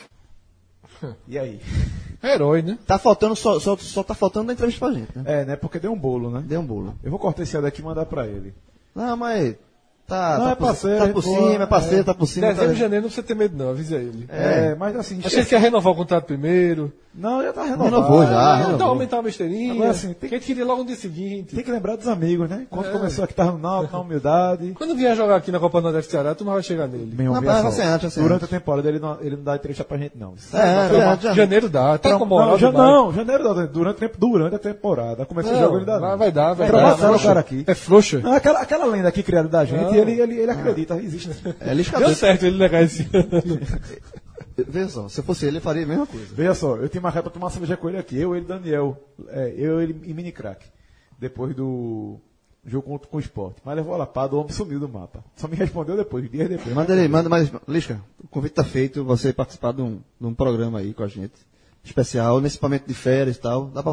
E 1.29 1.39
aí? 1.39 1.61
É 2.23 2.35
herói, 2.35 2.63
né? 2.63 2.79
Tá 2.87 2.99
faltando, 2.99 3.37
só, 3.37 3.61
só, 3.61 3.77
só 3.77 4.03
tá 4.03 4.15
faltando 4.15 4.51
a 4.51 4.55
entrevista 4.55 4.85
pra 4.85 4.95
gente, 4.95 5.17
né? 5.17 5.23
É, 5.27 5.45
né? 5.45 5.57
Porque 5.57 5.79
deu 5.79 5.93
um 5.93 5.99
bolo, 5.99 6.31
né? 6.31 6.43
Deu 6.45 6.61
um 6.61 6.67
bolo. 6.67 6.95
Eu 7.03 7.11
vou 7.11 7.19
cortar 7.19 7.43
esse 7.43 7.55
áudio 7.55 7.69
aqui 7.69 7.81
e 7.81 7.85
mandar 7.85 8.07
pra 8.07 8.27
ele. 8.27 8.55
Não, 8.95 9.17
mas. 9.17 9.55
Tá, 10.07 10.39
Não, 10.39 10.45
tá, 10.45 10.51
é 10.53 10.55
por, 10.55 10.67
parceiro, 10.67 11.07
tá 11.07 11.13
por 11.13 11.23
cima, 11.23 11.63
é 11.65 11.67
parceiro, 11.67 12.05
tá 12.05 12.15
por 12.15 12.27
cima. 12.27 12.47
Dezembro 12.47 12.71
e 12.71 12.75
Tá... 12.75 12.81
janeiro 12.81 13.03
não 13.03 13.09
precisa 13.11 13.27
ter 13.27 13.35
medo, 13.35 13.57
não, 13.57 13.71
avisa 13.71 13.97
ele. 13.97 14.27
É, 14.29 14.75
mas 14.77 14.97
assim. 14.97 15.21
Achei 15.25 15.45
que 15.45 15.55
ia 15.55 15.59
renovar 15.59 15.93
o 15.93 15.97
contrato 15.97 16.27
primeiro. 16.27 16.93
Não, 17.17 17.43
já 17.43 17.53
tá 17.53 17.63
renovado. 17.63 17.85
Renovou 17.97 18.27
já, 18.27 18.39
Ah, 18.39 18.55
renovou. 18.57 18.75
então 18.75 18.89
aumentar 18.89 19.17
uma 19.17 19.23
besteirinha. 19.23 19.73
Agora, 19.73 19.91
assim, 19.91 20.13
tem 20.13 20.29
que 20.29 20.37
a 20.37 20.41
queria 20.41 20.65
logo 20.65 20.81
no 20.83 20.87
dia 20.87 20.97
seguinte. 20.97 21.55
Tem 21.55 21.65
que 21.65 21.71
lembrar 21.71 21.97
dos 21.97 22.07
amigos, 22.09 22.49
né? 22.49 22.67
Quando 22.69 22.89
É. 22.89 22.93
começou 22.93 23.25
aqui, 23.25 23.33
tava 23.35 23.53
no 23.53 23.59
Náutico, 23.59 23.97
na 23.97 24.03
humildade. 24.03 24.73
Quando 24.77 24.95
vier 24.95 25.17
jogar 25.17 25.37
aqui 25.37 25.51
na 25.51 25.59
Copa 25.59 25.81
do 25.81 25.85
Nordeste 25.85 26.11
Ceará, 26.13 26.35
tu 26.35 26.45
não 26.45 26.53
vai 26.53 26.63
chegar 26.63 26.87
nele. 26.87 27.15
Meu, 27.17 27.33
Não, 27.33 27.41
mas 27.41 27.65
assim, 27.65 27.83
antes, 27.83 28.07
assim, 28.09 28.23
durante 28.23 28.45
a 28.45 28.49
temporada 28.49 28.89
ele 28.89 28.99
não, 28.99 29.19
ele 29.21 29.37
não 29.37 29.43
dá 29.45 29.57
entrevista 29.57 29.83
pra 29.85 29.97
gente, 29.97 30.13
não. 30.19 30.35
É, 30.53 30.89
Foi 30.89 30.99
já, 30.99 31.07
mal. 31.07 31.17
já. 31.21 31.33
Janeiro 31.33 31.69
dá, 31.69 31.97
tá 31.99 32.11
Não, 32.11 32.19
com 32.19 32.27
moral. 32.27 32.49
não, 32.51 32.59
já, 32.59 32.71
não, 32.73 33.13
janeiro 33.13 33.45
dá, 33.45 33.67
durante, 33.67 33.97
o 33.97 33.99
tempo- 34.01 34.17
durante 34.19 34.55
a 34.55 34.59
temporada. 34.59 35.25
Começou 35.25 35.53
o 35.53 35.59
jogo, 35.59 35.77
ele 35.77 35.85
dá. 35.87 35.99
vai, 35.99 36.11
não. 36.11 36.19
vai 36.19 36.31
dar, 36.33 36.53
vai 36.55 36.67
Trabalha 36.69 36.97
dar. 36.97 37.19
cara 37.23 37.41
aqui. 37.41 37.65
É 37.67 37.75
frouxa. 37.75 38.19
Não, 38.19 38.33
aquela, 38.33 38.61
aquela 38.61 38.85
lenda 38.85 39.09
aqui 39.09 39.23
criada 39.23 39.49
da 39.49 39.65
gente, 39.65 39.97
ele, 39.97 40.21
ele, 40.21 40.39
ele 40.41 40.51
acredita, 40.51 40.97
existe. 40.97 41.31
É 41.61 41.73
lisca 41.73 41.99
Deu 41.99 42.15
certo 42.15 42.45
ele 42.45 42.59
negar 42.59 42.83
esse. 42.83 43.09
Veja 44.57 44.89
só, 44.89 45.09
se 45.09 45.21
eu 45.21 45.25
fosse 45.25 45.47
ele, 45.47 45.59
eu 45.59 45.61
faria 45.61 45.85
a 45.85 45.87
mesma 45.87 46.07
coisa. 46.07 46.35
Veja 46.35 46.55
só, 46.55 46.77
eu 46.77 46.89
tinha 46.89 47.01
marcado 47.01 47.25
pra 47.25 47.33
tomar 47.33 47.51
cerveja 47.51 47.77
com 47.77 47.89
ele 47.89 47.99
aqui, 47.99 48.17
eu, 48.17 48.35
ele, 48.35 48.47
Daniel, 48.47 48.99
é, 49.29 49.55
eu, 49.57 49.81
ele 49.81 50.01
e 50.05 50.15
Mini 50.15 50.33
Crack, 50.33 50.67
depois 51.19 51.55
do 51.55 52.19
jogo 52.67 52.89
contra 52.89 53.09
com 53.09 53.17
o 53.17 53.21
esporte. 53.21 53.61
Mas 53.65 53.77
levou 53.77 53.95
a 53.95 53.99
lapada, 53.99 54.35
o 54.35 54.41
homem 54.41 54.53
sumiu 54.53 54.81
do 54.81 54.89
mapa. 54.89 55.25
Só 55.37 55.47
me 55.47 55.57
respondeu 55.57 55.97
depois, 55.97 56.29
dias 56.31 56.49
depois. 56.49 56.75
Manda 56.75 56.95
ele, 56.95 57.09
manda 57.09 57.29
mais. 57.29 57.51
Lisca, 57.69 58.01
o 58.23 58.29
convite 58.29 58.55
tá 58.55 58.65
feito, 58.65 59.05
você 59.05 59.33
participar 59.33 59.73
de 59.73 59.83
um, 59.83 60.01
de 60.21 60.27
um 60.27 60.35
programa 60.35 60.81
aí 60.81 60.93
com 60.93 61.03
a 61.03 61.09
gente. 61.09 61.35
Especial, 61.85 62.41
nesse 62.41 62.61
momento 62.61 62.87
de 62.87 62.95
férias 62.95 63.37
e 63.37 63.41
tal. 63.41 63.67
Dá 63.67 63.83
pra. 63.83 63.93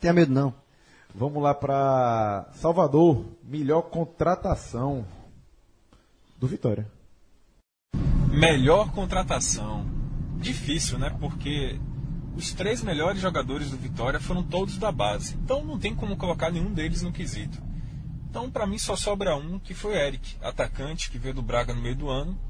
Tenha 0.00 0.12
medo 0.12 0.32
não. 0.32 0.52
Vamos 1.14 1.42
lá 1.42 1.54
pra 1.54 2.48
Salvador, 2.54 3.24
melhor 3.44 3.82
contratação 3.82 5.04
do 6.38 6.46
Vitória. 6.46 6.86
Melhor 8.40 8.90
contratação. 8.92 9.84
Difícil, 10.38 10.98
né? 10.98 11.14
Porque 11.20 11.78
os 12.34 12.54
três 12.54 12.82
melhores 12.82 13.20
jogadores 13.20 13.70
do 13.70 13.76
Vitória 13.76 14.18
foram 14.18 14.42
todos 14.42 14.78
da 14.78 14.90
base. 14.90 15.36
Então 15.44 15.62
não 15.62 15.78
tem 15.78 15.94
como 15.94 16.16
colocar 16.16 16.50
nenhum 16.50 16.72
deles 16.72 17.02
no 17.02 17.12
quesito. 17.12 17.62
Então 18.30 18.50
para 18.50 18.66
mim 18.66 18.78
só 18.78 18.96
sobra 18.96 19.36
um, 19.36 19.58
que 19.58 19.74
foi 19.74 19.94
Eric, 19.94 20.36
atacante 20.40 21.10
que 21.10 21.18
veio 21.18 21.34
do 21.34 21.42
Braga 21.42 21.74
no 21.74 21.82
meio 21.82 21.94
do 21.94 22.08
ano. 22.08 22.40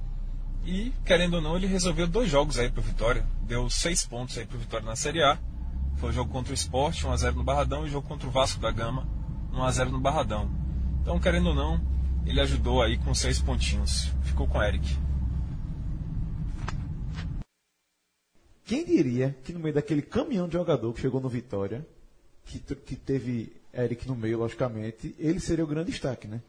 E, 0.65 0.93
querendo 1.05 1.35
ou 1.35 1.41
não, 1.41 1.57
ele 1.57 1.67
resolveu 1.67 2.07
dois 2.07 2.31
jogos 2.31 2.57
aí 2.57 2.71
pro 2.71 2.81
Vitória. 2.81 3.27
Deu 3.43 3.69
seis 3.69 4.07
pontos 4.07 4.39
aí 4.39 4.47
pro 4.47 4.59
Vitória 4.59 4.87
na 4.87 4.95
Série 4.95 5.25
A. 5.25 5.39
Foi 5.97 6.11
o 6.11 6.13
jogo 6.13 6.31
contra 6.31 6.53
o 6.53 6.55
Sport, 6.55 7.03
1x0 7.03 7.35
no 7.35 7.43
Barradão, 7.43 7.83
e 7.83 7.89
o 7.89 7.91
jogo 7.91 8.07
contra 8.07 8.29
o 8.29 8.31
Vasco 8.31 8.61
da 8.61 8.71
Gama, 8.71 9.09
1x0 9.53 9.89
no 9.89 9.99
Barradão. 9.99 10.49
Então, 11.03 11.19
querendo 11.19 11.49
ou 11.49 11.55
não, 11.55 11.81
ele 12.25 12.41
ajudou 12.41 12.81
aí 12.81 12.97
com 12.97 13.13
seis 13.13 13.41
pontinhos. 13.41 14.13
Ficou 14.23 14.47
com 14.47 14.59
o 14.59 14.63
Eric. 14.63 15.10
Quem 18.71 18.85
diria 18.85 19.37
que 19.43 19.53
no 19.53 19.59
meio 19.59 19.75
daquele 19.75 20.01
caminhão 20.01 20.47
de 20.47 20.53
jogador 20.53 20.93
que 20.93 21.01
chegou 21.01 21.21
no 21.21 21.29
Vitória, 21.29 21.85
que, 22.45 22.61
que 22.61 22.95
teve 22.95 23.53
Eric 23.75 24.07
no 24.07 24.15
meio, 24.15 24.39
logicamente, 24.39 25.13
ele 25.19 25.41
seria 25.41 25.65
o 25.65 25.67
grande 25.67 25.91
destaque, 25.91 26.29
né? 26.29 26.41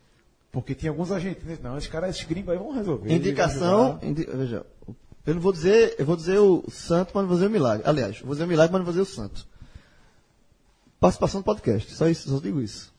Porque 0.52 0.76
tinha 0.76 0.92
alguns 0.92 1.12
argentinos, 1.12 1.60
não, 1.62 1.76
esses 1.80 1.90
caras, 1.90 2.12
esses 2.12 2.28
gringos 2.28 2.50
aí 2.50 2.60
vão 2.60 2.72
resolver. 2.74 3.12
Indicação, 3.12 3.98
indi, 4.04 4.24
veja, 4.32 4.64
eu 5.26 5.34
não 5.34 5.42
vou 5.42 5.52
dizer, 5.52 5.96
eu 5.98 6.06
vou 6.06 6.16
dizer 6.16 6.38
o 6.38 6.64
santo, 6.70 7.10
mas 7.16 7.24
não 7.24 7.28
vou 7.28 7.38
dizer 7.38 7.48
o 7.48 7.52
milagre. 7.52 7.90
Aliás, 7.90 8.20
vou 8.20 8.34
dizer 8.34 8.44
o 8.44 8.48
milagre, 8.48 8.72
mas 8.72 8.82
não 8.82 8.86
vou 8.86 8.94
dizer 8.94 9.02
o 9.02 9.16
santo. 9.16 9.48
Participação 11.00 11.42
do 11.42 11.44
podcast, 11.44 11.92
só 11.92 12.08
isso, 12.08 12.30
só 12.30 12.38
digo 12.38 12.62
isso. 12.62 12.94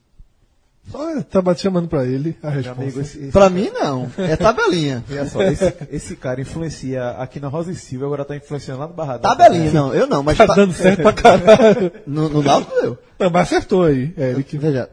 Só 0.90 1.22
tá 1.22 1.54
chamando 1.54 1.88
pra 1.88 2.04
ele 2.04 2.36
a 2.42 2.50
resposta. 2.50 3.30
Cara... 3.32 3.48
mim, 3.48 3.70
não. 3.72 4.10
É 4.18 4.36
tabelinha. 4.36 5.04
Olha 5.10 5.26
só, 5.26 5.42
esse, 5.42 5.74
esse, 5.90 6.16
cara 6.16 6.40
influencia 6.40 7.10
aqui 7.10 7.38
na 7.38 7.48
Rosa 7.48 7.70
e 7.70 7.74
Silva, 7.74 8.06
agora 8.06 8.24
tá 8.24 8.36
influenciando 8.36 8.80
lá 8.80 8.88
no 8.88 8.94
Barradão. 8.94 9.30
Tabelinha, 9.30 9.72
não. 9.72 9.94
Eu 9.94 10.06
não, 10.06 10.22
mas... 10.22 10.36
Tá, 10.36 10.46
tá... 10.46 10.54
dando 10.54 10.72
certo 10.72 11.02
pra 11.02 11.12
caralho. 11.14 11.92
no, 12.06 12.28
no 12.28 12.42
Náutico 12.42 12.80
deu. 12.80 12.98
Não, 13.18 13.30
mas 13.30 13.42
acertou 13.42 13.84
aí, 13.84 14.12
Eric. 14.16 14.58
Veja, 14.58 14.90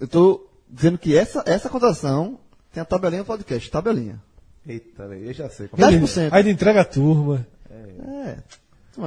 eu 0.00 0.06
tô 0.06 0.48
dizendo 0.70 0.96
que 0.96 1.16
essa, 1.16 1.42
essa 1.46 1.68
contratação 1.68 2.38
tem 2.72 2.80
a 2.80 2.86
tabelinha 2.86 3.22
do 3.22 3.26
podcast. 3.26 3.70
Tabelinha. 3.70 4.22
Eita, 4.66 5.02
eu 5.04 5.32
já 5.32 5.48
sei. 5.48 5.68
Como 5.68 5.82
10%. 5.82 6.18
É. 6.18 6.28
Aí 6.30 6.42
ele 6.42 6.50
entrega 6.50 6.82
a 6.82 6.84
turma. 6.84 7.46
É. 7.70 8.28
é. 8.28 8.38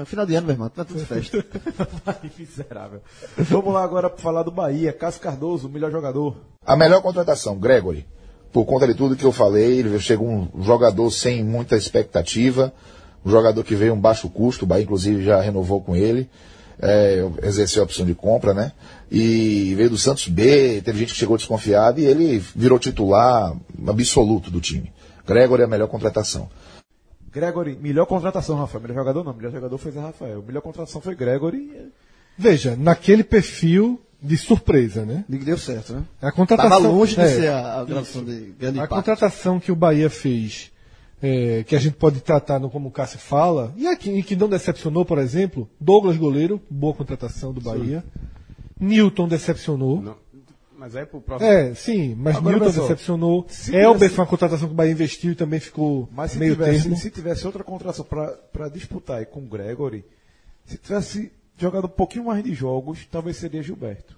Final 0.06 0.26
de 0.26 0.36
ano, 0.36 0.48
meu 0.48 0.54
irmão, 0.54 0.70
tá 0.70 0.86
tudo 0.86 1.06
festa. 1.06 1.44
Miserável. 2.38 3.02
Vamos 3.38 3.74
lá 3.74 3.84
agora 3.84 4.10
para 4.10 4.22
falar 4.22 4.44
do 4.44 4.52
Bahia. 4.52 4.94
Cássio 4.94 5.22
Cardoso, 5.22 5.68
o 5.68 5.72
melhor 5.72 5.92
jogador. 5.92 6.38
A 6.66 6.78
melhor 6.78 7.02
contratação, 7.02 7.58
Gregory. 7.58 8.06
Por 8.54 8.66
conta 8.66 8.88
de 8.88 8.94
tudo 8.94 9.16
que 9.16 9.26
eu 9.26 9.32
falei, 9.32 9.80
ele 9.80 10.00
chegou 10.00 10.28
um 10.28 10.64
jogador 10.64 11.10
sem 11.12 11.44
muita 11.44 11.76
expectativa, 11.76 12.74
um 13.26 13.30
jogador 13.30 13.64
que 13.64 13.76
veio 13.76 13.94
um 13.94 14.00
baixo 14.00 14.30
custo, 14.30 14.66
o 14.66 14.68
Bahia 14.68 14.84
inclusive 14.84 15.24
já 15.24 15.40
renovou 15.40 15.82
com 15.82 15.96
ele, 15.96 16.30
é, 16.82 17.26
exerceu 17.44 17.84
a 17.84 17.86
opção 17.86 18.06
de 18.06 18.14
compra, 18.14 18.54
né? 18.54 18.72
E 19.10 19.74
veio 19.76 19.90
do 19.90 19.98
Santos 19.98 20.28
B, 20.28 20.82
teve 20.84 21.00
gente 21.00 21.14
que 21.14 21.20
chegou 21.20 21.38
desconfiada 21.38 22.00
e 22.00 22.06
ele 22.06 22.40
virou 22.56 22.80
titular 22.80 23.56
absoluto 23.88 24.50
do 24.50 24.60
time. 24.60 24.92
Gregory 25.26 25.62
é 25.62 25.66
a 25.66 25.70
melhor 25.70 25.88
contratação. 25.88 26.50
Gregory, 27.32 27.78
melhor 27.82 28.06
contratação, 28.06 28.58
Rafael. 28.58 28.82
Melhor 28.82 28.96
jogador 28.96 29.24
não, 29.24 29.34
melhor 29.34 29.52
jogador 29.52 29.78
foi 29.78 29.92
Zé 29.92 30.02
Rafael. 30.02 30.44
Melhor 30.46 30.62
contratação 30.62 31.02
foi 31.02 31.16
Gregory. 31.16 31.92
Veja, 32.38 32.76
naquele 32.76 33.24
perfil 33.24 34.02
de 34.22 34.38
surpresa, 34.38 35.06
né? 35.06 35.26
De 35.28 35.40
que 35.40 35.46
deu 35.46 35.58
certo, 35.58 35.94
né? 35.94 36.04
A 36.22 36.32
contratação, 36.32 36.70
Tava 36.70 36.88
longe 36.88 37.16
de 37.16 37.22
é, 37.22 37.28
ser 37.28 37.48
a, 37.48 37.80
a 37.80 37.86
gravação 37.86 38.24
de 38.24 38.54
grande 38.60 38.80
A 38.80 38.88
contratação 38.88 39.60
que 39.60 39.72
o 39.72 39.76
Bahia 39.76 40.10
fez, 40.10 40.72
é, 41.22 41.64
que 41.64 41.76
a 41.76 41.80
gente 41.80 41.96
pode 41.96 42.22
tratar 42.22 42.60
no, 42.60 42.70
como 42.70 42.90
o 42.90 42.92
Cássio 42.92 43.18
fala, 43.18 43.74
e, 43.76 43.88
aqui, 43.88 44.12
e 44.12 44.22
que 44.22 44.36
não 44.36 44.48
decepcionou, 44.48 45.06
por 45.06 45.18
exemplo, 45.18 45.68
Douglas 45.80 46.18
Goleiro, 46.18 46.62
boa 46.70 46.94
contratação 46.94 47.52
do 47.52 47.62
Bahia. 47.62 48.04
Sim. 48.04 48.86
Newton 48.86 49.28
decepcionou. 49.28 50.02
Não. 50.02 50.16
Mas 50.82 50.96
é 50.96 51.06
pro 51.06 51.22
próximo. 51.22 51.48
É, 51.48 51.76
sim, 51.76 52.16
mas 52.16 52.38
Agora, 52.38 52.58
Newton 52.58 52.82
decepcionou. 52.82 53.46
Elber 53.72 53.94
tivesse... 53.94 54.16
foi 54.16 54.24
uma 54.24 54.28
contratação 54.28 54.68
que 54.68 54.74
o 54.74 54.76
Bahia 54.76 54.92
investiu 54.92 55.34
e 55.34 55.36
também 55.36 55.60
ficou 55.60 56.10
mas 56.12 56.32
se 56.32 56.40
meio 56.40 56.56
tivesse, 56.56 56.82
termo. 56.82 56.98
Se 56.98 57.12
tivesse 57.12 57.46
outra 57.46 57.64
contratação 57.64 58.04
para 58.04 58.68
disputar 58.68 59.20
aí 59.20 59.26
com 59.28 59.42
o 59.42 59.44
Gregory, 59.44 60.04
se 60.66 60.80
tivesse 60.80 61.32
jogado 61.56 61.86
um 61.86 61.88
pouquinho 61.88 62.26
mais 62.26 62.44
de 62.44 62.56
jogos, 62.56 63.08
talvez 63.12 63.38
seria 63.38 63.62
Gilberto. 63.62 64.16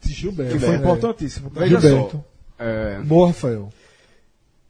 Gilberto. 0.00 0.54
Que 0.54 0.58
foi 0.58 0.76
é. 0.76 0.78
importantíssimo. 0.78 1.50
Veja 1.50 1.78
Gilberto. 1.78 2.24
Só. 2.56 2.64
É... 2.64 3.00
Boa, 3.02 3.26
Rafael. 3.26 3.70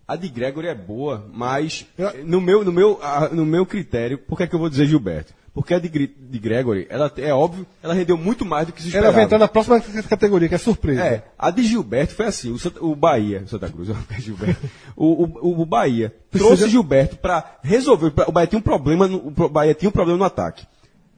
A 0.08 0.16
de 0.16 0.28
Gregory 0.28 0.66
é 0.66 0.74
boa, 0.74 1.24
mas 1.32 1.86
no 2.24 2.40
meu, 2.40 2.64
no 2.64 2.72
meu, 2.72 2.98
no 3.30 3.46
meu 3.46 3.64
critério, 3.64 4.18
por 4.18 4.38
que, 4.38 4.42
é 4.42 4.46
que 4.48 4.56
eu 4.56 4.58
vou 4.58 4.68
dizer 4.68 4.86
Gilberto? 4.86 5.32
Porque 5.58 5.74
a 5.74 5.80
de, 5.80 5.88
de 5.88 6.38
Gregory, 6.38 6.86
ela 6.88 7.12
é 7.16 7.34
óbvio, 7.34 7.66
ela 7.82 7.92
rendeu 7.92 8.16
muito 8.16 8.44
mais 8.44 8.68
do 8.68 8.72
que 8.72 8.80
se 8.80 8.86
esperava. 8.86 9.08
Ela 9.08 9.14
vai 9.16 9.24
entrar 9.24 9.38
na 9.40 9.48
próxima 9.48 9.80
categoria, 10.08 10.48
que 10.48 10.54
é 10.54 10.58
surpresa. 10.58 11.02
É, 11.02 11.24
a 11.36 11.50
de 11.50 11.64
Gilberto 11.64 12.14
foi 12.14 12.26
assim, 12.26 12.52
o, 12.52 12.86
o 12.86 12.94
Bahia, 12.94 13.42
Santa 13.44 13.68
Cruz, 13.68 13.88
Gilberto, 14.20 14.70
o, 14.94 15.24
o, 15.24 15.62
o 15.62 15.66
Bahia 15.66 16.14
Precisa... 16.30 16.54
trouxe 16.54 16.70
Gilberto 16.70 17.16
para 17.16 17.58
resolver, 17.60 18.12
pra, 18.12 18.28
o 18.28 18.32
Bahia 18.32 18.46
tinha 18.46 18.58
um 18.60 18.62
problema, 18.62 19.08
no, 19.08 19.16
o 19.26 19.48
Bahia 19.48 19.74
tinha 19.74 19.88
um 19.88 19.92
problema 19.92 20.16
no 20.16 20.24
ataque. 20.24 20.64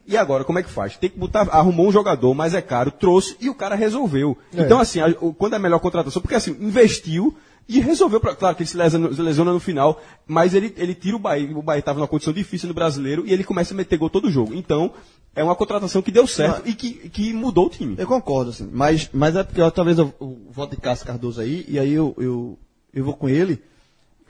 E 0.07 0.17
agora, 0.17 0.43
como 0.43 0.59
é 0.59 0.63
que 0.63 0.71
faz? 0.71 0.97
Tem 0.97 1.11
que 1.11 1.19
botar, 1.19 1.43
arrumou 1.51 1.87
um 1.87 1.93
jogador, 1.93 2.33
mas 2.33 2.55
é 2.55 2.63
caro, 2.63 2.91
trouxe 2.91 3.37
e 3.43 3.51
o 3.51 3.55
cara 3.55 3.75
resolveu. 3.75 4.39
É. 4.57 4.63
Então, 4.63 4.81
assim, 4.81 5.01
a, 5.01 5.13
quando 5.13 5.53
é 5.53 5.57
a 5.57 5.61
melhor 5.61 5.81
contratação, 5.81 6.23
porque 6.23 6.35
assim, 6.35 6.57
investiu, 6.61 7.37
e 7.71 7.81
resolveu, 7.81 8.19
pra, 8.19 8.35
claro 8.35 8.57
que 8.57 8.63
ele 8.63 8.69
se 8.69 8.77
lesiona, 8.77 9.15
se 9.15 9.23
lesiona, 9.23 9.53
no 9.53 9.61
final, 9.61 10.01
mas 10.27 10.55
ele, 10.55 10.75
ele 10.77 10.93
tira 10.93 11.15
o 11.15 11.21
Bahia. 11.21 11.57
O 11.57 11.63
Bahia 11.63 11.79
estava 11.79 12.01
numa 12.01 12.09
condição 12.09 12.33
difícil 12.33 12.67
no 12.67 12.75
brasileiro 12.75 13.25
e 13.25 13.33
ele 13.33 13.45
começa 13.45 13.73
a 13.73 13.77
meter 13.77 13.97
gol 13.97 14.11
todo 14.11 14.29
jogo. 14.29 14.53
Então, 14.55 14.93
é 15.37 15.45
uma 15.45 15.55
contratação 15.55 16.03
que 16.03 16.11
deu 16.11 16.27
certo 16.27 16.69
e 16.69 16.75
que, 16.75 17.09
que 17.11 17.33
mudou 17.33 17.67
o 17.67 17.71
time. 17.71 17.95
Eu 17.97 18.09
concordo, 18.09 18.51
assim. 18.51 18.69
Mas, 18.73 19.09
mas 19.13 19.37
é 19.37 19.45
porque 19.45 19.61
eu, 19.61 19.71
talvez 19.71 19.99
eu, 19.99 20.13
eu 20.21 20.37
voto 20.51 20.75
de 20.75 20.81
Cássio 20.81 21.07
Cardoso 21.07 21.41
aí, 21.41 21.65
e 21.69 21.79
aí 21.79 21.93
eu, 21.93 22.13
eu, 22.19 22.59
eu 22.93 23.05
vou 23.05 23.15
com 23.15 23.29
ele, 23.29 23.63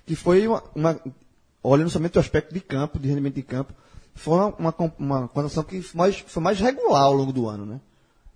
que 0.05 0.15
foi 0.15 0.47
uma, 0.47 0.63
uma. 0.75 1.01
Olhando 1.63 1.89
somente 1.89 2.19
o 2.19 2.21
aspecto 2.21 2.53
de 2.53 2.61
campo, 2.61 2.99
de 2.99 3.09
rendimento 3.09 3.37
de 3.37 3.43
campo, 3.43 3.73
foi 4.15 4.35
uma, 4.35 4.55
uma, 4.59 4.75
uma 4.99 5.29
contratação 5.29 5.63
que 5.63 5.81
foi 5.81 5.99
mais, 5.99 6.19
foi 6.27 6.43
mais 6.43 6.61
regular 6.61 7.05
ao 7.05 7.15
longo 7.15 7.33
do 7.33 7.49
ano, 7.49 7.65
né? 7.65 7.81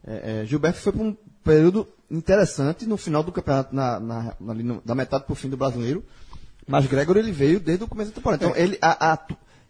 É, 0.07 0.43
é, 0.43 0.47
Gilberto 0.47 0.79
foi 0.79 0.93
para 0.93 1.03
um 1.03 1.17
período 1.45 1.87
interessante 2.11 2.87
no 2.87 2.97
final 2.97 3.23
do 3.23 3.31
campeonato, 3.31 3.75
na, 3.75 4.01
na, 4.01 4.35
na, 4.41 4.81
da 4.85 4.95
metade 4.95 5.25
para 5.25 5.33
o 5.33 5.37
fim 5.37 5.49
do 5.49 5.57
brasileiro. 5.57 6.05
Mas 6.67 6.87
Gregor 6.87 7.17
ele 7.17 7.31
veio 7.31 7.61
desde 7.61 7.85
o 7.85 7.89
começo 7.89 8.11
da 8.11 8.17
temporada. 8.17 8.45
Então 8.45 8.57
é. 8.57 8.63
ele, 8.63 8.79
a, 8.81 9.13
a, 9.13 9.19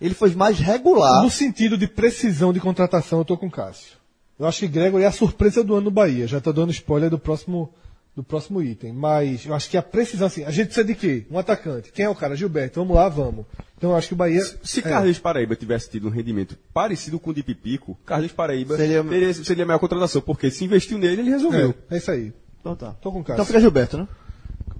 ele 0.00 0.14
foi 0.14 0.34
mais 0.34 0.58
regular. 0.58 1.22
No 1.22 1.30
sentido 1.30 1.76
de 1.76 1.86
precisão 1.86 2.52
de 2.52 2.60
contratação, 2.60 3.18
eu 3.18 3.22
estou 3.22 3.36
com 3.36 3.46
o 3.46 3.50
Cássio. 3.50 3.96
Eu 4.38 4.46
acho 4.46 4.60
que 4.60 4.68
Gregor 4.68 5.00
é 5.00 5.06
a 5.06 5.12
surpresa 5.12 5.62
do 5.62 5.74
ano 5.74 5.84
no 5.86 5.90
Bahia. 5.90 6.26
Já 6.26 6.38
estou 6.38 6.52
dando 6.52 6.70
spoiler 6.70 7.10
do 7.10 7.18
próximo, 7.18 7.72
do 8.14 8.22
próximo 8.22 8.62
item. 8.62 8.92
Mas 8.92 9.44
eu 9.44 9.54
acho 9.54 9.68
que 9.68 9.76
a 9.76 9.82
precisão, 9.82 10.26
assim, 10.26 10.44
a 10.44 10.50
gente 10.50 10.66
precisa 10.66 10.86
de 10.86 10.94
quê? 10.94 11.26
Um 11.30 11.38
atacante. 11.38 11.92
Quem 11.92 12.04
é 12.04 12.08
o 12.08 12.14
cara? 12.14 12.36
Gilberto. 12.36 12.80
Vamos 12.80 12.96
lá, 12.96 13.08
vamos. 13.08 13.44
Então 13.76 13.90
eu 13.90 13.96
acho 13.96 14.08
que 14.08 14.14
o 14.14 14.16
Bahia. 14.16 14.40
Se, 14.40 14.58
se 14.62 14.80
é. 14.80 14.82
Carlos 14.82 15.18
Paraíba 15.18 15.56
tivesse 15.56 15.90
tido 15.90 16.08
um 16.08 16.10
rendimento 16.10 16.56
parecido 16.72 17.18
com 17.18 17.30
o 17.30 17.34
de 17.34 17.42
Pipico, 17.42 17.98
Carlos 18.04 18.32
Paraíba 18.32 18.76
seria, 18.76 19.02
teria, 19.02 19.34
seria 19.34 19.64
a 19.64 19.66
melhor 19.66 19.78
contratação, 19.78 20.22
porque 20.22 20.50
se 20.50 20.64
investiu 20.64 20.98
nele, 20.98 21.22
ele 21.22 21.30
resolveu. 21.30 21.74
É, 21.90 21.94
é 21.94 21.98
isso 21.98 22.10
aí. 22.10 22.32
Então 22.60 22.74
tá. 22.74 22.92
Tô 22.92 23.12
com 23.12 23.20
o 23.20 23.22
Cássio. 23.22 23.34
Então 23.34 23.44
fica 23.44 23.60
Gilberto, 23.60 23.98
né? 23.98 24.08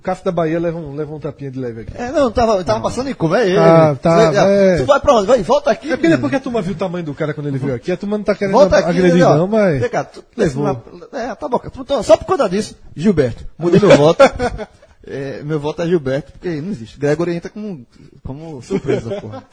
O 0.04 0.06
Cássio 0.06 0.26
da 0.26 0.30
Bahia 0.30 0.60
leva 0.60 0.76
um, 0.76 0.94
leva 0.94 1.14
um 1.14 1.18
tapinha 1.18 1.50
de 1.50 1.58
leve 1.58 1.80
aqui. 1.80 1.92
É, 1.96 2.12
não, 2.12 2.30
tava, 2.30 2.62
tava 2.62 2.78
passando 2.78 3.08
em 3.08 3.14
como, 3.14 3.34
é 3.34 3.48
ele. 3.48 3.56
Ah, 3.56 3.96
tá. 3.96 4.32
Você, 4.32 4.38
é. 4.38 4.76
Tu 4.76 4.84
vai 4.84 5.00
pra 5.00 5.14
onde? 5.14 5.26
Vai, 5.26 5.42
volta 5.42 5.70
aqui. 5.70 5.90
É 5.90 5.96
porque 5.96 6.10
depois 6.10 6.28
que 6.28 6.36
a 6.36 6.40
turma 6.40 6.60
viu 6.60 6.74
o 6.74 6.76
tamanho 6.76 7.06
do 7.06 7.14
cara 7.14 7.32
quando 7.32 7.46
ele 7.46 7.56
veio 7.56 7.74
aqui, 7.74 7.90
a 7.90 7.96
turma 7.96 8.18
não 8.18 8.24
tá 8.24 8.34
querendo 8.34 8.52
volta 8.52 8.76
aqui, 8.76 8.90
agredir 8.90 9.20
não, 9.20 9.48
mas... 9.48 9.80
Vem 9.80 9.88
cá, 9.88 10.04
tu, 10.04 10.22
levou. 10.36 10.62
Uma, 10.62 10.82
é, 11.10 11.34
tá 11.34 11.48
bom. 11.48 11.58
Só 12.02 12.18
por 12.18 12.26
conta 12.26 12.46
disso, 12.50 12.76
Gilberto, 12.94 13.46
mudei 13.58 13.80
meu 13.80 13.96
voto. 13.96 14.22
É, 15.06 15.42
meu 15.42 15.60
voto 15.60 15.82
é 15.82 15.86
Gilberto, 15.86 16.32
porque 16.32 16.62
não 16.62 16.70
existe. 16.70 16.98
Gregory 16.98 17.34
entra 17.34 17.50
como, 17.50 17.86
como 18.24 18.62
surpresa, 18.62 19.20
porra. 19.20 19.44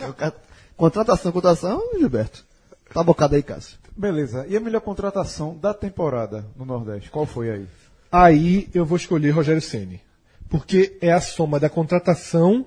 Contratação, 0.77 1.29
contratação, 1.29 1.81
Gilberto. 1.99 2.45
Tá 2.93 3.03
bocado 3.03 3.35
aí, 3.35 3.43
Cássio. 3.43 3.77
Beleza. 3.97 4.45
E 4.47 4.55
a 4.55 4.61
melhor 4.61 4.79
contratação 4.79 5.57
da 5.61 5.73
temporada 5.73 6.45
no 6.55 6.63
Nordeste? 6.65 7.09
Qual 7.09 7.25
foi 7.25 7.51
aí? 7.51 7.67
Aí 8.09 8.69
eu 8.73 8.85
vou 8.85 8.95
escolher 8.95 9.31
Rogério 9.31 9.61
Ceni, 9.61 9.99
porque 10.51 10.97
é 10.99 11.13
a 11.13 11.21
soma 11.21 11.61
da 11.61 11.69
contratação, 11.69 12.65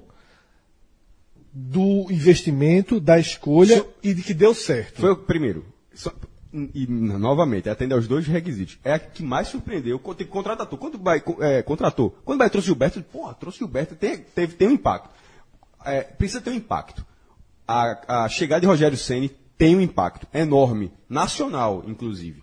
do 1.52 2.06
investimento, 2.10 2.98
da 2.98 3.18
escolha 3.18 3.76
so, 3.76 3.88
e 4.02 4.14
de 4.14 4.22
que 4.22 4.32
deu 4.32 4.54
certo. 4.54 5.02
Foi 5.02 5.10
o 5.10 5.16
primeiro. 5.18 5.66
So, 5.92 6.10
e 6.74 6.86
novamente, 6.86 7.68
atende 7.68 7.92
aos 7.92 8.08
dois 8.08 8.26
requisitos. 8.26 8.78
É 8.82 8.94
a 8.94 8.98
que 8.98 9.22
mais 9.22 9.48
surpreendeu. 9.48 9.98
Contratou. 9.98 10.78
Quando 10.78 10.98
o 10.98 11.44
é, 11.44 11.62
contratou. 11.62 12.10
Quando 12.24 12.36
o 12.36 12.38
Bahia 12.38 12.50
trouxe 12.50 12.66
Gilberto, 12.66 13.02
porra, 13.02 13.34
trouxe 13.34 13.58
Gilberto, 13.58 13.94
tem, 13.94 14.16
teve, 14.16 14.54
tem 14.54 14.68
um 14.68 14.72
impacto. 14.72 15.10
É, 15.84 16.00
precisa 16.00 16.40
ter 16.40 16.50
um 16.50 16.54
impacto. 16.54 17.04
A, 17.68 18.24
a 18.24 18.28
chegada 18.30 18.62
de 18.62 18.66
Rogério 18.66 18.96
Ceni 18.96 19.28
tem 19.58 19.76
um 19.76 19.80
impacto 19.80 20.26
enorme, 20.32 20.90
nacional, 21.08 21.84
inclusive. 21.86 22.42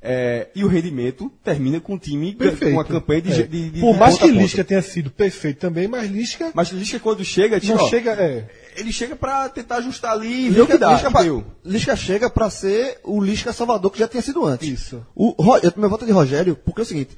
É, 0.00 0.48
e 0.54 0.62
o 0.62 0.68
rendimento 0.68 1.32
termina 1.42 1.80
com 1.80 1.94
o 1.94 1.98
time 1.98 2.34
perfeito. 2.34 2.66
com 2.72 2.76
uma 2.78 2.84
campanha 2.84 3.22
de, 3.22 3.32
é. 3.32 3.42
de, 3.42 3.70
de 3.70 3.80
Por 3.80 3.96
mais 3.96 4.16
que 4.16 4.28
Lisca 4.28 4.62
tenha 4.62 4.82
sido 4.82 5.10
perfeito 5.10 5.58
também, 5.58 5.88
mas 5.88 6.08
Lisca. 6.08 6.50
Mas 6.54 6.68
Lisca 6.68 7.00
quando 7.00 7.24
chega, 7.24 7.58
tipo, 7.58 7.74
não 7.76 7.84
ó, 7.84 7.88
chega, 7.88 8.12
é. 8.12 8.46
ele 8.76 8.92
chega 8.92 9.16
para 9.16 9.48
tentar 9.48 9.76
ajustar 9.76 10.12
ali 10.12 10.46
e 10.46 10.50
ver 10.50 10.60
o 10.60 10.66
que 10.66 10.78
dá. 10.78 10.92
Lisca, 10.92 11.10
pra, 11.10 11.22
Lisca 11.64 11.96
chega 11.96 12.30
para 12.30 12.48
ser 12.50 13.00
o 13.02 13.20
Lisca 13.20 13.52
Salvador 13.52 13.90
que 13.90 13.98
já 13.98 14.06
tinha 14.06 14.22
sido 14.22 14.44
antes. 14.44 14.68
Isso. 14.68 15.04
O, 15.14 15.34
eu, 15.62 15.72
meu 15.76 15.88
voto 15.90 16.04
é 16.04 16.06
de 16.06 16.12
Rogério, 16.12 16.54
porque 16.54 16.82
é 16.82 16.84
o 16.84 16.86
seguinte, 16.86 17.16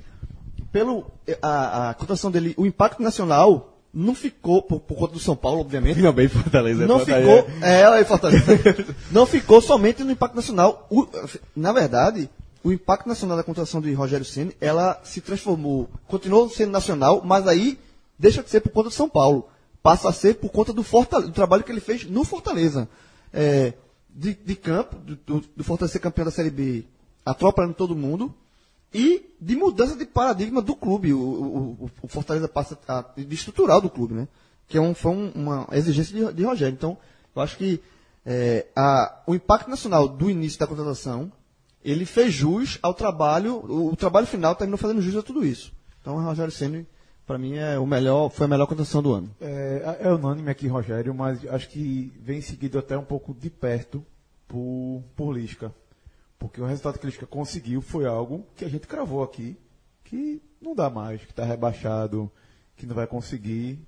pelo 0.72 1.10
a, 1.42 1.90
a 1.90 1.94
cotação 1.94 2.30
dele, 2.30 2.54
o 2.56 2.64
impacto 2.64 3.02
nacional 3.02 3.74
não 3.92 4.14
ficou, 4.14 4.62
por, 4.62 4.80
por 4.80 4.96
conta 4.96 5.14
do 5.14 5.18
São 5.18 5.34
Paulo, 5.34 5.60
obviamente. 5.60 5.96
Finalmente 5.96 6.30
Fortaleza. 6.30 6.86
Não 6.86 6.98
Fortaleza. 6.98 7.42
ficou, 7.42 7.66
é, 7.68 7.84
aí 7.84 8.04
Fortaleza. 8.04 8.46
não 9.10 9.26
ficou 9.26 9.60
somente 9.60 10.04
no 10.04 10.10
impacto 10.12 10.36
nacional. 10.36 10.86
O- 10.90 11.06
na 11.56 11.72
verdade, 11.72 12.30
o 12.64 12.72
impacto 12.72 13.08
nacional 13.08 13.36
da 13.36 13.42
contratação 13.42 13.80
de 13.80 13.92
Rogério 13.92 14.24
Ceni, 14.24 14.54
ela 14.60 15.00
se 15.04 15.20
transformou, 15.20 15.88
continuou 16.06 16.48
sendo 16.50 16.72
nacional, 16.72 17.22
mas 17.24 17.46
aí 17.46 17.78
deixa 18.18 18.42
de 18.42 18.50
ser 18.50 18.60
por 18.60 18.70
conta 18.70 18.88
do 18.88 18.94
São 18.94 19.08
Paulo. 19.08 19.48
Passa 19.82 20.08
a 20.08 20.12
ser 20.12 20.34
por 20.34 20.50
conta 20.50 20.72
do, 20.72 20.82
do 20.82 21.32
trabalho 21.32 21.62
que 21.62 21.70
ele 21.70 21.80
fez 21.80 22.04
no 22.04 22.24
Fortaleza. 22.24 22.88
É, 23.32 23.74
de, 24.10 24.34
de 24.34 24.56
campo, 24.56 24.96
do, 24.96 25.40
do, 25.54 25.62
Fortaleza 25.64 25.92
ser 25.92 26.00
campeão 26.00 26.24
da 26.24 26.30
Série 26.30 26.50
B, 26.50 26.84
atropelando 27.24 27.74
todo 27.74 27.94
mundo, 27.94 28.34
e 28.92 29.22
de 29.40 29.54
mudança 29.54 29.94
de 29.94 30.04
paradigma 30.04 30.60
do 30.60 30.74
clube. 30.74 31.12
O, 31.12 31.20
o- 31.20 31.90
o 32.02 32.08
Fortaleza 32.08 32.48
passa 32.48 32.76
a, 32.88 33.04
de 33.16 33.34
estrutural 33.34 33.80
do 33.80 33.88
clube, 33.88 34.14
né? 34.14 34.26
Que 34.66 34.76
é 34.78 34.80
um, 34.80 34.94
foi 34.94 35.12
um- 35.12 35.30
uma 35.34 35.68
exigência 35.72 36.12
de, 36.14 36.32
de 36.34 36.42
Rogério. 36.42 36.74
Então, 36.74 36.96
eu 37.36 37.40
acho 37.42 37.56
que 37.56 37.80
é, 38.26 38.66
a- 38.74 39.22
o 39.26 39.34
impacto 39.34 39.70
nacional 39.70 40.08
do 40.08 40.28
início 40.28 40.58
da 40.58 40.66
contratação, 40.66 41.30
ele 41.90 42.04
fez 42.04 42.32
jus 42.32 42.78
ao 42.82 42.94
trabalho, 42.94 43.56
o, 43.68 43.92
o 43.92 43.96
trabalho 43.96 44.26
final 44.26 44.54
terminou 44.54 44.78
fazendo 44.78 45.02
jus 45.02 45.16
a 45.16 45.22
tudo 45.22 45.44
isso. 45.44 45.72
Então, 46.00 46.16
o 46.16 46.22
Rogério 46.22 46.52
Ceni 46.52 46.86
para 47.28 47.36
mim, 47.36 47.56
é 47.56 47.78
o 47.78 47.84
melhor, 47.84 48.30
foi 48.30 48.46
a 48.46 48.48
melhor 48.48 48.66
contratação 48.66 49.02
do 49.02 49.12
ano. 49.12 49.30
É, 49.38 49.98
é 50.00 50.10
unânime 50.10 50.50
aqui, 50.50 50.66
Rogério, 50.66 51.14
mas 51.14 51.46
acho 51.46 51.68
que 51.68 52.10
vem 52.22 52.40
seguido 52.40 52.78
até 52.78 52.96
um 52.96 53.04
pouco 53.04 53.34
de 53.34 53.50
perto 53.50 54.02
por, 54.48 55.04
por 55.14 55.36
Lisca. 55.36 55.70
Porque 56.38 56.58
o 56.58 56.64
resultado 56.64 56.98
que 56.98 57.04
Lisca 57.04 57.26
conseguiu 57.26 57.82
foi 57.82 58.06
algo 58.06 58.46
que 58.56 58.64
a 58.64 58.68
gente 58.68 58.86
cravou 58.86 59.22
aqui, 59.22 59.58
que 60.04 60.40
não 60.58 60.74
dá 60.74 60.88
mais, 60.88 61.22
que 61.22 61.30
está 61.30 61.44
rebaixado, 61.44 62.32
que 62.74 62.86
não 62.86 62.94
vai 62.94 63.06
conseguir. 63.06 63.78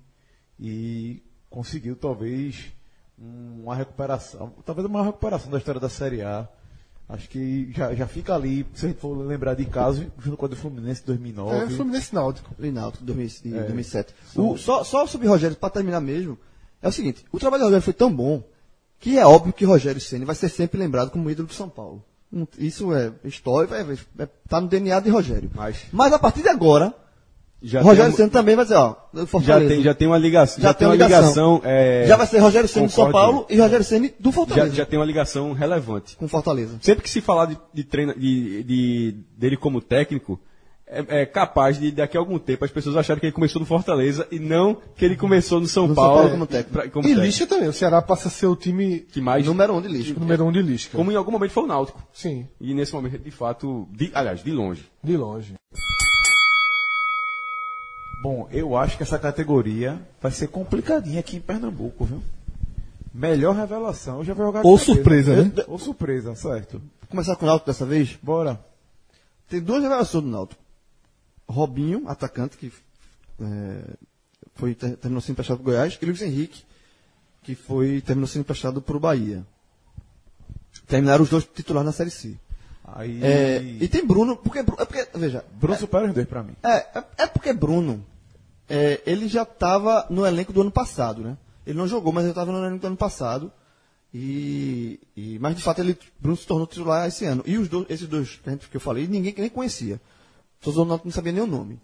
E 0.58 1.22
conseguiu 1.48 1.96
talvez 1.96 2.74
uma 3.16 3.74
recuperação, 3.74 4.52
talvez 4.66 4.86
uma 4.86 5.02
recuperação 5.02 5.50
da 5.50 5.56
história 5.56 5.80
da 5.80 5.88
Série 5.88 6.20
A. 6.20 6.46
Acho 7.12 7.28
que 7.28 7.72
já, 7.74 7.92
já 7.94 8.06
fica 8.06 8.34
ali, 8.34 8.64
se 8.72 8.86
a 8.86 8.88
gente 8.88 9.00
for 9.00 9.12
lembrar 9.16 9.54
de 9.54 9.64
casos, 9.64 10.06
junto 10.20 10.36
com 10.36 10.46
a 10.46 10.48
do 10.48 10.54
Fluminense 10.56 11.04
2009. 11.04 11.56
É, 11.56 11.68
Fluminense 11.76 12.14
Náutico. 12.14 12.54
Náutico, 12.58 13.00
de 13.04 13.12
2000 13.12 13.28
de 13.42 13.54
É. 13.58 13.62
2007. 13.62 14.14
São- 14.32 14.50
O- 14.50 14.56
só, 14.58 14.84
só 14.84 15.06
sobre 15.06 15.26
Rogério, 15.26 15.56
para 15.56 15.70
terminar 15.70 16.00
mesmo, 16.00 16.38
é 16.80 16.88
o 16.88 16.92
seguinte: 16.92 17.24
o 17.32 17.38
trabalho 17.38 17.62
de 17.62 17.64
Rogério 17.64 17.82
foi 17.82 17.92
tão 17.94 18.12
bom 18.14 18.42
que 19.00 19.18
é 19.18 19.26
óbvio 19.26 19.52
que 19.52 19.64
Rogério 19.64 20.00
Ceni 20.00 20.24
vai 20.24 20.36
ser 20.36 20.48
sempre 20.48 20.78
lembrado 20.78 21.10
como 21.10 21.28
ídolo 21.30 21.48
do 21.48 21.54
São 21.54 21.68
Paulo. 21.68 22.04
Isso 22.56 22.94
é 22.94 23.10
história, 23.24 23.74
é, 23.74 24.22
é, 24.22 24.28
tá 24.48 24.60
no 24.60 24.68
DNA 24.68 25.00
de 25.00 25.10
Rogério. 25.10 25.50
Mas- 25.92 26.12
a 26.12 26.18
partir 26.18 26.42
de 26.42 26.48
agora, 26.48 26.94
Já 27.62 27.82
Rogério 27.82 28.16
Ceni 28.16 28.30
também 28.30 28.56
vai 28.56 28.64
dizer, 28.64 28.76
ó, 28.76 28.94
já 29.12 29.26
Fortaleza. 29.26 29.74
tem, 29.74 29.82
já 29.82 29.94
tem 29.94 30.08
uma 30.08 30.16
ligação. 30.16 30.62
Já 30.62 30.68
Já, 30.68 30.74
tem 30.74 30.88
uma 30.88 30.94
ligação. 30.94 31.20
ligação. 31.20 31.60
é, 31.64 32.04
Já 32.06 32.16
vai 32.16 32.26
ser 32.26 32.38
Rogério 32.38 32.68
Ceni 32.68 32.86
do 32.86 32.92
São. 32.92 33.12
Paulo 33.12 33.46
e 33.50 33.56
Rogério 33.58 33.84
Ceni 33.84 34.14
do 34.18 34.30
já, 34.30 34.34
Fortaleza. 34.34 34.74
já 34.74 34.86
tem 34.86 34.98
uma 34.98 35.04
ligação 35.04 35.52
relevante. 35.52 36.16
Com 36.16 36.26
Fortaleza. 36.26 36.78
Sempre 36.80 37.02
que 37.02 37.10
se 37.10 37.20
falar 37.20 37.44
de, 37.46 37.58
de 37.74 37.84
treino, 37.84 38.14
de, 38.18 38.62
de- 38.62 39.16
dele 39.36 39.58
como 39.58 39.80
técnico, 39.82 40.40
é, 40.86 41.20
é 41.20 41.26
capaz 41.26 41.78
de 41.78 41.90
daqui 41.92 42.16
a 42.16 42.20
algum 42.20 42.38
tempo 42.38 42.64
as 42.64 42.70
pessoas 42.70 42.96
acharem 42.96 43.20
que 43.20 43.26
ele 43.26 43.32
começou 43.32 43.60
no 43.60 43.66
Fortaleza 43.66 44.26
e 44.32 44.38
não 44.38 44.78
que 44.96 45.04
ele 45.04 45.14
começou 45.16 45.60
no 45.60 45.66
São, 45.68 45.86
No 45.86 45.94
São 45.94 46.02
Paulo, 46.02 46.14
Paulo 46.16 46.30
como 46.30 46.46
técnico. 46.46 46.72
pra- 46.72 46.88
como 46.88 47.04
E 47.04 47.08
técnico. 47.10 47.26
Lixa 47.26 47.46
também. 47.46 47.68
O 47.68 47.72
Ceará 47.74 48.00
passa 48.00 48.28
a 48.28 48.30
ser 48.30 48.46
o 48.46 48.56
time 48.56 49.00
que 49.00 49.20
mais 49.20 49.44
Número 49.44 49.74
um 49.74 49.82
de 49.82 49.88
lixo. 49.88 50.18
número 50.18 50.44
um 50.46 50.50
de 50.50 50.62
Lisca. 50.62 50.96
como 50.96 51.12
em 51.12 51.14
algum 51.14 51.30
momento 51.30 51.50
foi 51.52 51.62
o 51.62 51.66
Náutico. 51.66 52.02
Sim, 52.12 52.48
E 52.58 52.72
nesse 52.72 52.94
momento, 52.94 53.18
de 53.18 53.30
fato, 53.30 53.86
de- 53.92 54.10
aliás, 54.14 54.42
de 54.42 54.50
longe. 54.50 54.82
de 55.04 55.14
longe. 55.16 55.54
Bom, 58.22 58.48
eu 58.50 58.76
acho 58.76 58.96
que 58.96 59.02
essa 59.02 59.18
categoria 59.18 60.00
vai 60.20 60.30
ser 60.30 60.48
complicadinha 60.48 61.20
aqui 61.20 61.36
em 61.36 61.40
Pernambuco, 61.40 62.04
viu? 62.04 62.22
Melhor 63.12 63.54
revelação, 63.56 64.18
eu 64.18 64.24
já 64.24 64.34
vou 64.34 64.46
jogar 64.46 64.60
Ou 64.64 64.76
cabeça. 64.76 64.84
surpresa, 64.94 65.42
né? 65.42 65.52
Ou 65.66 65.78
surpresa, 65.78 66.34
certo. 66.34 66.78
Vou 66.78 67.08
começar 67.08 67.34
com 67.36 67.44
o 67.44 67.48
Náutico 67.48 67.70
dessa 67.70 67.84
vez. 67.86 68.18
Bora. 68.22 68.62
Tem 69.48 69.60
duas 69.60 69.82
revelações 69.82 70.22
do 70.22 70.30
Náutico. 70.30 70.60
Robinho, 71.48 72.08
atacante, 72.08 72.56
que 72.56 72.72
é, 73.40 73.80
foi, 74.54 74.74
ter- 74.74 74.96
terminou 74.96 75.20
sendo 75.20 75.32
emprestado 75.32 75.56
para 75.56 75.62
o 75.62 75.64
Goiás, 75.72 75.98
e 76.00 76.04
Luiz 76.06 76.22
Henrique, 76.22 76.62
que 77.42 77.54
foi, 77.56 78.00
terminou 78.00 78.28
sendo 78.28 78.42
emprestado 78.42 78.80
para 78.80 78.96
o 78.96 79.00
Bahia. 79.00 79.44
Terminaram 80.86 81.24
os 81.24 81.30
dois 81.30 81.44
titulares 81.44 81.86
na 81.86 81.92
Série 81.92 82.10
C. 82.10 82.36
Aí. 82.94 83.20
É, 83.22 83.62
e 83.80 83.88
tem 83.88 84.06
Bruno, 84.06 84.36
porque, 84.36 84.60
é 84.60 84.62
porque 84.62 85.08
veja, 85.14 85.44
Bruno 85.52 85.78
supera 85.78 86.06
os 86.06 86.14
dois 86.14 86.26
pra 86.26 86.42
mim. 86.42 86.54
é, 86.62 86.76
é, 86.98 87.04
é 87.18 87.26
porque 87.26 87.52
Bruno, 87.52 88.04
é, 88.68 89.00
ele 89.06 89.28
já 89.28 89.42
estava 89.42 90.06
no 90.10 90.26
elenco 90.26 90.52
do 90.52 90.60
ano 90.60 90.70
passado, 90.70 91.22
né? 91.22 91.36
Ele 91.66 91.78
não 91.78 91.86
jogou, 91.88 92.12
mas 92.12 92.24
ele 92.24 92.32
estava 92.32 92.50
no 92.50 92.58
elenco 92.64 92.80
do 92.80 92.86
ano 92.86 92.96
passado. 92.96 93.52
E, 94.12 94.98
e- 95.16 95.38
mas 95.38 95.54
de 95.56 95.62
fato 95.62 95.80
ele, 95.80 95.96
Bruno 96.18 96.36
se 96.36 96.46
tornou 96.46 96.66
titular 96.66 97.06
esse 97.06 97.24
ano. 97.24 97.42
E 97.46 97.56
os 97.56 97.68
dois, 97.68 97.86
esses 97.88 98.08
dois 98.08 98.36
que, 98.42 98.50
gente, 98.50 98.68
que 98.68 98.76
eu 98.76 98.80
falei, 98.80 99.06
ninguém 99.06 99.32
que 99.32 99.40
nem 99.40 99.50
conhecia. 99.50 100.00
Todo 100.60 100.84
mundo 100.84 101.00
não 101.04 101.12
sabia 101.12 101.32
nem 101.32 101.42
o 101.42 101.46
nome. 101.46 101.78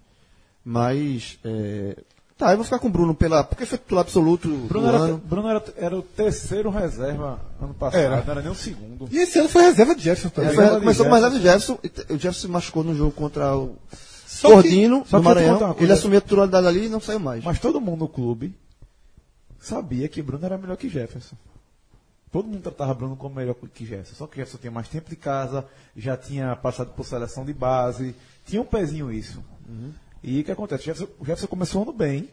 Mas, 0.65 1.39
é, 1.45 1.97
tá, 2.39 2.51
eu 2.53 2.57
vou 2.57 2.65
ficar 2.65 2.79
com 2.79 2.89
o 2.89 2.91
Bruno 2.91 3.15
pela, 3.15 3.43
porque 3.45 3.65
foi 3.67 3.79
titular 3.79 4.03
absoluto 4.05 4.49
Bruno, 4.49 4.87
do 4.87 4.95
era, 4.95 4.99
ano. 5.05 5.19
Bruno 5.19 5.49
era, 5.49 5.65
era 5.77 5.97
o 5.97 6.03
terceiro 6.03 6.71
reserva 6.71 7.39
ano 7.61 7.75
passado, 7.75 8.01
Era. 8.01 8.17
não 8.23 8.33
era 8.33 8.43
nem 8.43 8.51
o 8.51 8.55
segundo. 8.55 9.09
E 9.11 9.19
esse 9.19 9.39
ano 9.39 9.49
foi 9.49 9.63
reserva 9.63 9.95
de 9.95 10.03
Jefferson 10.03 10.29
também. 10.29 10.51
foi- 10.55 10.63
Jefferson. 10.65 10.81
começou 10.81 11.05
com 11.07 11.11
mais 11.11 11.33
de 11.33 11.41
Jefferson, 11.41 11.73
o 11.75 12.13
Jefferson 12.15 12.41
se 12.41 12.49
machucou 12.49 12.85
no 12.85 12.95
jogo 12.95 13.13
contra 13.13 13.57
o 13.57 13.77
Só 14.27 14.49
que- 14.63 14.79
só 14.89 15.01
do 15.01 15.03
que 15.03 15.09
te 15.09 15.21
Maranhão. 15.25 15.77
Ele 15.79 15.93
assumiu 15.93 16.19
a 16.19 16.21
titularidade 16.21 16.67
ali 16.67 16.87
e 16.87 16.89
não 16.89 17.01
saiu 17.01 17.19
mais. 17.21 17.43
Mas 17.43 17.59
todo 17.59 17.81
mundo 17.81 18.01
no 18.01 18.09
clube 18.09 18.55
sabia 19.59 20.09
que 20.09 20.23
Bruno 20.23 20.45
era 20.45 20.59
melhor 20.59 20.77
que 20.77 20.89
Jefferson. 20.89 21.37
Todo 22.31 22.47
mundo 22.49 22.61
tratava 22.61 22.93
Bruno 22.93 23.17
como 23.17 23.35
melhor 23.37 23.55
que 23.73 23.87
Jefferson. 23.87 24.15
Só 24.15 24.27
que 24.27 24.37
Jefferson 24.37 24.59
tinha 24.59 24.71
mais 24.71 24.89
tempo 24.89 25.09
de 25.09 25.17
casa, 25.17 25.65
já 25.97 26.17
tinha 26.17 26.55
passado 26.57 26.91
por 26.95 27.07
seleção 27.07 27.45
de 27.47 27.55
base, 27.55 28.15
tinha 28.45 28.61
um 28.61 28.65
pezinho 28.65 29.11
isso. 29.11 29.43
E 30.23 30.41
o 30.41 30.45
que 30.45 30.51
acontece? 30.53 30.85
Jefferson, 30.85 31.13
o 31.19 31.25
Jefferson 31.25 31.47
começou 31.47 31.81
o 31.81 31.83
ano 31.85 31.93
bem, 31.93 32.31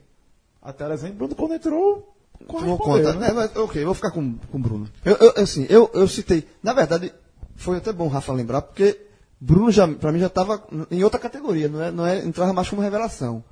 até 0.61 0.85
Bruno 1.11 1.35
quando 1.35 1.53
entrou, 1.53 2.15
correspondeu, 2.47 2.77
conta. 2.77 3.13
né? 3.19 3.29
É, 3.29 3.33
mas, 3.33 3.55
ok, 3.55 3.83
vou 3.85 3.93
ficar 3.93 4.11
com, 4.11 4.35
com 4.37 4.57
o 4.57 4.61
Bruno. 4.61 4.89
Eu, 5.05 5.15
eu, 5.17 5.33
assim, 5.43 5.65
eu, 5.69 5.89
eu 5.93 6.07
citei. 6.07 6.47
Na 6.61 6.73
verdade, 6.73 7.13
foi 7.55 7.77
até 7.77 7.91
bom 7.93 8.05
o 8.05 8.09
Rafa 8.09 8.33
lembrar, 8.33 8.61
porque 8.61 8.99
Bruno, 9.39 9.71
já, 9.71 9.87
pra 9.87 10.11
mim, 10.11 10.19
já 10.19 10.27
estava 10.27 10.63
em 10.89 11.03
outra 11.03 11.19
categoria, 11.19 11.67
não, 11.67 11.81
é, 11.81 11.91
não 11.91 12.05
é, 12.07 12.25
entrava 12.25 12.53
mais 12.53 12.69
como 12.69 12.81
revelação. 12.81 13.43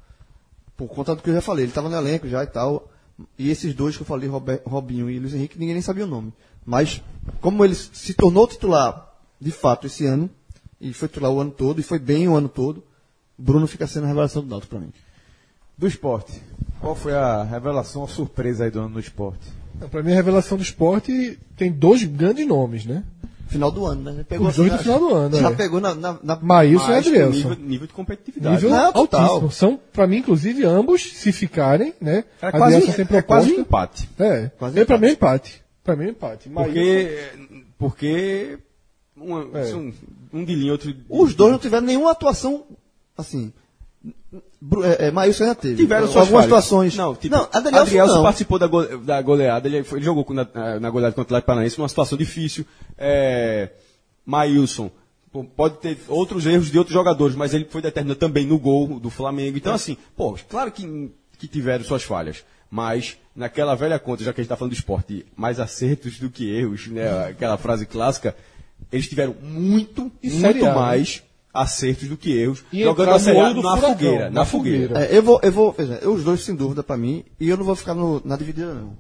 Por 0.77 0.87
conta 0.87 1.15
do 1.15 1.21
que 1.21 1.29
eu 1.29 1.33
já 1.35 1.41
falei, 1.41 1.65
ele 1.65 1.71
estava 1.71 1.89
no 1.89 1.95
elenco 1.95 2.27
já 2.27 2.43
e 2.43 2.47
tal. 2.47 2.89
E 3.37 3.51
esses 3.51 3.73
dois 3.75 3.95
que 3.95 4.01
eu 4.01 4.07
falei, 4.07 4.27
Robe- 4.27 4.61
Robinho 4.65 5.09
e 5.09 5.19
Luiz 5.19 5.33
Henrique, 5.33 5.59
ninguém 5.59 5.73
nem 5.75 5.81
sabia 5.81 6.05
o 6.05 6.07
nome. 6.07 6.33
Mas, 6.65 7.03
como 7.39 7.63
ele 7.63 7.75
se 7.75 8.13
tornou 8.13 8.47
titular, 8.47 9.13
de 9.39 9.51
fato, 9.51 9.85
esse 9.85 10.05
ano, 10.05 10.29
e 10.79 10.91
foi 10.93 11.07
titular 11.07 11.31
o 11.31 11.39
ano 11.39 11.51
todo, 11.51 11.79
e 11.79 11.83
foi 11.83 11.99
bem 11.99 12.27
o 12.27 12.35
ano 12.35 12.49
todo, 12.49 12.83
Bruno 13.41 13.67
fica 13.67 13.87
sendo 13.87 14.03
a 14.05 14.07
revelação 14.07 14.41
do 14.43 14.49
Náutico 14.49 14.69
pra 14.71 14.79
mim. 14.79 14.91
Do 15.77 15.87
esporte. 15.87 16.41
Qual 16.79 16.95
foi 16.95 17.13
a 17.13 17.43
revelação, 17.43 18.03
a 18.03 18.07
surpresa 18.07 18.65
aí 18.65 18.71
do 18.71 18.79
ano 18.79 18.89
no 18.89 18.99
esporte? 18.99 19.47
Pra 19.89 20.03
mim, 20.03 20.11
a 20.11 20.15
revelação 20.15 20.57
do 20.57 20.63
esporte 20.63 21.39
tem 21.57 21.71
dois 21.71 22.03
grandes 22.03 22.45
nomes, 22.47 22.85
né? 22.85 23.03
Final 23.47 23.71
do 23.71 23.85
ano, 23.85 24.01
né? 24.13 24.25
Pegou 24.27 24.47
Os 24.47 24.55
dois 24.55 24.69
já- 24.69 24.77
do 24.77 24.83
final 24.83 24.99
do 24.99 25.13
ano, 25.13 25.37
Já 25.37 25.49
é. 25.49 25.53
pegou 25.55 25.81
na, 25.81 25.93
na, 25.93 26.17
na 26.23 26.35
Maílson 26.37 26.91
e 26.91 26.95
Adrielson. 26.95 27.49
nível, 27.49 27.55
nível 27.55 27.87
de 27.87 27.93
competitividade. 27.93 28.55
Nível 28.55 28.69
Não, 28.69 28.91
altíssimo. 28.93 29.51
São, 29.51 29.79
pra 29.91 30.07
mim, 30.07 30.17
inclusive, 30.17 30.63
ambos, 30.65 31.01
se 31.01 31.31
ficarem, 31.33 31.93
né? 31.99 32.23
É 32.41 32.51
quase, 32.51 32.91
sem 32.93 33.05
é 33.09 33.21
quase 33.21 33.51
um 33.51 33.55
proposta. 33.55 33.61
empate. 33.61 34.09
É, 34.19 34.47
Quase 34.57 34.75
Quase 34.75 34.85
pra 34.85 34.97
mim 34.97 35.07
é 35.07 35.11
empate. 35.11 35.61
Pra 35.83 35.95
mim 35.97 36.05
é 36.05 36.09
empate. 36.09 36.49
Maílson- 36.49 36.73
Porque. 36.73 37.31
Porque. 37.77 38.57
uma- 39.17 39.59
É. 39.59 39.75
um, 39.75 39.93
um 40.33 40.45
de 40.45 40.55
linha, 40.55 40.71
outro. 40.71 40.93
de- 40.93 41.03
Os 41.09 41.35
dois 41.35 41.51
não 41.51 41.59
tiveram 41.59 41.85
nenhuma 41.85 42.11
atuação 42.11 42.63
assim. 43.21 43.51
É, 44.83 45.07
é, 45.07 45.11
Maílson 45.11 45.45
já 45.45 45.55
teve. 45.55 45.75
Tiveram 45.77 46.07
suas 46.07 46.17
algumas 46.27 46.45
falhas. 46.45 46.63
situações. 46.65 46.95
Não, 46.95 47.15
tipo, 47.15 47.35
não 47.35 47.43
Adrielson 47.51 47.79
Adrielson 47.81 48.15
não. 48.15 48.23
participou 48.23 48.59
da, 48.59 48.67
go- 48.67 48.97
da 48.99 49.21
goleada, 49.21 49.67
ele, 49.67 49.83
foi- 49.83 49.99
ele 49.99 50.05
jogou 50.05 50.25
na, 50.33 50.79
na 50.79 50.89
goleada 50.89 51.13
contra 51.15 51.21
o 51.21 51.37
Atlético 51.37 51.47
Paranaense 51.47 51.77
numa 51.77 51.89
situação 51.89 52.17
difícil. 52.17 52.65
É, 52.97 53.69
Maílson 54.25 54.89
pô, 55.31 55.43
pode 55.43 55.77
ter 55.77 55.97
outros 56.07 56.45
erros 56.45 56.69
de 56.71 56.77
outros 56.77 56.93
jogadores, 56.93 57.35
mas 57.35 57.53
ele 57.53 57.65
foi 57.69 57.81
determinante 57.81 58.19
também 58.19 58.45
no 58.45 58.57
gol 58.59 58.99
do 58.99 59.09
Flamengo. 59.09 59.57
Então, 59.57 59.73
assim, 59.73 59.97
pô, 60.15 60.37
claro 60.49 60.71
que, 60.71 61.11
que 61.37 61.47
tiveram 61.47 61.83
suas 61.83 62.03
falhas. 62.03 62.43
Mas, 62.69 63.17
naquela 63.35 63.75
velha 63.75 63.99
conta, 63.99 64.23
já 64.23 64.31
que 64.31 64.39
a 64.39 64.43
gente 64.43 64.45
está 64.47 64.55
falando 64.55 64.71
de 64.71 64.79
esporte, 64.79 65.25
mais 65.35 65.59
acertos 65.59 66.17
do 66.19 66.29
que 66.29 66.49
erros, 66.49 66.87
né? 66.87 67.25
Aquela 67.27 67.57
frase 67.57 67.85
clássica, 67.85 68.33
eles 68.91 69.09
tiveram 69.09 69.35
muito, 69.41 70.09
E 70.23 70.29
muito 70.29 70.65
A, 70.65 70.69
né? 70.69 70.73
mais 70.75 71.21
acertos 71.53 72.07
do 72.07 72.15
que 72.17 72.31
erros, 72.37 72.63
E 72.71 72.83
jogando 72.83 73.11
a 73.11 73.19
Série 73.19 73.37
no 73.37 73.43
A 73.43 73.47
olho 73.47 73.55
do 73.55 73.61
na 73.61 73.75
furacão, 73.75 73.93
fogueira. 73.97 74.23
na 74.25 74.29
Na 74.31 74.45
fogueira. 74.45 74.87
fogueira. 74.89 75.13
É, 75.13 75.17
eu 75.17 75.23
vou, 75.23 75.39
eu 75.43 75.51
vou, 75.51 75.71
veja, 75.73 75.99
eu 76.01 76.13
os 76.13 76.23
dois 76.23 76.43
sem 76.43 76.55
dúvida 76.55 76.81
pra 76.83 76.97
mim, 76.97 77.23
e 77.39 77.49
eu 77.49 77.57
não 77.57 77.63
vou 77.65 77.75
ficar 77.75 77.93
no- 77.93 78.21
na 78.25 78.35
dividida 78.37 78.73
não. 78.73 78.95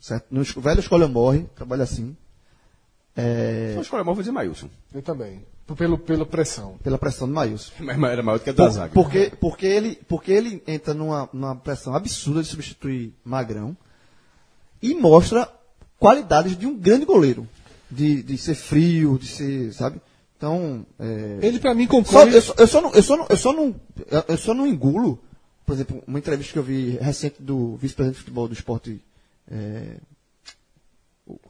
Certo? 0.00 0.26
No 0.30 0.42
velho 0.44 0.80
escolha 0.80 1.08
morre, 1.08 1.46
trabalha 1.56 1.82
assim. 1.84 2.16
É, 3.16 3.68
Então, 3.70 3.82
escolha 3.82 4.04
mal, 4.04 4.14
vou 4.14 4.22
dizer 4.22 4.32
Maílson. 4.32 4.68
Eu 4.92 5.02
também. 5.02 5.44
Pelo, 5.76 5.98
pela 5.98 6.24
pressão. 6.26 6.76
Pela 6.82 6.98
pressão 6.98 7.26
do 7.26 7.34
Maílson. 7.34 7.72
Mas 7.80 8.00
era 8.12 8.22
maior 8.22 8.38
do 8.38 8.44
que 8.44 8.50
a 8.50 8.52
da 8.52 8.64
Por- 8.66 8.70
zaga. 8.72 8.92
porque, 8.92 9.32
porque, 9.40 9.66
ele, 9.66 9.98
porque 10.06 10.30
ele 10.30 10.62
entra 10.66 10.92
numa, 10.94 11.28
numa 11.32 11.56
pressão 11.56 11.94
absurda 11.94 12.42
de 12.42 12.48
substituir 12.48 13.12
Magrão 13.24 13.76
e 14.82 14.94
mostra 14.94 15.48
qualidades 15.98 16.56
de 16.56 16.66
um 16.66 16.76
grande 16.78 17.04
goleiro. 17.06 17.48
De, 17.90 18.22
de 18.22 18.36
ser 18.36 18.54
frio, 18.56 19.16
de 19.18 19.26
ser, 19.28 19.72
sabe? 19.72 20.00
Então, 20.36 20.84
é, 20.98 21.38
Ele, 21.42 21.58
pra 21.58 21.74
mim, 21.74 21.84
só- 21.84 21.90
concorre. 21.90 22.34
eu, 22.36 22.42
só, 22.42 22.54
eu, 22.58 22.66
só 22.66 22.80
não, 22.82 22.92
eu, 22.92 23.02
só 23.02 23.16
não, 23.16 23.26
eu, 23.30 23.36
só 23.36 23.52
não, 23.52 23.74
eu- 24.10 24.24
eu 24.28 24.36
só 24.36 24.52
não 24.54 24.66
engulo, 24.66 25.18
por 25.64 25.72
exemplo, 25.72 26.02
uma 26.06 26.18
entrevista 26.18 26.52
que 26.52 26.58
eu 26.58 26.62
vi 26.62 26.90
recente 27.00 27.36
do 27.42 27.76
vice-presidente 27.76 28.16
de 28.18 28.20
futebol 28.24 28.46
do 28.46 28.52
esporte 28.54 29.00
é, 29.50 29.96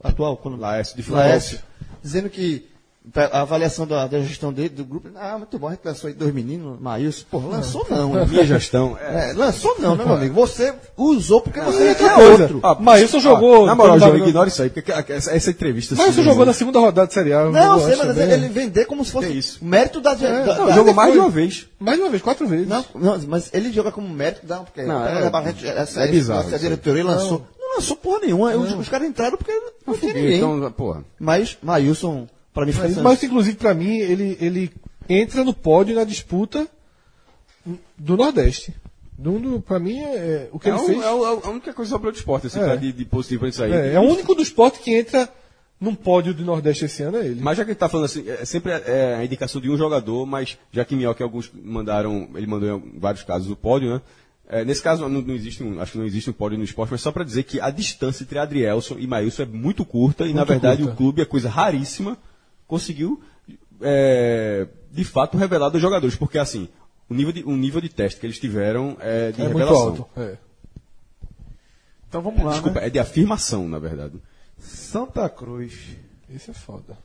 atual, 0.03 0.37
quando, 0.37 0.57
Laércio 0.57 0.97
de 0.97 1.11
Laércio, 1.11 1.59
dizendo 2.03 2.31
que 2.31 2.69
a 3.15 3.41
avaliação 3.43 3.87
da, 3.87 4.07
da 4.07 4.21
gestão 4.21 4.53
dele, 4.53 4.69
do 4.71 4.85
grupo, 4.85 5.09
ah, 5.15 5.39
muito 5.39 5.59
bom, 5.59 5.69
a 5.69 5.71
gente 5.71 5.81
lançou 5.85 6.09
aí 6.09 6.15
dois 6.15 6.35
meninos, 6.35 6.81
Maílson, 6.81 7.25
pô, 7.31 7.39
lançou 7.39 7.87
não. 7.89 8.13
né? 8.13 8.27
Minha 8.29 8.45
gestão. 8.45 8.99
É. 9.01 9.31
É, 9.31 9.33
lançou 9.33 9.77
não, 9.79 9.95
né, 9.95 10.05
meu 10.05 10.15
amigo? 10.15 10.35
Você 10.35 10.75
usou 10.97 11.41
porque 11.41 11.61
você 11.61 11.79
não 11.79 11.89
outra 11.89 12.09
quer 12.09 12.15
coisa, 12.15 12.43
outro. 12.43 12.61
Ah, 12.63 12.75
Maílson 12.75 13.21
jogou- 13.21 13.67
Na 13.67 13.75
moral, 13.75 13.99
João, 13.99 14.17
ignora 14.19 14.49
isso 14.49 14.63
aí, 14.63 14.71
porque 14.71 14.91
que- 14.93 15.13
essa, 15.13 15.31
essa 15.35 15.51
entrevista. 15.51 15.95
Você 15.95 16.03
assim, 16.03 16.23
jogou 16.23 16.45
na 16.45 16.53
segunda 16.53 16.81
rodada 16.81 17.07
de 17.07 17.15
Série 17.15 17.33
A. 17.33 17.45
Não, 17.45 17.79
sei, 17.81 17.97
mas 17.97 18.07
também. 18.09 18.31
ele 18.31 18.49
vender 18.49 18.85
como 18.87 19.05
se 19.05 19.13
fosse 19.13 19.33
isso? 19.33 19.65
mérito 19.65 20.01
da, 20.01 20.15
da, 20.15 20.31
Não, 20.31 20.67
da- 20.67 20.73
jogou 20.75 20.93
mais 20.95 21.13
de 21.13 21.19
uma 21.19 21.31
vez. 21.31 21.67
Mais 21.79 21.97
de 21.99 22.03
uma 22.05 22.11
vez, 22.11 22.23
quatro 22.23 22.47
vezes. 22.47 22.67
Não, 22.67 22.85
não, 22.95 23.19
mas 23.29 23.51
ele 23.53 23.73
joga 23.73 23.93
como 23.93 24.09
mérito 24.09 24.45
da. 24.47 24.59
Porque 24.59 24.83
Não, 24.83 25.05
é- 25.07 25.31
essa, 25.77 26.01
é 26.03 26.09
bizarro 26.09 26.41
Essa 26.49 26.59
diretoria 26.59 27.05
lançou. 27.05 27.47
Não 27.59 27.75
lançou 27.77 27.97
porra 27.97 28.21
nenhuma. 28.21 28.55
Os, 28.57 28.73
os 28.73 28.89
caras 28.89 29.07
entraram 29.09 29.37
porque 29.37 29.53
não 29.87 29.95
tinha 29.97 30.13
ninguém. 30.15 30.37
Então, 30.39 30.71
porra. 30.73 31.05
Mas 31.21 31.57
Maílson, 31.63 32.27
pra 32.57 32.67
mim, 32.67 32.73
foi 32.73 32.89
Mas, 32.89 32.97
mas, 32.99 33.23
inclusive, 33.23 33.57
pra 33.57 33.73
mim, 33.75 33.97
ele, 33.99 34.37
ele 34.41 34.73
entra 35.09 35.45
no 35.45 35.55
pódio 35.55 35.95
na 35.95 36.05
disputa 36.05 36.67
do 37.97 38.17
Nordeste. 38.17 38.75
Do, 39.19 39.39
do, 39.39 39.61
pra 39.61 39.79
mim, 39.79 39.99
é, 39.99 40.15
é- 40.17 40.49
o 40.53 40.59
que 40.59 40.69
É, 40.69 40.73
ele 40.73 40.81
um- 40.81 40.87
fez. 40.87 41.03
é 41.03 41.11
o- 41.11 41.25
é 41.25 41.47
a 41.47 41.51
única 41.51 41.73
coisa 41.73 41.91
sobre 41.91 42.11
o 42.11 42.13
esporte, 42.13 42.49
assim, 42.49 42.61
É. 42.61 42.67
tá 42.67 42.77
de, 42.77 42.93
de 42.93 43.05
positivo 43.05 43.41
pra 43.41 43.49
isso 43.49 43.63
aí. 43.63 43.73
É, 43.73 43.95
é 43.95 44.01
o 44.01 44.03
único 44.03 44.35
do 44.35 44.43
esporte 44.43 44.79
que 44.81 44.95
entra 44.95 45.29
num 45.81 45.95
pódio 45.95 46.35
do 46.35 46.45
Nordeste 46.45 46.85
esse 46.85 47.03
ano, 47.03 47.17
é 47.19 47.27
ele. 47.27 47.41
Mas 47.41 47.57
já 47.57 47.65
que 47.65 47.71
ele 47.71 47.79
tá 47.79 47.89
falando 47.89 48.05
assim, 48.07 48.29
é 48.29 48.45
sempre 48.45 48.73
é 48.73 49.15
a 49.19 49.25
indicação 49.25 49.61
de 49.61 49.71
um 49.71 49.77
jogador, 49.77 50.27
mas 50.27 50.59
já 50.71 50.85
que 50.85 50.95
Minhoca 50.95 51.25
alguns 51.25 51.51
mandaram, 51.55 52.29
ele 52.35 52.47
mandou 52.47 52.77
em 52.79 52.99
vários 52.99 53.23
casos 53.25 53.51
o 53.51 53.57
pódio, 53.57 53.89
né? 53.95 54.01
É, 54.49 54.65
nesse 54.65 54.81
caso 54.83 55.09
não, 55.09 55.21
não 55.23 55.35
existe 55.35 55.65
um, 55.65 55.81
acho 55.81 55.93
que 55.93 55.99
não 55.99 56.05
existe 56.07 56.31
um 56.31 56.33
pódio 56.33 56.57
no 56.59 56.63
esporte, 56.65 56.91
mas 56.93 57.01
só 57.01 57.11
para 57.11 57.25
dizer 57.25 57.43
que 57.43 57.61
a 57.61 57.69
distância 57.71 58.23
entre 58.23 58.39
Adrielson 58.39 58.97
e 58.99 59.07
Maílson 59.07 59.43
é 59.43 59.47
muito 59.47 59.85
curta 59.85 60.25
e 60.25 60.29
na 60.29 60.41
Muito 60.43 60.49
verdade 60.49 60.83
curta. 60.83 60.93
o 60.93 60.97
clube 60.97 61.21
é 61.23 61.25
coisa 61.25 61.49
raríssima, 61.49 62.17
conseguiu 62.67 63.23
é, 63.81 64.67
de 64.91 65.05
fato 65.05 65.37
revelar 65.37 65.69
dos 65.71 65.81
jogadores, 65.81 66.17
porque 66.17 66.39
assim, 66.39 66.69
o 67.09 67.15
nível 67.15 67.33
de, 67.33 67.43
o 67.45 67.57
nível 67.57 67.81
de 67.81 67.89
teste 67.89 68.19
que 68.21 68.27
eles 68.27 68.39
tiveram 68.39 68.97
é 69.01 69.31
de 69.33 69.41
é 69.41 69.45
muito 69.45 69.59
revelação. 69.59 69.89
alto. 69.89 70.07
É. 70.17 70.39
Então 72.09 72.23
vamos 72.23 72.43
lá. 72.45 72.53
Desculpa, 72.53 72.81
né? 72.81 72.87
é 72.87 72.91
de 72.91 72.99
afirmação, 72.99 73.69
na 73.69 73.79
verdade. 73.79 74.15
Santa 74.59 75.29
Cruz. 75.29 75.75
Isso 76.31 76.51
é 76.51 76.55
foda. 76.55 76.97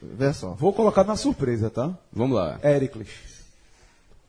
Vê 0.00 0.32
só. 0.32 0.50
Vou 0.54 0.72
colocar 0.72 1.04
na 1.04 1.16
surpresa, 1.16 1.70
tá? 1.70 1.96
Vamos 2.12 2.36
lá. 2.36 2.58
Éricles. 2.62 3.08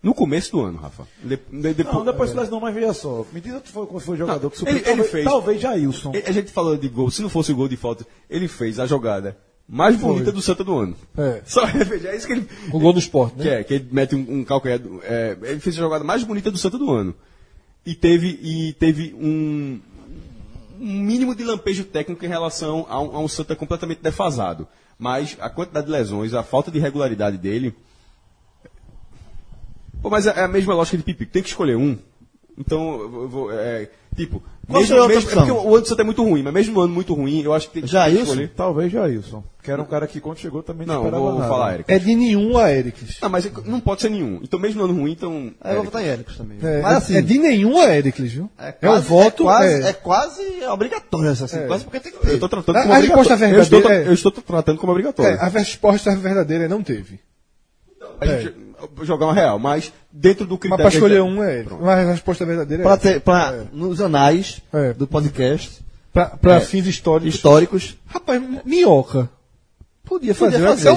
No 0.02 0.14
começo 0.14 0.52
do 0.52 0.62
ano, 0.62 0.78
Rafa. 0.78 1.08
De, 1.24 1.38
de- 1.38 1.74
depois, 1.74 1.96
Não, 1.96 2.06
depois 2.06 2.34
das 2.34 2.50
não, 2.50 2.60
mas 2.60 2.76
veja 2.76 2.94
só. 2.94 3.26
Me 3.32 3.40
diz 3.40 3.54
foi, 3.70 3.88
foi 4.02 4.16
o 4.16 4.18
jogador 4.18 4.44
Não, 4.44 4.50
que 4.50 4.58
surpreendeu. 4.58 4.92
ele- 4.92 5.02
ele 5.02 5.04
Talvez- 5.04 5.12
fez- 5.12 5.26
Talvez 5.26 5.62
Jailson. 5.62 6.12
A 6.28 6.32
gente 6.32 6.52
falou 6.52 6.76
de 6.78 6.90
gol, 6.90 7.10
se 7.10 7.22
não 7.22 7.30
fosse 7.30 7.52
o 7.52 7.56
gol 7.56 7.68
de 7.70 7.78
falta, 7.78 8.06
ele 8.30 8.48
fez 8.50 8.80
a 8.80 8.86
jogada 8.86 9.38
mais 9.68 9.96
bonita 9.96 10.32
do 10.32 10.42
Santa 10.42 10.64
do 10.64 10.78
ano. 10.78 10.96
É. 11.18 11.42
Só 11.46 11.66
é 11.68 12.16
isso 12.16 12.28
que 12.28 12.34
ele. 12.34 12.48
O 12.72 12.80
gol 12.80 12.94
do 12.94 13.00
esporte, 13.00 13.38
né? 13.38 13.44
Que 13.44 13.50
é, 13.50 13.64
que 13.64 13.74
ele 13.76 13.88
mete 13.92 14.16
um, 14.16 14.40
um 14.40 14.44
calcanhar. 14.44 14.80
é, 15.04 15.38
ele 15.44 15.60
fez 15.60 15.76
a 15.76 15.80
jogada 15.80 16.04
mais 16.04 16.24
bonita 16.24 16.52
do 16.52 16.58
Santa 16.58 16.78
do 16.78 16.92
ano. 16.92 17.16
E 17.86 17.94
teve, 17.94 18.40
e 18.42 18.74
teve 18.74 19.14
um, 19.14 19.80
um 20.80 21.00
mínimo 21.00 21.36
de 21.36 21.44
lampejo 21.44 21.84
técnico 21.84 22.24
em 22.24 22.30
relação 22.30 22.86
a 22.90 23.02
um, 23.02 23.16
a 23.16 23.20
um 23.20 23.28
Santa 23.28 23.56
completamente 23.56 24.02
defasado. 24.02 24.68
Mas 24.98 25.36
a 25.40 25.50
quantidade 25.50 25.88
de 25.88 25.92
lesões, 25.92 26.34
a 26.34 26.44
falta 26.44 26.72
de 26.72 26.80
regularidade 26.80 27.38
dele. 27.38 27.76
Pô, 30.02 30.10
mas 30.10 30.28
é 30.28 30.32
é 30.32 30.44
a 30.44 30.48
mesma 30.48 30.74
lógica 30.74 30.98
de 30.98 31.04
Pipico. 31.04 31.32
Tem 31.32 31.42
que 31.42 31.50
escolher 31.50 31.76
um. 31.76 31.98
Então, 32.58 33.02
eu 33.02 33.30
vou. 33.30 33.52
É, 33.52 33.90
tipo, 34.16 34.42
Qual 34.68 34.80
mesmo, 34.82 34.88
seria 34.88 35.02
a 35.02 35.04
outra 35.04 35.16
mesmo, 35.16 35.30
é 35.30 35.34
opção? 35.34 35.56
porque 35.58 35.68
o 35.70 35.76
ano 35.76 35.86
Santa 35.86 36.02
é 36.02 36.06
muito 36.06 36.24
ruim, 36.24 36.44
mas 36.44 36.54
mesmo 36.54 36.74
no 36.76 36.82
ano 36.82 36.94
muito 36.94 37.14
ruim, 37.14 37.42
eu 37.42 37.54
acho 37.54 37.68
que 37.68 37.74
tem 37.76 37.84
que 37.84 37.90
Jailson? 37.90 38.22
escolher. 38.24 38.52
Talvez 38.56 38.92
Jailson. 38.92 39.44
Que 39.64 39.72
era 39.72 39.82
um 39.82 39.86
cara 39.86 40.06
que 40.08 40.20
quando 40.20 40.38
chegou 40.40 40.62
também 40.62 40.86
não, 40.86 40.96
Não, 40.96 41.04
esperava 41.06 41.24
vou 41.24 41.34
nada. 41.40 41.48
falar 41.50 41.74
Eric. 41.76 41.92
É 41.94 41.98
de 41.98 42.16
nenhum 42.16 42.58
a 42.58 42.70
Ericles. 42.72 43.18
Não, 43.22 43.30
mas 43.30 43.50
não 43.66 43.80
pode 43.80 44.02
ser 44.02 44.10
nenhum. 44.10 44.40
Então, 44.44 44.60
mesmo 44.60 44.80
no 44.86 44.92
ano 44.92 45.00
ruim, 45.02 45.12
então. 45.14 45.52
Aí 45.62 45.72
eu 45.72 45.76
vou 45.78 45.86
votar 45.86 46.04
em 46.04 46.08
Éricles 46.08 46.38
também. 46.38 46.58
É, 46.62 46.82
Mas 46.82 46.98
assim. 46.98 47.16
é 47.16 47.22
de 47.22 47.38
nenhum 47.40 47.80
a 47.80 47.96
Ericles, 47.96 48.34
viu? 48.34 48.50
É, 48.60 48.70
o 48.72 48.74
quase, 48.90 49.08
voto. 49.08 49.44
é 49.44 49.46
quase, 49.46 49.84
é- 49.84 49.88
é 49.90 49.94
quase 49.94 50.42
obrigatório 50.70 51.30
essa 51.30 51.46
assim, 51.46 51.60
É. 51.60 51.68
quase 51.68 51.86
porque 51.86 52.00
tem 52.02 52.12
que 52.12 52.18
ter. 52.20 52.28
Eu 52.30 52.34
estou 52.36 52.50
tratando 52.50 52.76
como 52.76 52.94
a 52.94 52.98
obrigatório. 52.98 53.30
resposta 53.30 53.46
eu, 53.46 53.62
estou, 53.62 53.80
verdadeira 53.80 54.06
é- 54.06 54.10
eu 54.10 54.14
estou 54.14 54.32
tratando 54.34 54.78
como 54.80 54.92
obrigatório. 54.92 55.38
é, 55.38 55.40
a 55.40 55.48
resposta 55.48 56.16
verdadeira 56.16 56.66
é 56.66 56.68
não 56.68 56.84
teve. 56.84 57.20
a 58.20 58.26
gente 58.26 58.54
jogar 59.04 59.26
uma 59.28 59.34
real, 59.34 59.58
mas 59.60 59.92
dentro 60.12 60.46
do 60.46 60.52
Mas 60.56 60.60
critério. 60.62 60.86
pra 60.86 60.94
escolher 60.94 61.16
que- 61.16 61.22
um 61.22 61.44
é 61.44 61.60
ele. 61.60 61.70
Mas 61.82 62.08
a 62.08 62.12
resposta 62.12 62.46
verdadeira 62.46 62.84
é 62.84 62.86
Pra 62.86 62.98
ter, 62.98 63.20
pra, 63.22 63.64
nos 63.72 64.00
anais 64.02 64.62
É. 64.74 64.94
do 64.94 65.08
podcast 65.08 65.84
Pra, 66.12 66.26
pra 66.28 66.60
fins 66.62 66.86
históricos. 66.88 67.36
históricos. 67.36 67.98
Rapaz, 68.06 68.42
minhoca. 68.66 69.30
Podia 70.06 70.36
fazer, 70.36 70.58
Podia 70.60 70.68
o 70.74 70.76
fazer. 70.76 70.90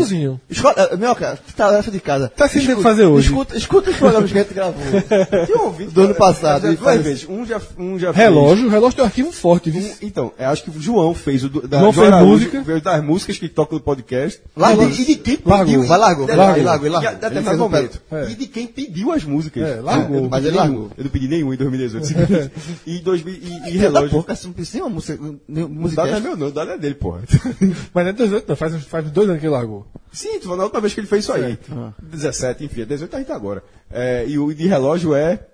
Escola, 0.51 0.75
eh, 0.91 0.97
Minhoca, 0.97 1.39
tarefa 1.57 1.91
de 1.93 2.01
casa. 2.01 2.29
Tá 2.37 2.49
sem 2.49 2.61
de 2.61 2.83
fazer 2.83 3.05
hoje. 3.07 3.29
Escuta, 3.29 3.57
escuta 3.57 3.91
os 3.91 3.97
programas 3.97 4.33
que 4.33 4.37
a 4.39 4.43
gente 4.43 4.53
gravou 4.53 4.83
Eu 5.49 5.65
ouvi. 5.67 5.85
do 5.87 6.03
ano 6.03 6.15
passado. 6.17 6.63
Já 6.63 6.69
duas 6.69 6.81
faz- 6.81 7.01
vezes. 7.03 7.27
Um 7.29 7.47
já, 7.47 7.61
um 7.79 7.97
já 8.01 8.11
Relógio, 8.11 8.67
o 8.67 8.69
relógio 8.69 8.97
tem 8.97 9.05
um 9.05 9.07
arquivo 9.07 9.31
forte, 9.33 9.71
viu? 9.71 9.81
fez. 9.81 9.95
Um, 10.03 10.07
então, 10.07 10.33
eu 10.37 10.49
acho 10.49 10.65
que 10.65 10.71
o 10.71 10.81
João 10.83 11.15
fez 11.15 11.45
o 11.45 11.49
da 11.49 11.79
João 11.79 11.93
fez 11.93 12.07
Araújo, 12.13 12.33
música. 12.33 12.65
fez 12.65 12.83
das 12.83 13.05
músicas 13.05 13.39
que 13.39 13.49
tocam 13.49 13.79
no 13.79 13.85
podcast. 13.85 14.41
Largou. 14.57 14.89
E 14.89 15.05
de, 15.05 15.17
quem 15.17 15.39
Largou. 15.45 15.65
pediu. 15.67 15.83
Vai, 15.87 15.99
largou, 15.99 16.27
largou, 16.27 16.65
largou, 16.65 16.91
largou. 16.91 17.11
e 17.13 17.15
Até 17.15 17.31
mais 17.31 17.47
fez 17.47 17.59
momento. 17.59 18.03
E 18.29 18.35
de 18.35 18.47
quem 18.49 18.67
pediu 18.67 19.13
as 19.13 19.23
músicas. 19.23 19.63
É, 19.63 19.81
largou. 19.81 20.17
Eu 20.17 20.23
não 20.23 20.29
Mas 20.31 20.45
ele 20.45 20.57
largou. 20.57 20.91
Eu 20.99 21.05
não 21.05 21.11
pedi 21.13 21.29
nenhum 21.29 21.55
em 21.55 21.57
2018. 21.57 22.51
e, 22.85 22.99
2000, 22.99 23.35
e, 23.67 23.71
e 23.71 23.79
relógio. 23.79 24.11
porra, 24.11 24.33
assim, 24.33 24.49
não 24.49 24.55
precisa 24.55 24.83
uma 24.83 24.91
música. 24.91 25.17
nenhum- 25.49 25.67
O 25.67 25.69
música 25.69 26.03
dado 26.03 26.11
não 26.11 26.17
é 26.17 26.21
meu, 26.21 26.37
não. 26.37 26.51
Dado 26.51 26.71
é 26.73 26.79
dele, 26.79 26.95
porra. 26.97 27.21
Mas 27.95 28.05
não 28.05 28.11
é 28.11 28.13
18, 28.13 28.49
não. 28.49 28.57
Faz, 28.57 28.75
faz 29.03 29.11
dois 29.13 29.29
anos 29.29 29.41
que 29.41 29.47
ele 29.47 29.53
largou. 29.55 29.87
Sim, 30.13 30.39
tu 30.39 30.43
falou 30.45 30.57
na 30.59 30.65
última 30.65 30.81
vez 30.81 30.95
que 30.95 31.01
ele 31.01 31.07
fez 31.07 31.25
isso 31.25 31.33
aí. 31.33 31.59
17, 32.03 32.65
enfim, 32.65 32.83
é 32.83 32.85
18 32.85 33.15
a 33.15 33.19
gente 33.19 33.29
tá 33.29 33.35
agora. 33.37 33.63
É, 33.91 34.25
e 34.27 34.39
o 34.39 34.53
de 34.55 34.67
relógio 34.67 35.15
é. 35.15 35.47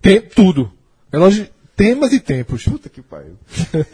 Tem 0.00 0.20
tudo. 0.20 0.70
Relógio, 1.12 1.48
temas 1.76 2.12
e 2.12 2.20
tempos. 2.20 2.64
Puta 2.64 2.88
que 2.88 3.00
pariu. 3.02 3.36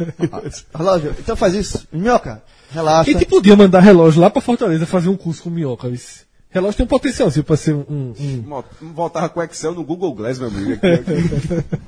Relógio, 0.75 1.15
então 1.19 1.37
faz 1.37 1.55
isso. 1.55 1.87
Minhoca, 1.93 2.43
relaxa. 2.71 3.11
Quem 3.11 3.19
que 3.19 3.27
podia 3.27 3.57
mandar 3.57 3.81
relógio 3.81 4.21
lá 4.21 4.31
pra 4.31 4.41
Fortaleza 4.41 4.87
fazer 4.87 5.09
um 5.09 5.17
curso 5.17 5.43
com 5.43 5.51
minhoca? 5.51 5.89
Esse 5.89 6.25
relógio 6.51 6.79
tem 6.79 6.85
um 6.85 6.89
potencialzinho 6.89 7.45
pra 7.45 7.57
ser 7.57 7.75
um. 7.75 7.85
um- 7.89 8.15
um- 8.19 8.93
Voltava 8.93 9.29
com 9.29 9.41
o 9.41 9.43
Excel 9.43 9.75
no 9.75 9.85
Google 9.85 10.15
Glass, 10.15 10.39
meu 10.39 10.49
amigo. 10.49 10.73
Aqui, 10.73 10.87
aqui. 10.95 11.81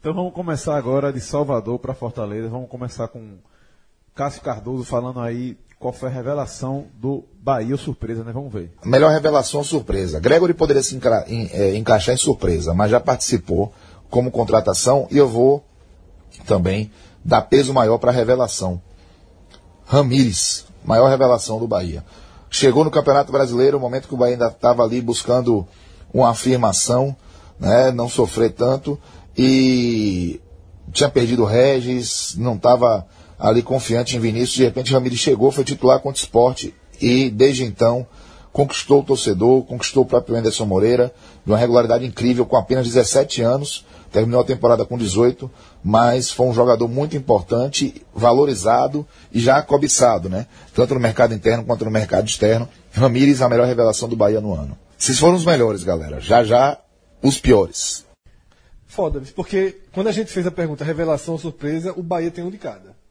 Então 0.00 0.12
vamos 0.14 0.32
começar 0.32 0.76
agora 0.76 1.12
de 1.12 1.20
Salvador 1.20 1.78
para 1.78 1.94
Fortaleza. 1.94 2.48
Vamos 2.48 2.68
começar 2.68 3.08
com 3.08 3.36
Cássio 4.14 4.42
Cardoso 4.42 4.84
falando 4.84 5.20
aí 5.20 5.56
qual 5.78 5.92
foi 5.92 6.08
a 6.08 6.12
revelação 6.12 6.86
do 6.94 7.24
Bahia 7.40 7.76
surpresa, 7.76 8.22
né? 8.22 8.30
Vamos 8.32 8.52
ver. 8.52 8.72
Melhor 8.84 9.10
revelação 9.10 9.64
surpresa. 9.64 10.20
Gregory 10.20 10.54
poderia 10.54 10.82
se 10.82 10.94
encra- 10.94 11.24
em- 11.26 11.48
eh, 11.52 11.74
encaixar 11.76 12.14
em 12.14 12.18
surpresa, 12.18 12.72
mas 12.72 12.90
já 12.90 13.00
participou 13.00 13.72
como 14.08 14.30
contratação 14.30 15.08
e 15.10 15.16
eu 15.18 15.26
vou 15.28 15.64
também 16.46 16.90
dar 17.24 17.42
peso 17.42 17.72
maior 17.74 17.98
para 17.98 18.10
a 18.10 18.14
revelação. 18.14 18.80
Ramires, 19.86 20.66
maior 20.84 21.08
revelação 21.08 21.58
do 21.58 21.66
Bahia. 21.66 22.04
Chegou 22.50 22.84
no 22.84 22.90
Campeonato 22.90 23.32
Brasileiro, 23.32 23.78
o 23.78 23.80
momento 23.80 24.06
que 24.08 24.14
o 24.14 24.16
Bahia 24.16 24.34
ainda 24.34 24.48
estava 24.48 24.82
ali 24.84 25.00
buscando 25.00 25.66
uma 26.12 26.30
afirmação, 26.30 27.16
né, 27.58 27.90
não 27.90 28.08
sofrer 28.08 28.52
tanto, 28.52 28.98
e 29.36 30.40
tinha 30.92 31.08
perdido 31.08 31.42
o 31.42 31.46
Regis, 31.46 32.34
não 32.36 32.54
estava 32.54 33.06
ali 33.42 33.60
confiante 33.60 34.16
em 34.16 34.20
Vinícius, 34.20 34.54
de 34.54 34.62
repente 34.62 34.92
Ramires 34.92 35.18
chegou, 35.18 35.50
foi 35.50 35.64
titular 35.64 35.98
contra 35.98 36.20
o 36.20 36.24
esporte 36.24 36.72
e 37.00 37.28
desde 37.28 37.64
então 37.64 38.06
conquistou 38.52 39.00
o 39.00 39.04
torcedor, 39.04 39.64
conquistou 39.64 40.04
o 40.04 40.06
próprio 40.06 40.36
Anderson 40.36 40.64
Moreira, 40.64 41.12
de 41.44 41.50
uma 41.50 41.58
regularidade 41.58 42.06
incrível, 42.06 42.46
com 42.46 42.56
apenas 42.56 42.86
17 42.86 43.42
anos, 43.42 43.84
terminou 44.12 44.40
a 44.42 44.44
temporada 44.44 44.84
com 44.84 44.96
18, 44.96 45.50
mas 45.82 46.30
foi 46.30 46.46
um 46.46 46.52
jogador 46.52 46.86
muito 46.86 47.16
importante, 47.16 48.06
valorizado 48.14 49.04
e 49.32 49.40
já 49.40 49.60
cobiçado, 49.60 50.28
né? 50.28 50.46
Tanto 50.72 50.94
no 50.94 51.00
mercado 51.00 51.34
interno 51.34 51.64
quanto 51.64 51.84
no 51.84 51.90
mercado 51.90 52.28
externo. 52.28 52.68
Ramires, 52.92 53.40
a 53.40 53.48
melhor 53.48 53.66
revelação 53.66 54.08
do 54.08 54.14
Bahia 54.14 54.40
no 54.40 54.54
ano. 54.54 54.78
Esses 55.00 55.18
foram 55.18 55.34
os 55.34 55.46
melhores, 55.46 55.82
galera. 55.82 56.20
Já 56.20 56.44
já, 56.44 56.78
os 57.22 57.40
piores. 57.40 58.04
Foda, 58.86 59.22
porque 59.34 59.78
quando 59.92 60.08
a 60.08 60.12
gente 60.12 60.30
fez 60.30 60.46
a 60.46 60.50
pergunta 60.50 60.84
revelação 60.84 61.32
ou 61.32 61.40
surpresa, 61.40 61.94
o 61.96 62.02
Bahia 62.02 62.30
tem 62.30 62.44
um 62.44 62.50
de 62.50 62.58
cada. 62.58 63.01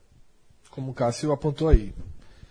Como 0.71 0.91
o 0.91 0.93
Cássio 0.93 1.31
apontou 1.31 1.67
aí. 1.69 1.93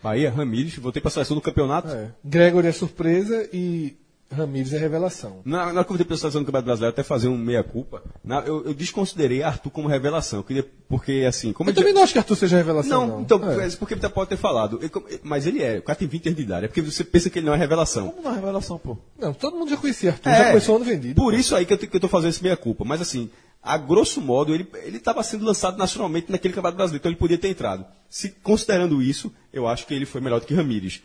Bahia, 0.03 0.31
Ramires, 0.31 0.77
voltei 0.77 1.01
pra 1.03 1.11
seleção 1.11 1.35
do 1.37 1.41
campeonato. 1.43 1.89
É. 1.89 2.11
Gregory 2.25 2.69
é 2.69 2.73
surpresa 2.73 3.49
e 3.53 3.97
Ramires 4.33 4.73
é 4.73 4.79
revelação. 4.79 5.41
Na, 5.45 5.59
na 5.59 5.65
hora 5.65 5.73
que 5.73 5.81
eu 5.81 5.89
voltei 5.89 6.07
pra 6.07 6.17
seleção 6.17 6.41
do 6.41 6.47
campeonato 6.47 6.67
brasileiro, 6.67 6.93
até 6.95 7.03
fazer 7.03 7.29
um 7.29 7.37
meia-culpa, 7.37 8.03
eu, 8.47 8.65
eu 8.67 8.73
desconsiderei 8.75 9.43
Arthur 9.43 9.71
como 9.71 9.89
revelação. 9.89 10.39
Eu 10.39 10.45
queria, 10.45 10.67
porque 10.89 11.25
assim, 11.29 11.53
como 11.53 11.69
Eu 11.69 11.73
ele 11.73 11.77
já- 11.77 11.83
também 11.83 11.95
não 11.95 12.03
acho 12.03 12.13
que 12.13 12.19
Arthur 12.19 12.37
seja 12.37 12.57
revelação. 12.57 13.07
Não, 13.07 13.15
Não, 13.17 13.21
então, 13.23 13.51
É. 13.61 13.67
é. 13.67 13.71
porque 13.77 13.95
você 13.97 14.09
pode 14.09 14.31
ter 14.31 14.37
falado. 14.37 14.79
Eu- 14.81 15.21
mas 15.23 15.47
ele 15.47 15.63
é, 15.63 15.79
o 15.79 15.83
cara 15.83 15.99
tem 15.99 16.07
20 16.09 16.27
anos 16.29 16.37
de 16.37 16.43
idade. 16.45 16.65
É 16.65 16.69
porque 16.69 16.81
você 16.81 17.03
pensa 17.05 17.29
que 17.29 17.39
ele 17.39 17.47
não 17.47 17.55
é 17.55 17.59
revelação. 17.59 18.09
Como 18.11 18.23
na 18.23 18.33
revelação, 18.35 18.79
pô? 18.79 18.97
Não, 19.19 19.35
todo 19.35 19.57
mundo 19.57 19.69
já 19.71 19.77
conhecia 19.77 20.11
Arthur, 20.13 20.31
É, 20.31 20.39
já 20.39 20.49
começou 20.49 20.75
o 20.75 20.77
ano 20.77 20.85
vendido. 20.87 21.15
Por 21.21 21.35
isso 21.35 21.55
aí 21.57 21.67
que 21.67 21.73
eu, 21.75 21.79
te- 21.79 21.87
que 21.89 21.97
eu 21.97 22.01
tô 22.01 22.09
fazendo 22.09 22.31
esse 22.31 22.43
meia-culpa. 22.43 22.85
Mas 22.85 23.01
assim, 23.03 23.29
a 23.63 23.77
grosso 23.77 24.21
modo, 24.21 24.55
ele 24.55 24.67
estava 24.97 25.23
sendo 25.23 25.45
lançado 25.45 25.77
nacionalmente 25.77 26.33
naquele 26.33 26.55
campeonato 26.55 26.77
brasileiro, 26.77 27.03
então 27.03 27.11
ele 27.11 27.19
podia 27.19 27.39
ter 27.39 27.49
entrado. 27.49 27.85
Se 28.09 28.31
considerando 28.43 29.03
isso, 29.03 29.33
eu 29.53 29.69
acho 29.69 29.87
que 29.87 29.93
ele 29.93 30.07
foi 30.07 30.21
melhor 30.21 30.41
do 30.41 30.47
que 30.47 30.55
Ramires. 30.55 31.03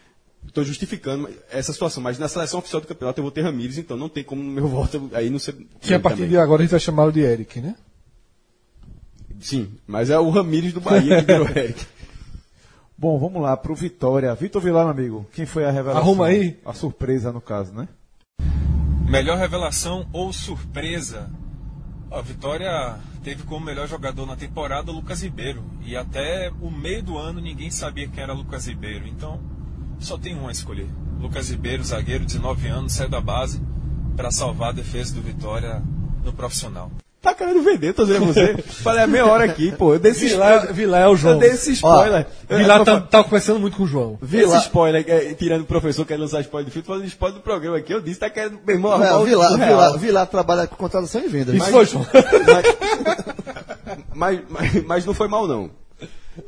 Estou 0.47 0.63
justificando 0.63 1.29
essa 1.49 1.73
situação, 1.73 2.01
mas 2.01 2.17
na 2.17 2.27
seleção 2.27 2.59
oficial 2.59 2.81
do 2.81 2.87
campeonato 2.87 3.19
eu 3.19 3.23
vou 3.23 3.31
ter 3.31 3.41
Ramires, 3.41 3.77
então 3.77 3.97
não 3.97 4.07
tem 4.07 4.23
como 4.23 4.41
meu 4.41 4.67
voto 4.69 5.09
aí 5.13 5.29
não 5.29 5.39
ser. 5.39 5.55
Que 5.81 5.93
a 5.93 5.99
partir 5.99 6.27
de 6.27 6.37
agora 6.37 6.61
a 6.61 6.63
gente 6.63 6.71
vai 6.71 6.79
chamá-lo 6.79 7.11
de 7.11 7.19
Eric, 7.19 7.59
né? 7.59 7.75
Sim, 9.39 9.73
mas 9.85 10.09
é 10.09 10.17
o 10.17 10.29
Ramires 10.29 10.71
do 10.71 10.79
Bahia 10.79 11.21
que 11.21 11.31
virou 11.31 11.49
Eric. 11.55 11.85
Bom, 12.97 13.19
vamos 13.19 13.41
lá 13.41 13.57
pro 13.57 13.75
Vitória. 13.75 14.33
Vitor 14.33 14.61
Vilar, 14.61 14.85
meu 14.85 14.93
amigo. 14.93 15.27
Quem 15.33 15.45
foi 15.45 15.65
a 15.65 15.71
revelação? 15.71 16.01
Arruma 16.01 16.27
aí. 16.27 16.57
A 16.65 16.73
surpresa, 16.73 17.33
no 17.33 17.41
caso, 17.41 17.73
né? 17.73 17.89
Melhor 19.09 19.37
revelação 19.37 20.07
ou 20.13 20.31
surpresa? 20.31 21.29
A 22.11 22.21
Vitória 22.21 22.99
teve 23.23 23.43
como 23.43 23.65
melhor 23.65 23.87
jogador 23.87 24.25
na 24.25 24.35
temporada 24.35 24.91
o 24.91 24.95
Lucas 24.95 25.21
Ribeiro. 25.23 25.63
E 25.83 25.95
até 25.95 26.51
o 26.61 26.69
meio 26.69 27.03
do 27.03 27.17
ano 27.17 27.41
ninguém 27.41 27.71
sabia 27.71 28.07
quem 28.07 28.23
era 28.23 28.33
Lucas 28.33 28.67
Ribeiro. 28.67 29.07
Então, 29.07 29.39
só 29.99 30.17
tem 30.17 30.35
um 30.35 30.47
a 30.47 30.51
escolher. 30.51 30.87
Lucas 31.19 31.49
Ribeiro, 31.49 31.83
zagueiro, 31.83 32.25
19 32.25 32.67
anos, 32.67 32.93
saiu 32.93 33.09
da 33.09 33.21
base 33.21 33.61
para 34.15 34.31
salvar 34.31 34.69
a 34.69 34.73
defesa 34.73 35.13
do 35.15 35.21
Vitória 35.21 35.81
no 36.23 36.31
profissional. 36.31 36.91
Tá 37.25 37.33
querendo 37.33 37.63
vender, 37.63 37.91
tô 37.93 38.05
dizendo 38.05 38.27
você. 38.27 38.55
Falei 38.83 39.03
a 39.03 39.07
meia 39.07 39.25
hora 39.25 39.45
aqui, 39.45 39.71
pô. 39.71 39.95
Eu 39.95 39.99
dei 39.99 40.11
esse 40.11 40.27
Vilar, 40.27 40.51
spoiler. 40.53 40.75
Vilar 40.75 41.01
é 41.01 41.07
o 41.07 41.15
João. 41.15 41.33
Eu 41.33 41.39
dei 41.39 41.49
esse 41.49 41.71
spoiler. 41.73 42.27
Eu- 42.47 42.57
Vilar 42.59 42.77
eu- 42.79 42.85
tá, 42.85 43.01
tá 43.01 43.23
conversando 43.23 43.59
muito 43.59 43.75
com 43.77 43.83
o 43.83 43.87
João. 43.87 44.19
Esse 44.31 44.57
spoiler, 44.57 45.03
é, 45.07 45.33
tirando 45.33 45.61
o 45.61 45.65
professor 45.65 46.05
querendo 46.05 46.21
lançar 46.21 46.41
spoiler 46.41 46.69
do 46.69 46.71
filme, 46.71 46.85
falando 46.87 47.05
spoiler 47.05 47.39
do 47.39 47.43
programa 47.43 47.77
aqui, 47.77 47.91
eu 47.91 47.99
disse, 47.99 48.19
tá 48.19 48.29
querendo, 48.29 48.59
meu 48.63 48.75
irmão, 48.75 48.91
arrumar 48.91 49.09
Não, 49.09 49.21
o 49.21 49.23
real. 49.23 49.57
Vilar, 49.57 49.97
Vilar 49.97 50.27
trabalha 50.27 50.67
com 50.67 50.75
contratação 50.75 51.19
e 51.23 51.27
venda. 51.27 51.49
Isso 51.51 51.65
Mas- 51.65 51.71
foi, 51.71 51.85
João. 51.87 52.05
Mas, 54.13 54.39
mas, 54.49 54.85
mas 54.85 55.05
não 55.05 55.13
foi 55.13 55.27
mal, 55.27 55.47
não. 55.47 55.69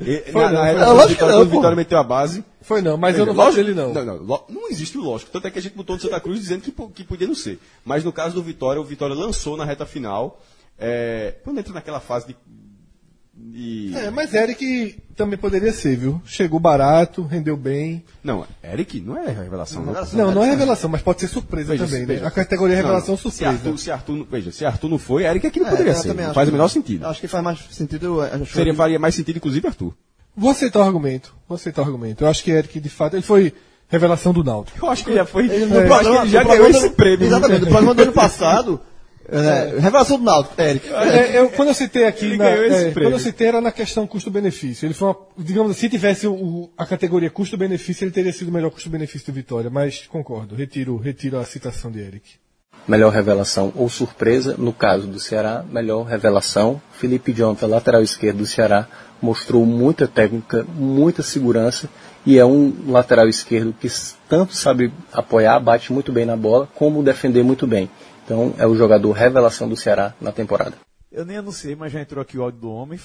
E, 0.01 0.31
Foi 0.31 0.41
na, 0.43 0.51
não, 0.51 0.53
na 0.53 0.59
foi 0.61 0.69
época 0.69 0.85
não. 0.85 0.93
Lógico 0.95 1.07
que 1.07 1.13
Vitória, 1.15 1.35
não. 1.35 1.45
Vitória 1.45 1.75
meteu 1.75 1.97
a 1.97 2.03
base. 2.03 2.43
Foi 2.61 2.81
não, 2.81 2.97
mas 2.97 3.17
eu 3.17 3.25
não 3.25 3.33
gosto 3.33 3.55
dele 3.55 3.73
não. 3.73 3.93
Não, 3.93 4.05
não, 4.05 4.15
lo- 4.17 4.43
não 4.49 4.69
existe 4.69 4.97
o 4.97 5.01
lógico. 5.01 5.31
Tanto 5.31 5.47
é 5.47 5.51
que 5.51 5.59
a 5.59 5.61
gente 5.61 5.75
botou 5.75 5.95
no 5.95 6.01
Santa 6.01 6.19
Cruz 6.19 6.39
dizendo 6.39 6.61
que, 6.61 6.71
que 6.71 7.03
podia 7.05 7.27
não 7.27 7.35
ser. 7.35 7.57
Mas 7.85 8.03
no 8.03 8.11
caso 8.11 8.35
do 8.35 8.43
Vitória, 8.43 8.81
o 8.81 8.83
Vitória 8.83 9.15
lançou 9.15 9.55
na 9.55 9.63
reta 9.63 9.85
final. 9.85 10.41
É, 10.79 11.35
quando 11.43 11.59
entra 11.59 11.73
naquela 11.73 11.99
fase 11.99 12.27
de. 12.27 12.35
de- 13.35 13.95
É, 13.95 14.09
mas 14.09 14.33
Eric 14.33 14.97
também 15.15 15.37
poderia 15.37 15.71
ser, 15.71 15.95
viu? 15.97 16.21
Chegou 16.25 16.59
barato, 16.59 17.23
rendeu 17.23 17.55
bem. 17.57 18.03
Não, 18.23 18.45
Eric 18.63 18.99
não 19.01 19.17
é 19.17 19.31
revelação. 19.31 19.83
Não, 19.83 19.93
Não, 20.13 20.31
não 20.31 20.43
é 20.43 20.49
revelação, 20.49 20.89
mas 20.89 21.01
pode 21.01 21.21
ser 21.21 21.27
surpresa 21.27 21.69
Veja, 21.71 21.85
também, 21.85 22.05
veja. 22.05 22.21
né? 22.21 22.27
A 22.27 22.31
categoria 22.31 22.73
é 22.75 22.77
revelação 22.77 23.11
Não, 23.11 23.17
Se 23.17 23.21
surpresa. 23.23 23.49
Arthur, 23.51 23.77
se, 23.77 23.91
Arthur, 23.91 24.15
não- 24.17 24.25
veja, 24.25 24.51
se 24.51 24.65
Arthur 24.65 24.89
não 24.89 24.97
foi, 24.99 25.23
Eric 25.25 25.47
é 25.47 25.49
que 25.49 25.59
não 25.59 25.67
É, 25.67 25.71
poderia 25.71 25.93
ser. 25.95 26.13
Não 26.13 26.33
faz 26.33 26.47
o 26.47 26.51
que- 26.51 26.57
menor 26.57 26.67
sentido. 26.67 27.05
Acho 27.07 27.21
que 27.21 27.27
faz 27.27 27.43
mais 27.43 27.59
sentido. 27.71 28.19
que- 28.45 28.53
Seria, 28.53 28.73
faria 28.73 28.99
mais 28.99 29.15
sentido, 29.15 29.37
inclusive, 29.37 29.67
Arthur. 29.67 29.93
Vou 30.35 30.51
aceitar 30.51 30.79
o 30.79 30.83
argumento. 30.83 31.35
Vou 31.47 31.55
aceitar 31.55 31.81
o 31.81 31.85
argumento. 31.85 32.23
Eu 32.23 32.27
acho 32.29 32.43
que 32.43 32.51
Eric, 32.51 32.79
de 32.79 32.89
fato, 32.89 33.15
ele 33.15 33.23
foi 33.23 33.51
revelação 33.87 34.31
do 34.33 34.43
Náutico. 34.43 34.85
Eu 34.85 34.89
acho 34.91 35.03
que 35.03 35.13
já 35.13 35.25
foi. 35.25 35.45
Ele, 35.45 35.55
acho 35.55 35.65
que 35.65 35.87
programa- 35.87 36.21
ele 36.21 36.29
já 36.31 36.43
ganhou 36.43 36.67
esse 36.69 36.89
prêmio. 36.91 37.25
Exatamente, 37.25 37.61
no 37.61 37.67
programa 37.67 37.93
do 37.95 38.01
ano 38.03 38.11
passado. 38.13 38.79
É, 39.29 39.79
revelação 39.79 40.17
do 40.17 40.23
Náutico, 40.23 40.61
Eric. 40.61 40.87
É, 40.93 41.39
eu- 41.39 41.49
quando 41.49 41.69
eu 41.69 41.73
citei 41.73 42.05
aqui, 42.05 42.37
na- 42.37 42.47
é, 42.49 42.91
quando 42.91 43.11
eu 43.11 43.19
citei 43.19 43.47
era 43.47 43.59
na 43.61 43.71
questão 43.71 44.07
custo-benefício. 44.07 44.85
Ele 44.85 44.93
foi 44.93 45.09
uma, 45.09 45.17
digamos 45.37 45.71
assim, 45.71 45.81
se 45.81 45.89
tivesse 45.89 46.27
o- 46.27 46.69
a 46.77 46.85
categoria 46.85 47.29
custo-benefício, 47.29 48.05
ele 48.05 48.11
teria 48.11 48.31
sido 48.33 48.47
o 48.49 48.51
melhor 48.51 48.71
custo-benefício 48.71 49.27
do 49.31 49.35
Vitória. 49.35 49.69
Mas 49.69 50.07
concordo, 50.07 50.55
retiro, 50.55 50.97
retiro 50.97 51.37
a 51.39 51.43
citação 51.45 51.91
de 51.91 51.99
Eric. 51.99 52.23
Melhor 52.87 53.11
revelação 53.11 53.73
ou 53.75 53.89
surpresa, 53.89 54.55
no 54.57 54.71
caso 54.71 55.07
do 55.07 55.19
Ceará, 55.19 55.63
melhor 55.69 56.03
revelação. 56.03 56.81
Felipe 56.93 57.33
Jonathan, 57.33 57.67
lateral 57.67 58.01
esquerdo 58.01 58.37
do 58.37 58.45
Ceará, 58.45 58.87
mostrou 59.21 59.65
muita 59.65 60.07
técnica, 60.07 60.65
muita 60.73 61.21
segurança 61.21 61.89
e 62.25 62.37
é 62.37 62.45
um 62.45 62.73
lateral 62.87 63.27
esquerdo 63.27 63.73
que 63.77 63.89
tanto 64.29 64.53
sabe 64.55 64.93
apoiar, 65.11 65.59
bate 65.59 65.91
muito 65.91 66.13
bem 66.13 66.25
na 66.25 66.37
bola, 66.37 66.69
como 66.75 67.03
defender 67.03 67.43
muito 67.43 67.67
bem. 67.67 67.89
Então 68.27 68.53
é 68.57 68.67
o 68.67 68.75
jogador 68.75 69.09
revelação 69.13 69.69
do 69.69 69.77
Ceará 69.77 70.13
na 70.19 70.33
temporada. 70.33 70.75
Eu 71.09 71.23
nem 71.23 71.37
anunciei, 71.37 71.77
mas 71.77 71.93
já 71.93 72.01
entrou 72.01 72.21
aqui 72.21 72.37
o 72.37 72.43
áudio 72.43 72.59
do 72.59 72.69
homem. 72.69 72.99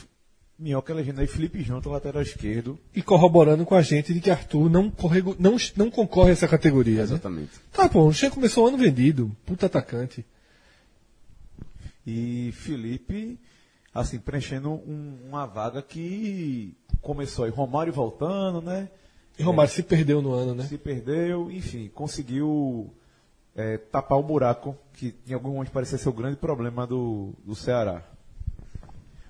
Minhoca 0.58 0.92
legenda 0.92 1.20
aí, 1.20 1.28
Felipe 1.28 1.62
Junto, 1.62 1.88
lateral 1.88 2.20
esquerdo. 2.22 2.76
E 2.92 3.00
corroborando 3.00 3.64
com 3.64 3.76
a 3.76 3.82
gente 3.82 4.12
de 4.12 4.20
que 4.20 4.30
Arthur 4.32 4.68
não, 4.68 4.90
corrego, 4.90 5.36
não, 5.38 5.56
não 5.76 5.92
concorre 5.92 6.30
a 6.30 6.32
essa 6.32 6.48
categoria. 6.48 6.96
Né? 6.96 7.02
Exatamente. 7.04 7.52
Tá, 7.72 7.88
pô, 7.88 8.04
o 8.04 8.12
Che 8.12 8.28
começou 8.30 8.64
o 8.64 8.68
ano 8.68 8.76
vendido. 8.76 9.30
Puta 9.46 9.66
atacante. 9.66 10.26
E 12.04 12.50
Felipe, 12.54 13.38
assim, 13.94 14.18
preenchendo 14.18 14.70
um- 14.72 15.18
uma 15.28 15.46
vaga 15.46 15.82
que 15.82 16.76
começou 17.00 17.44
aí. 17.44 17.50
Romário 17.52 17.92
voltando, 17.92 18.60
né? 18.60 18.88
E 19.38 19.42
Romário 19.44 19.72
se 19.72 19.84
perdeu 19.84 20.20
no 20.20 20.32
ano, 20.32 20.52
né? 20.56 20.64
Se 20.64 20.76
perdeu, 20.76 21.48
enfim, 21.48 21.88
conseguiu 21.94 22.92
é, 23.56 23.76
tapar 23.78 24.18
o 24.18 24.22
buraco 24.22 24.76
que 24.94 25.14
em 25.26 25.34
algum 25.34 25.50
momento 25.52 25.70
parecia 25.70 25.98
ser 25.98 26.08
o 26.08 26.12
grande 26.12 26.36
problema 26.36 26.86
do, 26.86 27.32
do 27.44 27.54
Ceará. 27.54 28.02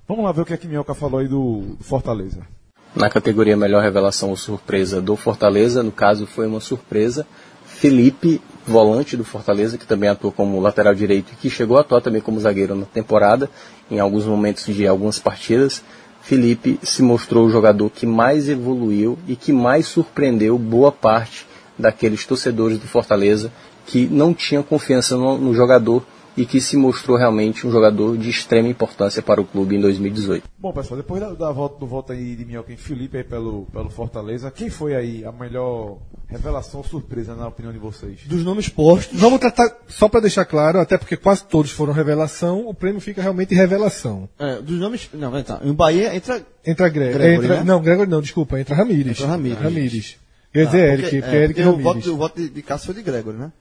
Vamos 0.07 0.25
lá 0.25 0.33
ver 0.33 0.43
o 0.43 0.45
que 0.45 0.53
é 0.53 0.57
que 0.57 0.67
Minhoca 0.67 0.95
falou 0.95 1.21
aí 1.21 1.29
do, 1.29 1.77
do 1.79 1.85
Fortaleza. 1.85 2.47
Na 2.95 3.09
categoria 3.09 3.57
melhor 3.57 3.83
revelação 3.83 4.31
ou 4.31 4.37
surpresa 4.37 5.01
do 5.01 5.17
Fortaleza, 5.17 5.83
no 5.83 5.93
caso 5.93 6.27
foi 6.27 6.47
uma 6.47 6.61
surpresa. 6.61 7.27
Felipe, 7.65 8.41
volante 8.67 9.17
do 9.17 9.25
Fortaleza, 9.25 9.79
que 9.79 9.87
também 9.87 10.11
atuou 10.11 10.33
como 10.33 10.61
lateral 10.61 10.95
direito 10.95 11.33
e 11.33 11.37
que 11.37 11.49
chegou 11.49 11.79
a 11.79 11.81
atuar 11.81 12.03
também 12.03 12.21
como 12.21 12.39
zagueiro 12.39 12.75
na 12.75 12.85
temporada, 12.85 13.49
em 13.91 13.99
alguns 13.99 14.27
momentos 14.27 14.67
de 14.67 14.87
algumas 14.87 15.19
partidas. 15.19 15.83
Felipe 16.21 16.79
se 16.83 17.03
mostrou 17.03 17.47
o 17.47 17.51
jogador 17.51 17.91
que 17.91 18.07
mais 18.07 18.49
evoluiu 18.49 19.19
e 19.27 19.35
que 19.35 19.53
mais 19.53 19.87
surpreendeu 19.87 20.59
boa 20.59 20.93
parte 20.93 21.47
daqueles 21.79 22.27
torcedores 22.27 22.79
do 22.79 22.87
Fortaleza 22.87 23.51
que 23.87 24.07
não 24.07 24.33
tinham 24.35 24.63
confiança 24.63 25.17
no, 25.17 25.39
no 25.39 25.55
jogador 25.55 26.05
e 26.37 26.47
que 26.47 26.61
se 26.61 26.77
mostrou 26.77 27.17
realmente 27.19 27.67
um 27.67 27.71
jogador 27.71 28.17
de 28.17 28.31
extrema 28.31 28.69
importância 28.69 29.23
para 29.23 29.41
o 29.41 29.45
clube 29.45 29.77
em 29.77 29.81
2018. 29.81 30.49
Bom, 30.59 30.73
pessoal, 30.73 30.97
depois 30.97 31.21
da, 31.21 31.31
da 31.35 31.53
volta, 31.53 31.79
do 31.79 31.87
volta 31.87 32.13
aí 32.15 32.35
de 32.35 32.45
Minhoca 32.45 32.73
em 32.73 32.77
Felipe 32.77 33.19
aí 33.19 33.25
pelo, 33.25 33.67
pelo 33.67 33.91
Fortaleza, 33.91 34.51
quem 34.51 34.71
foi 34.71 34.95
aí 34.95 35.25
a 35.25 35.33
melhor 35.33 35.99
revelação 36.29 36.81
ou 36.81 36.87
surpresa, 36.87 37.35
na 37.35 37.49
opinião 37.49 37.73
de 37.73 37.79
vocês? 37.79 38.21
Dos 38.25 38.43
nomes 38.43 38.69
postos. 38.69 39.21
Vamos 39.21 39.41
tratar, 39.41 39.77
só 39.89 40.09
para 40.09 40.21
deixar 40.21 40.47
claro, 40.47 40.81
até 40.81 40.97
porque 40.97 41.17
quase 41.17 41.45
todos 41.45 41.71
foram 41.71 41.93
revelação, 41.93 42.67
o 42.67 42.73
prêmio 42.73 43.01
fica 43.01 43.21
realmente 43.21 43.55
revelação. 43.55 44.29
É, 44.39 44.63
dos 44.63 44.79
nomes. 44.79 45.11
Não, 45.13 45.39
então. 45.39 45.61
Em 45.63 45.75
Bahia 45.75 46.17
entra. 46.17 46.43
Entra 46.65 46.89
Gre 46.89 47.13
Gregory, 47.13 47.45
entra, 47.45 47.57
né? 47.59 47.65
Não, 47.65 47.83
Gregory 47.83 48.09
não, 48.09 48.23
desculpa, 48.23 48.59
entra 48.59 48.75
Ramires. 48.75 49.19
Entra 49.19 49.27
Ramires. 49.27 49.59
Ramires. 49.59 50.17
Eu 50.55 50.63
ia 50.63 50.67
dizer 50.67 50.83
Ah, 50.83 50.93
Eric, 50.93 51.03
porque, 51.03 51.21
porque 51.23 51.37
é, 51.37 51.45
Eric 51.45 51.55
porque 51.63 51.69
o 51.69 51.73
voto, 51.73 51.89
Ramires. 51.89 52.07
o 52.07 52.17
voto 52.17 52.41
de, 52.41 52.49
de 52.49 52.63
Cássio 52.63 52.87
foi 52.87 52.95
de 52.95 53.03
Gregory, 53.03 53.37
né? 53.37 53.53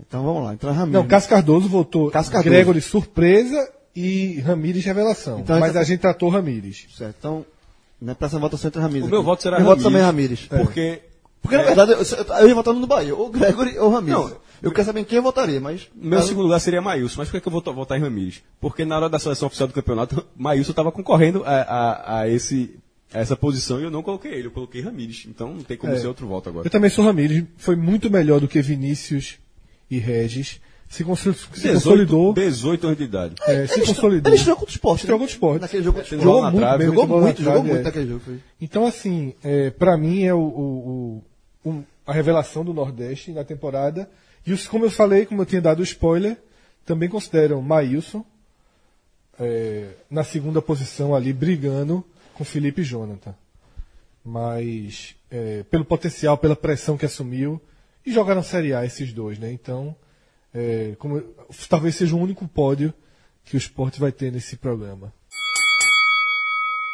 Então 0.00 0.24
vamos 0.24 0.44
lá, 0.44 0.52
entra 0.52 0.72
Ramires. 0.72 0.92
Não, 0.92 1.06
Cássio 1.06 1.30
Cardoso 1.30 1.68
votou 1.68 2.10
Cássio 2.10 2.32
Cardoso. 2.32 2.54
Gregory 2.54 2.80
surpresa 2.80 3.70
e 3.94 4.40
Ramires 4.40 4.84
revelação. 4.84 5.40
Então, 5.40 5.58
mas 5.58 5.74
a 5.76 5.82
gente 5.84 6.00
tratou 6.00 6.28
Ramires. 6.28 6.86
Certo, 6.96 7.14
então. 7.18 7.46
Na 8.00 8.14
próxima 8.14 8.40
votação 8.40 8.68
entra 8.68 8.82
Ramires. 8.82 9.06
O 9.06 9.10
meu 9.10 9.20
aqui. 9.20 9.24
voto 9.26 9.42
será 9.42 9.56
Meu 9.58 9.66
voto 9.68 9.82
também 9.82 10.02
é 10.02 10.04
Ramires. 10.04 10.40
Porque 10.46 11.00
Porque 11.40 11.56
na 11.56 11.62
verdade 11.62 11.92
eu, 11.92 11.98
eu 12.40 12.48
ia 12.48 12.54
votar 12.54 12.74
no 12.74 12.80
do 12.80 12.86
Bahia, 12.86 13.14
ou 13.14 13.30
Gregory 13.30 13.78
ou 13.78 13.90
Ramires. 13.90 14.18
Não. 14.20 14.36
eu 14.62 14.70
quero 14.70 14.84
saber 14.84 15.00
em 15.00 15.04
quem 15.04 15.16
eu 15.16 15.22
votaria, 15.22 15.58
mas. 15.60 15.88
meu 15.94 16.18
Caso- 16.18 16.28
segundo 16.28 16.44
lugar 16.44 16.60
seria 16.60 16.82
Maílson. 16.82 17.14
Mas 17.18 17.30
por 17.30 17.40
que 17.40 17.48
eu 17.48 17.52
vou 17.52 17.62
votar 17.74 17.96
em 17.98 18.02
Ramires? 18.02 18.42
Porque 18.60 18.84
na 18.84 18.96
hora 18.96 19.08
da 19.08 19.18
seleção 19.18 19.46
oficial 19.46 19.66
do 19.66 19.72
campeonato, 19.72 20.22
Maílson 20.36 20.72
estava 20.72 20.92
concorrendo 20.92 21.42
a, 21.46 21.50
a, 21.62 22.20
a 22.20 22.28
esse, 22.28 22.76
a 23.14 23.20
essa 23.20 23.34
posição 23.34 23.80
e 23.80 23.84
eu 23.84 23.90
não 23.90 24.02
coloquei 24.02 24.32
ele, 24.34 24.48
eu 24.48 24.52
coloquei 24.52 24.82
Ramires. 24.82 25.24
Então 25.26 25.54
não 25.54 25.62
tem 25.62 25.78
como 25.78 25.94
É. 25.94 25.98
ser 25.98 26.06
outro 26.06 26.26
voto 26.26 26.50
agora. 26.50 26.66
Eu 26.66 26.70
também 26.70 26.90
sou 26.90 27.02
Ramires, 27.02 27.44
foi 27.56 27.76
muito 27.76 28.10
melhor 28.10 28.40
do 28.40 28.46
que 28.48 28.60
Vinícius 28.60 29.38
e 29.90 29.98
Regis. 29.98 30.60
Se, 30.88 31.02
consol- 31.02 31.34
se 31.34 31.68
consolidou. 31.72 32.32
18 32.32 32.86
anos 32.86 32.98
de 32.98 33.04
idade. 33.04 33.34
é, 33.42 33.66
se 33.66 33.74
Ele 33.80 33.86
consolidou. 33.86 34.30
Ele 34.30 34.36
estreou 34.36 34.56
contra 34.56 34.70
o 34.70 34.74
esporte. 34.74 35.02
né? 35.04 35.08
Jogou 35.08 35.18
contra 35.18 35.32
o 35.32 35.34
esporte. 35.34 35.60
Naquele 35.62 35.82
jogo. 35.82 36.04
Jogou 36.04 36.24
bola 36.24 36.42
na 36.42 36.50
muito 36.52 36.60
trave, 36.62 36.84
Jogou 36.84 37.06
muito, 37.20 37.42
jogou 37.42 37.62
muito 37.64 37.80
é. 37.80 37.82
naquele 37.82 38.06
jogo. 38.06 38.20
Foi. 38.20 38.38
Então, 38.60 38.86
assim, 38.86 39.34
é, 39.42 39.70
para 39.70 39.96
mim 39.96 40.22
é 40.22 40.32
o, 40.32 40.38
o- 40.38 41.24
o- 41.68 41.84
a 42.06 42.12
revelação 42.12 42.64
do 42.64 42.72
Nordeste 42.72 43.32
na 43.32 43.42
temporada. 43.42 44.08
E 44.46 44.52
os, 44.52 44.68
como 44.68 44.84
eu 44.84 44.90
falei, 44.90 45.26
como 45.26 45.42
eu 45.42 45.46
tinha 45.46 45.60
dado 45.60 45.80
o 45.80 45.82
spoiler, 45.82 46.36
também 46.84 47.08
consideram 47.08 47.60
Maílson 47.60 48.24
é, 49.40 49.88
na 50.08 50.22
segunda 50.22 50.62
posição 50.62 51.16
ali, 51.16 51.32
brigando 51.32 52.04
com 52.34 52.44
Felipe 52.44 52.82
e 52.82 52.84
Jonathan. 52.84 53.34
mas 54.24 55.14
é, 55.30 55.64
pelo 55.64 55.84
potencial, 55.84 56.38
pela 56.38 56.54
pressão 56.56 56.96
que 56.96 57.04
assumiu, 57.06 57.60
e 58.06 58.12
jogaram 58.12 58.42
Série 58.42 58.72
A 58.72 58.84
esses 58.84 59.12
dois, 59.12 59.38
né? 59.38 59.50
Então, 59.52 59.94
é, 60.54 60.94
como, 60.98 61.20
talvez 61.68 61.96
seja 61.96 62.14
o 62.14 62.20
único 62.20 62.46
pódio 62.48 62.94
que 63.44 63.56
o 63.56 63.58
esporte 63.58 64.00
vai 64.00 64.12
ter 64.12 64.32
nesse 64.32 64.56
programa. 64.56 65.12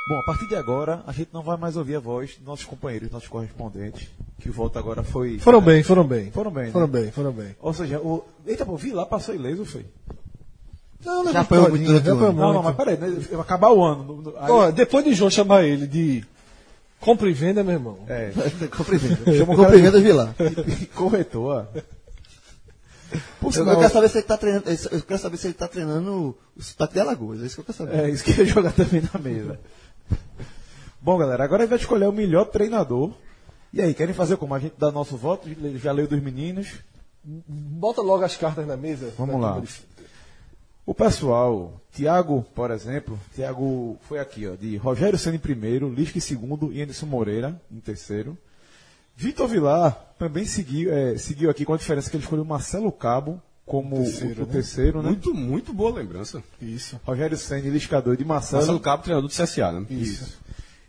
Bom, 0.08 0.18
a 0.18 0.22
partir 0.24 0.48
de 0.48 0.56
agora, 0.56 1.02
a 1.06 1.12
gente 1.12 1.30
não 1.32 1.42
vai 1.42 1.56
mais 1.56 1.76
ouvir 1.76 1.94
a 1.94 2.00
voz 2.00 2.34
dos 2.36 2.44
nossos 2.44 2.64
companheiros, 2.64 3.10
nossos 3.10 3.28
correspondentes, 3.28 4.08
que 4.40 4.50
o 4.50 4.52
voto 4.52 4.76
agora 4.78 5.04
foi. 5.04 5.38
Foram 5.38 5.60
bem, 5.60 5.82
foram 5.84 6.04
bem. 6.04 6.30
Foram 6.32 6.50
bem. 6.50 6.72
Foram 6.72 6.86
né? 6.88 6.92
bem, 7.00 7.10
foram 7.12 7.32
bem. 7.32 7.56
Ou 7.60 7.72
seja, 7.72 8.00
o. 8.00 8.24
Eita, 8.44 8.66
pô, 8.66 8.76
vi 8.76 8.90
lá, 8.90 9.06
passou 9.06 9.32
ileso, 9.34 9.64
foi. 9.64 9.86
Não, 11.04 11.22
não 11.24 11.32
Já 11.32 11.38
é 11.38 11.42
apanhou 11.42 11.66
todinho, 11.66 11.88
muito 11.90 12.02
durante 12.02 12.18
já 12.20 12.26
o 12.26 12.28
ano. 12.30 12.40
Não, 12.40 12.52
não, 12.52 12.62
mas 12.62 12.76
peraí, 12.76 12.96
né? 12.96 13.08
vai 13.30 13.40
acabar 13.40 13.70
o 13.70 13.82
ano. 13.84 14.02
no- 14.04 14.22
no- 14.22 14.36
aí- 14.38 14.50
Ó, 14.50 14.70
depois 14.72 15.04
de 15.04 15.14
João 15.14 15.30
chamar 15.30 15.62
ele 15.64 15.86
de 15.86 16.24
compra 17.02 17.28
e 17.28 17.32
venda, 17.32 17.62
meu 17.62 17.74
irmão. 17.74 17.98
é, 18.08 18.32
Compre 18.74 18.96
e 18.96 18.98
venda. 18.98 19.36
Chama 19.36 19.56
Compre 19.56 19.78
e 19.78 19.82
venda, 19.82 20.00
vi 20.00 20.12
lá. 20.12 20.34
corretor. 20.94 21.68
Por 23.40 23.54
Eu, 23.54 23.66
eu 23.66 23.78
quero 23.78 23.92
saber 23.92 24.08
se 24.08 24.18
ele 24.18 24.26
tá 24.26 24.38
treinando. 24.38 24.64
Eu 24.70 25.02
quero 25.02 25.20
saber 25.20 25.36
se 25.36 25.46
ele 25.48 25.54
tá 25.54 25.68
treinando 25.68 26.36
o 26.56 26.62
sotaque 26.62 26.94
de 26.94 27.00
Alagoas. 27.00 27.42
É 27.42 27.46
isso 27.46 27.56
que 27.56 27.60
eu 27.60 27.64
quero 27.64 27.78
saber. 27.78 27.98
É 27.98 28.08
isso 28.08 28.24
que 28.24 28.30
eu 28.30 28.36
ia 28.38 28.46
jogar 28.46 28.72
também 28.72 29.02
na 29.12 29.20
mesa. 29.20 29.60
Bom, 31.00 31.18
galera, 31.18 31.44
agora 31.44 31.62
a 31.62 31.66
gente 31.66 31.70
vai 31.70 31.78
escolher 31.78 32.06
o 32.06 32.12
melhor 32.12 32.46
treinador. 32.46 33.12
E 33.72 33.82
aí, 33.82 33.92
querem 33.92 34.14
fazer 34.14 34.36
como? 34.36 34.54
A 34.54 34.58
gente 34.58 34.74
dá 34.78 34.90
nosso 34.90 35.16
voto, 35.16 35.48
já 35.76 35.92
leu 35.92 36.06
dos 36.06 36.22
meninos. 36.22 36.68
Bota 37.24 38.00
logo 38.00 38.24
as 38.24 38.36
cartas 38.36 38.66
na 38.66 38.76
mesa. 38.76 39.12
Vamos 39.18 39.40
lá. 39.40 39.62
O 40.84 40.94
pessoal, 40.94 41.80
Thiago, 41.92 42.44
por 42.54 42.70
exemplo, 42.70 43.18
Thiago 43.34 43.96
foi 44.02 44.18
aqui, 44.18 44.48
ó, 44.48 44.56
de 44.56 44.76
Rogério 44.76 45.18
Senna 45.18 45.36
em 45.36 45.38
primeiro, 45.38 45.88
Lisca 45.88 46.18
em 46.18 46.20
segundo 46.20 46.72
e 46.72 46.82
Anderson 46.82 47.06
Moreira 47.06 47.60
em 47.70 47.78
terceiro. 47.78 48.36
Vitor 49.14 49.46
Vilar 49.46 50.14
também 50.18 50.44
seguiu, 50.44 50.92
é, 50.92 51.16
seguiu 51.16 51.50
aqui 51.50 51.64
com 51.64 51.74
a 51.74 51.76
diferença 51.76 52.10
que 52.10 52.16
ele 52.16 52.24
escolheu 52.24 52.44
Marcelo 52.44 52.90
Cabo 52.90 53.40
como 53.64 53.96
Terceiro, 53.96 54.40
o, 54.40 54.44
o 54.44 54.46
né? 54.46 54.52
terceiro, 54.52 55.02
né? 55.02 55.08
Muito, 55.08 55.32
muito 55.32 55.72
boa 55.72 55.92
lembrança. 55.92 56.42
Isso. 56.60 57.00
Rogério 57.04 57.36
Senna 57.36 57.68
Liscador 57.68 58.16
de 58.16 58.24
Marcelo. 58.24 58.62
Marcelo 58.62 58.80
Cabo, 58.80 59.02
treinador 59.04 59.28
do 59.28 59.34
CSA, 59.34 59.72
né? 59.72 59.86
Isso. 59.88 60.36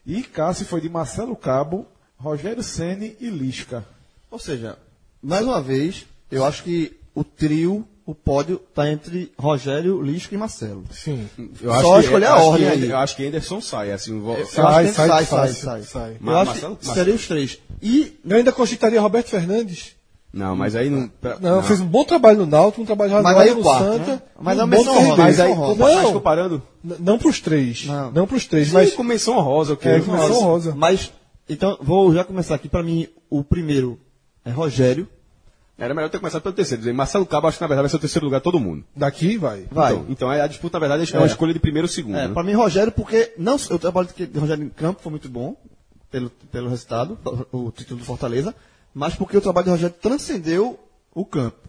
E 0.05 0.23
Cássio 0.23 0.65
foi 0.65 0.81
de 0.81 0.89
Marcelo 0.89 1.35
Cabo, 1.35 1.87
Rogério 2.17 2.63
Ceni 2.63 3.15
e 3.19 3.29
Lisca. 3.29 3.85
Ou 4.29 4.39
seja, 4.39 4.77
mais 5.21 5.45
uma 5.45 5.61
vez, 5.61 6.05
eu 6.31 6.43
acho 6.43 6.63
que 6.63 6.97
o 7.13 7.23
trio, 7.23 7.87
o 8.05 8.13
pódio, 8.13 8.59
tá 8.73 8.89
entre 8.91 9.31
Rogério, 9.39 10.01
Lisca 10.01 10.35
e 10.35 10.37
Marcelo. 10.37 10.83
Sim. 10.91 11.27
Eu 11.61 11.71
Só 11.81 11.99
escolher 11.99 12.25
a 12.27 12.35
ordem 12.37 12.67
aí. 12.67 12.89
Eu 12.89 12.97
acho 12.97 13.15
que 13.15 13.25
Anderson 13.25 13.61
sai, 13.61 13.91
assim. 13.91 14.21
Sai, 14.51 14.87
sai, 14.91 15.25
sai, 15.25 15.53
sai, 15.53 15.81
sai. 15.83 16.11
Eu 16.11 16.17
Mas 16.19 16.35
acho 16.35 16.45
Marcelo- 16.51 16.75
que 16.75 16.85
seriam 16.87 17.15
os 17.15 17.27
três. 17.27 17.59
E 17.81 18.17
Eu 18.25 18.37
ainda 18.37 18.51
cogitaria 18.51 18.99
Roberto 19.01 19.27
Fernandes. 19.29 19.95
Não, 20.33 20.55
mas 20.55 20.75
aí 20.75 20.89
não. 20.89 21.07
pra- 21.07 21.37
Não, 21.39 21.61
fez 21.61 21.79
um 21.79 21.85
bom 21.85 22.03
trabalho 22.03 22.39
no 22.39 22.45
Náutico, 22.47 22.81
um 22.81 22.85
trabalho 22.85 23.21
Mas 23.21 23.37
aí 23.37 23.51
o 23.51 23.55
no 23.57 23.61
quarto, 23.61 23.83
Santa. 23.85 24.11
né? 24.13 24.21
Mas 24.41 24.57
um 24.57 24.61
é 24.61 24.65
menção 24.65 24.97
honrosa, 24.97 25.05
CRB. 25.15 25.21
Mas 25.21 25.39
aí, 25.39 25.55
mas 25.77 26.03
Não. 26.03 26.13
comparando. 26.13 26.61
Não 26.83 27.17
pros 27.19 27.39
três. 27.39 27.85
Não. 27.85 28.11
Não, 28.11 28.25
pros 28.27 28.45
três, 28.47 28.71
Mas 28.71 28.87
mas 28.87 28.93
com 28.95 29.03
menção 29.03 29.37
honrosa, 29.37 29.73
ok. 29.73 29.91
É, 29.91 29.99
com 30.01 30.11
menção 30.11 30.35
honrosa. 30.37 30.73
Mas, 30.75 31.11
então, 31.47 31.77
vou 31.81 32.11
já 32.15 32.23
começar 32.23 32.55
aqui. 32.55 32.67
Pra 32.67 32.81
mim, 32.81 33.07
o 33.29 33.43
primeiro 33.43 33.99
é 34.43 34.49
Rogério. 34.49 35.07
Era 35.77 35.93
melhor 35.93 36.09
ter 36.09 36.19
começado 36.19 36.41
pelo 36.41 36.53
terceiro. 36.53 36.81
Dizer, 36.81 36.93
Marcelo 36.93 37.25
Cabo, 37.25 37.47
acho 37.47 37.57
que 37.57 37.63
na 37.63 37.67
verdade 37.67 37.83
vai 37.83 37.89
ser 37.89 37.95
o 37.95 37.99
terceiro 37.99 38.25
lugar 38.25 38.41
todo 38.41 38.59
mundo. 38.59 38.85
daqui 38.95 39.37
vai. 39.37 39.65
Vai. 39.71 39.93
Então, 39.93 40.05
então 40.09 40.29
a 40.29 40.47
disputa, 40.47 40.79
na 40.79 40.87
verdade, 40.87 41.15
é 41.15 41.17
uma 41.17 41.25
escolha 41.25 41.53
de 41.53 41.59
primeiro 41.59 41.87
ou 41.87 41.91
segundo. 41.91 42.15
É, 42.15 42.27
né? 42.27 42.33
pra 42.33 42.43
mim, 42.43 42.53
Rogério, 42.53 42.91
porque 42.91 43.33
não, 43.37 43.55
o 43.55 43.79
trabalho 43.79 44.07
de 44.15 44.39
Rogério 44.39 44.63
em 44.63 44.69
campo 44.69 45.01
foi 45.01 45.09
muito 45.09 45.27
bom, 45.27 45.55
pelo, 46.11 46.29
pelo 46.29 46.69
resultado, 46.69 47.17
o, 47.51 47.71
título 47.71 47.99
do 47.99 48.05
Fortaleza, 48.05 48.53
mas 48.93 49.15
porque 49.15 49.35
o 49.35 49.41
trabalho 49.41 49.65
de 49.65 49.71
Rogério 49.71 49.95
transcendeu 49.99 50.79
o 51.13 51.25
campo. 51.25 51.67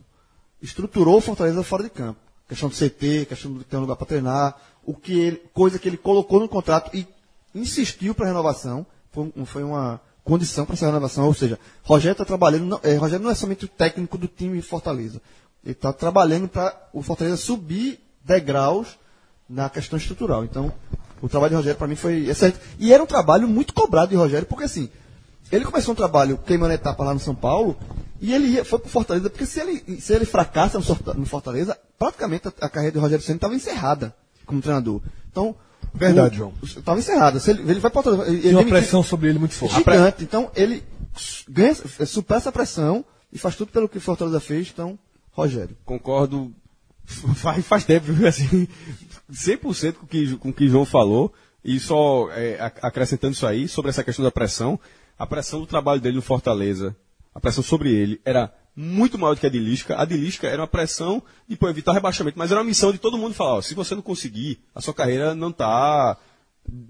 Estruturou 0.60 1.16
o 1.16 1.20
Fortaleza 1.20 1.62
fora 1.62 1.82
de 1.82 1.90
campo. 1.90 2.20
Questão 2.46 2.68
do 2.68 2.74
CT, 2.74 3.24
questão 3.26 3.54
de 3.54 3.64
ter 3.64 3.78
um 3.78 3.80
lugar 3.80 3.96
para 3.96 4.06
treinar, 4.06 4.56
o 4.84 4.94
que 4.94 5.18
ele, 5.18 5.42
coisa 5.54 5.78
que 5.78 5.88
ele 5.88 5.96
colocou 5.96 6.40
no 6.40 6.48
contrato 6.48 6.94
e 6.94 7.06
insistiu 7.54 8.14
para 8.14 8.26
renovação, 8.26 8.86
foi, 9.10 9.32
foi 9.46 9.62
uma 9.62 9.98
condição 10.24 10.64
para 10.64 10.74
essa 10.74 10.86
renovação, 10.86 11.26
ou 11.26 11.34
seja, 11.34 11.58
Rogério 11.82 12.12
está 12.12 12.24
trabalhando, 12.24 12.64
não, 12.64 12.80
é, 12.82 12.96
Rogério 12.96 13.22
não 13.22 13.30
é 13.30 13.34
somente 13.34 13.66
o 13.66 13.68
técnico 13.68 14.16
do 14.16 14.26
time 14.26 14.60
Fortaleza, 14.62 15.20
ele 15.62 15.72
está 15.72 15.92
trabalhando 15.92 16.48
para 16.48 16.88
o 16.92 17.02
Fortaleza 17.02 17.36
subir 17.36 18.00
degraus 18.24 18.98
na 19.48 19.68
questão 19.68 19.98
estrutural. 19.98 20.44
Então, 20.44 20.72
o 21.20 21.28
trabalho 21.28 21.50
de 21.50 21.56
Rogério 21.56 21.78
para 21.78 21.86
mim 21.86 21.96
foi 21.96 22.28
excelente. 22.28 22.58
E 22.78 22.92
era 22.92 23.02
um 23.02 23.06
trabalho 23.06 23.46
muito 23.46 23.72
cobrado 23.72 24.10
de 24.10 24.16
Rogério, 24.16 24.46
porque 24.46 24.64
assim, 24.64 24.90
ele 25.52 25.64
começou 25.64 25.92
um 25.92 25.96
trabalho 25.96 26.38
queimando 26.38 26.72
etapa 26.72 27.04
lá 27.04 27.14
no 27.14 27.20
São 27.20 27.34
Paulo, 27.34 27.76
e 28.20 28.32
ele 28.32 28.46
ia, 28.48 28.64
foi 28.64 28.78
pro 28.78 28.88
Fortaleza, 28.88 29.28
porque 29.28 29.46
se 29.46 29.60
ele, 29.60 30.00
se 30.00 30.14
ele 30.14 30.24
fracassa 30.24 30.78
no 30.78 31.26
Fortaleza, 31.26 31.78
praticamente 31.98 32.48
a, 32.48 32.52
a 32.62 32.68
carreira 32.68 32.94
de 32.94 32.98
Rogério 32.98 33.24
Senna 33.24 33.36
estava 33.36 33.54
encerrada 33.54 34.14
como 34.46 34.62
treinador. 34.62 35.02
Então. 35.30 35.54
Verdade, 35.94 36.34
o- 36.34 36.38
João. 36.38 36.52
Estava 36.62 36.98
encerrada. 36.98 37.38
Se 37.40 37.50
ele, 37.50 37.62
ele 37.70 37.80
vai 37.80 37.90
Fortaleza. 37.90 38.26
Ele, 38.28 38.40
Tinha 38.40 38.52
uma 38.54 38.62
ele 38.62 38.70
pressão 38.70 39.02
sobre 39.02 39.28
ele 39.28 39.38
muito 39.38 39.54
forte. 39.54 39.76
gigante. 39.76 40.24
Então, 40.24 40.50
ele 40.56 40.82
ganha, 41.48 41.74
supera 42.06 42.38
essa 42.40 42.50
pressão 42.52 43.04
e 43.32 43.38
faz 43.38 43.54
tudo 43.56 43.70
pelo 43.70 43.88
que 43.88 43.98
o 43.98 44.00
Fortaleza 44.00 44.40
fez. 44.40 44.70
Então, 44.72 44.98
Rogério. 45.32 45.76
Concordo. 45.84 46.52
Faz, 47.36 47.64
faz 47.66 47.84
tempo, 47.84 48.12
viu? 48.12 48.26
Assim, 48.28 48.66
100% 49.30 49.92
com 49.94 50.04
o 50.04 50.08
que, 50.08 50.36
com 50.38 50.48
o 50.48 50.52
que 50.52 50.68
João 50.68 50.84
falou. 50.86 51.32
E 51.62 51.78
só 51.80 52.28
é, 52.32 52.60
ac- 52.60 52.78
acrescentando 52.82 53.32
isso 53.34 53.46
aí, 53.46 53.68
sobre 53.68 53.90
essa 53.90 54.02
questão 54.04 54.24
da 54.24 54.30
pressão, 54.30 54.78
a 55.18 55.26
pressão 55.26 55.60
do 55.60 55.66
trabalho 55.66 56.00
dele 56.00 56.16
no 56.16 56.22
Fortaleza, 56.22 56.94
a 57.34 57.40
pressão 57.40 57.62
sobre 57.62 57.90
ele, 57.92 58.20
era 58.24 58.52
muito 58.76 59.18
maior 59.18 59.34
do 59.34 59.40
que 59.40 59.46
a 59.46 59.50
de 59.50 59.58
Lisca. 59.58 60.00
A 60.00 60.04
de 60.04 60.16
Lisca 60.16 60.46
era 60.48 60.60
uma 60.62 60.66
pressão 60.68 61.22
de 61.48 61.56
pô, 61.56 61.68
evitar 61.68 61.92
o 61.92 61.94
rebaixamento, 61.94 62.38
mas 62.38 62.50
era 62.50 62.60
uma 62.60 62.66
missão 62.66 62.90
de 62.92 62.98
todo 62.98 63.16
mundo 63.18 63.34
falar, 63.34 63.54
ó, 63.54 63.62
se 63.62 63.74
você 63.74 63.94
não 63.94 64.02
conseguir, 64.02 64.58
a 64.74 64.80
sua 64.80 64.92
carreira 64.94 65.34
não 65.34 65.52
tá 65.52 66.16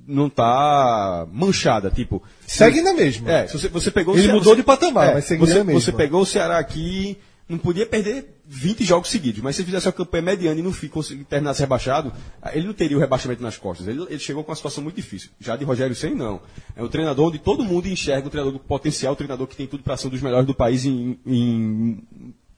não 0.06 0.28
tá 0.30 1.26
manchada, 1.32 1.90
tipo... 1.90 2.22
Segue 2.46 2.76
se- 2.78 2.82
na 2.84 2.92
mesma. 2.94 3.28
É, 3.28 3.46
se 3.48 3.58
você, 3.58 3.68
você 3.68 3.90
pegou 3.90 4.14
o 4.14 4.16
Ele 4.16 4.22
Ceará- 4.22 4.38
mudou 4.38 4.52
você- 4.52 4.60
de 4.60 4.62
patamar, 4.62 5.08
é, 5.08 5.14
mas 5.14 5.24
seguiu 5.24 5.46
você, 5.46 5.58
na 5.58 5.64
mesma. 5.64 5.80
você 5.80 5.92
pegou 5.92 6.20
o 6.22 6.26
Ceará 6.26 6.58
aqui, 6.58 7.18
não 7.48 7.58
podia 7.58 7.84
perder 7.84 8.40
20 8.46 8.84
jogos 8.84 9.10
seguidos, 9.10 9.42
mas 9.42 9.54
se 9.54 9.60
ele 9.62 9.66
fizesse 9.66 9.86
uma 9.86 9.92
campanha 9.92 10.22
mediana 10.22 10.58
e 10.58 10.62
não 10.62 10.72
conseguir 10.90 11.24
terminasse 11.24 11.60
rebaixado, 11.60 12.12
ele 12.52 12.66
não 12.66 12.72
teria 12.72 12.96
o 12.96 13.00
rebaixamento 13.00 13.42
nas 13.42 13.56
costas. 13.58 13.86
Ele, 13.86 14.02
ele 14.08 14.18
chegou 14.18 14.42
com 14.42 14.50
uma 14.50 14.56
situação 14.56 14.82
muito 14.82 14.96
difícil. 14.96 15.30
Já 15.38 15.54
de 15.56 15.64
Rogério 15.64 15.94
Senna, 15.94 16.14
não. 16.24 16.40
É 16.74 16.82
um 16.82 16.88
treinador 16.88 17.28
onde 17.28 17.38
todo 17.38 17.62
mundo 17.62 17.86
enxerga 17.86 18.26
um 18.26 18.30
treinador 18.30 18.58
do 18.58 18.64
potencial, 18.64 19.12
um 19.12 19.16
treinador 19.16 19.46
que 19.46 19.56
tem 19.56 19.66
tudo 19.66 19.82
para 19.82 19.96
ser 19.96 20.06
um 20.06 20.10
dos 20.10 20.22
melhores 20.22 20.46
do 20.46 20.54
país 20.54 20.86
em, 20.86 21.18
em- 21.26 22.02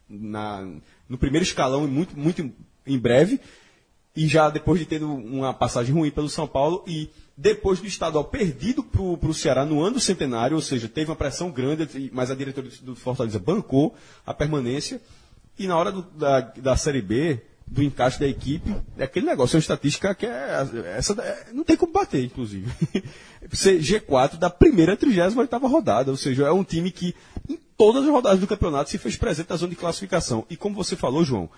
na- 0.08 0.68
no 1.08 1.18
primeiro 1.18 1.42
escalão 1.44 1.84
e 1.84 1.88
muito, 1.88 2.16
muito 2.18 2.48
em 2.86 2.98
breve. 2.98 3.40
E 4.14 4.26
já 4.28 4.48
depois 4.50 4.78
de 4.78 4.86
ter 4.86 5.02
uma 5.02 5.52
passagem 5.52 5.92
ruim 5.94 6.10
pelo 6.10 6.28
São 6.28 6.46
Paulo 6.46 6.84
e 6.86 7.10
depois 7.36 7.80
do 7.80 7.86
estadual 7.86 8.24
perdido 8.24 8.82
para 8.82 9.02
o 9.02 9.34
Ceará 9.34 9.64
no 9.64 9.82
ano 9.82 9.94
do 9.94 10.00
centenário, 10.00 10.56
ou 10.56 10.62
seja, 10.62 10.88
teve 10.88 11.10
uma 11.10 11.16
pressão 11.16 11.50
grande, 11.50 12.10
mas 12.12 12.30
a 12.30 12.34
diretoria 12.34 12.70
do 12.82 12.96
Fortaleza 12.96 13.38
bancou 13.38 13.94
a 14.24 14.32
permanência. 14.32 15.00
E 15.58 15.66
na 15.66 15.76
hora 15.76 15.92
do- 15.92 16.02
da, 16.02 16.40
da 16.40 16.76
Série 16.76 17.02
B, 17.02 17.40
do 17.66 17.82
encaixe 17.82 18.18
da 18.20 18.26
equipe, 18.26 18.74
é 18.96 19.04
aquele 19.04 19.26
negócio, 19.26 19.54
é 19.54 19.58
uma 19.58 19.60
estatística 19.60 20.14
que 20.14 20.24
é. 20.24 20.66
Essa, 20.96 21.12
é- 21.20 21.52
não 21.52 21.64
tem 21.64 21.76
como 21.76 21.92
bater, 21.92 22.24
inclusive. 22.24 22.70
Ser 23.52 23.80
G4 23.80 24.36
da 24.38 24.48
primeira 24.48 24.92
a 24.94 24.96
38 24.96 25.58
rodada, 25.66 26.10
ou 26.10 26.16
seja, 26.16 26.46
é 26.46 26.52
um 26.52 26.64
time 26.64 26.90
que 26.90 27.14
em 27.48 27.58
todas 27.76 28.04
as 28.04 28.08
rodadas 28.10 28.40
do 28.40 28.46
campeonato 28.46 28.88
se 28.90 28.98
fez 28.98 29.16
presente 29.16 29.50
na 29.50 29.56
zona 29.56 29.70
de 29.70 29.76
classificação. 29.76 30.46
E 30.48 30.56
como 30.56 30.74
você 30.74 30.94
falou, 30.96 31.24
João, 31.24 31.50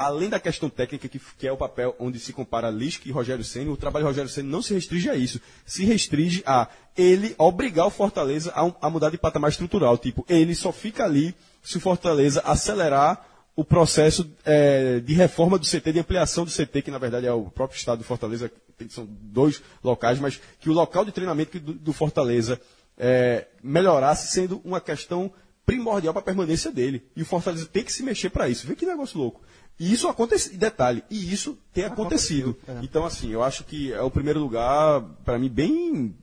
além 0.00 0.30
da 0.30 0.40
questão 0.40 0.70
técnica, 0.70 1.06
que, 1.06 1.20
que 1.38 1.46
é 1.46 1.52
o 1.52 1.58
papel 1.58 1.94
onde 1.98 2.18
se 2.18 2.32
compara 2.32 2.70
Lisca 2.70 3.06
e 3.06 3.12
Rogério 3.12 3.44
Senna, 3.44 3.70
o 3.70 3.76
trabalho 3.76 4.04
de 4.04 4.08
Rogério 4.08 4.30
Senna 4.30 4.48
não 4.48 4.62
se 4.62 4.72
restringe 4.72 5.10
a 5.10 5.14
isso. 5.14 5.38
Se 5.66 5.84
restringe 5.84 6.42
a 6.46 6.68
ele 6.96 7.34
obrigar 7.36 7.86
o 7.86 7.90
Fortaleza 7.90 8.50
a, 8.54 8.86
a 8.86 8.88
mudar 8.88 9.10
de 9.10 9.18
patamar 9.18 9.50
estrutural. 9.50 9.98
Tipo, 9.98 10.24
ele 10.26 10.54
só 10.54 10.72
fica 10.72 11.04
ali 11.04 11.34
se 11.62 11.76
o 11.76 11.80
Fortaleza 11.80 12.40
acelerar 12.46 13.26
o 13.54 13.62
processo 13.62 14.30
eh, 14.46 15.00
de 15.04 15.12
reforma 15.12 15.58
do 15.58 15.66
CT, 15.66 15.92
de 15.92 16.00
ampliação 16.00 16.46
do 16.46 16.50
CT, 16.50 16.80
que 16.80 16.90
na 16.90 16.96
verdade 16.96 17.26
é 17.26 17.32
o 17.32 17.50
próprio 17.50 17.76
estado 17.76 17.98
do 17.98 18.04
Fortaleza, 18.04 18.50
são 18.88 19.06
dois 19.06 19.62
locais, 19.84 20.18
mas 20.18 20.40
que 20.60 20.70
o 20.70 20.72
local 20.72 21.04
de 21.04 21.12
treinamento 21.12 21.60
do, 21.60 21.74
do 21.74 21.92
Fortaleza 21.92 22.58
eh, 22.96 23.46
melhorasse, 23.62 24.32
sendo 24.32 24.62
uma 24.64 24.80
questão 24.80 25.30
primordial 25.66 26.12
para 26.12 26.20
a 26.20 26.24
permanência 26.24 26.72
dele. 26.72 27.04
E 27.14 27.22
o 27.22 27.26
Fortaleza 27.26 27.66
tem 27.66 27.84
que 27.84 27.92
se 27.92 28.02
mexer 28.02 28.30
para 28.30 28.48
isso. 28.48 28.66
Vê 28.66 28.74
que 28.74 28.86
negócio 28.86 29.18
louco. 29.18 29.40
E 29.80 29.90
isso 29.90 30.08
acontece, 30.08 30.58
detalhe, 30.58 31.02
e 31.08 31.32
isso 31.32 31.56
tem 31.72 31.84
acontecido. 31.84 32.54
Então, 32.82 33.02
assim, 33.02 33.30
eu 33.30 33.42
acho 33.42 33.64
que 33.64 33.90
é 33.90 34.02
o 34.02 34.10
primeiro 34.10 34.38
lugar, 34.38 35.00
para 35.24 35.38
mim, 35.38 35.48
bem, 35.48 36.14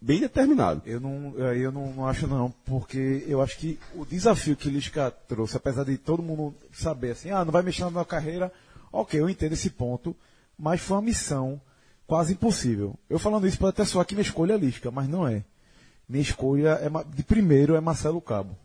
bem 0.00 0.20
determinado. 0.20 0.80
Eu 0.86 1.00
não, 1.00 1.34
aí 1.44 1.60
eu 1.60 1.72
não, 1.72 1.92
não 1.92 2.06
acho 2.06 2.28
não, 2.28 2.54
porque 2.64 3.24
eu 3.26 3.42
acho 3.42 3.58
que 3.58 3.80
o 3.96 4.06
desafio 4.06 4.54
que 4.54 4.70
Lisca 4.70 5.10
trouxe, 5.10 5.56
apesar 5.56 5.82
de 5.82 5.98
todo 5.98 6.22
mundo 6.22 6.54
saber 6.72 7.10
assim, 7.10 7.30
ah, 7.30 7.44
não 7.44 7.50
vai 7.50 7.64
mexer 7.64 7.82
na 7.82 7.90
minha 7.90 8.04
carreira, 8.04 8.52
ok, 8.92 9.18
eu 9.18 9.28
entendo 9.28 9.54
esse 9.54 9.70
ponto, 9.70 10.14
mas 10.56 10.80
foi 10.80 10.96
uma 10.96 11.02
missão 11.02 11.60
quase 12.06 12.34
impossível. 12.34 12.94
Eu 13.10 13.18
falando 13.18 13.48
isso 13.48 13.58
pode 13.58 13.70
até 13.70 13.84
soar 13.84 14.06
que 14.06 14.14
minha 14.14 14.22
escolha 14.22 14.52
é 14.52 14.56
Lisca, 14.56 14.92
mas 14.92 15.08
não 15.08 15.26
é. 15.26 15.42
minha 16.08 16.22
escolha 16.22 16.78
é, 16.80 16.88
de 17.12 17.24
primeiro 17.24 17.74
é 17.74 17.80
Marcelo 17.80 18.20
Cabo. 18.20 18.56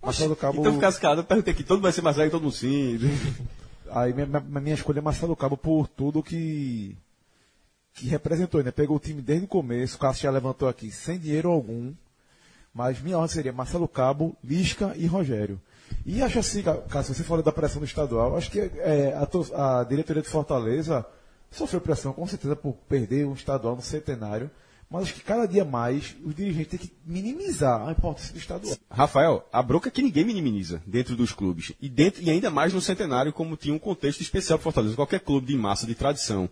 Marcelo 0.00 0.36
Cabo. 0.36 0.60
Então 0.60 0.74
ficasse 0.74 1.00
calado, 1.00 1.22
eu 1.22 1.24
perguntei 1.24 1.52
aqui, 1.52 1.64
todo 1.64 1.82
vai 1.82 1.90
ser 1.90 2.02
Marcelo 2.02 2.28
e 2.28 2.30
todo 2.30 2.42
mundo 2.42 2.54
sim. 2.54 3.00
Aí 3.94 4.12
minha, 4.12 4.26
minha, 4.40 4.74
escolha 4.74 4.98
é 4.98 5.00
Marcelo 5.00 5.36
Cabo 5.36 5.56
por 5.56 5.86
tudo 5.86 6.20
que 6.20 6.96
que 7.92 8.08
representou, 8.08 8.60
né? 8.60 8.72
Pegou 8.72 8.96
o 8.96 9.00
time 9.00 9.22
desde 9.22 9.44
o 9.44 9.48
começo, 9.48 9.94
o 9.94 10.00
Cássio 10.00 10.24
já 10.24 10.30
levantou 10.32 10.68
aqui 10.68 10.90
sem 10.90 11.16
dinheiro 11.16 11.48
algum. 11.48 11.94
Mas 12.74 13.00
minha 13.00 13.16
ordem 13.16 13.32
seria 13.32 13.52
Marcelo 13.52 13.86
Cabo, 13.86 14.36
Lisca 14.42 14.92
e 14.96 15.06
Rogério. 15.06 15.60
E 16.04 16.20
acho 16.20 16.40
assim, 16.40 16.64
Cássio, 16.88 17.14
você 17.14 17.22
falou 17.22 17.44
da 17.44 17.52
pressão 17.52 17.78
do 17.78 17.84
estadual, 17.84 18.36
acho 18.36 18.50
que 18.50 18.58
é, 18.58 19.14
a, 19.14 19.78
a, 19.78 19.84
diretoria 19.84 20.22
de 20.22 20.28
Fortaleza 20.28 21.06
sofreu 21.52 21.80
pressão, 21.80 22.12
com 22.12 22.26
certeza, 22.26 22.56
por 22.56 22.72
perder 22.88 23.24
um 23.24 23.34
estadual 23.34 23.76
no 23.76 23.82
centenário. 23.82 24.50
Mas 24.94 25.02
acho 25.02 25.14
que 25.14 25.22
cada 25.22 25.44
dia 25.44 25.64
mais 25.64 26.14
os 26.24 26.36
dirigentes 26.36 26.68
têm 26.68 26.78
que 26.78 26.92
minimizar 27.04 27.88
a 27.88 27.90
importância 27.90 28.32
do 28.32 28.38
estadual. 28.38 28.76
Rafael, 28.88 29.44
a 29.52 29.60
bronca 29.60 29.88
é 29.88 29.90
que 29.90 30.00
ninguém 30.00 30.24
minimiza 30.24 30.80
dentro 30.86 31.16
dos 31.16 31.32
clubes. 31.32 31.72
E, 31.82 31.88
dentro, 31.88 32.22
e 32.22 32.30
ainda 32.30 32.48
mais 32.48 32.72
no 32.72 32.80
centenário, 32.80 33.32
como 33.32 33.56
tinha 33.56 33.74
um 33.74 33.78
contexto 33.78 34.20
especial 34.20 34.56
para 34.56 34.62
Fortaleza. 34.62 34.94
Qualquer 34.94 35.18
clube 35.18 35.48
de 35.48 35.56
massa, 35.56 35.84
de 35.84 35.96
tradição, 35.96 36.48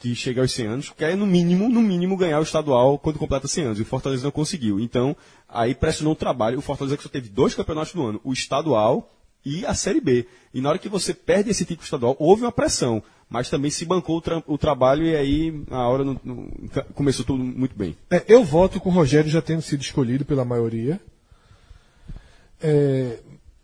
que 0.00 0.14
chega 0.14 0.40
aos 0.40 0.50
100 0.52 0.66
anos, 0.66 0.94
quer 0.96 1.14
no 1.14 1.26
mínimo, 1.26 1.68
no 1.68 1.82
mínimo 1.82 2.16
ganhar 2.16 2.40
o 2.40 2.42
estadual 2.42 2.98
quando 2.98 3.18
completa 3.18 3.46
100 3.46 3.64
anos. 3.66 3.78
E 3.78 3.82
o 3.82 3.84
Fortaleza 3.84 4.24
não 4.24 4.30
conseguiu. 4.30 4.80
Então, 4.80 5.14
aí 5.46 5.74
pressionou 5.74 6.14
o 6.14 6.16
trabalho. 6.16 6.60
O 6.60 6.62
Fortaleza 6.62 6.96
que 6.96 7.02
só 7.02 7.10
teve 7.10 7.28
dois 7.28 7.54
campeonatos 7.54 7.92
no 7.92 8.06
ano, 8.06 8.20
o 8.24 8.32
estadual 8.32 9.10
e 9.44 9.66
a 9.66 9.74
Série 9.74 10.00
B. 10.00 10.26
E 10.54 10.60
na 10.62 10.70
hora 10.70 10.78
que 10.78 10.88
você 10.88 11.12
perde 11.12 11.50
esse 11.50 11.66
título 11.66 11.84
estadual, 11.84 12.16
houve 12.18 12.44
uma 12.44 12.52
pressão, 12.52 13.02
mas 13.34 13.50
também 13.50 13.68
se 13.68 13.84
bancou 13.84 14.18
o, 14.18 14.20
tra 14.20 14.40
o 14.46 14.56
trabalho 14.56 15.02
e 15.04 15.16
aí 15.16 15.64
a 15.68 15.88
hora 15.88 16.04
não, 16.04 16.20
não, 16.22 16.48
começou 16.94 17.24
tudo 17.24 17.42
muito 17.42 17.76
bem. 17.76 17.96
É, 18.08 18.22
eu 18.28 18.44
voto 18.44 18.78
com 18.78 18.90
o 18.90 18.92
Rogério 18.92 19.28
já 19.28 19.42
tendo 19.42 19.60
sido 19.60 19.80
escolhido 19.80 20.24
pela 20.24 20.44
maioria. 20.44 21.00
É, 22.62 23.18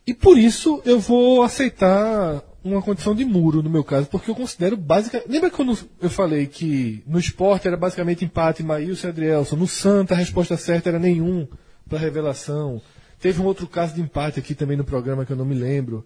e 0.05 0.13
por 0.13 0.37
isso 0.37 0.83
eu 0.85 0.99
vou 0.99 1.45
aceitar 1.45 2.43
uma 2.65 2.83
condição 2.83 3.15
de 3.15 3.25
muro 3.25 3.63
no 3.63 3.71
meu 3.71 3.85
caso, 3.85 4.09
porque 4.09 4.29
eu 4.29 4.35
considero 4.35 4.77
básica. 4.77 5.23
Lembra 5.29 5.53
quando 5.53 5.79
eu 6.03 6.11
falei 6.11 6.49
que 6.49 7.05
no 7.07 7.21
esporte 7.21 7.69
era 7.69 7.77
basicamente 7.77 8.25
empate 8.25 8.65
Maílson 8.65 9.07
e 9.07 9.11
Adrielson? 9.11 9.55
No 9.55 9.69
Santa 9.69 10.15
a 10.15 10.19
resposta 10.19 10.57
certa 10.57 10.89
era 10.89 10.99
nenhum 10.99 11.47
para 11.89 11.97
revelação. 11.97 12.83
Teve 13.21 13.41
um 13.41 13.45
outro 13.45 13.69
caso 13.69 13.95
de 13.95 14.01
empate 14.01 14.41
aqui 14.41 14.53
também 14.53 14.77
no 14.77 14.83
programa 14.83 15.25
que 15.25 15.33
eu 15.33 15.37
não 15.37 15.45
me 15.45 15.55
lembro. 15.55 16.05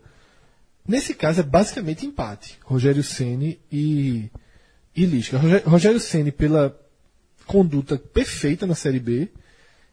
Nesse 0.86 1.14
caso 1.14 1.40
é 1.40 1.42
basicamente 1.42 2.04
empate. 2.04 2.58
Rogério 2.62 3.02
Ceni 3.02 3.58
e, 3.72 4.30
e 4.94 5.06
Lisca. 5.06 5.38
Rogério 5.64 5.98
Ceni 5.98 6.30
pela 6.30 6.78
conduta 7.46 7.96
perfeita 7.96 8.66
na 8.66 8.74
Série 8.74 9.00
B 9.00 9.30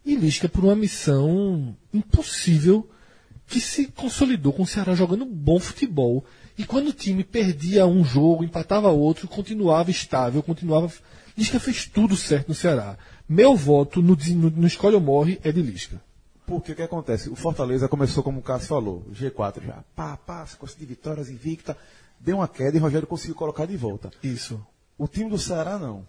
e 0.05 0.15
Lisca 0.15 0.49
por 0.49 0.65
uma 0.65 0.75
missão 0.75 1.75
impossível 1.93 2.89
que 3.47 3.59
se 3.59 3.87
consolidou 3.87 4.53
com 4.53 4.63
o 4.63 4.67
Ceará 4.67 4.93
jogando 4.95 5.25
bom 5.25 5.59
futebol 5.59 6.25
e 6.57 6.65
quando 6.65 6.89
o 6.89 6.93
time 6.93 7.23
perdia 7.23 7.85
um 7.85 8.03
jogo, 8.03 8.43
empatava 8.43 8.89
outro, 8.89 9.27
continuava 9.27 9.91
estável, 9.91 10.43
continuava. 10.43 10.91
Lisca 11.37 11.59
fez 11.59 11.85
tudo 11.85 12.15
certo 12.17 12.49
no 12.49 12.55
Ceará. 12.55 12.97
Meu 13.27 13.55
voto 13.55 14.01
no, 14.01 14.15
no, 14.15 14.49
no 14.49 14.67
Escolha 14.67 14.95
ou 14.95 15.01
Morre 15.01 15.39
é 15.43 15.51
de 15.51 15.61
Lisca. 15.61 16.01
Porque 16.51 16.73
o 16.73 16.75
que 16.75 16.81
acontece? 16.81 17.29
O 17.29 17.35
Fortaleza 17.35 17.87
começou, 17.87 18.23
como 18.23 18.39
o 18.39 18.43
Cássio 18.43 18.69
falou, 18.69 19.05
G4 19.11 19.63
já. 19.65 19.83
Pá, 19.95 20.17
pá, 20.17 20.45
conseguiu 20.59 20.87
vitórias 20.87 21.29
invicta. 21.29 21.77
Deu 22.19 22.37
uma 22.37 22.47
queda 22.47 22.77
e 22.77 22.79
o 22.79 22.83
Rogério 22.83 23.07
conseguiu 23.07 23.35
colocar 23.35 23.65
de 23.65 23.77
volta. 23.77 24.11
Isso. 24.21 24.63
O 24.97 25.07
time 25.07 25.29
do 25.29 25.37
Ceará 25.37 25.79
não. 25.79 25.99
O 25.99 26.05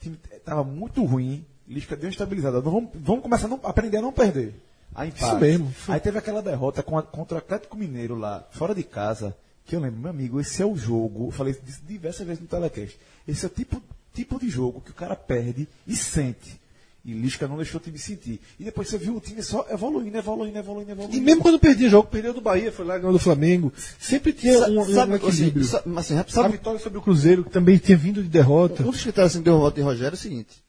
time 0.00 0.18
estava 0.32 0.62
muito 0.62 1.04
ruim. 1.04 1.44
Lisca 1.66 1.96
deu 1.96 2.06
uma 2.06 2.12
estabilizada. 2.12 2.60
Vamos, 2.60 2.90
vamos 2.94 3.22
começar 3.22 3.46
a 3.46 3.50
não, 3.50 3.60
aprender 3.64 3.98
a 3.98 4.02
não 4.02 4.12
perder. 4.12 4.54
A 4.94 5.06
empate. 5.06 5.24
Isso 5.24 5.38
mesmo. 5.38 5.70
Foi. 5.72 5.94
Aí 5.94 6.00
teve 6.00 6.18
aquela 6.18 6.42
derrota 6.42 6.80
a, 6.80 7.02
contra 7.02 7.36
o 7.36 7.38
Atlético 7.38 7.76
Mineiro 7.76 8.14
lá, 8.16 8.46
fora 8.50 8.74
de 8.74 8.82
casa 8.82 9.36
que 9.70 9.76
eu 9.76 9.80
lembro, 9.80 10.00
meu 10.00 10.10
amigo, 10.10 10.40
esse 10.40 10.60
é 10.60 10.66
o 10.66 10.76
jogo, 10.76 11.28
eu 11.28 11.30
falei 11.30 11.52
isso 11.64 11.80
diversas 11.86 12.26
vezes 12.26 12.42
no 12.42 12.48
telecast, 12.48 12.98
esse 13.26 13.44
é 13.44 13.48
o 13.48 13.50
tipo, 13.50 13.80
tipo 14.12 14.36
de 14.36 14.48
jogo 14.48 14.80
que 14.80 14.90
o 14.90 14.94
cara 14.94 15.14
perde 15.14 15.68
e 15.86 15.94
sente. 15.94 16.59
E 17.04 17.14
Lisca 17.14 17.48
não 17.48 17.56
deixou 17.56 17.80
o 17.80 17.82
time 17.82 17.98
sentir. 17.98 18.40
E 18.58 18.64
depois 18.64 18.88
você 18.88 18.98
viu 18.98 19.16
o 19.16 19.20
time 19.20 19.42
só 19.42 19.66
evoluindo, 19.70 20.16
evoluindo, 20.16 20.58
evoluindo, 20.58 20.90
evoluindo. 20.90 21.16
E 21.16 21.20
mesmo 21.20 21.40
quando 21.40 21.58
perdia 21.58 21.88
jogo, 21.88 22.08
perdeu 22.08 22.34
do 22.34 22.42
Bahia, 22.42 22.70
foi 22.70 22.84
lá 22.84 22.98
ganhou 22.98 23.12
do 23.12 23.18
Flamengo. 23.18 23.72
Sempre 23.98 24.32
tinha 24.34 24.58
Sa 24.58 24.68
um, 24.68 24.84
sabe, 24.84 25.12
um 25.12 25.16
equilíbrio. 25.16 25.64
Assim, 25.64 25.96
assim, 25.96 26.24
sabe, 26.28 26.48
a 26.48 26.52
vitória 26.52 26.78
sobre 26.78 26.98
o 26.98 27.02
Cruzeiro, 27.02 27.44
que 27.44 27.50
também 27.50 27.78
tinha 27.78 27.96
vindo 27.96 28.22
de 28.22 28.28
derrota. 28.28 28.82
Um 28.82 28.90
dos 28.90 29.02
critérios 29.02 29.34
assim, 29.34 29.48
uma 29.48 29.58
volta 29.58 29.80
em 29.80 29.82
Rogério 29.82 30.14
é 30.14 30.18
o 30.18 30.18
seguinte. 30.18 30.62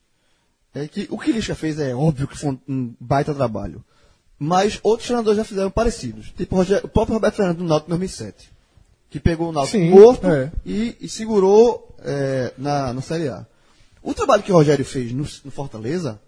É 0.73 0.87
que 0.87 1.05
o 1.09 1.17
que 1.17 1.33
Lisca 1.33 1.53
fez 1.53 1.77
é 1.79 1.93
óbvio 1.93 2.27
que 2.27 2.37
foi 2.37 2.57
um, 2.67 2.93
baita 2.97 3.35
trabalho. 3.35 3.83
Mas 4.39 4.79
outros 4.81 5.07
treinadores 5.07 5.37
já 5.37 5.43
fizeram 5.43 5.69
parecidos. 5.69 6.31
Tipo 6.35 6.61
o, 6.61 6.87
próprio 6.87 7.13
Roberto 7.15 7.35
Fernandes 7.35 7.61
no 7.61 7.67
Náutico 7.67 7.89
em 7.89 7.97
2007 7.97 8.51
que 9.11 9.19
pegou 9.19 9.49
o 9.49 9.51
Náutico 9.51 9.77
morto 9.77 10.25
é. 10.25 10.49
e, 10.65 10.95
e, 11.01 11.09
segurou 11.09 11.93
é, 11.99 12.53
na, 12.57 12.93
na 12.93 13.01
Série 13.01 13.27
A. 13.27 13.45
O 14.01 14.13
trabalho 14.13 14.43
que 14.43 14.51
o 14.51 14.55
Rogério 14.55 14.83
fez 14.83 15.11
no, 15.11 15.27
no 15.45 15.51
Fortaleza 15.51 16.19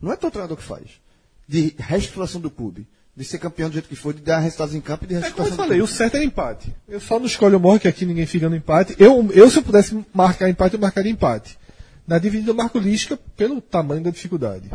não 0.00 0.12
é 0.12 0.16
todo 0.16 0.32
treinador 0.32 0.56
que 0.56 0.62
faz. 0.62 1.00
De 1.48 1.74
reestruturação 1.78 2.40
do 2.40 2.50
clube. 2.50 2.86
De 3.16 3.24
ser 3.24 3.38
campeão 3.38 3.68
do 3.68 3.74
jeito 3.74 3.88
que 3.88 3.94
foi, 3.94 4.12
de 4.12 4.22
dar 4.22 4.40
resultados 4.40 4.74
em 4.74 4.80
campo 4.80 5.04
e 5.04 5.08
de 5.08 5.14
reestruturação. 5.14 5.54
É 5.54 5.56
como 5.56 5.62
eu 5.62 5.68
falei, 5.68 5.82
o 5.82 5.86
certo 5.86 6.16
é 6.16 6.24
empate. 6.24 6.74
Eu 6.88 6.98
só 6.98 7.18
não 7.18 7.26
escolho 7.26 7.58
o 7.58 7.60
morro, 7.60 7.78
que 7.78 7.86
aqui 7.86 8.04
ninguém 8.04 8.26
fica 8.26 8.48
no 8.48 8.56
empate. 8.56 8.96
Eu, 8.98 9.30
eu, 9.32 9.48
se 9.48 9.58
eu 9.58 9.62
pudesse 9.62 10.04
marcar 10.12 10.50
empate, 10.50 10.74
eu 10.74 10.80
marcaria 10.80 11.12
empate. 11.12 11.56
Na 12.06 12.18
dividida 12.18 12.50
eu 12.50 12.54
marco 12.54 12.78
Lisca 12.78 13.16
pelo 13.36 13.60
tamanho 13.60 14.02
da 14.02 14.10
dificuldade. 14.10 14.68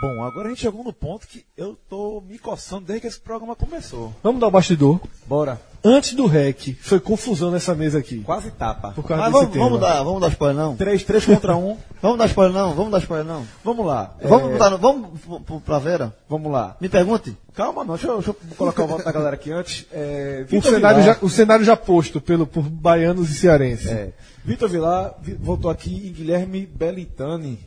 Bom, 0.00 0.22
agora 0.22 0.46
a 0.46 0.50
gente 0.50 0.60
chegou 0.60 0.84
no 0.84 0.92
ponto 0.92 1.26
que 1.26 1.44
eu 1.56 1.76
tô 1.88 2.20
me 2.20 2.38
coçando 2.38 2.84
desde 2.86 3.00
que 3.00 3.06
esse 3.06 3.20
programa 3.20 3.56
começou. 3.56 4.14
Vamos 4.22 4.40
dar 4.40 4.48
o 4.48 4.50
bastidor? 4.50 5.00
Bora. 5.26 5.60
Antes 5.84 6.14
do 6.14 6.26
REC, 6.26 6.76
foi 6.80 6.98
confusão 6.98 7.50
nessa 7.50 7.74
mesa 7.74 7.98
aqui. 7.98 8.20
Quase 8.20 8.50
tapa. 8.50 8.90
Por 8.92 9.04
causa 9.04 9.22
Mas 9.22 9.32
vamos, 9.32 9.56
vamos, 9.56 9.80
dar, 9.80 10.02
vamos 10.02 10.20
dar 10.20 10.28
spoiler 10.28 10.56
não? 10.56 10.76
Três, 10.76 11.04
três 11.04 11.24
contra 11.24 11.56
um. 11.56 11.76
vamos 12.02 12.18
dar 12.18 12.26
spoiler 12.26 12.52
não? 12.52 12.74
Vamos 12.74 12.90
dar 12.90 12.98
spoiler 12.98 13.26
não? 13.26 13.46
Vamos 13.64 13.86
lá. 13.86 14.14
Vamos, 14.22 14.60
é... 14.60 14.76
vamos 14.76 15.62
pra 15.64 15.78
Vera? 15.78 16.12
Vamos 16.28 16.50
lá. 16.50 16.76
Me 16.80 16.88
pergunte. 16.88 17.36
Calma, 17.54 17.84
não. 17.84 17.94
Deixa 17.94 18.08
eu, 18.08 18.14
deixa 18.16 18.30
eu 18.30 18.36
colocar 18.56 18.84
o 18.84 18.86
voto 18.88 19.04
da 19.04 19.12
galera 19.12 19.34
aqui 19.34 19.52
antes. 19.52 19.86
É, 19.92 20.44
o, 20.50 20.62
cenário 20.62 21.02
já, 21.02 21.18
o 21.22 21.28
cenário 21.28 21.64
já 21.64 21.76
posto 21.76 22.20
pelo, 22.20 22.46
por 22.46 22.62
baianos 22.62 23.30
e 23.30 23.34
cearenses. 23.34 23.86
É. 23.86 24.12
Vitor 24.44 24.68
Vilar 24.68 25.14
voltou 25.40 25.70
aqui 25.70 26.08
em 26.08 26.12
Guilherme 26.12 26.66
Belitani. 26.66 27.58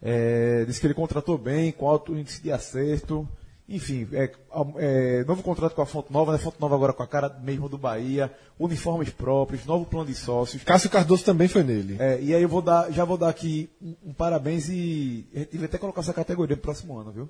É, 0.00 0.64
disse 0.64 0.80
que 0.80 0.86
ele 0.86 0.94
contratou 0.94 1.36
bem, 1.36 1.72
com 1.72 1.88
alto 1.88 2.16
índice 2.16 2.40
de 2.40 2.52
acerto. 2.52 3.28
Enfim, 3.68 4.08
é, 4.12 4.32
é, 4.78 5.24
novo 5.24 5.42
contrato 5.42 5.74
com 5.74 5.82
a 5.82 5.86
Fonte 5.86 6.10
Nova, 6.10 6.32
né? 6.32 6.38
Fonte 6.38 6.58
Nova 6.58 6.74
agora 6.74 6.94
com 6.94 7.02
a 7.02 7.06
cara 7.06 7.28
mesmo 7.42 7.68
do 7.68 7.76
Bahia, 7.76 8.32
uniformes 8.58 9.10
próprios, 9.10 9.66
novo 9.66 9.84
plano 9.84 10.06
de 10.06 10.14
sócios. 10.14 10.64
Cássio 10.64 10.88
Cardoso 10.88 11.22
também 11.22 11.48
foi 11.48 11.62
nele. 11.62 11.96
É, 11.98 12.18
e 12.22 12.34
aí 12.34 12.42
eu 12.42 12.48
vou 12.48 12.62
dar, 12.62 12.90
já 12.90 13.04
vou 13.04 13.18
dar 13.18 13.28
aqui 13.28 13.68
um, 13.82 13.94
um 14.06 14.12
parabéns 14.14 14.70
e 14.70 15.26
gente 15.34 15.64
até 15.66 15.76
colocar 15.76 16.00
essa 16.00 16.14
categoria 16.14 16.56
no 16.56 16.62
próximo 16.62 16.96
ano, 16.96 17.12
viu? 17.12 17.28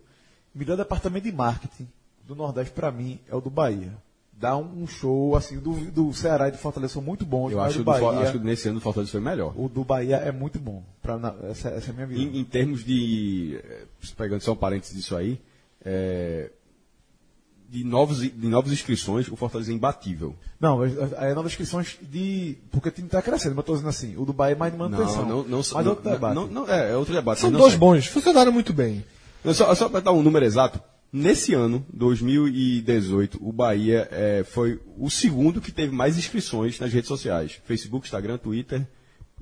Melhor 0.55 0.77
departamento 0.77 1.25
de 1.25 1.33
marketing 1.33 1.89
do 2.25 2.37
Nordeste 2.37 2.73
para 2.73 2.93
mim 2.93 3.19
é 3.29 3.35
o 3.35 3.41
do 3.41 3.51
Bahia 3.51 3.93
dá 4.39 4.57
um 4.57 4.87
show, 4.87 5.35
assim, 5.35 5.59
do, 5.59 5.73
do 5.91 6.15
Ceará 6.15 6.49
e 6.49 6.53
do 6.53 6.59
Fortaleza 6.59 6.95
são 6.95 7.03
muito 7.03 7.27
bons. 7.27 7.51
Eu 7.51 7.61
acho, 7.61 7.79
do 7.79 7.85
Bahia, 7.85 8.09
acho 8.21 8.33
que 8.33 8.39
nesse 8.39 8.69
ano 8.69 8.79
do 8.79 8.83
Fortaleza 8.83 9.11
foi 9.11 9.21
melhor. 9.21 9.53
O 9.57 9.69
do 9.69 9.85
Bahia 9.85 10.17
é 10.17 10.31
muito 10.31 10.61
bom. 10.61 10.83
Pra, 11.03 11.19
essa, 11.51 11.71
essa 11.71 11.89
é 11.89 11.91
a 11.91 11.95
minha 11.95 12.07
visão. 12.07 12.25
Em, 12.25 12.39
em, 12.39 12.45
termos 12.45 12.85
de. 12.85 13.61
Eh, 13.63 13.85
pegando 14.17 14.41
só 14.41 14.53
um 14.53 14.57
parênteses 14.57 14.97
disso 14.97 15.17
aí, 15.17 15.41
é, 15.85 16.51
de, 17.69 17.85
novos, 17.85 18.21
de 18.21 18.49
novas 18.49 18.73
inscrições, 18.73 19.29
o 19.29 19.37
Fortaleza 19.37 19.71
é 19.71 19.75
imbatível. 19.75 20.35
Não, 20.59 20.85
é, 20.85 20.91
é 21.31 21.35
novas 21.35 21.53
inscrições 21.53 21.99
de. 22.01 22.59
Porque 22.71 22.89
o 22.89 22.93
time 22.93 23.07
está 23.07 23.21
crescendo, 23.21 23.55
mas 23.55 23.63
estou 23.63 23.75
dizendo 23.75 23.91
assim, 23.91 24.17
o 24.17 24.25
do 24.25 24.33
Bahia 24.33 24.55
é 24.55 24.59
mais 24.59 24.73
de 24.73 24.79
manutenção. 24.79 25.27
Não, 25.27 25.43
não, 25.43 25.49
não, 25.49 25.59
mas 25.59 25.73
não, 25.73 25.89
outro 25.89 26.11
debate. 26.11 26.35
Não, 26.35 26.47
não, 26.47 26.69
é, 26.69 26.93
é 26.93 26.97
outro 26.97 27.15
debate. 27.15 27.41
São 27.41 27.53
dois 27.53 27.75
bons, 27.75 28.07
funcionaram 28.07 28.53
muito 28.53 28.73
bem. 28.73 29.05
Só, 29.55 29.75
só 29.75 29.89
para 29.89 30.01
dar 30.01 30.13
um 30.13 30.23
número 30.23 30.45
exato, 30.45 30.81
Nesse 31.11 31.55
ano, 31.55 31.87
2018, 31.95 33.39
o 33.41 33.51
Bahia 33.51 34.07
é, 34.11 34.45
foi 34.45 34.79
o 34.99 35.09
segundo 35.09 35.59
que 35.59 35.73
teve 35.73 35.91
mais 35.91 36.19
inscrições 36.19 36.79
nas 36.79 36.93
redes 36.93 37.09
sociais: 37.09 37.59
Facebook, 37.65 38.07
Instagram, 38.07 38.37
Twitter 38.37 38.87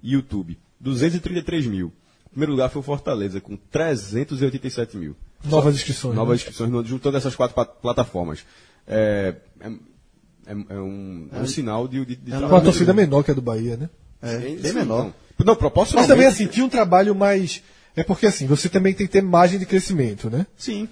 e 0.00 0.12
YouTube. 0.12 0.56
233 0.78 1.66
mil. 1.66 1.92
O 2.26 2.30
primeiro 2.30 2.52
lugar 2.52 2.70
foi 2.70 2.80
o 2.80 2.84
Fortaleza, 2.84 3.40
com 3.40 3.56
387 3.56 4.96
mil. 4.96 5.16
Novas 5.50 5.74
inscrições. 5.74 6.14
Novas 6.14 6.38
né? 6.38 6.48
inscrições, 6.48 6.88
juntando 6.88 7.16
essas 7.16 7.34
quatro 7.34 7.66
plataformas. 7.80 8.44
É, 8.86 9.34
é, 9.60 9.68
é, 9.68 10.52
é 10.68 10.78
um, 10.78 11.28
é 11.32 11.40
um 11.40 11.46
sinal 11.46 11.88
de, 11.88 12.04
de, 12.04 12.16
de 12.16 12.32
é 12.32 12.38
uma 12.38 12.60
torcida 12.60 12.92
menor 12.92 13.22
que 13.22 13.30
a 13.30 13.34
do 13.34 13.42
Bahia, 13.42 13.76
né? 13.76 13.90
É, 14.22 14.38
bem 14.38 14.72
menor. 14.72 15.12
Não, 15.38 15.46
não 15.46 15.56
proporcionalmente. 15.56 15.96
Mas 15.96 16.06
também 16.06 16.26
assim, 16.26 16.46
tinha 16.46 16.64
um 16.64 16.68
trabalho 16.68 17.14
mais. 17.14 17.62
É 17.94 18.02
porque 18.02 18.26
assim, 18.26 18.46
você 18.46 18.68
também 18.68 18.94
tem 18.94 19.06
que 19.06 19.12
ter 19.12 19.22
margem 19.22 19.58
de 19.58 19.66
crescimento, 19.66 20.30
né? 20.30 20.46
Sim. 20.56 20.88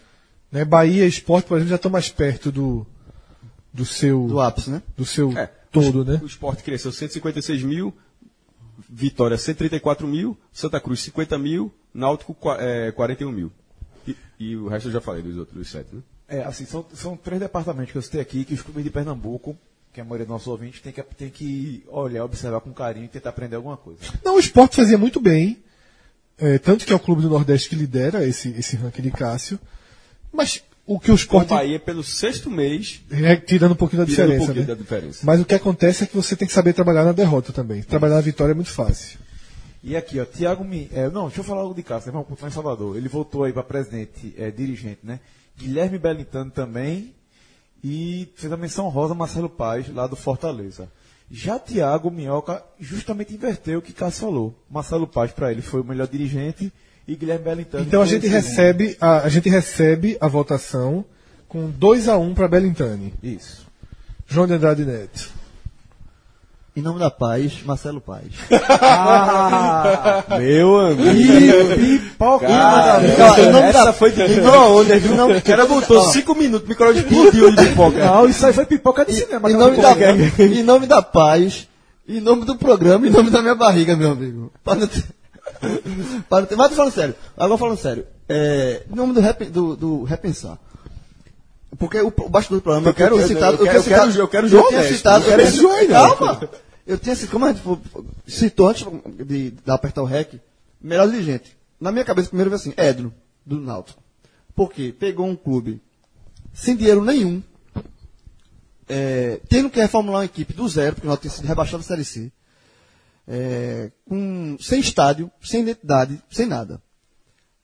Né? 0.51 0.65
Bahia 0.65 1.05
e 1.05 1.09
Esporte, 1.09 1.47
por 1.47 1.57
exemplo, 1.57 1.71
já 1.71 1.77
estão 1.77 1.91
mais 1.91 2.09
perto 2.09 2.51
do, 2.51 2.87
do 3.73 3.85
seu. 3.85 4.27
Do 4.27 4.41
ápice, 4.41 4.71
né? 4.71 4.83
Do 4.97 5.05
seu 5.05 5.37
é, 5.37 5.51
todo, 5.71 6.03
o, 6.03 6.05
né? 6.05 6.21
O 6.23 6.27
esporte 6.27 6.63
cresceu 6.63 6.93
156 6.93 7.63
mil, 7.63 7.95
Vitória 8.89 9.37
134 9.37 10.07
mil, 10.07 10.39
Santa 10.53 10.81
Cruz 10.81 11.01
50 11.01 11.37
mil, 11.39 11.73
Náutico 11.93 12.37
é, 12.59 12.93
41 12.93 13.31
mil. 13.33 13.53
E, 14.39 14.57
o 14.57 14.69
resto 14.69 14.89
eu 14.89 14.93
já 14.93 15.01
falei 15.01 15.23
dos 15.23 15.37
outros, 15.37 15.57
dos 15.57 15.69
sete, 15.69 15.95
né? 15.95 16.03
É, 16.29 16.43
assim, 16.43 16.65
são, 16.65 16.85
são 16.95 17.17
três 17.17 17.41
departamentos 17.41 17.93
que 17.93 17.99
eu 17.99 18.03
citei 18.03 18.21
aqui, 18.21 18.45
que 18.45 18.55
os 18.55 18.63
clubes 18.63 18.83
de 18.83 18.91
Pernambuco, 18.91 19.57
que 19.93 20.01
a 20.01 20.05
maioria 20.05 20.27
dos 20.27 20.33
nossos 20.33 20.49
ouvintes, 20.49 20.81
tem 20.81 20.93
que, 20.93 21.03
tem 21.03 21.31
que 21.31 21.85
olhar, 21.89 22.25
observar 22.25 22.61
com 22.61 22.73
carinho 22.73 23.05
e 23.05 23.09
tentar 23.09 23.31
aprender 23.31 23.57
alguma 23.57 23.77
coisa. 23.77 24.01
Não, 24.25 24.37
o 24.37 24.41
esporte 24.41 24.77
fazia 24.77 24.99
muito 24.99 25.21
bem. 25.21 25.63
É, 26.37 26.59
tanto 26.59 26.85
que 26.85 26.93
é 26.93 26.97
o 26.97 27.01
clube 27.01 27.23
do 27.23 27.29
Nordeste 27.29 27.69
que 27.69 27.77
lidera 27.77 28.27
esse, 28.27 28.49
esse 28.51 28.75
ranking 28.77 29.03
de 29.03 29.11
Cássio. 29.11 29.59
Mas 30.33 30.63
o 30.87 30.99
que 30.99 31.11
o 31.11 31.15
esporte. 31.15 31.53
O 31.53 31.57
Bahia, 31.57 31.79
pelo 31.79 32.03
sexto 32.03 32.51
mês. 32.51 33.01
É, 33.11 33.37
tirando 33.37 33.73
um 33.73 33.77
pouquinho 33.77 34.03
da 34.03 34.09
diferença. 34.09 34.43
Um 34.43 34.47
pouquinho 34.47 34.67
né? 34.67 34.75
da 34.75 34.81
diferença. 34.81 35.21
Mas 35.23 35.41
o 35.41 35.45
que 35.45 35.55
acontece 35.55 36.05
é 36.05 36.07
que 36.07 36.17
você 36.17 36.35
tem 36.35 36.47
que 36.47 36.55
saber 36.55 36.73
trabalhar 36.73 37.05
na 37.05 37.13
derrota 37.13 37.53
também. 37.53 37.83
Trabalhar 37.83 38.17
na 38.17 38.21
vitória 38.21 38.53
é 38.53 38.55
muito 38.55 38.71
fácil. 38.71 39.19
E 39.87 39.95
aqui, 39.95 40.19
ó, 40.19 40.25
Tiago 40.25 40.65
Mi... 40.65 40.89
É, 40.95 41.11
não, 41.11 41.27
deixa 41.27 41.41
eu 41.41 41.45
falar 41.45 41.61
algo 41.61 41.75
de 41.75 41.83
Cássio, 41.83 42.11
vamos 42.11 42.27
continuar 42.27 42.49
em 42.49 42.55
Salvador. 42.55 42.97
Ele 42.97 43.07
voltou 43.07 43.45
aí 43.45 43.53
para 43.53 43.63
presidente, 43.63 44.35
é, 44.39 44.51
dirigente, 44.51 45.01
né? 45.03 45.21
Guilherme 45.59 45.99
Belintano 45.99 46.51
também. 46.51 47.15
E 47.83 48.33
fez 48.35 48.51
a 48.51 48.57
menção 48.57 48.89
rosa 48.89 49.15
Marcelo 49.15 49.51
Paz, 49.51 49.87
lá 49.95 50.07
do 50.07 50.17
Fortaleza. 50.17 50.91
Já 51.31 51.59
Tiago 51.59 52.11
Minhoca 52.11 52.65
justamente 52.81 53.35
inverteu 53.35 53.81
o 53.81 53.83
que 53.83 53.93
Cássio 53.93 54.23
falou. 54.23 54.59
Marcelo 54.71 55.07
Paz, 55.07 55.33
para 55.33 55.53
ele, 55.53 55.61
foi 55.61 55.83
o 55.83 55.85
melhor 55.85 56.09
dirigente 56.09 56.73
e 57.07 57.15
Guilherme 57.15 57.45
Belintani. 57.45 57.85
Então 57.85 58.01
a 58.01 58.07
gente, 58.07 58.27
recebe 58.27 58.97
a, 58.99 59.19
a, 59.19 59.29
gente 59.29 59.51
recebe 59.51 60.17
a 60.19 60.29
votação 60.29 61.05
com 61.47 61.69
2 61.69 62.09
a 62.09 62.17
1 62.17 62.23
um 62.23 62.35
para 62.35 62.49
Belintani. 62.49 63.13
Isso. 63.23 63.67
João 64.27 64.47
de 64.47 64.55
Andrade 64.55 64.87
Neto. 64.87 65.34
Em 66.77 66.83
nome 66.83 66.99
da 66.99 67.09
paz, 67.09 67.63
Marcelo 67.65 68.01
Paz. 68.01 68.25
ah, 68.51 70.25
meu 70.37 70.77
amigo. 70.77 71.77
Pipoca. 71.77 72.49
Essa 72.49 73.93
foi 73.93 74.11
de 74.11 74.27
micro-ondas. 74.27 75.03
O 75.05 75.43
cara 75.43 75.67
botou 75.67 76.03
5 76.11 76.35
minutos, 76.35 76.69
micro-ondas 76.69 77.05
explodiu 77.05 77.53
de 77.53 77.69
pipoca. 77.69 78.05
Não, 78.05 78.29
isso 78.29 78.45
aí 78.45 78.53
foi 78.53 78.67
pipoca 78.67 79.05
de 79.05 79.15
cinema. 79.15 79.49
Em 79.49 79.55
nome, 79.55 79.77
da, 79.77 79.93
em 80.45 80.65
nome 80.65 80.87
da 80.89 81.01
paz, 81.01 81.69
em 82.09 82.21
nome 82.21 82.45
do 82.45 82.57
programa, 82.57 83.07
em 83.07 83.11
nome 83.11 83.31
da 83.31 83.41
minha 83.41 83.55
barriga, 83.55 83.95
meu 83.95 84.11
amigo. 84.11 84.53
Para 84.65 84.81
não 84.81 84.89
ter... 84.89 85.05
Para 86.29 86.41
não 86.41 86.47
ter... 86.47 86.57
Mas 86.57 86.71
tô 86.71 86.75
falando 86.75 86.93
sério. 86.93 87.15
Agora 87.37 87.59
falando 87.59 87.79
sério. 87.79 88.05
É, 88.29 88.83
em 88.91 88.97
nome 88.97 89.15
do, 89.15 89.21
rep, 89.21 89.45
do, 89.45 89.77
do 89.77 90.03
repensar. 90.03 90.59
Porque 91.79 92.01
o, 92.01 92.09
o 92.09 92.29
bastidor 92.29 92.59
do 92.59 92.63
programa, 92.63 92.89
eu, 92.89 92.95
quero. 92.95 93.15
Eu, 93.15 93.19
quero, 93.19 93.29
citado, 93.29 93.57
eu 93.57 93.67
quero 93.67 94.49
tinha 94.49 94.83
citado. 94.85 95.25
Eu 95.25 95.37
quero 95.37 95.89
Calma! 95.89 96.39
Eu 96.41 96.49
tinha 97.01 97.17
citado, 97.17 97.33
como 97.33 97.47
a 97.47 97.53
gente 97.53 97.63
citou 98.27 98.69
antes 98.69 98.87
de, 99.27 99.51
de 99.51 99.71
apertar 99.71 100.03
o 100.03 100.07
REC, 100.07 100.41
melhor 100.81 101.09
dirigente. 101.09 101.57
Na 101.81 101.91
minha 101.91 102.05
cabeça, 102.05 102.29
primeiro 102.29 102.51
veio 102.51 102.61
assim, 102.61 102.75
Edno, 102.77 103.13
do 103.45 103.59
Náutico. 103.59 104.03
Por 104.55 104.71
quê? 104.73 104.95
Pegou 104.97 105.27
um 105.27 105.37
clube 105.37 105.81
sem 106.53 106.77
dinheiro 106.77 107.03
nenhum, 107.05 107.43
é, 108.89 109.41
tendo 109.49 109.71
que 109.71 109.81
reformular 109.81 110.21
uma 110.21 110.25
equipe 110.27 110.53
do 110.53 110.69
zero, 110.69 110.95
porque 110.95 111.07
o 111.07 111.09
Náutico 111.09 111.29
tinha 111.29 111.37
sido 111.37 111.49
rebaixado 111.49 111.79
da 111.79 111.89
Série 111.89 112.05
C, 112.05 112.31
é, 113.27 113.91
com, 114.07 114.57
sem 114.61 114.81
estádio, 114.81 115.31
sem 115.43 115.63
identidade, 115.63 116.23
sem 116.31 116.47
nada. 116.47 116.81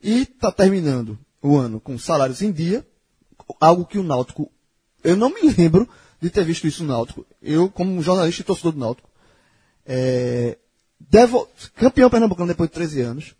E 0.03 0.23
está 0.23 0.51
terminando 0.51 1.19
o 1.43 1.57
ano 1.57 1.79
com 1.79 1.99
salários 1.99 2.43
em 2.43 2.51
dia, 2.51 2.87
algo 3.61 3.85
que 3.85 3.99
o 3.99 4.03
Náutico, 4.03 4.51
eu 5.05 5.17
não 5.17 5.31
me 5.31 5.51
lembro 5.51 5.89
de 6.21 6.31
ter 6.31 6.45
visto 6.45 6.67
isso 6.67 6.83
no 6.83 6.93
Náutico. 6.93 7.27
Eu, 7.43 7.71
como 7.71 8.03
jornalista 8.03 8.43
e 8.43 8.45
torcedor 8.45 8.73
do 8.73 8.79
Náutico, 8.79 9.10
é, 9.93 10.57
devo, 11.01 11.49
campeão 11.75 12.09
pernambucano 12.09 12.47
depois 12.47 12.71
de 12.71 12.75
13 12.75 13.01
anos, 13.01 13.35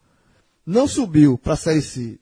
não 0.67 0.89
subiu 0.89 1.39
para 1.39 1.53
a 1.53 1.57
Série 1.57 1.81
C, 1.81 2.19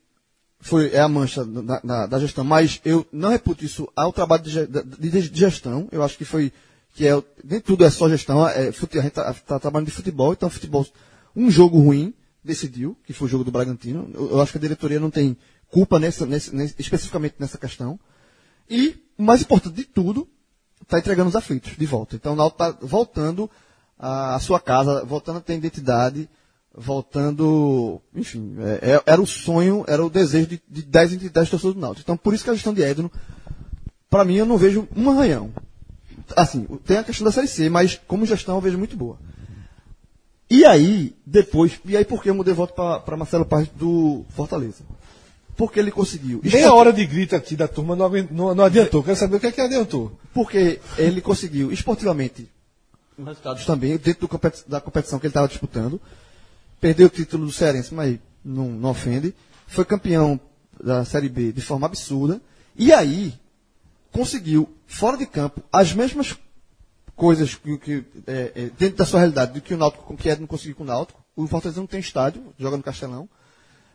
foi, 0.60 0.90
é 0.90 1.00
a 1.00 1.08
mancha 1.08 1.46
na, 1.46 2.06
da 2.06 2.18
gestão, 2.18 2.44
mas 2.44 2.78
eu 2.84 3.06
não 3.10 3.30
reputo 3.30 3.64
isso 3.64 3.90
ao 3.96 4.12
trabalho 4.12 4.42
de, 4.42 4.66
de, 4.66 5.30
de 5.30 5.40
gestão, 5.40 5.88
eu 5.90 6.02
acho 6.02 6.18
que 6.18 6.26
foi, 6.26 6.52
que 6.94 7.06
é, 7.06 7.22
nem 7.42 7.58
tudo 7.58 7.86
é 7.86 7.90
só 7.90 8.06
gestão, 8.06 8.46
é, 8.46 8.68
a 8.68 8.70
gente 8.70 9.06
está 9.06 9.32
tá 9.32 9.58
trabalhando 9.58 9.86
de 9.86 9.94
futebol, 9.94 10.34
então 10.34 10.50
futebol, 10.50 10.86
um 11.34 11.50
jogo 11.50 11.80
ruim, 11.80 12.12
decidiu, 12.44 12.98
que 13.06 13.14
foi 13.14 13.28
o 13.28 13.30
jogo 13.30 13.44
do 13.44 13.50
Bragantino, 13.50 14.10
eu, 14.12 14.32
eu 14.32 14.40
acho 14.42 14.52
que 14.52 14.58
a 14.58 14.60
diretoria 14.60 15.00
não 15.00 15.10
tem 15.10 15.38
culpa 15.70 15.98
nessa, 15.98 16.28
especificamente 16.78 17.36
nessa 17.38 17.56
questão, 17.56 17.98
e, 18.68 18.94
o 19.16 19.22
mais 19.22 19.40
importante 19.40 19.74
de 19.74 19.84
tudo, 19.84 20.28
está 20.82 20.98
entregando 20.98 21.30
os 21.30 21.36
aflitos 21.36 21.76
de 21.78 21.86
volta. 21.86 22.14
Então 22.14 22.34
o 22.34 22.36
Náutico 22.36 22.62
está 22.62 22.86
voltando 22.86 23.50
à 23.98 24.38
sua 24.40 24.60
casa, 24.60 25.04
voltando 25.04 25.38
a 25.38 25.40
ter 25.40 25.56
identidade, 25.56 26.28
voltando, 26.74 28.00
enfim, 28.14 28.56
é, 28.60 28.92
é 28.92 29.02
era 29.04 29.20
o 29.20 29.26
sonho, 29.26 29.84
era 29.88 30.04
o 30.04 30.10
desejo 30.10 30.46
de, 30.46 30.62
de 30.68 30.82
10 30.82 31.14
entre 31.14 31.28
10 31.28 31.50
torcedores 31.50 31.74
do 31.74 31.80
Náutico. 31.80 32.02
Então 32.02 32.16
por 32.16 32.32
isso 32.32 32.44
que 32.44 32.50
a 32.50 32.54
gestão 32.54 32.72
de 32.72 32.82
Edno, 32.82 33.10
para 34.08 34.24
mim 34.24 34.36
eu 34.36 34.46
não 34.46 34.56
vejo 34.56 34.86
um 34.96 35.10
arranhão. 35.10 35.50
Assim, 36.36 36.64
tem 36.84 36.98
a 36.98 37.04
questão 37.04 37.24
da 37.24 37.32
Série 37.32 37.48
C, 37.48 37.68
mas 37.68 38.00
como 38.06 38.26
gestão 38.26 38.56
eu 38.56 38.60
vejo 38.60 38.78
muito 38.78 38.96
boa. 38.96 39.18
E 40.50 40.64
aí, 40.64 41.14
depois, 41.26 41.78
e 41.84 41.96
aí 41.96 42.04
por 42.04 42.22
que 42.22 42.30
eu 42.30 42.34
mudei 42.34 42.54
voto 42.54 42.72
para 42.74 43.16
Marcelo 43.16 43.44
Paz 43.44 43.68
do 43.68 44.24
Fortaleza? 44.30 44.82
Porque 45.56 45.80
ele 45.80 45.90
conseguiu. 45.90 46.40
Meia 46.44 46.72
hora 46.72 46.92
de 46.92 47.04
grito 47.04 47.34
aqui 47.34 47.56
da 47.56 47.66
turma 47.66 47.96
não, 47.96 48.08
não, 48.30 48.54
não 48.54 48.64
adiantou. 48.64 49.02
Quero 49.02 49.16
saber 49.16 49.36
o 49.36 49.40
que 49.40 49.48
é 49.48 49.52
que 49.52 49.60
adiantou. 49.60 50.12
Porque 50.32 50.78
ele 50.96 51.20
conseguiu, 51.20 51.72
esportivamente, 51.72 52.48
resultados 53.24 53.64
também, 53.64 53.96
dentro 53.96 54.28
da 54.66 54.80
competição 54.80 55.18
que 55.18 55.26
ele 55.26 55.30
estava 55.30 55.48
disputando. 55.48 56.00
Perdeu 56.80 57.08
o 57.08 57.10
título 57.10 57.46
do 57.46 57.52
Cearense, 57.52 57.94
mas 57.94 58.18
não, 58.44 58.68
não 58.68 58.90
ofende. 58.90 59.34
Foi 59.66 59.84
campeão 59.84 60.40
da 60.82 61.04
Série 61.04 61.28
B 61.28 61.52
de 61.52 61.60
forma 61.60 61.86
absurda. 61.86 62.40
E 62.76 62.92
aí, 62.92 63.34
conseguiu, 64.12 64.68
fora 64.86 65.16
de 65.16 65.26
campo, 65.26 65.62
as 65.72 65.92
mesmas 65.92 66.36
coisas 67.16 67.54
que, 67.56 67.78
que 67.78 68.04
é, 68.26 68.52
é, 68.54 68.70
dentro 68.78 68.96
da 68.96 69.04
sua 69.04 69.20
realidade 69.20 69.52
do 69.52 69.60
que 69.60 69.74
o 69.74 69.76
Náutico, 69.76 70.16
que 70.16 70.34
não 70.36 70.46
conseguiu 70.46 70.76
com 70.76 70.84
o 70.84 70.86
Náutico. 70.86 71.20
O 71.34 71.46
Fortaleza 71.46 71.80
não 71.80 71.86
tem 71.86 72.00
estádio, 72.00 72.42
joga 72.58 72.76
no 72.76 72.82
Castelão 72.82 73.28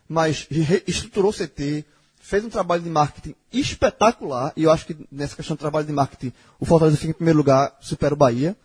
mas 0.08 0.48
estruturou 0.86 1.32
o 1.32 1.34
CT, 1.34 1.86
fez 2.20 2.46
um 2.46 2.50
trabalho 2.50 2.84
de 2.84 2.90
marketing 2.90 3.36
espetacular, 3.52 4.54
e 4.56 4.64
eu 4.64 4.72
acho 4.72 4.86
que 4.86 4.96
nessa 5.12 5.36
questão 5.36 5.56
do 5.56 5.60
trabalho 5.60 5.88
de 5.88 5.94
marketing, 5.94 6.34
o 6.60 6.66
Fortaleza 6.66 6.98
fica 6.98 7.12
em 7.12 7.16
primeiro 7.16 7.38
lugar, 7.38 7.76
supera 7.82 8.14
o 8.14 8.18
Bahia. 8.18 8.56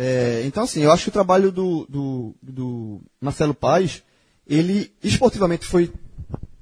É, 0.00 0.44
então, 0.44 0.62
assim, 0.62 0.80
eu 0.80 0.92
acho 0.92 1.02
que 1.02 1.08
o 1.08 1.12
trabalho 1.12 1.50
do, 1.50 1.84
do, 1.88 2.34
do 2.40 3.00
Marcelo 3.20 3.52
Paz, 3.52 4.00
ele 4.46 4.92
esportivamente 5.02 5.66
foi 5.66 5.92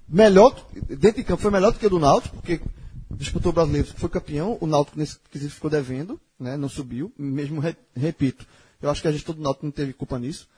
melhor, 0.08 0.56
dentro 0.88 1.18
de 1.18 1.24
campo 1.24 1.42
foi 1.42 1.50
melhor 1.50 1.70
do 1.70 1.78
que 1.78 1.86
o 1.86 1.90
do 1.90 1.98
Náutico, 1.98 2.36
porque 2.36 2.62
disputou 3.10 3.52
o 3.52 3.54
brasileiro, 3.54 3.88
foi 3.94 4.08
campeão, 4.08 4.56
o 4.58 4.66
Náutico 4.66 4.98
nesse 4.98 5.18
quesito 5.30 5.52
ficou 5.52 5.68
devendo, 5.68 6.18
né, 6.40 6.56
não 6.56 6.66
subiu, 6.66 7.12
mesmo, 7.18 7.62
repito, 7.94 8.46
eu 8.80 8.88
acho 8.88 9.02
que 9.02 9.08
a 9.08 9.12
gestão 9.12 9.34
do 9.34 9.42
Náutico 9.42 9.66
não 9.66 9.72
teve 9.72 9.92
culpa 9.92 10.18
nisso. 10.18 10.48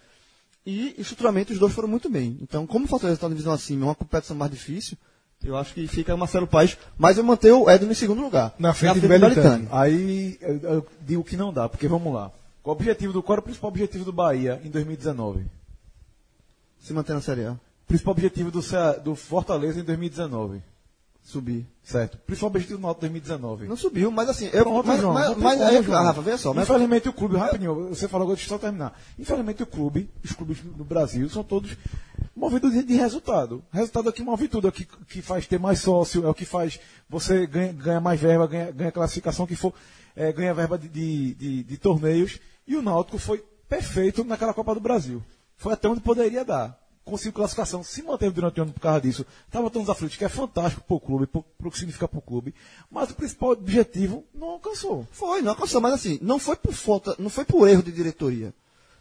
E 0.65 0.95
estruturalmente 0.99 1.53
os 1.53 1.59
dois 1.59 1.73
foram 1.73 1.89
muito 1.89 2.09
bem. 2.09 2.39
Então, 2.41 2.65
como 2.65 2.85
o 2.85 2.89
Fortaleza 2.89 3.17
está 3.17 3.29
na 3.29 3.35
divisão 3.35 3.53
acima, 3.53 3.87
é 3.87 3.89
uma 3.89 3.95
competição 3.95 4.37
mais 4.37 4.53
difícil, 4.53 4.97
eu 5.43 5.57
acho 5.57 5.75
que 5.75 5.89
fica 5.89 6.15
o 6.15 6.19
Marcelo 6.19 6.47
Paes, 6.47 6.79
mas 6.97 7.19
eu 7.19 7.25
mantenho 7.25 7.63
o 7.63 7.71
Edno 7.71 7.91
em 7.91 7.95
segundo 7.95 8.23
lugar. 8.23 8.55
Na 8.57 8.73
frente, 8.73 9.01
na 9.01 9.01
frente 9.01 9.21
do 9.21 9.35
Belitani. 9.35 9.69
Aí 9.73 10.39
eu, 10.41 10.59
eu, 10.59 10.87
digo 11.01 11.25
que 11.25 11.37
não 11.37 11.53
dá, 11.53 11.69
porque 11.69 11.89
vamos 11.89 12.13
lá. 12.13 12.31
Qual, 12.63 12.77
o 12.77 12.79
objetivo 12.79 13.13
do, 13.13 13.23
qual 13.23 13.35
era 13.35 13.41
o 13.41 13.45
principal 13.45 13.69
objetivo 13.69 14.05
do 14.05 14.13
Bahia 14.13 14.61
em 14.65 14.71
2019? 14.71 15.47
Se 16.81 16.93
manter 16.93 17.15
na 17.15 17.21
Série 17.21 17.45
A. 17.45 17.57
Principal 17.87 18.13
objetivo 18.13 18.51
do, 18.51 18.61
do 19.03 19.15
Fortaleza 19.15 19.81
em 19.81 19.85
2019? 19.85 20.63
Subir. 21.29 21.67
Certo. 21.83 22.17
Principal 22.19 22.49
objetivo 22.49 22.79
do 22.79 22.83
Náutico 22.83 23.03
2019. 23.03 23.67
Não 23.67 23.77
subiu, 23.77 24.11
mas 24.11 24.31
assim, 24.31 24.49
eu 24.51 24.65
Pronto, 24.65 24.87
mas, 24.87 24.99
João, 24.99 25.13
mas, 25.13 25.37
mas, 25.37 25.59
mas 25.59 25.91
ah, 25.91 26.03
Rafa, 26.03 26.23
veja 26.23 26.39
só, 26.39 26.55
mas... 26.55 26.65
Infelizmente 26.65 27.07
o 27.07 27.13
clube, 27.13 27.37
rapidinho, 27.37 27.89
você 27.91 28.09
falou, 28.09 28.29
deixa 28.29 28.45
eu 28.45 28.49
só 28.49 28.59
terminar. 28.59 28.99
Infelizmente 29.19 29.63
o 29.63 29.67
clube, 29.67 30.09
os 30.25 30.33
clubes 30.33 30.59
do 30.63 30.85
Brasil 30.85 31.29
são 31.29 31.45
todos 31.45 31.77
movidos 32.35 32.73
de, 32.73 32.83
de 32.83 32.95
resultado. 32.95 33.63
Resultado 33.71 34.09
aqui 34.09 34.23
move 34.23 34.49
tudo, 34.49 34.69
é 34.69 34.71
o 34.71 34.73
que, 34.73 34.87
que 34.87 35.21
faz 35.21 35.47
ter 35.47 35.59
mais 35.59 35.81
sócio, 35.81 36.25
é 36.25 36.31
o 36.31 36.35
que 36.35 36.47
faz 36.47 36.81
você 37.11 37.47
ganha, 37.47 37.75
ganha 37.75 38.01
mais 38.01 38.19
verba, 38.19 38.47
ganha, 38.47 38.71
ganha 38.71 38.93
classificação 38.93 39.47
que 39.47 39.55
for, 39.55 39.75
é, 40.19 40.33
ganha 40.33 40.53
verba 40.53 40.77
de, 40.77 40.89
de, 40.89 41.35
de, 41.35 41.63
de 41.63 41.77
torneios. 41.79 42.41
E 42.67 42.77
o 42.77 42.83
Náutico 42.83 43.19
foi 43.19 43.45
perfeito 43.69 44.25
naquela 44.25 44.53
Copa 44.53 44.75
do 44.75 44.81
Brasil. 44.81 45.23
Foi 45.57 45.73
até 45.73 45.89
onde 45.89 46.01
poderia 46.01 46.45
dar 46.45 46.77
conseguiu 47.09 47.33
classificação, 47.33 47.83
se 47.83 48.03
manteve 48.03 48.35
durante 48.35 48.61
o 48.61 48.63
ano 48.63 48.73
por 48.73 48.81
causa 48.81 49.01
disso. 49.01 49.27
Estava 49.47 49.71
tão 49.71 49.83
aflitos, 49.91 50.17
que 50.17 50.25
é 50.25 50.29
fantástico 50.29 50.83
para 50.87 50.97
o 50.97 51.01
clube, 51.01 51.27
para 51.27 51.41
o 51.41 51.71
que 51.71 51.79
significa 51.79 52.07
para 52.07 52.19
o 52.19 52.23
clube. 52.23 52.55
Mas 52.91 53.11
o 53.11 53.15
principal 53.15 53.53
objetivo 53.53 54.25
não 54.35 54.51
alcançou. 54.51 55.07
Foi, 55.11 55.41
não 55.41 55.53
alcançou, 55.53 55.81
mas 55.81 55.95
assim, 55.95 56.19
não 56.21 56.39
foi 56.39 56.57
por 56.57 56.75
falta, 56.75 57.17
não 57.19 57.31
foi 57.31 57.45
por 57.45 57.67
erro 57.67 57.83
de 57.83 57.91
diretoria. 57.91 58.55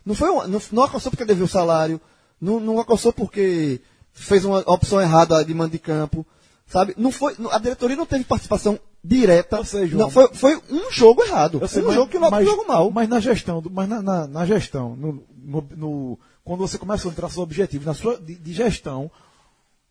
Não, 0.06 0.16
foi, 0.16 0.30
não, 0.48 0.62
não 0.72 0.84
alcançou 0.84 1.12
porque 1.12 1.26
deveu 1.26 1.48
salário, 1.48 2.00
não, 2.40 2.60
não 2.60 2.78
alcançou 2.78 3.12
porque 3.12 3.82
fez 4.14 4.46
uma 4.46 4.60
opção 4.60 5.02
errada 5.02 5.44
de 5.44 5.54
mando 5.54 5.72
de 5.72 5.80
campo. 5.80 6.26
Sabe? 6.66 6.94
Não 6.98 7.12
foi, 7.12 7.36
a 7.52 7.60
diretoria 7.60 7.96
não 7.96 8.06
teve 8.06 8.24
participação 8.24 8.80
direta. 9.08 9.64
Sei, 9.64 9.88
não, 9.88 10.10
foi, 10.10 10.28
foi 10.34 10.62
um 10.70 10.92
jogo 10.92 11.24
errado. 11.24 11.66
Sei, 11.68 11.82
um 11.82 11.88
mas, 11.88 11.96
jogo 11.96 12.12
que 12.12 12.18
o 12.18 12.20
Náutico 12.20 12.44
jogou 12.44 12.68
mal. 12.68 12.92
Mas 12.92 13.08
na 13.08 13.20
gestão, 13.20 13.64
mas 13.72 13.88
na, 13.88 14.02
na, 14.02 14.28
na 14.28 14.46
gestão, 14.46 14.96
no, 14.96 15.24
no, 15.38 15.68
no, 15.76 16.20
quando 16.44 16.60
você 16.60 16.78
começa 16.78 17.08
a 17.08 17.12
entrar 17.12 17.30
seus 17.30 17.44
objetivos 17.44 17.86
na 17.86 17.94
sua 17.94 18.18
de, 18.18 18.36
de, 18.36 18.54
gestão, 18.54 19.10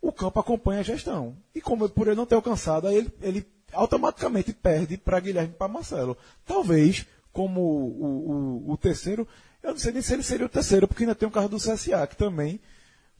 o 0.00 0.12
campo 0.12 0.38
acompanha 0.38 0.80
a 0.80 0.84
gestão. 0.84 1.34
E 1.54 1.60
como 1.60 1.88
por 1.88 2.06
ele 2.06 2.16
não 2.16 2.26
ter 2.26 2.34
alcançado, 2.34 2.86
aí 2.86 2.96
ele, 2.96 3.12
ele 3.22 3.46
automaticamente 3.72 4.52
perde 4.52 4.96
para 4.96 5.20
Guilherme 5.20 5.52
e 5.54 5.56
para 5.56 5.68
Marcelo. 5.68 6.16
Talvez, 6.44 7.06
como 7.32 7.60
o, 7.60 8.66
o, 8.66 8.72
o, 8.72 8.76
terceiro, 8.76 9.26
eu 9.62 9.70
não 9.70 9.78
sei 9.78 9.92
nem 9.92 10.02
se 10.02 10.12
ele 10.12 10.22
seria 10.22 10.46
o 10.46 10.50
terceiro, 10.50 10.86
porque 10.86 11.04
ainda 11.04 11.14
tem 11.14 11.28
o 11.28 11.32
carro 11.32 11.48
do 11.48 11.56
CSA, 11.56 12.06
que 12.06 12.16
também 12.16 12.60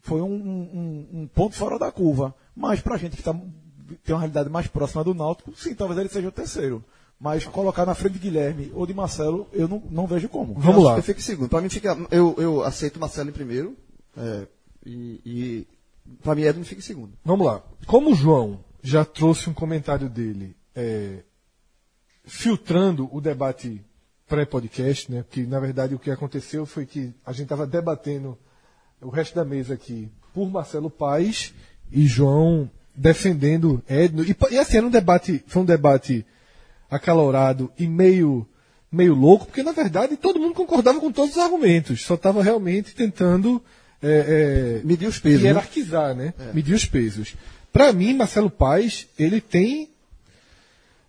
foi 0.01 0.21
um, 0.21 0.29
um, 0.33 1.09
um 1.13 1.27
ponto 1.27 1.57
fora 1.57 1.79
da 1.79 1.91
curva. 1.91 2.35
Mas 2.55 2.81
para 2.81 2.95
a 2.95 2.99
gente 2.99 3.17
que 3.17 3.23
tá, 3.23 3.35
tem 4.05 4.15
uma 4.15 4.21
realidade 4.21 4.51
mais 4.51 4.67
próxima 4.67 5.05
do 5.05 5.15
Náutico, 5.15 5.55
sim, 5.57 5.75
talvez 5.75 5.99
ele 5.99 6.09
seja 6.09 6.29
o 6.29 6.33
terceiro. 6.33 6.85
Mas 7.19 7.47
colocar 7.47 7.87
na 7.87 7.95
frente 7.95 8.15
de 8.15 8.19
Guilherme 8.19 8.71
ou 8.75 8.87
de 8.87 8.93
Marcelo, 8.93 9.49
eu 9.53 9.67
não, 9.67 9.83
não 9.91 10.07
vejo 10.07 10.29
como. 10.29 10.53
Vamos 10.55 10.85
lá. 10.85 10.97
Eu 10.97 11.03
fico 11.03 11.19
em 11.19 11.23
segundo. 11.23 11.49
Para 11.49 11.63
mim 11.63 11.71
fica. 11.71 11.97
Eu, 12.11 12.35
eu 12.37 12.63
aceito 12.63 13.01
Marcelo 13.01 13.31
em 13.31 13.33
primeiro. 13.33 13.75
É, 14.15 14.47
e, 14.85 15.21
e 15.25 15.67
para 16.23 16.35
mim 16.35 16.43
Edno 16.43 16.65
fica 16.65 16.81
em 16.81 16.85
segundo. 16.85 17.13
Vamos 17.25 17.47
lá. 17.47 17.63
Como 17.87 18.11
o 18.11 18.15
João 18.15 18.61
já 18.83 19.03
trouxe 19.05 19.49
um 19.49 19.55
comentário 19.55 20.11
dele 20.11 20.55
é, 20.75 21.23
filtrando 22.25 23.09
o 23.11 23.21
debate 23.21 23.83
pré-podcast, 24.29 25.11
né? 25.11 25.23
Porque 25.23 25.45
na 25.45 25.59
verdade 25.59 25.95
o 25.95 25.99
que 25.99 26.11
aconteceu 26.11 26.67
foi 26.67 26.85
que 26.85 27.15
a 27.25 27.33
gente 27.33 27.45
estava 27.45 27.67
debatendo 27.67 28.37
o 29.01 29.09
resto 29.09 29.35
da 29.35 29.45
mesa 29.45 29.75
aqui 29.75 30.11
por 30.35 30.51
Marcelo 30.51 30.91
Paes 30.91 31.55
e 31.91 32.07
João 32.07 32.71
defendendo 32.97 33.83
Edno. 33.89 34.25
E, 34.25 34.35
e 34.51 34.59
assim, 34.59 34.79
era 34.79 34.87
um 34.87 34.91
debate, 34.91 35.43
foi 35.47 35.63
um 35.63 35.67
debate 35.67 36.25
acalorado 36.91 37.71
e 37.79 37.87
meio, 37.87 38.47
meio 38.91 39.15
louco, 39.15 39.47
porque 39.47 39.63
na 39.63 39.73
verdade 39.73 40.17
todo 40.17 40.41
mundo 40.41 40.55
concordava 40.55 41.01
com 41.01 41.13
todos 41.13 41.37
os 41.37 41.43
argumentos, 41.43 42.03
só 42.03 42.15
estava 42.15 42.43
realmente 42.43 42.95
tentando 42.95 43.63
é, 44.03 44.81
é, 44.81 44.87
medir 44.87 45.07
os 45.07 45.19
pesos, 45.19 45.43
né? 45.43 45.49
hierarquizar, 45.49 46.15
né? 46.15 46.35
né? 46.39 46.51
É. 46.51 46.53
Medir 46.53 46.75
os 46.75 46.87
pesos. 46.87 47.35
Para 47.73 47.93
mim, 47.93 48.15
Marcelo 48.15 48.51
Paes, 48.51 49.07
ele 49.19 49.41
tem 49.41 49.91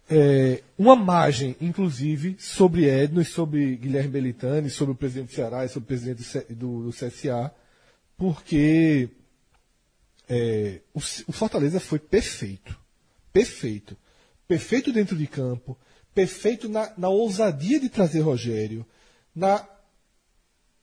é, 0.10 0.62
uma 0.78 0.96
margem, 0.96 1.56
inclusive, 1.62 2.36
sobre 2.40 2.86
Edno 2.86 3.22
e 3.22 3.26
sobre 3.26 3.76
Guilherme 3.76 4.10
Belitani, 4.10 4.70
sobre 4.70 4.94
o 4.94 4.96
presidente 4.96 5.30
do 5.30 5.36
Ceará 5.36 5.66
e 5.66 5.70
sobre 5.70 5.86
o 5.86 5.88
presidente 5.88 6.24
do, 6.50 6.84
do 6.84 6.90
CSA, 6.92 7.52
porque 8.18 9.10
é, 10.30 10.82
o, 10.94 11.00
o 11.00 11.32
Fortaleza 11.32 11.80
foi 11.80 12.00
perfeito. 12.00 12.78
Perfeito 13.32 13.98
perfeito 14.48 14.92
dentro 14.92 15.16
de 15.16 15.28
campo, 15.28 15.78
perfeito 16.16 16.70
na, 16.70 16.92
na 16.98 17.10
ousadia 17.10 17.80
de 17.80 17.90
trazer 17.90 18.22
Rogério, 18.22 18.86
na 19.36 19.68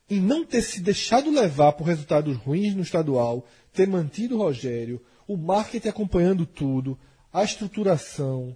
em 0.07 0.21
não 0.21 0.45
ter 0.45 0.61
se 0.61 0.81
deixado 0.81 1.31
levar 1.31 1.71
por 1.71 1.87
resultados 1.87 2.37
ruins 2.37 2.75
no 2.75 2.83
estadual, 2.83 3.47
ter 3.73 3.87
mantido 3.87 4.37
Rogério, 4.37 5.01
o 5.27 5.35
marketing 5.35 5.87
acompanhando 5.87 6.45
tudo, 6.45 6.97
a 7.33 7.43
estruturação, 7.43 8.55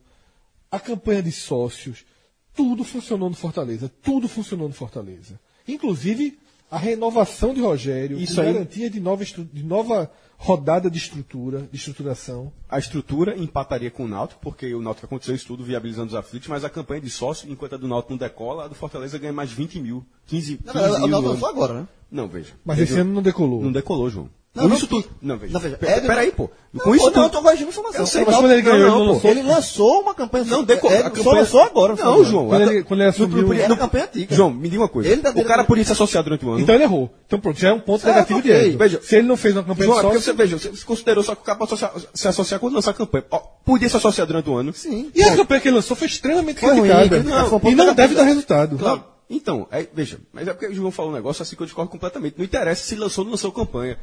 a 0.70 0.80
campanha 0.80 1.24
de 1.24 1.32
sócios, 1.32 2.06
tudo 2.54 2.84
funcionou 2.84 3.32
no 3.32 3.36
Fortaleza, 3.36 3.92
tudo 4.04 4.28
funcionou 4.28 4.68
no 4.68 4.76
Fortaleza. 4.76 5.40
Inclusive 5.68 6.38
a 6.70 6.78
renovação 6.78 7.54
de 7.54 7.62
Rogério, 7.62 8.20
Isso 8.20 8.40
a 8.40 8.44
garantia 8.44 8.90
de 8.90 9.00
nova, 9.00 9.24
de 9.26 9.64
nova 9.64 10.12
rodada 10.38 10.90
de 10.90 10.98
estrutura, 10.98 11.68
de 11.72 11.78
estruturação. 11.78 12.52
A 12.70 12.78
estrutura 12.80 13.38
empataria 13.38 13.92
com 13.92 14.06
o 14.06 14.08
Náutico, 14.08 14.40
porque 14.42 14.74
o 14.74 14.82
Náutico 14.82 15.06
aconteceu 15.06 15.36
isso 15.36 15.48
tudo 15.48 15.64
viabilizando 15.64 16.08
os 16.08 16.16
aflitos, 16.16 16.48
mas 16.48 16.64
a 16.64 16.70
campanha 16.70 17.02
de 17.02 17.10
sócio, 17.10 17.52
enquanto 17.52 17.74
a 17.74 17.78
do 17.78 17.88
Náutico 17.88 18.14
não 18.14 18.18
decola, 18.18 18.66
a 18.66 18.68
do 18.68 18.76
Fortaleza 18.76 19.18
ganha 19.18 19.34
mais 19.34 19.52
20 19.52 19.80
mil, 19.80 20.06
15, 20.28 20.58
15 20.58 20.74
não, 20.74 21.00
mil. 21.00 21.04
O 21.04 21.08
Náutico 21.08 21.38
só 21.38 21.50
agora, 21.50 21.74
né? 21.74 21.88
Não, 22.12 22.28
veja. 22.28 22.54
Mas 22.64 22.78
veja, 22.78 22.94
esse 22.94 23.02
ano 23.02 23.14
não 23.14 23.22
decolou. 23.22 23.62
Não 23.62 23.72
decolou, 23.72 24.10
João. 24.10 24.30
Não, 24.54 24.68
não, 24.68 24.76
isso 24.76 24.88
tudo. 24.88 25.08
Não, 25.22 25.38
veja. 25.38 25.54
Não, 25.54 25.60
veja. 25.60 25.78
Peraí, 25.78 26.32
pô. 26.32 26.50
Não, 26.74 26.84
com 26.84 26.96
isso 26.96 27.06
não, 27.06 27.14
tudo. 27.14 27.26
eu 27.26 27.30
tô 27.30 27.42
corrigindo 27.42 27.70
informação. 27.70 28.02
Eu 28.02 28.08
sei, 28.08 28.26
mas 28.26 28.36
quando 28.36 28.52
ele 28.52 28.62
ganhou, 28.64 28.90
não, 28.90 29.02
ele, 29.02 29.12
lançou... 29.12 29.32
ele 29.32 29.44
lançou 29.44 30.02
uma 30.02 30.16
campanha. 30.16 30.46
Não, 30.46 30.64
decolou. 30.64 30.98
É, 30.98 31.04
campanha... 31.04 31.24
Só 31.24 31.32
lançou 31.32 31.62
agora. 31.62 31.96
Não, 31.96 32.24
João. 32.26 32.48
Quando 32.48 32.62
ele, 32.62 32.84
quando 32.84 33.02
ele 33.02 33.10
assumiu... 33.10 33.48
No, 33.48 33.68
no, 33.70 33.78
campanha 33.78 34.06
antiga. 34.06 34.36
João, 34.36 34.52
me 34.52 34.68
diga 34.68 34.82
uma 34.82 34.90
coisa. 34.90 35.08
Ele 35.08 35.22
tá 35.22 35.30
o 35.30 35.46
cara 35.46 35.64
podia 35.64 35.86
se 35.86 35.92
associar 35.92 36.24
durante 36.24 36.44
o 36.46 36.50
ano. 36.50 36.62
Então 36.62 36.74
ele 36.74 36.84
errou. 36.84 37.12
Então 37.28 37.40
pronto, 37.40 37.60
já 37.60 37.70
é 37.70 37.74
um 37.74 37.80
ponto 37.80 38.02
Certo, 38.02 38.16
negativo 38.16 38.40
ok. 38.40 38.52
de 38.52 38.58
ele. 38.58 38.78
Veja, 38.78 39.00
se 39.04 39.16
ele 39.18 39.28
não 39.28 39.38
fez 39.38 39.56
uma 39.56 39.64
campanha 39.64 39.86
João, 39.86 40.00
é 40.00 40.02
sócio... 40.02 40.22
você, 40.22 40.34
veja, 40.34 40.58
você 40.58 40.70
considerou 40.84 41.24
só 41.24 41.36
que 41.36 41.42
o 41.42 41.46
cara 41.46 41.58
pode 41.58 41.78
se 42.14 42.28
associar 42.28 42.60
quando 42.60 42.74
lançar 42.74 42.92
a 42.92 42.96
campanha. 42.96 43.26
Ó, 43.30 43.40
podia 43.64 43.88
se 43.88 43.98
associar 43.98 44.26
durante 44.26 44.50
o 44.50 44.56
ano. 44.56 44.74
Sim. 44.74 45.12
E 45.14 45.24
a 45.24 45.36
campanha 45.36 45.62
que 45.62 45.68
ele 45.68 45.76
lançou 45.76 45.96
foi 45.96 46.08
extremamente 46.08 46.60
criticada. 46.60 47.24
não, 47.24 47.62
e 47.72 47.76
não 47.76 47.94
deve 47.94 48.16
dar 48.16 48.24
resultado. 48.24 48.78
Claro. 48.78 49.04
Então, 49.30 49.68
é, 49.70 49.88
veja, 49.94 50.20
mas 50.34 50.48
é 50.48 50.54
porque 50.54 50.66
o 50.66 50.74
João 50.74 50.90
falou 50.90 51.12
um 51.12 51.14
negócio 51.14 51.44
assim 51.44 51.56
que 51.56 51.62
eu 51.62 51.66
discordo 51.66 51.92
completamente. 51.92 52.36
Não 52.36 52.44
interessa 52.44 52.84
se 52.84 52.96
lançou 52.96 53.22
ou 53.22 53.26
não 53.26 53.32
lançou 53.34 53.52
campanha. 53.52 53.96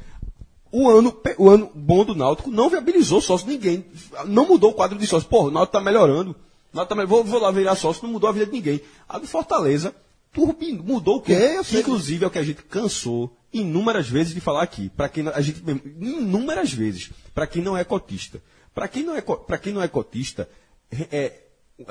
O 0.72 0.90
ano, 0.90 1.16
o 1.38 1.48
ano 1.48 1.70
bom 1.74 2.04
do 2.04 2.14
Náutico 2.14 2.50
não 2.50 2.68
viabilizou 2.68 3.20
sócio 3.20 3.46
ninguém. 3.46 3.84
Não 4.26 4.46
mudou 4.46 4.70
o 4.70 4.74
quadro 4.74 4.98
de 4.98 5.06
sócio. 5.06 5.28
Pô, 5.28 5.44
o 5.46 5.50
Náutico 5.50 5.78
tá 5.78 5.80
melhorando. 5.84 6.34
Náutico 6.72 6.94
tá 6.94 7.00
me- 7.00 7.06
vou, 7.06 7.24
vou 7.24 7.40
lá 7.40 7.50
virar 7.50 7.76
sócio, 7.76 8.02
não 8.04 8.12
mudou 8.12 8.28
a 8.28 8.32
vida 8.32 8.46
de 8.46 8.52
ninguém. 8.52 8.80
A 9.08 9.18
do 9.18 9.26
Fortaleza 9.26 9.94
turbinou, 10.32 10.84
mudou 10.84 11.16
o 11.16 11.20
quê? 11.22 11.32
É, 11.32 11.62
sei. 11.62 11.80
Inclusive 11.80 12.24
é 12.24 12.28
o 12.28 12.30
que 12.30 12.38
a 12.38 12.42
gente 12.42 12.62
cansou 12.64 13.34
inúmeras 13.52 14.08
vezes 14.08 14.34
de 14.34 14.40
falar 14.40 14.62
aqui. 14.62 14.90
Para 14.90 15.08
quem 15.08 15.26
a 15.28 15.40
gente 15.40 15.62
inúmeras 16.00 16.72
vezes, 16.72 17.10
para 17.34 17.46
quem 17.46 17.62
não 17.62 17.76
é 17.76 17.84
cotista. 17.84 18.42
Para 18.74 18.88
quem 18.88 19.02
não 19.02 19.16
é 19.16 19.22
para 19.22 19.56
quem 19.56 19.72
não 19.72 19.80
é 19.80 19.88
cotista, 19.88 20.46
é, 21.10 21.32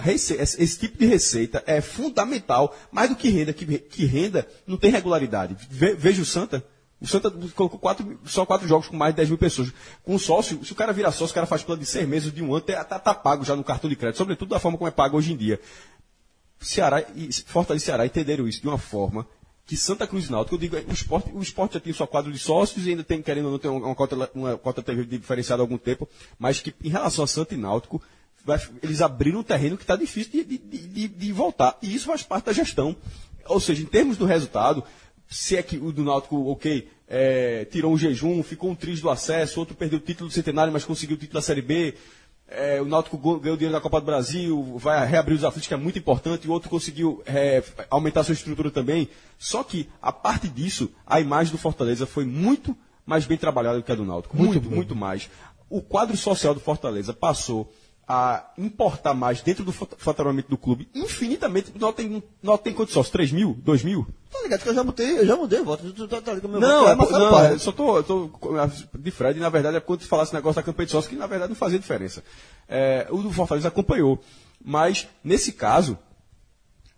esse, 0.08 0.34
esse 0.36 0.78
tipo 0.78 0.98
de 1.00 1.06
receita 1.06 1.64
é 1.66 1.82
fundamental, 1.82 2.76
mais 2.92 3.10
do 3.10 3.16
que 3.16 3.30
renda, 3.30 3.54
que, 3.54 3.66
que 3.80 4.06
renda 4.06 4.48
não 4.68 4.78
tem 4.78 4.92
regularidade. 4.92 5.56
Ve- 5.70 5.96
veja 5.96 6.22
o 6.22 6.26
Santa. 6.26 6.64
O 7.06 7.08
Santa 7.08 7.30
colocou 7.56 7.80
quatro, 7.80 8.20
só 8.26 8.46
quatro 8.46 8.68
jogos 8.68 8.88
com 8.88 8.96
mais 8.98 9.14
de 9.14 9.18
10 9.18 9.30
mil 9.30 9.38
pessoas. 9.38 9.72
Com 10.04 10.18
sócio, 10.18 10.64
se 10.66 10.72
o 10.72 10.76
cara 10.76 10.92
vira 10.92 11.12
sócio, 11.12 11.32
o 11.32 11.36
cara 11.36 11.46
faz 11.46 11.64
plano 11.64 11.80
de 11.82 11.88
seis 11.88 12.08
meses, 12.08 12.34
de 12.34 12.42
um 12.44 12.54
ano, 12.54 12.62
tá, 12.62 12.84
tá- 12.84 13.14
pago 13.14 13.46
já 13.46 13.56
no 13.56 13.64
cartão 13.64 13.90
de 13.90 13.96
crédito, 13.96 14.18
sobretudo 14.18 14.50
da 14.50 14.60
forma 14.60 14.78
como 14.78 14.88
é 14.88 14.92
pago 14.92 15.16
hoje 15.18 15.32
em 15.34 15.38
dia. 15.38 15.60
Ceará 16.60 17.04
e 17.16 17.32
Fortaleza 17.46 17.84
e 17.84 17.86
Ceará 17.86 18.06
entenderam 18.06 18.48
isso 18.48 18.62
de 18.62 18.68
uma 18.68 18.78
forma 18.78 19.28
que 19.66 19.76
Santa 19.76 20.06
Cruz 20.06 20.26
e 20.28 20.32
Náutico, 20.32 20.56
eu 20.56 20.60
digo, 20.60 20.76
o 20.78 20.94
esporte, 20.94 21.32
o 21.34 21.42
esporte 21.42 21.74
já 21.74 21.80
tem 21.80 21.92
sua 21.92 22.06
quadro 22.08 22.32
de 22.32 22.38
sócios 22.38 22.86
e 22.86 22.92
ainda 22.92 23.04
tem, 23.04 23.22
querendo 23.22 23.46
ou 23.46 23.52
não, 23.54 23.60
tem 23.60 23.70
uma 23.72 23.96
cota, 23.96 24.30
uma 24.36 24.58
cota 24.58 24.84
diferenciada 25.06 25.62
há 25.62 25.64
algum 25.64 25.78
tempo, 25.78 26.08
mas 26.38 26.60
que 26.60 26.74
em 26.84 26.90
relação 26.90 27.24
a 27.24 27.28
Santa 27.28 27.56
e 27.56 27.58
Náutico, 27.58 28.02
vai- 28.46 28.60
eles 28.84 29.02
abriram 29.02 29.40
um 29.40 29.44
terreno 29.44 29.76
que 29.76 29.84
está 29.84 29.96
difícil 29.96 30.32
de, 30.32 30.44
de, 30.44 30.58
de- 30.88 31.08
de 31.08 31.32
voltar. 31.32 31.78
E 31.82 31.94
isso 31.96 32.06
faz 32.06 32.22
parte 32.22 32.46
da 32.46 32.54
gestão. 32.54 32.96
Ou 33.48 33.60
seja, 33.60 33.82
em 33.82 33.88
termos 33.88 34.18
do 34.18 34.26
resultado, 34.26 34.84
se 35.28 35.56
é 35.58 35.64
que 35.64 35.78
o 35.78 35.92
do 35.92 36.04
Náutico, 36.04 36.48
ok, 36.52 36.88
é, 37.08 37.66
tirou 37.66 37.94
um 37.94 37.98
jejum, 37.98 38.42
ficou 38.44 38.70
um 38.70 38.76
triz 38.76 39.02
do 39.02 39.10
acesso, 39.10 39.60
outro 39.60 39.76
perdeu 39.76 40.00
o 40.00 40.02
título 40.02 40.30
do 40.30 40.34
centenário, 40.34 40.74
mas 40.74 40.86
conseguiu 40.86 41.16
o 41.16 41.20
título 41.20 41.40
da 41.40 41.42
Série 41.42 41.62
B. 41.62 41.94
É, 42.48 42.80
o 42.80 42.86
Náutico 42.86 43.18
ganhou 43.40 43.58
dinheiro 43.58 43.74
da 43.74 43.82
Copa 43.82 44.00
do 44.00 44.06
Brasil, 44.06 44.78
vai 44.78 45.06
reabrir 45.06 45.36
os 45.36 45.44
aflitos, 45.44 45.68
que 45.68 45.74
é 45.74 45.78
muito 45.78 45.98
importante, 45.98 46.46
e 46.46 46.50
o 46.50 46.54
outro 46.54 46.70
conseguiu 46.70 47.24
é, 47.26 47.64
aumentar 47.90 48.24
sua 48.24 48.34
estrutura 48.34 48.70
também. 48.70 49.10
Só 49.38 49.64
que, 49.64 49.90
a 50.02 50.12
parte 50.12 50.48
disso, 50.48 50.92
a 51.06 51.20
imagem 51.20 51.52
do 51.52 51.58
Fortaleza 51.58 52.06
foi 52.06 52.26
muito 52.26 52.78
mais 53.06 53.26
bem 53.26 53.38
trabalhada 53.38 53.78
do 53.78 53.84
que 53.84 53.92
a 53.92 53.96
do 53.96 54.06
Náutico. 54.06 54.38
Muito, 54.38 54.70
muito, 54.70 54.96
mais. 54.96 55.30
O 55.70 55.82
quadro 55.82 56.16
social 56.16 56.54
do 56.54 56.60
Fortaleza 56.60 57.14
passou 57.14 57.72
a 58.08 58.52
importar 58.58 59.14
mais 59.16 59.42
dentro 59.42 59.64
do 59.66 59.72
fat- 59.72 59.96
faturamento 59.98 60.48
do 60.50 60.58
clube, 60.58 60.88
infinitamente. 60.94 61.72
Não 61.80 61.92
tem, 61.92 62.22
não 62.44 62.58
tem 62.58 62.74
quantos 62.74 62.94
sócios? 62.94 63.12
3 63.12 63.32
mil? 63.32 63.58
2 63.64 63.84
mil? 63.84 64.06
Tá 64.32 64.42
ligado 64.44 64.62
que 64.62 64.70
eu 64.70 64.76
já 64.76 64.84
mudei, 64.84 65.20
eu 65.20 65.26
já 65.26 65.36
mudei 65.36 65.62
voto. 65.64 66.08
Tá, 66.08 66.22
tá? 66.22 66.34
Meu 66.36 66.60
Não, 66.60 66.80
voto 66.82 66.90
é, 66.92 66.96
Marcelo 66.96 67.20
não, 67.26 67.32
Paes. 67.32 67.52
eu 67.54 67.60
só 67.60 67.72
tô, 67.72 67.98
eu 67.98 68.04
tô 68.04 68.30
de 69.00 69.12
Fred, 69.12 69.40
na 69.40 69.50
verdade, 69.50 69.78
é 69.78 69.80
quando 69.80 70.02
tu 70.02 70.08
falasse 70.08 70.34
negócio 70.34 70.58
da 70.62 70.64
campanha 70.64 70.86
de 70.86 70.92
sócio, 70.92 71.10
que 71.10 71.16
na 71.16 71.26
verdade 71.26 71.50
não 71.50 71.56
fazia 71.56 71.80
diferença. 71.80 72.24
É, 72.70 73.08
o 73.10 73.18
do 73.24 73.32
Fortaleza 73.32 73.70
acompanhou. 73.70 74.20
Mas, 74.64 75.08
nesse 75.24 75.52
caso, 75.54 75.98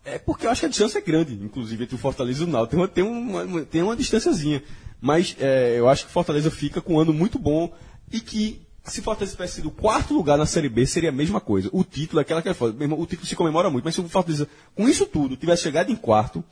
é 0.04 0.18
porque 0.18 0.46
eu 0.46 0.50
acho 0.50 0.60
que 0.60 0.66
a 0.66 0.70
distância 0.70 0.98
é 0.98 1.02
grande, 1.02 1.34
inclusive, 1.34 1.84
entre 1.84 1.94
o 1.94 1.98
Fortaleza 1.98 2.42
e 2.42 2.44
o 2.44 2.48
Náutico. 2.48 2.86
Tem 2.88 3.04
uma, 3.04 3.38
tem 3.38 3.44
uma, 3.44 3.64
tem 3.64 3.82
uma 3.82 3.96
distânciazinha. 3.96 4.62
Mas 5.00 5.36
é, 5.38 5.78
eu 5.78 5.88
acho 5.88 6.04
que 6.04 6.10
o 6.10 6.12
Fortaleza 6.12 6.50
fica 6.50 6.80
com 6.80 6.94
um 6.94 7.00
ano 7.00 7.12
muito 7.14 7.38
bom 7.38 7.72
e 8.10 8.20
que, 8.20 8.60
se 8.88 9.00
o 9.00 9.02
Fortaleza 9.02 9.32
tivesse 9.34 9.54
sido 9.56 9.70
quarto 9.70 10.14
lugar 10.14 10.36
na 10.38 10.46
Série 10.46 10.68
B, 10.68 10.86
seria 10.86 11.10
a 11.10 11.12
mesma 11.12 11.40
coisa. 11.40 11.68
O 11.72 11.84
título, 11.84 12.20
é 12.20 12.22
aquela 12.22 12.42
que 12.42 12.48
é 12.48 12.54
foda. 12.54 12.72
O 12.94 13.06
título 13.06 13.26
se 13.26 13.36
comemora 13.36 13.70
muito, 13.70 13.84
mas 13.84 13.94
se 13.94 14.00
o 14.00 14.08
Fortaleza, 14.08 14.48
com 14.74 14.88
isso 14.88 15.06
tudo, 15.06 15.36
tivesse 15.36 15.62
chegado 15.62 15.90
em 15.92 15.96
quarto, 15.96 16.42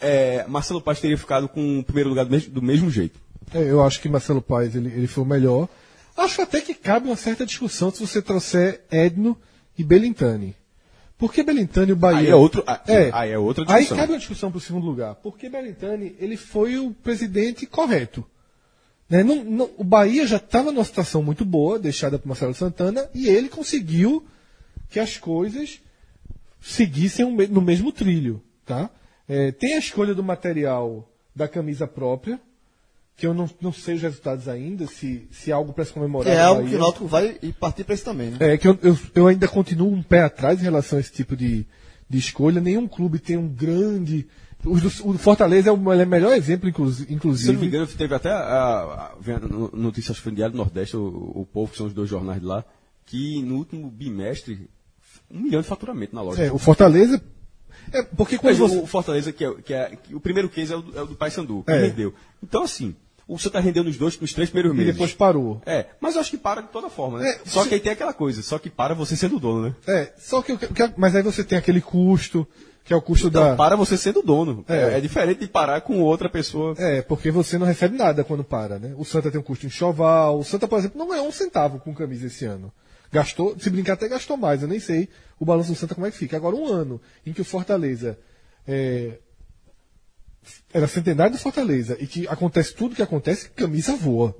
é, 0.00 0.44
Marcelo 0.48 0.80
Paz 0.80 1.00
teria 1.00 1.18
ficado 1.18 1.48
com 1.48 1.78
o 1.80 1.84
primeiro 1.84 2.08
lugar 2.10 2.24
do 2.24 2.30
mesmo, 2.30 2.50
do 2.52 2.62
mesmo 2.62 2.90
jeito. 2.90 3.18
É, 3.52 3.62
eu 3.62 3.82
acho 3.82 4.00
que 4.00 4.08
Marcelo 4.08 4.40
Paes 4.40 4.74
ele, 4.74 4.88
ele 4.88 5.06
foi 5.06 5.24
o 5.24 5.26
melhor. 5.26 5.68
Acho 6.16 6.42
até 6.42 6.60
que 6.60 6.74
cabe 6.74 7.06
uma 7.08 7.16
certa 7.16 7.44
discussão 7.46 7.90
se 7.90 8.00
você 8.06 8.20
trouxer 8.22 8.82
Edno 8.90 9.36
e 9.76 9.82
Belintani. 9.84 10.54
Por 11.18 11.32
que 11.32 11.42
Belintani 11.42 11.90
e 11.90 11.92
o 11.92 11.96
Bahia? 11.96 12.18
Aí 12.20 12.28
é 12.28 12.34
outro- 12.34 12.64
ah, 12.66 12.80
aí 13.12 13.30
é 13.30 13.38
outra 13.38 13.64
Aí 13.68 13.80
discussão. 13.80 13.96
cabe 13.98 14.12
uma 14.12 14.18
discussão 14.18 14.50
para 14.50 14.58
o 14.58 14.60
segundo 14.60 14.86
lugar. 14.86 15.14
Porque 15.16 15.48
Belintani 15.50 16.14
ele 16.18 16.36
foi 16.36 16.78
o 16.78 16.92
presidente 16.92 17.66
correto. 17.66 18.24
Né? 19.10 19.24
Não- 19.24 19.44
não- 19.44 19.70
o 19.76 19.82
Bahia 19.82 20.24
já 20.26 20.36
estava 20.36 20.70
numa 20.70 20.84
situação 20.84 21.22
muito 21.22 21.44
boa, 21.44 21.78
deixada 21.78 22.18
por 22.18 22.28
Marcelo 22.28 22.54
Santana, 22.54 23.10
e 23.12 23.28
ele 23.28 23.48
conseguiu 23.48 24.24
que 24.88 25.00
as 25.00 25.18
coisas 25.18 25.80
seguissem 26.60 27.28
no 27.48 27.60
mesmo 27.60 27.90
trilho. 27.90 28.40
Tá? 28.64 28.88
É, 29.28 29.50
tem 29.50 29.74
a 29.74 29.78
escolha 29.78 30.14
do 30.14 30.22
material 30.22 31.08
da 31.34 31.48
camisa 31.48 31.86
própria, 31.86 32.40
que 33.16 33.26
eu 33.26 33.34
não, 33.34 33.50
não 33.60 33.72
sei 33.72 33.96
os 33.96 34.02
resultados 34.02 34.48
ainda, 34.48 34.86
se, 34.86 35.28
se 35.30 35.50
é 35.50 35.54
algo 35.54 35.72
para 35.72 35.84
se 35.84 35.92
comemorar. 35.92 36.32
É 36.32 36.40
algo 36.40 36.62
Bahia. 36.62 36.70
que 36.70 36.76
o 36.76 36.78
Náutico 36.78 37.06
vai 37.06 37.36
e 37.42 37.52
partir 37.52 37.84
para 37.84 37.94
isso 37.94 38.04
também, 38.04 38.30
né? 38.30 38.36
É, 38.40 38.56
que 38.56 38.66
eu, 38.66 38.78
eu, 38.82 38.98
eu 39.14 39.26
ainda 39.26 39.46
continuo 39.46 39.92
um 39.92 40.02
pé 40.02 40.22
atrás 40.22 40.60
em 40.60 40.64
relação 40.64 40.96
a 40.96 41.00
esse 41.00 41.12
tipo 41.12 41.36
de, 41.36 41.66
de 42.08 42.18
escolha. 42.18 42.60
Nenhum 42.60 42.88
clube 42.88 43.18
tem 43.18 43.36
um 43.36 43.48
grande. 43.48 44.26
O, 44.64 44.78
do- 44.78 45.08
o 45.10 45.18
Fortaleza 45.18 45.70
é 45.70 45.72
o 45.72 45.76
melhor 45.78 46.34
exemplo, 46.34 46.68
inclusi- 46.68 46.98
Se 46.98 47.02
não 47.04 47.08
me 47.10 47.16
inclusive. 47.16 47.66
engano, 47.66 47.86
teve 47.86 48.14
até 48.14 48.30
a, 48.30 48.36
a, 48.38 49.10
notícias 49.72 50.18
foi 50.18 50.32
Diário 50.32 50.52
do 50.52 50.58
Nordeste, 50.58 50.96
o, 50.96 51.02
o 51.34 51.46
Povo, 51.50 51.70
que 51.72 51.78
são 51.78 51.86
os 51.86 51.94
dois 51.94 52.08
jornais 52.10 52.40
de 52.40 52.46
lá, 52.46 52.64
que 53.06 53.42
no 53.42 53.56
último 53.56 53.90
bimestre, 53.90 54.68
um 55.30 55.40
milhão 55.40 55.62
de 55.62 55.66
faturamento 55.66 56.14
na 56.14 56.22
loja. 56.22 56.42
É, 56.44 56.52
o 56.52 56.58
Fortaleza. 56.58 57.20
É, 57.92 58.02
porque 58.02 58.36
quando 58.36 58.56
você. 58.56 58.76
o 58.76 58.86
Fortaleza, 58.86 59.32
que 59.32 59.44
é, 59.44 59.54
que 59.62 59.72
é- 59.74 59.96
que 59.96 60.14
o 60.14 60.20
primeiro 60.20 60.48
case 60.48 60.72
é 60.72 60.76
o 60.76 60.82
do, 60.82 60.98
é 60.98 61.02
o 61.02 61.06
do 61.06 61.14
Paysandu, 61.16 61.62
que 61.64 61.72
É. 61.72 61.86
rendeu. 61.86 62.12
Então, 62.42 62.62
assim, 62.64 62.94
o 63.26 63.38
Santa 63.38 63.60
rendeu 63.60 63.82
nos 63.82 63.96
dois, 63.96 64.20
nos 64.20 64.32
três 64.34 64.50
primeiros 64.50 64.72
E 64.74 64.76
meses. 64.76 64.92
depois 64.92 65.14
parou. 65.14 65.62
É, 65.64 65.86
mas 66.00 66.14
eu 66.16 66.20
acho 66.20 66.30
que 66.30 66.36
para 66.38 66.60
de 66.60 66.68
toda 66.68 66.90
forma, 66.90 67.20
né? 67.20 67.30
É, 67.30 67.40
só 67.46 67.62
se- 67.62 67.68
que 67.70 67.74
aí 67.76 67.80
tem 67.80 67.92
aquela 67.92 68.12
coisa, 68.12 68.42
só 68.42 68.58
que 68.58 68.68
para 68.68 68.92
você 68.94 69.16
sendo 69.16 69.38
dono, 69.40 69.68
né? 69.68 69.74
É, 69.86 70.12
só 70.18 70.42
que- 70.42 70.52
Mas 70.98 71.16
aí 71.16 71.22
você 71.22 71.42
tem 71.42 71.56
aquele 71.56 71.80
custo, 71.80 72.46
que 72.84 72.92
é 72.92 72.96
o 72.96 73.02
custo 73.02 73.28
Então, 73.28 73.42
da. 73.50 73.56
para 73.56 73.76
você 73.76 73.96
sendo 73.96 74.22
dono. 74.22 74.64
É. 74.68 74.76
É. 74.76 74.98
é 74.98 75.00
diferente 75.00 75.40
de 75.40 75.48
parar 75.48 75.80
com 75.82 76.00
outra 76.00 76.28
pessoa. 76.28 76.74
É, 76.78 77.02
porque 77.02 77.30
você 77.30 77.56
não 77.58 77.66
recebe 77.66 77.96
nada 77.96 78.24
quando 78.24 78.42
para, 78.42 78.78
né? 78.78 78.94
O 78.96 79.04
Santa 79.04 79.30
tem 79.30 79.38
um 79.40 79.44
custo 79.44 79.66
enxoval. 79.66 80.38
O 80.38 80.44
Santa, 80.44 80.66
por 80.66 80.78
exemplo, 80.78 80.98
não 80.98 81.08
ganhou 81.08 81.26
um 81.28 81.32
centavo 81.32 81.78
com 81.78 81.94
camisa 81.94 82.26
esse 82.26 82.44
ano. 82.44 82.72
Gastou, 83.12 83.56
se 83.58 83.68
brincar 83.70 83.94
até 83.94 84.08
gastou 84.08 84.36
mais, 84.36 84.62
eu 84.62 84.68
nem 84.68 84.78
sei 84.80 85.08
o 85.38 85.44
balanço 85.44 85.72
do 85.72 85.76
Santa 85.76 85.94
como 85.94 86.06
é 86.06 86.10
que 86.10 86.16
fica. 86.16 86.36
Agora, 86.36 86.54
um 86.56 86.66
ano 86.66 87.00
em 87.26 87.32
que 87.32 87.40
o 87.40 87.44
Fortaleza 87.44 88.16
é, 88.66 89.18
era 90.72 90.86
centenário 90.86 91.32
do 91.32 91.38
Fortaleza 91.38 91.96
e 92.00 92.06
que 92.06 92.26
acontece 92.28 92.74
tudo 92.74 92.94
que 92.94 93.02
acontece, 93.02 93.50
camisa 93.50 93.94
voa. 93.96 94.36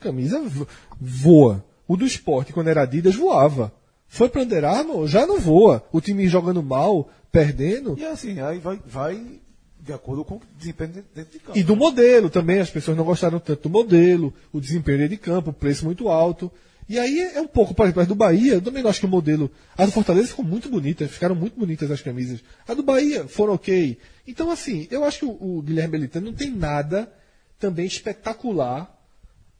Camisa 0.00 0.40
vo- 0.40 0.66
voa. 1.00 1.64
O 1.88 1.96
do 1.96 2.04
esporte, 2.06 2.52
quando 2.52 2.68
era 2.68 2.82
Adidas, 2.82 3.14
voava. 3.14 3.72
Foi 4.08 4.28
pra 4.28 4.42
Under 4.42 4.64
Armour, 4.64 5.06
já 5.06 5.26
não 5.26 5.38
voa. 5.40 5.84
O 5.92 6.00
time 6.00 6.28
jogando 6.28 6.62
mal, 6.62 7.10
perdendo. 7.30 7.96
E 7.98 8.04
assim, 8.04 8.40
aí 8.40 8.58
vai, 8.58 8.80
vai 8.86 9.40
de 9.80 9.92
acordo 9.92 10.24
com 10.24 10.36
o 10.36 10.42
desempenho 10.58 10.90
dentro- 10.90 11.10
dentro 11.14 11.32
de 11.32 11.38
campo. 11.38 11.58
E 11.58 11.62
do 11.62 11.76
modelo 11.76 12.30
também, 12.30 12.60
as 12.60 12.70
pessoas 12.70 12.96
não 12.96 13.04
gostaram 13.04 13.38
tanto 13.38 13.62
do 13.64 13.70
modelo, 13.70 14.32
o 14.52 14.60
desempenho 14.60 14.98
dele 14.98 15.10
de 15.10 15.16
campo, 15.16 15.50
o 15.50 15.52
preço 15.52 15.84
muito 15.84 16.08
alto. 16.08 16.50
E 16.88 16.98
aí 17.00 17.18
é 17.34 17.40
um 17.40 17.48
pouco, 17.48 17.74
por 17.74 17.82
exemplo, 17.84 18.02
as 18.02 18.08
do 18.08 18.14
Bahia, 18.14 18.54
eu 18.54 18.62
também 18.62 18.86
acho 18.86 19.00
que 19.00 19.06
o 19.06 19.08
modelo. 19.08 19.50
A 19.76 19.84
do 19.84 19.90
Fortaleza 19.92 20.28
ficou 20.28 20.44
muito 20.44 20.68
bonita, 20.68 21.06
ficaram 21.08 21.34
muito 21.34 21.58
bonitas 21.58 21.90
as 21.90 22.00
camisas. 22.00 22.40
A 22.66 22.74
do 22.74 22.82
Bahia 22.84 23.26
foram 23.26 23.54
ok. 23.54 23.98
Então, 24.26 24.50
assim, 24.52 24.86
eu 24.88 25.04
acho 25.04 25.18
que 25.18 25.24
o, 25.24 25.30
o 25.58 25.62
Guilherme 25.62 25.92
Belitano 25.92 26.26
não 26.26 26.32
tem 26.32 26.48
nada 26.50 27.12
também 27.58 27.86
espetacular 27.86 28.92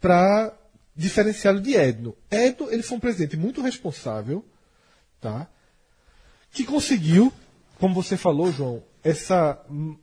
para 0.00 0.52
diferenciá-lo 0.96 1.60
de 1.60 1.74
Edno. 1.74 2.16
Edno, 2.30 2.70
ele 2.72 2.82
foi 2.82 2.96
um 2.96 3.00
presidente 3.00 3.36
muito 3.36 3.60
responsável, 3.60 4.44
tá? 5.20 5.48
Que 6.50 6.64
conseguiu, 6.64 7.32
como 7.78 7.94
você 7.94 8.16
falou, 8.16 8.50
João, 8.50 8.82
essa 9.04 9.62
hum, 9.70 9.96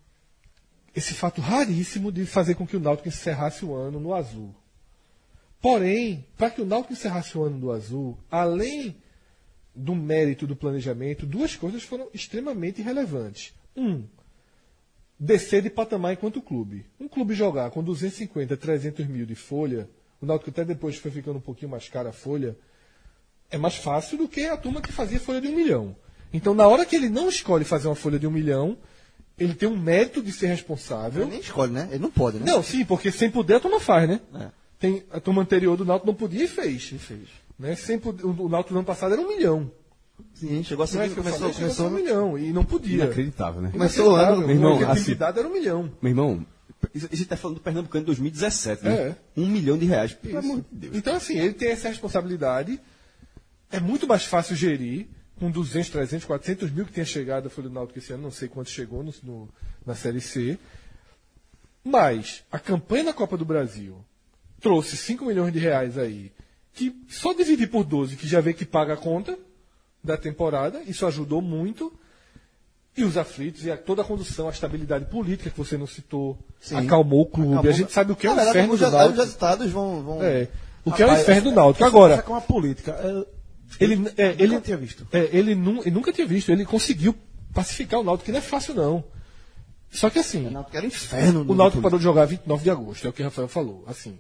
esse 0.96 1.14
fato 1.14 1.42
raríssimo 1.42 2.12
de 2.12 2.26
fazer 2.26 2.56
com 2.56 2.68
que 2.68 2.78
o 2.78 2.80
Náutico 2.80 3.08
encerrasse 3.08 3.66
o 3.66 3.74
ano 3.74 4.00
no 4.00 4.14
azul. 4.14 4.54
Porém, 5.60 6.26
para 6.38 6.52
que 6.52 6.62
o 6.62 6.66
Náutico 6.66 6.94
encerrasse 6.94 7.38
o 7.38 7.44
ano 7.44 7.58
no 7.58 7.72
azul, 7.72 8.18
além 8.30 8.96
do 9.76 9.96
mérito 9.96 10.46
do 10.46 10.56
planejamento, 10.56 11.26
duas 11.26 11.56
coisas 11.56 11.82
foram 11.82 12.10
extremamente 12.14 12.82
relevantes. 12.82 13.54
Um, 13.76 14.04
descer 15.20 15.64
de 15.64 15.70
patamar 15.70 16.14
enquanto 16.14 16.42
clube. 16.42 16.86
Um 17.00 17.08
clube 17.08 17.34
jogar 17.34 17.72
com 17.72 17.84
250, 17.84 18.56
300 18.56 19.08
mil 19.08 19.26
de 19.26 19.36
folha, 19.36 19.90
o 20.24 20.26
Náutico 20.26 20.50
até 20.50 20.64
depois 20.64 20.96
foi 20.96 21.12
ficando 21.12 21.38
um 21.38 21.42
pouquinho 21.42 21.70
mais 21.70 21.90
cara 21.90 22.10
a 22.10 22.14
folha, 22.14 22.56
é 23.52 23.58
mais 23.58 23.76
fácil 23.76 24.18
do 24.18 24.28
que 24.28 24.46
a 24.46 24.56
turma 24.56 24.82
que 24.82 24.92
fazia 24.92 25.20
folha 25.20 25.42
de 25.42 25.50
um 25.50 25.56
milhão. 25.56 25.96
Então, 26.32 26.54
na 26.54 26.66
hora 26.66 26.86
que 26.86 26.96
ele 26.96 27.10
não 27.10 27.28
escolhe 27.28 27.66
fazer 27.66 27.90
uma 27.90 27.96
folha 27.96 28.18
de 28.18 28.26
um 28.26 28.32
milhão, 28.32 28.78
ele 29.38 29.54
tem 29.54 29.68
um 29.68 29.78
mérito 29.78 30.24
de 30.24 30.32
ser 30.32 30.48
responsável. 30.48 31.24
Ele 31.24 31.32
nem 31.32 31.40
escolhe, 31.42 31.74
né? 31.74 31.90
Ele 31.92 32.00
não 32.00 32.10
pode, 32.10 32.40
né? 32.40 32.46
Não, 32.46 32.64
sim, 32.64 32.86
porque 32.86 33.12
sem 33.12 33.30
poder 33.30 33.56
a 33.56 33.60
turma 33.60 33.82
faz, 33.82 34.08
né? 34.08 34.22
É. 34.34 34.48
Tem, 34.80 35.04
a 35.12 35.20
turma 35.20 35.42
anterior 35.42 35.76
do 35.76 35.84
Náutico 35.84 36.08
não 36.08 36.16
podia 36.16 36.46
e 36.46 36.48
fez. 36.48 36.92
E 36.94 36.98
fez. 36.98 37.28
Né? 37.60 37.76
Sem 37.76 38.00
poder, 38.00 38.26
o, 38.26 38.48
Náutico 38.48 38.74
no 38.74 38.80
ano 38.80 38.88
passado 38.88 39.12
era 39.12 39.22
um 39.22 39.28
milhão. 39.28 39.70
Sim, 40.34 40.64
chegou 40.64 40.84
a 40.84 40.86
é 40.86 40.88
ser. 40.88 41.16
Começou, 41.16 41.40
falei, 41.40 41.54
ser 41.54 41.62
começou, 41.62 41.88
um 41.88 41.90
milhão 41.90 42.40
e 42.40 42.54
não 42.54 42.64
podia. 42.64 43.04
Inacreditável, 43.04 43.62
né? 43.62 43.72
começou 43.72 44.14
o 44.14 44.16
ano. 44.16 44.40
Meu 44.40 44.52
irmão, 44.52 44.80
a 44.80 44.92
assim- 44.92 45.02
atividade 45.02 45.38
era 45.38 45.48
um 45.48 45.52
milhão. 45.52 45.92
Meu 46.02 46.12
irmão, 46.12 46.46
isso- 46.94 47.08
a 47.12 47.16
gente 47.16 47.28
tá 47.28 47.38
falando 47.38 47.58
do 47.58 47.62
Pernambucano 47.62 48.04
de 48.04 48.08
2017, 48.08 48.84
né? 48.84 48.94
É. 49.10 49.16
Um 49.40 49.48
milhão 49.48 49.78
de 49.78 49.86
reais. 49.86 50.14
Pelo 50.14 50.38
amor 50.40 50.58
de 50.62 50.66
Deus. 50.72 50.96
Então, 50.96 51.16
assim, 51.16 51.38
ele 51.38 51.54
tem 51.54 51.70
essa 51.72 51.88
responsabilidade. 51.90 52.80
É 53.72 53.80
muito 53.80 54.08
mais 54.08 54.24
fácil 54.24 54.56
gerir 54.56 55.08
com 55.40 55.50
200, 55.50 55.90
300, 55.90 56.26
400 56.26 56.72
mil 56.72 56.86
que 56.86 56.94
tenha 56.94 57.06
chegado 57.06 57.48
a 57.48 57.50
Folha 57.50 57.68
do 57.70 57.74
Náutico 57.74 57.98
esse 58.00 58.14
ano, 58.14 58.24
não 58.24 58.32
sei 58.32 58.48
quanto 58.48 58.70
chegou 58.70 59.04
no, 59.04 59.14
no- 59.24 59.50
na 59.86 59.96
Série 59.96 60.22
C. 60.22 60.58
Mas 61.84 62.44
a 62.52 62.60
campanha 62.60 63.06
da 63.06 63.14
Copa 63.14 63.36
do 63.38 63.44
Brasil 63.46 63.98
trouxe 64.62 64.96
5 64.96 65.26
milhões 65.26 65.52
de 65.52 65.60
reais 65.60 65.98
aí, 65.98 66.32
que 66.74 66.96
só 67.10 67.34
dividir 67.34 67.70
por 67.70 67.84
12, 67.84 68.16
que 68.16 68.28
já 68.28 68.40
vê 68.40 68.54
que 68.54 68.66
paga 68.66 68.94
a 68.94 68.98
conta 68.98 69.38
da 70.04 70.16
temporada, 70.18 70.82
isso 70.84 71.06
ajudou 71.06 71.42
muito. 71.42 71.92
E 72.96 73.04
os 73.04 73.18
aflitos, 73.18 73.66
e 73.66 73.72
a, 73.72 73.78
toda 73.78 74.04
a 74.04 74.06
condução, 74.06 74.48
a 74.48 74.52
estabilidade 74.52 75.06
política 75.06 75.50
que 75.50 75.58
você 75.58 75.78
não 75.78 75.88
citou, 75.88 76.38
Sim. 76.62 76.76
acalmou 76.76 77.22
o 77.22 77.26
clube. 77.26 77.54
Acabou. 77.54 77.72
A 77.72 77.74
gente 77.74 77.92
sabe 77.92 78.12
o 78.12 78.16
que 78.16 78.28
é 78.28 78.30
o 78.32 78.34
inferno 78.34 78.74
os, 78.74 78.80
do 78.80 78.86
os 78.86 78.92
Náutico. 78.94 79.20
resultados 79.22 79.72
vão. 79.72 80.04
vão... 80.04 80.24
É. 80.24 80.48
O 80.86 80.92
que 80.92 81.02
é 81.02 81.08
o 81.08 81.14
inferno 81.14 81.50
do 81.50 81.56
Náutico. 81.56 81.86
Agora, 81.86 82.16
é 82.16 82.30
uma 82.30 82.42
política. 82.42 82.92
é, 82.92 83.26
ele, 83.84 83.94
é, 83.94 83.98
nunca 83.98 84.44
ele, 84.44 84.62
tinha 84.62 84.78
visto. 84.78 85.08
é, 85.12 85.30
ele, 85.32 85.56
nu- 85.56 85.82
ele 85.82 85.92
nunca 85.92 86.14
tinha 86.14 86.28
visto. 86.28 86.52
Ele 86.52 86.66
conseguiu 86.66 87.16
pacificar 87.52 88.00
o 88.00 88.04
Náutico, 88.04 88.26
que 88.26 88.32
não 88.32 88.38
é 88.40 88.42
fácil, 88.42 88.76
não. 88.76 89.04
Só 89.90 90.10
que 90.12 90.20
assim, 90.20 90.46
O 90.48 90.52
Náutico 90.52 90.78
era 90.78 90.86
inferno. 90.86 91.46
o 91.48 91.56
Náutico 91.56 91.82
parou 91.82 91.98
de 91.98 92.04
jogar 92.04 92.26
29 92.26 92.64
de 92.64 92.70
agosto, 92.70 93.06
é 93.08 93.10
o 93.10 93.14
que 93.14 93.22
o 93.22 93.26
Rafael 93.26 93.48
falou. 93.48 93.84
Assim, 93.88 94.20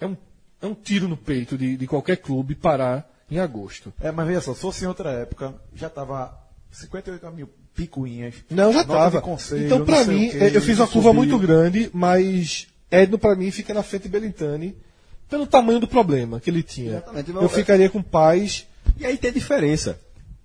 é 0.00 0.06
um, 0.06 0.16
é 0.62 0.66
um 0.66 0.74
tiro 0.74 1.08
no 1.08 1.16
peito 1.16 1.56
de, 1.56 1.76
de 1.76 1.86
qualquer 1.86 2.16
clube 2.18 2.54
parar 2.54 3.10
em 3.30 3.38
agosto. 3.38 3.92
É, 4.00 4.10
mas 4.10 4.26
veja 4.26 4.40
só, 4.40 4.54
se 4.54 4.60
fosse 4.60 4.84
em 4.84 4.88
outra 4.88 5.10
época, 5.12 5.54
já 5.74 5.88
tava 5.88 6.38
58 6.74 7.30
mil 7.32 7.48
picuinhas. 7.74 8.34
Não, 8.50 8.72
já 8.72 8.82
estava. 8.82 9.22
Então, 9.58 9.78
o 9.78 10.06
mim, 10.06 10.28
quê, 10.30 10.36
é, 10.38 10.56
eu 10.56 10.60
fiz 10.60 10.78
uma 10.78 10.86
curva 10.88 11.08
subiu. 11.10 11.14
muito 11.14 11.38
grande, 11.38 11.90
mas 11.92 12.66
Edno, 12.90 13.18
pra 13.18 13.34
mim, 13.34 13.50
fica 13.50 13.72
na 13.72 13.82
frente 13.82 14.02
de 14.02 14.08
Belintani 14.08 14.76
pelo 15.28 15.46
tamanho 15.46 15.80
do 15.80 15.88
problema 15.88 16.38
que 16.40 16.50
ele 16.50 16.62
tinha. 16.62 16.92
Exatamente. 16.92 17.30
Eu 17.30 17.48
ficaria 17.48 17.88
com 17.90 18.02
paz. 18.02 18.66
E 18.98 19.06
aí 19.06 19.16
tem 19.16 19.32
diferença. 19.32 19.98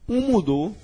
Um 0.07 0.21
mudou 0.21 0.75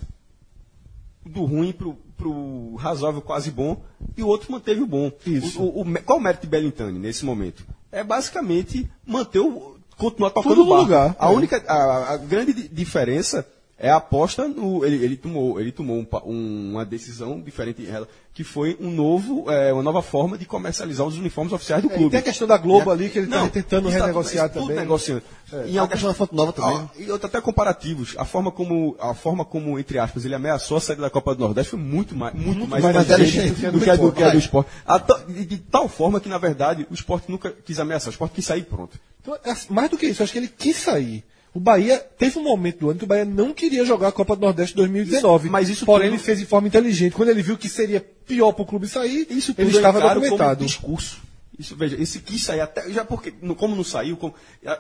do 1.25 1.45
ruim 1.45 1.72
pro, 1.72 1.98
pro 2.17 2.75
razoável 2.75 3.22
quase 3.22 3.49
bom 3.51 3.82
e 4.15 4.22
o 4.24 4.27
outro 4.27 4.51
manteve 4.51 4.82
o 4.82 4.85
bom. 4.88 5.11
Isso. 5.25 5.61
O, 5.61 5.80
o- 5.80 5.82
o- 5.82 6.01
qual 6.03 6.19
o 6.19 6.22
mérito 6.22 6.41
de 6.43 6.48
Belintani 6.49 6.99
nesse 6.99 7.25
momento? 7.25 7.65
É 7.91 8.03
basicamente 8.03 8.90
manter 9.06 9.40
o. 9.40 9.77
continuar 9.98 10.30
tocando 10.32 10.56
Tudo 10.56 10.65
o 10.65 10.69
barco. 10.69 10.83
lugar. 10.83 11.15
A 11.17 11.32
É. 11.32 11.33
única. 11.35 11.64
A, 11.67 12.14
a 12.14 12.17
grande 12.17 12.53
di- 12.53 12.67
diferença 12.67 13.48
é 13.78 13.90
a 13.90 13.98
aposta 13.98 14.48
no. 14.48 14.86
Ele, 14.86 15.04
ele 15.04 15.18
tomou, 15.18 15.60
ele 15.60 15.72
tomou 15.72 15.98
um 15.98 16.08
um- 16.26 16.72
uma 16.72 16.86
decisão 16.86 17.42
diferente 17.42 17.86
que 18.34 18.44
foi 18.44 18.78
um 18.82 18.90
novo, 18.92 19.50
é, 19.50 19.72
uma 19.72 19.84
nova 19.84 20.02
forma 20.02 20.38
de 20.38 20.45
comercializar 20.45 21.06
os 21.08 21.18
uniformes 21.18 21.54
oficiais 21.54 21.82
do 21.82 21.90
É, 21.90 21.94
e 21.94 21.98
clube. 21.98 22.12
tem 22.12 22.20
a 22.20 22.24
questão 22.24 22.45
da 22.48 22.58
Globo 22.58 22.92
ali, 22.92 23.10
que 23.10 23.20
ele 23.20 23.28
tá 23.28 23.40
Não, 23.40 23.50
tentando 23.50 23.90
tá- 23.90 23.98
renegociar 23.98 24.50
tudo 24.50 24.64
também. 24.64 24.76
negociando. 24.78 25.22
Em 25.68 25.78
a 25.78 25.82
algum- 25.82 25.92
questão 25.92 26.10
da 26.10 26.14
Fonte 26.16 26.36
Nova 26.36 26.52
também. 26.52 26.78
ah, 26.78 26.90
e 26.98 27.10
outra, 27.12 27.28
até 27.28 27.40
comparativos. 27.40 28.14
A 28.18 28.26
forma 28.26 28.52
como, 28.52 28.95
a 29.00 29.14
forma 29.14 29.45
como, 29.45 29.80
entre 29.80 30.00
aspas, 30.00 30.26
ele 30.26 30.36
ameaçou 30.36 30.78
a 30.78 30.82
saída 30.82 31.02
da 31.04 31.10
Copa 31.10 31.34
do 31.36 31.42
Nordeste 31.42 31.72
foi 31.72 31.80
muito 31.80 32.14
mais, 32.16 32.34
muito, 32.34 32.68
mais, 32.68 32.84
mais 32.84 32.95
inteligente 33.06 33.68
do 33.72 33.80
que 33.80 33.90
a 33.90 33.95
do, 33.95 34.12
que 34.12 34.24
a 34.24 34.30
do 34.32 34.38
esporte. 34.38 34.70
A 34.86 34.98
de, 34.98 35.45
de 35.45 35.58
tal 35.58 35.88
forma 35.88 36.20
que, 36.20 36.28
na 36.28 36.38
verdade, 36.38 36.86
o 36.90 36.94
esporte 36.94 37.32
nunca 37.32 37.52
quis 37.52 37.80
ameaçar. 37.80 38.08
O 38.10 38.12
esporte 38.12 38.34
quis 38.36 38.45
sair 38.45 38.64
pronto. 38.64 39.00
Então, 39.22 39.34
é, 39.45 39.56
mais 39.70 39.90
do 39.90 39.98
que 39.98 40.08
isso, 40.08 40.22
acho 40.24 40.32
que 40.34 40.40
ele 40.40 40.48
quis 40.50 40.76
sair. 40.78 41.24
O 41.56 41.59
Bahia 41.59 41.98
teve 41.98 42.38
um 42.38 42.43
momento 42.43 42.80
do 42.80 42.90
ano 42.90 43.00
que 43.00 43.06
o 43.06 43.08
Bahia 43.08 43.24
não 43.25 43.53
queria 43.53 43.85
jogar 43.85 44.09
a 44.09 44.11
Copa 44.11 44.35
do 44.35 44.42
Nordeste 44.42 44.75
2019. 44.75 45.45
Isso, 45.45 45.51
mas 45.51 45.69
isso 45.69 45.85
Porém, 45.85 46.09
tudo- 46.09 46.16
ele 46.17 46.24
fez 46.24 46.38
de 46.40 46.45
forma 46.45 46.67
inteligente. 46.67 47.14
Quando 47.14 47.30
ele 47.30 47.42
viu 47.42 47.58
que 47.58 47.69
seria 47.69 48.01
pior 48.27 48.51
para 48.51 48.64
o 48.64 48.66
clube 48.66 48.88
sair, 48.90 49.25
Isso 49.30 49.56
ele 49.58 49.69
eu 49.72 49.75
estava 49.77 50.00
documentado. 50.01 50.58
como 50.58 50.67
discurso. 50.67 51.22
Isso, 51.58 51.74
veja, 51.74 51.95
esse 51.98 52.19
quis 52.19 52.43
sair 52.43 52.59
até, 52.59 52.92
já 52.92 53.06
porque, 53.06 53.32
como 53.58 53.74
não 53.77 53.84
saiu, 53.85 54.17
como, 54.17 54.34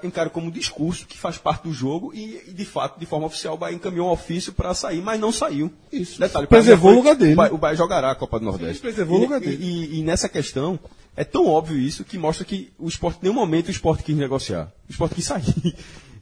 encaro 0.03 0.29
como 0.29 0.51
discurso 0.51 1.07
que 1.07 1.17
faz 1.17 1.37
parte 1.37 1.63
do 1.63 1.71
jogo 1.71 2.11
e, 2.13 2.41
e, 2.49 2.51
de 2.51 2.65
fato, 2.65 2.99
de 2.99 3.05
forma 3.05 3.25
oficial, 3.27 3.53
o 3.53 3.57
Bahia 3.57 3.77
encaminhou 3.77 4.09
um 4.09 4.11
ofício 4.11 4.51
para 4.51 4.73
sair, 4.73 5.01
mas 5.01 5.17
não 5.17 5.31
saiu. 5.31 5.71
Isso. 5.89 6.19
Detalhe, 6.19 6.45
Preservou 6.47 6.91
o 6.91 6.95
lugar 6.95 7.15
dele. 7.15 7.31
O 7.31 7.35
Bahia, 7.37 7.53
o 7.53 7.57
Bahia 7.57 7.77
jogará 7.77 8.11
a 8.11 8.15
Copa 8.15 8.37
do 8.39 8.43
Nordeste. 8.43 8.75
Sim, 8.75 8.81
preservou 8.81 9.19
o 9.19 9.21
E- 9.21 9.23
lugar 9.23 9.41
e- 9.41 9.45
dele. 9.45 9.63
E, 9.63 9.99
e 9.99 10.03
nessa 10.03 10.27
questão, 10.27 10.77
é 11.15 11.23
tão 11.23 11.47
óbvio 11.47 11.77
isso 11.79 12.03
que 12.03 12.17
mostra 12.17 12.43
que 12.43 12.69
o 12.77 12.89
esporte, 12.89 13.19
em 13.19 13.29
nenhum 13.29 13.35
momento 13.35 13.69
o 13.69 13.71
esporte 13.71 14.03
quis 14.03 14.17
negociar. 14.17 14.69
O 14.89 14.91
esporte 14.91 15.15
quis 15.15 15.23
sair. 15.23 15.45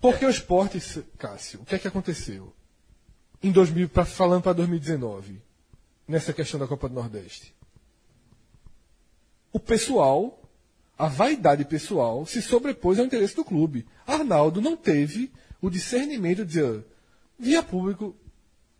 Porque 0.03 0.25
o 0.25 0.29
esporte, 0.29 0.81
Cássio, 1.17 1.61
o 1.61 1.65
que 1.65 1.75
é 1.75 1.79
que 1.79 1.87
aconteceu? 1.87 2.53
Em 3.41 3.53
2000, 3.53 3.87
pra, 3.87 4.03
falando 4.03 4.43
para 4.43 4.51
2019, 4.51 5.41
nessa 6.05 6.33
questão 6.33 6.59
da 6.59 6.67
Copa 6.67 6.89
do 6.89 6.95
Nordeste. 6.95 7.55
o 9.53 9.59
pessoal, 9.61 10.43
a 10.97 11.07
vaidade 11.07 11.63
pessoal, 11.63 12.25
se 12.25 12.41
sobrepôs 12.41 12.99
ao 12.99 13.05
interesse 13.05 13.33
do 13.33 13.45
clube. 13.45 13.85
Arnaldo 14.05 14.59
não 14.59 14.75
teve 14.75 15.31
o 15.61 15.69
discernimento 15.69 16.39
de 16.39 16.55
dizer, 16.55 16.83
via 17.39 17.63
público, 17.63 18.13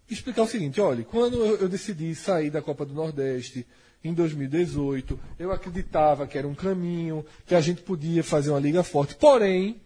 explicar 0.10 0.42
o 0.42 0.48
seguinte: 0.48 0.82
olha, 0.82 1.06
quando 1.06 1.38
eu, 1.38 1.56
eu 1.56 1.70
decidi 1.70 2.14
sair 2.16 2.50
da 2.50 2.62
Copa 2.62 2.86
do 2.86 2.94
Nordeste 2.94 3.66
em 4.04 4.14
2018, 4.14 5.18
eu 5.40 5.54
acreditava 5.54 6.28
que 6.28 6.38
era 6.38 6.50
um 6.50 6.54
caminho, 6.54 7.26
que 7.46 7.56
a 7.56 7.62
gente 7.62 7.82
podia 7.82 8.26
fazer 8.26 8.50
uma 8.50 8.60
liga 8.60 8.84
forte. 8.84 9.16
Porém, 9.16 9.82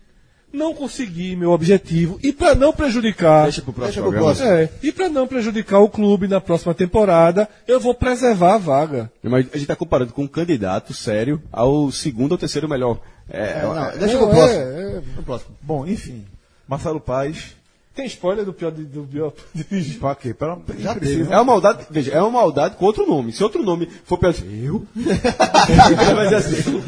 não 0.51 0.73
consegui 0.73 1.35
meu 1.35 1.51
objetivo 1.51 2.17
e 2.23 2.31
para 2.31 2.55
não 2.55 2.71
prejudicar 2.71 3.43
Deixa 3.43 3.61
pro 3.61 3.73
próximo 3.73 4.09
Deixa 4.09 4.21
programa. 4.21 4.59
É, 4.61 4.69
e 4.81 4.91
para 4.91 5.09
não 5.09 5.27
prejudicar 5.27 5.79
o 5.79 5.89
clube 5.89 6.27
na 6.27 6.39
próxima 6.39 6.73
temporada, 6.73 7.49
eu 7.67 7.79
vou 7.79 7.93
preservar 7.93 8.55
a 8.55 8.57
vaga. 8.57 9.11
Mas 9.21 9.41
a 9.41 9.53
gente 9.53 9.61
está 9.61 9.75
comparando 9.75 10.13
com 10.13 10.23
um 10.23 10.27
candidato 10.27 10.93
sério 10.93 11.41
ao 11.51 11.91
segundo 11.91 12.31
ou 12.31 12.37
terceiro 12.37 12.67
melhor. 12.69 12.99
É, 13.29 13.61
Não, 13.61 13.77
é- 13.77 13.97
deixa 13.97 14.17
pro 14.17 14.29
próximo. 14.29 14.59
é, 14.61 14.97
é. 14.97 15.01
Pro 15.15 15.23
próximo. 15.23 15.51
Bom, 15.61 15.85
enfim. 15.85 16.23
Marcelo 16.67 16.99
Paz. 16.99 17.56
Tem 17.97 18.05
spoiler 18.05 18.45
do 18.45 18.53
pior, 18.53 18.71
de- 18.71 18.83
do 18.85 19.01
pior 19.03 19.33
dirigente? 19.53 19.97
Pra 19.97 20.13
quê? 20.13 20.31
Pra, 20.33 20.55
Já 20.77 20.93
teve. 20.93 21.23
é 21.33 21.35
uma 21.35 21.43
maldade, 21.43 21.87
veja, 21.89 22.11
é 22.13 22.21
uma 22.21 22.29
maldade 22.29 22.75
com 22.75 22.85
outro 22.85 23.07
nome. 23.07 23.33
Se 23.33 23.43
outro 23.43 23.63
nome 23.63 23.89
for 24.05 24.17
pelo. 24.19 24.33
Eu? 24.35 24.85
Vai 26.15 26.29
ser 26.29 26.35
assim. 26.35 26.81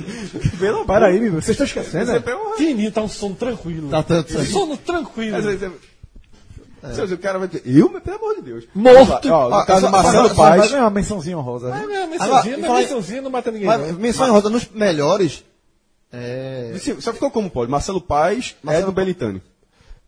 Pelo 0.60 0.86
Para 0.86 1.08
aí, 1.08 1.20
meu, 1.20 1.32
vocês 1.34 1.50
estão 1.50 1.66
esquecendo, 1.66 2.06
Você 2.06 2.14
né? 2.20 2.24
Fininho, 2.58 2.92
tá 2.92 3.02
um 3.02 3.08
sono 3.10 3.34
tranquilo. 3.36 3.90
Tá 3.90 4.04
tanto 4.04 4.38
um 4.38 4.40
assim. 4.42 4.52
sono 4.52 4.78
tranquilo. 4.78 5.36
Às 5.36 5.46
vezes, 5.46 5.64
é- 5.64 5.70
o 7.14 7.18
cara 7.18 7.40
vai 7.40 7.48
dizer, 7.48 7.64
eu, 7.66 7.90
mas 7.92 8.04
pelo 8.04 8.18
amor 8.18 8.36
de 8.36 8.42
Deus. 8.44 8.64
Morto. 8.76 9.30
Ó, 9.32 9.50
no 9.50 9.56
Ah, 9.56 9.66
caso 9.66 9.88
do 9.88 9.92
Marcelo 9.92 10.36
Paz. 10.36 10.72
ganhar 10.72 10.84
uma 10.84 10.90
mençãozinha 10.92 11.38
honrosa. 11.38 11.70
Mas 11.70 11.88
Né? 11.90 11.96
é, 12.04 12.08
mençãozinha, 12.08 12.58
mas 12.60 12.72
mençãozinha 12.82 13.22
não 13.22 13.32
mata 13.32 13.52
ninguém. 13.52 13.68
Mas, 13.68 13.98
menção 13.98 14.28
em 14.28 14.32
roda 14.32 14.50
nos 14.50 14.70
melhores. 14.70 15.44
É, 16.14 16.74
Só 17.00 17.12
ficou 17.14 17.30
como 17.32 17.50
pode? 17.50 17.70
Marcelo 17.70 18.00
Paz 18.00 18.56
é 18.68 18.82
do 18.82 18.92
Belitani. 18.92 19.42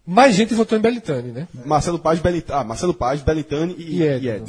Mais 0.06 0.36
gente 0.36 0.54
votou 0.54 0.78
em 0.78 0.82
Belitani, 0.82 1.32
né? 1.32 1.48
Marcelo 1.66 2.00
Paz, 2.00 2.20
Belitani. 2.20 2.60
Ah, 2.60 2.64
Marcelo 2.64 2.94
Paz, 2.94 3.22
Belitani 3.22 3.76
e, 3.78 3.84
E 3.84 3.98
e 4.00 4.04
Edno. 4.04 4.30
Edno. 4.30 4.48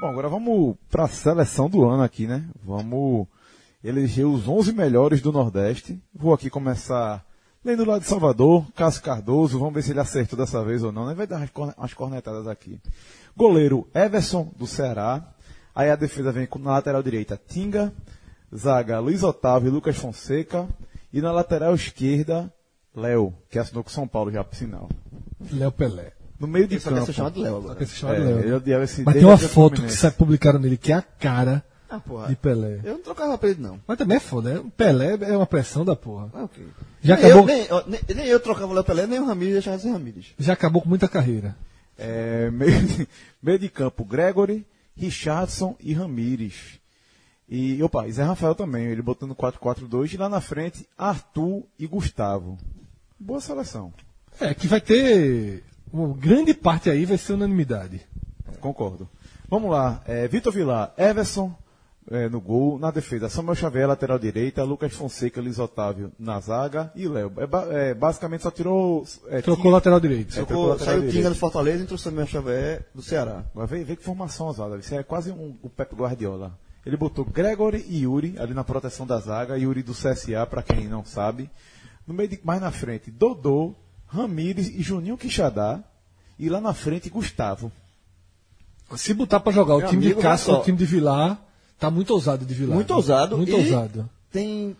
Bom, 0.00 0.08
agora 0.08 0.28
vamos 0.28 0.76
para 0.90 1.04
a 1.04 1.08
seleção 1.08 1.70
do 1.70 1.84
ano 1.88 2.02
aqui, 2.02 2.26
né? 2.26 2.44
Vamos 2.64 3.26
eleger 3.84 4.26
os 4.26 4.48
11 4.48 4.72
melhores 4.72 5.20
do 5.20 5.30
Nordeste. 5.30 6.00
Vou 6.12 6.34
aqui 6.34 6.50
começar 6.50 7.24
lendo 7.64 7.84
lá 7.84 7.98
de 8.00 8.04
Salvador, 8.06 8.66
Cássio 8.74 9.02
Cardoso. 9.02 9.58
Vamos 9.58 9.74
ver 9.74 9.82
se 9.82 9.92
ele 9.92 10.00
acertou 10.00 10.36
dessa 10.36 10.62
vez 10.64 10.82
ou 10.82 10.90
não, 10.90 11.06
né? 11.06 11.14
Vai 11.14 11.26
dar 11.28 11.48
umas 11.78 11.94
cornetadas 11.94 12.48
aqui. 12.48 12.80
Goleiro 13.36 13.88
Everson, 13.94 14.50
do 14.56 14.66
Ceará. 14.66 15.24
Aí 15.74 15.88
a 15.88 15.96
defesa 15.96 16.32
vem 16.32 16.46
com- 16.46 16.58
na 16.58 16.72
lateral 16.72 17.02
direita 17.02 17.40
Tinga. 17.48 17.92
Zaga 18.54 18.98
Luiz 18.98 19.22
Otávio 19.22 19.68
e 19.68 19.70
Lucas 19.70 19.96
Fonseca. 19.96 20.68
E 21.12 21.20
na 21.20 21.30
lateral 21.30 21.74
esquerda, 21.74 22.52
Léo, 22.94 23.34
que 23.50 23.58
assinou 23.58 23.82
com 23.82 23.90
São 23.90 24.06
Paulo 24.06 24.30
já, 24.30 24.44
por 24.44 24.54
sinal. 24.56 24.88
Léo 25.50 25.72
Pelé. 25.72 26.12
No 26.38 26.46
meio 26.46 26.66
de 26.66 26.78
só 26.80 26.90
campo. 26.90 27.06
ser 27.06 27.12
chamado 27.12 27.40
Léo 27.40 27.56
agora. 27.56 27.78
Ser 27.86 27.94
chamado 27.96 28.16
É, 28.22 28.24
Léo. 28.24 28.82
esse 28.82 29.02
Mas 29.02 29.14
tem 29.14 29.24
uma 29.24 29.38
foto 29.38 29.82
que 29.82 30.10
publicaram 30.12 30.58
nele 30.58 30.76
que 30.76 30.92
é 30.92 30.96
a 30.96 31.02
cara 31.02 31.64
Ah, 31.88 32.00
porra. 32.00 32.28
de 32.28 32.36
Pelé. 32.36 32.80
Eu 32.84 32.94
não 32.94 33.02
trocava 33.02 33.38
pra 33.38 33.48
ele, 33.50 33.60
não. 33.60 33.80
Mas 33.86 33.96
também 33.98 34.16
é 34.16 34.20
foda, 34.20 34.54
né? 34.54 34.64
Pelé 34.76 35.16
é 35.22 35.36
uma 35.36 35.46
pressão 35.46 35.84
da 35.84 35.94
porra. 35.96 36.28
Ah, 36.34 36.44
ok. 36.44 36.66
Já 37.00 37.16
nem, 37.16 37.24
acabou, 37.26 37.48
eu, 37.48 37.56
nem, 37.56 37.66
ó, 37.70 37.82
nem, 37.86 38.00
nem 38.14 38.26
eu 38.26 38.40
trocava 38.40 38.72
o 38.72 38.74
Léo 38.74 38.84
Pelé, 38.84 39.06
nem 39.06 39.20
o 39.20 39.26
Ramírez 39.26 39.54
deixava 39.54 39.76
de 39.76 39.82
ser 39.84 39.90
Ramírez. 39.90 40.26
já 40.38 40.52
acabou 40.52 40.82
com 40.82 40.88
muita 40.88 41.08
carreira. 41.08 41.56
É, 41.98 42.50
meio, 42.50 42.82
de, 42.86 43.08
meio 43.42 43.58
de 43.58 43.68
campo, 43.68 44.04
Gregory, 44.04 44.66
Richardson 44.96 45.76
e 45.80 45.92
Ramires. 45.94 46.80
E, 47.48 47.82
opa, 47.82 48.06
e 48.08 48.12
Zé 48.12 48.22
Rafael 48.24 48.54
também, 48.54 48.86
ele 48.86 49.02
botando 49.02 49.34
4-4-2. 49.34 50.14
E 50.14 50.16
lá 50.16 50.28
na 50.28 50.40
frente, 50.40 50.86
Arthur 50.96 51.62
e 51.78 51.86
Gustavo. 51.86 52.56
Boa 53.22 53.40
seleção, 53.40 53.92
É, 54.40 54.52
que 54.54 54.66
vai 54.66 54.80
ter. 54.80 55.62
Uma 55.92 56.08
grande 56.16 56.54
parte 56.54 56.90
aí 56.90 57.04
vai 57.04 57.16
ser 57.18 57.34
unanimidade. 57.34 58.00
concordo. 58.60 59.08
Vamos 59.48 59.70
lá, 59.70 60.02
é, 60.06 60.26
Vitor 60.26 60.52
Vilar, 60.52 60.92
Everson 60.96 61.54
é, 62.10 62.28
no 62.28 62.40
gol, 62.40 62.78
na 62.78 62.90
defesa, 62.90 63.28
Samuel 63.28 63.54
Xavier, 63.54 63.86
lateral 63.86 64.18
direita, 64.18 64.64
Lucas 64.64 64.92
Fonseca, 64.94 65.40
Luiz 65.40 65.58
Otávio 65.58 66.10
na 66.18 66.40
zaga 66.40 66.90
e 66.96 67.06
Léo. 67.06 67.30
É, 67.36 67.90
é, 67.90 67.94
basicamente 67.94 68.42
só 68.42 68.50
tirou. 68.50 69.04
É, 69.28 69.40
Trocou 69.42 69.64
Tinga- 69.64 69.74
lateral 69.74 70.00
direito. 70.00 70.30
É, 70.32 70.36
trocou 70.36 70.46
Trocou, 70.46 70.68
lateral 70.70 70.94
saiu. 71.00 71.10
Tinga 71.10 71.28
do 71.28 71.36
Fortaleza 71.36 71.78
e 71.78 71.82
entrou 71.82 71.96
o 71.96 71.98
Samuel 72.00 72.26
Xavier 72.26 72.86
do 72.94 73.02
Ceará. 73.02 73.44
Agora 73.52 73.66
vê, 73.66 73.84
vê 73.84 73.94
que 73.96 74.02
formação 74.02 74.46
ousada. 74.46 74.78
Isso 74.78 74.94
é 74.94 75.02
quase 75.04 75.30
um, 75.30 75.56
o 75.62 75.68
Pep 75.68 75.94
Guardiola. 75.94 76.58
Ele 76.84 76.96
botou 76.96 77.24
Gregory 77.24 77.84
e 77.88 78.02
Yuri 78.02 78.34
ali 78.38 78.54
na 78.54 78.64
proteção 78.64 79.06
da 79.06 79.18
zaga. 79.20 79.56
Yuri 79.56 79.82
do 79.84 79.92
CSA, 79.92 80.44
para 80.50 80.62
quem 80.62 80.88
não 80.88 81.04
sabe. 81.04 81.48
No 82.06 82.14
meio 82.14 82.28
de, 82.28 82.40
mais 82.42 82.60
na 82.60 82.70
frente, 82.70 83.10
Dodô, 83.10 83.74
Ramires 84.06 84.68
e 84.68 84.82
Juninho 84.82 85.16
Quixadá. 85.16 85.82
E 86.38 86.48
lá 86.48 86.60
na 86.60 86.74
frente, 86.74 87.08
Gustavo. 87.08 87.70
Se 88.96 89.14
botar 89.14 89.40
pra 89.40 89.52
jogar 89.52 89.74
o 89.76 89.78
Meu 89.78 89.88
time 89.88 90.04
amigo, 90.06 90.20
de 90.20 90.22
Cássio 90.22 90.54
o 90.54 90.62
time 90.62 90.76
de 90.76 90.84
Vilar, 90.84 91.40
tá 91.78 91.90
muito 91.90 92.10
ousado 92.12 92.44
de 92.44 92.52
Vilar. 92.52 92.74
Muito 92.74 92.92
ousado. 92.92 93.36
Muito 93.36 93.50
e 93.50 93.54
ousado. 93.54 94.08
Tem 94.30 94.76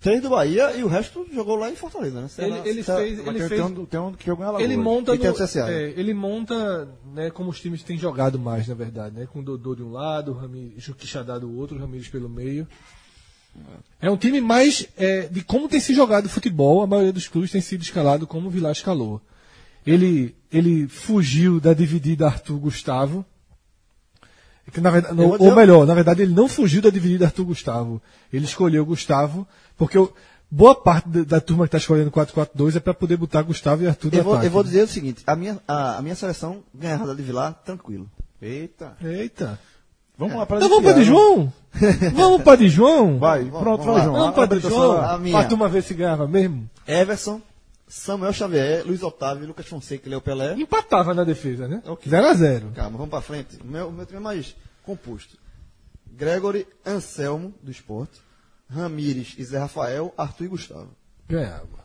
três 0.00 0.20
do 0.20 0.28
Bahia 0.28 0.76
e 0.76 0.84
o 0.84 0.88
resto 0.88 1.26
jogou 1.32 1.56
lá 1.56 1.70
em 1.70 1.76
Fortaleza, 1.76 2.20
né? 2.20 2.28
Ele, 2.36 2.68
ele 2.68 2.82
fez. 2.82 3.18
Ele 3.18 3.38
tem, 3.38 3.48
fez 3.48 3.50
tem 3.50 3.62
um, 3.62 3.86
tem 3.86 4.00
um 4.00 4.12
que 4.12 4.26
jogou 4.26 4.44
em 4.44 4.48
Alagoas. 4.48 4.70
Ele 4.70 4.76
monta, 4.76 5.14
E 5.14 5.18
no, 5.18 5.30
o 5.30 5.34
CSA. 5.34 5.70
é, 5.70 5.94
ele 5.96 6.12
monta 6.12 6.88
né, 7.14 7.30
como 7.30 7.48
os 7.48 7.58
times 7.58 7.82
têm 7.82 7.96
jogado 7.96 8.38
mais, 8.38 8.68
na 8.68 8.74
verdade, 8.74 9.16
né? 9.16 9.26
Com 9.26 9.40
o 9.40 9.42
Dodô 9.42 9.74
de 9.74 9.82
um 9.82 9.90
lado, 9.90 10.32
o 10.32 10.34
Ramires, 10.34 10.86
o 10.88 10.94
Quixadá 10.94 11.38
do 11.38 11.56
outro, 11.56 11.76
o 11.76 11.80
Ramires 11.80 12.08
pelo 12.08 12.28
meio. 12.28 12.68
É 14.00 14.10
um 14.10 14.16
time 14.16 14.40
mais 14.40 14.86
é, 14.96 15.22
de 15.28 15.42
como 15.42 15.68
tem 15.68 15.80
se 15.80 15.94
jogado 15.94 16.28
futebol, 16.28 16.82
a 16.82 16.86
maioria 16.86 17.12
dos 17.12 17.26
clubes 17.28 17.50
tem 17.50 17.60
sido 17.60 17.82
escalado 17.82 18.26
como 18.26 18.48
o 18.48 18.50
Vilar 18.50 18.72
escalou. 18.72 19.20
Ele, 19.86 20.34
ele 20.52 20.86
fugiu 20.88 21.60
da 21.60 21.72
dividida 21.74 22.26
Arthur 22.26 22.58
Gustavo. 22.58 23.24
Que, 24.72 24.80
na 24.80 24.90
verdade, 24.90 25.18
Eu 25.20 25.36
ou 25.38 25.54
melhor, 25.54 25.86
na 25.86 25.94
verdade, 25.94 26.22
ele 26.22 26.32
não 26.32 26.48
fugiu 26.48 26.80
da 26.80 26.88
dividida 26.90 27.26
Arthur 27.26 27.44
Gustavo. 27.44 28.00
Ele 28.32 28.44
escolheu 28.46 28.84
Gustavo, 28.84 29.46
porque 29.76 29.98
o- 29.98 30.12
boa 30.50 30.74
parte 30.74 31.08
da, 31.08 31.22
da 31.22 31.40
turma 31.40 31.64
que 31.64 31.68
está 31.68 31.78
escolhendo 31.78 32.10
4-4-2 32.10 32.76
é 32.76 32.80
para 32.80 32.94
poder 32.94 33.16
botar 33.18 33.42
Gustavo 33.42 33.82
e 33.82 33.86
Arthur 33.86 34.10
no 34.12 34.18
Eu 34.18 34.24
vou, 34.24 34.32
ataque. 34.34 34.46
eu 34.46 34.50
vou 34.50 34.64
dizer 34.64 34.82
o 34.84 34.88
seguinte: 34.88 35.22
a 35.26 35.36
minha, 35.36 35.60
a, 35.68 35.98
a 35.98 36.02
minha 36.02 36.14
seleção 36.14 36.62
ganhava 36.74 37.14
de 37.14 37.22
Vilar, 37.22 37.54
tranquilo. 37.64 38.10
Eita. 38.40 38.96
Eita. 39.02 39.58
Vamos 40.16 40.36
lá 40.36 40.46
para 40.46 40.58
Então 40.58 40.68
vamos 40.68 40.84
para 40.84 40.94
de 40.94 41.04
João? 41.04 41.52
vamos 42.14 42.42
para 42.42 42.56
de 42.56 42.68
João? 42.68 43.18
Vai, 43.18 43.44
pronto, 43.44 43.84
vamos 43.84 43.94
vai. 43.94 44.04
João. 44.04 44.16
Vamos 44.16 44.34
para 44.34 44.56
de 44.56 44.60
João? 44.60 45.32
Para 45.32 45.48
turma 45.48 45.68
ver 45.68 45.82
se 45.82 45.94
ganhava 45.94 46.28
mesmo? 46.28 46.70
Everson, 46.86 47.40
Samuel 47.88 48.32
Xavier, 48.32 48.86
Luiz 48.86 49.02
Otávio, 49.02 49.46
Lucas 49.46 49.66
Fonseca 49.66 50.08
Léo 50.08 50.20
Pelé. 50.20 50.54
Empatava 50.54 51.12
na 51.14 51.24
defesa, 51.24 51.66
né? 51.66 51.82
Ok. 51.86 52.10
0x0. 52.10 52.72
Calma, 52.72 52.96
vamos 52.96 53.10
pra 53.10 53.20
frente. 53.20 53.58
O 53.62 53.66
meu, 53.66 53.90
meu 53.90 54.06
time 54.06 54.18
é 54.18 54.22
mais 54.22 54.56
composto. 54.84 55.36
Gregory, 56.12 56.66
Anselmo, 56.86 57.52
do 57.62 57.70
esporte. 57.70 58.20
Ramires 58.70 59.34
e 59.36 59.44
Zé 59.44 59.58
Rafael, 59.58 60.14
Arthur 60.16 60.44
e 60.44 60.48
Gustavo. 60.48 60.90
Ganhava. 61.28 61.83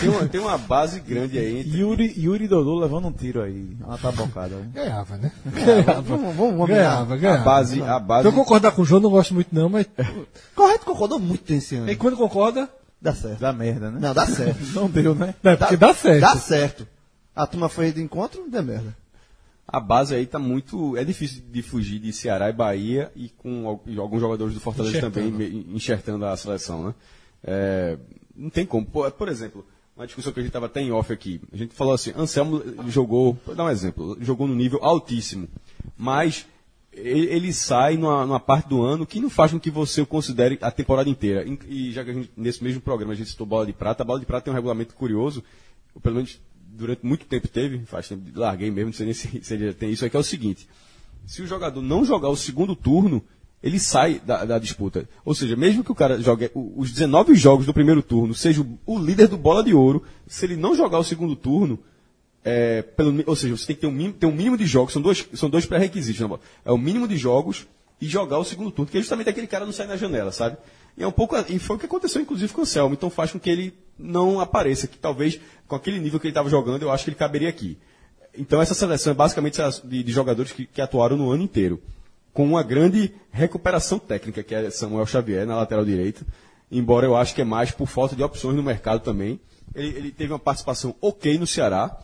Tem 0.00 0.08
uma, 0.08 0.28
tem 0.28 0.40
uma 0.40 0.58
base 0.58 1.00
grande 1.00 1.38
aí. 1.38 1.60
entre- 1.60 1.78
Yuri, 1.78 2.14
Yuri 2.16 2.44
e 2.44 2.48
Dodô 2.48 2.78
levando 2.78 3.08
um 3.08 3.12
tiro 3.12 3.42
aí. 3.42 3.76
Uma 3.80 3.98
tabocada. 3.98 4.56
aí. 4.56 4.62
Ganhava, 4.72 5.16
né? 5.16 5.32
Ganhava. 5.46 6.00
Vamos, 6.02 6.34
vamos, 6.36 6.52
vamos. 6.54 6.68
Ganhava, 6.68 7.14
A 7.14 7.16
ganhava. 7.16 7.44
base, 7.44 7.82
a 7.82 7.98
base. 7.98 8.22
Se 8.22 8.28
eu 8.28 8.32
concordar 8.38 8.72
com 8.72 8.82
o 8.82 8.84
João, 8.84 9.00
não 9.00 9.10
gosto 9.10 9.34
muito 9.34 9.54
não, 9.54 9.68
mas... 9.68 9.86
Correto, 10.54 10.84
concordou 10.86 11.18
muito 11.18 11.52
nesse 11.52 11.76
ano. 11.76 11.90
E 11.90 11.96
quando 11.96 12.16
concorda, 12.16 12.68
Dá 13.00 13.12
certo. 13.12 13.40
Dá 13.40 13.52
merda, 13.52 13.90
né? 13.90 13.98
Não, 14.00 14.14
dá 14.14 14.24
certo. 14.26 14.60
Não 14.74 14.88
deu, 14.88 15.12
né? 15.12 15.34
é 15.42 15.56
porque 15.56 15.76
dá 15.76 15.92
certo. 15.92 16.20
Dá 16.20 16.36
certo. 16.36 16.86
A 17.34 17.44
turma 17.48 17.68
foi 17.68 17.90
de 17.90 18.00
encontro, 18.00 18.48
deu 18.48 18.62
merda. 18.62 18.96
A 19.66 19.80
base 19.80 20.14
aí 20.14 20.24
tá 20.24 20.38
muito. 20.38 20.96
É 20.96 21.02
difícil 21.02 21.42
de 21.50 21.62
fugir 21.62 21.98
de 21.98 22.12
Ceará 22.12 22.48
e 22.48 22.52
Bahia 22.52 23.10
e 23.16 23.28
com 23.30 23.66
al- 23.66 23.82
alguns 24.00 24.20
jogadores 24.20 24.54
do 24.54 24.60
Fortaleza 24.60 24.98
Enxertando. 24.98 25.30
também 25.32 25.66
enxertando 25.74 26.24
a 26.26 26.36
seleção, 26.36 26.86
né? 26.88 26.94
É, 27.42 27.98
não 28.34 28.50
tem 28.50 28.66
como. 28.66 28.86
Por, 28.86 29.10
por 29.12 29.28
exemplo, 29.28 29.64
uma 29.96 30.06
discussão 30.06 30.32
que 30.32 30.40
a 30.40 30.42
gente 30.42 30.50
estava 30.50 30.66
até 30.66 30.80
em 30.80 30.90
off 30.90 31.12
aqui. 31.12 31.40
A 31.52 31.56
gente 31.56 31.74
falou 31.74 31.94
assim: 31.94 32.12
Anselmo 32.16 32.62
jogou, 32.88 33.38
vou 33.44 33.54
dar 33.54 33.64
um 33.64 33.70
exemplo, 33.70 34.16
jogou 34.20 34.46
no 34.46 34.54
nível 34.54 34.82
altíssimo, 34.82 35.48
mas 35.96 36.46
ele, 36.92 37.26
ele 37.26 37.52
sai 37.52 37.96
numa, 37.96 38.26
numa 38.26 38.40
parte 38.40 38.68
do 38.68 38.82
ano 38.82 39.06
que 39.06 39.20
não 39.20 39.30
faz 39.30 39.52
com 39.52 39.60
que 39.60 39.70
você 39.70 40.00
o 40.00 40.06
considere 40.06 40.58
a 40.60 40.70
temporada 40.70 41.08
inteira. 41.08 41.44
E 41.66 41.92
já 41.92 42.04
que 42.04 42.10
a 42.10 42.14
gente, 42.14 42.30
nesse 42.36 42.62
mesmo 42.62 42.80
programa 42.80 43.12
a 43.12 43.16
gente 43.16 43.30
citou 43.30 43.46
bola 43.46 43.66
de 43.66 43.72
prata, 43.72 44.02
a 44.02 44.06
bola 44.06 44.20
de 44.20 44.26
prata 44.26 44.44
tem 44.44 44.52
um 44.52 44.56
regulamento 44.56 44.94
curioso, 44.94 45.42
pelo 46.02 46.16
menos 46.16 46.40
durante 46.56 47.04
muito 47.04 47.26
tempo 47.26 47.48
teve, 47.48 47.80
faz 47.84 48.08
tempo, 48.08 48.22
larguei 48.34 48.70
mesmo, 48.70 48.86
não 48.86 48.92
sei 48.94 49.06
nem 49.06 49.14
se, 49.14 49.42
se 49.42 49.54
ele 49.54 49.74
tem 49.74 49.90
isso, 49.90 50.04
é 50.04 50.08
que 50.08 50.16
é 50.16 50.20
o 50.20 50.24
seguinte, 50.24 50.66
se 51.26 51.42
o 51.42 51.46
jogador 51.46 51.82
não 51.82 52.04
jogar 52.04 52.28
o 52.28 52.36
segundo 52.36 52.74
turno, 52.74 53.22
ele 53.62 53.78
sai 53.78 54.20
da, 54.24 54.44
da 54.44 54.58
disputa. 54.58 55.08
Ou 55.24 55.34
seja, 55.34 55.56
mesmo 55.56 55.84
que 55.84 55.92
o 55.92 55.94
cara 55.94 56.20
jogue 56.20 56.50
os 56.54 56.90
19 56.90 57.34
jogos 57.34 57.66
do 57.66 57.72
primeiro 57.72 58.02
turno, 58.02 58.34
seja 58.34 58.64
o, 58.86 58.98
líder 58.98 59.28
do 59.28 59.36
bola 59.36 59.62
de 59.62 59.72
ouro, 59.72 60.02
se 60.26 60.44
ele 60.44 60.56
não 60.56 60.74
jogar 60.74 60.98
o 60.98 61.04
segundo 61.04 61.36
turno, 61.36 61.78
é, 62.44 62.82
pelo, 62.82 63.22
ou 63.26 63.36
seja, 63.36 63.56
você 63.56 63.68
tem 63.68 63.76
que 63.76 63.82
ter 63.82 63.86
um, 63.86 63.92
mínimo, 63.92 64.14
ter 64.14 64.26
um 64.26 64.32
mínimo 64.32 64.56
de 64.56 64.66
jogos, 64.66 64.92
são 64.92 65.00
dois, 65.00 65.28
são 65.34 65.48
dois 65.48 65.64
pré-requisitos. 65.64 66.26
bola. 66.26 66.40
É 66.64 66.72
o 66.72 66.78
mínimo 66.78 67.06
de 67.06 67.16
jogos 67.16 67.66
e 68.00 68.06
jogar 68.06 68.38
o 68.38 68.44
segundo 68.44 68.70
turno, 68.72 68.86
porque 68.86 68.98
justamente 68.98 69.30
aquele 69.30 69.46
cara 69.46 69.64
não 69.64 69.72
sai 69.72 69.86
na 69.86 69.96
janela, 69.96 70.32
sabe? 70.32 70.56
E 70.96 71.02
é 71.02 71.06
um 71.06 71.12
pouco 71.12 71.36
e 71.48 71.58
foi 71.58 71.76
o 71.76 71.78
que 71.78 71.86
aconteceu 71.86 72.20
inclusive 72.20 72.52
com 72.52 72.62
o 72.62 72.66
Selmo, 72.66 72.94
então 72.94 73.08
faz 73.08 73.30
com 73.30 73.38
que 73.38 73.48
ele 73.48 73.72
não 73.98 74.40
apareça, 74.40 74.86
que 74.86 74.98
talvez 74.98 75.40
com 75.66 75.76
aquele 75.76 75.98
nível 76.00 76.18
que 76.18 76.26
ele 76.26 76.32
estava 76.32 76.50
jogando, 76.50 76.82
eu 76.82 76.90
acho 76.90 77.04
que 77.04 77.10
ele 77.10 77.16
caberia 77.16 77.48
aqui. 77.48 77.78
Então 78.36 78.60
essa 78.60 78.74
seleção 78.74 79.12
é 79.12 79.14
basicamente 79.14 79.58
de, 79.84 80.02
de 80.02 80.12
jogadores 80.12 80.52
que, 80.52 80.66
que, 80.66 80.80
atuaram 80.80 81.16
no 81.16 81.30
ano 81.30 81.42
inteiro, 81.42 81.80
com 82.32 82.44
uma 82.44 82.62
grande 82.62 83.14
recuperação 83.30 83.98
técnica, 83.98 84.42
que 84.42 84.54
é 84.54 84.70
Samuel 84.70 85.06
Xavier 85.06 85.46
na 85.46 85.56
lateral 85.56 85.84
direita, 85.84 86.24
embora 86.70 87.06
eu 87.06 87.16
acho 87.16 87.34
que 87.34 87.42
é 87.42 87.44
mais 87.44 87.70
por 87.70 87.86
falta 87.86 88.16
de 88.16 88.22
opções 88.22 88.56
no 88.56 88.62
mercado 88.62 89.00
também. 89.00 89.40
Ele, 89.74 89.88
ele 89.88 90.10
teve 90.10 90.32
uma 90.32 90.38
participação 90.38 90.94
ok 91.00 91.38
no 91.38 91.46
Ceará, 91.46 91.98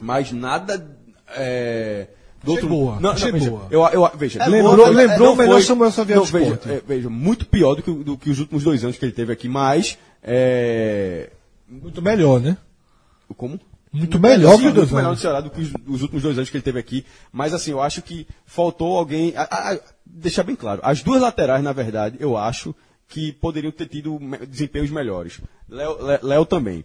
mas 0.00 0.32
nada 0.32 0.96
é, 1.36 2.08
do 2.42 2.52
outro 2.52 2.68
boa. 2.68 2.94
Não, 3.00 3.12
não, 3.12 3.14
veja, 3.14 3.50
boa. 3.50 3.66
Eu, 3.70 3.84
eu, 3.88 4.10
veja, 4.14 4.42
é 4.42 4.46
lembrou, 4.46 4.76
boa, 4.76 4.88
lembrou 4.88 5.32
é, 5.34 5.36
melhor 5.36 5.54
foi, 5.54 5.62
Samuel 5.62 5.92
Xavier 5.92 6.18
não, 6.18 6.24
veja, 6.24 6.60
é, 6.66 6.82
veja, 6.86 7.10
muito 7.10 7.46
pior 7.46 7.74
do 7.74 7.82
que, 7.82 7.92
do 7.92 8.16
que 8.16 8.30
os 8.30 8.38
últimos 8.38 8.64
dois 8.64 8.82
anos 8.84 8.96
que 8.96 9.04
ele 9.04 9.12
teve 9.12 9.32
aqui, 9.32 9.48
mas 9.48 9.98
é, 10.22 11.30
muito 11.68 12.00
melhor, 12.02 12.40
né? 12.40 12.56
Como? 13.36 13.58
Muito 13.92 14.18
melhor 14.18 14.56
que 14.56 14.64
muito 14.64 14.94
melhor 14.94 15.14
do 15.14 15.20
Ceará 15.20 15.40
do 15.40 15.50
que 15.50 15.60
os, 15.60 15.72
os, 15.86 16.02
últimos 16.02 16.22
dois 16.22 16.38
anos 16.38 16.48
que 16.48 16.56
ele 16.56 16.64
teve 16.64 16.78
aqui. 16.78 17.04
Mas 17.30 17.52
assim, 17.52 17.72
eu 17.72 17.82
acho 17.82 18.00
que 18.00 18.26
faltou 18.46 18.96
alguém. 18.96 19.34
A, 19.36 19.42
a, 19.42 19.74
a, 19.74 19.80
deixar 20.06 20.44
bem 20.44 20.56
claro, 20.56 20.80
as 20.82 21.02
duas 21.02 21.20
laterais, 21.20 21.62
na 21.62 21.72
verdade, 21.72 22.16
eu 22.18 22.36
acho 22.36 22.74
que 23.06 23.32
poderiam 23.32 23.70
ter 23.70 23.86
tido 23.86 24.18
desempenhos 24.48 24.90
melhores. 24.90 25.40
Léo 25.68 26.46
também. 26.46 26.84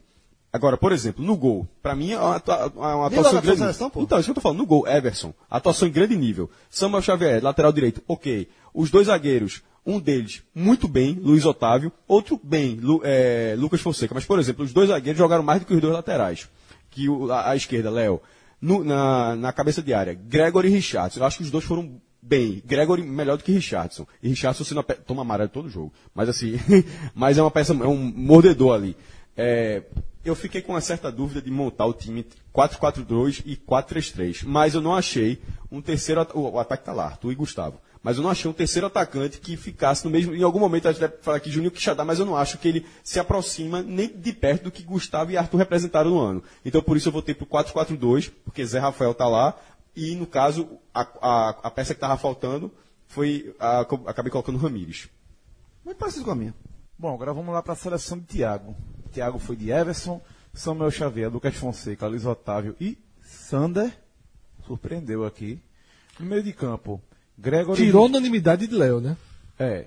Agora, 0.52 0.76
por 0.76 0.92
exemplo, 0.92 1.24
no 1.24 1.38
gol, 1.38 1.68
para 1.82 1.96
mim 1.96 2.12
é 2.12 2.20
uma, 2.20 2.42
uma 2.76 3.08
atuação 3.08 3.42
grande. 3.42 3.60
Seleção, 3.60 3.92
então, 3.96 4.18
isso 4.18 4.28
que 4.28 4.32
eu 4.32 4.36
tô 4.36 4.42
falando, 4.42 4.58
no 4.58 4.66
gol, 4.66 4.88
Everson, 4.88 5.34
atuação 5.50 5.88
em 5.88 5.92
grande 5.92 6.16
nível. 6.16 6.50
Samuel 6.70 7.02
Xavier, 7.02 7.44
lateral 7.44 7.72
direito, 7.72 8.02
ok. 8.08 8.50
Os 8.74 8.90
dois 8.90 9.08
zagueiros, 9.08 9.62
um 9.86 10.00
deles 10.00 10.42
muito 10.56 10.88
bem, 10.88 11.14
Luiz 11.14 11.46
Otávio, 11.46 11.92
outro 12.08 12.40
bem, 12.42 12.76
Lu, 12.82 13.02
é, 13.04 13.56
Lucas 13.58 13.82
Fonseca. 13.82 14.14
Mas, 14.14 14.26
por 14.26 14.40
exemplo, 14.40 14.66
os 14.66 14.74
dois 14.74 14.90
zagueiros 14.90 15.18
jogaram 15.18 15.44
mais 15.44 15.60
do 15.60 15.66
que 15.66 15.74
os 15.74 15.82
dois 15.82 15.94
laterais. 15.94 16.50
Que 16.98 17.08
o, 17.08 17.32
a, 17.32 17.52
a, 17.52 17.56
esquerda, 17.56 17.92
Léo, 17.92 18.20
na, 18.60 19.36
na 19.36 19.54
cabeça 19.54 19.84
de 19.84 19.94
área, 19.94 20.16
Gregory 20.16 20.68
e 20.68 20.72
Richardson. 20.72 21.20
Eu 21.20 21.26
acho 21.28 21.38
que 21.38 21.44
os 21.44 21.52
dois 21.52 21.64
foram 21.64 22.02
bem. 22.20 22.60
Gregory 22.66 23.04
melhor 23.04 23.38
do 23.38 23.44
que 23.44 23.52
Richardson. 23.52 24.08
E 24.22 24.30
Richardson 24.30 24.64
se 24.64 24.74
não, 24.74 24.82
toma 24.82 25.22
amarelo 25.22 25.48
todo 25.48 25.70
jogo. 25.70 25.94
Mas 26.12 26.28
assim, 26.28 26.54
mas 27.14 27.38
é 27.38 27.42
uma 27.44 27.52
peça, 27.52 27.72
é 27.72 27.88
um 27.88 27.96
mordedor 27.96 28.74
ali. 28.74 28.98
É, 29.36 29.84
eu 30.26 30.34
fiquei 30.34 30.60
com 30.60 30.74
uma 30.74 30.82
certa 30.82 31.12
dúvida 31.12 31.40
de 31.40 31.52
montar 31.52 31.86
o 31.86 31.94
time 31.94 32.26
4-4-2 32.52 33.44
e 33.46 33.56
4-3-3. 33.56 34.44
Mas 34.48 34.74
eu 34.74 34.82
não 34.82 34.96
achei 34.96 35.40
um 35.72 35.84
terceiro. 35.84 36.26
O, 36.34 36.54
o 36.54 36.60
ataque 36.60 36.82
está 36.82 36.94
lá, 36.94 37.06
Arthur 37.06 37.32
e 37.32 37.36
Gustavo. 37.36 37.80
Mas 38.08 38.16
eu 38.16 38.24
não 38.24 38.30
achei 38.30 38.50
um 38.50 38.54
terceiro 38.54 38.88
atacante 38.88 39.38
que 39.38 39.58
ficasse 39.58 40.06
no 40.06 40.10
mesmo. 40.10 40.34
Em 40.34 40.42
algum 40.42 40.62
momento 40.62 40.88
a 40.88 40.94
gente 40.94 41.02
deve 41.02 41.18
falar 41.22 41.36
aqui 41.36 41.52
Juninho 41.52 41.70
Quixadá, 41.70 42.06
mas 42.06 42.20
eu 42.20 42.26
não 42.26 42.38
acho 42.38 42.58
que 42.58 42.66
ele 42.66 42.86
se 43.04 43.20
aproxima 43.20 43.84
nem 43.84 44.08
de 44.08 44.32
perto 44.32 44.64
do 44.64 44.72
que 44.72 44.82
Gustavo 44.82 45.30
e 45.30 45.36
Arthur 45.36 45.58
representaram 45.58 46.12
no 46.12 46.18
ano. 46.18 46.42
Então 46.64 46.82
por 46.82 46.96
isso 46.96 47.10
eu 47.10 47.12
votei 47.12 47.36
para 47.36 47.44
o 47.44 47.48
4-4-2, 47.48 48.32
porque 48.46 48.66
Zé 48.66 48.80
Rafael 48.80 49.12
está 49.12 49.28
lá. 49.28 49.60
E 49.94 50.16
no 50.16 50.26
caso, 50.26 50.80
a, 50.94 51.02
a, 51.02 51.50
a 51.64 51.70
peça 51.70 51.94
que 51.94 51.98
estava 51.98 52.16
faltando 52.16 52.72
foi. 53.08 53.54
A, 53.60 53.82
acabei 53.82 54.32
colocando 54.32 54.56
o 54.56 54.60
Ramires. 54.62 55.10
Muito 55.84 55.98
parecido 55.98 56.24
com 56.24 56.32
a 56.32 56.36
minha. 56.36 56.56
Bom, 56.98 57.14
agora 57.14 57.34
vamos 57.34 57.54
lá 57.54 57.62
para 57.62 57.74
a 57.74 57.76
seleção 57.76 58.18
de 58.18 58.24
Thiago. 58.24 58.74
Thiago 59.12 59.38
foi 59.38 59.58
de 59.58 59.70
Everson, 59.70 60.22
Samuel 60.54 60.92
Xavier, 60.92 61.30
Lucas 61.30 61.56
Fonseca, 61.56 62.08
Luiz 62.08 62.26
Otávio 62.26 62.74
e 62.80 62.98
Sander. 63.22 63.92
Surpreendeu 64.66 65.26
aqui. 65.26 65.62
No 66.18 66.26
meio 66.26 66.42
de 66.42 66.54
campo, 66.54 67.02
Gregory. 67.38 67.86
Tirou 67.86 68.04
a 68.04 68.08
unanimidade 68.08 68.68
de 68.68 68.76
Léo, 68.76 69.00
né? 69.00 69.16
É. 69.60 69.86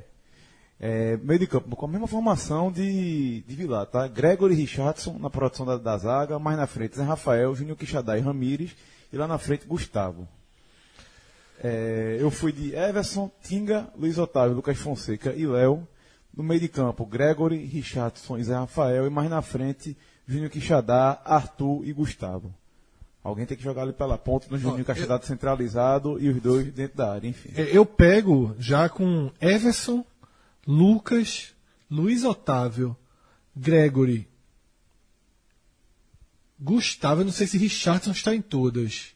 é. 0.78 1.16
Meio 1.16 1.40
de 1.40 1.46
campo, 1.46 1.74
com 1.74 1.86
a 1.86 1.88
mesma 1.88 2.06
formação 2.06 2.70
de, 2.70 3.42
de 3.42 3.56
Vilar, 3.56 3.86
tá? 3.86 4.06
Gregory 4.06 4.54
Richardson 4.54 5.18
na 5.18 5.28
produção 5.28 5.66
da, 5.66 5.76
da 5.76 5.98
zaga, 5.98 6.38
mais 6.38 6.56
na 6.56 6.66
frente 6.66 6.96
Zé 6.96 7.02
Rafael, 7.02 7.54
Júnior 7.54 7.76
Quixadá 7.76 8.16
e 8.16 8.20
Ramires, 8.20 8.76
e 9.12 9.16
lá 9.16 9.26
na 9.26 9.38
frente 9.38 9.66
Gustavo. 9.66 10.28
É, 11.62 12.16
eu 12.18 12.30
fui 12.30 12.52
de 12.52 12.74
Everson, 12.74 13.30
Tinga, 13.42 13.88
Luiz 13.98 14.16
Otávio, 14.16 14.56
Lucas 14.56 14.78
Fonseca 14.78 15.32
e 15.32 15.46
Léo. 15.46 15.86
No 16.34 16.44
meio 16.44 16.60
de 16.60 16.68
campo, 16.68 17.04
Gregory, 17.04 17.64
Richardson 17.64 18.38
e 18.38 18.44
Zé 18.44 18.54
Rafael. 18.54 19.06
E 19.06 19.10
mais 19.10 19.28
na 19.28 19.42
frente, 19.42 19.96
Júnior 20.26 20.48
Quixadá, 20.48 21.20
Arthur 21.24 21.84
e 21.84 21.92
Gustavo. 21.92 22.54
Alguém 23.22 23.44
tem 23.44 23.56
que 23.56 23.62
jogar 23.62 23.82
ali 23.82 23.92
pela 23.92 24.16
ponta 24.16 24.46
no 24.50 24.84
Quixadá 24.84 25.16
eu... 25.16 25.22
centralizado 25.22 26.18
e 26.20 26.30
os 26.30 26.40
dois 26.40 26.72
dentro 26.72 26.96
da 26.96 27.12
área, 27.12 27.28
enfim. 27.28 27.50
É, 27.54 27.76
eu 27.76 27.84
pego 27.84 28.56
já 28.58 28.88
com 28.88 29.30
Everson, 29.40 30.04
Lucas, 30.66 31.52
Luiz 31.90 32.24
Otávio, 32.24 32.96
Gregory, 33.54 34.26
Gustavo, 36.58 37.22
eu 37.22 37.24
não 37.24 37.32
sei 37.32 37.46
se 37.46 37.58
Richardson 37.58 38.10
está 38.10 38.34
em 38.34 38.42
todas. 38.42 39.14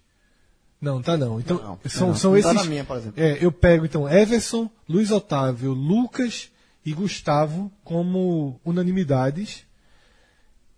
Não, 0.80 1.00
tá 1.00 1.16
não. 1.16 1.40
Então, 1.40 1.56
não, 1.56 1.78
são, 1.88 2.08
não. 2.08 2.14
são 2.14 2.30
não 2.32 2.38
esses. 2.38 2.52
Tá 2.52 2.62
na 2.62 2.64
minha, 2.64 2.84
por 2.84 2.98
exemplo. 2.98 3.22
É, 3.22 3.38
eu 3.42 3.50
pego 3.50 3.86
então 3.86 4.08
Everson, 4.08 4.70
Luiz 4.86 5.10
Otávio, 5.10 5.72
Lucas 5.72 6.50
e 6.84 6.92
Gustavo 6.92 7.72
como 7.82 8.60
unanimidades 8.62 9.64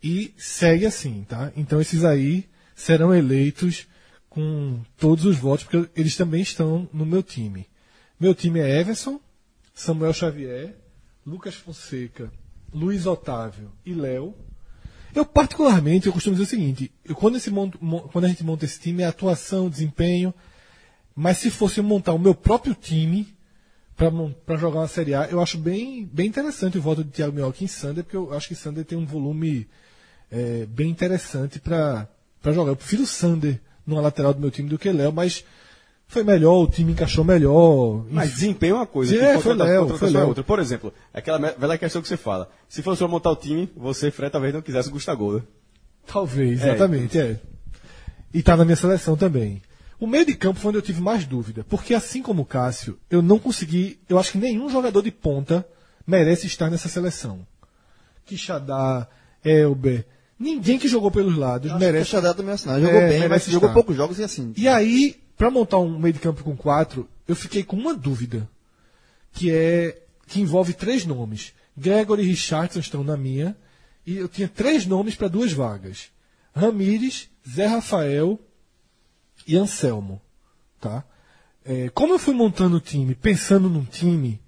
e 0.01 0.33
segue 0.37 0.87
assim, 0.87 1.25
tá? 1.29 1.53
Então 1.57 1.81
esses 1.81 2.05
aí 2.05 2.49
serão 2.77 3.15
eleitos 3.15 3.89
com 4.29 4.79
todos 4.99 5.25
os 5.25 5.37
votos, 5.37 5.65
porque 5.65 5.89
eles 5.99 6.15
também 6.15 6.43
estão 6.43 6.89
no 6.93 7.07
meu 7.07 7.23
time. 7.23 7.67
Meu 8.21 8.35
time 8.35 8.61
é 8.61 8.81
Everson, 8.81 9.19
Samuel 9.75 10.13
Xavier, 10.13 10.77
Lucas 11.27 11.55
Fonseca, 11.55 12.31
Luiz 12.73 13.07
Otávio 13.07 13.73
e 13.85 13.95
Léo. 13.95 14.35
Eu, 15.15 15.25
particularmente, 15.25 16.07
eu 16.07 16.13
costumo 16.13 16.37
dizer 16.37 16.45
o 16.45 16.51
seguinte: 16.51 16.93
eu, 17.05 17.17
quando, 17.17 17.37
esse 17.37 17.51
quando 17.51 18.25
a 18.25 18.29
gente 18.29 18.45
monta 18.45 18.67
esse 18.67 18.79
time, 18.79 19.03
é 19.03 19.07
atuação, 19.07 19.71
desempenho. 19.71 20.33
Mas 21.15 21.39
se 21.39 21.51
fosse 21.51 21.81
montar 21.81 22.13
o 22.13 22.19
meu 22.19 22.35
próprio 22.35 22.75
time, 22.75 23.35
para 23.97 24.57
jogar 24.59 24.81
uma 24.81 24.89
Série 24.89 25.15
A. 25.15 25.25
Eu 25.25 25.41
acho 25.41 25.57
bem, 25.57 26.05
bem 26.05 26.27
interessante 26.27 26.77
o 26.77 26.83
voto 26.83 27.03
de 27.03 27.11
Thiago 27.11 27.35
Minhoca 27.35 27.65
em 27.65 27.67
Sander, 27.67 28.05
porque 28.05 28.17
eu 28.17 28.35
acho 28.35 28.49
que 28.49 28.55
Sander 28.55 28.85
tem 28.85 28.99
um 28.99 29.07
volume 29.07 29.67
é, 30.31 30.67
bem 30.67 30.91
interessante 30.91 31.59
para 31.59 32.07
jogar. 32.45 32.71
Eu 32.71 32.77
prefiro 32.77 33.07
Sander 33.07 33.61
numa 33.87 34.01
lateral 34.01 34.35
do 34.35 34.41
meu 34.41 34.51
time 34.51 34.69
do 34.69 34.79
que 34.79 34.91
Léo, 34.91 35.13
mas 35.13 35.45
foi 36.09 36.23
melhor, 36.23 36.63
o 36.63 36.69
time 36.69 36.93
encaixou 36.93 37.25
melhor. 37.25 38.05
Mas 38.11 38.35
desempenho 38.35 38.77
é 38.77 38.79
uma 38.79 38.87
coisa, 38.87 39.13
Sim, 39.13 39.21
é, 39.21 39.39
foi 39.39 39.55
Léo, 39.55 39.97
foi 39.97 40.11
Léo. 40.11 40.23
é 40.23 40.25
outra. 40.25 40.45
Por 40.45 40.59
exemplo, 40.59 40.93
aquela 41.13 41.39
velha 41.53 41.79
questão 41.79 42.01
que 42.01 42.09
você 42.09 42.17
fala. 42.17 42.49
Se 42.69 42.83
fosse 42.83 42.99
para 42.99 43.09
montar 43.09 43.31
o 43.31 43.37
time, 43.37 43.71
você, 43.77 44.11
Fred, 44.11 44.31
talvez 44.31 44.55
não 44.55 44.63
quisesse 44.63 44.89
o 44.89 44.93
Gustavo. 44.93 45.37
Né? 45.37 45.43
Talvez, 46.07 46.63
exatamente, 46.63 47.19
é. 47.19 47.23
é. 47.23 47.41
E 48.33 48.43
tá 48.43 48.57
na 48.57 48.65
minha 48.65 48.77
seleção 48.77 49.17
também. 49.17 49.63
O 49.99 50.07
meio 50.07 50.27
de 50.27 50.35
campo 50.35 50.61
foi 50.61 50.69
onde 50.69 50.79
eu 50.79 50.83
tive 50.83 51.01
mais 51.01 51.25
dúvida, 51.25 51.65
porque 51.69 51.95
assim 51.95 52.23
como 52.23 52.43
o 52.43 52.47
Cássio, 52.47 52.99
eu 53.11 53.23
não 53.23 53.39
consegui, 53.39 53.99
eu 54.09 54.19
acho 54.19 54.33
que 54.33 54.39
nenhum 54.39 54.69
jogador 54.69 55.01
de 55.01 55.11
ponta 55.11 55.67
merece 56.07 56.47
estar 56.47 56.71
nessa 56.71 56.89
seleção. 56.89 57.47
Quixadá, 58.27 59.09
Elber, 59.43 60.07
ninguém 60.39 60.79
que 60.79 60.89
jogou 60.89 61.11
pelos 61.11 61.37
lados 61.37 61.71
eu 61.71 61.79
merece. 61.79 62.07
Quixadá 62.07 62.35
também 62.35 62.55
assinar, 62.55 62.81
jogou 62.81 63.01
é, 63.01 63.09
bem, 63.09 63.29
mas 63.29 63.43
estar. 63.43 63.53
jogou 63.53 63.73
poucos 63.73 63.97
jogos 63.97 64.19
e 64.19 64.25
assim. 64.25 64.53
E 64.57 64.69
aí, 64.69 65.17
para 65.37 65.51
montar 65.51 65.79
um 65.79 65.99
meio 65.99 66.13
de 66.13 66.21
campo 66.21 66.43
com 66.45 66.57
quatro, 66.57 67.09
eu 67.27 67.35
fiquei 67.35 67.63
com 67.63 67.77
uma 67.77 67.95
dúvida, 67.95 68.49
que 69.33 69.51
é 69.51 70.03
que 70.27 70.41
envolve 70.41 70.73
três 70.73 71.05
nomes. 71.05 71.53
Gregory 71.77 72.23
e 72.23 72.27
Richardson 72.27 72.81
estão 72.81 73.05
na 73.05 73.17
minha, 73.17 73.57
e 74.05 74.17
eu 74.17 74.29
tinha 74.29 74.49
três 74.49 74.87
nomes 74.87 75.15
para 75.15 75.29
duas 75.29 75.53
vagas. 75.53 76.09
Ramires, 76.55 77.29
Zé 77.49 77.67
Rafael 77.67 78.41
e 79.47 79.57
Anselmo. 79.57 80.21
Tá? 80.81 81.05
É, 81.65 81.89
como 81.91 82.15
eu 82.15 82.19
fui 82.19 82.35
montando 82.35 82.77
o 82.77 82.81
time, 82.81 83.15
pensando 83.15 83.69
num 83.69 83.85
time, 83.85 84.41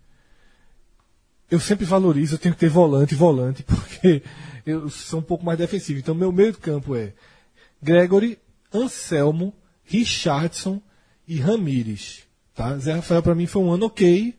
eu 1.50 1.58
sempre 1.58 1.84
valorizo, 1.84 2.34
eu 2.34 2.38
tenho 2.38 2.54
que 2.54 2.60
ter 2.60 2.68
volante 2.68 3.14
volante, 3.14 3.62
porque 3.64 4.22
eu 4.66 4.88
sou 4.88 5.20
um 5.20 5.22
pouco 5.22 5.44
mais 5.44 5.58
defensivo. 5.58 5.98
Então, 5.98 6.14
meu 6.14 6.30
meio 6.30 6.52
de 6.52 6.58
campo 6.58 6.94
é 6.94 7.12
Gregory, 7.82 8.38
Anselmo, 8.72 9.54
Richardson 9.84 10.80
e 11.26 11.38
Ramires. 11.38 12.24
Tá? 12.54 12.76
Zé 12.78 12.94
Rafael, 12.94 13.22
para 13.22 13.34
mim, 13.34 13.46
foi 13.46 13.62
um 13.62 13.72
ano 13.72 13.86
ok. 13.86 14.34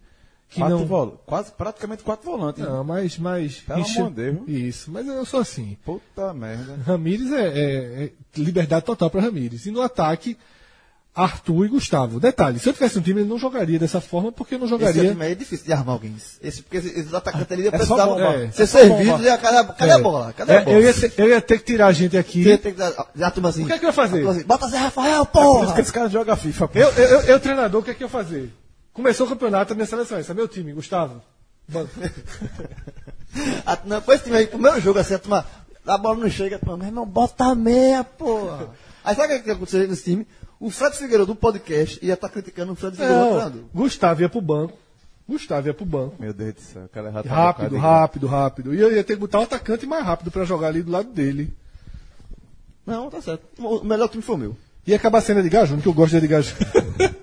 Que 0.50 0.60
quatro 0.60 0.80
não... 0.80 1.18
Quase, 1.26 1.52
praticamente 1.52 2.04
quatro 2.04 2.30
volantes. 2.30 2.64
Não, 2.64 2.84
mas. 2.84 3.20
mas 3.20 3.60
Pelo 3.62 3.80
Richard... 3.80 4.00
amor 4.00 4.10
de 4.10 4.16
Deus. 4.16 4.48
Isso, 4.48 4.92
mas 4.92 5.08
eu 5.08 5.24
sou 5.24 5.40
assim. 5.40 5.78
Puta 5.86 6.34
merda. 6.34 6.76
Ramires 6.84 7.32
é, 7.32 7.48
é, 7.48 8.04
é 8.06 8.12
liberdade 8.36 8.84
total 8.84 9.12
para 9.12 9.22
Ramires. 9.22 9.68
E 9.68 9.72
no 9.72 9.82
ataque, 9.82 10.36
Arthur 11.14 11.66
e 11.66 11.68
Gustavo. 11.70 12.20
Detalhe, 12.20 12.60
se 12.60 12.70
eu 12.70 12.74
tivesse 12.74 12.98
um 12.98 13.02
time, 13.02 13.22
ele 13.22 13.30
não 13.30 13.38
jogaria 13.38 13.78
dessa 13.80 14.00
forma, 14.00 14.32
porque 14.32 14.56
eu 14.56 14.60
não 14.60 14.68
jogaria. 14.68 15.02
Esse 15.02 15.12
time 15.12 15.26
aí 15.26 15.32
é 15.32 15.36
difícil 15.36 15.66
de 15.66 15.74
armar 15.74 15.94
alguém. 15.94 16.16
Esse, 16.42 16.62
porque 16.62 16.78
esses 16.78 17.14
atacantes 17.14 17.52
ali 17.52 17.68
é 17.68 17.72
precisavam 17.72 18.20
é, 18.20 18.52
ser 18.52 18.68
servidos 18.68 19.26
e 19.26 19.38
cadê, 19.38 19.74
cadê 19.74 19.92
é. 19.92 19.94
a 19.94 20.00
bola? 20.00 20.34
Cadê 20.34 20.58
a 20.58 20.62
bola? 20.62 20.78
Eu 20.78 20.82
ia, 20.82 20.94
ter, 20.94 21.14
eu 21.18 21.30
ia, 21.30 21.42
ter, 21.42 21.58
que 21.58 21.66
tirar 21.66 21.88
a 21.88 21.92
gente 21.92 22.16
aqui. 22.18 22.44
Você 22.44 22.50
ia 22.50 22.58
ter 22.58 22.74
que 22.74 22.80
já 23.16 23.32
turma 23.32 23.50
assim. 23.50 23.64
O 23.64 23.68
que 23.68 23.74
é 23.74 23.80
que 23.80 23.86
eu 23.86 23.90
ia 23.90 23.94
fazer? 23.94 24.28
Assim, 24.28 24.44
Bota 24.44 24.68
Zé 24.68 24.78
Rafael, 24.78 25.26
porra! 25.26 25.48
É 25.48 25.54
por 25.54 25.64
isso 25.66 25.76
que 25.76 25.82
esse 25.82 25.94
cara 25.94 26.10
joga 26.10 26.36
FIFA. 26.36 26.70
Eu, 26.76 26.90
eu, 26.90 27.04
eu, 27.04 27.22
eu, 27.22 27.40
treinador, 27.40 27.82
o 27.82 27.84
que 27.84 27.92
é 27.92 27.94
que 27.94 28.04
eu 28.04 28.08
ia 28.08 28.12
fazer? 28.12 28.54
Começou 28.94 29.26
o 29.26 29.30
campeonato, 29.30 29.74
a 29.74 29.76
minha 29.76 29.86
seleção 29.86 30.18
é 30.18 30.22
esse, 30.22 30.32
é 30.32 30.34
meu 30.34 30.48
time, 30.48 30.74
Gustavo. 30.74 31.22
A- 33.66 33.80
não, 33.86 34.02
Com 34.02 34.14
esse 34.14 34.24
time 34.24 34.38
aí, 34.38 34.48
primeiro 34.48 34.80
jogo, 34.82 35.00
assim, 35.00 35.14
a 35.14 35.20
turma, 35.20 35.46
a 35.86 35.98
bola 35.98 36.18
não 36.18 36.30
chega, 36.30 36.56
a 36.56 36.60
turma, 36.60 36.78
meu 36.78 36.88
irmão, 36.88 37.06
bota 37.06 37.46
a 37.46 37.56
meia, 37.56 38.04
porra. 38.04 38.70
Aí 39.04 39.16
sabe 39.16 39.36
o 39.36 39.44
que 39.44 39.52
aconteceu 39.52 39.88
nesse 39.88 40.04
time? 40.04 40.28
O 40.60 40.70
Fred 40.70 40.96
Figueiredo 40.98 41.28
do 41.28 41.36
podcast 41.36 42.04
ia 42.06 42.14
estar 42.16 42.28
criticando 42.30 42.74
o 42.74 42.76
Fred 42.76 42.96
Figueiredo 42.96 43.20
do 43.20 43.26
Não, 43.26 43.32
treinador. 43.36 43.62
Gustavo 43.74 44.22
ia 44.22 44.30
pro 44.30 44.42
banco. 44.42 44.78
Gustavo 45.28 45.68
ia 45.68 45.74
pro 45.74 45.86
banco. 45.86 46.16
Meu 46.20 46.34
Deus 46.34 46.56
do 46.56 46.62
céu, 46.62 46.84
o 46.86 46.90
cara 46.90 47.12
já 47.12 47.24
tá 47.24 47.30
Rápido, 47.30 47.78
rápido, 47.78 48.28
rápido. 48.28 48.74
E 48.76 48.80
eu 48.80 48.92
ia 48.92 49.04
ter 49.04 49.14
que 49.14 49.20
botar 49.20 49.40
o 49.40 49.44
atacante 49.44 49.86
mais 49.86 50.04
rápido 50.04 50.32
pra 50.32 50.44
jogar 50.44 50.68
ali 50.68 50.82
do 50.82 50.92
lado 50.92 51.10
dele. 51.12 51.54
Não, 52.86 53.10
tá 53.10 53.22
certo. 53.22 53.44
O 53.60 53.84
melhor 53.86 54.10
time 54.10 54.24
foi 54.24 54.36
o 54.36 54.40
meu. 54.40 54.58
Ia 54.88 54.96
acabar 54.96 55.22
sendo 55.22 55.40
Edgar 55.42 55.66
Júnior, 55.66 55.84
que 55.84 55.88
eu 55.90 55.94
gosto 55.94 56.12
de 56.12 56.18
Edgar 56.18 56.42
Júnior. 56.42 57.16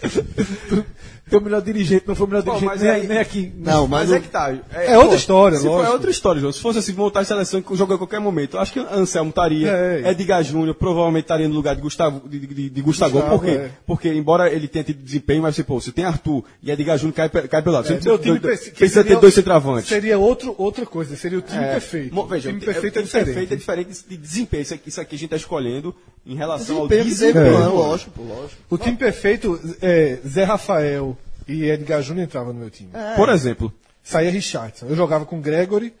Teu 1.30 1.40
melhor 1.40 1.60
dirigente 1.62 2.04
não 2.06 2.14
foi 2.14 2.26
o 2.26 2.30
melhor 2.30 2.42
Pô, 2.42 2.50
dirigente 2.52 2.70
mas 2.72 2.82
nem, 2.82 2.90
aí- 2.90 3.06
nem 3.06 3.18
aqui. 3.18 3.52
Não, 3.58 3.86
Mas 3.86 4.08
mas, 4.08 4.12
é 4.18 4.20
que 4.20 4.28
tá. 4.28 4.54
É 4.72 4.96
outra 4.98 5.16
história, 5.16 5.56
se 5.58 5.64
for, 5.64 5.70
lógico. 5.70 5.90
É 5.90 5.92
outra 5.92 6.10
história, 6.10 6.40
João. 6.40 6.52
Se 6.52 6.60
fosse 6.60 6.78
assim, 6.78 6.92
montar 6.92 7.20
a 7.20 7.24
seleção 7.24 7.60
que 7.62 7.74
joga 7.76 7.94
a 7.94 7.98
qualquer 7.98 8.20
momento, 8.20 8.56
eu 8.56 8.60
acho 8.60 8.72
que 8.72 8.80
Anselmo 8.80 9.30
estaria, 9.30 9.68
É. 9.70 10.10
Edgar 10.10 10.42
Júnior 10.42 10.74
provavelmente 10.74 11.24
estaria 11.24 11.48
no 11.48 11.54
lugar 11.54 11.74
de 11.76 11.82
Gustavo, 11.82 12.28
de, 12.28 12.38
de, 12.46 12.70
de 12.70 12.80
Gustavo. 12.82 13.12
Gustavo, 13.14 13.38
Por 13.38 13.44
quê? 13.44 13.50
é. 13.52 13.70
Porque, 13.86 14.08
embora 14.12 14.52
ele 14.52 14.66
tenha 14.68 14.84
tido 14.84 15.02
desempenho, 15.02 15.42
mas 15.42 15.54
você, 15.56 15.64
pô, 15.64 15.80
você 15.80 15.92
tem 15.92 16.04
Arthur 16.04 16.44
e 16.62 16.70
Edgar 16.70 16.96
Júnior 16.98 17.14
cai, 17.14 17.28
cai 17.28 17.62
pelo 17.62 17.74
lado. 17.74 17.86
Você 17.86 17.92
É, 17.92 17.96
precisa, 17.96 18.10
meu 18.14 18.18
time 18.18 18.38
dois- 18.38 18.56
preci- 18.58 18.70
que 18.72 18.78
precisa 18.78 19.02
seria- 19.02 19.16
ter 19.16 19.20
dois 19.20 19.34
centroavantes. 19.34 19.88
Seria 19.88 20.18
outro, 20.18 20.54
outra 20.56 20.86
coisa, 20.86 21.16
seria 21.16 21.38
o 21.38 21.42
time 21.42 21.62
É, 21.64 21.72
perfeito. 21.72 22.14
mo- 22.14 22.26
Veja, 22.26 22.48
o 22.48 22.52
time 22.52 22.62
é- 22.62 22.64
perfeito 22.64 22.98
é, 22.98 23.02
o 23.02 23.04
time 23.06 23.24
perfeito 23.24 23.52
é 23.52 23.56
diferente. 23.56 23.88
diferente 23.88 24.08
de 24.08 24.16
desempenho. 24.16 24.62
Isso 24.62 24.74
aqui, 24.74 24.88
isso 24.88 25.00
aqui 25.00 25.14
a 25.14 25.18
gente 25.18 25.24
está 25.26 25.36
escolhendo 25.36 25.94
em 26.26 26.34
relação 26.36 26.78
ao 26.78 26.88
desempenho, 26.88 27.10
desempenho. 27.14 27.44
desempenho, 27.44 27.74
lógico, 27.76 28.10
pô, 28.12 28.22
lógico. 28.22 28.56
O 28.70 28.78
time 28.78 28.96
perfeito, 28.96 29.60
é, 29.82 30.18
Zé 30.26 30.44
Rafael 30.44 31.16
e 31.48 31.64
Edgar 31.64 32.02
Júnior 32.02 32.26
entravam 32.26 32.52
no 32.52 32.60
meu 32.60 32.70
time. 32.70 32.90
Por 33.16 33.28
exemplo, 33.30 33.72
Saía 34.02 34.30
Richardson. 34.30 34.86
Eu 34.86 34.96
jogava 34.96 35.26
com 35.26 35.40
Gregory, 35.40 35.92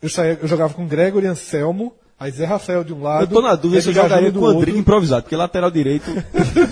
eu, 0.00 0.08
saía, 0.08 0.38
eu 0.40 0.48
jogava 0.48 0.72
com 0.72 0.86
Gregory 0.86 1.26
Anselmo, 1.26 1.92
aí 2.18 2.30
Zé 2.30 2.44
Rafael 2.44 2.82
de 2.84 2.92
um 2.92 3.02
lado. 3.02 3.24
eu 3.24 3.28
tô 3.28 3.42
na 3.42 3.54
dúvida 3.54 3.80
se 3.82 3.88
eu 3.88 3.94
jogaria 3.94 4.30
com 4.32 4.38
o 4.38 4.40
do 4.40 4.46
Andrigo 4.46 4.58
outro. 4.58 4.78
improvisado, 4.78 5.22
porque 5.22 5.36
lateral 5.36 5.70
direito. 5.70 6.10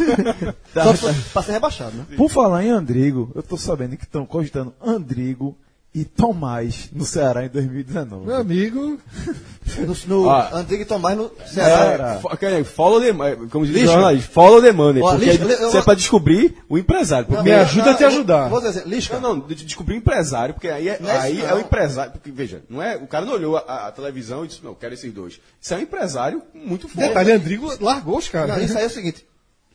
Só 0.72 0.92
pra, 0.94 1.14
pra 1.32 1.42
ser 1.42 1.52
rebaixado, 1.52 1.96
né? 1.96 2.06
Por 2.16 2.30
falar 2.30 2.64
em 2.64 2.70
Andrigo, 2.70 3.30
eu 3.34 3.42
tô 3.42 3.56
sabendo 3.56 3.96
que 3.96 4.04
estão 4.04 4.24
cogitando 4.24 4.74
Andrigo 4.82 5.56
e 6.00 6.04
Tomás 6.04 6.90
no 6.92 7.04
Ceará 7.04 7.44
em 7.44 7.48
2019. 7.48 8.26
Meu 8.26 8.36
amigo, 8.36 8.98
No, 9.78 9.96
no 10.22 10.30
Ah. 10.30 10.50
Antigo 10.54 10.82
e 10.82 10.84
Tomás 10.84 11.16
no 11.16 11.30
Ceará. 11.46 12.14
É, 12.14 12.18
fo- 12.20 12.36
que- 12.36 12.64
follow 12.64 13.00
the 13.00 13.12
money, 13.12 13.48
como 13.48 13.66
diz 13.66 13.88
o 13.88 14.20
follow 14.30 14.62
the 14.62 14.72
money, 14.72 15.02
Ó, 15.02 15.10
porque 15.16 15.76
é 15.76 15.82
pra 15.82 15.94
descobrir 15.94 16.56
o 16.68 16.78
empresário. 16.78 17.26
Porque 17.26 17.42
Me 17.42 17.52
ajuda 17.52 17.90
a 17.90 17.94
te 17.94 18.04
ajudar. 18.04 18.48
Vou 18.48 18.60
dizer 18.60 18.80
assim, 18.80 18.88
Lisca, 18.88 19.20
Não, 19.20 19.34
não, 19.36 19.46
de- 19.46 19.54
de 19.54 19.64
descobrir 19.64 19.94
o 19.94 19.98
empresário, 19.98 20.54
porque 20.54 20.68
aí, 20.68 20.88
é, 20.88 20.98
Não 21.00 21.10
é 21.10 21.18
aí 21.18 21.40
é 21.40 21.52
o 21.52 21.56
não. 21.56 21.60
empresário. 21.60 22.12
Porque, 22.12 22.30
veja, 22.30 22.62
não 22.68 22.82
é, 22.82 22.96
o 22.96 23.06
cara 23.06 23.26
não 23.26 23.32
olhou 23.34 23.56
a, 23.56 23.88
a 23.88 23.92
televisão 23.92 24.44
e 24.44 24.48
disse, 24.48 24.62
não, 24.62 24.70
eu 24.70 24.76
quero 24.76 24.94
esses 24.94 25.12
dois. 25.12 25.40
Isso 25.60 25.74
é 25.74 25.76
um 25.76 25.80
empresário 25.80 26.42
muito 26.54 26.88
forte. 26.88 27.08
detalhe, 27.08 27.32
Andrigo 27.32 27.70
largou 27.80 28.18
os 28.18 28.28
caras. 28.28 28.56
Não, 28.56 28.64
isso 28.64 28.76
aí 28.78 28.84
é 28.84 28.86
o 28.86 28.90
seguinte. 28.90 29.26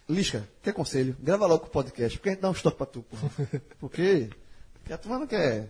Lisca, 0.09 0.43
quer 0.61 0.73
conselho? 0.73 1.15
Grava 1.21 1.45
logo 1.45 1.65
o 1.65 1.69
podcast, 1.69 2.17
porque 2.17 2.29
a 2.29 2.31
gente 2.33 2.41
dá 2.41 2.49
um 2.49 2.53
estoque 2.53 2.77
pra 2.77 2.85
tu, 2.85 3.03
porra. 3.03 3.29
Porque, 3.79 4.29
porque 4.79 4.91
a 4.93 4.97
turma 4.97 5.19
não 5.19 5.27
quer. 5.27 5.69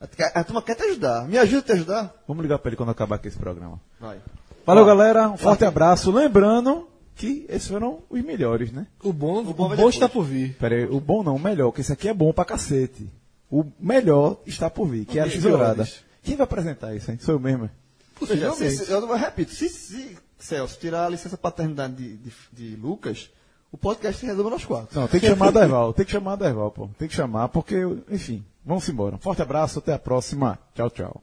A, 0.00 0.40
a 0.40 0.44
turma 0.44 0.62
quer 0.62 0.74
te 0.74 0.82
ajudar. 0.82 1.26
Me 1.26 1.38
ajuda 1.38 1.60
a 1.60 1.62
te 1.62 1.72
ajudar? 1.72 2.14
Vamos 2.28 2.42
ligar 2.42 2.58
pra 2.58 2.68
ele 2.68 2.76
quando 2.76 2.90
acabar 2.90 3.16
aqui 3.16 3.28
esse 3.28 3.38
programa. 3.38 3.80
Vai. 3.98 4.18
Valeu, 4.64 4.84
galera. 4.84 5.28
Um 5.28 5.36
forte 5.36 5.64
abraço. 5.64 6.10
Lembrando 6.10 6.88
que 7.14 7.46
esses 7.48 7.68
foram 7.68 8.02
os 8.10 8.22
melhores, 8.22 8.70
né? 8.70 8.86
O 9.02 9.12
bom, 9.12 9.40
o 9.40 9.44
bom 9.44 9.68
bom, 9.68 9.76
vai 9.76 9.88
está 9.88 10.08
por 10.08 10.24
vir. 10.24 10.54
Pera 10.58 10.74
aí, 10.74 10.84
o 10.84 11.00
bom 11.00 11.22
não, 11.22 11.36
o 11.36 11.40
melhor, 11.40 11.72
que 11.72 11.80
esse 11.80 11.92
aqui 11.92 12.08
é 12.08 12.14
bom 12.14 12.32
pra 12.32 12.44
cacete. 12.44 13.10
O 13.50 13.64
melhor 13.80 14.40
está 14.44 14.68
por 14.68 14.86
vir, 14.86 15.06
que 15.06 15.18
é 15.18 15.22
a 15.22 15.28
tesourada. 15.28 15.88
Quem 16.22 16.36
vai 16.36 16.44
apresentar 16.44 16.94
isso, 16.94 17.10
hein? 17.10 17.18
Sou 17.20 17.36
eu 17.36 17.40
mesmo. 17.40 17.70
Veja, 18.20 18.52
se, 18.52 18.70
se, 18.70 18.90
eu 18.90 19.14
repito, 19.14 19.52
se, 19.52 19.68
se 19.68 20.16
Celso 20.38 20.78
tirar 20.78 21.06
a 21.06 21.08
licença 21.08 21.36
paternidade 21.36 21.94
de, 21.94 22.16
de, 22.16 22.32
de 22.52 22.76
Lucas, 22.76 23.30
o 23.72 23.76
podcast 23.76 24.20
se 24.20 24.26
resume 24.26 24.50
nos 24.50 24.64
quatro. 24.64 24.98
Não, 24.98 25.08
tem 25.08 25.20
que 25.20 25.28
chamar 25.28 25.52
Derval, 25.52 25.92
tem 25.92 26.04
que 26.04 26.12
chamar 26.12 26.36
Derval, 26.36 26.70
pô. 26.70 26.88
Tem 26.98 27.08
que 27.08 27.14
chamar, 27.14 27.48
porque, 27.48 27.76
enfim, 28.10 28.44
vamos 28.64 28.88
embora. 28.88 29.18
Forte 29.18 29.42
abraço, 29.42 29.78
até 29.78 29.92
a 29.92 29.98
próxima. 29.98 30.58
Tchau, 30.74 30.90
tchau. 30.90 31.22